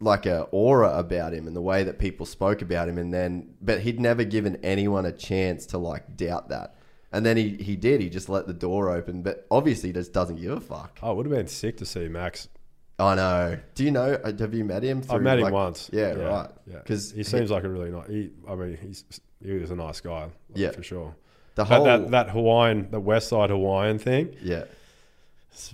like 0.00 0.26
a 0.26 0.42
aura 0.50 0.98
about 0.98 1.34
him 1.34 1.46
and 1.46 1.54
the 1.54 1.60
way 1.60 1.84
that 1.84 1.98
people 1.98 2.24
spoke 2.24 2.62
about 2.62 2.88
him 2.88 2.96
and 2.96 3.12
then 3.12 3.54
but 3.60 3.80
he'd 3.80 4.00
never 4.00 4.24
given 4.24 4.56
anyone 4.62 5.04
a 5.04 5.12
chance 5.12 5.66
to 5.66 5.78
like 5.78 6.16
doubt 6.16 6.48
that. 6.48 6.76
And 7.12 7.26
then 7.26 7.36
he, 7.36 7.56
he 7.56 7.74
did, 7.74 8.00
he 8.00 8.08
just 8.08 8.28
let 8.28 8.46
the 8.46 8.52
door 8.52 8.88
open, 8.88 9.22
but 9.22 9.44
obviously 9.50 9.88
he 9.88 9.92
just 9.92 10.12
doesn't 10.12 10.40
give 10.40 10.52
a 10.52 10.60
fuck. 10.60 10.98
oh, 11.02 11.10
it 11.12 11.16
would 11.16 11.26
have 11.26 11.34
been 11.34 11.48
sick 11.48 11.76
to 11.78 11.86
see 11.86 12.06
Max. 12.08 12.48
I 13.00 13.14
know. 13.14 13.58
Do 13.74 13.84
you 13.84 13.90
know? 13.90 14.12
uh, 14.22 14.32
Have 14.38 14.54
you 14.54 14.64
met 14.64 14.82
him? 14.82 15.02
I 15.08 15.18
met 15.18 15.38
him 15.38 15.44
like- 15.44 15.52
once. 15.52 15.88
Yeah, 15.92 16.12
right. 16.12 16.50
Yeah, 16.66 16.78
Because 16.78 17.10
he 17.12 17.22
seems 17.22 17.50
like 17.50 17.64
a 17.64 17.68
really 17.68 17.90
nice. 17.90 18.08
He, 18.08 18.30
I 18.48 18.54
mean, 18.54 18.76
he's 18.80 19.04
he 19.42 19.52
was 19.52 19.70
a 19.70 19.76
nice 19.76 20.00
guy. 20.00 20.24
like, 20.24 20.32
Yeah. 20.54 20.70
for 20.72 20.82
sure. 20.82 21.14
the 21.54 21.64
whole 21.64 21.84
that 21.84 22.10
that 22.10 22.30
Hawaiian, 22.30 22.90
the 22.90 23.00
West 23.00 23.28
Side 23.28 23.50
Hawaiian 23.50 23.98
thing. 23.98 24.34
yeah. 24.42 24.64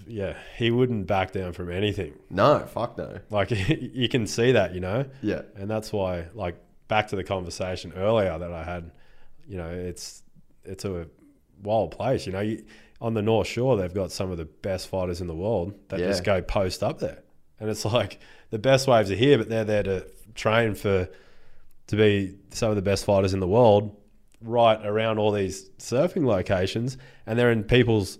yeah, 0.07 0.37
he 0.57 0.71
wouldn't 0.71 1.07
back 1.07 1.33
down 1.33 1.53
from 1.53 1.71
anything. 1.71 2.15
No, 2.31 2.61
fuck 2.61 2.97
no. 2.97 3.19
Like 3.31 3.51
you 3.69 4.09
can 4.09 4.27
see 4.27 4.53
that, 4.53 4.75
you 4.75 4.81
know, 4.81 5.05
Yeah, 5.23 5.43
and 5.57 5.71
that's 5.71 5.93
why, 5.93 6.27
like, 6.35 6.57
back 6.89 7.09
to 7.09 7.17
the 7.17 7.25
conversation 7.25 7.93
earlier 7.95 8.39
that 8.39 8.53
I 8.53 8.63
had, 8.65 8.91
you 9.49 9.57
know, 9.59 9.69
it's 9.71 10.23
it's 10.65 10.85
a 10.85 11.07
wild 11.63 11.91
place. 11.93 12.27
You 12.27 12.33
know, 12.33 12.41
you, 12.41 12.65
on 13.01 13.15
the 13.15 13.23
North 13.23 13.47
Shore, 13.47 13.77
they've 13.77 13.93
got 13.93 14.11
some 14.13 14.31
of 14.31 14.39
the 14.39 14.45
best 14.45 14.89
fighters 14.89 15.21
in 15.21 15.27
the 15.27 15.35
world 15.35 15.75
that 15.89 16.01
Yeah. 16.01 16.09
just 16.09 16.25
go 16.25 16.41
post 16.43 16.83
up 16.83 16.99
there, 16.99 17.23
and 17.61 17.69
it's 17.71 17.85
like 17.99 18.19
the 18.51 18.59
best 18.59 18.87
waves 18.89 19.11
are 19.11 19.15
here, 19.17 19.39
but 19.39 19.49
they're 19.49 19.65
there 19.65 19.83
to 19.83 20.07
train 20.35 20.75
for 20.75 21.09
to 21.89 21.97
be 21.97 22.35
some 22.51 22.71
of 22.71 22.77
the 22.77 22.83
best 22.83 23.05
fighters 23.05 23.33
in 23.35 23.41
the 23.41 23.47
world, 23.49 23.97
right 24.41 24.85
around 24.85 25.19
all 25.19 25.31
these 25.33 25.69
surfing 25.79 26.25
locations, 26.27 26.97
and 27.27 27.39
they're 27.39 27.51
in 27.53 27.63
people's 27.65 28.19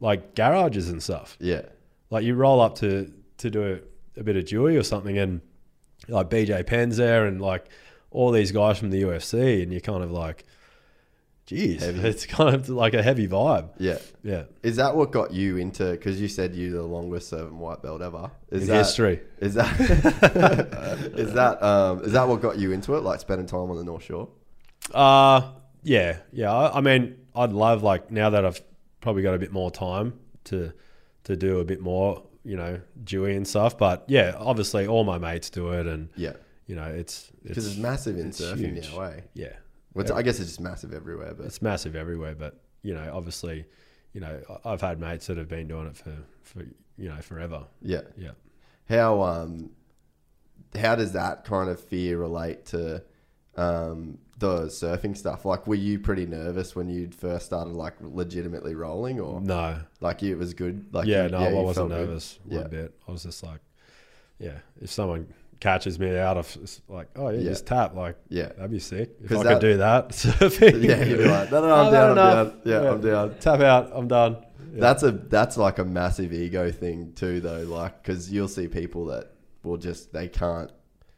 like 0.00 0.34
garages 0.34 0.88
and 0.88 1.02
stuff. 1.02 1.36
yeah, 1.40 1.62
Like 2.10 2.24
you 2.24 2.34
roll 2.34 2.60
up 2.60 2.76
to 2.76 3.12
to 3.38 3.50
do 3.50 3.80
a, 4.16 4.20
a 4.20 4.22
bit 4.24 4.36
of 4.36 4.46
Dewey 4.46 4.76
or 4.76 4.82
something, 4.82 5.16
and 5.18 5.40
like 6.08 6.28
BJ 6.30 6.66
Penn's 6.66 6.96
there, 6.96 7.26
and 7.26 7.40
like 7.40 7.66
all 8.10 8.30
these 8.30 8.52
guys 8.52 8.78
from 8.78 8.90
the 8.90 9.02
UFC, 9.02 9.62
and 9.62 9.70
you're 9.72 9.80
kind 9.80 10.02
of 10.02 10.10
like, 10.10 10.44
geez, 11.48 11.82
Heavy. 11.82 12.00
it's 12.08 12.26
kind 12.26 12.54
of 12.54 12.68
like 12.68 12.92
a 12.94 13.02
heavy 13.02 13.26
vibe. 13.26 13.70
yeah. 13.78 13.98
Yeah, 14.22 14.44
Is 14.62 14.76
that 14.76 14.94
what 14.94 15.10
got 15.10 15.32
you 15.32 15.56
into? 15.56 15.90
Because 15.92 16.20
you 16.20 16.28
said 16.28 16.54
you're 16.54 16.72
the 16.72 16.82
longest 16.82 17.28
serving 17.30 17.58
white 17.58 17.82
belt 17.82 18.02
ever. 18.02 18.30
Is 18.50 18.62
in 18.62 18.68
that, 18.68 18.78
history. 18.78 19.20
Is 19.40 19.54
that 19.54 19.80
is 21.16 21.32
that 21.32 21.62
um 21.62 22.04
is 22.04 22.12
that 22.12 22.28
what 22.28 22.42
got 22.42 22.58
you 22.58 22.72
into 22.72 22.94
it? 22.94 23.00
Like 23.02 23.20
spending 23.20 23.46
time 23.46 23.70
on 23.70 23.76
the 23.76 23.84
North 23.84 24.04
Shore? 24.04 24.28
Uh 24.92 25.52
yeah, 25.82 26.18
yeah. 26.32 26.52
I, 26.52 26.78
I 26.78 26.80
mean, 26.82 27.16
I'd 27.34 27.52
love 27.52 27.82
like 27.82 28.10
now 28.10 28.30
that 28.30 28.44
I've 28.44 28.60
probably 29.00 29.22
got 29.22 29.34
a 29.34 29.38
bit 29.38 29.52
more 29.52 29.70
time 29.70 30.18
to 30.44 30.72
to 31.24 31.36
do 31.36 31.60
a 31.60 31.64
bit 31.64 31.80
more, 31.80 32.22
you 32.44 32.56
know, 32.56 32.80
Dewey 33.02 33.34
and 33.36 33.46
stuff. 33.48 33.78
But 33.78 34.04
yeah, 34.08 34.34
obviously 34.38 34.86
all 34.86 35.04
my 35.04 35.16
mates 35.18 35.48
do 35.50 35.70
it, 35.72 35.86
and 35.86 36.10
Yeah, 36.16 36.34
you 36.66 36.74
know, 36.74 36.84
it's 36.86 37.30
because 37.42 37.66
it's 37.66 37.76
it's, 37.76 37.82
massive 37.82 38.18
in 38.18 38.28
it's 38.28 38.40
surfing 38.40 38.74
huge. 38.74 38.92
now. 38.92 39.00
Way. 39.00 39.24
yeah. 39.34 39.52
Well, 40.08 40.18
I 40.18 40.22
guess 40.22 40.38
it's 40.40 40.48
just 40.50 40.60
massive 40.60 40.92
everywhere. 40.92 41.34
But 41.34 41.46
it's 41.46 41.60
massive 41.62 41.96
everywhere. 41.96 42.34
But 42.34 42.60
you 42.82 42.94
know, 42.94 43.10
obviously, 43.12 43.64
you 44.12 44.20
know, 44.20 44.40
I've 44.64 44.80
had 44.80 45.00
mates 45.00 45.26
that 45.26 45.36
have 45.36 45.48
been 45.48 45.68
doing 45.68 45.86
it 45.88 45.96
for 45.96 46.14
for 46.42 46.60
you 46.96 47.08
know 47.08 47.16
forever. 47.20 47.64
yeah, 47.82 48.02
Yeah. 48.16 48.32
how 48.88 49.22
um 49.22 49.70
how 50.76 50.94
does 50.96 51.12
that 51.12 51.44
kind 51.44 51.70
of 51.70 51.80
fear 51.80 52.18
relate 52.18 52.66
to 52.66 53.02
um 53.56 54.18
the 54.38 54.66
surfing 54.66 55.16
stuff? 55.16 55.44
Like, 55.44 55.66
were 55.66 55.74
you 55.74 55.98
pretty 55.98 56.24
nervous 56.26 56.76
when 56.76 56.88
you 56.88 57.10
first 57.10 57.46
started 57.46 57.72
like 57.74 57.94
legitimately 58.00 58.74
rolling, 58.76 59.18
or 59.18 59.40
No. 59.40 59.80
like 60.00 60.22
it 60.22 60.36
was 60.36 60.54
good? 60.54 60.94
Like, 60.94 61.06
yeah, 61.08 61.24
you- 61.24 61.30
no, 61.30 61.38
I 61.38 61.52
wasn't 61.52 61.74
felt 61.74 61.88
good? 61.88 62.08
nervous 62.08 62.38
Yeah. 62.48 62.62
bit. 62.68 62.94
I 63.08 63.10
was 63.12 63.24
just 63.24 63.42
like, 63.42 63.60
yeah, 64.38 64.58
if 64.80 64.90
someone 64.92 65.26
catches 65.60 65.98
me 65.98 66.16
out 66.16 66.36
of 66.36 66.56
like, 66.88 67.08
oh 67.16 67.30
yeah, 67.30 67.38
Yeah. 67.40 67.48
just 67.50 67.66
tap, 67.66 67.94
like 67.94 68.16
Yeah, 68.28 68.46
that'd 68.48 68.70
be 68.70 68.78
sick. 68.78 69.10
if 69.22 69.32
I 69.32 69.42
that- 69.42 69.52
could 69.54 69.60
do 69.60 69.76
that, 69.78 70.08
surfing. 70.10 70.82
yeah, 70.82 71.02
you'd 71.04 71.18
be 71.18 71.24
like, 71.24 71.50
no, 71.50 71.60
no, 71.60 71.68
no 71.68 71.74
I'm 71.86 71.92
down, 71.92 72.10
I'm 72.10 72.16
down. 72.16 72.60
Yeah, 72.64 72.90
I'm 72.90 73.00
down. 73.00 73.38
Tap 73.40 73.60
out, 73.60 73.90
I'm 73.92 74.08
done. 74.08 74.36
Yeah. 74.72 74.80
That's 74.80 75.02
a 75.02 75.10
that's 75.12 75.56
like 75.56 75.78
a 75.78 75.84
massive 75.84 76.32
ego 76.32 76.70
thing 76.70 77.12
too, 77.14 77.40
though. 77.40 77.62
Like, 77.62 78.02
because 78.02 78.30
you'll 78.30 78.48
see 78.48 78.68
people 78.68 79.06
that 79.06 79.32
will 79.62 79.78
just 79.78 80.12
they 80.12 80.28
can't 80.28 80.70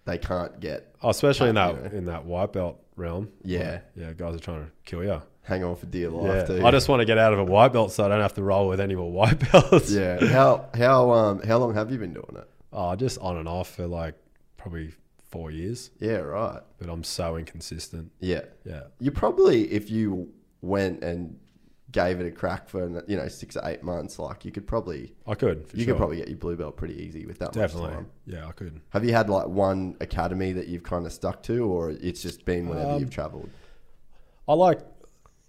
they 0.05 0.19
can't 0.19 0.59
get 0.61 0.95
Oh, 1.03 1.11
especially 1.11 1.49
in 1.51 1.55
that 1.57 1.75
you 1.75 1.81
know. 1.91 1.97
in 1.99 2.05
that 2.07 2.25
white 2.25 2.53
belt 2.53 2.81
realm. 2.97 3.29
Yeah. 3.45 3.73
Like, 3.73 3.83
yeah, 3.97 4.13
guys 4.13 4.35
are 4.37 4.39
trying 4.39 4.65
to 4.67 4.71
kill 4.85 5.03
you. 5.05 5.21
hang 5.43 5.65
on 5.65 5.75
for 5.77 5.87
dear 5.87 6.11
Yeah, 6.11 6.17
life 6.17 6.47
too. 6.47 6.65
I 6.65 6.71
just 6.71 6.89
want 6.89 7.01
to 7.01 7.07
get 7.07 7.19
out 7.19 7.33
of 7.33 7.39
a 7.41 7.45
white 7.45 7.73
belt 7.73 7.93
so 7.93 8.05
I 8.05 8.09
don't 8.09 8.21
have 8.21 8.35
to 8.35 8.43
roll 8.43 8.69
with 8.69 8.81
any 8.81 8.95
more 8.95 9.11
white 9.11 9.39
belts. 9.53 9.91
yeah. 9.91 10.25
How 10.27 10.69
how 10.75 11.11
um 11.11 11.43
how 11.43 11.59
long 11.59 11.75
have 11.75 11.91
you 11.91 11.99
been 11.99 12.15
doing 12.15 12.37
it? 12.37 12.49
Oh, 12.73 12.95
just 12.95 13.19
on 13.19 13.37
and 13.37 13.49
off 13.49 13.75
for 13.75 13.87
like 13.89 14.15
probably 14.61 14.93
four 15.31 15.51
years, 15.51 15.91
Yeah, 16.01 16.19
right. 16.19 16.61
but 16.79 16.89
I'm 16.89 17.05
so 17.05 17.37
inconsistent. 17.37 18.11
Yeah, 18.21 18.43
Yeah. 18.65 18.85
you 18.99 19.11
probably 19.11 19.71
if 19.73 19.91
you 19.91 20.33
went 20.63 21.03
and 21.03 21.39
gave 21.93 22.21
it 22.21 22.27
a 22.27 22.31
crack 22.31 22.69
for 22.69 23.03
you 23.09 23.17
know 23.17 23.27
six 23.29 23.57
or 23.57 23.63
eight 23.69 23.83
months, 23.83 24.19
like 24.19 24.45
you 24.45 24.53
could 24.53 24.67
probably 24.67 25.13
I 25.27 25.35
could. 25.35 25.67
You 25.73 25.85
sure. 25.85 25.95
could 25.95 25.99
probably 25.99 26.17
get 26.19 26.29
your 26.29 26.37
blue 26.39 26.57
belt 26.57 26.77
pretty 26.77 26.95
easy 27.03 27.27
with 27.27 27.39
that 27.41 27.53
definitely. 27.53 28.05
Yeah, 28.27 28.47
I 28.47 28.53
could. 28.53 28.81
Have 28.91 29.05
you 29.05 29.13
had 29.13 29.29
like 29.31 29.47
one 29.49 29.97
academy 30.01 30.53
that 30.53 30.69
you've 30.69 30.83
kind 30.85 31.05
of 31.07 31.13
stuck 31.13 31.43
to, 31.45 31.65
or 31.65 31.91
it's 31.91 32.23
just 32.23 32.45
been 32.45 32.69
whenever 32.69 32.93
Um, 32.93 33.01
you've 33.01 33.11
travelled? 33.11 33.51
I 34.49 34.55
like 34.55 34.81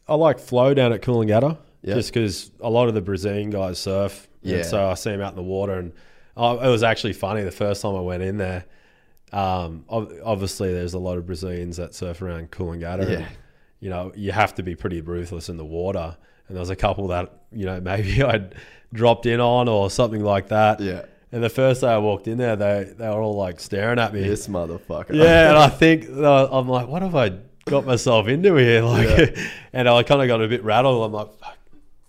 I 0.07 0.15
like 0.15 0.39
flow 0.39 0.73
down 0.73 0.93
at 0.93 1.01
Coolangatta 1.01 1.57
Yeah. 1.83 1.95
just 1.95 2.11
because 2.13 2.51
a 2.59 2.69
lot 2.69 2.87
of 2.87 2.93
the 2.95 3.01
Brazilian 3.01 3.49
guys 3.49 3.77
surf. 3.79 4.27
Yeah. 4.41 4.63
So 4.63 4.89
I 4.89 4.93
see 4.95 5.11
them 5.11 5.21
out 5.21 5.31
in 5.31 5.35
the 5.37 5.43
water, 5.43 5.73
and 5.73 5.93
oh, 6.37 6.59
it 6.59 6.69
was 6.69 6.81
actually 6.83 7.13
funny 7.13 7.43
the 7.43 7.51
first 7.51 7.81
time 7.83 7.95
I 7.95 8.01
went 8.01 8.23
in 8.23 8.37
there. 8.37 8.65
Um, 9.31 9.85
ob- 9.89 10.11
obviously, 10.23 10.73
there's 10.73 10.93
a 10.93 10.99
lot 10.99 11.17
of 11.17 11.25
Brazilians 11.25 11.77
that 11.77 11.93
surf 11.95 12.21
around 12.21 12.51
Coolangatta. 12.51 13.09
Yeah. 13.09 13.15
And, 13.19 13.27
you 13.79 13.89
know, 13.89 14.11
you 14.15 14.31
have 14.31 14.53
to 14.55 14.63
be 14.63 14.75
pretty 14.75 15.01
ruthless 15.01 15.49
in 15.49 15.57
the 15.57 15.65
water. 15.65 16.15
And 16.47 16.55
there 16.57 16.61
was 16.61 16.69
a 16.69 16.75
couple 16.75 17.07
that 17.07 17.33
you 17.51 17.65
know 17.65 17.79
maybe 17.91 18.21
I'd 18.21 18.55
dropped 18.93 19.25
in 19.25 19.39
on 19.39 19.67
or 19.69 19.89
something 19.89 20.23
like 20.23 20.49
that. 20.49 20.79
Yeah, 20.81 21.05
And 21.31 21.41
the 21.43 21.49
first 21.49 21.81
day 21.81 21.87
I 21.87 21.97
walked 21.97 22.27
in 22.27 22.37
there, 22.37 22.55
they 22.57 22.93
they 22.97 23.07
were 23.07 23.21
all 23.21 23.35
like 23.35 23.59
staring 23.59 23.99
at 23.99 24.13
me. 24.13 24.21
this 24.21 24.47
motherfucker. 24.47 25.13
Yeah, 25.13 25.49
and 25.49 25.57
I 25.57 25.69
think 25.69 26.09
uh, 26.09 26.49
I'm 26.51 26.67
like, 26.67 26.87
what 26.87 27.01
have 27.01 27.15
I 27.15 27.31
got 27.65 27.85
myself 27.85 28.27
into 28.27 28.55
here? 28.55 28.83
Like, 28.85 29.37
and 29.73 29.87
I 29.87 30.03
kind 30.03 30.21
of 30.21 30.27
got 30.27 30.41
a 30.41 30.47
bit 30.47 30.63
rattled. 30.63 31.05
I'm 31.05 31.13
like, 31.13 31.33
fuck, 31.39 31.57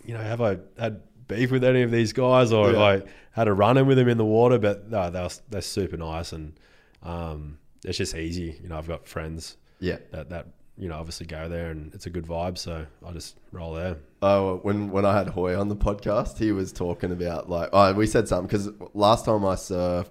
you 0.04 0.14
know, 0.14 0.20
have 0.20 0.40
I 0.40 0.58
had 0.78 1.00
beef 1.28 1.52
with 1.52 1.62
any 1.62 1.82
of 1.82 1.90
these 1.92 2.12
guys, 2.12 2.52
or 2.52 2.72
Yeah. 2.72 2.90
have 2.94 3.04
I 3.04 3.08
had 3.30 3.48
a 3.48 3.52
run 3.52 3.78
in 3.78 3.86
with 3.86 3.96
them 3.96 4.08
in 4.08 4.18
the 4.18 4.24
water? 4.24 4.58
But 4.58 4.90
no, 4.90 5.08
they're 5.08 5.28
they're 5.50 5.60
super 5.62 5.96
nice, 5.96 6.32
and 6.32 6.54
um, 7.02 7.58
it's 7.84 7.98
just 7.98 8.14
easy. 8.14 8.58
You 8.62 8.68
know, 8.68 8.78
I've 8.78 8.88
got 8.88 9.06
friends 9.06 9.56
yeah. 9.80 9.98
that 10.12 10.30
that 10.30 10.46
you 10.78 10.88
know 10.88 10.96
obviously 10.96 11.26
go 11.26 11.48
there, 11.48 11.70
and 11.70 11.92
it's 11.94 12.06
a 12.06 12.10
good 12.10 12.26
vibe, 12.26 12.58
so 12.58 12.86
I 13.04 13.12
just 13.12 13.36
roll 13.50 13.74
there. 13.74 13.96
Oh, 14.22 14.58
when 14.62 14.90
when 14.90 15.04
I 15.04 15.16
had 15.16 15.28
Hoy 15.28 15.58
on 15.58 15.68
the 15.68 15.76
podcast, 15.76 16.38
he 16.38 16.52
was 16.52 16.72
talking 16.72 17.12
about 17.12 17.48
like 17.48 17.70
oh 17.72 17.92
we 17.92 18.06
said 18.06 18.28
something 18.28 18.46
because 18.46 18.70
last 18.94 19.24
time 19.24 19.44
I 19.44 19.54
surfed, 19.54 20.10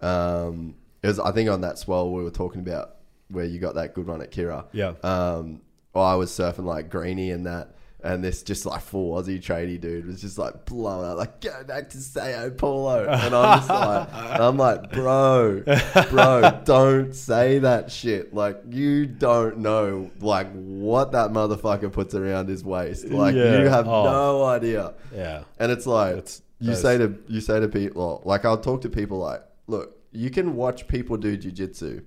um, 0.00 0.76
it 1.02 1.08
was 1.08 1.18
I 1.18 1.32
think 1.32 1.50
on 1.50 1.60
that 1.62 1.78
swell 1.78 2.12
we 2.12 2.22
were 2.22 2.30
talking 2.30 2.60
about 2.60 2.96
where 3.28 3.44
you 3.44 3.58
got 3.58 3.74
that 3.76 3.94
good 3.94 4.06
run 4.06 4.22
at 4.22 4.30
Kirra. 4.30 4.66
Yeah. 4.72 4.94
Um, 5.02 5.60
well, 5.92 6.04
I 6.04 6.14
was 6.14 6.30
surfing 6.30 6.64
like 6.64 6.90
Greeny 6.90 7.30
and 7.30 7.46
that, 7.46 7.74
and 8.02 8.24
this 8.24 8.42
just 8.42 8.64
like 8.66 8.80
full 8.82 9.20
Aussie 9.20 9.40
tradie 9.42 9.80
dude 9.80 10.06
was 10.06 10.20
just 10.20 10.38
like 10.38 10.64
blowing 10.64 11.08
up, 11.10 11.18
like 11.18 11.40
go 11.40 11.64
back 11.64 11.90
to 11.90 11.98
Sao 11.98 12.50
Paulo, 12.50 13.04
and 13.06 13.34
I'm 13.34 13.58
just 13.58 13.68
like, 13.68 14.08
and 14.14 14.42
I'm 14.42 14.56
like, 14.56 14.90
bro, 14.92 15.62
bro, 16.10 16.60
don't 16.64 17.14
say 17.14 17.58
that 17.60 17.90
shit. 17.90 18.32
Like 18.34 18.60
you 18.70 19.06
don't 19.06 19.58
know 19.58 20.10
like 20.20 20.50
what 20.52 21.12
that 21.12 21.30
motherfucker 21.30 21.92
puts 21.92 22.14
around 22.14 22.48
his 22.48 22.64
waist. 22.64 23.04
Like 23.06 23.34
Yeah. 23.34 23.60
you 23.60 23.68
have 23.68 23.86
Oh. 23.88 24.04
no 24.04 24.44
idea. 24.44 24.94
Yeah, 25.14 25.44
And 25.58 25.70
it's 25.72 25.86
like 25.86 26.12
It's- 26.16 26.42
you 26.60 26.74
say 26.74 26.98
to 26.98 27.14
you 27.26 27.40
say 27.40 27.58
to 27.60 27.68
people 27.68 28.22
like 28.24 28.44
I'll 28.44 28.58
talk 28.58 28.82
to 28.82 28.88
people 28.90 29.18
like, 29.18 29.42
look, 29.66 29.96
you 30.12 30.28
can 30.30 30.56
watch 30.56 30.88
people 30.88 31.16
do 31.16 31.36
jujitsu, 31.38 32.02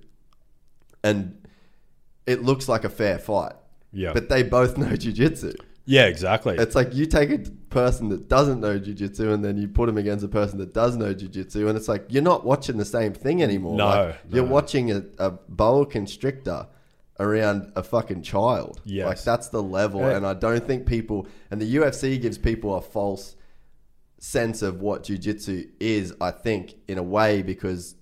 and 1.02 1.36
it 2.26 2.42
looks 2.42 2.68
like 2.68 2.84
a 2.84 2.88
fair 2.88 3.18
fight, 3.18 3.54
yeah, 3.92 4.12
but 4.12 4.28
they 4.28 4.42
both 4.42 4.78
know 4.78 4.86
jujitsu. 4.86 5.54
Yeah, 5.86 6.06
exactly. 6.06 6.56
It's 6.56 6.74
like 6.74 6.94
you 6.94 7.06
take 7.06 7.30
a 7.30 7.38
person 7.70 8.08
that 8.10 8.28
doesn't 8.28 8.60
know 8.60 8.78
jujitsu 8.78 9.32
and 9.34 9.44
then 9.44 9.56
you 9.58 9.68
put 9.68 9.86
them 9.86 9.98
against 9.98 10.24
a 10.24 10.28
person 10.28 10.58
that 10.58 10.72
does 10.72 10.96
know 10.96 11.14
jujitsu, 11.14 11.68
and 11.68 11.76
it's 11.76 11.88
like 11.88 12.06
you're 12.08 12.22
not 12.22 12.44
watching 12.44 12.76
the 12.78 12.84
same 12.84 13.12
thing 13.12 13.42
anymore. 13.42 13.76
No, 13.76 13.86
Like, 13.86 14.16
you're 14.30 14.44
watching 14.46 14.92
a, 14.92 15.02
a 15.18 15.30
boa 15.48 15.84
constrictor 15.86 16.66
around 17.20 17.70
a 17.76 17.82
fucking 17.82 18.22
child. 18.22 18.80
Yes. 18.84 19.06
Like 19.06 19.22
that's 19.22 19.48
the 19.48 19.62
level, 19.62 20.00
Yeah. 20.00 20.16
and 20.16 20.26
I 20.26 20.34
don't 20.34 20.66
think 20.66 20.86
people 20.86 21.26
and 21.50 21.60
the 21.60 21.76
UFC 21.76 22.20
gives 22.20 22.38
people 22.38 22.74
a 22.74 22.80
false 22.80 23.36
sense 24.18 24.62
of 24.62 24.80
what 24.80 25.04
jujitsu 25.04 25.68
is. 25.80 26.14
I 26.20 26.30
think 26.30 26.76
in 26.88 26.98
a 26.98 27.02
way 27.02 27.42
because 27.42 27.94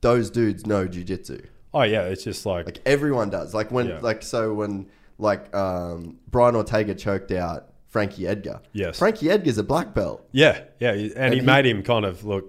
those 0.00 0.30
dudes 0.30 0.66
know 0.66 0.88
jujitsu. 0.88 1.44
oh 1.74 1.82
yeah, 1.82 2.02
it's 2.04 2.24
just 2.24 2.46
like, 2.46 2.66
Like 2.66 2.80
everyone 2.86 3.30
does. 3.30 3.52
Like 3.54 3.70
when, 3.70 3.88
Yeah. 3.88 4.00
like 4.00 4.22
so 4.22 4.54
when, 4.54 4.88
like 5.20 5.54
um, 5.54 6.18
Brian 6.30 6.56
Ortega 6.56 6.94
choked 6.94 7.30
out 7.32 7.68
Frankie 7.88 8.26
Edgar. 8.26 8.60
Yes. 8.72 8.98
Frankie 8.98 9.30
Edgar's 9.30 9.58
a 9.58 9.62
black 9.64 9.94
belt. 9.94 10.26
yeah, 10.32 10.62
yeah, 10.78 10.92
and, 11.16 11.34
he, 11.34 11.40
he- 11.40 11.46
made 11.46 11.66
him 11.66 11.82
kind 11.82 12.04
of 12.04 12.24
look. 12.24 12.46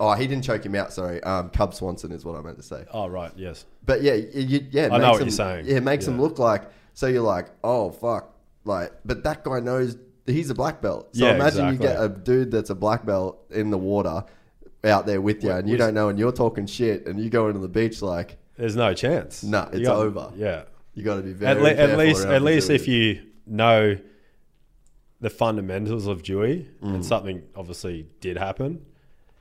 Oh, 0.00 0.14
he 0.14 0.26
didn't 0.26 0.44
choke 0.44 0.64
him 0.64 0.74
out. 0.76 0.92
Sorry, 0.92 1.22
um, 1.24 1.50
Cub 1.50 1.74
Swanson 1.74 2.10
is 2.12 2.24
what 2.24 2.36
I 2.36 2.40
meant 2.40 2.56
to 2.56 2.62
say. 2.62 2.84
Oh 2.92 3.06
right, 3.08 3.32
yes, 3.36 3.66
But 3.84 4.02
yeah, 4.02 4.14
you, 4.14 4.66
yeah, 4.70 4.84
I 4.84 4.88
know 4.88 4.98
makes 4.98 5.02
what 5.04 5.14
him- 5.20 5.20
you're 5.28 5.30
saying. 5.32 5.66
Yeah, 5.66 5.76
it 5.76 5.82
makes 5.82 6.06
him 6.06 6.20
look 6.20 6.38
like. 6.38 6.62
So 6.94 7.06
you're 7.08 7.22
like, 7.22 7.48
oh 7.64 7.90
fuck, 7.90 8.32
like, 8.64 8.92
but 9.04 9.24
that 9.24 9.42
guy 9.44 9.60
knows 9.60 9.96
he's 10.26 10.48
a 10.48 10.54
black 10.54 10.80
belt. 10.80 11.08
So 11.16 11.26
Yeah, 11.26 11.34
imagine 11.34 11.72
you 11.72 11.78
get 11.78 12.00
a 12.02 12.08
dude 12.08 12.50
that's 12.52 12.70
a 12.70 12.74
black 12.74 13.04
belt 13.04 13.44
in 13.50 13.70
the 13.70 13.76
water 13.78 14.24
out 14.84 15.06
there 15.06 15.20
with 15.20 15.42
you, 15.42 15.50
and 15.50 15.68
you 15.68 15.76
don't 15.76 15.92
know, 15.92 16.08
and 16.08 16.18
you're 16.18 16.32
talking 16.32 16.66
shit, 16.66 17.06
and 17.06 17.18
you 17.20 17.28
go 17.28 17.48
into 17.48 17.58
the 17.60 17.68
beach 17.68 18.00
like, 18.00 18.36
there's 18.56 18.76
no 18.76 18.94
chance. 18.94 19.42
Nah, 19.42 19.68
You 19.72 19.80
it's 19.80 19.88
over. 19.88 20.30
Yeah, 20.36 20.62
you 20.94 21.02
got 21.02 21.16
to 21.16 21.22
be 21.22 21.32
very 21.32 21.50
at, 21.52 21.60
le- 21.62 21.70
at 21.70 21.98
least 21.98 22.24
at 22.26 22.42
least 22.42 22.70
if 22.70 22.86
you 22.88 23.22
know 23.46 23.96
the 25.20 25.30
fundamentals 25.30 26.06
of 26.06 26.22
Dewey, 26.22 26.68
Mm. 26.82 26.94
and 26.96 27.04
something 27.04 27.42
obviously 27.56 28.06
did 28.20 28.36
happen. 28.36 28.84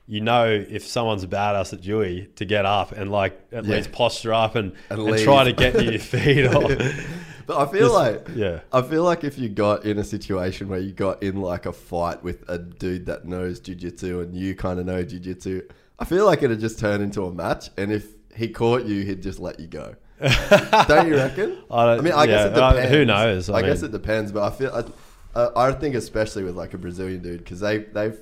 You 0.07 0.21
know, 0.21 0.45
if 0.47 0.85
someone's 0.85 1.25
badass 1.25 1.73
at 1.73 1.81
Dewey, 1.81 2.29
to 2.35 2.45
get 2.45 2.65
up 2.65 2.91
and 2.91 3.11
like 3.11 3.39
at 3.51 3.65
Yeah. 3.65 3.75
least 3.77 3.91
posture 3.91 4.33
up 4.33 4.55
and, 4.55 4.73
And 4.89 4.99
and, 5.01 5.17
try 5.19 5.43
to 5.45 5.53
get 5.53 5.73
to 5.73 5.83
your 5.83 5.99
feet. 6.13 6.45
Or, 6.45 6.77
But 7.45 7.57
I 7.57 7.69
feel 7.69 7.89
Just- 7.89 7.93
like 7.93 8.27
yeah. 8.35 8.59
I 8.71 8.81
feel 8.81 9.03
like 9.03 9.25
if 9.25 9.37
you 9.37 9.49
got 9.49 9.83
in 9.85 9.97
a 9.97 10.03
situation 10.05 10.69
where 10.69 10.79
you 10.79 10.93
got 10.93 11.21
in 11.21 11.41
like 11.41 11.65
a 11.65 11.73
fight 11.73 12.23
with 12.23 12.43
a 12.47 12.57
dude 12.57 13.05
that 13.07 13.25
knows 13.25 13.59
jujitsu 13.59 14.23
and 14.23 14.33
you 14.33 14.55
kind 14.55 14.79
of 14.79 14.85
know 14.85 15.03
jujitsu, 15.03 15.69
I 15.99 16.05
feel 16.05 16.25
like 16.25 16.41
it'd 16.41 16.61
just 16.61 16.79
turn 16.79 17.01
into 17.01 17.25
a 17.25 17.33
match. 17.33 17.69
And 17.77 17.91
if 17.91 18.07
he 18.33 18.47
caught 18.47 18.85
you, 18.85 19.03
he'd 19.03 19.21
just 19.21 19.39
let 19.39 19.59
you 19.59 19.67
go. 19.67 19.95
don't 20.87 21.07
you 21.07 21.15
reckon? 21.15 21.57
I 21.71 21.85
don't- 21.95 22.03
mean, 22.03 22.13
I 22.13 22.25
guess 22.25 22.47
it 22.47 22.55
yeah, 22.57 22.71
depends. 22.73 22.91
who 22.91 23.05
knows? 23.05 23.49
I, 23.49 23.55
I 23.57 23.61
guess 23.61 23.83
it 23.83 23.91
depends, 23.91 24.31
but 24.31 24.43
I 24.43 24.55
feel 24.55 24.91
I, 25.35 25.49
I 25.55 25.71
think 25.73 25.95
especially 25.95 26.43
with 26.43 26.55
like 26.55 26.73
a 26.73 26.77
Brazilian 26.77 27.21
dude 27.21 27.39
because 27.39 27.59
they 27.59 27.79
they've 27.79 28.17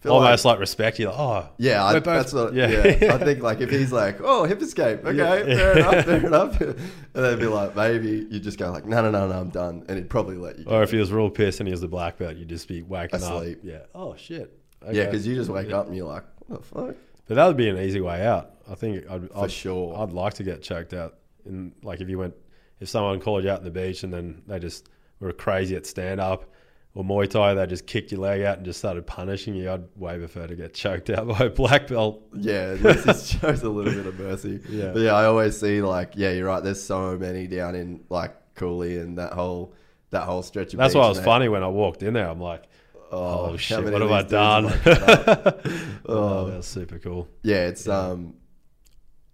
feel 0.00 0.12
almost 0.14 0.44
like, 0.44 0.58
respect. 0.58 0.98
You're 0.98 1.10
like, 1.10 1.18
oh, 1.20 1.48
yeah, 1.58 1.84
I, 1.84 1.92
both- 1.94 2.04
that's 2.04 2.32
what. 2.32 2.54
Yeah. 2.54 2.66
I 3.12 3.18
think 3.24 3.40
like 3.42 3.60
if 3.60 3.70
he's 3.70 3.92
like, 3.92 4.18
"Oh, 4.20 4.44
hip 4.44 4.60
escape," 4.62 5.04
okay, 5.04 5.16
Yeah. 5.16 5.56
fair 5.56 5.78
enough, 5.78 6.04
fair 6.04 6.26
enough, 6.26 6.60
and 6.60 6.76
they'd 7.14 7.38
be 7.38 7.46
like, 7.46 7.76
maybe 7.76 8.26
you 8.30 8.40
just 8.40 8.58
go 8.58 8.70
like, 8.72 8.84
"No, 8.86 9.02
no, 9.02 9.10
no, 9.10 9.28
no, 9.28 9.34
I'm 9.40 9.50
done," 9.50 9.84
and 9.88 9.96
he'd 9.98 10.10
probably 10.10 10.36
let 10.36 10.58
you. 10.58 10.64
Go. 10.64 10.70
Or 10.72 10.82
if 10.82 10.90
he 10.90 10.98
was 10.98 11.12
real 11.12 11.30
pissed 11.30 11.60
and 11.60 11.68
he 11.68 11.72
was 11.72 11.80
the 11.80 11.88
black 11.88 12.18
belt, 12.18 12.36
you'd 12.36 12.48
just 12.48 12.66
be 12.68 12.82
waking 12.82 13.16
Asleep. 13.20 13.58
up. 13.58 13.64
Yeah. 13.64 13.78
Oh 13.94 14.14
shit. 14.16 14.56
yeah, 14.90 15.04
because 15.04 15.26
you 15.26 15.34
just 15.34 15.50
wake 15.50 15.70
up 15.72 15.86
and 15.86 15.96
you're 15.96 16.08
like, 16.08 16.24
"What 16.46 16.60
the 16.62 16.66
fuck?" 16.66 16.94
But 17.28 17.34
that 17.36 17.46
would 17.46 17.56
be 17.56 17.68
an 17.68 17.78
easy 17.78 18.00
way 18.00 18.26
out. 18.26 18.50
I 18.70 18.74
think 18.74 19.08
I'd, 19.08 19.30
For 19.30 19.44
I'd, 19.44 19.52
sure. 19.52 19.96
I'd 19.98 20.12
like 20.12 20.34
to 20.34 20.42
get 20.42 20.62
choked 20.62 20.92
out. 20.94 21.14
In 21.46 21.72
like 21.82 22.00
if 22.00 22.08
you 22.08 22.18
went, 22.18 22.34
if 22.80 22.88
someone 22.88 23.20
called 23.20 23.44
you 23.44 23.50
out 23.50 23.58
on 23.58 23.64
the 23.64 23.70
beach 23.70 24.02
and 24.04 24.12
then 24.12 24.42
they 24.46 24.58
just 24.58 24.88
were 25.20 25.32
crazy 25.32 25.76
at 25.76 25.86
stand 25.86 26.20
up 26.20 26.50
or 26.94 27.02
Muay 27.04 27.28
Thai, 27.28 27.54
they 27.54 27.66
just 27.66 27.86
kicked 27.86 28.12
your 28.12 28.20
leg 28.20 28.42
out 28.42 28.58
and 28.58 28.66
just 28.66 28.78
started 28.78 29.06
punishing 29.06 29.54
you. 29.54 29.70
I'd 29.70 29.84
way 29.96 30.18
prefer 30.18 30.46
to 30.46 30.54
get 30.54 30.74
choked 30.74 31.08
out 31.10 31.26
by 31.38 31.46
a 31.46 31.50
black 31.50 31.86
belt. 31.86 32.22
Yeah, 32.34 32.72
least 32.80 33.06
it 33.06 33.38
shows 33.40 33.62
a 33.62 33.70
little 33.70 33.92
bit 33.94 34.06
of 34.06 34.18
mercy. 34.18 34.60
Yeah. 34.68 34.92
but 34.92 35.00
yeah, 35.00 35.14
I 35.14 35.24
always 35.24 35.58
see 35.58 35.80
like, 35.80 36.12
yeah, 36.16 36.32
you're 36.32 36.46
right. 36.48 36.62
There's 36.62 36.82
so 36.82 37.16
many 37.16 37.46
down 37.46 37.74
in 37.74 38.04
like 38.10 38.34
Cooley 38.54 38.98
and 38.98 39.16
that 39.18 39.32
whole 39.32 39.74
that 40.10 40.24
whole 40.24 40.42
stretch 40.42 40.74
of. 40.74 40.78
That's 40.78 40.92
beach, 40.92 40.98
why 41.00 41.06
it 41.06 41.08
was 41.10 41.18
mate. 41.18 41.24
funny 41.24 41.48
when 41.48 41.62
I 41.62 41.68
walked 41.68 42.02
in 42.02 42.12
there. 42.12 42.28
I'm 42.28 42.40
like, 42.40 42.64
oh, 43.10 43.52
how 43.52 43.56
shit, 43.56 43.82
what 43.84 44.02
have 44.02 44.10
I 44.10 44.22
done? 44.22 44.66
am 44.66 44.72
I 44.72 44.78
cut 44.82 45.28
up? 45.46 45.60
oh, 45.66 46.00
Oh. 46.04 46.46
that 46.50 46.56
was 46.58 46.66
super 46.66 46.98
cool. 46.98 47.26
Yeah, 47.42 47.68
it's 47.68 47.88
um, 47.88 48.34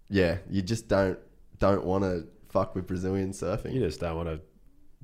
yeah, 0.09 0.37
you 0.49 0.61
just 0.61 0.87
don't 0.87 1.19
don't 1.59 1.83
want 1.85 2.03
to 2.03 2.27
fuck 2.49 2.75
with 2.75 2.87
Brazilian 2.87 3.31
surfing 3.31 3.73
You 3.73 3.79
just 3.81 3.99
don't 3.99 4.15
want 4.15 4.29
to 4.29 4.41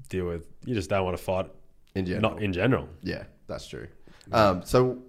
deal 0.09 0.25
with. 0.25 0.47
You 0.65 0.73
just 0.73 0.89
don't 0.89 1.03
want 1.05 1.17
to 1.17 1.23
fight. 1.23 1.49
in 1.95 2.05
general. 2.05 2.31
Not 2.33 2.41
in 2.41 2.53
general. 2.53 2.89
yeah, 3.01 3.23
that's 3.47 3.67
true. 3.67 3.87
Um, 4.31 4.63
so 4.63 4.99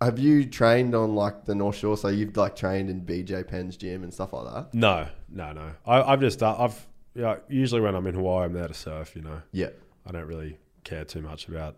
have 0.00 0.18
you 0.18 0.44
trained 0.44 0.94
on 0.94 1.14
like 1.14 1.44
the 1.46 1.54
North 1.54 1.76
Shore? 1.76 1.96
So 1.96 2.08
you've 2.08 2.36
like 2.36 2.54
trained 2.56 2.90
in 2.90 3.00
BJ 3.02 3.46
Penn's 3.48 3.76
gym 3.76 4.02
and 4.02 4.12
stuff 4.12 4.32
like 4.32 4.52
that. 4.52 4.74
No, 4.74 5.08
no, 5.30 5.52
no. 5.52 5.70
I, 5.86 6.02
I've 6.02 6.20
just 6.20 6.38
done. 6.40 6.56
I've 6.58 6.86
yeah. 7.14 7.36
Usually 7.48 7.80
when 7.80 7.94
I'm 7.94 8.06
in 8.06 8.14
Hawaii, 8.14 8.44
I'm 8.44 8.52
there 8.52 8.68
to 8.68 8.74
surf. 8.74 9.16
You 9.16 9.22
know, 9.22 9.40
Yeah, 9.52 9.70
I 10.06 10.12
don't 10.12 10.26
really 10.26 10.58
care 10.84 11.04
too 11.04 11.22
much 11.22 11.48
about, 11.48 11.76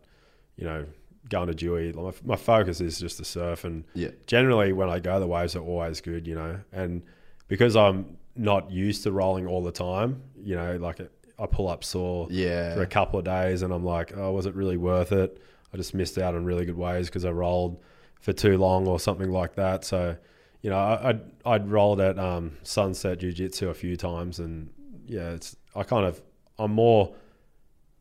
you 0.57 0.65
know, 0.65 0.87
going 1.29 1.47
to 1.49 1.55
Dewey. 1.55 1.93
Like, 1.93 2.25
my, 2.25 2.33
my 2.33 2.37
focus 2.37 2.81
is 2.81 2.99
just 2.99 3.19
to 3.19 3.25
surf, 3.25 3.65
and 3.65 3.85
yeah, 3.95 4.09
generally 4.27 4.73
when 4.73 4.89
I 4.89 4.99
go, 4.99 5.21
the 5.21 5.27
waves 5.27 5.55
are 5.55 5.61
always 5.63 6.01
good. 6.01 6.27
You 6.27 6.35
know, 6.35 6.61
and 6.73 7.03
because 7.49 7.77
I'm 7.77 8.17
not 8.37 8.71
used 8.71 9.03
to 9.05 9.13
rolling 9.13 9.47
all 9.47 9.63
the 9.63 9.73
time, 9.73 10.23
you 10.43 10.55
know, 10.57 10.77
like 10.77 11.01
I 11.39 11.47
pull 11.47 11.69
up 11.69 11.85
sore 11.85 12.29
yeah. 12.31 12.75
for 12.75 12.83
a 12.83 12.87
couple 12.87 13.19
of 13.19 13.25
days, 13.25 13.63
and 13.63 13.73
I'm 13.73 13.85
like, 13.85 14.17
oh, 14.17 14.33
was 14.33 14.47
it 14.47 14.55
really 14.55 14.77
worth 14.77 15.13
it? 15.13 15.41
I 15.73 15.77
just 15.77 15.95
missed 15.95 16.19
out 16.19 16.35
on 16.35 16.45
really 16.45 16.65
good 16.65 16.77
ways 16.77 17.07
because 17.07 17.25
I 17.25 17.31
rolled 17.31 17.83
for 18.21 18.33
too 18.33 18.57
long 18.57 18.87
or 18.87 18.99
something 18.99 19.31
like 19.31 19.57
that. 19.57 19.85
So, 19.85 20.17
you 20.63 20.71
know, 20.71 20.79
I, 20.79 21.11
I'd 21.11 21.21
I'd 21.45 21.71
rolled 21.71 22.01
at 22.01 22.19
um, 22.19 22.57
Sunset 22.63 23.19
Jiu 23.19 23.33
Jitsu 23.33 23.69
a 23.69 23.75
few 23.75 23.97
times, 23.97 24.39
and 24.39 24.71
yeah, 25.07 25.31
it's 25.31 25.57
I 25.75 25.83
kind 25.83 26.07
of 26.07 26.23
I'm 26.59 26.73
more 26.73 27.15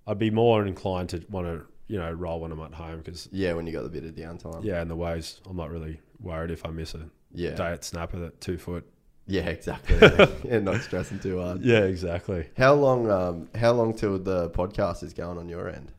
I'd 0.08 0.20
be 0.20 0.30
more 0.30 0.66
inclined 0.66 1.10
to 1.10 1.24
want 1.30 1.48
to 1.48 1.66
you 1.88 2.00
know 2.00 2.12
roll 2.12 2.40
when 2.40 2.52
I'm 2.52 2.62
at 2.62 2.74
home 2.74 3.00
because 3.00 3.28
Yeah, 3.32 3.54
when 3.54 3.68
you 3.68 3.74
got 3.74 3.84
the 3.84 3.90
bit 3.90 4.06
of 4.06 4.16
downtime. 4.16 4.64
yeah, 4.64 4.82
and 4.82 4.90
the 4.90 4.96
waves 4.96 5.42
I'm 5.48 5.58
not 5.58 5.70
really 5.70 6.00
worried 6.22 6.52
if 6.52 6.66
I 6.66 6.70
miss 6.70 6.94
a 6.96 7.10
yeah, 7.34 7.52
day 7.52 7.72
at 7.72 7.84
snapper 7.84 8.26
at 8.26 8.40
two 8.40 8.58
foot. 8.58 8.88
Yeah, 9.28 9.48
exactly. 9.48 9.98
yeah, 10.50 10.60
not 10.60 10.82
stressing 10.82 11.20
too 11.20 11.40
hard. 11.42 11.62
Yeah, 11.64 11.80
exactly. 11.86 12.48
How 12.58 12.74
long? 12.74 13.10
Um, 13.10 13.50
how 13.56 13.72
long 13.74 13.94
till 13.94 14.18
the 14.20 14.50
podcast 14.52 15.04
is 15.04 15.14
going 15.14 15.38
on 15.38 15.50
your 15.50 15.70
end? 15.70 15.92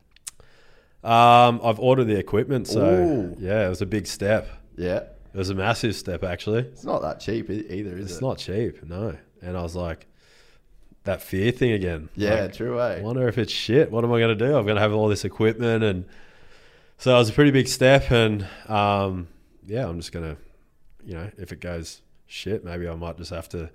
Um, 1.03 1.61
I've 1.63 1.79
ordered 1.79 2.05
the 2.05 2.17
equipment, 2.17 2.67
so 2.67 2.81
Ooh. 2.85 3.35
yeah, 3.39 3.65
it 3.65 3.69
was 3.69 3.81
a 3.81 3.85
big 3.85 4.07
step. 4.07 4.49
Yeah, 4.75 4.97
It 5.33 5.37
was 5.37 5.49
a 5.49 5.55
massive 5.55 5.95
step 5.95 6.23
actually. 6.23 6.59
it's 6.61 6.83
not 6.83 7.01
that 7.01 7.19
cheap 7.19 7.49
e- 7.49 7.65
either, 7.69 7.97
is 7.97 8.05
It's 8.11 8.17
it? 8.17 8.21
not 8.21 8.37
cheap, 8.37 8.83
no. 8.83 9.15
And 9.41 9.55
I 9.57 9.61
was 9.61 9.75
like, 9.75 10.07
that 11.03 11.21
fear 11.21 11.51
thing 11.51 11.71
again. 11.71 12.09
Yeah, 12.15 12.41
Like, 12.41 12.53
true. 12.53 12.79
I 12.79 12.95
Eh? 12.97 13.01
wonder 13.01 13.27
if 13.27 13.37
it's 13.37 13.51
shit. 13.51 13.91
What 13.91 14.03
am 14.03 14.11
I 14.11 14.19
going 14.19 14.37
to 14.37 14.45
do? 14.45 14.57
I'm 14.57 14.65
going 14.65 14.75
to 14.75 14.81
have 14.81 14.93
all 14.93 15.07
this 15.07 15.23
equipment, 15.23 15.83
and 15.83 16.05
so 16.97 17.15
it 17.15 17.19
was 17.19 17.29
a 17.29 17.33
pretty 17.33 17.51
big 17.51 17.67
step. 17.67 18.11
And 18.11 18.45
um, 18.67 19.27
yeah, 19.65 19.87
I'm 19.87 19.97
just 19.99 20.11
going 20.11 20.35
to, 20.35 20.41
you 21.05 21.13
know, 21.13 21.29
if 21.37 21.51
it 21.51 21.61
goes 21.61 22.01
shit, 22.27 22.63
maybe 22.63 22.87
I 22.87 22.95
might 22.95 23.17
just 23.17 23.31
have 23.31 23.49
to 23.49 23.69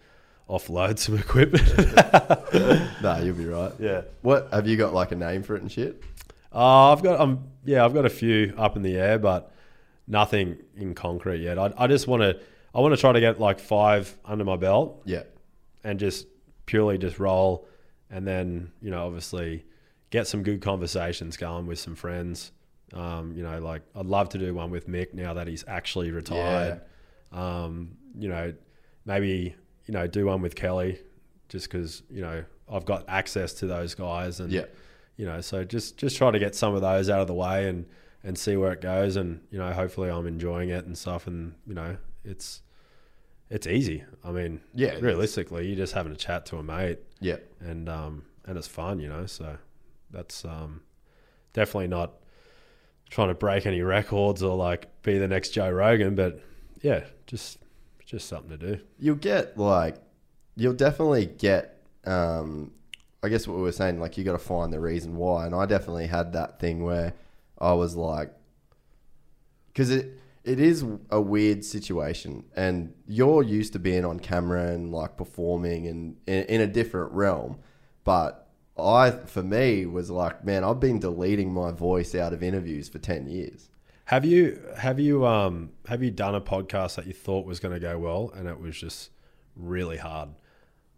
offload 0.48 0.98
some 0.98 1.16
equipment. 1.18 1.62
Nah, 3.02 3.18
you'll 3.18 3.34
be 3.34 3.46
right. 3.46 3.72
yeah. 3.80 4.02
What 4.20 4.48
have 4.52 4.66
you 4.68 4.76
got 4.76 4.92
like 4.94 5.10
a 5.12 5.16
name 5.16 5.42
for 5.42 5.56
it 5.56 5.62
and 5.62 5.72
shit? 5.72 6.02
Uh, 6.54 6.92
I've 6.92 7.02
got 7.02 7.20
um 7.20 7.44
yeah 7.64 7.84
I've 7.84 7.94
got 7.94 8.04
a 8.04 8.10
few 8.10 8.54
up 8.56 8.76
in 8.76 8.82
the 8.82 8.96
air, 8.96 9.18
but 9.18 9.52
nothing 10.06 10.58
in 10.76 10.94
concrete 10.94 11.40
yet. 11.40 11.58
I, 11.58 11.72
I 11.76 11.86
just 11.86 12.06
want 12.06 12.22
to 12.22 12.38
I 12.74 12.80
want 12.80 12.94
to 12.94 13.00
try 13.00 13.12
to 13.12 13.20
get 13.20 13.40
like 13.40 13.58
five 13.58 14.16
under 14.24 14.44
my 14.44 14.56
belt 14.56 15.02
Yeah, 15.04 15.22
and 15.82 15.98
just 15.98 16.26
purely 16.66 16.98
just 16.98 17.18
roll, 17.18 17.66
and 18.10 18.26
then 18.26 18.70
you 18.80 18.90
know 18.90 19.06
obviously 19.06 19.64
get 20.10 20.26
some 20.26 20.42
good 20.42 20.60
conversations 20.60 21.36
going 21.36 21.66
with 21.66 21.78
some 21.78 21.94
friends. 21.94 22.52
Um, 22.92 23.32
you 23.34 23.42
know, 23.42 23.58
like 23.60 23.82
I'd 23.96 24.04
love 24.06 24.28
to 24.30 24.38
do 24.38 24.54
one 24.54 24.70
with 24.70 24.86
Mick 24.86 25.14
now 25.14 25.32
that 25.34 25.48
he's 25.48 25.64
actually 25.66 26.10
retired. 26.10 26.82
Um, 27.32 27.96
you 28.18 28.28
know, 28.28 28.52
maybe 29.04 29.54
you 29.86 29.94
know 29.94 30.06
do 30.06 30.26
one 30.26 30.40
with 30.42 30.54
Kelly, 30.54 31.00
just 31.48 31.70
because 31.70 32.02
you 32.10 32.22
know 32.22 32.44
I've 32.70 32.84
got 32.84 33.04
access 33.08 33.52
to 33.54 33.66
those 33.66 33.94
guys 33.94 34.40
and 34.40 34.52
yeah, 34.52 34.64
you 35.16 35.26
know, 35.26 35.40
so 35.40 35.64
just 35.64 35.96
just 35.98 36.16
try 36.16 36.30
to 36.30 36.38
get 36.38 36.54
some 36.54 36.74
of 36.74 36.80
those 36.80 37.10
out 37.10 37.20
of 37.20 37.26
the 37.26 37.34
way 37.34 37.68
and 37.68 37.86
and 38.24 38.38
see 38.38 38.56
where 38.56 38.72
it 38.72 38.80
goes, 38.80 39.16
and 39.16 39.40
you 39.50 39.58
know, 39.58 39.72
hopefully 39.72 40.08
I'm 40.10 40.26
enjoying 40.26 40.68
it 40.70 40.84
and 40.86 40.96
stuff, 40.96 41.26
and 41.26 41.54
you 41.66 41.74
know, 41.74 41.96
it's 42.24 42.62
it's 43.50 43.66
easy. 43.66 44.04
I 44.24 44.30
mean, 44.30 44.60
Yeah, 44.72 44.94
realistically, 45.00 45.66
you're 45.66 45.76
just 45.76 45.92
having 45.92 46.12
a 46.12 46.16
chat 46.16 46.46
to 46.46 46.56
a 46.56 46.62
mate, 46.62 47.00
yeah, 47.20 47.36
and 47.60 47.88
um 47.88 48.24
and 48.46 48.56
it's 48.56 48.68
fun, 48.68 48.98
you 49.00 49.08
know. 49.08 49.26
So 49.26 49.56
that's 50.10 50.44
um 50.44 50.82
definitely 51.52 51.88
not 51.88 52.12
trying 53.10 53.28
to 53.28 53.34
break 53.34 53.66
any 53.66 53.82
records 53.82 54.42
or 54.42 54.56
like 54.56 54.88
be 55.02 55.18
the 55.18 55.28
next 55.28 55.50
Joe 55.50 55.70
Rogan, 55.70 56.14
but 56.14 56.40
yeah, 56.80 57.04
just 57.26 57.58
just 58.12 58.28
something 58.28 58.50
to 58.50 58.58
do. 58.58 58.80
you'll 58.98 59.16
get 59.16 59.56
like 59.56 59.96
you'll 60.54 60.74
definitely 60.74 61.24
get 61.24 61.82
um 62.04 62.70
i 63.22 63.28
guess 63.28 63.48
what 63.48 63.56
we 63.56 63.62
were 63.62 63.72
saying 63.72 63.98
like 63.98 64.18
you 64.18 64.22
got 64.22 64.32
to 64.32 64.38
find 64.38 64.70
the 64.70 64.78
reason 64.78 65.16
why 65.16 65.46
and 65.46 65.54
i 65.54 65.64
definitely 65.64 66.06
had 66.06 66.34
that 66.34 66.60
thing 66.60 66.84
where 66.84 67.14
i 67.58 67.72
was 67.72 67.96
like 67.96 68.30
because 69.68 69.90
it 69.90 70.18
it 70.44 70.60
is 70.60 70.84
a 71.08 71.20
weird 71.20 71.64
situation 71.64 72.44
and 72.54 72.92
you're 73.06 73.42
used 73.42 73.72
to 73.72 73.78
being 73.78 74.04
on 74.04 74.20
camera 74.20 74.72
and 74.72 74.92
like 74.92 75.16
performing 75.16 75.86
and 75.86 76.16
in, 76.26 76.44
in 76.44 76.60
a 76.60 76.66
different 76.66 77.10
realm 77.12 77.58
but 78.04 78.50
i 78.78 79.10
for 79.10 79.42
me 79.42 79.86
was 79.86 80.10
like 80.10 80.44
man 80.44 80.62
i've 80.64 80.80
been 80.80 80.98
deleting 80.98 81.50
my 81.50 81.70
voice 81.70 82.14
out 82.14 82.34
of 82.34 82.42
interviews 82.42 82.90
for 82.90 82.98
10 82.98 83.26
years 83.26 83.70
Have 84.06 84.24
you 84.24 84.60
have 84.76 84.98
you 85.00 85.24
um 85.26 85.70
have 85.86 86.02
you 86.02 86.10
done 86.10 86.34
a 86.34 86.40
podcast 86.40 86.96
that 86.96 87.06
you 87.06 87.12
thought 87.12 87.46
was 87.46 87.60
going 87.60 87.72
to 87.74 87.80
go 87.80 87.98
well 87.98 88.32
and 88.34 88.48
it 88.48 88.60
was 88.60 88.76
just 88.78 89.10
really 89.56 89.96
hard? 89.96 90.30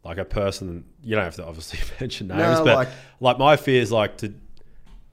Like 0.05 0.18
a 0.18 0.24
person, 0.24 0.84
you 1.02 1.15
don't 1.15 1.24
have 1.24 1.36
to 1.36 1.47
obviously 1.47 1.78
mention 2.00 2.28
names, 2.28 2.41
No, 2.58 2.65
but 2.65 2.74
like- 2.76 2.89
like, 3.20 3.39
my 3.39 3.57
fear 3.57 3.81
is 3.81 3.92
like 3.92 4.16
to 4.18 4.34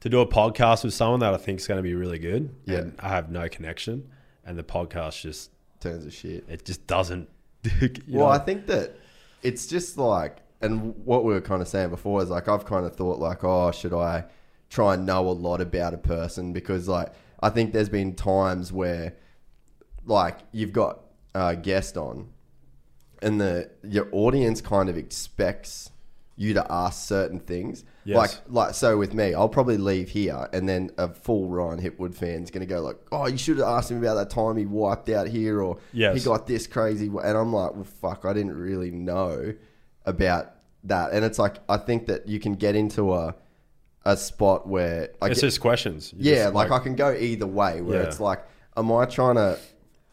to 0.02 0.10
do 0.10 0.20
a 0.20 0.26
podcast 0.28 0.84
with 0.84 0.94
someone 0.96 1.20
that 1.20 1.34
I 1.34 1.38
think 1.38 1.60
is 1.60 1.68
going 1.68 1.78
to 1.78 1.84
be 1.84 1.94
really 1.94 2.18
good, 2.18 2.56
Yeah. 2.66 2.80
and 2.80 2.96
I 3.00 3.10
have 3.10 3.30
no 3.30 3.48
connection, 3.48 4.10
and 4.44 4.58
the 4.58 4.64
podcast 4.64 5.22
just 5.22 5.52
turns 5.80 6.06
of 6.06 6.14
shit 6.14 6.46
it 6.50 6.66
just 6.66 6.88
doesn't. 6.88 7.30
well, 7.82 7.90
know? 8.08 8.26
I 8.26 8.40
think 8.40 8.66
that 8.68 8.98
it's 9.44 9.68
just 9.68 9.98
like, 9.98 10.38
and 10.62 10.96
what 11.06 11.24
we 11.24 11.34
were 11.34 11.42
kind 11.42 11.62
of 11.62 11.68
saying 11.68 11.90
before 11.90 12.22
is 12.24 12.30
like, 12.30 12.48
I've 12.48 12.66
kind 12.66 12.86
of 12.86 12.96
thought 12.96 13.20
like, 13.20 13.44
oh, 13.44 13.72
should 13.72 13.94
I 13.94 14.26
try 14.70 14.96
and 14.96 15.06
know 15.06 15.28
a 15.28 15.32
lot 15.32 15.62
about 15.62 15.94
a 15.94 15.98
person? 15.98 16.52
Because 16.54 16.88
like, 16.88 17.14
I 17.42 17.50
think 17.50 17.74
there's 17.74 17.90
been 17.90 18.16
times 18.16 18.72
where, 18.72 19.16
like, 20.06 20.40
you've 20.52 20.74
got 20.74 21.00
a 21.34 21.56
guest 21.56 21.98
on, 21.98 22.30
and 23.22 23.40
the 23.40 23.70
your 23.84 24.08
audience 24.12 24.62
kind 24.62 24.90
of 24.90 24.98
expects 24.98 25.92
you 26.38 26.54
to 26.56 26.66
ask 26.72 27.08
certain 27.08 27.40
things. 27.40 27.84
Yes. 28.04 28.18
Like 28.18 28.32
like 28.48 28.74
so 28.74 28.98
with 28.98 29.14
me, 29.14 29.36
I'll 29.36 29.50
probably 29.50 29.78
leave 29.78 30.10
here 30.10 30.50
and 30.54 30.68
then 30.68 30.90
a 30.98 31.08
full 31.10 31.48
Ryan 31.50 31.80
Hipwood 31.80 32.16
fan's 32.16 32.50
gonna 32.50 32.66
go 32.66 32.82
like, 32.82 32.98
Oh, 33.12 33.28
you 33.28 33.38
should 33.38 33.58
have 33.58 33.68
asked 33.68 33.92
him 33.92 34.00
about 34.00 34.16
that 34.16 34.32
time 34.32 34.58
he 34.58 34.66
wiped 34.66 35.10
out 35.10 35.28
here 35.28 35.62
or 35.62 35.78
Yes. 35.94 36.18
he 36.18 36.24
got 36.24 36.48
this 36.48 36.66
crazy 36.66 37.08
and 37.08 37.38
I'm 37.38 37.54
like, 37.54 37.76
Well 37.76 37.84
fuck, 37.84 38.26
I 38.26 38.34
didn't 38.34 38.58
really 38.58 38.90
know 38.90 39.54
about 40.06 40.54
that. 40.86 41.12
And 41.12 41.24
it's 41.24 41.38
like 41.38 41.58
I 41.70 41.78
think 41.78 42.08
that 42.08 42.28
you 42.28 42.40
can 42.40 42.56
get 42.56 42.76
into 42.76 43.14
a 43.14 43.36
a 44.06 44.18
spot 44.18 44.68
where 44.68 45.10
I 45.22 45.28
it's 45.28 45.42
just 45.42 45.62
questions. 45.62 46.14
You 46.18 46.32
yeah, 46.34 46.44
just, 46.46 46.56
like, 46.56 46.72
I 46.72 46.80
can 46.80 46.96
go 46.96 47.12
either 47.14 47.48
way. 47.48 47.82
Where 47.82 48.02
Yeah. 48.02 48.08
it's 48.08 48.20
like, 48.20 48.44
am 48.78 48.92
I 48.92 49.06
trying 49.06 49.36
to? 49.36 49.58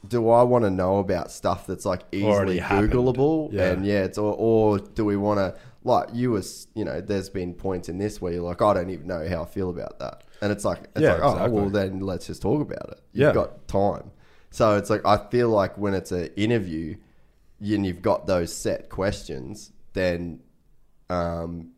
Do 0.07 0.31
I 0.31 0.43
want 0.45 0.65
to 0.65 0.71
know 0.71 0.99
about 0.99 1.31
stuff 1.33 1.67
that's 1.67 1.85
like 1.85 2.03
easily. 2.13 2.61
Googleable? 2.61 3.53
Yeah. 3.53 3.73
And 3.73 3.85
yeah, 3.85 4.05
it's 4.05 4.17
or, 4.19 4.35
or 4.39 4.79
do 4.79 5.05
we 5.05 5.17
want 5.17 5.39
to 5.39 5.59
like 5.85 6.09
you 6.13 6.31
was 6.33 6.69
you 6.75 6.85
know? 6.85 7.01
There's 7.01 7.29
been 7.31 7.53
points 7.55 7.89
in 7.89 7.99
this 7.99 8.21
where 8.21 8.33
you're 8.33 8.43
like, 8.43 8.63
I 8.63 8.75
don't 8.75 8.91
even 8.91 9.07
know 9.07 9.27
how 9.29 9.43
I 9.43 9.47
feel 9.47 9.71
about 9.71 9.99
that, 9.99 10.23
and 10.41 10.53
it's 10.53 10.65
like, 10.65 10.85
it's 10.95 11.01
Yeah, 11.01 11.15
like, 11.15 11.23
oh 11.23 11.33
exactly. 11.33 11.61
well, 11.61 11.71
then 11.71 12.01
let's 12.01 12.27
just 12.29 12.43
talk 12.43 12.61
about 12.63 12.91
it. 12.91 13.01
You've 13.13 13.29
Yeah. 13.29 13.33
got 13.33 13.67
time, 13.67 14.13
so 14.51 14.77
it's 14.77 14.89
like 14.91 15.05
I 15.05 15.17
feel 15.31 15.49
like 15.49 15.77
when 15.79 15.95
it's 15.95 16.13
an 16.13 16.29
interview, 16.37 16.97
and 17.61 17.85
you've 17.85 18.03
got 18.03 18.27
those 18.27 18.53
set 18.55 18.89
questions, 18.91 19.73
then 19.95 20.41
um, 21.11 21.73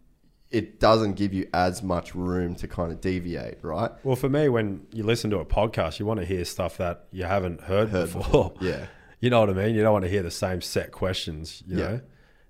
it 0.51 0.81
doesn't 0.81 1.15
give 1.15 1.33
you 1.33 1.49
as 1.55 1.83
much 1.83 2.15
room 2.15 2.55
to 2.57 2.67
kind 2.67 2.91
of 2.91 3.01
deviate, 3.01 3.59
right? 3.63 3.91
Well, 4.03 4.17
for 4.17 4.29
me, 4.29 4.49
when 4.49 4.87
you 4.93 5.05
listen 5.05 5.31
to 5.31 5.39
a 5.39 5.45
podcast, 5.45 5.99
you 6.01 6.07
want 6.07 6.19
to 6.21 6.27
hear 6.27 6.45
stuff 6.45 6.77
that 6.79 7.05
you 7.13 7.25
haven't 7.25 7.61
heard, 7.63 7.91
Heard 7.91 8.13
before. 8.13 8.53
Yeah. 8.61 8.87
You 9.21 9.29
know 9.31 9.41
what 9.41 9.51
I 9.51 9.53
mean? 9.53 9.75
You 9.75 9.83
don't 9.83 9.93
want 9.93 10.05
to 10.07 10.11
hear 10.11 10.23
the 10.23 10.31
same 10.31 10.61
set 10.63 10.91
questions, 10.93 11.63
you 11.67 11.79
Yeah. 11.79 11.89
know? 11.89 12.01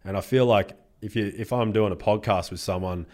And 0.05 0.17
I 0.17 0.21
feel 0.23 0.47
like 0.47 0.73
if 1.03 1.15
you 1.17 1.33
if 1.37 1.53
I'm 1.53 1.73
doing 1.73 1.93
a 1.93 1.97
podcast 1.97 2.51
with 2.51 2.61
someone, 2.61 3.07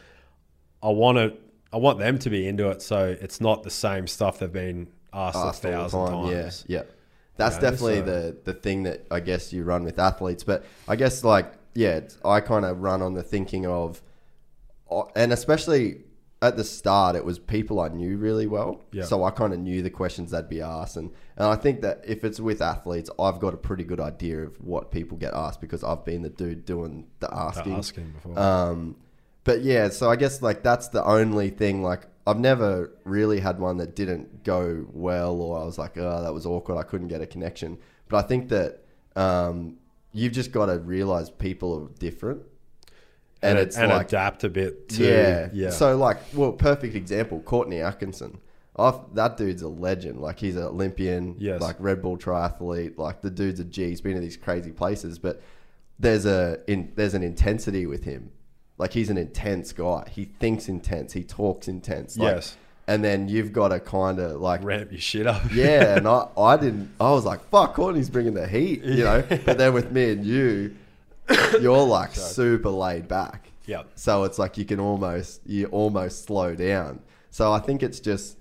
I 0.83 0.91
want 0.91 1.19
to 1.19 1.35
I 1.73 1.79
want 1.79 1.99
them 1.99 2.19
to 2.21 2.31
be 2.31 2.47
into 2.47 2.71
it 2.71 2.81
so 2.83 3.17
it's 3.21 3.41
not 3.41 3.63
the 3.65 3.71
same 3.71 4.07
stuff 4.07 4.39
they've 4.39 4.53
been 4.53 4.89
asked, 5.13 5.37
asked 5.37 5.65
a 5.65 5.69
thousand 5.69 6.01
time. 6.07 6.13
times. 6.31 6.65
Yeah, 6.69 6.79
yeah. 6.79 6.85
That's 7.39 7.57
You 7.57 7.63
know, 7.63 7.71
definitely 7.71 7.99
so- 7.99 8.05
the 8.05 8.37
the 8.45 8.55
thing 8.55 8.83
that 8.85 9.07
I 9.11 9.21
guess 9.21 9.53
you 9.53 9.65
run 9.65 9.83
with 9.85 9.99
athletes. 9.99 10.45
But 10.45 10.65
I 10.87 10.95
guess 10.97 11.25
like 11.25 11.53
yeah, 11.75 12.01
I 12.25 12.41
kind 12.41 12.65
of 12.65 12.81
run 12.83 13.03
on 13.03 13.15
the 13.15 13.23
thinking 13.23 13.67
of, 13.67 14.01
and 15.15 15.33
especially 15.33 16.03
at 16.43 16.57
the 16.57 16.65
start, 16.65 17.17
it 17.17 17.25
was 17.25 17.39
people 17.39 17.81
I 17.81 17.89
knew 17.89 18.17
really 18.17 18.47
well. 18.47 18.83
Yeah. 18.93 19.05
So 19.05 19.25
I 19.25 19.31
kind 19.31 19.53
of 19.53 19.59
knew 19.59 19.83
the 19.83 19.91
questions 19.91 20.31
that'd 20.31 20.51
be 20.51 20.61
asked, 20.61 20.97
and 20.97 21.11
and 21.37 21.47
I 21.47 21.57
think 21.57 21.81
that 21.83 22.03
if 22.07 22.25
it's 22.25 22.41
with 22.41 22.61
athletes, 22.61 23.11
I've 23.19 23.39
got 23.39 23.55
a 23.55 23.57
pretty 23.57 23.85
good 23.85 24.01
idea 24.01 24.41
of 24.43 24.61
what 24.61 24.91
people 24.91 25.17
get 25.17 25.35
asked 25.35 25.61
because 25.61 25.83
I've 25.83 26.05
been 26.05 26.23
the 26.23 26.31
dude 26.31 26.65
doing 26.65 27.07
the 27.21 27.33
asking. 27.33 27.75
asking 27.75 28.11
before. 28.11 28.39
Um, 28.39 28.97
but 29.45 29.63
yeah, 29.63 29.89
so 29.91 30.11
I 30.11 30.17
guess 30.17 30.43
like 30.43 30.63
that's 30.63 30.89
the 30.89 31.05
only 31.05 31.51
thing. 31.51 31.83
Like 31.83 32.07
I've 32.27 32.41
never 32.41 32.93
really 33.05 33.41
had 33.41 33.61
one 33.61 33.77
that 33.79 33.95
didn't 33.95 34.43
go 34.43 34.87
well, 34.93 35.41
or 35.41 35.61
I 35.61 35.65
was 35.65 35.79
like, 35.79 35.97
oh, 35.97 36.23
that 36.23 36.35
was 36.35 36.45
awkward. 36.45 36.79
I 36.79 36.83
couldn't 36.83 37.09
get 37.09 37.21
a 37.21 37.27
connection. 37.27 37.79
But 38.09 38.25
I 38.25 38.29
think 38.29 38.49
that 38.49 38.85
um, 39.15 39.77
you've 40.13 40.33
just 40.33 40.51
got 40.53 40.67
to 40.67 40.79
realize 40.79 41.31
people 41.31 41.85
are 41.85 41.99
different, 41.99 42.43
and, 43.43 43.59
it's 43.59 43.77
and 43.77 43.91
like 43.91 44.09
adapt 44.09 44.45
a 44.45 44.49
bit 44.49 44.89
to 44.91 45.05
yeah, 45.07 45.49
yeah. 45.53 45.71
So 45.71 45.97
like, 45.97 46.19
well, 46.35 46.53
perfect 46.53 46.95
example, 46.95 47.41
Courtney 47.41 47.81
Atkinson. 47.81 48.39
I've, 48.79 48.97
that 49.15 49.37
dude's 49.39 49.63
a 49.63 49.69
legend. 49.69 50.21
Like 50.21 50.39
he's 50.39 50.57
an 50.57 50.65
Olympian, 50.65 51.35
Yes. 51.39 51.61
like 51.63 51.77
Red 51.79 52.03
Bull 52.03 52.19
triathlete. 52.19 52.99
Like 52.99 53.23
the 53.23 53.31
dude's 53.31 53.59
a 53.61 53.65
G. 53.65 53.89
He's 53.89 54.01
been 54.03 54.15
to 54.15 54.21
these 54.21 54.37
crazy 54.37 54.71
places, 54.73 55.19
but 55.19 55.41
there's 55.99 56.27
a 56.27 56.61
in, 56.67 56.93
there's 56.95 57.15
an 57.15 57.23
intensity 57.23 57.87
with 57.87 58.05
him. 58.05 58.31
Like 58.79 58.93
he's 58.93 59.09
an 59.09 59.17
intense 59.17 59.73
guy. 59.73 60.07
He 60.11 60.27
thinks 60.27 60.69
intense. 60.69 61.15
He 61.15 61.25
talks 61.25 61.69
intense. 61.69 62.19
Like, 62.19 62.35
Yes. 62.35 62.57
And 62.89 63.03
then 63.03 63.29
you've 63.29 63.53
got 63.53 63.69
to 63.69 63.81
kind 63.81 64.21
of 64.21 64.41
like 64.41 64.63
ramp 64.63 64.93
your 64.93 65.01
shit 65.01 65.27
up. 65.27 65.43
yeah, 65.53 65.97
and 65.97 66.07
I, 66.17 66.29
I 66.37 66.57
didn't. 66.57 66.91
I 67.01 67.11
was 67.11 67.25
like, 67.25 67.41
"Fuck, 67.49 67.75
Courtney's 67.75 68.09
bringing 68.09 68.35
the 68.35 68.47
heat," 68.47 68.85
you 68.85 69.03
know. 69.03 69.25
But 69.45 69.59
then 69.59 69.73
with 69.75 69.91
me 69.91 70.13
and 70.13 70.25
you, 70.25 70.77
you're 71.61 71.83
like 71.87 72.15
super 72.15 72.71
laid 72.71 73.09
back. 73.09 73.51
Yeah. 73.67 73.83
So 73.95 74.25
it's 74.25 74.39
like 74.39 74.57
you 74.59 74.65
can 74.65 74.79
almost 74.81 75.41
you 75.47 75.67
almost 75.67 76.25
slow 76.25 76.55
down. 76.55 77.01
So 77.31 77.53
I 77.53 77.59
think 77.59 77.83
it's 77.83 78.01
just, 78.01 78.39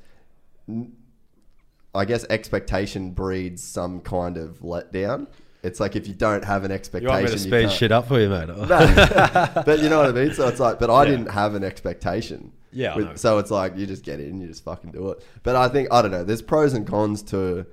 I 1.93 2.05
guess 2.05 2.25
expectation 2.29 3.11
breeds 3.11 3.63
some 3.63 4.01
kind 4.01 4.37
of 4.37 4.59
letdown. 4.59 5.27
It's 5.63 5.79
like 5.79 5.95
if 5.95 6.07
you 6.07 6.13
don't 6.13 6.45
have 6.45 6.63
an 6.63 6.71
expectation, 6.71 7.09
You 7.09 7.21
want 7.21 7.25
me 7.25 7.31
to 7.31 7.39
speed 7.39 7.71
shit 7.71 7.91
up 7.91 8.07
for 8.07 8.19
you, 8.19 8.29
mate? 8.29 8.47
but 9.65 9.79
you 9.79 9.89
know 9.89 9.97
what 9.97 10.07
I 10.09 10.11
mean. 10.11 10.33
So 10.33 10.47
it's 10.47 10.59
like, 10.59 10.77
but 10.79 10.89
I 10.91 11.03
Yeah. 11.03 11.09
didn't 11.11 11.31
have 11.31 11.55
an 11.55 11.63
expectation. 11.63 12.51
Yeah, 12.71 12.95
With- 12.95 13.17
so 13.17 13.39
it's 13.39 13.49
like 13.51 13.75
you 13.77 13.85
just 13.87 14.03
get 14.03 14.19
in, 14.19 14.39
you 14.41 14.47
just 14.47 14.63
fucking 14.63 14.91
do 14.91 15.09
it. 15.09 15.23
But 15.43 15.55
I 15.55 15.67
think 15.69 15.87
I 15.91 16.01
don't 16.01 16.11
know. 16.11 16.23
There's 16.23 16.41
pros 16.41 16.73
and 16.73 16.85
cons 16.85 17.23
to 17.23 17.65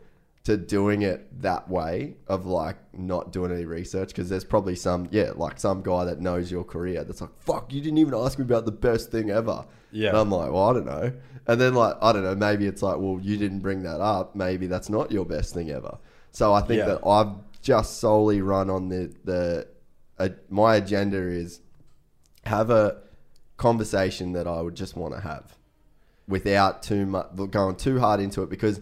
to 0.44 0.56
doing 0.56 1.02
it 1.02 1.40
that 1.40 1.68
way 1.68 2.16
of 2.26 2.46
like 2.46 2.76
not 2.92 3.32
doing 3.32 3.52
any 3.52 3.64
research 3.64 4.08
because 4.08 4.28
there's 4.28 4.44
probably 4.44 4.74
some 4.74 5.08
yeah 5.12 5.30
like 5.36 5.58
some 5.60 5.82
guy 5.82 6.04
that 6.04 6.20
knows 6.20 6.50
your 6.50 6.64
career 6.64 7.04
that's 7.04 7.20
like 7.20 7.30
fuck 7.38 7.72
you 7.72 7.80
didn't 7.80 7.98
even 7.98 8.12
ask 8.14 8.38
me 8.38 8.44
about 8.44 8.64
the 8.64 8.72
best 8.72 9.10
thing 9.12 9.30
ever. 9.30 9.64
Yeah. 9.92 10.08
And 10.08 10.18
I'm 10.18 10.30
like 10.30 10.50
well 10.50 10.70
I 10.70 10.72
don't 10.72 10.86
know. 10.86 11.12
And 11.46 11.60
then 11.60 11.74
like 11.74 11.96
I 12.02 12.12
don't 12.12 12.24
know 12.24 12.34
maybe 12.34 12.66
it's 12.66 12.82
like 12.82 12.98
well 12.98 13.20
you 13.22 13.36
didn't 13.36 13.60
bring 13.60 13.84
that 13.84 14.00
up 14.00 14.34
maybe 14.34 14.66
that's 14.66 14.88
not 14.90 15.12
your 15.12 15.24
best 15.24 15.54
thing 15.54 15.70
ever. 15.70 15.98
So 16.32 16.52
I 16.52 16.60
think 16.62 16.78
Yeah. 16.78 16.86
that 16.86 17.06
I've 17.06 17.34
just 17.60 17.98
solely 18.00 18.42
run 18.42 18.68
on 18.68 18.88
the 18.88 19.14
the 19.24 19.68
uh, 20.18 20.30
my 20.50 20.74
agenda 20.76 21.18
is 21.18 21.60
have 22.46 22.68
a 22.70 23.00
conversation 23.58 24.32
that 24.32 24.48
I 24.48 24.60
would 24.60 24.74
just 24.74 24.96
want 24.96 25.14
to 25.14 25.20
have 25.20 25.56
without 26.26 26.82
too 26.82 27.06
much 27.06 27.28
going 27.50 27.76
too 27.76 28.00
hard 28.00 28.18
into 28.20 28.42
it 28.42 28.50
because 28.50 28.80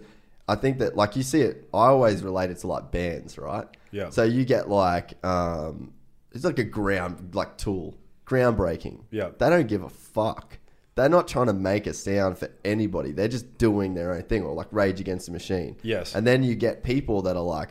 I 0.53 0.57
think 0.57 0.79
that 0.79 0.97
like 0.97 1.17
you 1.17 1.23
see 1.23 1.41
it 1.43 1.69
I 1.73 1.87
always 1.87 2.23
relate 2.23 2.51
it 2.51 2.59
to 2.59 2.67
like 2.67 2.91
bands 2.91 3.39
right 3.39 3.67
Yeah. 3.93 4.11
so 4.11 4.23
you 4.23 4.45
get 4.45 4.69
like 4.69 5.09
um 5.25 5.93
it's 6.33 6.45
like 6.45 6.59
a 6.59 6.65
ground 6.65 7.35
like 7.35 7.57
tool 7.57 7.97
groundbreaking 8.27 9.01
Yeah. 9.11 9.31
they 9.39 9.49
don't 9.51 9.67
give 9.67 9.83
a 9.83 9.89
fuck 9.89 10.59
they're 10.97 11.09
not 11.09 11.29
trying 11.29 11.47
to 11.47 11.53
make 11.53 11.87
a 11.87 11.95
sound 11.95 12.39
for 12.39 12.49
anybody 12.65 13.13
they're 13.13 13.29
just 13.29 13.59
doing 13.59 13.95
their 13.95 14.13
own 14.13 14.23
thing 14.25 14.43
or 14.43 14.55
like 14.55 14.69
Rage 14.71 15.01
Against 15.01 15.27
the 15.27 15.33
Machine 15.33 15.77
Yes. 15.83 16.15
and 16.15 16.27
then 16.27 16.43
you 16.43 16.55
get 16.55 16.83
people 16.83 17.23
that 17.23 17.37
are 17.37 17.43
like 17.43 17.71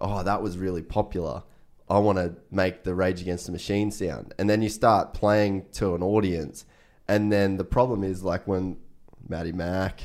oh 0.00 0.22
that 0.22 0.42
was 0.42 0.58
really 0.58 0.82
popular 0.82 1.42
I 1.88 1.98
want 1.98 2.18
to 2.18 2.34
make 2.50 2.82
the 2.82 2.94
Rage 2.96 3.20
Against 3.20 3.46
the 3.46 3.52
Machine 3.52 3.92
sound. 3.92 4.34
And 4.40 4.50
then 4.50 4.60
you 4.60 4.68
start 4.68 5.14
playing 5.14 5.66
to 5.74 5.94
an 5.94 6.02
audience. 6.02 6.64
And 7.06 7.30
then 7.30 7.58
the 7.58 7.64
problem 7.64 8.02
is 8.02 8.24
like 8.24 8.44
when 8.48 8.78
Maddie 9.28 9.52
Mac, 9.52 10.00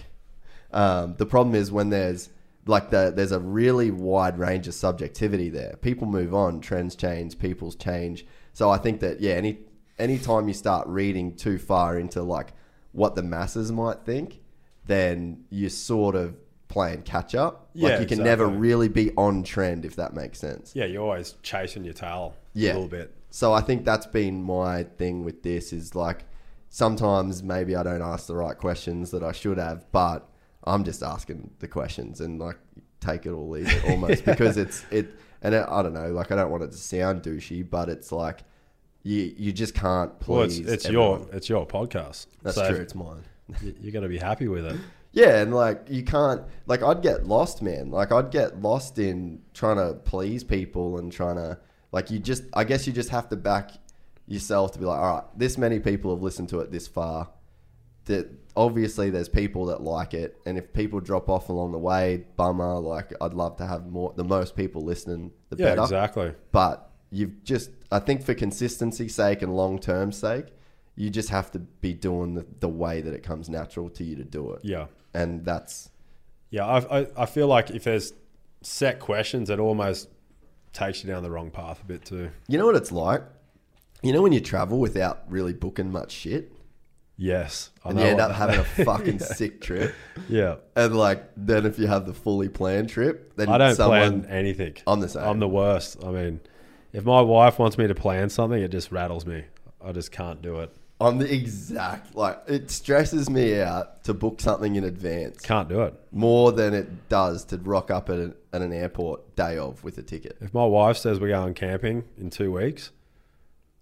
um, 0.73 1.15
the 1.17 1.25
problem 1.25 1.55
is 1.55 1.71
when 1.71 1.89
there's 1.89 2.29
like 2.65 2.89
the, 2.91 3.11
there's 3.15 3.31
a 3.31 3.39
really 3.39 3.89
wide 3.91 4.37
range 4.37 4.67
of 4.67 4.73
subjectivity 4.73 5.49
there. 5.49 5.77
People 5.81 6.07
move 6.07 6.33
on, 6.33 6.61
trends 6.61 6.95
change, 6.95 7.39
people's 7.39 7.75
change. 7.75 8.25
So 8.53 8.69
I 8.69 8.77
think 8.77 8.99
that, 8.99 9.19
yeah, 9.19 9.33
any, 9.33 9.59
anytime 9.97 10.47
you 10.47 10.53
start 10.53 10.87
reading 10.87 11.35
too 11.35 11.57
far 11.57 11.97
into 11.97 12.21
like 12.21 12.53
what 12.91 13.15
the 13.15 13.23
masses 13.23 13.71
might 13.71 14.05
think, 14.05 14.41
then 14.85 15.45
you're 15.49 15.69
sort 15.71 16.15
of 16.15 16.35
playing 16.67 17.01
catch 17.01 17.33
up. 17.35 17.69
Yeah, 17.73 17.89
like 17.89 17.99
you 18.01 18.05
can 18.05 18.23
never 18.23 18.45
really 18.47 18.89
be 18.89 19.11
on 19.17 19.43
trend 19.43 19.83
if 19.85 19.95
that 19.95 20.13
makes 20.13 20.39
sense. 20.39 20.73
yeah, 20.75 20.85
you're 20.85 21.03
always 21.03 21.35
chasing 21.43 21.83
your 21.83 21.93
tail 21.93 22.35
Yeah. 22.53 22.71
a 22.71 22.75
little 22.75 22.87
bit. 22.87 23.13
So 23.31 23.53
I 23.53 23.61
think 23.61 23.85
that's 23.85 24.05
been 24.05 24.43
my 24.43 24.83
thing 24.83 25.23
with 25.23 25.41
this 25.41 25.73
is 25.73 25.95
like 25.95 26.25
sometimes 26.69 27.43
maybe 27.43 27.75
I 27.75 27.83
don't 27.83 28.01
ask 28.01 28.27
the 28.27 28.35
right 28.35 28.57
questions 28.57 29.11
that 29.11 29.23
I 29.23 29.31
should 29.31 29.57
have, 29.57 29.91
but 29.91 30.27
I'm 30.63 30.83
just 30.83 31.01
asking 31.03 31.51
the 31.59 31.67
questions 31.67 32.21
and 32.21 32.39
like 32.39 32.57
take 32.99 33.25
it 33.25 33.29
or 33.29 33.43
leave 33.47 33.67
it 33.67 33.89
almost 33.89 34.23
because 34.25 34.57
it's 34.57 34.85
it 34.91 35.09
and 35.41 35.55
it, 35.55 35.65
I 35.67 35.81
don't 35.81 35.93
know 35.93 36.11
like 36.11 36.31
I 36.31 36.35
don't 36.35 36.51
want 36.51 36.63
it 36.63 36.71
to 36.71 36.77
sound 36.77 37.23
douchey, 37.23 37.67
but 37.67 37.89
it's 37.89 38.11
like 38.11 38.41
you 39.03 39.33
you 39.37 39.51
just 39.51 39.73
can't 39.73 40.11
Well, 40.27 40.43
it's 40.43 40.57
please. 40.59 40.71
it's 40.71 40.87
your 40.89 41.25
it's 41.33 41.49
your 41.49 41.65
podcast. 41.65 42.27
That's 42.43 42.55
So 42.55 42.69
true. 42.69 42.77
It's 42.81 42.93
mine. 42.95 43.23
You're 43.81 43.91
gonna 43.91 44.07
be 44.07 44.19
happy 44.19 44.47
with 44.47 44.65
it. 44.65 44.77
Yeah, 45.13 45.41
and 45.41 45.53
like 45.53 45.87
you 45.89 46.03
can't 46.03 46.43
like 46.67 46.83
I'd 46.83 47.01
get 47.01 47.25
lost, 47.25 47.61
man. 47.61 47.89
Like 47.91 48.11
I'd 48.11 48.31
get 48.31 48.61
lost 48.61 48.99
in 48.99 49.41
trying 49.53 49.77
to 49.77 49.95
please 49.95 50.43
people 50.43 50.99
and 50.99 51.11
trying 51.11 51.35
to 51.37 51.57
like 51.91 52.11
you 52.11 52.19
just 52.19 52.43
I 52.53 52.63
guess 52.63 52.85
you 52.87 52.93
just 52.93 53.09
have 53.09 53.27
to 53.29 53.35
back 53.35 53.71
yourself 54.27 54.71
to 54.73 54.79
be 54.79 54.85
like, 54.85 54.99
all 54.99 55.15
right, 55.15 55.23
this 55.35 55.57
many 55.57 55.79
people 55.79 56.13
have 56.15 56.21
listened 56.21 56.47
to 56.49 56.59
it 56.59 56.71
this 56.71 56.87
far. 56.87 57.29
That 58.05 58.29
obviously 58.55 59.09
there's 59.09 59.29
people 59.29 59.65
that 59.67 59.81
like 59.81 60.13
it, 60.13 60.37
and 60.45 60.57
if 60.57 60.73
people 60.73 60.99
drop 60.99 61.29
off 61.29 61.49
along 61.49 61.71
the 61.71 61.77
way, 61.79 62.25
bummer. 62.35 62.79
Like 62.79 63.13
I'd 63.21 63.33
love 63.33 63.57
to 63.57 63.65
have 63.67 63.87
more, 63.87 64.13
the 64.15 64.23
most 64.23 64.55
people 64.55 64.81
listening, 64.83 65.31
the 65.49 65.57
Yeah, 65.57 65.69
better. 65.71 65.81
exactly. 65.83 66.33
But 66.51 66.89
you've 67.11 67.43
just, 67.43 67.71
I 67.91 67.99
think 67.99 68.23
for 68.23 68.33
consistency's 68.33 69.15
sake 69.15 69.41
and 69.41 69.55
long 69.55 69.79
term 69.79 70.11
sake, 70.11 70.45
you 70.95 71.09
just 71.09 71.29
have 71.29 71.51
to 71.51 71.59
be 71.59 71.93
doing 71.93 72.35
the, 72.35 72.45
the 72.59 72.69
way 72.69 73.01
that 73.01 73.13
it 73.13 73.23
comes 73.23 73.49
natural 73.49 73.89
to 73.91 74.03
you 74.03 74.15
to 74.17 74.23
do 74.25 74.51
it 74.53 74.59
Yeah, 74.63 74.87
and 75.13 75.43
that's 75.45 75.89
yeah. 76.49 76.65
I, 76.65 76.99
I 77.01 77.07
I 77.17 77.25
feel 77.25 77.47
like 77.47 77.69
if 77.71 77.85
there's 77.85 78.13
set 78.61 78.99
questions, 78.99 79.49
it 79.49 79.59
almost 79.59 80.09
takes 80.73 81.03
you 81.03 81.09
down 81.09 81.23
the 81.23 81.31
wrong 81.31 81.49
path 81.51 81.81
a 81.81 81.85
bit 81.85 82.05
too. 82.05 82.29
you 82.47 82.57
know 82.57 82.65
what 82.65 82.75
it's 82.75 82.91
like 82.91 83.23
You 84.03 84.11
know 84.13 84.21
when 84.21 84.31
you 84.33 84.41
travel 84.41 84.79
without 84.79 85.23
really 85.29 85.53
booking 85.53 85.91
much 85.91 86.11
shit, 86.11 86.51
Yes, 87.23 87.69
I 87.85 87.91
and 87.91 87.99
you 87.99 88.05
end 88.05 88.19
up 88.19 88.31
having 88.31 88.59
a 88.59 88.63
fucking 88.83 89.19
sick 89.19 89.61
trip, 89.61 89.93
yeah. 90.27 90.55
and 90.75 90.95
like 90.95 91.23
then 91.37 91.67
if 91.67 91.77
you 91.77 91.85
have 91.85 92.07
the 92.07 92.15
fully 92.15 92.49
planned 92.49 92.89
trip, 92.89 93.35
then 93.35 93.47
I 93.47 93.59
don't 93.59 93.75
someone. 93.75 94.23
plan 94.23 94.31
anything. 94.31 94.77
I'm 94.87 95.01
the 95.01 95.07
same. 95.07 95.23
I'm 95.23 95.37
the 95.37 95.47
worst. 95.47 96.03
I 96.03 96.09
mean, 96.09 96.39
if 96.93 97.05
my 97.05 97.21
wife 97.21 97.59
wants 97.59 97.77
me 97.77 97.85
to 97.85 97.93
plan 97.93 98.31
something, 98.31 98.59
it 98.59 98.71
just 98.71 98.91
rattles 98.91 99.27
me. 99.27 99.43
I 99.79 99.91
just 99.91 100.11
can't 100.11 100.41
do 100.41 100.61
it. 100.61 100.75
I'm 100.99 101.19
the 101.19 101.31
exact 101.31 102.15
like 102.15 102.39
it 102.47 102.71
stresses 102.71 103.29
me 103.29 103.61
out 103.61 104.03
to 104.05 104.15
book 104.15 104.41
something 104.41 104.75
in 104.75 104.83
advance 104.83 105.41
Can't 105.41 105.69
do 105.69 105.81
it. 105.81 105.93
more 106.11 106.51
than 106.51 106.73
it 106.73 107.07
does 107.07 107.45
to 107.45 107.57
rock 107.57 107.91
up 107.91 108.09
at, 108.09 108.17
an 108.17 108.35
at 108.51 108.63
an 108.63 108.73
airport 108.73 109.35
day 109.35 109.59
of 109.59 109.83
with 109.83 109.99
a 109.99 110.03
ticket. 110.03 110.37
If 110.41 110.55
my 110.55 110.65
wife 110.65 110.97
says 110.97 111.19
we're 111.19 111.29
going 111.29 111.53
camping 111.53 112.03
in 112.17 112.31
two 112.31 112.51
weeks, 112.51 112.89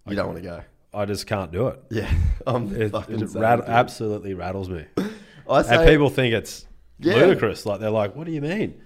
You 0.06 0.14
don't 0.16 0.26
want 0.28 0.38
to 0.38 0.44
go. 0.44 0.62
I 0.92 1.04
just 1.04 1.26
can't 1.26 1.52
do 1.52 1.68
it. 1.68 1.80
Yeah, 1.90 2.12
I'm 2.46 2.74
It, 2.74 2.92
it 2.94 3.34
rat- 3.34 3.64
absolutely 3.66 4.34
rattles 4.34 4.68
me. 4.68 4.84
I 5.48 5.62
say, 5.62 5.76
and 5.76 5.88
people 5.88 6.10
think 6.10 6.34
it's 6.34 6.66
Yeah. 6.98 7.14
ludicrous. 7.14 7.64
Like 7.66 7.80
they're 7.80 7.90
like, 7.90 8.14
"What 8.16 8.26
do 8.26 8.32
you 8.32 8.40
mean? 8.40 8.80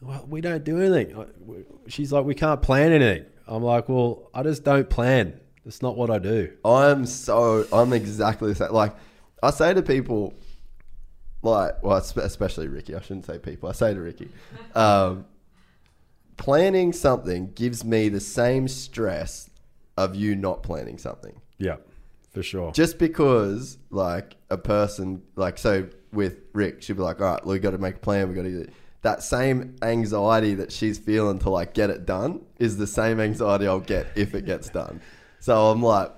Well, 0.00 0.24
we 0.28 0.40
don't 0.40 0.62
do 0.64 0.80
anything." 0.80 1.26
She's 1.88 2.12
like, 2.12 2.24
"We 2.24 2.34
can't 2.34 2.60
plan 2.62 2.92
anything." 2.92 3.26
I'm 3.46 3.62
like, 3.62 3.88
"Well, 3.88 4.30
I 4.34 4.42
just 4.42 4.64
don't 4.64 4.88
plan. 4.90 5.40
It's 5.64 5.82
not 5.82 5.96
what 5.96 6.10
I 6.10 6.18
do." 6.18 6.52
I'm 6.64 7.06
so 7.06 7.66
I'm 7.72 7.92
exactly 7.92 8.48
the 8.50 8.54
same. 8.56 8.72
Like 8.72 8.94
I 9.42 9.50
say 9.50 9.72
to 9.74 9.82
people, 9.82 10.34
like 11.42 11.82
well, 11.82 11.96
especially 11.96 12.68
Ricky. 12.68 12.94
I 12.94 13.00
shouldn't 13.00 13.24
say 13.26 13.38
people. 13.38 13.68
I 13.68 13.72
say 13.72 13.94
to 13.94 14.00
Ricky, 14.00 14.28
um, 14.74 15.24
planning 16.36 16.92
something 16.92 17.52
gives 17.52 17.84
me 17.84 18.08
the 18.08 18.20
same 18.20 18.68
stress 18.68 19.48
of 19.96 20.14
you 20.14 20.34
not 20.34 20.62
planning 20.62 20.98
something. 20.98 21.40
Yeah, 21.58 21.76
for 22.32 22.42
sure. 22.42 22.72
Just 22.72 22.98
because 22.98 23.78
like 23.90 24.36
a 24.50 24.58
person 24.58 25.22
like 25.36 25.58
so 25.58 25.88
with 26.12 26.38
Rick, 26.52 26.82
she'd 26.82 26.94
be 26.96 27.02
like, 27.02 27.20
all 27.20 27.34
right, 27.34 27.46
we 27.46 27.58
got 27.58 27.70
to 27.72 27.78
make 27.78 27.96
a 27.96 27.98
plan. 27.98 28.28
We 28.28 28.34
got 28.34 28.42
to 28.42 28.50
do 28.50 28.60
it. 28.60 28.72
That 29.02 29.22
same 29.22 29.76
anxiety 29.82 30.54
that 30.54 30.72
she's 30.72 30.98
feeling 30.98 31.38
to 31.40 31.50
like 31.50 31.74
get 31.74 31.90
it 31.90 32.06
done 32.06 32.44
is 32.58 32.76
the 32.76 32.86
same 32.86 33.20
anxiety 33.20 33.66
I'll 33.68 33.78
get 33.80 34.06
if 34.16 34.34
it 34.34 34.44
gets 34.46 34.68
done. 34.68 35.00
So 35.38 35.70
I'm 35.70 35.82
like, 35.82 36.12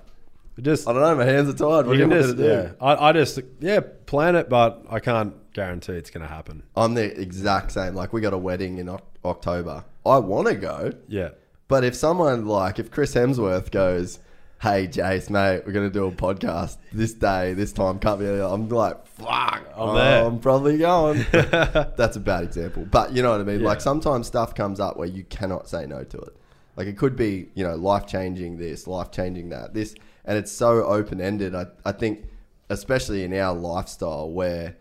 just 0.59 0.87
I 0.87 0.93
don't 0.93 1.01
know. 1.01 1.15
My 1.15 1.25
hands 1.25 1.49
are 1.49 1.53
tied. 1.53 1.85
What 1.85 1.93
do 1.93 1.99
you 1.99 2.05
you 2.05 2.09
just 2.09 2.29
to 2.29 2.35
do? 2.35 2.43
yeah. 2.49 2.71
I, 2.81 3.09
I 3.09 3.11
just 3.13 3.39
yeah 3.59 3.79
plan 4.07 4.35
it, 4.35 4.49
but 4.49 4.85
I 4.89 4.99
can't 4.99 5.35
guarantee 5.53 5.93
it's 5.93 6.09
going 6.09 6.25
to 6.27 6.33
happen. 6.33 6.63
I'm 6.75 6.95
the 6.95 7.19
exact 7.19 7.71
same. 7.71 7.93
Like 7.95 8.11
we 8.11 8.21
got 8.21 8.33
a 8.33 8.37
wedding 8.37 8.77
in 8.79 8.89
Oc- 8.89 9.05
October. 9.23 9.85
I 10.05 10.17
want 10.17 10.47
to 10.47 10.55
go, 10.55 10.91
Yeah, 11.07 11.29
but 11.69 11.85
if 11.85 11.95
someone 11.95 12.45
like 12.45 12.79
if 12.79 12.91
Chris 12.91 13.13
Hemsworth 13.13 13.71
goes, 13.71 14.19
"Hey 14.61 14.87
Jace, 14.87 15.29
mate, 15.29 15.63
we're 15.65 15.71
gonna 15.71 15.89
do 15.89 16.05
a 16.07 16.11
podcast 16.11 16.77
this 16.91 17.13
day, 17.13 17.53
this 17.53 17.71
time, 17.71 17.99
can't 17.99 18.19
be," 18.19 18.25
I'm 18.27 18.67
like, 18.67 19.05
"Fuck, 19.07 19.63
I'm 19.77 19.95
there." 19.95 20.25
I'm 20.25 20.39
probably 20.39 20.77
going." 20.79 21.25
That's 21.31 22.17
a 22.17 22.19
bad 22.19 22.43
example, 22.43 22.85
but 22.89 23.13
you 23.13 23.21
know 23.21 23.31
what 23.31 23.39
I 23.39 23.43
mean. 23.43 23.63
Like 23.63 23.79
sometimes 23.79 24.27
stuff 24.27 24.53
comes 24.53 24.81
up 24.81 24.97
where 24.97 25.07
you 25.07 25.23
cannot 25.23 25.69
say 25.69 25.85
no 25.85 26.03
to 26.03 26.17
it. 26.17 26.35
Like 26.75 26.87
it 26.87 26.97
could 26.97 27.15
be, 27.15 27.49
you 27.53 27.63
know, 27.63 27.75
life 27.75 28.07
changing 28.07 28.57
this, 28.57 28.87
life 28.87 29.11
changing 29.11 29.49
that, 29.49 29.73
this, 29.73 29.95
and 30.25 30.37
it's 30.37 30.51
so 30.51 30.83
open 30.83 31.21
ended. 31.21 31.53
I, 31.53 31.67
I 31.85 31.91
think, 31.91 32.25
especially 32.69 33.23
in 33.23 33.33
our 33.33 33.53
lifestyle, 33.53 34.31
where 34.31 34.75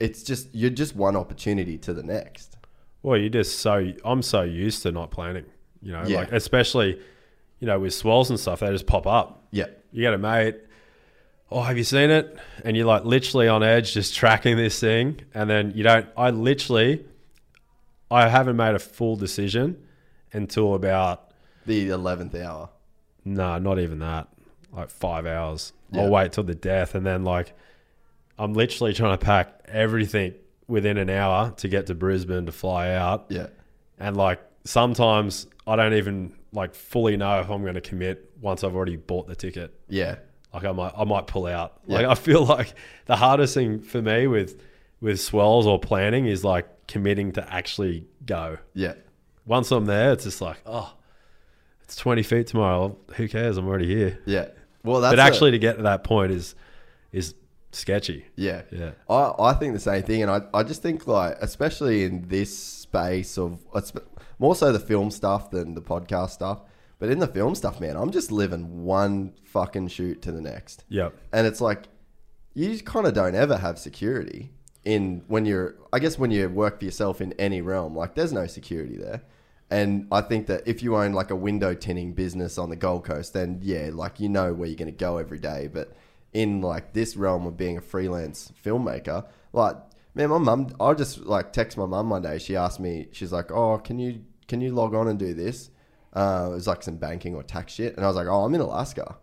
it's 0.00 0.24
just 0.24 0.48
you're 0.52 0.70
just 0.70 0.96
one 0.96 1.14
opportunity 1.14 1.78
to 1.78 1.94
the 1.94 2.02
next. 2.02 2.56
Well, 3.04 3.16
you're 3.16 3.28
just 3.28 3.60
so 3.60 3.92
I'm 4.04 4.22
so 4.22 4.42
used 4.42 4.82
to 4.82 4.90
not 4.90 5.12
planning. 5.12 5.44
You 5.82 5.92
know, 5.92 6.04
Yeah. 6.06 6.18
like 6.18 6.32
especially 6.32 7.00
you 7.60 7.66
know 7.66 7.78
with 7.80 7.94
swells 7.94 8.30
and 8.30 8.38
stuff, 8.38 8.60
they 8.60 8.68
just 8.70 8.86
pop 8.86 9.06
up. 9.06 9.44
Yeah, 9.50 9.66
You 9.92 10.02
get 10.02 10.14
a 10.14 10.18
mate. 10.18 10.56
Oh, 11.50 11.60
have 11.62 11.76
you 11.76 11.84
seen 11.84 12.10
it? 12.10 12.38
And 12.64 12.76
you're 12.76 12.86
like 12.86 13.04
literally 13.04 13.46
on 13.48 13.62
edge, 13.62 13.92
just 13.92 14.14
tracking 14.14 14.56
this 14.56 14.80
thing, 14.80 15.20
and 15.34 15.50
then 15.50 15.72
you 15.76 15.82
don't. 15.82 16.06
I 16.16 16.30
literally, 16.30 17.04
I 18.10 18.28
haven't 18.28 18.56
made 18.56 18.74
a 18.74 18.78
full 18.78 19.16
decision 19.16 19.76
until 20.32 20.74
about 20.74 21.30
the 21.66 21.90
eleventh 21.90 22.34
hour. 22.34 22.70
no, 23.24 23.58
not 23.58 23.78
even 23.78 23.98
that. 23.98 24.28
Like 24.72 24.88
five 24.90 25.26
hours. 25.26 25.72
I'll 25.94 26.08
wait 26.10 26.32
till 26.32 26.44
the 26.44 26.54
death, 26.54 26.94
and 26.94 27.04
then 27.04 27.22
like 27.24 27.52
I'm 28.38 28.54
literally 28.54 28.94
trying 28.94 29.18
to 29.18 29.22
pack 29.22 29.60
everything 29.66 30.32
within 30.66 30.96
an 30.96 31.10
hour 31.10 31.50
to 31.58 31.68
get 31.68 31.86
to 31.88 31.94
Brisbane 31.94 32.46
to 32.46 32.52
fly 32.52 32.92
out. 32.94 33.26
Yeah, 33.28 33.48
And 33.98 34.16
like 34.16 34.40
sometimes 34.64 35.46
I 35.66 35.76
don't 35.76 35.94
even 35.94 36.34
like 36.52 36.74
fully 36.74 37.16
know 37.16 37.40
if 37.40 37.48
I'm 37.50 37.62
going 37.62 37.74
to 37.74 37.80
commit 37.80 38.30
once 38.40 38.64
I've 38.64 38.74
already 38.74 38.96
bought 38.96 39.26
the 39.28 39.36
ticket. 39.36 39.72
yeah, 39.88 40.16
Like 40.52 40.64
I 40.64 40.72
might 40.72 40.92
I 40.96 41.04
might 41.04 41.26
pull 41.26 41.46
out. 41.46 41.80
Yeah. 41.86 41.98
Like 41.98 42.06
I 42.06 42.14
feel 42.14 42.44
like 42.44 42.74
the 43.06 43.16
hardest 43.16 43.54
thing 43.54 43.80
for 43.80 44.02
me 44.02 44.26
with 44.26 44.60
with 45.00 45.20
swells 45.20 45.66
or 45.66 45.78
planning 45.80 46.26
is 46.26 46.44
like 46.44 46.86
committing 46.88 47.32
to 47.32 47.52
actually 47.52 48.06
go. 48.26 48.58
yeah, 48.74 48.94
Once 49.46 49.70
I'm 49.70 49.84
there, 49.86 50.12
it's 50.12 50.24
just 50.24 50.40
like 50.40 50.60
oh, 50.66 50.94
it's 51.82 51.96
20 51.96 52.22
feet 52.22 52.46
tomorrow. 52.48 52.96
Who 53.16 53.28
cares? 53.28 53.56
I'm 53.56 53.66
already 53.66 53.86
here. 53.88 54.18
yeah. 54.26 54.48
Well, 54.84 55.00
that's 55.00 55.12
but 55.12 55.18
a- 55.20 55.22
actually, 55.22 55.52
to 55.52 55.58
get 55.60 55.76
to 55.76 55.82
that 55.84 56.02
point 56.04 56.32
is 56.32 56.54
is 57.12 57.34
sketchy. 57.70 58.26
Yeah. 58.36 58.62
Yeah. 58.72 58.90
I, 59.08 59.32
I 59.38 59.52
think 59.54 59.74
the 59.74 59.80
same 59.80 60.02
thing. 60.02 60.22
And 60.22 60.30
I, 60.30 60.40
I 60.52 60.62
just 60.64 60.82
think, 60.82 61.06
like, 61.06 61.36
especially 61.40 62.04
in 62.04 62.26
this 62.28 62.56
space 62.56 63.38
of 63.38 63.60
more 64.42 64.56
so 64.56 64.72
the 64.72 64.80
film 64.80 65.12
stuff 65.12 65.50
than 65.50 65.74
the 65.74 65.80
podcast 65.80 66.30
stuff. 66.30 66.62
But 66.98 67.10
in 67.10 67.20
the 67.20 67.28
film 67.28 67.54
stuff, 67.54 67.80
man, 67.80 67.96
I'm 67.96 68.10
just 68.10 68.32
living 68.32 68.84
one 68.84 69.34
fucking 69.44 69.88
shoot 69.88 70.20
to 70.22 70.32
the 70.32 70.40
next. 70.40 70.84
Yep. 70.88 71.14
And 71.32 71.46
it's 71.46 71.60
like, 71.60 71.84
you 72.52 72.76
kind 72.82 73.06
of 73.06 73.14
don't 73.14 73.36
ever 73.36 73.56
have 73.56 73.78
security 73.78 74.50
in 74.84 75.22
when 75.28 75.46
you're, 75.46 75.76
I 75.92 76.00
guess, 76.00 76.18
when 76.18 76.32
you 76.32 76.48
work 76.48 76.80
for 76.80 76.84
yourself 76.84 77.20
in 77.20 77.32
any 77.34 77.60
realm. 77.60 77.96
Like, 77.96 78.16
there's 78.16 78.32
no 78.32 78.48
security 78.48 78.96
there. 78.96 79.22
And 79.70 80.08
I 80.10 80.20
think 80.22 80.48
that 80.48 80.64
if 80.66 80.82
you 80.82 80.96
own 80.96 81.12
like 81.12 81.30
a 81.30 81.36
window 81.36 81.72
tinting 81.72 82.12
business 82.12 82.58
on 82.58 82.68
the 82.68 82.76
Gold 82.76 83.04
Coast, 83.04 83.32
then 83.32 83.60
yeah, 83.62 83.90
like 83.92 84.18
you 84.18 84.28
know 84.28 84.52
where 84.52 84.68
you're 84.68 84.76
going 84.76 84.92
to 84.92 84.92
go 84.92 85.18
every 85.18 85.38
day. 85.38 85.70
But 85.72 85.96
in 86.32 86.60
like 86.60 86.92
this 86.92 87.16
realm 87.16 87.46
of 87.46 87.56
being 87.56 87.78
a 87.78 87.80
freelance 87.80 88.52
filmmaker, 88.62 89.24
like 89.52 89.76
man, 90.14 90.30
my 90.30 90.38
mum, 90.38 90.74
I 90.80 90.92
just 90.94 91.18
like 91.20 91.52
text 91.52 91.78
my 91.78 91.86
mum 91.86 92.10
one 92.10 92.22
day. 92.22 92.38
She 92.38 92.56
asked 92.56 92.80
me, 92.80 93.08
she's 93.12 93.32
like, 93.32 93.50
"Oh, 93.50 93.78
can 93.78 93.98
you 93.98 94.24
can 94.52 94.60
you 94.60 94.72
log 94.74 94.94
on 94.94 95.08
and 95.08 95.18
do 95.18 95.32
this?" 95.32 95.70
Uh, 96.12 96.48
it 96.50 96.54
was 96.54 96.66
like 96.66 96.82
some 96.82 96.96
banking 96.96 97.34
or 97.34 97.42
tax 97.42 97.72
shit, 97.72 97.96
and 97.96 98.04
I 98.04 98.08
was 98.08 98.16
like, 98.16 98.26
"Oh, 98.26 98.44
I'm 98.44 98.54
in 98.54 98.60
Alaska," 98.60 99.16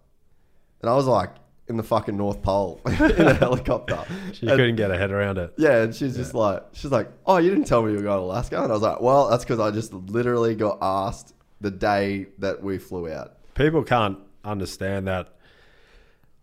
and 0.82 0.90
I 0.90 0.96
was 0.96 1.06
like 1.06 1.30
in 1.68 1.78
the 1.78 1.84
fucking 1.84 2.18
North 2.18 2.42
Pole 2.42 2.82
in 2.88 2.94
a 3.28 3.34
helicopter. 3.36 4.04
She 4.34 4.48
And- 4.48 4.58
couldn't 4.58 4.76
get 4.76 4.90
her 4.90 4.98
head 4.98 5.12
around 5.12 5.38
it. 5.38 5.54
yeah, 5.58 5.84
and 5.84 5.94
she's 5.94 6.16
just 6.16 6.34
like, 6.34 6.64
she's 6.72 6.90
like, 6.92 7.12
oh, 7.28 7.38
you 7.38 7.52
didn't 7.52 7.68
tell 7.68 7.84
me 7.84 7.92
you 7.92 7.98
were 7.98 8.02
going 8.04 8.18
to 8.18 8.24
Alaska, 8.24 8.56
and 8.64 8.72
I 8.72 8.74
was 8.74 8.82
like, 8.82 9.02
well, 9.02 9.30
that's 9.30 9.44
because 9.44 9.60
I 9.60 9.70
just 9.70 9.94
literally 9.94 10.56
got 10.56 10.80
asked 10.82 11.36
the 11.62 11.70
day 11.70 12.26
that 12.40 12.64
we 12.64 12.80
flew 12.80 13.12
out. 13.12 13.38
People 13.54 13.84
can't 13.84 14.18
understand 14.44 15.08
that. 15.08 15.28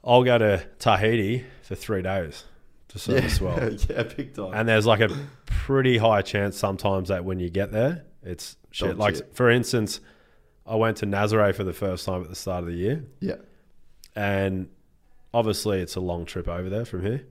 I'll 0.05 0.23
go 0.23 0.39
to 0.39 0.65
Tahiti 0.79 1.45
for 1.63 1.75
three 1.75 2.03
days 2.03 2.45
to 2.89 2.99
surf 3.01 3.25
a 3.25 3.29
swell. 3.31 3.73
yeah, 3.91 4.05
big 4.05 4.33
time. 4.35 4.53
And 4.55 4.69
there's 4.69 4.87
like 4.87 5.01
a 5.01 5.09
pretty 5.47 5.99
high 5.99 6.23
chance 6.23 6.57
sometimes 6.57 7.09
that 7.09 7.25
when 7.25 7.41
you 7.41 7.51
get 7.51 7.73
there, 7.73 8.05
it's 8.23 8.57
shit. 8.77 8.89
Dog 8.91 8.99
like, 8.99 9.35
for 9.35 9.51
instance, 9.51 10.01
I 10.67 10.77
went 10.77 10.99
to 10.99 11.07
Nazare 11.07 11.55
for 11.55 11.65
the 11.65 11.73
first 11.73 12.05
time 12.07 12.23
at 12.23 12.29
the 12.29 12.35
start 12.35 12.61
of 12.65 12.67
the 12.67 12.75
year. 12.77 13.05
yeah, 13.21 13.37
And 14.15 14.69
obviously, 15.33 15.81
it's 15.81 15.97
a 15.97 16.01
long 16.01 16.25
trip 16.25 16.49
over 16.49 16.69
there 16.69 16.85
from 16.85 17.03
here. 17.03 17.27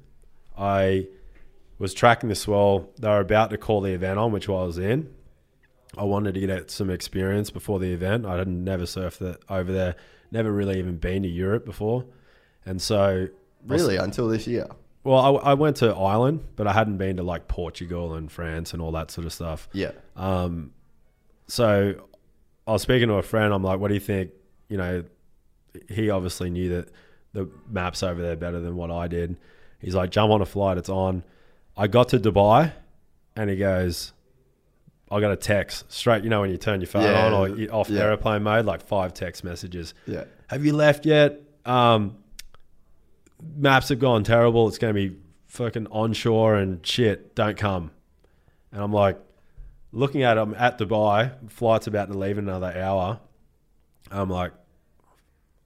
I 0.57 1.07
was 1.77 1.93
tracking 1.93 2.29
the 2.29 2.35
swell. 2.35 2.89
They 2.97 3.09
were 3.09 3.19
about 3.19 3.49
to 3.49 3.57
call 3.57 3.81
the 3.81 3.91
event 3.91 4.17
on, 4.19 4.31
which 4.31 4.47
I 4.47 4.53
was 4.53 4.77
in. 4.77 5.13
I 5.97 6.03
wanted 6.03 6.33
to 6.35 6.39
get 6.41 6.71
some 6.71 6.89
experience 6.89 7.49
before 7.51 7.79
the 7.79 7.91
event. 7.93 8.25
I 8.25 8.37
had 8.37 8.47
never 8.47 8.83
surfed 8.83 9.21
it 9.21 9.41
over 9.49 9.71
there, 9.71 9.95
never 10.31 10.51
really 10.51 10.77
even 10.79 10.97
been 10.97 11.23
to 11.23 11.29
Europe 11.29 11.65
before. 11.65 12.05
And 12.65 12.81
so, 12.81 13.27
really, 13.65 13.97
until 13.97 14.27
this 14.27 14.47
year. 14.47 14.67
well, 15.03 15.37
I, 15.37 15.51
I 15.51 15.53
went 15.53 15.77
to 15.77 15.93
Ireland, 15.93 16.43
but 16.55 16.67
I 16.67 16.73
hadn't 16.73 16.97
been 16.97 17.17
to 17.17 17.23
like 17.23 17.47
Portugal 17.47 18.13
and 18.15 18.31
France 18.31 18.73
and 18.73 18.81
all 18.81 18.91
that 18.93 19.11
sort 19.11 19.25
of 19.25 19.33
stuff. 19.33 19.69
Yeah, 19.71 19.91
Um, 20.15 20.71
so 21.47 21.95
I 22.67 22.71
was 22.71 22.81
speaking 22.81 23.07
to 23.09 23.15
a 23.15 23.21
friend. 23.23 23.53
I'm 23.53 23.63
like, 23.63 23.79
what 23.79 23.89
do 23.89 23.93
you 23.93 23.99
think? 23.99 24.31
You 24.69 24.77
know, 24.77 25.03
he 25.89 26.09
obviously 26.09 26.49
knew 26.49 26.69
that 26.69 26.89
the 27.33 27.49
maps 27.69 28.01
over 28.03 28.21
there 28.21 28.35
better 28.35 28.59
than 28.59 28.75
what 28.75 28.89
I 28.91 29.07
did. 29.07 29.37
He's 29.79 29.93
like, 29.95 30.09
jump 30.09 30.31
on 30.31 30.41
a 30.41 30.45
flight. 30.45 30.77
It's 30.77 30.89
on. 30.89 31.23
I 31.77 31.87
got 31.87 32.09
to 32.09 32.19
Dubai 32.19 32.71
and 33.35 33.49
he 33.49 33.57
goes, 33.57 34.13
I 35.11 35.19
got 35.19 35.31
a 35.31 35.35
text 35.35 35.91
straight. 35.91 36.23
You 36.23 36.29
know, 36.29 36.41
when 36.41 36.49
you 36.49 36.57
turn 36.57 36.81
your 36.81 36.87
phone 36.87 37.03
Yeah, 37.03 37.27
on 37.27 37.33
or 37.33 37.71
off 37.73 37.89
yeah. 37.89 38.01
airplane 38.03 38.43
mode, 38.43 38.65
like 38.65 38.81
five 38.81 39.13
text 39.13 39.43
messages. 39.43 39.93
yeah, 40.07 40.23
Have 40.47 40.65
you 40.65 40.73
left 40.73 41.05
yet? 41.05 41.41
Um, 41.65 42.17
maps 43.55 43.89
have 43.89 43.99
gone 43.99 44.23
terrible. 44.23 44.67
It's 44.67 44.77
going 44.77 44.93
to 44.95 45.09
be 45.09 45.15
fucking 45.47 45.87
onshore 45.87 46.55
and 46.55 46.85
shit. 46.85 47.35
Don't 47.35 47.57
come. 47.57 47.91
And 48.71 48.81
I'm 48.81 48.93
like, 48.93 49.19
looking 49.95 50.23
at 50.23 50.35
them 50.35 50.53
at 50.57 50.77
Dubai. 50.77 51.31
Flight's 51.49 51.87
about 51.87 52.11
to 52.11 52.17
leave 52.17 52.37
in 52.37 52.47
another 52.47 52.77
hour. 52.77 53.19
I'm 54.11 54.29
like, 54.29 54.51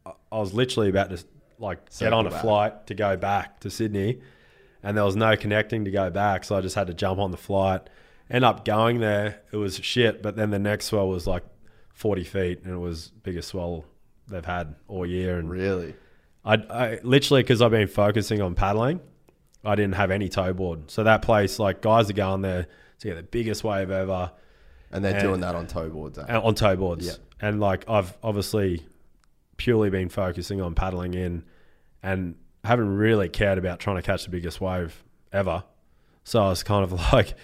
I 0.06 0.14
was 0.32 0.54
literally 0.54 0.90
about 0.90 1.10
to 1.10 1.22
like 1.58 1.80
get 1.98 2.14
on 2.14 2.26
a 2.26 2.30
back. 2.30 2.42
flight 2.42 2.88
to 2.88 2.94
go 2.94 3.18
back 3.18 3.60
to 3.62 3.70
Sydney, 3.70 4.22
and 4.82 4.96
there 4.96 5.04
was 5.04 5.16
no 5.16 5.36
connecting 5.36 5.84
to 5.86 5.92
go 5.92 6.10
back, 6.10 6.46
so 6.46 6.56
I 6.56 6.62
just 6.62 6.76
had 6.76 6.88
to 6.88 6.94
jump 6.94 7.20
on 7.20 7.32
the 7.32 7.38
flight. 7.38 7.90
End 8.30 8.46
up 8.46 8.64
going 8.64 9.00
there, 9.00 9.42
it 9.52 9.58
was 9.58 9.76
shit. 9.78 10.22
But 10.22 10.36
then 10.36 10.52
the 10.52 10.60
next 10.60 10.86
swell 10.86 11.10
was 11.10 11.28
like 11.28 11.44
forty 11.94 12.24
feet, 12.24 12.62
and 12.64 12.74
it 12.74 12.78
was 12.78 13.12
biggest 13.24 13.50
swell 13.50 13.84
they've 14.28 14.46
had 14.46 14.76
all 14.88 15.06
year. 15.06 15.38
And 15.40 15.50
Really? 15.50 15.96
I, 16.46 16.54
I 16.54 17.00
literally 17.04 17.44
because 17.44 17.62
I've 17.62 17.72
been 17.72 17.88
focusing 17.88 18.42
on 18.42 18.56
paddling, 18.56 19.02
I 19.66 19.76
didn't 19.76 19.96
have 19.96 20.12
any 20.12 20.30
tow 20.30 20.54
board. 20.54 20.90
So 20.92 21.04
that 21.04 21.24
place, 21.24 21.60
like 21.60 21.82
guys 21.82 22.10
are 22.10 22.14
going 22.14 22.42
there 22.42 22.68
to 23.00 23.08
get 23.08 23.16
the 23.16 23.24
biggest 23.24 23.64
wave 23.64 23.90
ever 23.92 24.32
And 24.92 25.04
they're 25.06 25.14
And- 25.16 25.24
doing 25.24 25.40
that 25.42 25.56
on 25.56 25.68
tow 25.68 25.90
boards. 25.90 26.18
eh? 26.18 26.36
on 26.36 26.56
tow 26.56 26.76
boards. 26.76 27.06
Yeah. 27.08 27.14
And 27.40 27.60
like 27.60 27.88
I've 27.90 28.18
obviously 28.24 28.86
purely 29.58 29.90
been 29.90 30.10
focusing 30.10 30.62
on 30.62 30.74
paddling 30.76 31.14
in 31.14 31.44
and 32.02 32.36
haven't 32.64 32.96
really 32.96 33.30
cared 33.30 33.58
about 33.58 33.80
trying 33.80 33.98
to 33.98 34.02
catch 34.02 34.24
the 34.24 34.30
biggest 34.32 34.60
wave 34.62 35.04
ever. 35.32 35.64
So 36.24 36.42
I 36.44 36.50
was 36.50 36.64
kind 36.64 36.84
of 36.84 36.92
like 37.14 37.36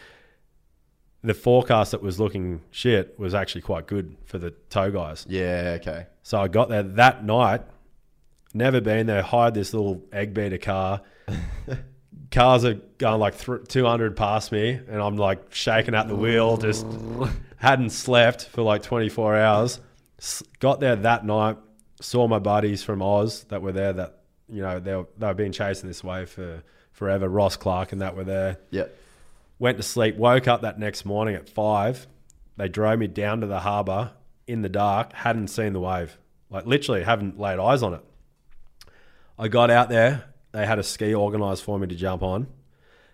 the 1.23 1.33
forecast 1.33 1.91
that 1.91 2.01
was 2.01 2.19
looking 2.19 2.61
shit 2.71 3.17
was 3.19 3.33
actually 3.33 3.61
quite 3.61 3.87
good 3.87 4.15
for 4.25 4.37
the 4.37 4.51
tow 4.69 4.91
guys. 4.91 5.25
Yeah, 5.29 5.77
okay. 5.81 6.07
So 6.23 6.39
I 6.39 6.47
got 6.47 6.69
there 6.69 6.83
that 6.83 7.23
night, 7.23 7.61
never 8.53 8.81
been 8.81 9.07
there, 9.07 9.21
hired 9.21 9.53
this 9.53 9.73
little 9.73 10.03
egg 10.11 10.33
beater 10.33 10.57
car. 10.57 11.01
Cars 12.35 12.65
are 12.65 12.73
going 12.97 13.19
like 13.19 13.37
th- 13.39 13.67
200 13.69 14.15
past 14.17 14.51
me, 14.51 14.71
and 14.71 15.01
I'm 15.01 15.15
like 15.15 15.53
shaking 15.53 15.95
at 15.95 16.07
the 16.09 16.15
wheel, 16.15 16.57
just 16.57 16.85
hadn't 17.57 17.91
slept 17.91 18.45
for 18.49 18.61
like 18.61 18.83
24 18.83 19.37
hours. 19.37 19.79
S- 20.19 20.43
got 20.59 20.79
there 20.81 20.95
that 20.97 21.25
night, 21.25 21.57
saw 22.01 22.27
my 22.27 22.39
buddies 22.39 22.83
from 22.83 23.01
Oz 23.01 23.45
that 23.45 23.61
were 23.61 23.71
there 23.71 23.93
that, 23.93 24.19
you 24.49 24.61
know, 24.61 24.79
they 24.79 24.95
were, 24.95 25.07
they've 25.17 25.37
been 25.37 25.53
chasing 25.53 25.87
this 25.87 26.03
wave 26.03 26.29
for 26.29 26.61
forever. 26.91 27.29
Ross 27.29 27.55
Clarke 27.55 27.93
and 27.93 28.01
that 28.01 28.15
were 28.15 28.23
there 28.25 28.57
Yeah. 28.69 28.85
went 29.57 29.77
to 29.77 29.83
sleep, 29.83 30.17
woke 30.17 30.47
up 30.47 30.61
that 30.61 30.77
next 30.77 31.05
morning 31.05 31.35
at 31.35 31.47
five. 31.47 32.05
They 32.57 32.67
drove 32.67 32.99
me 32.99 33.07
down 33.07 33.41
to 33.41 33.47
the 33.47 33.59
harbour 33.61 34.11
in 34.45 34.61
the 34.61 34.69
dark, 34.69 35.13
hadn't 35.13 35.47
seen 35.47 35.71
the 35.73 35.79
wave. 35.79 36.17
Like 36.49 36.65
literally 36.65 37.03
haven't 37.03 37.39
laid 37.39 37.59
eyes 37.59 37.81
on 37.81 37.93
it. 37.93 38.01
I 39.39 39.47
got 39.47 39.69
out 39.71 39.89
there, 39.89 40.25
they 40.55 40.65
had 40.65 40.79
a 40.79 40.83
ski 40.83 41.13
organised 41.13 41.63
for 41.63 41.77
me 41.79 41.87
to 41.87 41.95
jump 41.95 42.23
on. 42.23 42.47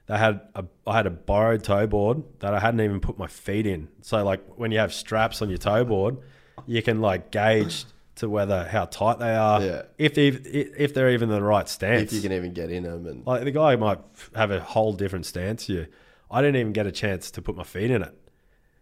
They 0.07 0.17
had 0.17 0.41
a 0.55 0.65
I 0.85 0.95
had 0.97 1.07
a 1.07 1.11
borrowed 1.11 1.63
tow 1.63 1.87
board 1.87 2.23
that 2.39 2.53
I 2.53 2.59
hadn't 2.59 2.81
even 2.81 2.99
put 2.99 3.17
my 3.17 3.27
feet 3.27 3.65
in. 3.65 3.87
So 4.01 4.23
like 4.23 4.41
when 4.55 4.71
you 4.71 4.79
have 4.79 4.93
straps 4.93 5.41
on 5.41 5.49
your 5.49 5.57
tow 5.57 5.83
board, 5.85 6.17
you 6.65 6.81
can 6.81 7.01
like 7.01 7.31
gauge 7.31 7.85
to 8.15 8.29
whether 8.29 8.65
how 8.65 8.85
tight 8.85 9.19
they 9.19 9.33
are, 9.33 9.61
Yeah. 9.61 9.81
if 9.97 10.13
they 10.15 10.27
if 10.27 10.93
they're 10.93 11.11
even 11.11 11.29
the 11.29 11.41
right 11.41 11.67
stance. 11.67 12.11
If 12.11 12.13
you 12.13 12.21
can 12.21 12.33
even 12.33 12.53
get 12.53 12.69
in 12.71 12.83
them 12.83 13.05
and 13.07 13.25
Like 13.25 13.43
the 13.43 13.51
guy 13.51 13.75
might 13.77 13.99
have 14.35 14.51
a 14.51 14.59
whole 14.59 14.93
different 14.93 15.25
stance 15.25 15.65
to 15.67 15.73
you. 15.73 15.87
I 16.29 16.41
didn't 16.41 16.57
even 16.57 16.73
get 16.73 16.87
a 16.87 16.91
chance 16.91 17.31
to 17.31 17.41
put 17.41 17.55
my 17.55 17.63
feet 17.63 17.91
in 17.91 18.01
it. 18.03 18.13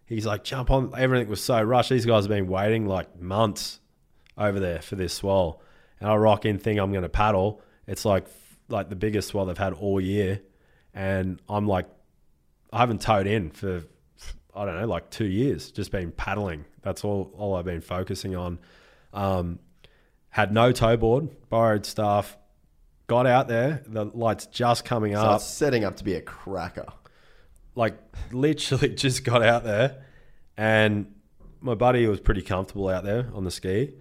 He's 0.06 0.26
like, 0.26 0.44
jump 0.44 0.72
on. 0.72 0.92
Everything 0.98 1.30
was 1.30 1.44
so 1.44 1.62
rushed. 1.62 1.90
These 1.92 2.06
guys 2.06 2.24
have 2.24 2.30
been 2.30 2.48
waiting 2.48 2.88
like 2.88 3.20
months 3.22 3.80
over 4.38 4.60
there 4.60 4.82
for 4.82 4.96
this 4.96 5.14
swell. 5.14 5.62
And 6.00 6.10
I 6.10 6.16
rock 6.16 6.46
in, 6.46 6.58
think 6.58 6.80
I'm 6.80 6.92
going 6.92 7.04
to 7.04 7.10
paddle. 7.10 7.62
It's 7.88 8.06
like 8.06 8.26
like 8.70 8.90
the 8.90 8.96
biggest 8.96 9.30
swell 9.30 9.46
they've 9.46 9.58
had 9.58 9.74
all 9.74 10.00
year. 10.00 10.42
And 10.94 11.42
I'm 11.50 11.68
like, 11.68 11.88
I 12.72 12.80
haven't 12.80 13.02
towed 13.02 13.28
in 13.28 13.52
for, 13.52 13.84
I 14.56 14.66
don't 14.66 14.80
know, 14.80 14.88
like 14.88 15.10
two 15.10 15.26
years, 15.26 15.72
just 15.72 15.92
been 15.92 16.12
paddling. 16.12 16.66
That's 16.82 17.04
all, 17.04 17.34
all 17.38 17.56
I've 17.56 17.66
been 17.66 17.82
focusing 17.82 18.36
on. 18.36 18.60
Um, 19.14 19.60
had 20.30 20.54
no 20.54 20.72
tow 20.72 20.96
board, 20.98 21.30
borrowed 21.50 21.86
stuff, 21.86 22.38
got 23.08 23.26
out 23.26 23.48
there. 23.48 23.84
The 23.88 24.06
light's 24.06 24.46
just 24.46 24.86
coming 24.86 25.14
so 25.14 25.22
up 25.22 25.42
setting 25.42 25.84
up 25.84 25.98
to 25.98 26.04
be 26.04 26.14
a 26.14 26.22
cracker. 26.22 26.86
like 27.76 27.98
literally 28.32 28.90
just 28.90 29.24
got 29.24 29.42
out 29.44 29.64
there 29.64 30.04
and 30.58 31.14
my 31.62 31.74
buddy 31.74 32.06
was 32.08 32.20
pretty 32.20 32.42
comfortable 32.42 32.88
out 32.88 33.04
there 33.04 33.30
on 33.34 33.44
the 33.44 33.52
ski 33.52 33.94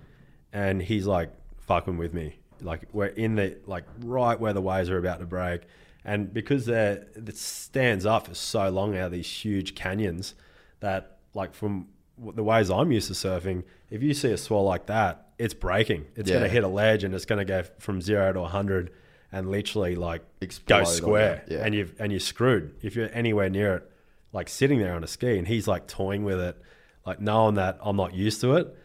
and 0.52 0.82
he's 0.82 1.06
like 1.06 1.30
fucking 1.60 1.97
with 1.97 2.12
me 2.12 2.36
like 2.60 2.82
we're 2.92 3.06
in 3.06 3.36
the 3.36 3.58
like 3.66 3.84
right 4.00 4.38
where 4.38 4.52
the 4.52 4.60
waves 4.60 4.90
are 4.90 4.98
about 4.98 5.20
to 5.20 5.26
break. 5.26 5.62
And 6.04 6.32
because 6.32 6.66
they're 6.66 7.06
it 7.14 7.36
stands 7.36 8.06
up 8.06 8.28
for 8.28 8.34
so 8.34 8.68
long 8.70 8.96
out 8.96 9.06
of 9.06 9.12
these 9.12 9.30
huge 9.30 9.74
canyons 9.74 10.34
that 10.80 11.18
like 11.34 11.54
from 11.54 11.88
the 12.18 12.42
ways 12.42 12.70
I'm 12.70 12.90
used 12.90 13.08
to 13.08 13.14
surfing 13.14 13.64
if 13.90 14.02
you 14.02 14.14
see 14.14 14.30
a 14.32 14.36
swell 14.36 14.64
like 14.64 14.86
that 14.86 15.28
it's 15.38 15.54
breaking. 15.54 16.06
It's 16.16 16.28
going 16.28 16.42
to 16.42 16.48
hit 16.48 16.64
a 16.64 16.68
ledge 16.68 17.04
and 17.04 17.14
it's 17.14 17.24
going 17.24 17.38
to 17.38 17.44
go 17.44 17.62
from 17.78 18.00
0 18.00 18.32
to 18.32 18.40
100 18.40 18.90
and 19.30 19.50
literally 19.50 19.94
like 19.94 20.22
Explode 20.40 20.78
go 20.80 20.84
square. 20.84 21.44
Yeah. 21.46 21.58
and 21.58 21.74
you 21.74 21.90
and 21.98 22.10
you're 22.10 22.20
screwed. 22.20 22.74
If 22.82 22.96
you're 22.96 23.10
anywhere 23.12 23.48
near 23.48 23.76
it 23.76 23.90
like 24.32 24.48
sitting 24.48 24.78
there 24.78 24.94
on 24.94 25.04
a 25.04 25.06
ski 25.06 25.38
and 25.38 25.46
he's 25.46 25.66
like 25.66 25.86
toying 25.86 26.24
with 26.24 26.40
it 26.40 26.60
like 27.06 27.20
knowing 27.20 27.54
that 27.54 27.78
i'm 27.82 27.96
not 27.96 28.14
used 28.14 28.40
to 28.40 28.56
it 28.56 28.76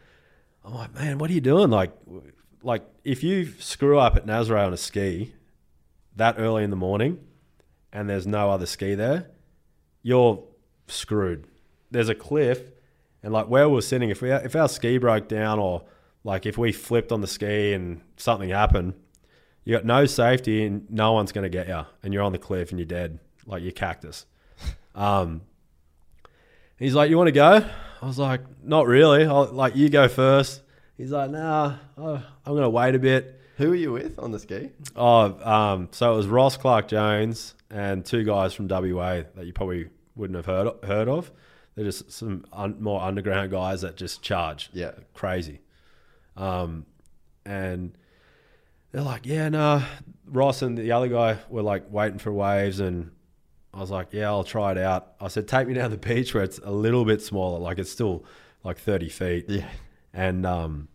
i'm 0.64 0.74
like 0.74 0.94
man 0.96 1.18
what 1.18 1.30
are 1.30 1.34
you 1.34 1.42
doing? 1.42 1.70
Like 1.70 1.92
like 2.64 2.84
if 3.04 3.24
you 3.24 3.52
screw 3.60 4.00
up 4.00 4.16
at 4.16 4.26
nazare 4.26 4.66
on 4.66 4.74
a 4.74 4.78
ski 4.78 5.34
that 6.16 6.36
early 6.38 6.64
in 6.64 6.70
the 6.70 6.76
morning 6.76 7.20
and 7.92 8.10
there's 8.10 8.26
no 8.26 8.50
other 8.50 8.66
ski 8.66 8.96
there 8.96 9.28
you're 10.04 10.44
screwed. 10.88 11.48
There's 11.90 12.10
a 12.10 12.16
cliff 12.16 12.62
and 13.24 13.34
like 13.34 13.48
where 13.48 13.70
we're 13.70 13.82
sitting 13.82 14.10
if 14.10 14.22
we 14.22 14.32
if 14.32 14.56
our 14.56 14.68
ski 14.68 14.98
broke 14.98 15.28
down 15.28 15.58
or 15.58 15.84
like 16.24 16.46
if 16.46 16.58
we 16.58 16.72
flipped 16.72 17.12
on 17.12 17.22
the 17.22 17.28
ski 17.28 17.74
and 17.74 18.02
something 18.18 18.50
happened 18.50 18.94
you 19.64 19.74
got 19.74 19.86
no 19.86 20.06
safety 20.06 20.66
and 20.66 20.90
no 20.90 21.14
one's 21.14 21.32
going 21.32 21.44
to 21.44 21.50
get 21.50 21.70
you 21.70 21.86
and 22.04 22.14
you're 22.14 22.24
on 22.24 22.34
the 22.34 22.38
cliff 22.38 22.70
and 22.72 22.80
you're 22.80 22.86
dead 22.86 23.20
like 23.46 23.64
you're 23.64 23.72
cactus. 23.72 24.26
Um 24.96 25.42
he's 26.78 26.94
like 26.94 27.10
you 27.10 27.18
want 27.18 27.30
to 27.30 27.32
go? 27.32 27.66
I 28.02 28.06
was 28.06 28.20
like 28.20 28.42
not 28.64 28.86
really. 28.86 29.26
I'll, 29.26 29.46
like 29.46 29.76
you 29.76 29.90
go 29.90 30.08
first 30.08 30.62
he's 30.98 31.12
like 31.12 31.30
nah 31.32 31.76
oh, 31.98 32.16
i'm 32.46 32.54
going 32.54 32.62
to 32.64 32.70
wait 32.70 32.96
a 32.96 33.00
bit 33.00 33.40
Who 33.58 33.72
are 33.72 33.76
you 33.76 33.92
with 33.92 34.18
on 34.20 34.32
the 34.32 34.40
ski? 34.40 34.70
oh 34.96 35.38
um 35.50 35.90
so 35.92 36.14
it 36.14 36.18
was 36.18 36.28
Ross 36.28 36.58
Clarke-Jones 36.58 37.56
and 37.70 38.06
two 38.06 38.24
guys 38.24 38.54
from 38.54 38.68
wa 38.68 39.22
that 39.36 39.46
you 39.46 39.54
probably 39.54 39.90
wouldn't 40.16 40.36
have 40.38 40.46
heard 40.46 40.70
heard 40.84 41.08
of 41.08 41.32
they're 41.76 41.86
just 41.86 42.12
some 42.12 42.46
un- 42.54 42.78
more 42.80 43.02
underground 43.02 43.52
guys 43.52 43.82
that 43.82 43.96
just 43.98 44.22
charge 44.22 44.70
Yeah. 44.74 44.92
crazy 45.14 45.62
um 46.38 46.86
and 47.46 47.98
they're 48.92 49.02
like, 49.02 49.26
yeah, 49.26 49.50
no. 49.50 49.82
Ross 50.28 50.62
and 50.62 50.78
the 50.78 50.92
other 50.92 51.08
guy 51.08 51.40
were 51.50 51.64
like 51.64 51.92
waiting 51.92 52.20
for 52.20 52.32
waves, 52.32 52.80
and 52.80 53.10
I 53.74 53.80
was 53.80 53.90
like, 53.90 54.10
yeah, 54.12 54.28
I'll 54.28 54.44
try 54.44 54.70
it 54.72 54.78
out. 54.78 55.14
I 55.20 55.30
said, 55.30 55.48
take 55.48 55.68
me 55.68 55.74
down 55.74 55.90
the 55.90 55.98
beach 55.98 56.36
where 56.36 56.44
it's 56.44 56.60
a 56.64 56.70
little 56.72 57.04
bit 57.04 57.20
smaller, 57.24 57.58
like 57.58 57.80
it's 57.80 57.90
still 57.90 58.24
like 58.64 58.78
thirty 58.78 59.10
feet, 59.10 59.46
Yeah. 59.50 59.68
And 60.14 60.46
um, 60.46 60.88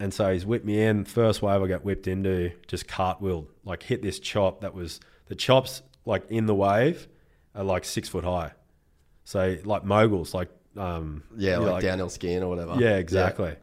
and 0.00 0.12
so 0.12 0.32
he's 0.32 0.46
whipped 0.46 0.64
me 0.64 0.82
in. 0.82 1.04
First 1.04 1.42
wave 1.42 1.62
I 1.62 1.66
got 1.66 1.84
whipped 1.84 2.06
into, 2.06 2.52
just 2.66 2.86
cartwheeled, 2.86 3.46
like 3.64 3.82
hit 3.82 4.02
this 4.02 4.18
chop 4.18 4.60
that 4.62 4.74
was 4.74 5.00
the 5.26 5.34
chops 5.34 5.82
like 6.04 6.30
in 6.30 6.46
the 6.46 6.54
wave 6.54 7.08
are 7.54 7.64
like 7.64 7.84
six 7.84 8.08
foot 8.08 8.24
high, 8.24 8.52
so 9.24 9.56
like 9.64 9.84
moguls, 9.84 10.34
like 10.34 10.48
um, 10.76 11.22
Yeah, 11.36 11.56
know, 11.56 11.72
like, 11.72 11.82
downhill 11.82 12.08
skiing 12.10 12.42
or 12.42 12.48
whatever. 12.48 12.74
yeah, 12.78 12.96
exactly. 12.96 13.56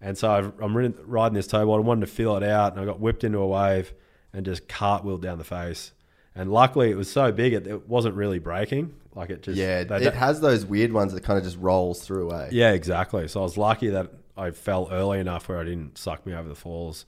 And 0.00 0.16
so 0.18 0.30
I've, 0.30 0.52
I'm 0.60 0.76
riding, 0.76 0.94
riding 1.06 1.34
this 1.34 1.46
towboat. 1.46 1.80
I 1.80 1.82
wanted 1.82 2.02
to 2.02 2.06
feel 2.08 2.36
it 2.36 2.42
out, 2.42 2.72
and 2.72 2.80
I 2.80 2.84
got 2.84 3.00
whipped 3.00 3.24
into 3.24 3.38
a 3.38 3.46
wave 3.46 3.92
and 4.32 4.44
just 4.44 4.68
cartwheeled 4.68 5.22
down 5.22 5.38
the 5.38 5.44
face. 5.44 5.92
And 6.34 6.52
luckily, 6.52 6.90
it 6.90 6.96
was 6.96 7.10
so 7.10 7.32
big, 7.32 7.52
it, 7.52 7.66
it 7.66 7.88
wasn't 7.88 8.14
really 8.14 8.38
breaking. 8.38 8.94
Like 9.14 9.30
it 9.30 9.42
just 9.42 9.56
Yeah, 9.56 9.80
it 9.80 10.14
has 10.14 10.40
those 10.40 10.66
weird 10.66 10.92
ones 10.92 11.12
that 11.12 11.22
kind 11.22 11.38
of 11.38 11.44
just 11.44 11.56
rolls 11.58 12.04
through, 12.04 12.32
eh? 12.32 12.48
yeah, 12.52 12.72
exactly. 12.72 13.28
So 13.28 13.40
I 13.40 13.42
was 13.44 13.56
lucky 13.56 13.88
that 13.90 14.10
I 14.36 14.50
fell 14.50 14.88
early 14.90 15.20
enough 15.20 15.48
where 15.48 15.58
I 15.58 15.64
didn't 15.64 15.98
suck 15.98 16.26
me 16.26 16.34
over 16.34 16.48
the 16.48 16.54
falls, 16.54 17.06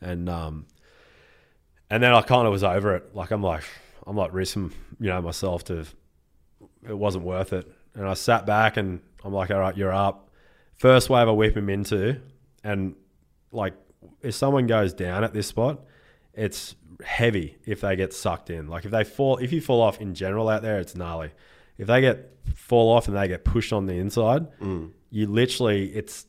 and 0.00 0.28
um, 0.28 0.66
and 1.90 2.02
then 2.02 2.12
I 2.12 2.22
kind 2.22 2.46
of 2.46 2.52
was 2.52 2.64
over 2.64 2.96
it. 2.96 3.14
Like 3.14 3.30
I'm 3.30 3.42
like 3.42 3.64
I'm 4.06 4.16
like 4.16 4.32
risking 4.32 4.72
you 5.00 5.08
know 5.08 5.20
myself 5.22 5.64
to 5.64 5.86
it 6.88 6.96
wasn't 6.96 7.24
worth 7.24 7.52
it, 7.52 7.70
and 7.94 8.06
I 8.06 8.14
sat 8.14 8.46
back 8.46 8.76
and 8.76 9.00
I'm 9.24 9.32
like, 9.32 9.50
all 9.50 9.60
right, 9.60 9.76
you're 9.76 9.92
up. 9.92 10.30
First 10.76 11.08
wave 11.08 11.28
I 11.28 11.30
whip 11.30 11.56
him 11.56 11.68
into, 11.70 12.20
and 12.62 12.94
like 13.52 13.74
if 14.20 14.34
someone 14.34 14.66
goes 14.66 14.92
down 14.92 15.24
at 15.24 15.32
this 15.32 15.46
spot, 15.46 15.80
it's 16.34 16.74
heavy 17.04 17.56
if 17.64 17.80
they 17.80 17.96
get 17.96 18.12
sucked 18.12 18.50
in. 18.50 18.68
Like 18.68 18.84
if 18.84 18.90
they 18.90 19.04
fall, 19.04 19.38
if 19.38 19.52
you 19.52 19.60
fall 19.60 19.80
off 19.80 20.00
in 20.00 20.14
general 20.14 20.48
out 20.48 20.62
there, 20.62 20.78
it's 20.78 20.94
gnarly. 20.94 21.30
If 21.78 21.86
they 21.86 22.00
get 22.00 22.30
fall 22.54 22.90
off 22.92 23.08
and 23.08 23.16
they 23.16 23.28
get 23.28 23.44
pushed 23.44 23.72
on 23.72 23.86
the 23.86 23.94
inside, 23.94 24.46
you 25.10 25.26
literally 25.26 25.86
it's 25.94 26.26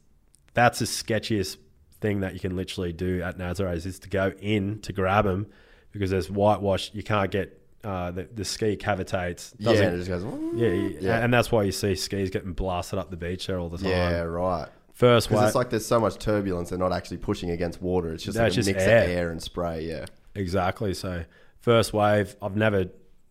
that's 0.55 0.79
the 0.79 0.85
sketchiest 0.85 1.57
thing 2.01 2.21
that 2.21 2.33
you 2.33 2.39
can 2.39 2.55
literally 2.55 2.91
do 2.91 3.21
at 3.21 3.37
Nazare's 3.37 3.85
is 3.85 3.99
to 3.99 4.09
go 4.09 4.33
in 4.41 4.79
to 4.81 4.91
grab 4.93 5.25
them 5.25 5.45
because 5.91 6.09
there's 6.09 6.29
whitewash. 6.31 6.91
You 6.93 7.03
can't 7.03 7.29
get 7.31 7.61
uh, 7.83 8.09
the 8.11 8.23
the 8.33 8.43
ski 8.43 8.75
cavitates. 8.75 9.53
Yeah, 9.59 9.71
and 9.73 9.95
it 10.01 10.05
just 10.05 10.09
goes. 10.09 10.23
yeah, 10.55 10.69
Yeah. 10.99 11.23
and 11.23 11.31
that's 11.33 11.51
why 11.51 11.61
you 11.63 11.71
see 11.71 11.93
skis 11.95 12.31
getting 12.31 12.53
blasted 12.53 12.97
up 12.97 13.11
the 13.11 13.17
beach 13.17 13.45
there 13.47 13.59
all 13.59 13.69
the 13.69 13.77
time. 13.77 13.87
Yeah, 13.89 14.21
right. 14.21 14.67
first 14.93 15.27
Because 15.27 15.41
wave. 15.41 15.47
it's 15.49 15.55
like 15.55 15.69
there's 15.69 15.85
so 15.85 15.99
much 15.99 16.17
turbulence, 16.17 16.69
they're 16.69 16.79
not 16.79 16.91
actually 16.91 17.17
pushing 17.17 17.51
against 17.51 17.81
water. 17.81 18.11
It's 18.11 18.23
just 18.23 18.37
No, 18.37 18.43
like 18.43 18.47
it's 18.49 18.57
a 18.57 18.59
just 18.61 18.67
mix 18.69 18.83
air. 18.83 19.03
of 19.03 19.09
air 19.11 19.29
and 19.31 19.41
spray. 19.41 19.81
Yeah. 19.85 20.05
Exactly. 20.33 20.93
So 20.95 21.25
first 21.59 21.93
wave, 21.93 22.35
I've 22.41 22.55
never 22.55 22.87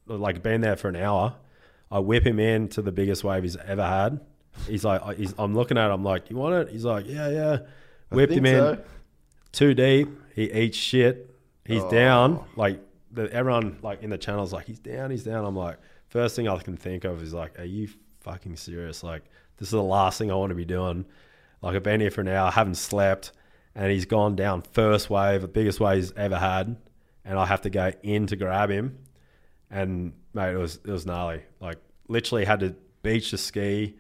like 0.07 0.43
been 0.43 0.61
there 0.61 0.77
for 0.77 0.89
an 0.89 0.97
hour. 0.97 1.35
I 1.91 1.99
whip 1.99 2.25
him 2.27 2.39
in 2.39 2.69
to 2.71 2.83
the 2.83 2.93
biggest 2.93 3.25
wave 3.25 3.43
he's 3.43 3.57
ever 3.57 3.83
had. 3.85 4.21
He's 4.67 4.85
like, 4.85 5.03
I- 5.03 5.15
he's, 5.15 5.35
I'm 5.39 5.55
looking 5.55 5.79
at 5.79 5.91
him 5.91 6.05
like, 6.05 6.31
you 6.31 6.37
want 6.37 6.55
it? 6.55 6.73
He's 6.73 6.85
like, 6.85 7.07
yeah, 7.07 7.29
yeah. 7.29 7.59
I 8.11 8.15
Whipped 8.15 8.33
him 8.33 8.45
think 8.45 8.55
in 8.57 8.61
so. 8.77 8.85
too 9.53 9.75
deep. 9.75 10.09
He 10.35 10.51
eats 10.53 10.77
shit. 10.77 11.31
He's 11.65 11.83
Oh. 11.83 11.91
down. 11.91 12.45
Like 12.57 12.81
the, 13.11 13.31
everyone 13.33 13.79
like 13.83 14.03
in 14.03 14.11
the 14.11 14.19
channel's 14.19 14.53
like, 14.53 14.67
he's 14.67 14.79
down. 14.79 15.11
He's 15.11 15.25
down. 15.25 15.45
I'm 15.45 15.57
like, 15.57 15.79
first 16.09 16.37
thing 16.37 16.49
I 16.49 16.57
can 16.59 16.77
think 16.77 17.05
of 17.05 17.23
is 17.23 17.33
like, 17.35 17.59
are 17.59 17.65
you 17.65 17.89
fucking 18.21 18.57
serious? 18.57 19.03
Like 19.03 19.23
this 19.59 19.69
is 19.69 19.73
the 19.73 19.83
last 19.83 20.19
thing 20.19 20.31
I 20.31 20.35
want 20.35 20.51
to 20.51 20.55
be 20.57 20.65
doing. 20.65 21.05
Like 21.63 21.77
I've 21.77 21.83
been 21.83 22.01
here 22.01 22.11
for 22.11 22.21
an 22.21 22.29
hour, 22.29 22.51
haven't 22.51 22.75
slept, 22.77 23.33
and 23.75 23.91
he's 23.91 24.05
gone 24.05 24.37
down 24.37 24.63
first 24.73 25.09
wave, 25.11 25.41
the 25.43 25.49
biggest 25.49 25.81
wave 25.81 25.97
he's 25.97 26.13
ever 26.13 26.37
had, 26.37 26.77
and 27.25 27.39
I 27.39 27.47
have 27.47 27.63
to 27.63 27.71
go 27.71 27.91
in 28.03 28.27
to 28.29 28.37
grab 28.37 28.71
him, 28.71 28.99
and 29.71 30.13
mate, 30.35 30.53
it 30.53 30.59
was 30.59 30.77
it 30.85 30.91
was 30.91 31.07
gnarly. 31.07 31.43
Like 31.61 31.79
literally 32.09 32.45
had 32.45 32.61
to 32.61 32.75
beach 33.03 33.31
the 33.31 33.39
ski, 33.39 33.95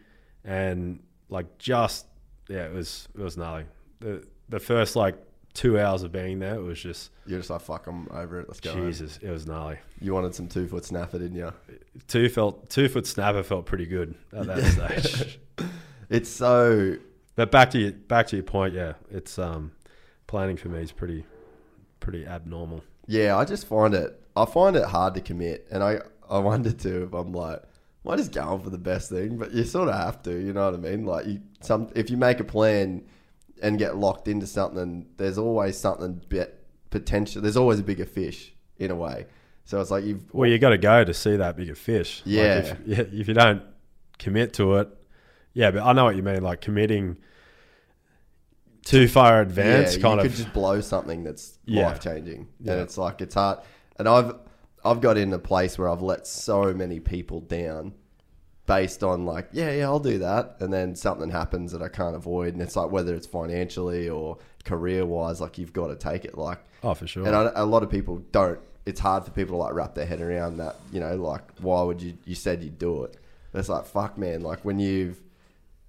and 0.44 1.02
like 1.28 1.58
just 1.58 2.06
yeah, 2.48 2.66
it 2.66 2.72
was 2.72 3.08
it 3.14 3.20
was 3.20 3.36
gnarly. 3.36 3.64
The 4.00 4.26
the 4.48 4.60
first 4.60 4.96
like 4.96 5.16
two 5.54 5.78
hours 5.78 6.02
of 6.02 6.10
being 6.12 6.40
there, 6.40 6.56
it 6.56 6.62
was 6.62 6.80
just 6.80 7.10
You're 7.26 7.38
just 7.38 7.48
like, 7.50 7.60
fuck, 7.60 7.86
I'm 7.86 8.08
over 8.10 8.40
it. 8.40 8.48
Let's 8.48 8.60
go. 8.60 8.72
home." 8.74 8.86
Jesus, 8.86 9.18
it 9.22 9.30
was 9.30 9.46
gnarly. 9.46 9.78
You 10.00 10.12
wanted 10.12 10.34
some 10.34 10.48
two 10.48 10.66
foot 10.66 10.84
snapper, 10.84 11.18
didn't 11.18 11.36
you? 11.36 11.52
Two 12.08 12.28
felt 12.28 12.68
two 12.68 12.88
foot 12.88 13.06
snapper 13.06 13.42
felt 13.42 13.66
pretty 13.66 13.86
good 13.86 14.14
at 14.32 14.46
that 14.46 14.64
stage. 15.00 15.38
It's 16.10 16.28
so 16.28 16.96
But 17.34 17.50
back 17.50 17.70
to 17.70 17.78
your 17.78 17.92
back 17.92 18.26
to 18.28 18.36
your 18.36 18.42
point, 18.42 18.74
yeah, 18.74 18.92
it's 19.10 19.38
um 19.38 19.72
planning 20.26 20.56
for 20.58 20.68
me 20.68 20.82
is 20.82 20.92
pretty 20.92 21.24
pretty 21.98 22.26
abnormal. 22.26 22.84
Yeah, 23.06 23.36
I 23.38 23.44
just 23.46 23.66
find 23.66 23.94
it. 23.94 24.20
I 24.36 24.44
find 24.44 24.76
it 24.76 24.84
hard 24.84 25.14
to 25.14 25.20
commit, 25.22 25.66
and 25.70 25.82
I 25.82 26.00
I 26.28 26.38
wonder 26.38 26.72
too 26.72 27.04
if 27.04 27.14
I'm 27.14 27.32
like, 27.32 27.62
I 28.06 28.16
just 28.16 28.32
going 28.32 28.60
for 28.62 28.70
the 28.70 28.78
best 28.78 29.08
thing? 29.10 29.38
But 29.38 29.52
you 29.52 29.64
sort 29.64 29.88
of 29.88 29.94
have 29.94 30.22
to, 30.24 30.30
you 30.32 30.52
know 30.52 30.66
what 30.70 30.74
I 30.74 30.76
mean? 30.78 31.04
Like 31.06 31.26
you 31.26 31.40
some 31.60 31.88
if 31.94 32.10
you 32.10 32.16
make 32.16 32.40
a 32.40 32.44
plan 32.44 33.02
and 33.62 33.78
get 33.78 33.96
locked 33.96 34.28
into 34.28 34.46
something, 34.46 35.06
there's 35.16 35.38
always 35.38 35.78
something 35.78 36.20
bit 36.28 36.62
potential. 36.90 37.40
There's 37.40 37.56
always 37.56 37.78
a 37.78 37.82
bigger 37.82 38.04
fish 38.04 38.52
in 38.78 38.90
a 38.90 38.94
way. 38.94 39.26
So 39.64 39.80
it's 39.80 39.90
like 39.90 40.04
you've 40.04 40.22
Well, 40.34 40.48
you 40.50 40.58
got 40.58 40.70
to 40.70 40.78
go 40.78 41.04
to 41.04 41.14
see 41.14 41.36
that 41.36 41.56
bigger 41.56 41.74
fish. 41.74 42.22
Like, 42.26 42.34
Yeah. 42.34 42.76
if. 42.86 43.12
If 43.14 43.28
you 43.28 43.34
don't 43.34 43.62
commit 44.18 44.52
to 44.54 44.74
it, 44.76 44.88
yeah. 45.54 45.70
But 45.70 45.84
I 45.84 45.92
know 45.94 46.04
what 46.04 46.16
you 46.16 46.22
mean. 46.22 46.42
Like 46.42 46.60
committing 46.60 47.16
too 48.84 49.08
far 49.08 49.40
advanced, 49.40 49.96
yeah, 49.96 50.02
kind 50.02 50.20
you 50.20 50.26
of. 50.26 50.32
could 50.32 50.36
just 50.36 50.52
blow 50.52 50.80
something 50.82 51.24
that's 51.24 51.58
Yeah. 51.64 51.86
life 51.86 52.00
changing, 52.00 52.48
Yeah. 52.60 52.72
and 52.72 52.82
it's 52.82 52.98
like 52.98 53.22
it's 53.22 53.34
hard. 53.34 53.60
And 53.98 54.06
I've 54.08 54.34
I've 54.84 55.00
got 55.00 55.16
in 55.16 55.32
a 55.32 55.38
place 55.38 55.78
where 55.78 55.88
I've 55.88 56.02
let 56.02 56.26
so 56.26 56.74
many 56.74 57.00
people 57.00 57.40
down, 57.40 57.94
based 58.66 59.02
on 59.02 59.24
like, 59.24 59.48
yeah, 59.52 59.72
yeah, 59.72 59.84
I'll 59.84 60.00
do 60.00 60.18
that, 60.18 60.56
and 60.60 60.72
then 60.72 60.94
something 60.94 61.30
happens 61.30 61.72
that 61.72 61.82
I 61.82 61.88
can't 61.88 62.16
avoid, 62.16 62.54
and 62.54 62.62
it's 62.62 62.76
like 62.76 62.90
whether 62.90 63.14
it's 63.14 63.26
financially 63.26 64.08
or 64.08 64.38
career 64.64 65.04
wise, 65.04 65.40
like 65.40 65.58
you've 65.58 65.72
got 65.72 65.88
to 65.88 65.96
take 65.96 66.24
it. 66.24 66.36
Like, 66.36 66.58
oh, 66.82 66.94
for 66.94 67.06
sure. 67.06 67.26
and 67.26 67.34
I, 67.34 67.52
a 67.54 67.64
lot 67.64 67.82
of 67.82 67.90
people 67.90 68.18
don't. 68.32 68.58
It's 68.86 69.00
hard 69.00 69.24
for 69.24 69.30
people 69.30 69.56
to 69.56 69.62
like 69.64 69.74
wrap 69.74 69.94
their 69.94 70.06
head 70.06 70.20
around 70.20 70.58
that. 70.58 70.76
You 70.92 71.00
know, 71.00 71.16
like 71.16 71.42
why 71.60 71.82
would 71.82 72.02
you? 72.02 72.18
You 72.24 72.34
said 72.34 72.62
you'd 72.62 72.78
do 72.78 73.04
it. 73.04 73.16
It's 73.54 73.68
like 73.68 73.86
fuck, 73.86 74.18
man. 74.18 74.42
Like 74.42 74.64
when 74.64 74.78
you've 74.78 75.20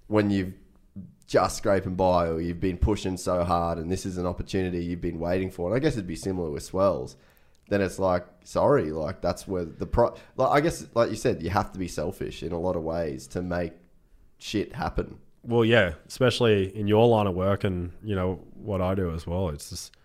when 0.06 0.30
you've 0.30 0.54
just 1.26 1.56
scraping 1.56 1.96
by 1.96 2.28
or 2.28 2.40
you've 2.40 2.60
been 2.60 2.78
pushing 2.78 3.16
so 3.16 3.42
hard 3.42 3.78
and 3.78 3.90
this 3.90 4.06
is 4.06 4.16
an 4.16 4.26
opportunity 4.26 4.84
you've 4.84 5.00
been 5.00 5.18
waiting 5.18 5.50
for. 5.50 5.68
And 5.68 5.76
I 5.76 5.80
guess 5.80 5.94
it'd 5.94 6.06
be 6.06 6.16
similar 6.16 6.50
with 6.50 6.62
swells. 6.62 7.16
Then 7.68 7.80
it's 7.80 7.98
like, 7.98 8.24
sorry, 8.44 8.92
like 8.92 9.20
that's 9.20 9.48
where 9.48 9.64
the 9.64 9.86
pro. 9.86 10.14
Like 10.36 10.50
I 10.50 10.60
guess, 10.60 10.86
like 10.94 11.10
you 11.10 11.16
said, 11.16 11.42
you 11.42 11.50
have 11.50 11.72
to 11.72 11.78
be 11.78 11.88
selfish 11.88 12.42
in 12.42 12.52
a 12.52 12.58
lot 12.60 12.76
of 12.76 12.82
ways 12.82 13.26
to 13.28 13.42
make 13.42 13.72
shit 14.38 14.72
happen. 14.74 15.18
well, 15.42 15.64
yeah, 15.64 15.94
especially 16.06 16.76
in 16.76 16.86
your 16.86 17.06
line 17.08 17.26
of 17.26 17.34
work 17.34 17.64
and 17.64 17.92
you 18.02 18.14
know 18.14 18.40
what 18.54 18.80
I 18.80 18.94
do 18.94 19.12
as 19.12 19.26
well. 19.26 19.48
It's 19.48 19.70
just 19.70 19.96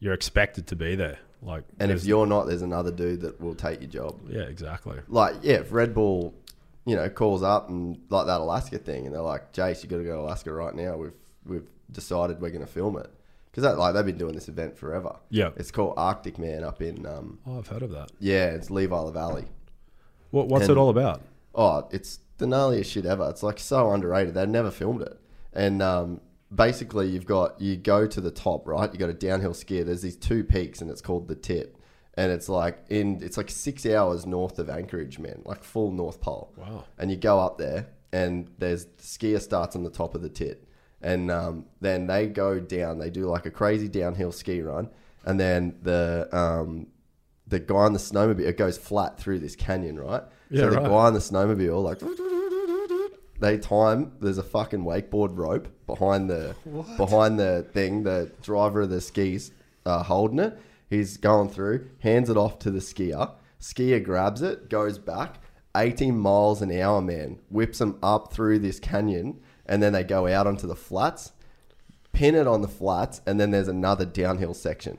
you're 0.00 0.14
expected 0.14 0.66
to 0.68 0.76
be 0.76 0.94
there. 0.96 1.18
Like, 1.40 1.64
And 1.78 1.90
if 1.92 2.04
you're 2.04 2.26
not, 2.26 2.46
there's 2.46 2.62
another 2.62 2.90
dude 2.90 3.20
that 3.20 3.40
will 3.40 3.54
take 3.54 3.80
your 3.80 3.88
job. 3.90 4.20
yeah, 4.28 4.42
exactly. 4.42 4.98
Like, 5.06 5.36
yeah, 5.42 5.56
if 5.60 5.70
Red 5.72 5.94
Bull, 5.94 6.34
you 6.84 6.96
know, 6.96 7.08
calls 7.08 7.42
up 7.44 7.68
and 7.68 7.96
like 8.10 8.26
that 8.26 8.40
Alaska 8.40 8.78
thing, 8.78 9.06
and 9.06 9.14
they're 9.14 9.22
like, 9.22 9.52
Jace, 9.52 9.82
you 9.82 9.88
got 9.88 9.98
to 9.98 10.04
go 10.04 10.16
to 10.16 10.20
Alaska 10.20 10.52
right 10.52 10.74
now. 10.74 10.96
We've 10.96 11.12
we've 11.46 11.68
decided 11.92 12.40
we're 12.40 12.50
going 12.50 12.66
to 12.66 12.72
film 12.72 12.98
it 12.98 13.08
because 13.50 13.62
that 13.62 13.78
like 13.78 13.94
they've 13.94 14.04
been 14.06 14.18
doing 14.18 14.34
this 14.34 14.48
event 14.48 14.76
forever. 14.76 15.16
Yeah. 15.30 15.50
It's 15.56 15.70
called 15.70 15.94
Arctic 15.96 16.38
Man 16.38 16.64
up 16.64 16.80
in 16.82 17.06
um 17.06 17.38
Oh, 17.46 17.58
I've 17.58 17.68
heard 17.68 17.82
of 17.82 17.90
that. 17.90 18.10
yeah, 18.20 18.46
it's 18.46 18.70
Levi 18.70 19.10
Valley. 19.12 19.46
What, 20.30 20.48
what's 20.48 20.64
And- 20.64 20.72
it 20.72 20.78
all 20.78 20.90
about? 20.90 21.22
Oh, 21.54 21.88
it's 21.90 22.20
the 22.38 22.46
gnarliest 22.46 22.86
shit 22.86 23.06
ever. 23.06 23.28
It's 23.30 23.42
like 23.42 23.58
so 23.58 23.90
underrated. 23.90 24.34
They've 24.34 24.48
never 24.48 24.70
filmed 24.70 25.02
it. 25.02 25.18
And 25.52 25.82
um, 25.82 26.20
basically, 26.54 27.08
you've 27.08 27.26
got 27.26 27.60
you 27.60 27.76
go 27.76 28.06
to 28.06 28.20
the 28.20 28.30
top, 28.30 28.68
right? 28.68 28.92
You 28.92 28.98
got 28.98 29.08
a 29.10 29.14
downhill 29.14 29.54
ski. 29.54 29.82
There's 29.82 30.02
these 30.02 30.16
two 30.16 30.44
peaks, 30.44 30.80
and 30.80 30.90
it's 30.90 31.00
called 31.00 31.26
the 31.28 31.34
Tip. 31.34 31.76
And 32.14 32.30
it's 32.30 32.48
like 32.48 32.84
in 32.90 33.20
it's 33.22 33.36
like 33.36 33.50
six 33.50 33.86
hours 33.86 34.26
north 34.26 34.58
of 34.58 34.68
Anchorage, 34.70 35.18
man, 35.18 35.42
like 35.44 35.64
full 35.64 35.90
North 35.90 36.20
Pole. 36.20 36.52
Wow. 36.56 36.84
And 36.98 37.10
you 37.10 37.16
go 37.16 37.40
up 37.40 37.58
there, 37.58 37.86
and 38.12 38.48
there's 38.58 38.84
the 38.84 39.02
skier 39.02 39.40
starts 39.40 39.74
on 39.74 39.82
the 39.82 39.90
top 39.90 40.14
of 40.14 40.22
the 40.22 40.28
tit, 40.28 40.64
and 41.02 41.30
um, 41.30 41.66
then 41.80 42.06
they 42.06 42.26
go 42.26 42.58
down. 42.58 42.98
They 42.98 43.10
do 43.10 43.26
like 43.26 43.46
a 43.46 43.50
crazy 43.50 43.88
downhill 43.88 44.32
ski 44.32 44.62
run, 44.62 44.88
and 45.24 45.38
then 45.38 45.76
the 45.82 46.28
um, 46.32 46.88
the 47.46 47.60
guy 47.60 47.76
on 47.76 47.92
the 47.92 47.98
snowmobile 47.98 48.40
it 48.46 48.56
goes 48.56 48.78
flat 48.78 49.18
through 49.18 49.38
this 49.38 49.56
canyon, 49.56 49.98
right? 49.98 50.22
Yeah, 50.50 50.62
so 50.62 50.70
the 50.70 50.76
right. 50.76 50.86
guy 50.86 50.94
on 50.94 51.14
the 51.14 51.20
snowmobile 51.20 51.82
like 51.82 52.00
they 53.40 53.56
time 53.58 54.12
there's 54.20 54.38
a 54.38 54.42
fucking 54.42 54.84
wakeboard 54.84 55.36
rope 55.36 55.68
behind 55.86 56.28
the 56.28 56.54
behind 56.96 57.38
the 57.38 57.66
thing. 57.72 58.02
The 58.02 58.32
driver 58.42 58.82
of 58.82 58.90
the 58.90 59.00
skis 59.00 59.52
uh, 59.86 60.02
holding 60.02 60.40
it. 60.40 60.58
He's 60.90 61.16
going 61.16 61.50
through 61.50 61.90
hands 62.00 62.30
it 62.30 62.36
off 62.36 62.58
to 62.60 62.70
the 62.70 62.80
skier. 62.80 63.32
Skier 63.60 64.02
grabs 64.02 64.42
it 64.42 64.68
goes 64.68 64.98
back. 64.98 65.36
18 65.76 66.18
miles 66.18 66.62
an 66.62 66.72
hour 66.72 67.00
man. 67.00 67.38
Whips 67.50 67.78
them 67.78 67.98
up 68.02 68.32
through 68.32 68.60
this 68.60 68.80
canyon 68.80 69.40
and 69.68 69.82
then 69.82 69.92
they 69.92 70.04
go 70.04 70.26
out 70.26 70.46
onto 70.46 70.66
the 70.66 70.76
flats 70.76 71.32
pin 72.12 72.34
it 72.34 72.46
on 72.46 72.62
the 72.62 72.68
flats 72.68 73.20
and 73.26 73.38
then 73.38 73.50
there's 73.50 73.68
another 73.68 74.04
downhill 74.04 74.54
section 74.54 74.98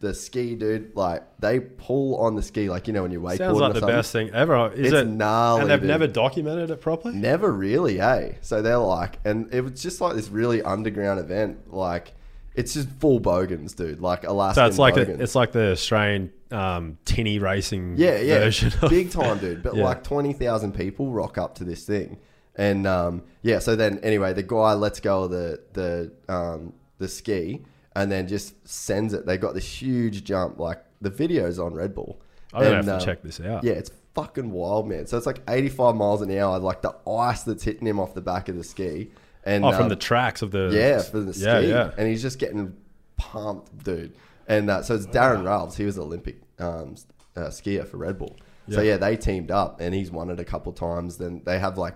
the 0.00 0.12
ski 0.12 0.54
dude 0.54 0.94
like 0.94 1.22
they 1.38 1.58
pull 1.58 2.16
on 2.18 2.36
the 2.36 2.42
ski 2.42 2.68
like 2.68 2.86
you 2.86 2.92
know 2.92 3.02
when 3.02 3.10
you're 3.10 3.20
wakeboarding 3.20 3.38
Sounds 3.38 3.58
like 3.58 3.70
or 3.70 3.72
the 3.74 3.80
something. 3.80 3.96
best 3.96 4.12
thing 4.12 4.30
ever. 4.34 4.70
Is 4.74 4.92
It's 4.92 4.94
it 4.94 5.06
gnarly, 5.06 5.62
And 5.62 5.70
they've 5.70 5.80
dude. 5.80 5.88
never 5.88 6.06
documented 6.06 6.70
it 6.70 6.82
properly. 6.82 7.14
Never 7.14 7.50
really, 7.50 7.98
eh? 7.98 8.32
So 8.42 8.60
they're 8.60 8.76
like, 8.76 9.18
and 9.24 9.52
it 9.54 9.62
was 9.62 9.80
just 9.82 10.02
like 10.02 10.14
this 10.14 10.28
really 10.28 10.60
underground 10.60 11.18
event. 11.18 11.72
Like, 11.72 12.12
it's 12.54 12.74
just 12.74 12.90
full 12.90 13.20
bogans, 13.20 13.72
dude. 13.72 14.02
Like 14.02 14.24
Alaska. 14.24 14.60
So 14.60 14.66
it's 14.66 14.78
like 14.78 14.98
a, 14.98 15.22
it's 15.22 15.34
like 15.34 15.52
the 15.52 15.70
Australian 15.72 16.30
um, 16.50 16.98
tinny 17.06 17.38
racing 17.38 17.94
yeah, 17.96 18.18
yeah, 18.18 18.38
version. 18.40 18.74
Of, 18.82 18.90
big 18.90 19.10
time, 19.10 19.38
dude. 19.38 19.62
But 19.62 19.74
Yeah. 19.76 19.84
like 19.84 20.04
twenty 20.04 20.34
thousand 20.34 20.72
people 20.74 21.10
rock 21.10 21.38
up 21.38 21.54
to 21.54 21.64
this 21.64 21.86
thing, 21.86 22.18
and 22.56 22.86
um, 22.86 23.22
yeah. 23.42 23.58
So 23.60 23.76
then, 23.76 23.98
anyway, 24.00 24.32
the 24.32 24.42
guy 24.42 24.72
lets 24.74 25.00
go 25.00 25.24
of 25.24 25.30
the 25.30 25.60
the 25.74 26.12
um, 26.32 26.72
the 26.98 27.08
ski, 27.08 27.62
and 27.94 28.10
then 28.10 28.26
just 28.28 28.66
sends 28.68 29.14
it. 29.14 29.26
They 29.26 29.36
got 29.38 29.54
this 29.54 29.66
huge 29.82 30.24
jump. 30.24 30.58
Like 30.58 30.82
the 31.00 31.10
video's 31.10 31.58
on 31.58 31.74
Red 31.74 31.94
Bull. 31.94 32.20
I'm 32.52 32.62
gonna 32.62 32.76
have 32.76 32.84
to 32.86 32.94
um, 32.94 33.00
check 33.00 33.22
this 33.22 33.40
out. 33.40 33.64
Yeah, 33.64 33.74
it's 33.74 33.90
fucking 34.14 34.50
wild, 34.50 34.88
man. 34.88 35.06
So 35.06 35.18
it's 35.18 35.26
like 35.26 35.40
85 35.46 35.94
miles 35.94 36.22
an 36.22 36.30
hour, 36.38 36.58
like 36.58 36.80
the 36.80 36.94
ice 37.06 37.42
that's 37.42 37.62
hitting 37.64 37.86
him 37.86 38.00
off 38.00 38.14
the 38.14 38.22
back 38.22 38.48
of 38.48 38.56
the 38.56 38.64
ski. 38.64 39.10
And 39.44 39.64
Oh, 39.64 39.72
from 39.72 39.82
um, 39.84 39.88
the 39.90 39.96
tracks 39.96 40.40
of 40.42 40.50
the 40.50 40.70
yeah, 40.72 41.02
for 41.02 41.20
the 41.20 41.34
ski. 41.34 41.44
Yeah, 41.44 41.58
yeah. 41.60 41.90
And 41.98 42.08
he's 42.08 42.22
just 42.22 42.38
getting 42.38 42.74
pumped, 43.16 43.84
dude. 43.84 44.14
And 44.48 44.70
uh, 44.70 44.82
so 44.82 44.94
it's 44.94 45.06
Daron 45.06 45.42
Rahlves. 45.42 45.74
He 45.76 45.84
was 45.84 45.98
Olympic 45.98 46.36
um, 46.58 46.94
uh, 47.36 47.40
skier 47.48 47.86
for 47.86 47.98
Red 47.98 48.18
Bull. 48.18 48.36
So 48.70 48.80
Yeah. 48.80 48.92
yeah, 48.92 48.96
they 48.96 49.16
teamed 49.16 49.50
up, 49.50 49.80
and 49.80 49.94
he's 49.94 50.10
won 50.10 50.30
it 50.30 50.40
a 50.40 50.44
couple 50.44 50.72
times. 50.72 51.18
Then 51.18 51.42
they 51.44 51.58
have 51.58 51.76
like 51.78 51.94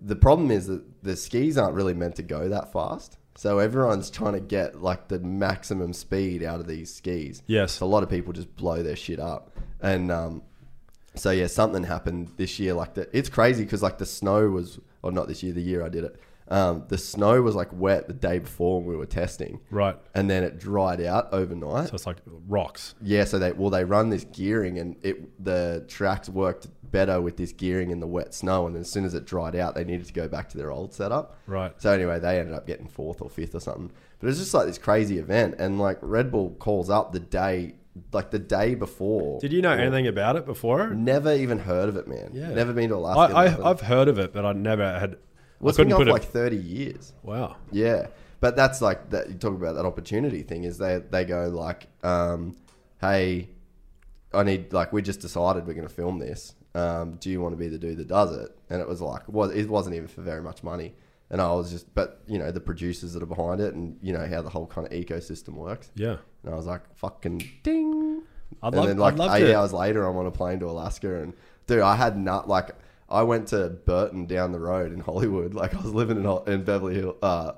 the 0.00 0.16
problem 0.16 0.50
is 0.50 0.66
that 0.66 1.02
the 1.02 1.16
skis 1.16 1.56
aren't 1.58 1.74
really 1.74 1.94
meant 1.94 2.16
to 2.16 2.22
go 2.22 2.48
that 2.48 2.72
fast. 2.72 3.18
So 3.38 3.58
everyone's 3.58 4.10
trying 4.10 4.32
to 4.32 4.40
get 4.40 4.80
like 4.80 5.08
the 5.08 5.18
maximum 5.18 5.92
speed 5.92 6.42
out 6.42 6.58
of 6.60 6.66
these 6.66 6.92
skis. 6.94 7.42
Yes. 7.46 7.72
So 7.72 7.86
a 7.86 7.88
lot 7.88 8.02
of 8.02 8.08
people 8.08 8.32
just 8.32 8.54
blow 8.56 8.82
their 8.82 8.96
shit 8.96 9.20
up, 9.20 9.50
and 9.80 10.10
um, 10.10 10.42
so 11.14 11.30
yeah, 11.30 11.46
something 11.46 11.82
happened 11.84 12.32
this 12.38 12.58
year. 12.58 12.72
Like 12.72 12.94
the, 12.94 13.08
it's 13.16 13.28
crazy 13.28 13.64
because 13.64 13.82
like 13.82 13.98
the 13.98 14.06
snow 14.06 14.48
was, 14.48 14.78
or 15.02 15.12
not 15.12 15.28
this 15.28 15.42
year, 15.42 15.52
the 15.52 15.60
year 15.62 15.84
I 15.84 15.88
did 15.90 16.04
it. 16.04 16.16
Um, 16.48 16.84
the 16.88 16.96
snow 16.96 17.42
was 17.42 17.56
like 17.56 17.68
wet 17.72 18.06
the 18.06 18.14
day 18.14 18.38
before 18.38 18.78
when 18.78 18.86
we 18.88 18.96
were 18.96 19.04
testing, 19.04 19.58
Right. 19.68 19.96
and 20.14 20.30
then 20.30 20.44
it 20.44 20.58
dried 20.60 21.00
out 21.00 21.28
overnight. 21.32 21.88
So 21.88 21.94
it's 21.96 22.06
like 22.06 22.18
rocks. 22.46 22.94
Yeah, 23.02 23.24
so 23.24 23.38
they 23.40 23.50
well 23.52 23.68
they 23.68 23.84
run 23.84 24.10
this 24.10 24.24
gearing 24.32 24.78
and 24.78 24.94
it 25.02 25.44
the 25.44 25.84
tracks 25.88 26.28
worked 26.28 26.68
better 26.90 27.20
with 27.20 27.36
this 27.36 27.52
gearing 27.52 27.90
in 27.90 28.00
the 28.00 28.06
wet 28.06 28.34
snow. 28.34 28.66
And 28.66 28.76
as 28.76 28.90
soon 28.90 29.04
as 29.04 29.14
it 29.14 29.24
dried 29.24 29.54
out, 29.56 29.74
they 29.74 29.84
needed 29.84 30.06
to 30.06 30.12
go 30.12 30.28
back 30.28 30.48
to 30.50 30.58
their 30.58 30.70
old 30.70 30.94
setup. 30.94 31.36
Right. 31.46 31.72
So 31.80 31.92
anyway, 31.92 32.18
they 32.18 32.38
ended 32.38 32.54
up 32.54 32.66
getting 32.66 32.88
fourth 32.88 33.20
or 33.20 33.28
fifth 33.30 33.54
or 33.54 33.60
something. 33.60 33.90
But 34.18 34.30
it's 34.30 34.38
just 34.38 34.54
like 34.54 34.66
this 34.66 34.78
crazy 34.78 35.18
event, 35.18 35.56
and 35.58 35.78
like 35.78 35.98
Red 36.00 36.30
Bull 36.32 36.50
calls 36.58 36.88
up 36.88 37.12
the 37.12 37.20
day, 37.20 37.74
like 38.12 38.30
the 38.30 38.38
day 38.38 38.74
before. 38.74 39.38
Did 39.40 39.52
you 39.52 39.60
know 39.60 39.72
anything 39.72 40.06
about 40.06 40.36
it 40.36 40.46
before? 40.46 40.88
Never 40.90 41.34
even 41.34 41.58
heard 41.58 41.90
of 41.90 41.96
it, 41.96 42.08
man. 42.08 42.30
Yeah. 42.32 42.48
Never 42.48 42.72
been 42.72 42.88
to 42.88 42.96
Alaska. 42.96 43.36
I, 43.36 43.44
I, 43.44 43.70
I've 43.70 43.82
heard 43.82 44.08
of 44.08 44.18
it, 44.18 44.32
but 44.32 44.46
I 44.46 44.52
never 44.54 44.98
had. 44.98 45.16
well, 45.60 45.68
it's 45.68 45.76
been 45.76 45.88
couldn't 45.88 45.90
going 45.90 46.06
put 46.06 46.06
for 46.06 46.12
like 46.12 46.24
thirty 46.24 46.56
years. 46.56 47.12
wow. 47.22 47.56
Yeah, 47.70 48.06
but 48.40 48.56
that's 48.56 48.80
like 48.80 49.10
that. 49.10 49.28
You 49.28 49.34
talk 49.34 49.52
about 49.52 49.74
that 49.74 49.84
opportunity 49.84 50.42
thing. 50.42 50.64
Is 50.64 50.78
they 50.78 51.02
they 51.10 51.26
go 51.26 51.48
like, 51.48 51.88
um, 52.02 52.56
hey, 53.02 53.50
I 54.32 54.42
need 54.42 54.72
like 54.72 54.92
we 54.92 55.02
just 55.02 55.20
decided 55.20 55.66
we're 55.66 55.74
going 55.74 55.88
to 55.88 55.92
film 55.92 56.18
this. 56.18 56.54
Um, 56.76 57.16
do 57.20 57.30
you 57.30 57.40
want 57.40 57.52
to 57.54 57.56
be 57.56 57.68
the 57.68 57.78
dude 57.78 57.96
that 57.98 58.08
does 58.08 58.36
it? 58.36 58.50
And 58.70 58.80
it 58.82 58.88
was 58.88 59.00
like, 59.00 59.22
well, 59.28 59.50
it 59.50 59.66
wasn't 59.68 59.96
even 59.96 60.08
for 60.08 60.20
very 60.22 60.42
much 60.42 60.62
money. 60.62 60.94
And 61.30 61.40
I 61.40 61.50
was 61.52 61.70
just, 61.72 61.92
but 61.94 62.20
you 62.26 62.38
know, 62.38 62.50
the 62.52 62.60
producers 62.60 63.12
that 63.14 63.22
are 63.22 63.26
behind 63.26 63.60
it, 63.60 63.74
and 63.74 63.96
you 64.02 64.12
know 64.12 64.26
how 64.26 64.42
the 64.42 64.50
whole 64.50 64.66
kind 64.66 64.86
of 64.86 64.92
ecosystem 64.92 65.54
works. 65.54 65.90
Yeah. 65.96 66.16
And 66.44 66.52
I 66.52 66.56
was 66.56 66.66
like, 66.66 66.82
fucking 66.96 67.42
ding. 67.62 68.22
I'd 68.62 68.68
and 68.68 68.76
love- 68.76 68.86
then 68.88 68.98
like 68.98 69.14
eight 69.40 69.46
to- 69.46 69.56
hours 69.58 69.72
later, 69.72 70.04
I'm 70.06 70.16
on 70.16 70.26
a 70.26 70.30
plane 70.30 70.60
to 70.60 70.66
Alaska, 70.66 71.22
and 71.22 71.32
dude, 71.66 71.80
I 71.80 71.96
had 71.96 72.16
not 72.16 72.46
like 72.48 72.70
I 73.08 73.22
went 73.22 73.48
to 73.48 73.70
Burton 73.70 74.26
down 74.26 74.52
the 74.52 74.60
road 74.60 74.92
in 74.92 75.00
Hollywood. 75.00 75.54
Like 75.54 75.74
I 75.74 75.78
was 75.80 75.92
living 75.94 76.18
in 76.18 76.52
in 76.52 76.62
Beverly 76.64 76.94
Hills, 76.94 77.16
uh, 77.22 77.52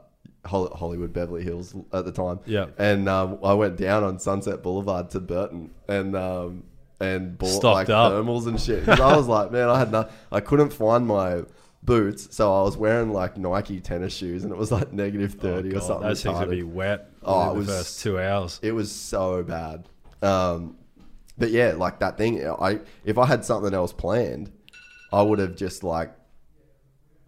Hollywood, 0.47 1.13
Beverly 1.13 1.43
Hills 1.43 1.75
at 1.93 2.05
the 2.05 2.13
time. 2.13 2.41
Yeah. 2.47 2.67
and 2.79 3.09
um, 3.09 3.39
I 3.43 3.53
went 3.55 3.77
down 3.77 4.03
on 4.05 4.19
Sunset 4.19 4.63
Boulevard 4.63 5.11
to 5.11 5.21
Burton, 5.21 5.75
and 5.89 6.17
um, 6.17 6.65
and 7.01 7.39
bought 7.39 7.49
Stocked 7.49 7.89
like 7.89 7.91
up. 7.91 8.13
thermals 8.13 8.47
and 8.47 8.61
shit. 8.61 8.85
'Cause 8.85 9.01
I 9.01 9.17
was 9.17 9.27
like, 9.29 9.53
man, 9.53 9.69
I 9.69 9.79
had 9.79 9.93
no, 9.93 10.09
I 10.33 10.41
couldn't 10.41 10.73
find 10.73 11.07
my 11.07 11.43
boots, 11.83 12.35
so 12.35 12.53
I 12.53 12.63
was 12.63 12.77
wearing 12.77 13.13
like 13.13 13.37
Nike 13.39 13.81
tennis 13.81 14.13
shoes, 14.15 14.43
and 14.45 14.53
it 14.53 14.59
was 14.59 14.73
like 14.73 14.93
negative 14.93 15.35
thirty 15.35 15.69
Oh, 15.69 15.77
or 15.77 15.81
God, 15.81 15.83
something. 15.87 16.09
Those 16.09 16.23
things 16.23 16.39
would 16.41 16.49
retarded. 16.49 16.51
be 16.51 16.63
wet. 16.65 17.11
Oh, 17.23 17.35
Oh, 17.35 17.51
it 17.51 17.53
the 17.55 17.59
was- 17.61 17.69
first 17.69 18.01
two 18.03 18.19
hours. 18.21 18.59
It 18.63 18.73
was 18.73 18.91
so 18.93 19.43
bad. 19.43 19.89
Um, 20.23 20.77
but 21.39 21.51
yeah, 21.51 21.75
like 21.77 22.01
that 22.01 22.19
thing. 22.19 22.45
I 22.47 22.81
if 23.05 23.17
I 23.17 23.27
had 23.27 23.45
something 23.45 23.73
else 23.73 23.93
planned, 23.93 24.51
I 25.13 25.23
would 25.23 25.39
have 25.39 25.55
just 25.57 25.85
like 25.85 26.13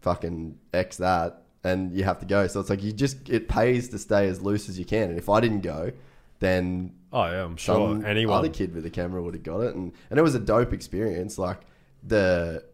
fucking 0.01 0.59
x 0.75 0.97
that, 0.99 1.43
and 1.65 1.95
you 1.97 2.05
have 2.05 2.19
to 2.21 2.27
go. 2.27 2.47
So 2.47 2.61
it's 2.61 2.71
like 2.71 2.83
you 2.83 2.93
just 2.93 3.29
it 3.29 3.49
pays 3.49 3.89
to 3.91 3.99
stay 3.99 4.27
as 4.29 4.41
loose 4.43 4.69
as 4.69 4.79
you 4.79 4.85
can. 4.85 5.11
And 5.11 5.19
if 5.19 5.29
I 5.29 5.41
didn't 5.41 5.61
go, 5.61 5.93
then 6.41 6.95
Oh 7.13 7.25
yeah, 7.25 7.45
I'm 7.45 7.57
sure 7.57 8.05
anyone. 8.07 8.39
other 8.39 8.49
kid 8.49 8.75
with 8.75 8.85
a 8.87 8.91
camera 8.91 9.23
would 9.23 9.35
have 9.35 9.43
got 9.43 9.61
it, 9.61 9.75
and 9.75 9.93
and 10.11 10.19
it 10.19 10.23
was 10.23 10.35
a 10.35 10.39
dope 10.41 10.73
experience. 10.73 11.39
Like 11.39 11.61
the 12.07 12.65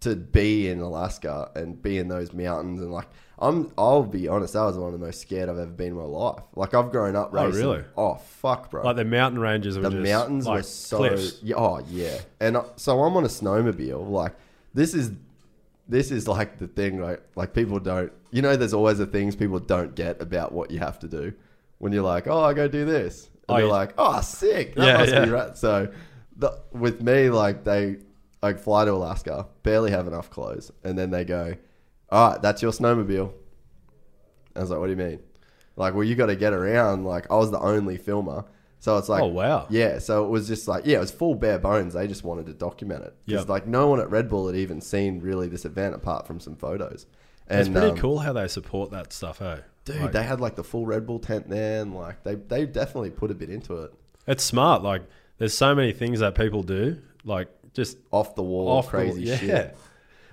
to 0.00 0.14
be 0.14 0.68
in 0.68 0.80
Alaska 0.80 1.50
and 1.54 1.80
be 1.82 1.98
in 1.98 2.08
those 2.08 2.32
mountains 2.32 2.80
and 2.80 2.92
like 2.92 3.08
I'm 3.38 3.70
I'll 3.76 4.02
be 4.02 4.28
honest, 4.28 4.54
that 4.54 4.62
was 4.62 4.78
one 4.78 4.92
of 4.94 4.98
the 4.98 5.04
most 5.04 5.20
scared 5.20 5.48
I've 5.50 5.58
ever 5.58 5.70
been 5.70 5.88
in 5.88 5.94
my 5.96 6.02
life. 6.04 6.42
Like 6.54 6.72
I've 6.74 6.90
grown 6.90 7.16
up 7.16 7.30
Oh, 7.34 7.48
really? 7.50 7.84
Oh 7.96 8.14
fuck, 8.14 8.70
bro. 8.70 8.82
like 8.84 8.96
the 8.96 9.04
mountain 9.04 9.40
ranges 9.40 9.74
the 9.74 9.90
mountains 9.90 10.46
like 10.46 10.58
were 10.58 10.62
so 10.62 10.96
cliffs. 10.98 11.42
oh 11.54 11.80
yeah. 11.90 12.18
And 12.40 12.56
I- 12.56 12.64
so 12.76 13.02
I'm 13.02 13.16
on 13.16 13.24
a 13.24 13.28
snowmobile. 13.28 14.08
Like 14.08 14.34
this 14.74 14.94
is 14.94 15.12
this 15.88 16.10
is 16.10 16.26
like 16.26 16.58
the 16.58 16.66
thing 16.66 17.00
like 17.00 17.22
like 17.36 17.52
people 17.54 17.78
don't 17.78 18.10
you 18.30 18.42
know 18.42 18.56
there's 18.56 18.74
always 18.74 18.98
the 18.98 19.06
things 19.06 19.36
people 19.36 19.58
don't 19.60 19.94
get 19.94 20.20
about 20.20 20.52
what 20.52 20.70
you 20.70 20.78
have 20.78 20.98
to 21.00 21.06
do 21.08 21.32
when 21.78 21.92
you're 21.92 22.02
like 22.02 22.26
oh 22.26 22.42
I 22.42 22.54
go 22.54 22.68
do 22.68 22.84
this. 22.84 23.24
And 23.48 23.56
Oh, 23.56 23.56
they're 23.58 23.66
like 23.66 23.94
oh 23.98 24.20
sick. 24.20 24.74
That 24.74 24.86
Yeah, 24.86 24.96
must 24.98 25.12
be 25.24 25.30
right 25.30 25.56
so 25.56 25.92
the, 26.36 26.58
with 26.72 27.00
me 27.02 27.30
like 27.30 27.64
they 27.64 27.96
like 28.42 28.58
fly 28.58 28.84
to 28.84 28.92
Alaska 28.92 29.46
barely 29.62 29.90
have 29.90 30.06
enough 30.06 30.30
clothes 30.30 30.70
and 30.84 30.98
then 30.98 31.10
they 31.10 31.24
go 31.24 31.54
all 32.10 32.30
right 32.32 32.42
that's 32.42 32.62
your 32.62 32.72
snowmobile. 32.72 33.32
I 34.54 34.60
was 34.60 34.70
like 34.70 34.78
what 34.80 34.86
do 34.86 34.90
you 34.92 34.96
mean? 34.96 35.20
Like 35.76 35.94
well 35.94 36.04
you 36.04 36.14
got 36.14 36.26
to 36.26 36.36
get 36.36 36.52
around. 36.52 37.04
Like 37.04 37.30
I 37.30 37.36
was 37.36 37.50
the 37.50 37.60
only 37.60 37.96
filmer. 37.98 38.44
So 38.78 38.96
it's 38.98 39.08
like 39.08 39.22
Oh, 39.22 39.26
wow. 39.26 39.66
yeah 39.70 39.98
so 39.98 40.24
it 40.24 40.28
was 40.28 40.46
just 40.48 40.68
like 40.68 40.86
yeah 40.86 40.96
it 40.98 41.00
was 41.00 41.10
full 41.10 41.34
bare 41.34 41.58
bones. 41.58 41.94
They 41.94 42.06
just 42.06 42.24
wanted 42.24 42.46
to 42.46 42.54
document 42.54 43.04
it. 43.04 43.14
Because 43.26 43.42
Yep. 43.42 43.48
like 43.48 43.66
no 43.66 43.88
one 43.88 44.00
at 44.00 44.10
Red 44.10 44.28
Bull 44.28 44.46
had 44.46 44.56
even 44.56 44.80
seen 44.80 45.20
really 45.20 45.48
this 45.48 45.64
event 45.64 45.94
apart 45.94 46.26
from 46.26 46.40
some 46.40 46.56
photos. 46.56 47.06
And 47.48 47.60
It's 47.60 47.68
pretty 47.68 47.90
um, 47.90 47.96
cool 47.96 48.18
how 48.18 48.32
they 48.32 48.48
support 48.48 48.90
that 48.90 49.12
stuff, 49.12 49.40
eh? 49.40 49.58
Dude 49.86 50.02
Like, 50.02 50.12
they 50.12 50.22
had 50.22 50.38
like 50.40 50.54
the 50.56 50.64
full 50.64 50.84
Red 50.84 51.06
Bull 51.06 51.18
tent 51.18 51.48
there 51.48 51.80
and 51.80 51.94
like 51.94 52.22
they 52.24 52.34
they 52.34 52.66
definitely 52.66 53.10
put 53.10 53.30
a 53.30 53.34
bit 53.34 53.48
into 53.48 53.82
it 53.84 53.94
it's 54.26 54.44
smart. 54.44 54.82
Like 54.82 55.02
there's 55.38 55.54
so 55.56 55.74
many 55.74 55.92
things 55.92 56.20
that 56.20 56.34
people 56.34 56.62
do, 56.62 56.98
like 57.24 57.48
just 57.72 57.96
off 58.10 58.34
the 58.34 58.42
wall 58.42 58.68
off 58.68 58.86
the- 58.86 58.90
crazy 58.90 59.22
yeah. 59.22 59.36
shit 59.36 59.76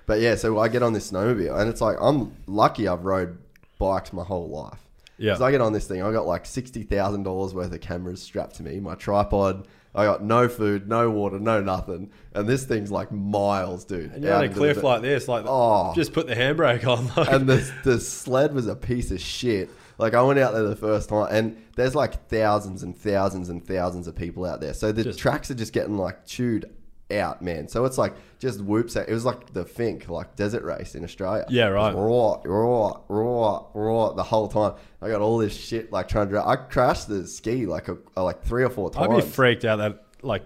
but 0.06 0.20
yeah 0.20 0.34
so 0.34 0.58
I 0.58 0.68
get 0.68 0.82
on 0.82 0.92
this 0.92 1.10
snowmobile 1.10 1.58
and 1.58 1.70
it's 1.70 1.80
like 1.80 1.96
I'm 2.00 2.34
lucky 2.46 2.88
I've 2.88 3.04
rode 3.04 3.38
bikes 3.78 4.12
my 4.12 4.24
whole 4.24 4.48
life 4.48 4.80
Yeah. 5.16 5.36
So 5.36 5.44
I 5.44 5.50
get 5.52 5.60
on 5.60 5.72
this 5.72 5.86
thing. 5.86 6.02
I 6.02 6.10
got 6.12 6.26
like 6.26 6.44
sixty 6.44 6.82
thousand 6.82 7.22
dollars 7.22 7.54
worth 7.54 7.72
of 7.72 7.80
cameras 7.80 8.20
strapped 8.22 8.56
to 8.56 8.62
me, 8.64 8.80
my 8.80 8.94
tripod. 8.96 9.68
I 9.94 10.04
got 10.04 10.24
no 10.24 10.48
food, 10.48 10.88
no 10.88 11.08
water, 11.10 11.38
no 11.38 11.60
nothing, 11.62 12.10
and 12.34 12.48
this 12.48 12.64
thing's 12.64 12.90
like 12.90 13.12
miles, 13.12 13.84
dude. 13.84 14.10
And 14.12 14.24
you're 14.24 14.34
on 14.34 14.44
a 14.44 14.48
cliff 14.48 14.82
like 14.82 15.02
this, 15.02 15.28
like 15.28 15.44
Oh. 15.46 15.92
just 15.94 16.12
put 16.12 16.26
the 16.26 16.34
handbrake 16.34 16.86
on. 16.86 17.10
Like, 17.16 17.30
and 17.32 17.48
the 17.48 17.72
the 17.84 18.00
sled 18.00 18.54
was 18.54 18.66
a 18.66 18.74
piece 18.74 19.10
of 19.10 19.20
shit. 19.20 19.70
Like 19.96 20.14
I 20.14 20.22
went 20.22 20.40
out 20.40 20.52
there 20.52 20.64
the 20.64 20.74
first 20.74 21.08
time, 21.10 21.28
and 21.30 21.56
there's 21.76 21.94
like 21.94 22.28
thousands 22.28 22.82
and 22.82 22.96
thousands 22.96 23.48
and 23.50 23.64
thousands 23.64 24.08
of 24.08 24.16
people 24.16 24.44
out 24.44 24.60
there. 24.60 24.74
So 24.74 24.90
the 24.90 25.04
Just- 25.04 25.20
tracks 25.20 25.50
are 25.50 25.54
just 25.54 25.72
getting 25.72 25.96
like 25.96 26.26
chewed 26.26 26.68
out, 27.10 27.42
man. 27.42 27.68
So 27.68 27.84
it's 27.84 27.98
like 27.98 28.14
just 28.38 28.60
whoops. 28.60 28.96
Out. 28.96 29.08
It 29.08 29.12
was 29.12 29.24
like 29.24 29.52
the 29.52 29.64
Finke, 29.64 30.08
like 30.08 30.36
desert 30.36 30.62
race 30.62 30.94
in 30.94 31.04
Australia. 31.04 31.44
Yeah, 31.48 31.66
right. 31.66 31.94
Raw, 31.94 32.40
raw, 32.44 33.00
raw, 33.08 33.66
raw. 33.74 34.12
The 34.12 34.22
whole 34.22 34.48
time, 34.48 34.74
I 35.02 35.08
got 35.08 35.20
all 35.20 35.38
this 35.38 35.54
shit 35.54 35.92
like 35.92 36.08
trying 36.08 36.26
to. 36.26 36.32
Drive. 36.32 36.46
I 36.46 36.56
crashed 36.56 37.08
the 37.08 37.26
ski 37.26 37.66
like 37.66 37.88
a, 37.88 37.98
like 38.20 38.42
three 38.44 38.64
or 38.64 38.70
four 38.70 38.90
times. 38.90 39.12
I'd 39.12 39.16
be 39.16 39.22
freaked 39.22 39.64
out 39.64 39.76
that 39.76 40.04
like, 40.22 40.42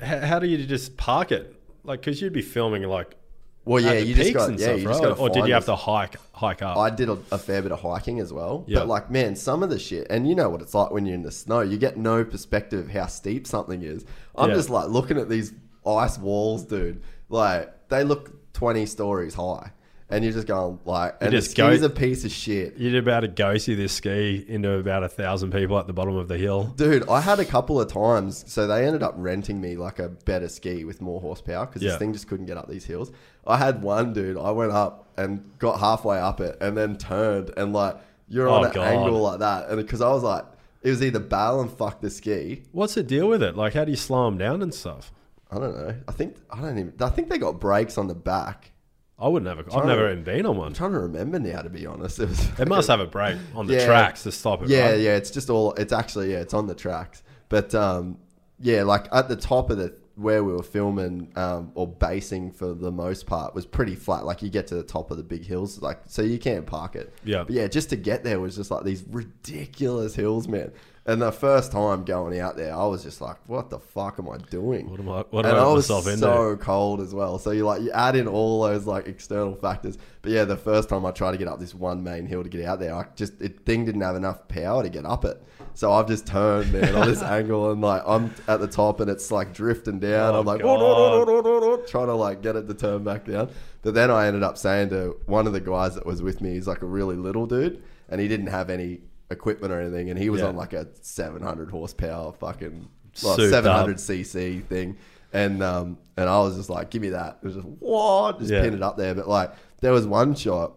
h- 0.00 0.22
how 0.22 0.38
do 0.38 0.46
you 0.46 0.64
just 0.66 0.96
park 0.96 1.32
it? 1.32 1.56
Like, 1.84 2.00
because 2.00 2.20
you'd 2.20 2.32
be 2.32 2.42
filming 2.42 2.82
like, 2.84 3.16
well, 3.64 3.82
yeah, 3.82 3.92
you 3.92 4.14
just 4.14 4.34
got 4.34 4.50
yeah, 4.50 4.56
stuff, 4.56 4.80
you 4.80 4.88
right? 4.88 4.92
just 4.92 5.02
got 5.02 5.18
or 5.20 5.30
did 5.30 5.46
you 5.46 5.54
have 5.54 5.66
to 5.66 5.76
hike 5.76 6.16
hike 6.32 6.62
up? 6.62 6.76
I 6.76 6.90
did 6.90 7.08
a, 7.08 7.18
a 7.30 7.38
fair 7.38 7.62
bit 7.62 7.70
of 7.70 7.80
hiking 7.80 8.18
as 8.18 8.32
well. 8.32 8.64
Yeah. 8.66 8.80
But 8.80 8.88
like, 8.88 9.10
man, 9.10 9.36
some 9.36 9.62
of 9.62 9.70
the 9.70 9.78
shit, 9.78 10.08
and 10.10 10.28
you 10.28 10.34
know 10.34 10.48
what 10.48 10.62
it's 10.62 10.74
like 10.74 10.90
when 10.90 11.06
you're 11.06 11.14
in 11.14 11.22
the 11.22 11.30
snow, 11.30 11.60
you 11.60 11.78
get 11.78 11.96
no 11.96 12.24
perspective 12.24 12.80
of 12.80 12.90
how 12.90 13.06
steep 13.06 13.46
something 13.46 13.82
is. 13.82 14.04
I'm 14.34 14.50
just 14.50 14.68
like 14.68 14.88
looking 14.88 15.16
at 15.16 15.28
these 15.28 15.52
ice 15.86 16.18
walls, 16.18 16.64
dude. 16.64 17.02
Like 17.28 17.88
they 17.88 18.04
look 18.04 18.52
20 18.54 18.86
stories 18.86 19.34
high, 19.34 19.72
and 20.10 20.22
you're 20.24 20.32
just 20.32 20.46
going 20.46 20.78
like, 20.84 21.16
and 21.20 21.30
just 21.30 21.48
the 21.48 21.50
ski's 21.52 21.80
go- 21.80 21.86
a 21.86 21.90
piece 21.90 22.24
of 22.24 22.30
shit. 22.30 22.76
You'd 22.76 22.94
about 22.94 23.20
to 23.20 23.28
go 23.28 23.56
see 23.58 23.74
this 23.74 23.92
ski 23.92 24.44
into 24.46 24.70
about 24.74 25.02
a 25.02 25.08
thousand 25.08 25.52
people 25.52 25.78
at 25.78 25.86
the 25.86 25.92
bottom 25.92 26.16
of 26.16 26.28
the 26.28 26.36
hill. 26.38 26.72
Dude, 26.76 27.08
I 27.08 27.20
had 27.20 27.40
a 27.40 27.44
couple 27.44 27.80
of 27.80 27.90
times, 27.92 28.44
so 28.46 28.66
they 28.66 28.86
ended 28.86 29.02
up 29.02 29.14
renting 29.16 29.60
me 29.60 29.76
like 29.76 29.98
a 29.98 30.08
better 30.08 30.48
ski 30.48 30.84
with 30.84 31.00
more 31.00 31.20
horsepower 31.20 31.66
because 31.66 31.82
Yeah. 31.82 31.90
this 31.90 31.98
thing 31.98 32.12
just 32.12 32.28
couldn't 32.28 32.46
get 32.46 32.56
up 32.56 32.68
these 32.68 32.84
hills. 32.84 33.10
I 33.46 33.56
had 33.56 33.82
one 33.82 34.12
dude, 34.12 34.36
I 34.36 34.50
went 34.50 34.72
up 34.72 35.08
and 35.16 35.50
got 35.58 35.80
halfway 35.80 36.18
up 36.18 36.40
it 36.40 36.56
and 36.60 36.76
then 36.76 36.96
turned 36.96 37.50
and 37.56 37.72
like 37.72 37.96
you're 38.28 38.48
Oh, 38.48 38.54
on 38.54 38.64
an 38.66 38.72
God. 38.72 38.86
angle 38.86 39.20
like 39.20 39.40
that, 39.40 39.68
and 39.68 39.76
because 39.78 40.00
I 40.00 40.08
was 40.10 40.22
like, 40.22 40.44
it 40.82 40.90
was 40.90 41.02
either 41.02 41.20
bail 41.20 41.60
and 41.60 41.70
fuck 41.70 42.00
the 42.00 42.10
ski. 42.10 42.62
What's 42.72 42.94
the 42.94 43.02
deal 43.02 43.28
with 43.28 43.42
it? 43.42 43.56
Like, 43.56 43.72
how 43.74 43.84
do 43.84 43.90
you 43.90 43.96
slow 43.96 44.24
them 44.26 44.36
down 44.38 44.62
and 44.62 44.72
stuff? 44.74 45.12
I 45.52 45.58
don't 45.58 45.76
know. 45.76 45.94
I 46.08 46.12
think 46.12 46.36
I 46.50 46.60
don't 46.60 46.78
even. 46.78 46.94
I 47.00 47.10
think 47.10 47.28
they 47.28 47.38
got 47.38 47.60
brakes 47.60 47.98
on 47.98 48.06
the 48.08 48.14
back. 48.14 48.70
I 49.18 49.28
would 49.28 49.44
never. 49.44 49.60
I've 49.72 49.84
never 49.84 50.06
to- 50.06 50.12
even 50.12 50.24
been 50.24 50.46
on 50.46 50.56
one. 50.56 50.68
I'm 50.68 50.72
trying 50.74 50.92
to 50.92 51.00
remember 51.00 51.38
now, 51.38 51.60
to 51.62 51.68
be 51.68 51.84
honest. 51.86 52.18
It 52.20 52.28
was. 52.28 52.50
They 52.52 52.64
must 52.64 52.88
have 52.88 53.00
a 53.00 53.06
brake 53.06 53.36
on 53.54 53.66
the 53.66 53.74
Yeah. 53.74 53.86
tracks 53.86 54.22
to 54.24 54.32
stop 54.32 54.62
it. 54.62 54.68
Yeah, 54.70 54.90
right? 54.92 55.00
yeah. 55.00 55.16
It's 55.16 55.30
just 55.30 55.50
all. 55.50 55.74
It's 55.74 55.92
actually 55.92 56.32
yeah. 56.32 56.38
It's 56.38 56.54
on 56.54 56.66
the 56.66 56.74
tracks, 56.74 57.22
but 57.50 57.74
um, 57.74 58.18
yeah, 58.58 58.82
like 58.82 59.06
at 59.12 59.28
the 59.28 59.36
top 59.36 59.70
of 59.70 59.76
the 59.78 59.94
where 60.14 60.44
we 60.44 60.52
were 60.52 60.62
filming 60.62 61.32
um, 61.36 61.72
or 61.74 61.86
basing 61.86 62.50
for 62.52 62.74
the 62.74 62.92
most 62.92 63.26
part 63.26 63.54
was 63.54 63.64
pretty 63.64 63.94
flat. 63.94 64.24
Like 64.26 64.42
you 64.42 64.50
get 64.50 64.66
to 64.68 64.74
the 64.74 64.82
top 64.82 65.10
of 65.10 65.16
the 65.16 65.22
big 65.22 65.44
hills, 65.44 65.80
like 65.82 66.00
so 66.06 66.22
you 66.22 66.38
can't 66.38 66.66
park 66.66 66.96
it. 66.96 67.12
Yeah. 67.24 67.44
but 67.44 67.52
yeah. 67.52 67.66
Just 67.68 67.90
to 67.90 67.96
get 67.96 68.24
there 68.24 68.40
was 68.40 68.56
just 68.56 68.70
like 68.70 68.84
these 68.84 69.04
ridiculous 69.10 70.14
hills, 70.14 70.48
man. 70.48 70.72
And 71.04 71.20
the 71.20 71.32
first 71.32 71.72
time 71.72 72.04
going 72.04 72.38
out 72.38 72.56
there, 72.56 72.72
I 72.72 72.86
was 72.86 73.02
just 73.02 73.20
like, 73.20 73.36
"What 73.48 73.70
the 73.70 73.80
fuck 73.80 74.20
am 74.20 74.28
I 74.28 74.36
doing?" 74.50 74.88
What 74.88 75.00
am 75.00 75.08
I? 75.08 75.24
What 75.30 75.44
am 75.44 75.52
and 75.52 75.60
I 75.60 75.64
I 75.64 75.72
was 75.72 75.90
myself 75.90 76.04
so 76.18 76.56
cold 76.56 77.00
as 77.00 77.12
well. 77.12 77.40
So 77.40 77.50
you 77.50 77.64
like 77.64 77.82
you 77.82 77.90
add 77.90 78.14
in 78.14 78.28
all 78.28 78.62
those 78.62 78.86
like 78.86 79.08
external 79.08 79.56
factors. 79.56 79.98
But 80.22 80.30
yeah, 80.30 80.44
the 80.44 80.56
first 80.56 80.88
time 80.88 81.04
I 81.04 81.10
tried 81.10 81.32
to 81.32 81.38
get 81.38 81.48
up 81.48 81.58
this 81.58 81.74
one 81.74 82.04
main 82.04 82.26
hill 82.26 82.44
to 82.44 82.48
get 82.48 82.64
out 82.64 82.78
there, 82.78 82.94
I 82.94 83.06
just 83.16 83.40
it 83.42 83.66
thing 83.66 83.84
didn't 83.84 84.00
have 84.02 84.14
enough 84.14 84.46
power 84.46 84.84
to 84.84 84.88
get 84.88 85.04
up 85.04 85.24
it. 85.24 85.42
So 85.74 85.90
I've 85.90 86.06
just 86.06 86.24
turned 86.24 86.72
man 86.72 86.94
on 86.94 87.08
this 87.08 87.22
angle 87.22 87.72
and 87.72 87.80
like 87.80 88.02
I'm 88.06 88.32
at 88.46 88.60
the 88.60 88.68
top 88.68 89.00
and 89.00 89.10
it's 89.10 89.32
like 89.32 89.52
drifting 89.52 89.98
down. 89.98 90.36
Oh, 90.36 90.40
I'm 90.40 90.46
like 90.46 90.62
God. 90.62 90.78
Oh, 90.80 91.82
trying 91.88 92.06
to 92.06 92.14
like 92.14 92.42
get 92.42 92.54
it 92.54 92.68
to 92.68 92.74
turn 92.74 93.02
back 93.02 93.24
down. 93.26 93.50
But 93.82 93.94
then 93.94 94.12
I 94.12 94.28
ended 94.28 94.44
up 94.44 94.56
saying 94.56 94.90
to 94.90 95.16
one 95.26 95.48
of 95.48 95.52
the 95.52 95.60
guys 95.60 95.96
that 95.96 96.06
was 96.06 96.22
with 96.22 96.40
me, 96.40 96.52
he's 96.52 96.68
like 96.68 96.82
a 96.82 96.86
really 96.86 97.16
little 97.16 97.46
dude, 97.46 97.82
and 98.08 98.20
he 98.20 98.28
didn't 98.28 98.46
have 98.46 98.70
any 98.70 99.00
equipment 99.32 99.72
or 99.72 99.80
anything, 99.80 100.10
and 100.10 100.18
he 100.18 100.30
was 100.30 100.40
Yeah. 100.40 100.48
on 100.48 100.56
like 100.56 100.72
a 100.72 100.86
700 101.00 101.70
horsepower 101.70 102.32
fucking 102.32 102.88
well, 103.22 103.36
Souped 103.36 103.50
700 103.50 103.96
cc 103.96 104.64
thing. 104.64 104.96
and 105.32 105.62
um, 105.62 105.98
and 106.16 106.28
I 106.28 106.38
was 106.40 106.56
just 106.56 106.70
like, 106.70 106.90
give 106.90 107.02
me 107.02 107.10
that. 107.10 107.38
It 107.42 107.46
was 107.46 107.54
just 107.56 107.66
what, 107.80 108.38
just 108.38 108.50
Yeah. 108.52 108.62
pin 108.62 108.74
it 108.74 108.82
up 108.82 108.96
there. 108.96 109.14
But 109.14 109.28
like, 109.28 109.52
there 109.80 109.92
was 109.92 110.06
one 110.06 110.34
shot. 110.34 110.74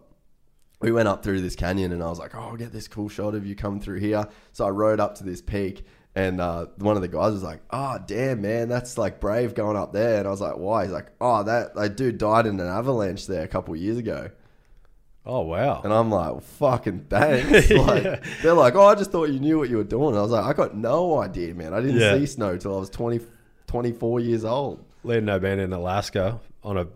We 0.80 0.92
went 0.92 1.08
up 1.08 1.22
through 1.22 1.40
this 1.40 1.56
canyon, 1.56 1.92
and 1.92 2.02
I 2.02 2.08
was 2.08 2.18
like, 2.18 2.34
oh, 2.34 2.40
I'll 2.40 2.56
get 2.56 2.72
this 2.72 2.86
cool 2.88 3.08
shot 3.08 3.34
of 3.34 3.46
you 3.46 3.54
come 3.54 3.80
through 3.80 4.00
here. 4.00 4.26
So 4.52 4.66
I 4.66 4.70
rode 4.70 5.00
up 5.00 5.14
to 5.16 5.24
this 5.24 5.40
peak. 5.40 5.86
And 6.14 6.40
uh, 6.40 6.66
one 6.78 6.96
of 6.96 7.02
the 7.02 7.08
guys 7.08 7.32
was 7.34 7.42
like, 7.42 7.60
"Oh, 7.70 7.98
damn, 8.06 8.40
man, 8.40 8.70
that's 8.70 8.96
like 8.96 9.20
brave 9.20 9.54
going 9.54 9.76
up 9.76 9.92
there." 9.92 10.18
And 10.18 10.26
I 10.26 10.30
was 10.30 10.40
like, 10.40 10.56
"Why?" 10.56 10.84
He's 10.84 10.92
like, 10.92 11.08
"Oh, 11.20 11.42
that 11.42 11.74
that 11.74 11.94
dude 11.98 12.16
died 12.16 12.46
in 12.46 12.58
an 12.58 12.66
avalanche 12.66 13.26
there 13.26 13.42
a 13.42 13.48
couple 13.48 13.74
of 13.74 13.80
years 13.80 13.98
ago." 13.98 14.30
Oh 15.26 15.40
wow. 15.40 15.80
And 15.82 15.92
I'm 15.92 16.08
like, 16.10 16.30
well, 16.30 16.40
fucking 16.40 17.06
thanks. 17.10 17.70
Like, 17.70 18.04
Yeah. 18.04 18.20
They're 18.42 18.54
like, 18.54 18.74
oh, 18.76 18.86
I 18.86 18.94
just 18.94 19.10
thought 19.10 19.24
you 19.30 19.40
knew 19.40 19.58
what 19.58 19.68
you 19.68 19.76
were 19.78 19.84
doing. 19.84 20.16
I 20.16 20.22
was 20.22 20.30
like, 20.30 20.44
I 20.44 20.52
got 20.52 20.76
no 20.76 21.18
idea, 21.20 21.52
man. 21.54 21.74
I 21.74 21.80
didn't 21.80 21.98
Yeah. 22.00 22.16
see 22.16 22.26
snow 22.26 22.56
till 22.56 22.76
I 22.76 22.78
was 22.80 22.90
20, 22.90 23.20
24 23.66 24.20
years 24.20 24.44
old. 24.44 24.84
Lee 25.02 25.18
and 25.18 25.30
I 25.30 25.38
been 25.38 25.58
in 25.58 25.72
Alaska 25.72 26.40
on 26.62 26.76
a 26.78 26.86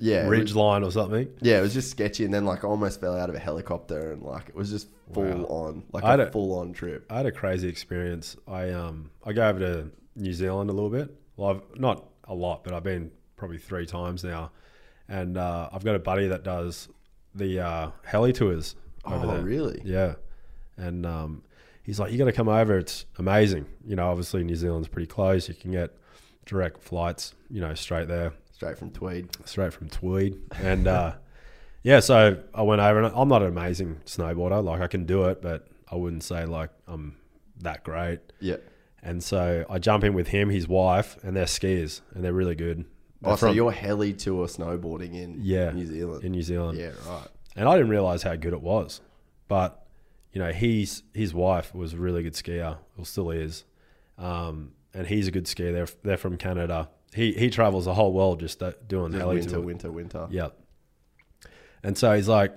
Yeah. 0.00 0.26
ridge 0.28 0.50
was- 0.50 0.56
line 0.56 0.82
or 0.84 0.90
something. 0.90 1.28
yeah, 1.40 1.58
it 1.58 1.62
was 1.62 1.74
just 1.74 1.90
sketchy. 1.90 2.24
And 2.24 2.34
then, 2.34 2.44
like, 2.44 2.64
I 2.64 2.68
almost 2.68 3.00
fell 3.00 3.16
out 3.16 3.28
of 3.28 3.34
a 3.36 3.38
helicopter. 3.38 4.12
And, 4.12 4.22
like, 4.22 4.48
it 4.48 4.54
was 4.56 4.70
just 4.70 4.88
full 5.12 5.22
Wow. 5.24 5.44
on, 5.48 5.82
like 5.92 6.02
I 6.02 6.14
a 6.14 6.30
full 6.30 6.58
on 6.58 6.72
trip. 6.72 7.06
I 7.08 7.18
had 7.18 7.26
a 7.26 7.32
crazy 7.32 7.68
experience. 7.68 8.36
I 8.48 8.70
um 8.70 9.10
I 9.24 9.32
go 9.32 9.48
over 9.48 9.60
to 9.60 9.90
New 10.16 10.32
Zealand 10.32 10.68
a 10.70 10.72
little 10.72 10.90
bit. 10.90 11.14
Well, 11.36 11.50
I've 11.50 11.78
not 11.80 12.04
a 12.24 12.34
lot, 12.34 12.64
but 12.64 12.72
I've 12.74 12.82
been 12.82 13.12
probably 13.36 13.58
three 13.58 13.86
times 13.86 14.24
now, 14.24 14.50
and 15.08 15.36
uh, 15.38 15.68
I've 15.72 15.84
got 15.84 15.94
a 15.94 16.00
buddy 16.00 16.26
that 16.26 16.42
does 16.42 16.88
the 17.36 17.60
uh, 17.60 17.90
heli 18.04 18.32
tours 18.32 18.74
over 19.04 19.26
Oh, 19.26 19.30
there. 19.32 19.42
really? 19.42 19.80
Yeah, 19.84 20.14
and 20.76 21.04
um, 21.06 21.42
he's 21.82 22.00
like, 22.00 22.12
"You 22.12 22.18
got 22.18 22.24
to 22.26 22.32
come 22.32 22.48
over. 22.48 22.76
It's 22.78 23.06
amazing." 23.18 23.66
You 23.86 23.96
know, 23.96 24.08
obviously 24.10 24.42
New 24.44 24.56
Zealand's 24.56 24.88
pretty 24.88 25.06
close. 25.06 25.48
You 25.48 25.54
can 25.54 25.70
get 25.72 25.96
direct 26.44 26.82
flights. 26.82 27.34
You 27.50 27.60
know, 27.60 27.74
straight 27.74 28.08
there, 28.08 28.32
Straight 28.52 28.78
from 28.78 28.90
Tweed. 28.90 29.28
straight 29.46 29.72
from 29.72 29.88
Tweed, 29.88 30.40
and 30.62 30.86
uh, 30.88 31.14
yeah. 31.82 32.00
So 32.00 32.42
I 32.54 32.62
went 32.62 32.80
over, 32.80 33.02
and 33.02 33.12
I'm 33.14 33.28
not 33.28 33.42
an 33.42 33.48
amazing 33.48 34.00
snowboarder. 34.06 34.62
Like 34.64 34.80
I 34.80 34.86
can 34.86 35.04
do 35.06 35.24
it, 35.26 35.40
but 35.42 35.68
I 35.90 35.96
wouldn't 35.96 36.24
say 36.24 36.44
like 36.46 36.70
I'm 36.88 37.16
that 37.60 37.84
great. 37.84 38.20
Yeah. 38.40 38.56
And 39.02 39.22
so 39.22 39.64
I 39.70 39.78
jump 39.78 40.02
in 40.02 40.14
with 40.14 40.28
him, 40.28 40.50
his 40.50 40.66
wife, 40.66 41.16
and 41.22 41.36
they're 41.36 41.44
skiers, 41.44 42.00
and 42.12 42.24
they're 42.24 42.32
really 42.32 42.56
good. 42.56 42.86
They're 43.20 43.32
Oh, 43.32 43.36
so 43.36 43.46
from- 43.48 43.56
you're 43.56 43.72
heli 43.72 44.12
tour 44.12 44.46
snowboarding 44.46 45.14
in 45.14 45.38
Yeah. 45.42 45.70
New 45.72 45.86
Zealand. 45.86 46.24
in 46.24 46.32
New 46.32 46.42
Zealand, 46.42 46.78
yeah, 46.78 46.90
right. 47.08 47.28
and 47.56 47.68
I 47.68 47.74
didn't 47.76 47.90
realize 47.90 48.22
how 48.22 48.34
good 48.36 48.52
it 48.52 48.62
was. 48.62 49.00
But 49.48 49.82
you 50.32 50.40
know, 50.40 50.52
he's 50.52 51.02
his 51.14 51.32
wife 51.32 51.74
was 51.74 51.94
a 51.94 51.96
really 51.96 52.22
good 52.22 52.34
skier, 52.34 52.76
or 52.98 53.06
still 53.06 53.30
is, 53.30 53.64
um, 54.18 54.72
and 54.92 55.06
he's 55.06 55.26
a 55.28 55.30
good 55.30 55.44
skier. 55.46 55.72
They're 55.72 55.88
they're 56.02 56.16
from 56.18 56.36
Canada. 56.36 56.90
He 57.14 57.32
he 57.32 57.48
travels 57.48 57.86
the 57.86 57.94
whole 57.94 58.12
world 58.12 58.40
just 58.40 58.62
uh, 58.62 58.72
doing 58.86 59.12
Just 59.12 59.20
heli 59.20 59.36
winter, 59.36 59.50
tour. 59.50 59.60
winter, 59.62 59.90
winter. 59.90 60.26
Yep. 60.30 60.58
And 61.82 61.96
so 61.96 62.14
he's 62.14 62.28
like, 62.28 62.52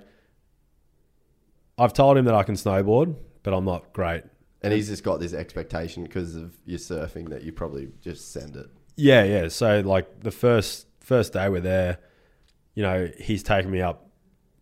I've 1.78 1.92
told 1.92 2.18
him 2.18 2.24
that 2.26 2.34
I 2.34 2.42
can 2.42 2.54
snowboard, 2.56 3.16
but 3.42 3.54
I'm 3.54 3.64
not 3.64 3.92
great. 3.92 4.24
And 4.62 4.72
he's 4.74 4.88
just 4.88 5.02
got 5.04 5.20
this 5.20 5.32
expectation 5.32 6.02
because 6.02 6.34
of 6.36 6.54
your 6.66 6.78
surfing 6.78 7.30
that 7.30 7.42
you 7.44 7.52
probably 7.52 7.88
just 8.02 8.32
send 8.32 8.56
it. 8.56 8.66
Yeah, 9.00 9.24
yeah. 9.24 9.48
So 9.48 9.80
like 9.80 10.20
the 10.20 10.30
first 10.30 10.86
first 11.00 11.32
day 11.32 11.48
we're 11.48 11.60
there, 11.60 11.98
you 12.74 12.82
know, 12.82 13.10
he's 13.18 13.42
taking 13.42 13.70
me 13.70 13.80
up 13.80 14.08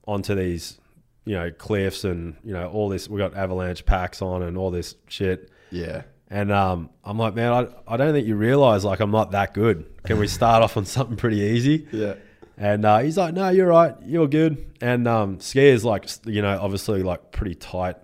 onto 0.07 0.34
these, 0.34 0.78
you 1.25 1.34
know, 1.34 1.50
cliffs 1.50 2.05
and 2.05 2.36
you 2.44 2.52
know 2.52 2.68
all 2.70 2.89
this. 2.89 3.08
We 3.08 3.18
got 3.18 3.36
avalanche 3.36 3.84
packs 3.84 4.23
on 4.23 4.42
and 4.42 4.57
all 4.57 4.70
this 4.70 4.94
shit. 5.08 5.50
Yeah. 5.70 6.02
And 6.31 6.52
um, 6.52 6.91
I'm 7.05 7.18
like, 7.18 7.34
man, 7.34 7.52
I, 7.52 7.94
I 7.94 7.97
don't 7.97 8.12
think 8.12 8.26
you 8.26 8.36
realize 8.36 8.84
like 8.84 9.00
I'm 9.00 9.10
not 9.10 9.33
that 9.33 9.55
good. 9.55 9.86
Can 10.05 10.18
we 10.18 10.28
start 10.28 10.62
off 10.62 10.76
on 10.76 10.84
something 10.84 11.17
pretty 11.17 11.39
easy? 11.39 11.86
Yeah. 11.91 12.15
And 12.57 12.84
uh, 12.84 12.99
he's 12.99 13.17
like, 13.17 13.34
no, 13.34 13.49
you're 13.50 13.68
right, 13.68 13.94
you're 14.05 14.26
good. 14.26 14.75
And 14.81 15.07
um, 15.07 15.39
skiers 15.39 15.84
like, 15.84 16.08
you 16.26 16.42
know, 16.42 16.58
obviously 16.60 17.02
like 17.02 17.31
pretty 17.31 17.55
tight, 17.55 17.97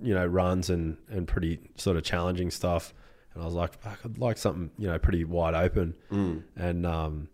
you 0.00 0.12
know, 0.14 0.26
runs 0.26 0.70
and 0.70 0.96
and 1.10 1.26
pretty 1.26 1.60
sort 1.76 1.96
of 1.96 2.04
challenging 2.04 2.50
stuff. 2.50 2.92
And 3.34 3.42
I 3.42 3.46
was 3.46 3.54
like, 3.54 3.74
fuck, 3.80 3.98
I'd 4.04 4.18
like 4.18 4.36
something, 4.38 4.70
you 4.78 4.88
know, 4.88 4.98
pretty 4.98 5.24
wide 5.24 5.54
open. 5.54 5.94
And 6.10 6.86
um, 6.86 7.28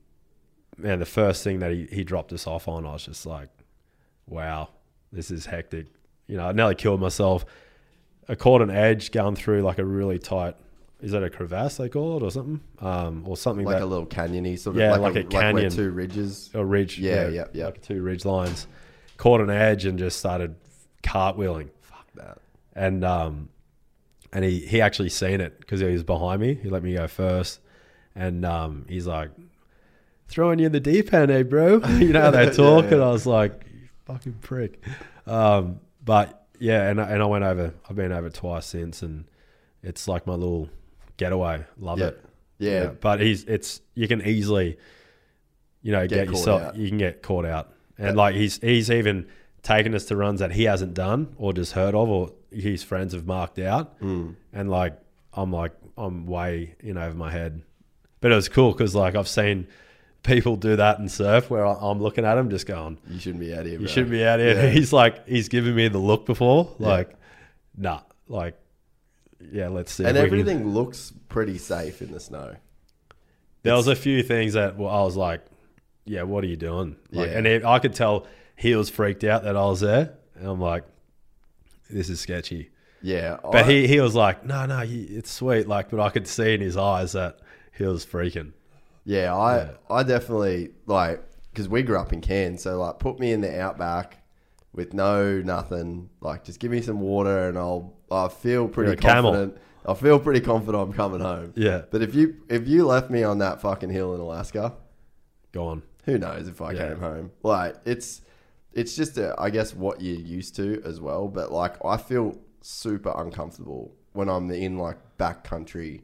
man, 0.77 0.99
the 1.01 1.07
first 1.07 1.43
thing 1.43 1.59
that 1.61 1.73
he, 1.73 1.87
he 1.91 2.05
dropped 2.05 2.33
us 2.33 2.47
off 2.47 2.69
on, 2.69 2.87
I 2.87 2.93
was 2.93 3.05
just 3.05 3.27
like, 3.27 3.49
wow, 4.27 4.69
this 5.13 5.31
is 5.31 5.47
hectic. 5.47 5.87
You 6.27 6.37
know, 6.37 6.47
I 6.49 6.53
nearly 6.53 6.75
killed 6.77 7.01
myself. 7.01 7.45
I 8.29 8.35
caught 8.35 8.61
an 8.63 8.71
edge 8.71 9.11
going 9.11 9.35
through 9.37 9.63
like 9.63 9.79
a 9.79 9.85
really 9.85 10.19
tight. 10.19 10.55
Is 11.01 11.13
that 11.13 11.23
a 11.23 11.31
crevasse 11.31 11.77
they 11.79 11.89
call 11.89 12.17
it 12.19 12.23
or 12.23 12.31
something? 12.31 12.61
Um, 12.81 13.23
or 13.27 13.37
something 13.37 13.65
Like 13.65 13.77
that 13.77 13.85
a 13.85 13.87
little 13.87 14.07
canyony 14.07 14.59
sort 14.59 14.77
of 14.77 14.81
Yeah, 14.81 14.93
like, 14.97 15.15
like 15.15 15.17
a, 15.17 15.21
a 15.21 15.23
like 15.23 15.31
canyon. 15.31 15.71
two 15.71 15.91
ridges. 15.91 16.51
a 16.55 16.65
ridge. 16.65 16.99
Yeah, 16.99 17.29
yeah, 17.29 17.45
yeah. 17.53 17.67
Like 17.67 17.83
two 17.83 18.03
ridge 18.03 18.25
lines. 18.25 18.67
Caught 19.17 19.41
an 19.41 19.51
edge 19.51 19.85
and 19.85 19.99
just 19.99 20.19
started 20.19 20.57
cartwheeling. 21.03 21.71
Fuck 21.83 22.07
that. 22.17 22.39
And 22.75 23.05
um, 23.05 23.49
and 24.33 24.45
he 24.45 24.61
he 24.61 24.81
actually 24.81 25.09
seen 25.09 25.41
it 25.41 25.59
because 25.61 25.81
he 25.81 25.87
was 25.87 26.03
behind 26.05 26.41
me. 26.41 26.55
He 26.55 26.69
let 26.69 26.83
me 26.83 26.95
go 26.95 27.07
first, 27.07 27.61
and 28.15 28.45
um, 28.45 28.85
he's 28.89 29.07
like 29.07 29.31
throwing 30.29 30.59
you 30.59 30.67
in 30.67 30.73
the 30.73 30.81
deep 30.81 31.13
end, 31.15 31.31
eh, 31.31 31.43
bro? 31.43 31.79
you 31.99 32.13
know 32.13 32.21
how 32.23 32.31
they 32.31 32.51
talk, 32.55 32.85
Yeah, 32.87 32.95
and 32.95 33.03
I 33.03 33.11
was 33.11 33.27
like, 33.27 33.65
fucking 34.05 34.35
prick. 34.41 34.83
Um, 35.27 35.81
but 36.05 36.47
yeah, 36.59 36.89
and 36.91 37.01
I- 37.01 37.11
and 37.11 37.23
I 37.23 37.27
went 37.27 37.45
over. 37.45 37.73
I've 37.89 37.97
been 37.97 38.13
over 38.13 38.29
twice 38.31 38.67
since, 38.67 39.03
and 39.03 39.25
it's 39.83 40.07
like 40.09 40.27
my 40.27 40.35
little 40.35 40.69
getaway. 41.17 41.65
Love 41.79 41.99
Yeah. 42.01 42.07
it. 42.09 42.25
Yeah. 42.61 42.87
but 43.01 43.21
he's 43.21 43.45
it's 43.45 43.81
you 43.95 44.09
can 44.09 44.21
easily, 44.27 44.77
you 45.83 45.93
know, 45.93 46.07
Get 46.09 46.27
get, 46.27 46.29
yourself. 46.29 46.63
out. 46.63 46.77
You 46.77 46.89
can 46.89 46.99
get 46.99 47.23
caught 47.23 47.45
out, 47.45 47.73
and 47.97 48.17
like 48.17 48.35
he's 48.35 48.59
he's 48.61 48.91
even 48.91 49.29
taken 49.63 49.95
us 49.95 50.07
to 50.07 50.17
runs 50.17 50.41
that 50.41 50.53
he 50.53 50.65
hasn't 50.65 50.95
done 50.95 51.35
or 51.39 51.53
just 51.53 51.73
heard 51.73 51.95
of, 51.95 52.09
or 52.09 52.33
his 52.51 52.83
friends 52.83 53.13
have 53.15 53.27
marked 53.27 53.59
out, 53.59 53.99
Mm. 54.01 54.35
and 54.53 54.71
like 54.71 54.99
I'm 55.35 55.53
like 55.53 55.73
I'm 55.97 56.27
way 56.27 56.75
in 56.81 56.97
over 56.99 57.15
my 57.17 57.31
head, 57.31 57.63
but 58.21 58.33
it 58.33 58.35
was 58.35 58.49
cool 58.49 58.73
because 58.73 58.95
like 58.95 59.15
I've 59.15 59.29
seen 59.29 59.67
people 60.23 60.57
do 60.57 60.77
that 60.77 60.99
in 60.99 61.09
surf 61.09 61.49
where 61.51 61.65
I'm 61.65 62.01
looking 62.03 62.25
at 62.25 62.37
him 62.37 62.51
just 62.51 62.67
going, 62.67 62.99
You 63.09 63.19
shouldn't 63.19 63.41
be 63.41 63.55
out 63.55 63.67
here. 63.67 63.81
you 63.81 63.87
shouldn't 63.89 64.11
be 64.11 64.25
out 64.25 64.41
here. 64.41 64.55
Yeah. 64.55 64.69
He's 64.79 64.93
like 64.93 65.27
he's 65.29 65.49
given 65.49 65.75
me 65.75 65.89
the 65.89 65.99
look 65.99 66.27
before, 66.27 66.75
Yeah. 66.79 66.89
like 66.89 67.15
nah, 67.77 68.01
like 68.29 68.57
yeah, 69.53 69.69
let's 69.69 69.93
see. 69.93 70.05
And 70.05 70.15
we 70.17 70.25
can- 70.29 70.41
everything 70.41 70.69
looks 70.75 71.13
pretty 71.29 71.59
safe 71.59 72.03
in 72.03 72.11
the 72.13 72.21
snow. 72.21 72.57
There 73.63 73.75
was 73.75 73.87
a 73.89 73.95
few 73.97 74.23
things 74.23 74.55
that 74.55 74.77
well, 74.77 74.89
I 74.91 75.03
was 75.03 75.17
like, 75.17 75.43
"Yeah, 76.05 76.23
what 76.23 76.43
are 76.45 76.47
you 76.49 76.57
doing?" 76.57 76.97
Like, 77.13 77.31
Yeah. 77.31 77.39
and 77.39 77.67
I 77.67 77.79
could 77.81 77.93
tell 77.95 78.27
he 78.57 78.75
was 78.75 78.89
freaked 78.91 79.25
out 79.25 79.45
that 79.45 79.57
I 79.57 79.65
was 79.67 79.81
there, 79.81 80.15
and 80.37 80.47
I'm 80.49 80.61
like, 80.61 80.85
"This 81.91 82.09
is 82.09 82.21
sketchy." 82.21 82.71
Yeah. 83.03 83.39
But 83.43 83.65
I- 83.65 83.71
he 83.71 83.87
he 83.87 84.01
was 84.01 84.15
like, 84.15 84.45
"No, 84.45 84.67
no, 84.67 84.83
you- 84.83 85.07
it's 85.19 85.31
sweet." 85.31 85.69
Like, 85.69 85.91
but 85.91 86.01
I 86.01 86.11
could 86.11 86.27
see 86.27 86.55
in 86.55 86.61
his 86.61 86.77
eyes 86.77 87.13
that 87.13 87.39
he 87.77 87.85
was 87.85 88.05
freaking. 88.05 88.53
Yeah, 89.05 89.35
I 89.35 89.57
Yeah. 89.59 89.71
I 89.91 90.03
definitely 90.03 90.71
like 90.87 91.23
because 91.53 91.69
we 91.69 91.83
grew 91.83 91.99
up 91.99 92.13
in 92.13 92.21
Cairns, 92.21 92.63
so 92.63 92.79
like 92.81 92.99
put 92.99 93.19
me 93.19 93.33
in 93.33 93.41
the 93.41 93.61
outback 93.61 94.19
with 94.73 94.93
no 94.95 95.41
nothing. 95.41 96.11
Like 96.21 96.45
just 96.45 96.61
give 96.61 96.71
me 96.71 96.81
some 96.83 97.01
water 97.01 97.49
and 97.49 97.57
I'll 97.59 97.95
I 98.11 98.29
feel 98.29 98.69
pretty 98.69 98.93
a 98.93 98.97
camel. 98.97 99.33
confident. 99.33 99.59
I 99.87 99.95
feel 99.95 100.19
pretty 100.19 100.41
confident 100.41 100.83
I'm 100.83 100.93
coming 100.93 101.21
home. 101.21 101.53
Yeah, 101.57 101.83
But 101.91 102.03
if 102.03 102.15
you 102.15 102.35
if 102.51 102.67
you 102.69 102.85
left 102.87 103.11
me 103.11 103.23
on 103.23 103.39
that 103.39 103.61
fucking 103.63 103.91
hill 103.91 104.15
in 104.15 104.21
Alaska, 104.21 104.75
go 105.53 105.67
on. 105.69 105.83
who 106.05 106.19
knows 106.19 106.49
if 106.49 106.61
I 106.61 106.73
Yeah. 106.73 106.89
came 106.89 107.01
home? 107.01 107.31
Like 107.43 107.77
it's 107.87 108.21
it's 108.79 108.95
just 108.97 109.19
a, 109.19 109.35
I 109.39 109.51
guess 109.51 109.75
what 109.75 110.01
you're 110.01 110.21
used 110.39 110.57
to 110.57 110.81
as 110.85 111.01
well. 111.01 111.29
But 111.29 111.53
like 111.53 111.75
I 111.85 111.97
feel 111.97 112.37
super 112.63 113.13
uncomfortable 113.17 113.95
when 114.13 114.29
I'm 114.29 114.51
in 114.51 114.79
like 114.79 114.97
backcountry 115.19 116.03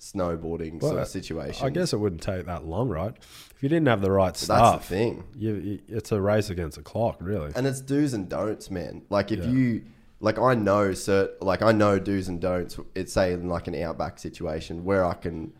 snowboarding 0.00 0.80
sort 0.80 0.98
of 0.98 1.08
situation. 1.08 1.66
I 1.66 1.70
guess 1.70 1.92
it 1.92 1.98
wouldn't 1.98 2.22
take 2.22 2.46
that 2.46 2.64
long, 2.64 2.88
right? 2.88 3.14
If 3.54 3.62
you 3.62 3.68
didn't 3.68 3.88
have 3.88 4.00
the 4.00 4.10
right 4.10 4.28
that's 4.32 4.44
stuff, 4.44 4.88
the 4.88 4.94
thing. 4.94 5.24
You, 5.36 5.54
you, 5.56 5.78
it's 5.88 6.10
a 6.12 6.20
race 6.20 6.48
against 6.50 6.76
the 6.78 6.82
clock, 6.82 7.16
really. 7.20 7.52
and 7.54 7.66
it's 7.66 7.80
do's 7.80 8.14
and 8.14 8.28
don'ts, 8.28 8.70
man. 8.70 9.02
Like 9.10 9.30
if 9.30 9.40
Yeah. 9.44 9.50
you 9.50 9.82
like, 10.20 10.38
I 10.38 10.54
know 10.54 10.90
cert, 10.90 11.30
like 11.40 11.62
I 11.62 11.72
know 11.72 11.98
do's 11.98 12.28
and 12.28 12.40
don'ts. 12.40 12.78
It's 12.94 13.12
say 13.12 13.32
in 13.32 13.48
like 13.48 13.68
an 13.68 13.74
outback 13.74 14.18
situation 14.18 14.84
where 14.84 15.04
I 15.04 15.14
can, 15.14 15.52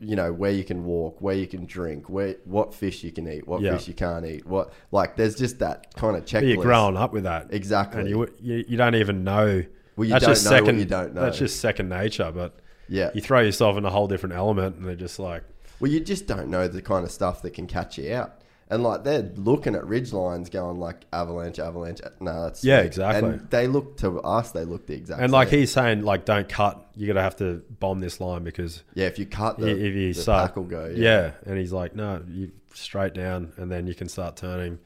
you 0.00 0.16
know, 0.16 0.32
where 0.32 0.50
you 0.50 0.64
can 0.64 0.84
walk, 0.84 1.20
where 1.22 1.34
you 1.34 1.46
can 1.46 1.64
drink, 1.66 2.08
where 2.08 2.36
what 2.44 2.74
fish 2.74 3.04
you 3.04 3.12
can 3.12 3.28
eat, 3.28 3.46
what 3.46 3.60
Yeah. 3.62 3.76
fish 3.76 3.88
you 3.88 3.94
can't 3.94 4.26
eat, 4.26 4.44
what 4.46 4.72
like. 4.90 5.16
There's 5.16 5.34
just 5.36 5.58
that 5.60 5.94
kind 5.94 6.16
of 6.16 6.24
checklist. 6.24 6.40
But 6.40 6.46
you're 6.46 6.62
growing 6.62 6.96
up 6.96 7.12
with 7.12 7.24
that, 7.24 7.48
exactly. 7.50 8.00
and 8.00 8.08
you, 8.08 8.28
you 8.40 8.64
you 8.68 8.76
don't 8.76 8.94
even 8.96 9.24
know. 9.24 9.62
Well, 9.96 10.04
you 10.06 10.12
that's 10.12 10.24
don't 10.24 10.34
just 10.34 10.44
know 10.44 10.50
second. 10.50 10.78
you 10.78 10.84
don't 10.84 11.14
know. 11.14 11.22
That's 11.22 11.38
just 11.38 11.60
second 11.60 11.88
nature, 11.88 12.32
but. 12.34 12.56
yeah. 12.88 13.10
you 13.14 13.20
throw 13.20 13.40
yourself 13.40 13.76
in 13.78 13.84
a 13.84 13.90
whole 13.90 14.08
different 14.08 14.34
element 14.34 14.76
and 14.76 14.84
they're 14.86 14.94
just 14.96 15.18
like 15.18 15.42
Well, 15.80 15.90
you 15.90 16.00
just 16.00 16.26
don't 16.26 16.48
know 16.48 16.66
the 16.68 16.82
kind 16.82 17.04
of 17.04 17.10
stuff 17.10 17.40
that 17.42 17.52
can 17.54 17.66
catch 17.66 17.96
you 17.98 18.12
out. 18.14 18.40
And 18.70 18.82
like 18.82 19.04
they're 19.04 19.30
looking 19.36 19.74
at 19.74 19.86
ridge 19.86 20.12
lines, 20.12 20.48
going 20.48 20.78
like 20.78 21.04
avalanche, 21.12 21.58
avalanche. 21.58 22.00
No, 22.20 22.44
that's 22.44 22.64
Yeah, 22.64 22.80
exactly. 22.80 23.30
And 23.30 23.50
they 23.50 23.66
look 23.66 23.98
to 23.98 24.20
us, 24.22 24.52
they 24.52 24.64
look 24.64 24.86
the 24.86 24.94
exact. 24.94 25.20
And 25.20 25.32
like 25.32 25.48
same. 25.48 25.60
he's 25.60 25.72
saying, 25.72 26.02
like 26.02 26.24
don't 26.24 26.48
cut. 26.48 26.86
You're 26.96 27.08
gonna 27.08 27.22
have 27.22 27.36
to 27.36 27.62
bomb 27.78 28.00
this 28.00 28.20
line 28.20 28.42
because 28.42 28.82
yeah, 28.94 29.06
if 29.06 29.18
you 29.18 29.26
cut 29.26 29.58
the, 29.58 29.68
if 29.68 29.94
you 29.94 30.14
the 30.14 30.20
start, 30.20 30.50
pack 30.50 30.56
will 30.56 30.64
go. 30.64 30.92
yeah. 30.94 31.32
And 31.44 31.58
he's 31.58 31.72
like, 31.72 31.94
no, 31.94 32.22
you 32.28 32.52
straight 32.72 33.14
down, 33.14 33.52
and 33.56 33.70
then 33.70 33.86
you 33.86 33.94
can 33.94 34.08
start 34.08 34.36
turning. 34.36 34.78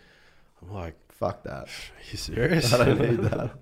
I'm 0.60 0.73
like, 0.74 0.94
fuck 1.08 1.44
that. 1.44 1.65
are 1.65 1.68
you 2.10 2.18
serious? 2.18 2.73
I 2.74 2.84
don't 2.84 3.00
need 3.00 3.20
that. 3.31 3.52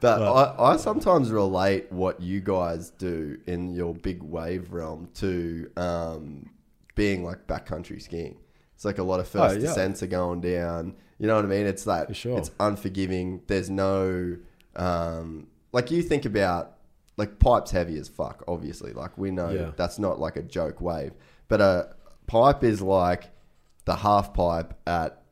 But 0.00 0.20
I, 0.20 0.72
I 0.72 0.76
sometimes 0.78 1.30
relate 1.30 1.90
what 1.92 2.20
you 2.20 2.40
guys 2.40 2.90
do 2.90 3.38
in 3.46 3.72
your 3.72 3.94
big 3.94 4.20
wave 4.22 4.72
realm 4.72 5.08
to 5.14 5.70
um, 5.76 6.50
being 6.96 7.24
like 7.24 7.46
backcountry 7.46 8.02
skiing. 8.02 8.36
It's 8.82 8.84
like 8.84 8.98
a 8.98 9.04
lot 9.04 9.20
of 9.20 9.28
first 9.28 9.54
Oh, 9.54 9.58
yeah. 9.60 9.60
descents 9.68 10.02
are 10.02 10.08
going 10.08 10.40
down. 10.40 10.96
You 11.20 11.28
know 11.28 11.36
what 11.36 11.44
I 11.44 11.48
mean? 11.48 11.66
It's 11.66 11.84
For 11.84 12.08
sure. 12.14 12.36
it's 12.36 12.50
unforgiving. 12.58 13.42
There's 13.46 13.70
no 13.70 14.36
um, 14.74 15.46
like 15.70 15.92
you 15.92 16.02
think 16.02 16.24
about 16.24 16.78
like 17.16 17.38
pipes 17.38 17.70
heavy 17.70 17.96
as 17.96 18.08
fuck. 18.08 18.42
Obviously, 18.48 18.92
like 18.92 19.16
we 19.16 19.30
know 19.30 19.50
Yeah. 19.50 19.70
that's 19.76 20.00
not 20.00 20.18
like 20.18 20.34
a 20.34 20.42
joke 20.42 20.80
wave, 20.80 21.12
but 21.46 21.60
a 21.60 21.94
pipe 22.26 22.64
is 22.64 22.82
like 22.82 23.30
the 23.84 23.94
half 23.94 24.34
pipe 24.34 24.74
at 24.84 25.22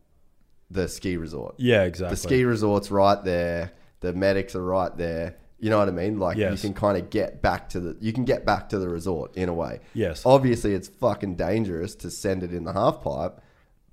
the 0.70 0.86
ski 0.86 1.16
resort. 1.16 1.56
yeah, 1.58 1.82
exactly. 1.82 2.14
The 2.14 2.20
ski 2.20 2.44
resort's 2.44 2.92
right 2.92 3.20
there. 3.24 3.72
The 3.98 4.12
medics 4.12 4.54
are 4.54 4.64
right 4.64 4.96
there. 4.96 5.38
You 5.60 5.70
know 5.70 5.78
what 5.78 5.88
I 5.88 5.92
mean? 5.92 6.18
Like 6.18 6.36
Yes. 6.38 6.52
you 6.52 6.68
can 6.70 6.74
kind 6.74 6.96
of 6.96 7.10
get 7.10 7.42
back 7.42 7.68
to 7.70 7.80
the 7.80 7.96
you 8.00 8.12
can 8.12 8.24
get 8.24 8.44
back 8.46 8.68
to 8.70 8.78
the 8.78 8.88
resort 8.88 9.36
in 9.36 9.48
a 9.48 9.54
way. 9.54 9.80
Yes. 9.94 10.24
Obviously, 10.24 10.72
it's 10.74 10.88
fucking 10.88 11.36
dangerous 11.36 11.94
to 11.96 12.10
send 12.10 12.42
it 12.42 12.52
in 12.52 12.64
the 12.64 12.72
half 12.72 13.02
pipe, 13.02 13.40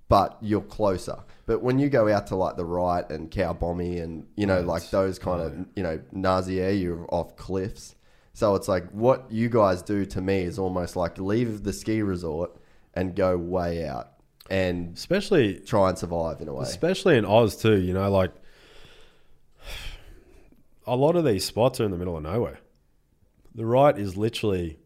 but 0.07 0.37
you're 0.41 0.61
closer. 0.61 1.17
But 1.45 1.61
when 1.61 1.79
you 1.79 1.89
go 1.89 2.07
out 2.11 2.27
to 2.27 2.35
like 2.35 2.55
the 2.57 2.65
right 2.65 3.09
and 3.09 3.29
Cow 3.31 3.53
Bombie 3.53 3.99
and 3.99 4.25
you 4.35 4.45
know 4.45 4.61
like 4.61 4.89
those 4.89 5.19
kind 5.19 5.41
of 5.41 5.53
oh, 5.59 5.65
you 5.75 5.83
know 5.83 5.99
Nazare, 6.15 6.79
you're 6.79 7.05
off 7.13 7.35
cliffs. 7.35 7.95
So 8.33 8.55
it's 8.55 8.67
like 8.67 8.89
what 8.91 9.31
you 9.31 9.49
guys 9.49 9.81
do 9.81 10.05
to 10.05 10.21
me 10.21 10.41
is 10.43 10.59
almost 10.59 10.95
like 10.95 11.17
leave 11.17 11.63
the 11.63 11.73
ski 11.73 12.01
resort 12.01 12.51
and 12.93 13.15
go 13.15 13.35
way 13.37 13.87
out 13.87 14.11
and 14.49 14.95
especially 14.95 15.59
try 15.59 15.89
and 15.89 15.97
survive 15.97 16.39
in 16.39 16.47
a 16.47 16.53
way. 16.53 16.63
especially 16.63 17.17
in 17.17 17.25
Oz 17.25 17.55
too. 17.57 17.77
You 17.81 17.93
know, 17.93 18.09
like 18.11 18.31
a 20.87 20.95
lot 20.95 21.15
of 21.15 21.25
these 21.25 21.45
spots 21.45 21.79
are 21.79 21.85
in 21.85 21.91
the 21.91 21.97
middle 21.97 22.17
of 22.17 22.23
nowhere. 22.23 22.59
The 23.53 23.65
right 23.65 23.97
is 23.97 24.15
literally 24.17 24.79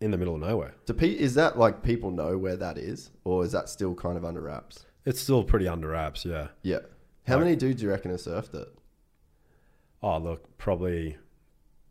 in 0.00 0.10
the 0.10 0.18
middle 0.18 0.34
of 0.34 0.40
nowhere. 0.40 0.74
Do 0.86 0.92
pe- 0.94 1.10
is 1.10 1.34
that 1.34 1.58
like 1.58 1.82
people 1.82 2.10
know 2.10 2.36
where 2.38 2.56
that 2.56 2.78
is, 2.78 3.10
or 3.24 3.44
is 3.44 3.52
that 3.52 3.68
still 3.68 3.94
kind 3.94 4.16
of 4.16 4.24
under 4.24 4.40
wraps? 4.40 4.86
It's 5.04 5.20
still 5.20 5.44
pretty 5.44 5.68
under 5.68 5.88
wraps, 5.88 6.24
yeah. 6.24 6.48
Yeah. 6.62 6.78
How 7.26 7.38
many 7.38 7.54
dudes 7.56 7.80
do 7.80 7.86
you 7.86 7.90
reckon 7.92 8.10
have 8.10 8.20
surfed 8.20 8.54
it? 8.54 8.68
Oh, 10.02 10.18
look, 10.18 10.56
probably 10.58 11.16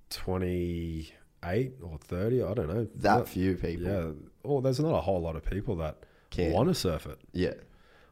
twenty 0.10 1.12
eight 1.46 1.74
or 1.82 1.98
thirty. 2.00 2.44
I 2.44 2.54
don't 2.54 2.68
know. 2.68 2.88
That 2.96 3.18
Not- 3.20 3.28
few 3.30 3.56
people. 3.56 3.86
Yeah. 3.86 4.12
Oh, 4.44 4.62
there's 4.62 4.80
not 4.80 4.94
a 4.96 5.02
whole 5.02 5.22
lot 5.22 5.36
of 5.36 5.46
people 5.46 5.76
that 5.78 5.98
Can. 6.32 6.52
want 6.52 6.70
to 6.70 6.74
surf 6.76 7.06
it, 7.06 7.20
Yeah. 7.34 7.54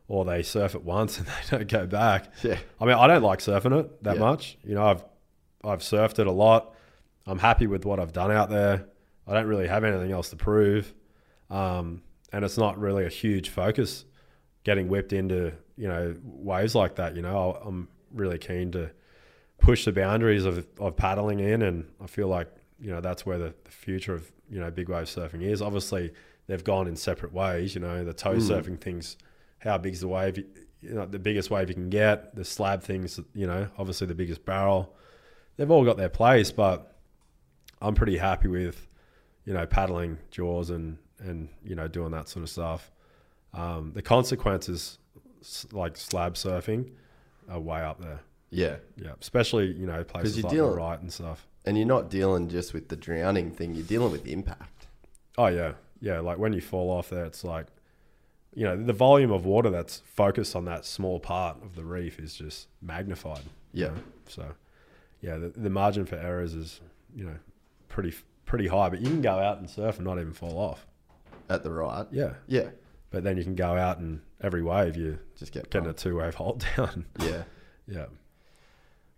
or 0.08 0.26
they 0.26 0.44
surf 0.44 0.76
it 0.76 0.84
once 0.84 1.18
and 1.18 1.28
they 1.28 1.34
don't 1.58 1.68
go 1.68 1.88
back. 1.88 2.32
Yeah. 2.44 2.58
I 2.80 2.86
mean, 2.86 2.96
I 2.96 3.08
don't 3.08 3.24
like 3.24 3.40
surfing 3.40 3.80
it 3.80 4.04
that 4.04 4.16
Yeah. 4.16 4.22
much. 4.22 4.58
You 4.64 4.76
know, 4.76 4.86
I've 4.86 5.04
I've 5.68 5.80
surfed 5.80 6.20
it 6.20 6.28
a 6.28 6.32
lot. 6.32 6.74
I'm 7.26 7.40
happy 7.40 7.68
with 7.68 7.86
what 7.86 8.00
I've 8.00 8.14
done 8.14 8.32
out 8.32 8.50
there. 8.50 8.86
I 9.28 9.34
don't 9.34 9.48
really 9.48 9.68
have 9.68 9.84
anything 9.84 10.12
else 10.12 10.30
to 10.30 10.38
prove, 10.38 10.94
um, 11.50 12.02
and 12.32 12.46
it's 12.46 12.58
not 12.58 12.80
really 12.80 13.06
a 13.06 13.10
huge 13.10 13.50
focus 13.50 14.06
getting 14.64 14.88
whipped 14.88 15.14
into 15.14 15.54
you 15.78 15.88
know 15.88 16.16
waves 16.24 16.76
like 16.76 16.96
that. 16.96 17.16
You 17.16 17.22
know, 17.22 17.58
I'm 17.64 17.88
really 18.14 18.38
keen 18.38 18.72
to 18.72 18.92
push 19.60 19.86
the 19.86 19.92
boundaries 19.92 20.46
of, 20.46 20.66
of 20.80 20.96
paddling 20.96 21.40
in, 21.40 21.62
and 21.62 21.86
I 22.02 22.08
feel 22.08 22.28
like 22.28 22.50
you 22.80 22.92
know 22.92 23.02
that's 23.02 23.26
where 23.26 23.38
the, 23.38 23.54
the 23.64 23.72
future 23.72 24.14
of 24.14 24.32
you 24.50 24.60
know 24.60 24.72
big 24.72 24.90
wave 24.90 25.08
surfing 25.08 25.42
is. 25.42 25.62
Obviously, 25.62 26.14
they've 26.48 26.64
gone 26.64 26.88
in 26.88 26.96
separate 26.96 27.34
ways. 27.34 27.76
You 27.76 27.82
know, 27.82 28.04
the 28.04 28.14
tow 28.14 28.36
surfing 28.36 28.80
things. 28.80 29.18
How 29.60 29.78
big's 29.78 30.02
the 30.02 30.08
wave? 30.08 30.38
You 30.82 30.94
know, 30.94 31.06
the 31.06 31.20
biggest 31.20 31.50
wave 31.50 31.70
you 31.70 31.76
can 31.76 31.90
get. 31.90 32.36
The 32.36 32.46
slab 32.46 32.84
things. 32.84 33.20
You 33.34 33.48
know, 33.48 33.68
obviously 33.78 34.08
the 34.08 34.16
biggest 34.16 34.46
barrel. 34.46 34.96
They've 35.58 35.70
all 35.70 35.84
got 35.84 35.98
their 35.98 36.10
place, 36.10 36.52
but 36.52 36.96
I'm 37.82 37.96
pretty 37.96 38.18
happy 38.18 38.48
with 38.48 38.88
you 39.46 39.54
know 39.54 39.66
paddling 39.66 40.18
jaws 40.32 40.70
and 40.70 40.98
and 41.20 41.50
you 41.64 41.76
know 41.76 41.88
doing 41.88 42.12
that 42.12 42.30
sort 42.30 42.44
of 42.44 42.50
stuff. 42.50 42.92
Um, 43.54 43.92
the 43.94 44.02
consequences, 44.02 45.00
like 45.72 45.98
slab 45.98 46.36
surfing, 46.36 46.92
are 47.50 47.60
way 47.60 47.82
up 47.82 48.00
there. 48.00 48.20
Yeah. 48.50 48.78
Yeah, 48.96 49.14
especially 49.20 49.74
you 49.74 49.86
know 49.88 50.04
places 50.04 50.42
like 50.44 50.54
dealing- 50.54 50.72
the 50.72 50.78
right 50.78 51.00
and 51.00 51.12
stuff. 51.12 51.48
And 51.66 51.78
you're 51.78 51.86
not 51.88 52.10
dealing 52.10 52.48
just 52.48 52.74
with 52.74 52.88
the 52.88 52.96
drowning 52.96 53.52
thing, 53.52 53.76
you're 53.76 53.86
dealing 53.86 54.10
with 54.12 54.26
impact. 54.26 54.88
Oh 55.38 55.48
yeah, 55.48 55.74
yeah. 56.00 56.22
Like 56.22 56.38
when 56.38 56.54
you 56.54 56.62
fall 56.62 56.90
off 56.90 57.10
there, 57.10 57.26
it's 57.26 57.44
like, 57.44 57.66
you 58.54 58.64
know, 58.64 58.82
the 58.82 58.94
volume 58.94 59.32
of 59.32 59.46
water 59.46 59.70
that's 59.70 60.02
focused 60.06 60.56
on 60.56 60.64
that 60.66 60.86
small 60.86 61.20
part 61.20 61.62
of 61.62 61.76
the 61.76 61.84
reef 61.84 62.20
is 62.20 62.34
just 62.36 62.68
magnified. 62.82 63.42
you 63.74 63.84
Yeah. 63.84 63.90
know? 63.90 64.00
So, 64.30 64.46
yeah, 65.22 65.38
the, 65.38 65.50
the 65.50 65.70
margin 65.70 66.06
for 66.06 66.16
errors 66.16 66.54
is, 66.54 66.82
you 67.16 67.26
know, 67.26 67.36
pretty 67.90 68.14
pretty 68.46 68.68
high. 68.68 68.90
But 68.90 69.00
you 69.02 69.08
can 69.08 69.22
go 69.22 69.38
out 69.40 69.58
and 69.60 69.70
surf 69.70 69.98
and 69.98 70.06
not 70.06 70.20
even 70.20 70.34
fall 70.34 70.58
off. 70.58 70.86
At 71.50 71.64
the 71.64 71.72
right. 71.72 72.06
Yeah, 72.12 72.34
Yeah. 72.48 72.70
but 73.10 73.24
then 73.24 73.38
you 73.38 73.44
can 73.44 73.56
go 73.56 73.76
out 73.78 74.00
and 74.00 74.20
every 74.42 74.62
wave 74.62 74.98
you 74.98 75.18
Just 75.38 75.52
get 75.54 75.70
getting 75.70 75.90
a 75.90 75.94
two 75.94 76.18
wave 76.18 76.36
hold 76.36 76.66
down. 76.78 77.06
Yeah. 77.20 77.44
yeah. 77.88 78.06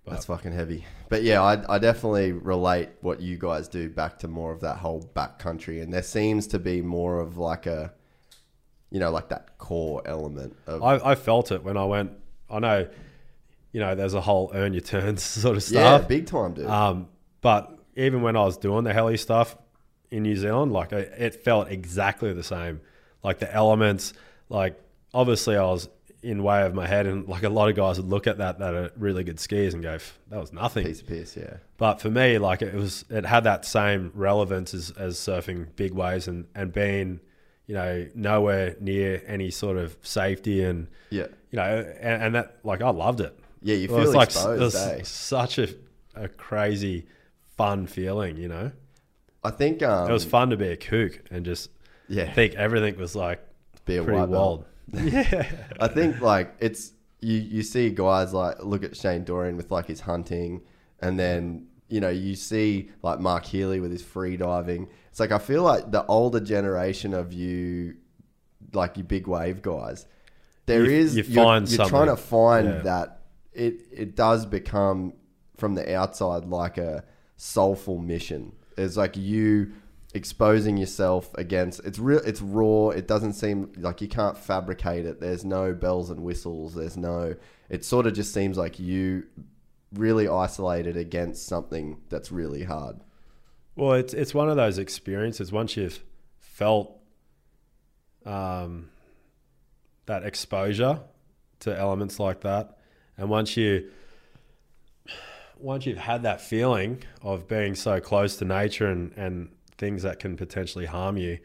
That's 0.05 0.25
fucking 0.25 0.53
heavy. 0.53 0.85
But 1.09 1.21
yeah, 1.21 1.39
I, 1.43 1.75
I 1.75 1.77
definitely 1.77 2.31
relate 2.31 2.89
what 3.01 3.19
you 3.19 3.37
guys 3.37 3.67
do 3.67 3.89
back 3.89 4.17
to 4.19 4.27
more 4.27 4.51
of 4.51 4.61
that 4.61 4.77
whole 4.77 5.03
backcountry. 5.15 5.83
And 5.83 5.93
there 5.93 6.01
seems 6.01 6.47
to 6.47 6.57
be 6.59 6.81
more 6.81 7.19
of 7.19 7.37
like 7.37 7.67
a, 7.67 7.93
you 8.89 8.99
know, 8.99 9.11
like 9.11 9.29
that 9.29 9.59
core 9.59 10.01
element 10.05 10.55
of. 10.65 10.81
I, 10.81 10.95
I 11.11 11.15
felt 11.15 11.51
it 11.51 11.63
when 11.63 11.77
I 11.77 11.85
went. 11.85 12.13
I 12.49 12.57
know, 12.57 12.87
you 13.71 13.79
know, 13.79 13.95
there's 13.95 14.13
a 14.13 14.21
whole 14.21 14.51
earn 14.53 14.73
your 14.73 14.81
turns 14.81 15.23
sort 15.43 15.55
of 15.57 15.63
stuff. 15.63 16.01
yeah, 16.01 16.07
big 16.07 16.25
time, 16.25 16.53
dude. 16.53 16.65
Um, 16.67 17.07
but 17.41 17.77
even 17.95 18.21
when 18.21 18.35
I 18.35 18.43
was 18.43 18.57
doing 18.57 18.83
the 18.83 18.93
heli 18.93 19.17
stuff 19.17 19.55
in 20.11 20.23
New 20.23 20.35
Zealand, 20.35 20.71
like 20.71 20.93
I, 20.93 20.99
it 20.99 21.35
felt 21.43 21.69
exactly 21.69 22.33
the 22.33 22.43
same. 22.43 22.81
Like 23.23 23.39
the 23.39 23.53
elements, 23.53 24.13
like 24.49 24.79
obviously 25.13 25.55
I 25.57 25.63
was 25.63 25.89
in 26.21 26.43
way 26.43 26.65
of 26.65 26.73
my 26.73 26.85
head, 26.85 27.05
and 27.05 27.27
like 27.29 27.43
a 27.43 27.49
lot 27.49 27.69
of 27.69 27.75
guys 27.75 27.97
would 27.97 28.09
look 28.09 28.27
at 28.27 28.39
that 28.39 28.59
that 28.59 28.73
are 28.73 28.91
really 28.97 29.23
good 29.23 29.37
skiers 29.37 29.73
and 29.73 29.81
go, 29.81 29.97
"That 30.29 30.39
was 30.39 30.51
nothing." 30.51 30.85
piece 30.85 31.01
of 31.01 31.07
piss, 31.07 31.37
yeah. 31.37 31.57
But 31.77 32.01
for 32.01 32.09
me, 32.09 32.37
like 32.39 32.61
it 32.61 32.73
was, 32.73 33.05
it 33.09 33.25
had 33.25 33.45
that 33.45 33.63
same 33.65 34.11
relevance 34.13 34.73
as, 34.73 34.91
as 34.91 35.15
surfing 35.17 35.67
big 35.77 35.93
waves 35.93 36.27
and, 36.27 36.45
and 36.53 36.73
being, 36.73 37.21
you 37.67 37.73
know, 37.75 38.05
nowhere 38.15 38.75
near 38.81 39.21
any 39.27 39.49
sort 39.49 39.77
of 39.77 39.95
safety 40.01 40.61
and, 40.61 40.87
Yeah. 41.09 41.27
you 41.51 41.55
know, 41.57 41.93
and, 42.01 42.23
and 42.23 42.35
that, 42.35 42.57
like, 42.65 42.81
I 42.81 42.89
loved 42.89 43.21
it. 43.21 43.37
Yeah, 43.61 43.75
you 43.75 43.87
feel 43.87 43.97
was 43.97 44.15
like 44.15 44.29
exposed, 44.29 44.75
eh? 44.75 45.01
such 45.03 45.57
a, 45.57 45.67
a 46.15 46.27
crazy, 46.29 47.07
fun 47.57 47.87
feeling, 47.87 48.37
you 48.37 48.47
know? 48.47 48.71
I 49.43 49.51
think 49.51 49.81
um, 49.83 50.09
It 50.09 50.13
was 50.13 50.25
fun 50.25 50.49
to 50.51 50.57
be 50.57 50.67
a 50.67 50.77
kook 50.77 51.21
and 51.31 51.45
just 51.45 51.69
yeah, 52.07 52.31
think 52.33 52.55
everything 52.55 52.97
was 52.97 53.15
like 53.15 53.45
be 53.85 53.97
a 53.97 54.03
pretty 54.03 54.19
wild. 54.25 54.65
yeah. 54.93 55.49
I 55.79 55.87
think 55.87 56.19
like 56.21 56.55
it's 56.59 56.91
you 57.21 57.37
you 57.37 57.63
see 57.63 57.89
guys 57.89 58.33
like 58.33 58.63
look 58.63 58.83
at 58.83 58.95
Shane 58.97 59.23
Dorian 59.23 59.55
with 59.57 59.71
like 59.71 59.85
his 59.87 60.01
hunting, 60.01 60.61
and 61.01 61.19
then 61.19 61.67
you 61.89 61.99
know 62.01 62.09
you 62.09 62.35
see 62.35 62.91
like 63.03 63.19
Mark 63.19 63.45
Healey 63.45 63.79
with 63.79 63.91
his 63.91 64.01
free 64.01 64.35
diving. 64.37 64.87
It's 65.11 65.19
like 65.19 65.31
I 65.31 65.37
feel 65.37 65.63
like 65.63 65.91
the 65.91 66.05
older 66.07 66.39
generation 66.39 67.13
of 67.13 67.31
you, 67.33 67.95
like 68.73 68.97
you 68.97 69.03
big 69.03 69.27
wave 69.27 69.61
guys, 69.61 70.05
there 70.65 70.85
You- 70.85 70.91
is 70.97 71.15
you 71.15 71.23
you're, 71.27 71.63
you're 71.63 71.87
trying 71.87 72.07
to 72.07 72.15
find 72.17 72.67
Yeah. 72.67 72.81
that 72.81 73.18
it 73.59 73.81
it 73.91 74.15
does 74.15 74.45
become 74.45 75.13
from 75.57 75.75
the 75.75 75.95
outside 75.95 76.45
like 76.45 76.77
a 76.77 77.03
soulful 77.37 77.97
mission. 77.97 78.53
It's 78.77 78.97
like 78.97 79.17
you 79.17 79.73
exposing 80.15 80.75
yourself 80.75 81.29
against 81.35 81.79
it's 81.81 81.99
real 81.99 82.19
it's 82.25 82.41
raw 82.41 82.89
it 82.89 83.07
doesn't 83.07 83.33
seem 83.33 83.71
like 83.77 84.01
you 84.01 84.07
can't 84.07 84.35
fabricate 84.35 85.05
it 85.05 85.19
there's 85.19 85.45
no 85.45 85.71
bells 85.71 86.09
and 86.09 86.23
whistles 86.23 86.73
there's 86.73 86.97
no 86.97 87.35
it 87.69 87.85
sort 87.85 88.07
of 88.07 88.13
just 88.15 88.33
seems 88.33 88.57
like 88.57 88.79
you 88.79 89.23
really 89.93 90.27
isolated 90.27 90.97
against 90.97 91.45
something 91.45 92.01
that's 92.09 92.31
really 92.31 92.63
hard 92.63 92.99
Well, 93.79 93.93
it's 93.93 94.13
it's 94.13 94.33
one 94.33 94.49
of 94.49 94.57
those 94.57 94.77
experiences. 94.77 95.53
Once 95.53 95.77
you've 95.77 96.03
felt 96.39 96.99
um, 98.25 98.89
that 100.05 100.23
exposure 100.25 100.99
to 101.61 101.77
elements 101.77 102.19
like 102.19 102.41
that, 102.41 102.77
and 103.19 103.29
once 103.29 103.55
you 103.57 103.89
once 105.57 105.85
you've 105.85 105.97
had 105.97 106.23
that 106.23 106.39
feeling 106.41 107.03
of 107.21 107.47
being 107.47 107.75
so 107.75 107.99
close 107.99 108.37
to 108.37 108.45
nature 108.45 108.87
and, 108.87 109.11
and 109.17 109.49
things 109.77 110.03
that 110.03 110.19
can 110.19 110.37
potentially 110.37 110.85
harm 110.85 111.17
you, 111.17 111.37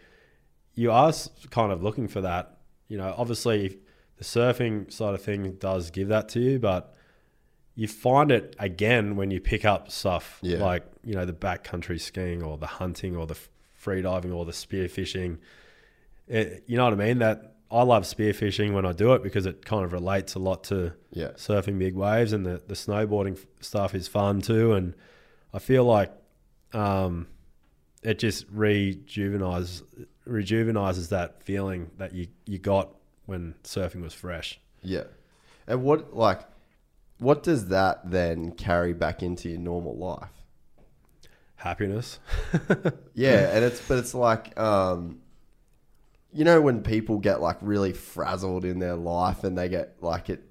you 0.75 0.93
are 0.93 1.13
kind 1.51 1.73
of 1.73 1.83
looking 1.83 2.07
for 2.09 2.21
that 2.21 2.59
you 2.89 2.99
know, 2.99 3.15
obviously 3.17 3.79
the 4.19 4.25
surfing 4.25 4.93
side 4.93 5.15
of 5.15 5.23
things 5.23 5.53
does 5.59 5.91
give 5.91 6.09
that 6.09 6.29
to 6.29 6.39
you, 6.41 6.59
but 6.59 6.95
you 7.75 7.89
find 7.89 8.31
it 8.31 8.55
again 8.59 9.17
when 9.17 9.31
you 9.33 9.41
pick 9.41 9.65
up 9.65 9.91
stuff 9.91 10.39
Yeah. 10.43 10.59
like 10.59 10.85
you 11.03 11.15
know 11.15 11.25
the 11.25 11.33
backcountry 11.33 12.01
skiing 12.01 12.43
or 12.43 12.57
the 12.57 12.67
hunting 12.67 13.17
or 13.17 13.27
the 13.27 13.37
free 13.73 14.03
diving 14.03 14.33
or 14.33 14.45
the 14.45 14.53
spearfishing. 14.53 15.39
It, 16.29 16.63
you 16.67 16.77
know 16.77 16.85
what 16.85 16.93
I 16.93 16.97
mean? 16.97 17.19
That 17.19 17.54
I 17.71 17.83
love 17.83 18.05
spearfishing 18.05 18.73
when 18.73 18.87
I 18.87 18.93
do 18.93 19.15
it 19.15 19.23
because 19.23 19.47
it 19.47 19.65
kind 19.65 19.85
of 19.85 19.93
relates 19.93 20.35
a 20.35 20.39
lot 20.39 20.65
to 20.65 20.93
Yeah. 21.11 21.31
surfing 21.37 21.79
big 21.79 21.95
waves, 21.95 22.33
and 22.33 22.45
the 22.47 22.63
the 22.67 22.75
snowboarding 22.75 23.39
stuff 23.61 23.95
is 23.95 24.07
fun 24.09 24.41
too. 24.43 24.73
And 24.75 24.95
I 25.53 25.59
feel 25.59 25.85
like 25.85 26.13
um, 26.73 27.27
it 28.03 28.19
just 28.19 28.53
rejuvenizes 28.55 29.83
rejuvenizes 30.27 31.09
that 31.11 31.43
feeling 31.43 31.91
that 31.99 32.15
you 32.15 32.29
you 32.47 32.59
got 32.59 32.91
when 33.27 33.55
surfing 33.65 34.03
was 34.03 34.15
fresh. 34.15 34.61
Yeah. 34.83 35.05
And 35.67 35.83
what 35.83 36.15
like 36.17 36.41
what 37.19 37.43
does 37.43 37.69
that 37.69 38.11
then 38.11 38.53
carry 38.53 38.93
back 38.93 39.23
into 39.23 39.49
your 39.49 39.59
normal 39.61 39.97
life? 39.97 40.31
Happiness. 41.57 42.19
Yeah, 43.15 43.55
and 43.55 43.65
it's 43.65 43.81
but 43.87 43.99
it's 43.99 44.13
like 44.15 44.59
um 44.59 45.21
you 46.35 46.45
know 46.45 46.61
when 46.61 46.83
people 46.83 47.19
get 47.19 47.41
like 47.41 47.57
really 47.61 47.93
frazzled 47.93 48.65
in 48.65 48.79
their 48.81 48.97
life 48.97 49.45
and 49.45 49.57
they 49.57 49.69
get 49.69 49.97
like 50.03 50.29
it 50.29 50.43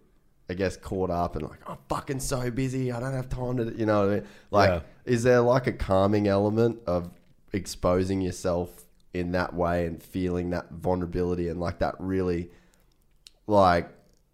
I 0.49 0.55
guess 0.55 0.75
caught 0.77 1.09
up 1.09 1.35
and 1.35 1.47
like 1.47 1.59
I'm 1.67 1.77
fucking 1.89 2.19
so 2.19 2.49
busy, 2.51 2.91
I 2.91 2.99
don't 2.99 3.13
have 3.13 3.29
time 3.29 3.57
to 3.57 3.73
you 3.77 3.85
know 3.85 4.01
what 4.01 4.09
I 4.09 4.15
mean? 4.15 4.27
Like 4.51 4.69
Yeah. 4.69 4.79
is 5.05 5.23
there 5.23 5.41
like 5.41 5.67
a 5.67 5.73
calming 5.73 6.27
element 6.27 6.79
of 6.87 7.09
exposing 7.53 8.21
yourself 8.21 8.85
in 9.13 9.31
that 9.33 9.53
way 9.53 9.85
and 9.85 10.01
feeling 10.01 10.49
that 10.51 10.71
vulnerability 10.71 11.47
and 11.49 11.59
like 11.59 11.79
that 11.79 11.95
really 11.99 12.49
like 13.47 13.89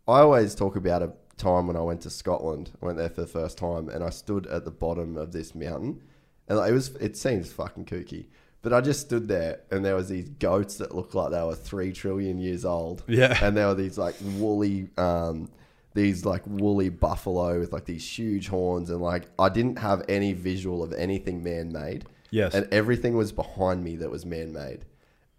I 0.08 0.22
always 0.22 0.56
talk 0.56 0.76
about 0.76 1.04
a 1.04 1.12
time 1.38 1.68
when 1.68 1.76
I 1.78 1.82
went 1.82 2.02
to 2.02 2.10
Scotland. 2.10 2.72
I 2.82 2.86
went 2.86 2.98
there 2.98 3.10
for 3.10 3.22
the 3.22 3.28
first 3.28 3.58
time 3.58 3.90
and 3.90 4.04
I 4.04 4.10
stood 4.10 4.46
at 4.48 4.66
the 4.66 4.72
bottom 4.72 5.18
of 5.18 5.32
this 5.32 5.54
mountain 5.56 6.02
and 6.48 6.58
it 6.60 6.74
was 6.74 6.90
it 6.96 7.18
seems 7.18 7.52
fucking 7.52 7.86
kooky. 7.86 8.28
But 8.62 8.74
I 8.74 8.82
just 8.82 9.02
stood 9.02 9.28
there 9.28 9.62
and 9.72 9.86
there 9.86 9.96
was 9.96 10.10
these 10.10 10.28
goats 10.28 10.78
that 10.78 10.94
looked 10.94 11.16
like 11.16 11.32
they 11.32 11.42
were 11.42 11.56
three 11.56 11.94
trillion 11.94 12.38
years 12.38 12.66
old. 12.66 13.04
Yeah. 13.08 13.38
And 13.42 13.56
there 13.56 13.68
were 13.68 13.76
these 13.76 13.98
like 13.98 14.16
woolly 14.22 14.90
um 14.98 15.50
these 15.94 16.26
like 16.26 16.46
woolly 16.46 16.90
buffalo 16.90 17.60
with 17.60 17.74
like 17.74 17.86
these 17.86 18.08
huge 18.08 18.48
horns 18.48 18.90
and 18.90 19.02
like 19.02 19.28
I 19.40 19.50
didn't 19.50 19.80
have 19.80 20.04
any 20.10 20.34
visual 20.34 20.84
of 20.84 20.94
anything 20.94 21.42
man 21.42 21.72
made. 21.72 22.06
Yes. 22.32 22.54
And 22.54 22.68
everything 22.72 23.16
was 23.16 23.32
behind 23.32 23.84
me 23.84 23.96
that 23.98 24.12
was 24.12 24.26
man 24.26 24.54
made. 24.54 24.86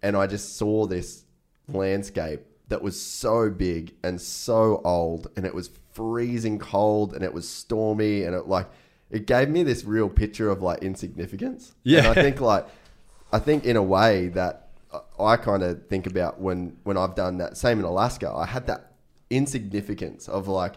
And 0.01 0.17
I 0.17 0.27
just 0.27 0.57
saw 0.57 0.87
this 0.87 1.23
landscape 1.67 2.41
that 2.69 2.81
was 2.81 2.99
so 2.99 3.49
big 3.49 3.93
and 4.03 4.19
so 4.19 4.81
old 4.83 5.29
and 5.35 5.45
it 5.45 5.53
was 5.53 5.69
freezing 5.93 6.57
cold 6.57 7.13
and 7.13 7.23
it 7.23 7.33
was 7.33 7.47
stormy 7.47 8.23
and 8.23 8.35
it 8.35 8.47
like 8.47 8.67
it 9.09 9.27
gave 9.27 9.49
me 9.49 9.61
this 9.61 9.83
real 9.83 10.09
picture 10.09 10.49
of 10.49 10.61
like 10.61 10.81
insignificance. 10.81 11.75
Yeah. 11.83 11.99
And 11.99 12.07
I 12.07 12.13
think 12.13 12.41
like 12.41 12.67
I 13.31 13.39
think 13.39 13.65
in 13.65 13.75
a 13.77 13.83
way 13.83 14.27
that 14.29 14.69
I 15.19 15.37
kind 15.37 15.63
of 15.63 15.87
think 15.87 16.07
about 16.07 16.39
when 16.39 16.77
when 16.83 16.97
I've 16.97 17.15
done 17.15 17.37
that 17.37 17.57
same 17.57 17.79
in 17.79 17.85
Alaska, 17.85 18.29
I 18.29 18.45
had 18.45 18.67
that 18.67 18.93
insignificance 19.29 20.27
of 20.27 20.47
like 20.47 20.75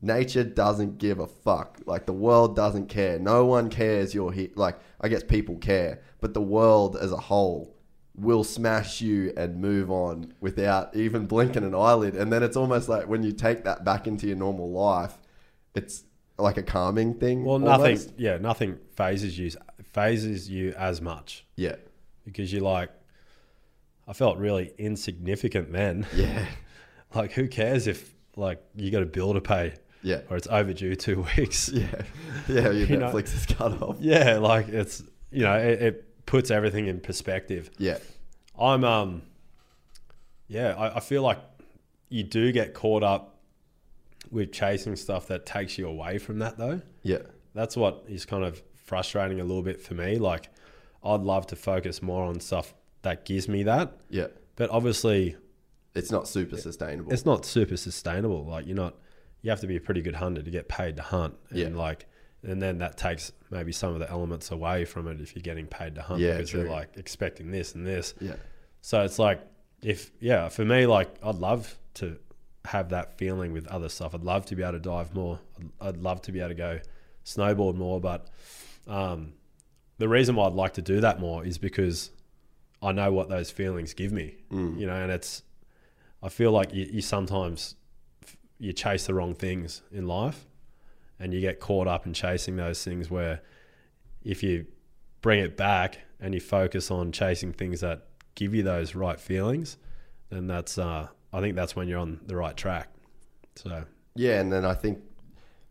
nature 0.00 0.44
doesn't 0.44 0.98
give 0.98 1.18
a 1.18 1.26
fuck. 1.26 1.78
Like 1.86 2.06
the 2.06 2.12
world 2.12 2.56
doesn't 2.56 2.88
care. 2.88 3.18
No 3.18 3.46
one 3.46 3.70
cares 3.70 4.14
you're 4.14 4.32
here. 4.32 4.50
Like 4.54 4.78
I 5.00 5.08
guess 5.08 5.22
people 5.22 5.56
care, 5.56 6.02
but 6.20 6.34
the 6.34 6.42
world 6.42 6.96
as 6.96 7.12
a 7.12 7.16
whole 7.16 7.74
will 8.14 8.44
smash 8.44 9.00
you 9.00 9.32
and 9.38 9.58
move 9.58 9.90
on 9.90 10.34
without 10.40 10.94
even 10.94 11.26
blinking 11.26 11.64
an 11.64 11.74
eyelid. 11.74 12.14
And 12.14 12.30
then 12.30 12.42
it's 12.42 12.56
almost 12.56 12.88
like 12.88 13.08
when 13.08 13.22
you 13.22 13.32
take 13.32 13.64
that 13.64 13.84
back 13.84 14.06
into 14.06 14.26
your 14.26 14.36
normal 14.36 14.70
life, 14.70 15.18
it's 15.74 16.04
like 16.38 16.58
a 16.58 16.62
calming 16.62 17.14
thing. 17.14 17.44
well, 17.44 17.58
nothing. 17.58 17.98
Yeah, 18.18 18.36
nothing 18.36 18.78
phases 18.96 19.38
you 19.38 19.50
fazes 19.92 20.48
you 20.48 20.72
as 20.76 21.00
much 21.00 21.44
Yeah. 21.56 21.76
because 22.24 22.52
you're 22.52 22.62
like, 22.62 22.90
I 24.08 24.12
felt 24.12 24.38
really 24.38 24.72
insignificant 24.78 25.72
then. 25.72 26.06
Yeah. 26.16 26.46
like, 27.14 27.32
who 27.32 27.48
cares 27.48 27.86
if 27.86 28.14
like 28.36 28.62
you 28.74 28.90
got 28.90 29.02
a 29.02 29.06
bill 29.06 29.34
to 29.34 29.40
pay 29.40 29.74
Yeah. 30.02 30.22
or 30.30 30.36
it's 30.36 30.46
overdue 30.48 30.94
two 30.96 31.26
weeks? 31.36 31.68
Yeah. 31.68 32.02
Yeah. 32.48 32.70
Your 32.70 32.72
You 32.88 32.96
know- 32.96 33.12
Netflix 33.12 33.34
is 33.34 33.46
cut 33.46 33.80
off. 33.82 33.96
Yeah, 34.00 34.38
like 34.38 34.68
it's 34.68 35.02
you 35.30 35.42
know 35.42 35.54
it, 35.56 35.82
it 35.82 36.26
puts 36.26 36.50
everything 36.50 36.86
in 36.86 37.00
perspective. 37.00 37.70
Yeah. 37.78 37.98
I'm 38.58 38.84
um 38.84 39.22
yeah, 40.48 40.74
I, 40.76 40.96
I 40.96 41.00
feel 41.00 41.22
like 41.22 41.38
you 42.08 42.22
do 42.22 42.52
get 42.52 42.74
caught 42.74 43.02
up 43.02 43.38
with 44.30 44.52
chasing 44.52 44.96
stuff 44.96 45.26
that 45.28 45.46
takes 45.46 45.78
you 45.78 45.86
away 45.88 46.18
from 46.18 46.38
that 46.40 46.56
though. 46.58 46.80
Yeah. 47.02 47.18
That's 47.54 47.76
what 47.76 48.04
is 48.08 48.24
kind 48.24 48.44
of 48.44 48.62
frustrating 48.92 49.40
a 49.40 49.44
little 49.44 49.62
bit 49.62 49.80
for 49.80 49.94
me. 49.94 50.16
Like 50.18 50.50
I'd 51.02 51.22
love 51.22 51.46
to 51.46 51.56
focus 51.56 52.02
more 52.02 52.24
on 52.26 52.40
stuff 52.40 52.74
that 53.00 53.24
gives 53.24 53.48
me 53.48 53.62
that. 53.62 53.96
Yeah. 54.10 54.26
But 54.56 54.68
obviously 54.68 55.34
It's 55.94 56.10
not 56.12 56.28
super 56.28 56.58
sustainable. 56.58 57.10
it's 57.10 57.24
not 57.24 57.46
super 57.46 57.78
sustainable. 57.78 58.44
Like 58.44 58.66
you're 58.66 58.76
not 58.76 58.94
you 59.40 59.48
have 59.48 59.60
to 59.60 59.66
be 59.66 59.76
a 59.76 59.80
pretty 59.80 60.02
good 60.02 60.14
hunter 60.16 60.42
to 60.42 60.50
get 60.50 60.68
paid 60.68 60.96
to 60.96 61.02
hunt. 61.02 61.34
And 61.48 61.58
Yeah. 61.58 61.68
like 61.68 62.04
and 62.42 62.60
then 62.60 62.78
that 62.78 62.98
takes 62.98 63.32
maybe 63.50 63.72
some 63.72 63.94
of 63.94 64.00
the 64.00 64.10
elements 64.10 64.50
away 64.50 64.84
from 64.84 65.08
it 65.08 65.20
if 65.22 65.34
you're 65.34 65.42
getting 65.42 65.66
paid 65.66 65.94
to 65.94 66.02
hunt 66.02 66.20
Yeah, 66.20 66.32
because 66.34 66.50
true. 66.50 66.60
you're 66.64 66.70
like 66.70 66.90
expecting 66.98 67.50
this 67.50 67.74
and 67.74 67.86
this. 67.86 68.12
yeah. 68.20 68.36
So 68.82 69.00
it's 69.04 69.18
like 69.18 69.40
if 69.82 70.10
yeah, 70.20 70.50
for 70.50 70.66
me, 70.66 70.84
like 70.86 71.08
I'd 71.24 71.36
love 71.36 71.78
to 71.94 72.18
have 72.66 72.90
that 72.90 73.16
feeling 73.16 73.52
with 73.54 73.66
other 73.68 73.88
stuff. 73.88 74.14
I'd 74.14 74.22
love 74.22 74.44
to 74.46 74.54
be 74.54 74.62
able 74.62 74.74
to 74.74 74.78
dive 74.80 75.14
more. 75.14 75.40
I'd, 75.58 75.70
I'd 75.88 75.96
love 75.96 76.20
to 76.22 76.30
be 76.32 76.40
able 76.40 76.50
to 76.50 76.54
go 76.54 76.80
snowboard 77.24 77.74
more. 77.76 78.00
But 78.00 78.28
um, 78.86 79.34
the 79.98 80.08
reason 80.08 80.34
why 80.34 80.46
I'd 80.46 80.54
like 80.54 80.74
to 80.74 80.82
do 80.82 81.00
that 81.00 81.20
more 81.20 81.44
is 81.44 81.58
because 81.58 82.10
I 82.82 82.92
know 82.92 83.12
what 83.12 83.28
those 83.28 83.50
feelings 83.50 83.94
give 83.94 84.12
me. 84.12 84.36
You 84.78 84.86
know, 84.86 84.94
and 84.94 85.12
it's 85.12 85.42
I 86.22 86.28
feel 86.28 86.52
like 86.52 86.74
you, 86.74 86.88
you 86.90 87.00
sometimes 87.00 87.76
you 88.58 88.72
chase 88.72 89.06
the 89.06 89.14
wrong 89.14 89.34
things 89.34 89.82
in 89.90 90.06
life, 90.06 90.46
and 91.18 91.32
you 91.32 91.40
get 91.40 91.60
caught 91.60 91.86
up 91.86 92.06
in 92.06 92.12
chasing 92.12 92.56
those 92.56 92.82
things 92.82 93.10
where 93.10 93.40
if 94.24 94.42
you 94.42 94.66
bring 95.20 95.40
it 95.40 95.56
back 95.56 95.98
and 96.20 96.34
you 96.34 96.40
focus 96.40 96.90
on 96.90 97.12
chasing 97.12 97.52
things 97.52 97.80
that 97.80 98.06
give 98.34 98.54
you 98.54 98.62
those 98.62 98.94
right 98.94 99.20
feelings, 99.20 99.76
then 100.30 100.46
that's 100.46 100.78
uh, 100.78 101.08
I 101.32 101.40
think 101.40 101.54
that's 101.54 101.76
when 101.76 101.88
you're 101.88 101.98
on 101.98 102.20
the 102.26 102.36
right 102.36 102.56
track. 102.56 102.88
So 103.56 103.84
Yeah, 104.14 104.40
and 104.40 104.52
then 104.52 104.64
I 104.64 104.74
think 104.74 105.00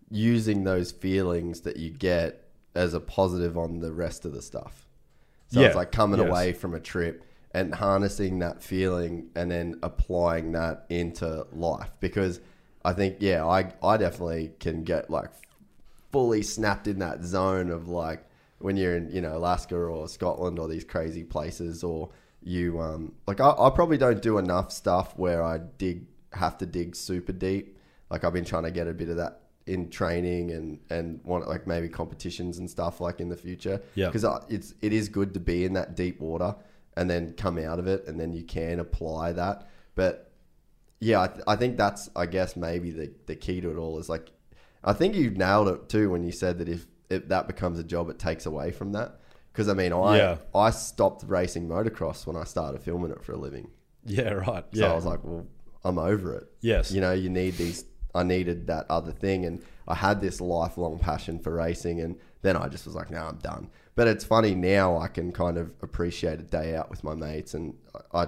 using 0.09 0.63
those 0.63 0.91
feelings 0.91 1.61
that 1.61 1.77
you 1.77 1.89
get 1.89 2.50
as 2.75 2.93
a 2.93 2.99
positive 2.99 3.57
on 3.57 3.79
the 3.79 3.91
rest 3.91 4.25
of 4.25 4.33
the 4.33 4.41
stuff. 4.41 4.87
So 5.47 5.61
Yeah, 5.61 5.67
it's 5.67 5.75
like 5.75 5.91
coming 5.91 6.19
yes. 6.19 6.29
away 6.29 6.53
from 6.53 6.73
a 6.73 6.79
trip 6.79 7.25
and 7.53 7.75
harnessing 7.75 8.39
that 8.39 8.63
feeling 8.63 9.29
and 9.35 9.51
then 9.51 9.79
applying 9.83 10.53
that 10.53 10.85
into 10.89 11.45
life 11.51 11.91
because 11.99 12.39
I 12.85 12.93
think 12.93 13.17
yeah, 13.19 13.45
I 13.45 13.73
I 13.83 13.97
definitely 13.97 14.53
can 14.59 14.83
get 14.83 15.09
like 15.09 15.29
fully 16.11 16.41
snapped 16.43 16.87
in 16.87 16.99
that 16.99 17.23
zone 17.23 17.69
of 17.69 17.87
like 17.87 18.25
when 18.59 18.77
you're 18.77 18.95
in 18.95 19.09
you 19.11 19.21
know 19.21 19.37
Alaska 19.37 19.75
or 19.75 20.07
Scotland 20.07 20.59
or 20.59 20.67
these 20.67 20.83
crazy 20.83 21.23
places 21.23 21.83
or 21.83 22.09
you 22.43 22.79
um 22.81 23.13
like 23.27 23.39
I, 23.39 23.51
I 23.51 23.69
probably 23.69 23.97
don't 23.97 24.21
do 24.21 24.37
enough 24.37 24.71
stuff 24.71 25.17
where 25.17 25.43
I 25.43 25.59
dig 25.77 26.05
have 26.33 26.57
to 26.59 26.65
dig 26.65 26.95
super 26.95 27.31
deep 27.33 27.77
like 28.09 28.23
I've 28.23 28.33
been 28.33 28.45
trying 28.45 28.63
to 28.63 28.71
get 28.71 28.87
a 28.87 28.93
bit 28.93 29.09
of 29.09 29.17
that 29.17 29.40
in 29.73 29.89
training 29.89 30.51
and 30.51 30.79
and 30.89 31.19
want 31.23 31.47
like 31.47 31.65
maybe 31.67 31.87
competitions 31.89 32.57
and 32.59 32.69
stuff 32.69 32.99
like 33.01 33.19
in 33.23 33.29
the 33.29 33.37
future 33.47 33.77
Yeah. 33.95 34.07
because 34.09 34.25
it's 34.49 34.73
it 34.81 34.91
is 34.93 35.09
good 35.09 35.33
to 35.35 35.39
be 35.39 35.65
in 35.65 35.73
that 35.73 35.95
deep 35.95 36.19
water 36.19 36.55
and 36.97 37.09
then 37.09 37.33
come 37.33 37.57
out 37.57 37.79
of 37.79 37.87
it 37.87 38.05
and 38.07 38.19
then 38.19 38.33
you 38.33 38.43
can 38.43 38.79
apply 38.79 39.31
that 39.33 39.67
but 39.95 40.13
yeah, 41.03 41.21
I, 41.21 41.27
th- 41.27 41.43
I 41.47 41.55
think 41.55 41.77
that's 41.77 42.09
I 42.15 42.25
guess 42.27 42.55
maybe 42.55 42.91
the, 42.91 43.11
the 43.25 43.35
key 43.35 43.59
to 43.61 43.71
it 43.71 43.77
all 43.77 43.97
is 43.97 44.07
like 44.09 44.29
I 44.83 44.93
think 44.93 45.15
you 45.15 45.31
nailed 45.31 45.67
it 45.69 45.89
too 45.89 46.11
when 46.11 46.23
you 46.23 46.31
said 46.31 46.59
that 46.59 46.69
if, 46.69 46.85
if 47.09 47.27
that 47.29 47.47
becomes 47.47 47.79
a 47.79 47.83
job, 47.83 48.09
it 48.09 48.17
takes 48.19 48.45
away 48.47 48.71
from 48.71 48.91
that. 48.93 49.19
Because 49.51 49.67
I 49.67 49.73
mean, 49.73 49.93
I 49.93 50.17
Yeah. 50.17 50.37
I 50.53 50.69
stopped 50.71 51.23
racing 51.27 51.67
motocross 51.67 52.25
when 52.27 52.35
I 52.35 52.43
started 52.45 52.81
filming 52.83 53.11
it 53.11 53.23
for 53.23 53.31
a 53.33 53.37
living. 53.37 53.69
yeah, 54.05 54.29
right. 54.31 54.63
So 54.73 54.79
yeah, 54.81 54.91
I 54.91 54.95
was 54.95 55.05
like, 55.05 55.23
well, 55.23 55.47
I'm 55.83 55.97
over 55.97 56.35
it. 56.35 56.47
yes, 56.61 56.91
You 56.91 57.01
know, 57.01 57.13
you 57.13 57.29
need 57.29 57.55
these. 57.57 57.83
I 58.13 58.23
needed 58.23 58.67
that 58.67 58.85
other 58.89 59.11
thing, 59.11 59.45
and 59.45 59.61
I 59.87 59.95
had 59.95 60.21
this 60.21 60.41
lifelong 60.41 60.99
passion 60.99 61.39
for 61.39 61.53
racing, 61.53 62.01
and 62.01 62.17
then 62.41 62.55
I 62.57 62.67
just 62.67 62.85
was 62.85 62.95
like, 62.95 63.09
no, 63.11 63.19
I'm 63.19 63.37
done. 63.37 63.69
But 63.95 64.07
it's 64.07 64.23
funny 64.23 64.55
now. 64.55 64.97
I 64.97 65.07
can 65.07 65.31
kind 65.31 65.57
of 65.57 65.71
appreciate 65.81 66.39
a 66.39 66.43
day 66.43 66.75
out 66.75 66.89
with 66.89 67.03
my 67.03 67.13
mates, 67.15 67.53
and 67.53 67.73
I, 68.13 68.23
I 68.23 68.27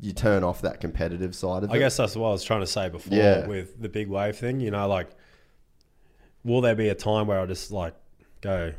you 0.00 0.12
turn 0.12 0.42
off 0.42 0.62
that 0.62 0.80
competitive 0.80 1.34
side 1.36 1.62
of 1.62 1.70
it. 1.70 1.72
I 1.74 1.78
guess 1.78 1.96
that's 1.96 2.16
what 2.16 2.28
I 2.28 2.32
was 2.32 2.42
trying 2.42 2.60
to 2.60 2.66
say 2.66 2.88
before 2.88 3.16
Yeah. 3.16 3.46
with 3.46 3.80
the 3.80 3.88
big 3.88 4.08
wave 4.08 4.36
thing. 4.36 4.58
You 4.60 4.70
know, 4.72 4.88
like, 4.88 5.10
will 6.42 6.60
there 6.60 6.74
be 6.74 6.88
a 6.88 6.94
time 6.94 7.26
where 7.26 7.40
I 7.40 7.46
just 7.46 7.70
like 7.70 7.94
go, 8.40 8.72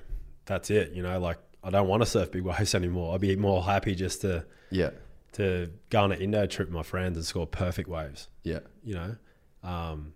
that's 0.45 0.69
it? 0.69 0.91
You 0.91 1.03
know, 1.03 1.19
like 1.19 1.37
I 1.63 1.69
don't 1.69 1.87
want 1.87 2.01
to 2.03 2.05
surf 2.05 2.31
big 2.31 2.41
waves 2.43 2.75
anymore. 2.75 3.15
I'd 3.15 3.21
be 3.21 3.35
more 3.35 3.63
happy 3.63 3.95
just 3.95 4.21
to 4.21 4.45
Yeah, 4.71 4.89
to 5.33 5.71
go 5.89 6.03
on 6.03 6.11
an 6.11 6.19
Indo 6.21 6.45
trip 6.47 6.67
with 6.67 6.75
my 6.75 6.83
friends 6.83 7.17
and 7.17 7.25
score 7.25 7.47
perfect 7.47 7.87
waves. 7.89 8.27
Yeah. 8.43 8.59
You 8.83 8.95
know, 8.95 9.15
um, 9.65 10.13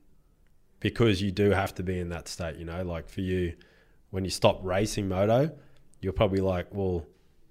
because 0.79 1.21
you 1.21 1.31
do 1.31 1.49
have 1.51 1.73
to 1.75 1.83
be 1.83 1.99
in 1.99 2.09
that 2.09 2.27
state. 2.27 2.55
You 2.57 2.65
know, 2.65 2.83
like 2.83 3.09
for 3.09 3.21
you, 3.21 3.53
when 4.11 4.23
you 4.23 4.29
stop 4.31 4.61
racing 4.63 5.07
moto, 5.09 5.51
you're 6.01 6.13
probably 6.13 6.39
like, 6.41 6.67
well, 6.73 7.05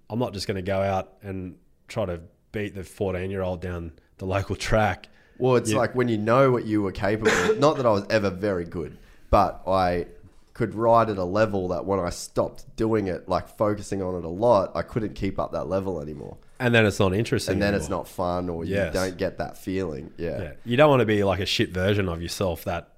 I'm 0.09 0.19
not 0.19 0.33
just 0.33 0.47
going 0.47 0.57
to 0.57 0.63
go 0.63 0.81
out 0.81 1.15
and 1.23 1.57
try 1.89 2.07
to 2.07 2.21
beat 2.53 2.75
the 2.75 2.85
14 2.85 3.31
year 3.31 3.43
old 3.43 3.61
down 3.61 3.93
the 4.19 4.25
local 4.27 4.57
track. 4.69 5.09
Well, 5.39 5.57
it's 5.57 5.71
You- 5.71 5.77
like 5.77 5.95
when 5.95 6.09
you 6.09 6.19
know 6.19 6.51
what 6.51 6.65
you 6.65 6.83
were 6.83 6.93
capable. 6.93 7.31
of. 7.33 7.59
Not 7.59 7.77
that 7.77 7.87
I 7.87 7.91
was 7.91 8.05
ever 8.11 8.31
very 8.31 8.65
good, 8.65 8.97
but 9.31 9.63
I 9.67 10.07
could 10.55 10.75
ride 10.75 11.09
at 11.11 11.19
a 11.19 11.25
level 11.25 11.69
that 11.69 11.85
when 11.85 12.01
I 12.01 12.11
stopped 12.11 12.65
doing 12.75 13.07
it, 13.07 13.29
like 13.29 13.47
focusing 13.57 14.03
on 14.03 14.17
it 14.17 14.25
a 14.25 14.29
lot, 14.29 14.73
I 14.75 14.83
couldn't 14.83 15.15
keep 15.15 15.39
up 15.39 15.53
that 15.53 15.69
level 15.69 16.01
anymore. 16.01 16.37
And 16.61 16.75
then 16.75 16.85
it's 16.87 16.99
not 16.99 17.15
interesting. 17.15 17.55
And 17.55 17.63
then 17.63 17.75
it's 17.75 17.89
not 17.89 18.09
fun, 18.09 18.49
or 18.49 18.65
Yes. 18.65 18.93
you 18.95 19.01
don't 19.01 19.17
get 19.17 19.39
that 19.39 19.57
feeling. 19.57 20.13
Yeah. 20.17 20.41
Yeah. 20.43 20.53
You 20.65 20.77
don't 20.77 20.91
want 20.91 21.01
to 21.01 21.07
be 21.07 21.23
like 21.25 21.41
a 21.41 21.47
shit 21.47 21.71
version 21.71 22.09
of 22.09 22.21
yourself 22.21 22.65
that 22.65 22.95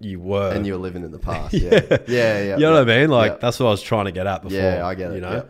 you 0.00 0.18
were. 0.20 0.52
And 0.52 0.66
you're 0.66 0.78
living 0.78 1.04
in 1.04 1.10
the 1.12 1.18
past. 1.18 1.52
Yeah. 1.54 1.80
Yeah. 1.90 1.98
Yeah. 2.08 2.54
you 2.56 2.60
know 2.62 2.72
what 2.72 2.88
I 2.90 3.00
mean? 3.00 3.10
Like 3.10 3.40
that's 3.40 3.60
what 3.60 3.66
I 3.66 3.70
was 3.70 3.82
trying 3.82 4.06
to 4.06 4.12
get 4.12 4.26
at 4.26 4.42
before. 4.42 4.58
Yeah, 4.58 4.86
I 4.86 4.94
get 4.94 5.10
it. 5.10 5.14
You 5.16 5.20
know, 5.20 5.46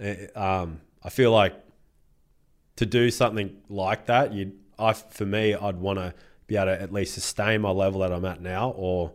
Eh, 0.00 0.26
um, 0.36 0.80
I 1.02 1.10
feel 1.10 1.32
like 1.32 1.54
to 2.76 2.86
do 2.86 3.10
something 3.10 3.56
like 3.68 4.06
that, 4.06 4.32
you, 4.32 4.52
I 4.78 4.92
for 4.92 5.26
me, 5.26 5.54
I'd 5.54 5.76
want 5.78 5.98
to 5.98 6.14
be 6.46 6.54
able 6.56 6.66
to 6.66 6.80
at 6.80 6.92
least 6.92 7.14
sustain 7.14 7.60
my 7.60 7.70
level 7.70 8.00
that 8.02 8.12
I'm 8.12 8.24
at 8.24 8.40
now, 8.40 8.70
or 8.76 9.12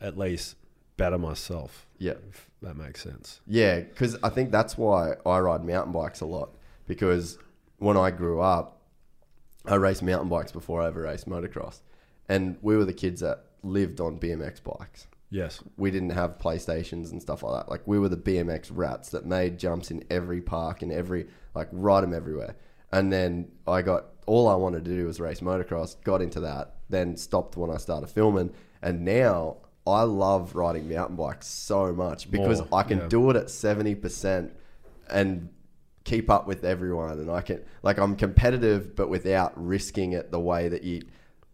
at 0.00 0.18
least 0.18 0.56
better 0.98 1.16
myself. 1.18 1.86
Yeah. 1.98 2.12
If 2.28 2.50
that 2.60 2.76
makes 2.76 3.02
sense. 3.02 3.40
Yeah, 3.46 3.80
because 3.80 4.18
I 4.22 4.28
think 4.28 4.52
that's 4.52 4.76
why 4.76 5.14
I 5.24 5.38
ride 5.40 5.64
mountain 5.64 5.92
bikes 5.92 6.20
a 6.20 6.26
lot. 6.26 6.50
Because 6.90 7.38
when 7.78 7.96
I 7.96 8.10
grew 8.10 8.40
up, 8.40 8.82
I 9.64 9.76
raced 9.76 10.02
mountain 10.02 10.28
bikes 10.28 10.50
before 10.50 10.82
I 10.82 10.88
ever 10.88 11.02
raced 11.02 11.28
motocross, 11.28 11.82
and 12.28 12.56
we 12.62 12.76
were 12.76 12.84
the 12.84 12.92
kids 12.92 13.20
that 13.20 13.44
lived 13.62 14.00
on 14.00 14.18
BMX 14.18 14.60
bikes. 14.64 15.06
Yes. 15.30 15.62
We 15.76 15.92
didn't 15.92 16.10
have 16.10 16.38
PlayStations 16.38 17.12
and 17.12 17.22
stuff 17.22 17.44
like 17.44 17.62
that. 17.62 17.70
Like 17.70 17.86
we 17.86 18.00
were 18.00 18.08
the 18.08 18.16
BMX 18.16 18.72
rats 18.74 19.10
that 19.10 19.24
made 19.24 19.56
jumps 19.56 19.92
in 19.92 20.02
every 20.10 20.40
park 20.40 20.82
and 20.82 20.90
every 20.90 21.28
like 21.54 21.68
ride 21.70 22.00
them 22.00 22.12
everywhere. 22.12 22.56
And 22.90 23.12
then 23.12 23.52
I 23.68 23.82
got 23.82 24.06
all 24.26 24.48
I 24.48 24.56
wanted 24.56 24.84
to 24.84 24.90
do 24.90 25.06
was 25.06 25.20
race 25.20 25.38
motocross. 25.38 25.94
Got 26.02 26.22
into 26.22 26.40
that, 26.40 26.74
then 26.88 27.16
stopped 27.16 27.56
when 27.56 27.70
I 27.70 27.76
started 27.76 28.08
filming, 28.08 28.52
and 28.82 29.04
now 29.04 29.58
I 29.86 30.02
love 30.02 30.56
riding 30.56 30.88
mountain 30.88 31.14
bikes 31.14 31.46
so 31.46 31.92
much 31.92 32.32
because 32.32 32.58
More, 32.68 32.80
I 32.80 32.82
can 32.82 32.98
yeah. 32.98 33.06
do 33.06 33.30
it 33.30 33.36
at 33.36 33.48
seventy 33.48 33.94
percent 33.94 34.56
and 35.08 35.50
keep 36.04 36.30
up 36.30 36.46
with 36.46 36.64
everyone. 36.64 37.12
And 37.18 37.30
I 37.30 37.40
can 37.42 37.62
like 37.82 37.98
I'm 37.98 38.16
competitive, 38.16 38.94
but 38.96 39.08
without 39.08 39.52
risking 39.56 40.12
it 40.12 40.30
the 40.30 40.40
way 40.40 40.68
that 40.68 40.82
you 40.82 41.02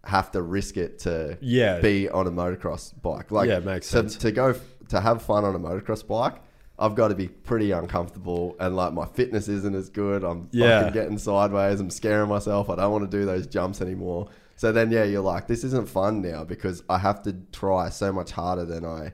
have 0.05 0.31
to 0.33 0.41
risk 0.43 0.77
it 0.77 1.01
to 1.01 1.37
Yeah. 1.41 1.81
be 1.81 2.09
on 2.09 2.27
a 2.27 2.31
motocross 2.31 2.93
bike. 3.03 3.31
Like 3.33 3.49
Yeah, 3.49 3.59
it 3.59 3.65
makes 3.65 3.87
to, 3.91 3.93
sense. 3.99 4.17
to 4.19 4.31
go 4.31 4.55
to 4.89 5.01
have 5.01 5.23
fun 5.23 5.45
on 5.45 5.55
a 5.55 5.59
motocross 5.59 6.07
bike. 6.07 6.35
I've 6.79 6.95
got 6.95 7.09
to 7.09 7.15
be 7.15 7.29
pretty 7.29 7.71
uncomfortable, 7.73 8.55
and 8.61 8.77
like 8.77 8.93
my 8.93 9.07
fitness 9.07 9.49
isn't 9.49 9.75
as 9.75 9.89
good. 9.89 10.23
I'm 10.23 10.49
Yeah. 10.53 10.81
fucking 10.83 10.93
getting 10.95 11.19
sideways. 11.19 11.81
I'm 11.81 11.91
scaring 11.91 12.29
myself. 12.29 12.69
I 12.71 12.77
don't 12.77 12.93
want 12.93 13.11
to 13.11 13.17
do 13.19 13.25
those 13.25 13.47
jumps 13.47 13.81
anymore. 13.81 14.29
So 14.57 14.73
then, 14.73 14.91
yeah, 14.91 15.05
you're 15.05 15.23
like, 15.23 15.49
this 15.49 15.65
isn't 15.65 15.89
fun 15.89 16.23
now 16.23 16.45
because 16.45 16.83
I 16.89 16.99
have 16.99 17.23
to 17.25 17.35
try 17.51 17.89
so 17.89 18.13
much 18.13 18.31
harder 18.31 18.65
than 18.65 18.85
I 18.85 19.13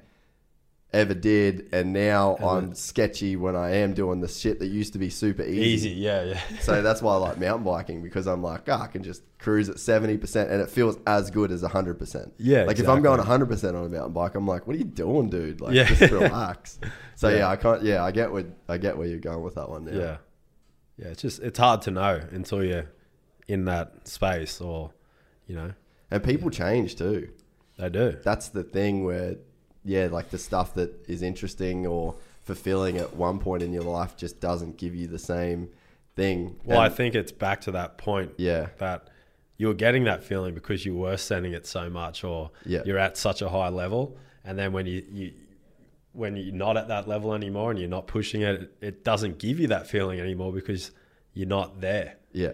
ever 0.92 1.14
did, 1.14 1.68
and 1.72 1.92
now 1.92 2.36
I'm 2.36 2.74
sketchy 2.74 3.34
when 3.36 3.56
I 3.56 3.76
am 3.76 3.94
doing 3.94 4.20
the 4.20 4.28
shit 4.28 4.58
that 4.58 4.66
used 4.66 4.92
to 4.92 4.98
be 4.98 5.08
super 5.08 5.42
Easy. 5.42 5.60
Easy, 5.62 5.88
Yeah. 5.90 6.22
Yeah. 6.24 6.40
so 6.60 6.82
that's 6.82 7.00
why 7.00 7.14
I 7.14 7.16
like 7.16 7.38
mountain 7.38 7.64
biking 7.64 8.02
because 8.02 8.26
I'm 8.26 8.42
like, 8.42 8.68
oh, 8.68 8.74
I 8.74 8.86
can 8.88 9.02
just 9.02 9.22
cruise 9.38 9.68
at 9.70 9.76
70% 9.76 10.50
and 10.50 10.60
it 10.60 10.68
feels 10.70 10.98
as 11.06 11.30
good 11.30 11.50
as 11.50 11.62
100%. 11.62 12.32
Yeah, 12.38 12.64
Like 12.64 12.78
if 12.78 12.88
I'm 12.88 12.98
exactly. 12.98 13.24
going 13.24 13.48
100% 13.48 13.68
on 13.74 13.86
a 13.86 13.88
mountain 13.88 14.12
bike, 14.12 14.34
I'm 14.34 14.46
like, 14.46 14.66
what 14.66 14.76
are 14.76 14.78
you 14.78 14.84
doing, 14.84 15.30
dude? 15.30 15.60
Like, 15.60 15.74
Yeah. 15.74 15.84
just 15.84 16.12
relax. 16.12 16.78
So 17.16 17.28
yeah. 17.28 17.36
Yeah. 17.38 17.48
I 17.48 17.56
can't, 17.56 17.82
yeah, 17.82 18.02
I 18.04 18.10
get 18.10 18.32
what, 18.32 18.46
I 18.68 18.78
get 18.78 18.96
where 18.98 19.06
you're 19.06 19.18
going 19.20 19.42
with 19.42 19.54
that 19.54 19.68
one 19.70 19.84
now. 19.84 19.92
Yeah. 19.98 20.16
Yeah. 20.98 21.06
It's 21.08 21.22
just, 21.22 21.40
it's 21.40 21.58
hard 21.58 21.82
to 21.82 21.90
know 21.92 22.20
until 22.32 22.64
you're 22.64 22.90
in 23.48 23.64
that 23.66 24.08
space 24.08 24.60
or, 24.60 24.92
you 25.46 25.54
know, 25.54 25.72
And 26.10 26.22
people 26.24 26.50
change 26.50 26.96
too. 26.96 27.30
they 27.78 27.88
do. 27.90 28.16
That's 28.24 28.48
the 28.48 28.62
thing 28.64 29.04
where, 29.04 29.36
yeah, 29.84 30.08
like 30.10 30.30
the 30.30 30.38
stuff 30.38 30.74
that 30.74 31.04
is 31.08 31.22
interesting 31.22 31.86
or 31.86 32.14
fulfilling 32.44 32.98
at 32.98 33.14
one 33.16 33.38
point 33.38 33.62
in 33.62 33.72
your 33.72 33.82
life 33.84 34.16
just 34.16 34.40
doesn't 34.40 34.76
give 34.76 34.94
you 34.94 35.06
the 35.06 35.18
same 35.18 35.68
thing. 36.16 36.56
Well, 36.64 36.80
I 36.80 36.88
think 36.88 37.14
it's 37.14 37.32
back 37.32 37.60
to 37.62 37.70
that 37.72 37.98
point 37.98 38.32
yeah, 38.36 38.68
that 38.78 39.08
you 39.58 39.68
were 39.68 39.74
getting 39.74 40.04
that 40.04 40.24
feeling 40.24 40.54
because 40.54 40.84
you 40.84 40.94
were 40.96 41.16
sending 41.16 41.52
it 41.52 41.66
so 41.66 41.88
much 41.88 42.24
or 42.24 42.50
Yeah. 42.64 42.82
you're 42.84 42.98
at 42.98 43.16
such 43.16 43.42
a 43.42 43.48
high 43.48 43.68
level. 43.68 44.16
And 44.44 44.58
then 44.58 44.72
when 44.72 44.86
you, 44.86 45.04
you, 45.10 45.32
when 46.12 46.36
you're 46.36 46.54
not 46.54 46.76
at 46.76 46.88
that 46.88 47.06
level 47.06 47.32
anymore 47.32 47.70
and 47.70 47.78
you're 47.78 47.88
not 47.88 48.06
pushing 48.08 48.42
it, 48.42 48.72
it 48.80 49.04
doesn't 49.04 49.38
give 49.38 49.60
you 49.60 49.68
that 49.68 49.86
feeling 49.86 50.18
anymore 50.20 50.52
because 50.52 50.90
you're 51.32 51.48
not 51.48 51.80
there. 51.80 52.16
yeah. 52.32 52.52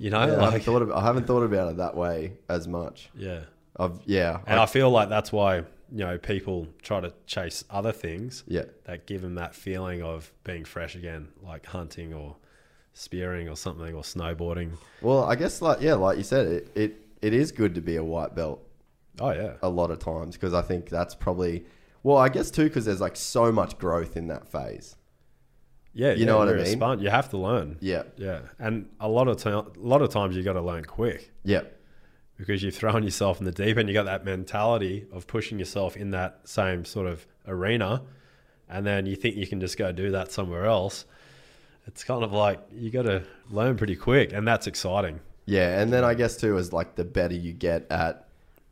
You 0.00 0.10
know, 0.10 0.24
Yeah, 0.26 0.40
I, 0.40 0.44
haven't 0.44 0.62
thought 0.62 0.82
of, 0.82 0.92
I 0.92 1.00
haven't 1.02 1.26
thought 1.26 1.42
about 1.42 1.70
it 1.72 1.76
that 1.78 1.96
way 1.96 2.34
as 2.48 2.68
much. 2.68 3.10
yeah. 3.16 3.40
I've, 3.80 4.00
yeah. 4.06 4.38
And 4.46 4.58
I- 4.60 4.64
I 4.64 4.66
feel 4.66 4.90
like 4.90 5.08
that's 5.08 5.32
why, 5.32 5.62
you 5.90 6.04
know, 6.04 6.18
people 6.18 6.68
try 6.82 7.00
to 7.00 7.12
chase 7.26 7.64
other 7.70 7.92
things 7.92 8.44
yeah. 8.46 8.64
that 8.84 9.06
give 9.06 9.22
them 9.22 9.34
that 9.36 9.54
feeling 9.54 10.02
of 10.02 10.32
being 10.44 10.64
fresh 10.64 10.94
again, 10.94 11.28
like 11.42 11.66
hunting 11.66 12.12
or 12.12 12.36
spearing 12.92 13.48
or 13.48 13.56
something 13.56 13.94
or 13.94 14.02
snowboarding. 14.02 14.72
Well, 15.00 15.24
I 15.24 15.34
guess 15.34 15.62
like 15.62 15.80
yeah, 15.80 15.94
like 15.94 16.18
you 16.18 16.24
said, 16.24 16.46
it 16.46 16.68
it, 16.74 17.06
it 17.22 17.32
is 17.32 17.52
good 17.52 17.74
to 17.76 17.80
be 17.80 17.96
a 17.96 18.04
white 18.04 18.34
belt 18.34 18.62
Oh 19.20 19.30
yeah. 19.30 19.54
a 19.62 19.68
lot 19.68 19.90
of 19.90 19.98
times 19.98 20.36
because 20.36 20.54
I 20.54 20.62
think 20.62 20.88
that's 20.88 21.14
probably 21.14 21.64
well, 22.02 22.16
I 22.16 22.28
guess 22.28 22.50
too 22.50 22.64
because 22.64 22.84
there's 22.84 23.00
like 23.00 23.16
so 23.16 23.50
much 23.50 23.78
growth 23.78 24.16
in 24.16 24.28
that 24.28 24.48
phase. 24.48 24.96
Yeah, 25.94 26.12
You 26.12 26.20
yeah, 26.20 26.26
know 26.26 26.38
what 26.38 26.48
I 26.48 26.52
mean? 26.52 26.66
sponge. 26.66 27.02
You 27.02 27.10
have 27.10 27.30
to 27.30 27.38
learn. 27.38 27.76
Yeah, 27.80 28.04
Yeah, 28.16 28.40
and 28.58 28.88
a 29.00 29.08
lot 29.08 29.26
of 29.26 29.38
time, 29.38 29.54
a 29.54 29.72
lot 29.78 30.00
of 30.02 30.10
times 30.10 30.36
you 30.36 30.42
got 30.44 30.52
to 30.52 30.60
learn 30.60 30.84
quick 30.84 31.32
yeah, 31.44 31.62
because 32.38 32.62
you've 32.62 32.74
thrown 32.74 33.02
yourself 33.02 33.38
in 33.40 33.44
the 33.44 33.52
deep 33.52 33.76
end. 33.76 33.88
You 33.88 33.94
got 33.94 34.04
that 34.06 34.24
mentality 34.24 35.06
of 35.12 35.26
pushing 35.26 35.58
yourself 35.58 35.96
in 35.96 36.10
that 36.12 36.40
same 36.44 36.84
sort 36.84 37.06
of 37.06 37.26
arena, 37.46 38.02
and 38.68 38.86
then 38.86 39.04
you 39.04 39.16
think 39.16 39.36
you 39.36 39.46
can 39.46 39.60
just 39.60 39.76
go 39.76 39.92
do 39.92 40.10
that 40.12 40.32
somewhere 40.32 40.64
else. 40.64 41.04
It's 41.86 42.04
kind 42.04 42.22
of 42.22 42.32
like 42.32 42.60
you 42.72 42.90
got 42.90 43.02
to 43.02 43.24
learn 43.50 43.76
pretty 43.76 43.96
quick, 43.96 44.32
and 44.32 44.46
that's 44.46 44.66
exciting. 44.66 45.20
yeah. 45.46 45.80
And 45.80 45.92
then 45.92 46.04
I 46.04 46.14
guess 46.14 46.36
too 46.36 46.56
is 46.56 46.72
like 46.72 46.94
the 46.94 47.04
better 47.04 47.34
you 47.34 47.52
get 47.52 47.86
at 47.90 48.28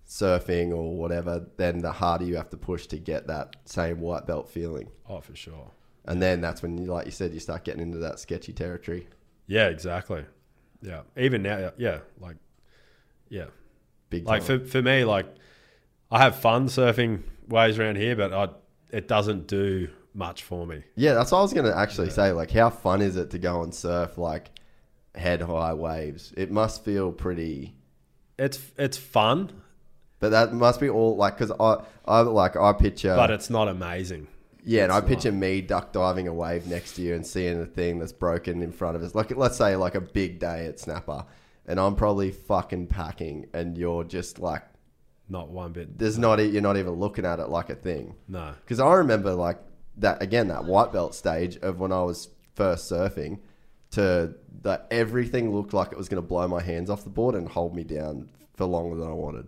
surfing 0.06 0.70
or 0.70 0.96
whatever, 0.96 1.46
then 1.56 1.78
the 1.78 1.90
harder 1.90 2.24
you 2.24 2.36
have 2.36 2.50
to 2.50 2.56
push 2.56 2.86
to 2.86 2.98
get 2.98 3.26
that 3.26 3.56
same 3.64 4.00
white 4.00 4.26
belt 4.26 4.48
feeling. 4.48 4.88
Oh, 5.08 5.20
for 5.20 5.34
sure. 5.34 5.72
And 6.04 6.22
then 6.22 6.40
that's 6.40 6.62
when 6.62 6.78
you, 6.78 6.84
like 6.84 7.06
you 7.06 7.10
said, 7.10 7.34
you 7.34 7.40
start 7.40 7.64
getting 7.64 7.82
into 7.82 7.98
that 7.98 8.20
sketchy 8.20 8.52
territory. 8.52 9.08
Yeah, 9.48 9.66
exactly. 9.66 10.24
Yeah, 10.82 11.00
even 11.16 11.42
now, 11.42 11.72
yeah, 11.78 11.98
like, 12.20 12.36
yeah, 13.28 13.46
Big 14.10 14.24
like 14.26 14.44
time. 14.46 14.60
for 14.60 14.66
for 14.66 14.82
me, 14.82 15.04
like, 15.04 15.26
I 16.10 16.18
have 16.20 16.36
fun 16.36 16.68
surfing 16.68 17.22
waves 17.48 17.78
around 17.78 17.96
here, 17.96 18.14
but 18.16 18.32
I 18.32 18.48
it 18.90 19.08
doesn't 19.08 19.46
do 19.48 19.88
much 20.14 20.42
for 20.44 20.66
me. 20.66 20.82
Yeah, 20.94 21.14
that's 21.14 21.32
what 21.32 21.38
I 21.38 21.42
was 21.42 21.52
going 21.52 21.66
to 21.66 21.76
actually 21.76 22.10
say. 22.10 22.32
Like, 22.32 22.50
how 22.50 22.70
fun 22.70 23.02
is 23.02 23.16
it 23.16 23.30
to 23.30 23.38
go 23.38 23.62
and 23.62 23.74
surf 23.74 24.16
like 24.16 24.50
head 25.14 25.42
high 25.42 25.74
waves? 25.74 26.32
It 26.36 26.50
must 26.50 26.84
feel 26.84 27.12
pretty. 27.12 27.74
It's 28.38 28.60
it's 28.78 28.96
fun, 28.98 29.50
But 30.20 30.30
that 30.30 30.52
must 30.52 30.78
be 30.80 30.88
all 30.88 31.16
like 31.16 31.36
because 31.38 31.52
I 31.58 31.84
I 32.04 32.20
like 32.20 32.56
I 32.56 32.72
picture 32.74 33.14
but 33.16 33.30
it's 33.30 33.50
not 33.50 33.66
amazing. 33.68 34.28
yeah, 34.62 34.84
and 34.84 34.92
I 34.92 34.98
it's 34.98 35.08
picture 35.08 35.32
me 35.32 35.62
duck 35.62 35.92
diving 35.92 36.28
a 36.28 36.34
wave 36.34 36.66
next 36.66 36.94
to 36.96 37.02
you 37.02 37.14
and 37.14 37.26
seeing 37.26 37.58
the 37.58 37.66
thing 37.66 37.98
that's 37.98 38.12
broken 38.12 38.62
in 38.62 38.72
front 38.72 38.94
of 38.96 39.02
us. 39.02 39.14
Like 39.14 39.34
let's 39.36 39.56
say 39.56 39.74
like 39.76 39.94
a 39.94 40.00
big 40.02 40.38
day 40.38 40.66
at 40.66 40.78
Snapper, 40.78 41.24
and 41.66 41.78
I'm 41.80 41.94
probably 41.96 42.30
fucking 42.30 42.86
packing, 42.88 43.46
and 43.52 43.76
you're 43.76 44.04
just 44.04 44.38
like 44.38 44.62
Not 45.28 45.50
one 45.50 45.72
bit. 45.72 45.98
there's 45.98 46.18
not 46.18 46.38
you're 46.38 46.62
not 46.62 46.76
even 46.76 46.92
looking 46.94 47.24
at 47.26 47.40
it 47.40 47.48
like 47.48 47.70
a 47.70 47.74
thing. 47.74 48.14
No. 48.28 48.54
Because 48.60 48.80
I 48.80 48.94
remember 48.94 49.34
like 49.34 49.58
that 49.98 50.22
again 50.22 50.48
that 50.48 50.64
white 50.64 50.92
belt 50.92 51.14
stage 51.14 51.56
of 51.58 51.80
when 51.80 51.92
I 51.92 52.02
was 52.02 52.28
first 52.54 52.90
surfing, 52.90 53.40
to 53.92 54.34
that 54.62 54.86
everything 54.90 55.54
looked 55.54 55.72
like 55.72 55.92
it 55.92 55.98
was 55.98 56.08
going 56.08 56.22
to 56.22 56.26
blow 56.26 56.46
my 56.48 56.62
hands 56.62 56.90
off 56.90 57.04
the 57.04 57.10
board 57.10 57.34
and 57.34 57.48
hold 57.48 57.74
me 57.74 57.84
down 57.84 58.28
for 58.54 58.64
longer 58.64 58.96
than 58.96 59.08
I 59.08 59.12
wanted, 59.12 59.46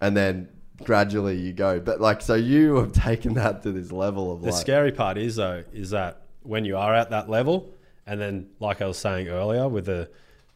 and 0.00 0.16
then 0.16 0.48
gradually 0.84 1.36
you 1.36 1.52
go. 1.52 1.78
But 1.80 2.00
like 2.00 2.20
so 2.22 2.34
you 2.34 2.76
have 2.82 2.92
taken 2.92 3.34
that 3.34 3.62
to 3.62 3.72
this 3.72 3.92
level 3.92 4.32
of 4.32 4.42
The 4.42 4.50
like 4.50 4.60
scary 4.60 4.92
part 4.92 5.18
is 5.18 5.36
though 5.36 5.64
is 5.72 5.90
that 5.90 6.22
when 6.42 6.64
you 6.64 6.76
are 6.76 6.94
at 6.94 7.10
that 7.10 7.28
level, 7.28 7.74
and 8.06 8.20
then 8.20 8.48
like 8.60 8.80
I 8.80 8.86
was 8.86 8.96
saying 8.98 9.28
earlier, 9.28 9.68
with 9.68 9.86
the 9.86 10.10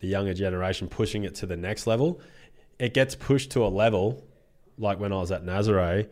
the 0.05 0.11
younger 0.11 0.35
generation 0.35 0.87
pushing 0.87 1.25
it 1.25 1.35
to 1.37 1.47
the 1.47 1.57
next 1.57 1.87
level, 1.87 2.21
it 2.79 2.93
gets 2.93 3.15
pushed 3.15 3.51
to 3.53 3.65
a 3.65 3.69
level, 3.69 4.23
like 4.77 5.01
when 5.01 5.13
I 5.13 5.17
was 5.17 5.33
at 5.33 5.45
Nazare, 5.45 6.09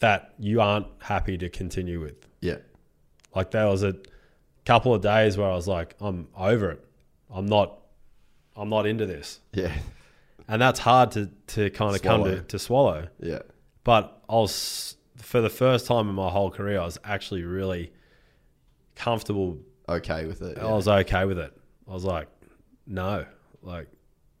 that 0.00 0.34
you 0.38 0.60
aren't 0.60 0.86
happy 0.98 1.38
to 1.38 1.48
continue 1.48 2.00
with. 2.00 2.26
yeah 2.40 2.56
Like 3.34 3.50
there 3.52 3.66
was 3.68 3.84
a 3.84 3.94
couple 4.64 4.92
of 4.94 5.02
days 5.02 5.36
where 5.38 5.48
I 5.48 5.54
was 5.54 5.68
like, 5.68 5.94
I'm 6.00 6.28
over 6.36 6.70
it. 6.72 6.84
I'm 7.32 7.46
not, 7.46 7.78
I'm 8.56 8.68
not 8.70 8.86
into 8.86 9.06
this, 9.06 9.38
Yeah. 9.52 9.72
and 10.48 10.60
that's 10.60 10.80
hard 10.80 11.12
to 11.12 11.30
to 11.54 11.70
kind 11.70 11.94
of 11.94 12.02
come 12.02 12.24
to 12.24 12.40
to 12.42 12.58
swallow. 12.58 13.06
Yeah. 13.20 13.42
But 13.84 14.20
I 14.28 14.34
was 14.34 14.96
for 15.16 15.40
the 15.40 15.50
first 15.50 15.86
time 15.86 16.08
in 16.08 16.14
my 16.16 16.28
whole 16.28 16.50
career, 16.50 16.80
I 16.80 16.84
was 16.84 16.98
actually 17.04 17.44
really 17.44 17.92
comfortable. 18.96 19.58
Okay 19.88 20.24
with 20.26 20.42
it. 20.42 20.58
I 20.58 20.64
was 20.72 20.88
okay 20.88 21.24
with 21.24 21.38
it. 21.38 21.52
I 21.88 21.92
was 21.92 22.04
like, 22.04 22.28
no, 22.90 23.24
like 23.62 23.88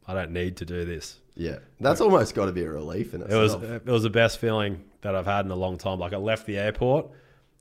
I 0.06 0.12
don't 0.12 0.32
need 0.32 0.56
to 0.58 0.64
do 0.64 0.84
this. 0.84 1.20
yeah. 1.36 1.58
That's 1.78 2.00
almost 2.00 2.34
got 2.34 2.46
to 2.46 2.52
be 2.52 2.64
a 2.64 2.70
relief 2.70 3.14
in 3.14 3.22
itself. 3.22 3.62
It 3.62 3.70
was 3.70 3.72
it 3.76 3.86
was 3.86 4.02
the 4.02 4.10
best 4.10 4.38
feeling 4.38 4.84
that 5.02 5.14
I've 5.14 5.26
had 5.26 5.44
in 5.44 5.50
a 5.50 5.56
long 5.56 5.78
time. 5.78 5.98
Like 6.00 6.12
I 6.12 6.16
left 6.16 6.46
the 6.46 6.58
airport, 6.58 7.06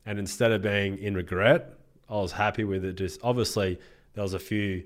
and 0.05 0.17
instead 0.19 0.51
of 0.51 0.61
being 0.61 0.97
in 0.97 1.13
regret, 1.13 1.73
I 2.09 2.15
was 2.15 2.31
happy 2.31 2.63
with 2.63 2.83
it. 2.83 2.93
Just 2.93 3.19
obviously 3.23 3.79
there 4.13 4.23
was 4.23 4.33
a 4.33 4.39
few 4.39 4.83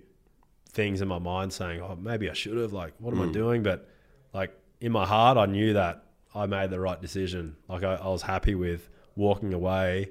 things 0.70 1.02
in 1.02 1.08
my 1.08 1.20
mind 1.20 1.54
saying, 1.54 1.82
"Oh, 1.82 1.96
maybe 1.96 2.30
I 2.30 2.34
should 2.34 2.58
have." 2.58 2.74
Like, 2.74 2.94
what 3.00 3.14
am 3.14 3.22
I 3.22 3.28
mm. 3.28 3.34
doing? 3.34 3.64
But 3.64 3.88
like 4.34 4.52
in 4.82 4.92
my 4.92 5.06
heart, 5.06 5.38
I 5.38 5.46
knew 5.46 5.74
that 5.74 6.04
I 6.36 6.46
made 6.48 6.70
the 6.70 6.80
right 6.80 7.02
decision. 7.02 7.56
Like 7.70 7.84
I, 7.84 7.96
I 7.96 8.08
was 8.10 8.22
happy 8.22 8.56
with 8.56 8.90
walking 9.16 9.54
away 9.54 10.10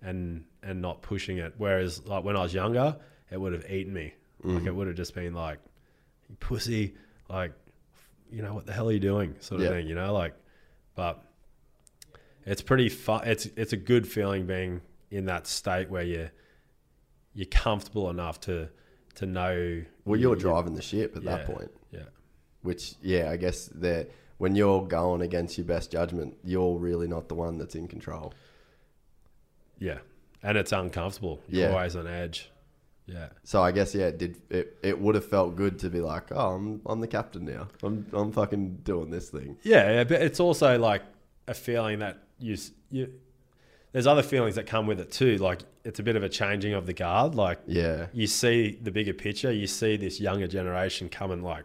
and 0.00 0.46
and 0.62 0.80
not 0.80 1.02
pushing 1.02 1.36
it. 1.36 1.54
Whereas 1.58 2.06
like 2.06 2.24
when 2.24 2.34
I 2.34 2.42
was 2.42 2.54
younger, 2.54 2.96
it 3.30 3.38
would 3.38 3.52
have 3.52 3.70
eaten 3.70 3.92
me. 3.92 4.14
Like 4.44 4.56
it 4.56 4.64
mm-hmm. 4.66 4.76
would 4.76 4.86
have 4.88 4.96
just 4.96 5.14
been 5.14 5.32
like, 5.32 5.58
"You 6.28 6.36
pussy," 6.36 6.94
like 7.30 7.52
you 8.30 8.42
know 8.42 8.52
what 8.54 8.66
the 8.66 8.72
hell 8.72 8.88
are 8.88 8.92
you 8.92 9.00
doing, 9.00 9.34
sort 9.40 9.60
of 9.62 9.66
Yeah. 9.66 9.70
thing. 9.72 9.86
You 9.88 9.94
know, 9.94 10.12
like, 10.12 10.34
but 10.94 11.24
it's 12.44 12.60
pretty 12.60 12.88
fun. 12.90 13.26
It's 13.26 13.46
it's 13.56 13.72
a 13.72 13.76
good 13.78 14.06
feeling 14.06 14.46
being 14.46 14.82
in 15.10 15.24
that 15.26 15.46
state 15.46 15.88
where 15.88 16.02
you're, 16.02 16.30
you're 17.32 17.46
comfortable 17.46 18.10
enough 18.10 18.38
to 18.42 18.68
to 19.14 19.26
know. 19.26 19.82
well, 20.04 20.20
you're 20.20 20.34
you- 20.34 20.40
driving 20.40 20.74
the 20.74 20.82
ship 20.82 21.16
at 21.16 21.24
that 21.24 21.46
point. 21.46 21.70
Yeah, 21.90 22.02
Which, 22.62 22.96
yeah, 23.00 23.30
I 23.30 23.36
guess 23.36 23.66
that 23.76 24.10
when 24.38 24.56
you're 24.56 24.84
going 24.86 25.22
against 25.22 25.56
your 25.56 25.66
best 25.66 25.90
judgment, 25.92 26.36
you're 26.42 26.76
really 26.76 27.06
not 27.06 27.28
the 27.28 27.34
one 27.36 27.56
that's 27.56 27.76
in 27.76 27.86
control. 27.88 28.34
yeah, 29.78 29.98
and 30.42 30.58
it's 30.58 30.72
uncomfortable. 30.72 31.40
You're 31.48 31.68
Yeah. 31.70 31.74
always 31.76 31.96
on 31.96 32.06
edge. 32.06 32.50
Yeah, 33.06 33.28
So 33.42 33.62
I 33.62 33.70
guess 33.72 33.94
yeah, 33.94 34.06
it 34.06 34.18
did 34.18 34.40
it, 34.48 34.78
it 34.82 34.98
would 34.98 35.14
have 35.14 35.26
felt 35.26 35.56
good 35.56 35.78
to 35.80 35.90
be 35.90 36.00
like, 36.00 36.32
oh, 36.32 36.54
I'm 36.54 36.80
I'm 36.86 37.00
the 37.00 37.06
captain 37.06 37.44
now. 37.44 37.68
I'm 37.82 38.06
I'm 38.12 38.32
fucking 38.32 38.76
doing 38.82 39.10
this 39.10 39.28
thing. 39.28 39.58
yeah, 39.62 39.90
yeah, 39.92 40.04
but 40.04 40.22
it's 40.22 40.40
also 40.40 40.78
like 40.78 41.02
a 41.46 41.54
feeling 41.54 41.98
that 41.98 42.18
you 42.38 42.56
you. 42.90 43.12
There's 43.92 44.06
other 44.08 44.22
feelings 44.22 44.56
that 44.56 44.66
come 44.66 44.86
with 44.86 44.98
it 45.00 45.12
too. 45.12 45.36
Like 45.36 45.60
it's 45.84 46.00
a 46.00 46.02
bit 46.02 46.16
of 46.16 46.22
a 46.22 46.28
changing 46.28 46.72
of 46.72 46.86
the 46.86 46.94
guard. 46.94 47.34
Like 47.34 47.60
Yeah, 47.66 48.06
you 48.14 48.26
see 48.26 48.78
the 48.82 48.90
bigger 48.90 49.12
picture. 49.12 49.52
You 49.52 49.66
see 49.66 49.96
this 49.96 50.18
younger 50.18 50.46
generation 50.48 51.08
coming 51.10 51.42
like 51.42 51.64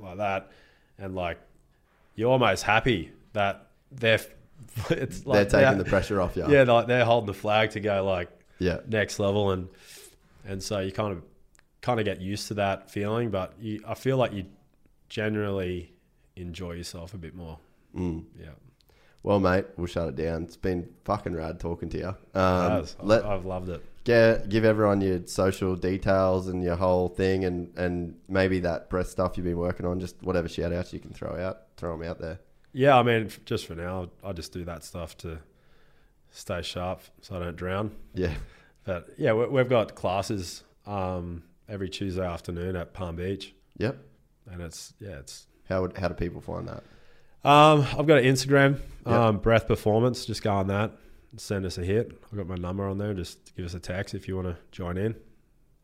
like 0.00 0.16
that, 0.16 0.50
and 0.98 1.14
like 1.14 1.38
you're 2.14 2.30
almost 2.30 2.62
happy 2.62 3.12
that 3.34 3.66
they're 3.92 4.20
it's 4.90 5.26
like 5.26 5.48
they're 5.50 5.62
taking 5.62 5.78
the 5.78 5.84
pressure 5.84 6.20
off 6.20 6.36
you. 6.36 6.44
yeah 6.48 6.62
like 6.62 6.86
they're 6.86 7.04
holding 7.04 7.26
the 7.26 7.34
flag 7.34 7.70
to 7.70 7.80
go 7.80 8.04
like 8.04 8.28
yeah, 8.58 8.78
next 8.88 9.18
level 9.18 9.52
and 9.52 9.68
and 10.44 10.62
so 10.62 10.80
you 10.80 10.92
kind 10.92 11.12
of 11.12 11.22
kind 11.82 11.98
of 11.98 12.04
get 12.04 12.20
used 12.20 12.48
to 12.48 12.54
that 12.54 12.90
feeling. 12.90 13.30
But 13.30 13.54
you, 13.60 13.82
I 13.86 13.94
feel 13.94 14.16
like 14.16 14.32
you 14.32 14.46
generally 15.08 15.92
enjoy 16.36 16.72
yourself 16.72 17.14
a 17.14 17.18
bit 17.18 17.34
more. 17.34 17.58
Mm. 17.96 18.24
Yeah, 18.38 18.50
Well, 19.22 19.40
mate, 19.40 19.64
we'll 19.76 19.86
shut 19.88 20.08
it 20.10 20.16
down. 20.16 20.44
It's 20.44 20.56
been 20.56 20.88
fucking 21.04 21.34
rad 21.34 21.58
talking 21.58 21.88
to 21.90 21.98
you. 21.98 22.08
Um, 22.08 22.16
I've, 22.72 22.96
let 23.00 23.24
I've 23.24 23.44
loved 23.44 23.68
it. 23.68 23.84
get, 24.04 24.48
give 24.48 24.64
everyone 24.64 25.00
your 25.00 25.26
social 25.26 25.74
details 25.74 26.46
and 26.48 26.62
your 26.62 26.76
whole 26.76 27.08
thing, 27.08 27.44
and 27.44 27.76
and 27.76 28.14
maybe 28.28 28.60
that 28.60 28.88
press 28.90 29.10
stuff 29.10 29.36
you've 29.36 29.46
been 29.46 29.58
working 29.58 29.86
on. 29.86 29.98
Just 30.00 30.22
whatever 30.22 30.48
shout 30.48 30.72
outs 30.72 30.92
you 30.92 31.00
can 31.00 31.12
throw 31.12 31.36
out, 31.36 31.62
throw 31.76 31.96
them 31.98 32.08
out 32.08 32.20
there. 32.20 32.38
Yeah, 32.72 32.96
I 32.96 33.02
mean, 33.02 33.28
just 33.44 33.66
for 33.66 33.74
now, 33.74 34.10
I 34.22 34.32
just 34.32 34.52
do 34.52 34.64
that 34.66 34.84
stuff 34.84 35.16
to 35.18 35.38
stay 36.30 36.62
sharp 36.62 37.00
so 37.20 37.34
I 37.34 37.40
don't 37.40 37.56
drown. 37.56 37.90
Yeah, 38.14 38.34
But 38.90 39.08
yeah, 39.16 39.32
we- 39.34 39.46
we've 39.46 39.68
got 39.68 39.94
classes 39.94 40.64
um, 40.84 41.44
every 41.68 41.88
Tuesday 41.88 42.26
afternoon 42.26 42.74
at 42.74 42.92
Palm 42.92 43.14
Beach, 43.14 43.54
yep. 43.78 43.96
and 44.50 44.60
it's 44.60 44.94
yeah, 44.98 45.18
it's. 45.20 45.46
How 45.68 45.82
would 45.82 45.96
how 45.96 46.08
do 46.08 46.14
people 46.14 46.40
find 46.40 46.66
that? 46.66 46.82
Um, 47.48 47.86
I've 47.96 48.08
got 48.08 48.18
an 48.18 48.24
Instagram, 48.24 48.80
Yep. 49.06 49.14
um, 49.14 49.38
Breath 49.38 49.68
Performance. 49.68 50.26
Just 50.26 50.42
go 50.42 50.50
on 50.50 50.66
that, 50.66 50.90
and 51.30 51.40
send 51.40 51.64
us 51.66 51.78
a 51.78 51.84
hit. 51.84 52.10
I've 52.32 52.36
got 52.36 52.48
my 52.48 52.56
number 52.56 52.88
on 52.88 52.98
there. 52.98 53.14
Just 53.14 53.54
give 53.56 53.64
us 53.64 53.74
a 53.74 53.78
text 53.78 54.12
if 54.14 54.26
you 54.26 54.34
want 54.34 54.48
to 54.48 54.56
join 54.72 54.96
in. 54.98 55.14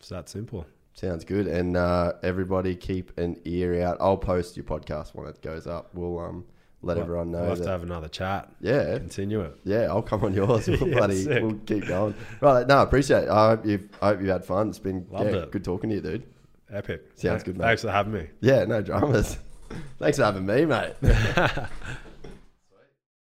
It's 0.01 0.09
that 0.09 0.29
simple. 0.29 0.67
Sounds 0.95 1.25
good. 1.25 1.47
And 1.47 1.77
uh, 1.77 2.15
everybody 2.25 2.75
keep 2.75 3.17
an 3.19 3.41
ear 3.45 3.83
out. 3.85 3.99
I'll 4.01 4.17
post 4.19 4.57
your 4.57 4.65
podcast 4.65 5.15
when 5.15 5.29
it 5.29 5.41
goes 5.43 5.69
up. 5.69 5.95
We'll 5.95 6.19
um 6.19 6.45
let 6.87 6.97
We'll- 6.97 7.05
everyone 7.05 7.31
know 7.33 7.41
We'll 7.41 7.49
have 7.51 7.59
that. 7.59 7.65
to 7.65 7.71
have 7.71 7.83
another 7.83 8.09
chat. 8.09 8.49
yeah, 8.61 8.99
Continue 8.99 9.41
it. 9.43 9.55
yeah. 9.65 9.83
I'll 9.83 10.03
come 10.03 10.25
on 10.25 10.33
yours. 10.35 10.67
We'll, 10.69 10.89
Yeah, 10.89 10.97
bloody, 10.99 11.23
sick. 11.23 11.43
we'll 11.43 11.55
keep 11.67 11.87
going. 11.87 12.15
Right. 12.41 12.67
No, 12.67 12.79
I 12.79 12.83
appreciate 12.83 13.25
it. 13.25 13.29
I 13.31 13.51
hope 13.51 13.67
you've 13.67 13.89
I 14.01 14.09
hope 14.09 14.21
you 14.23 14.29
had 14.31 14.45
fun. 14.45 14.69
It's 14.71 14.79
been 14.79 15.07
yeah, 15.13 15.21
it. 15.23 15.51
good 15.51 15.65
talking 15.65 15.91
to 15.91 15.97
you, 15.97 16.01
dude. 16.03 16.23
Epic. 16.71 17.03
Sounds 17.15 17.43
Th- 17.43 17.45
good, 17.45 17.59
mate. 17.59 17.65
Thanks 17.67 17.83
for 17.83 17.91
having 17.91 18.13
me. 18.13 18.29
Yeah, 18.41 18.65
no 18.65 18.83
dramas. 18.83 19.39
Thanks 19.99 20.17
for 20.19 20.25
having 20.25 20.47
me, 20.47 20.65
mate. 20.65 20.95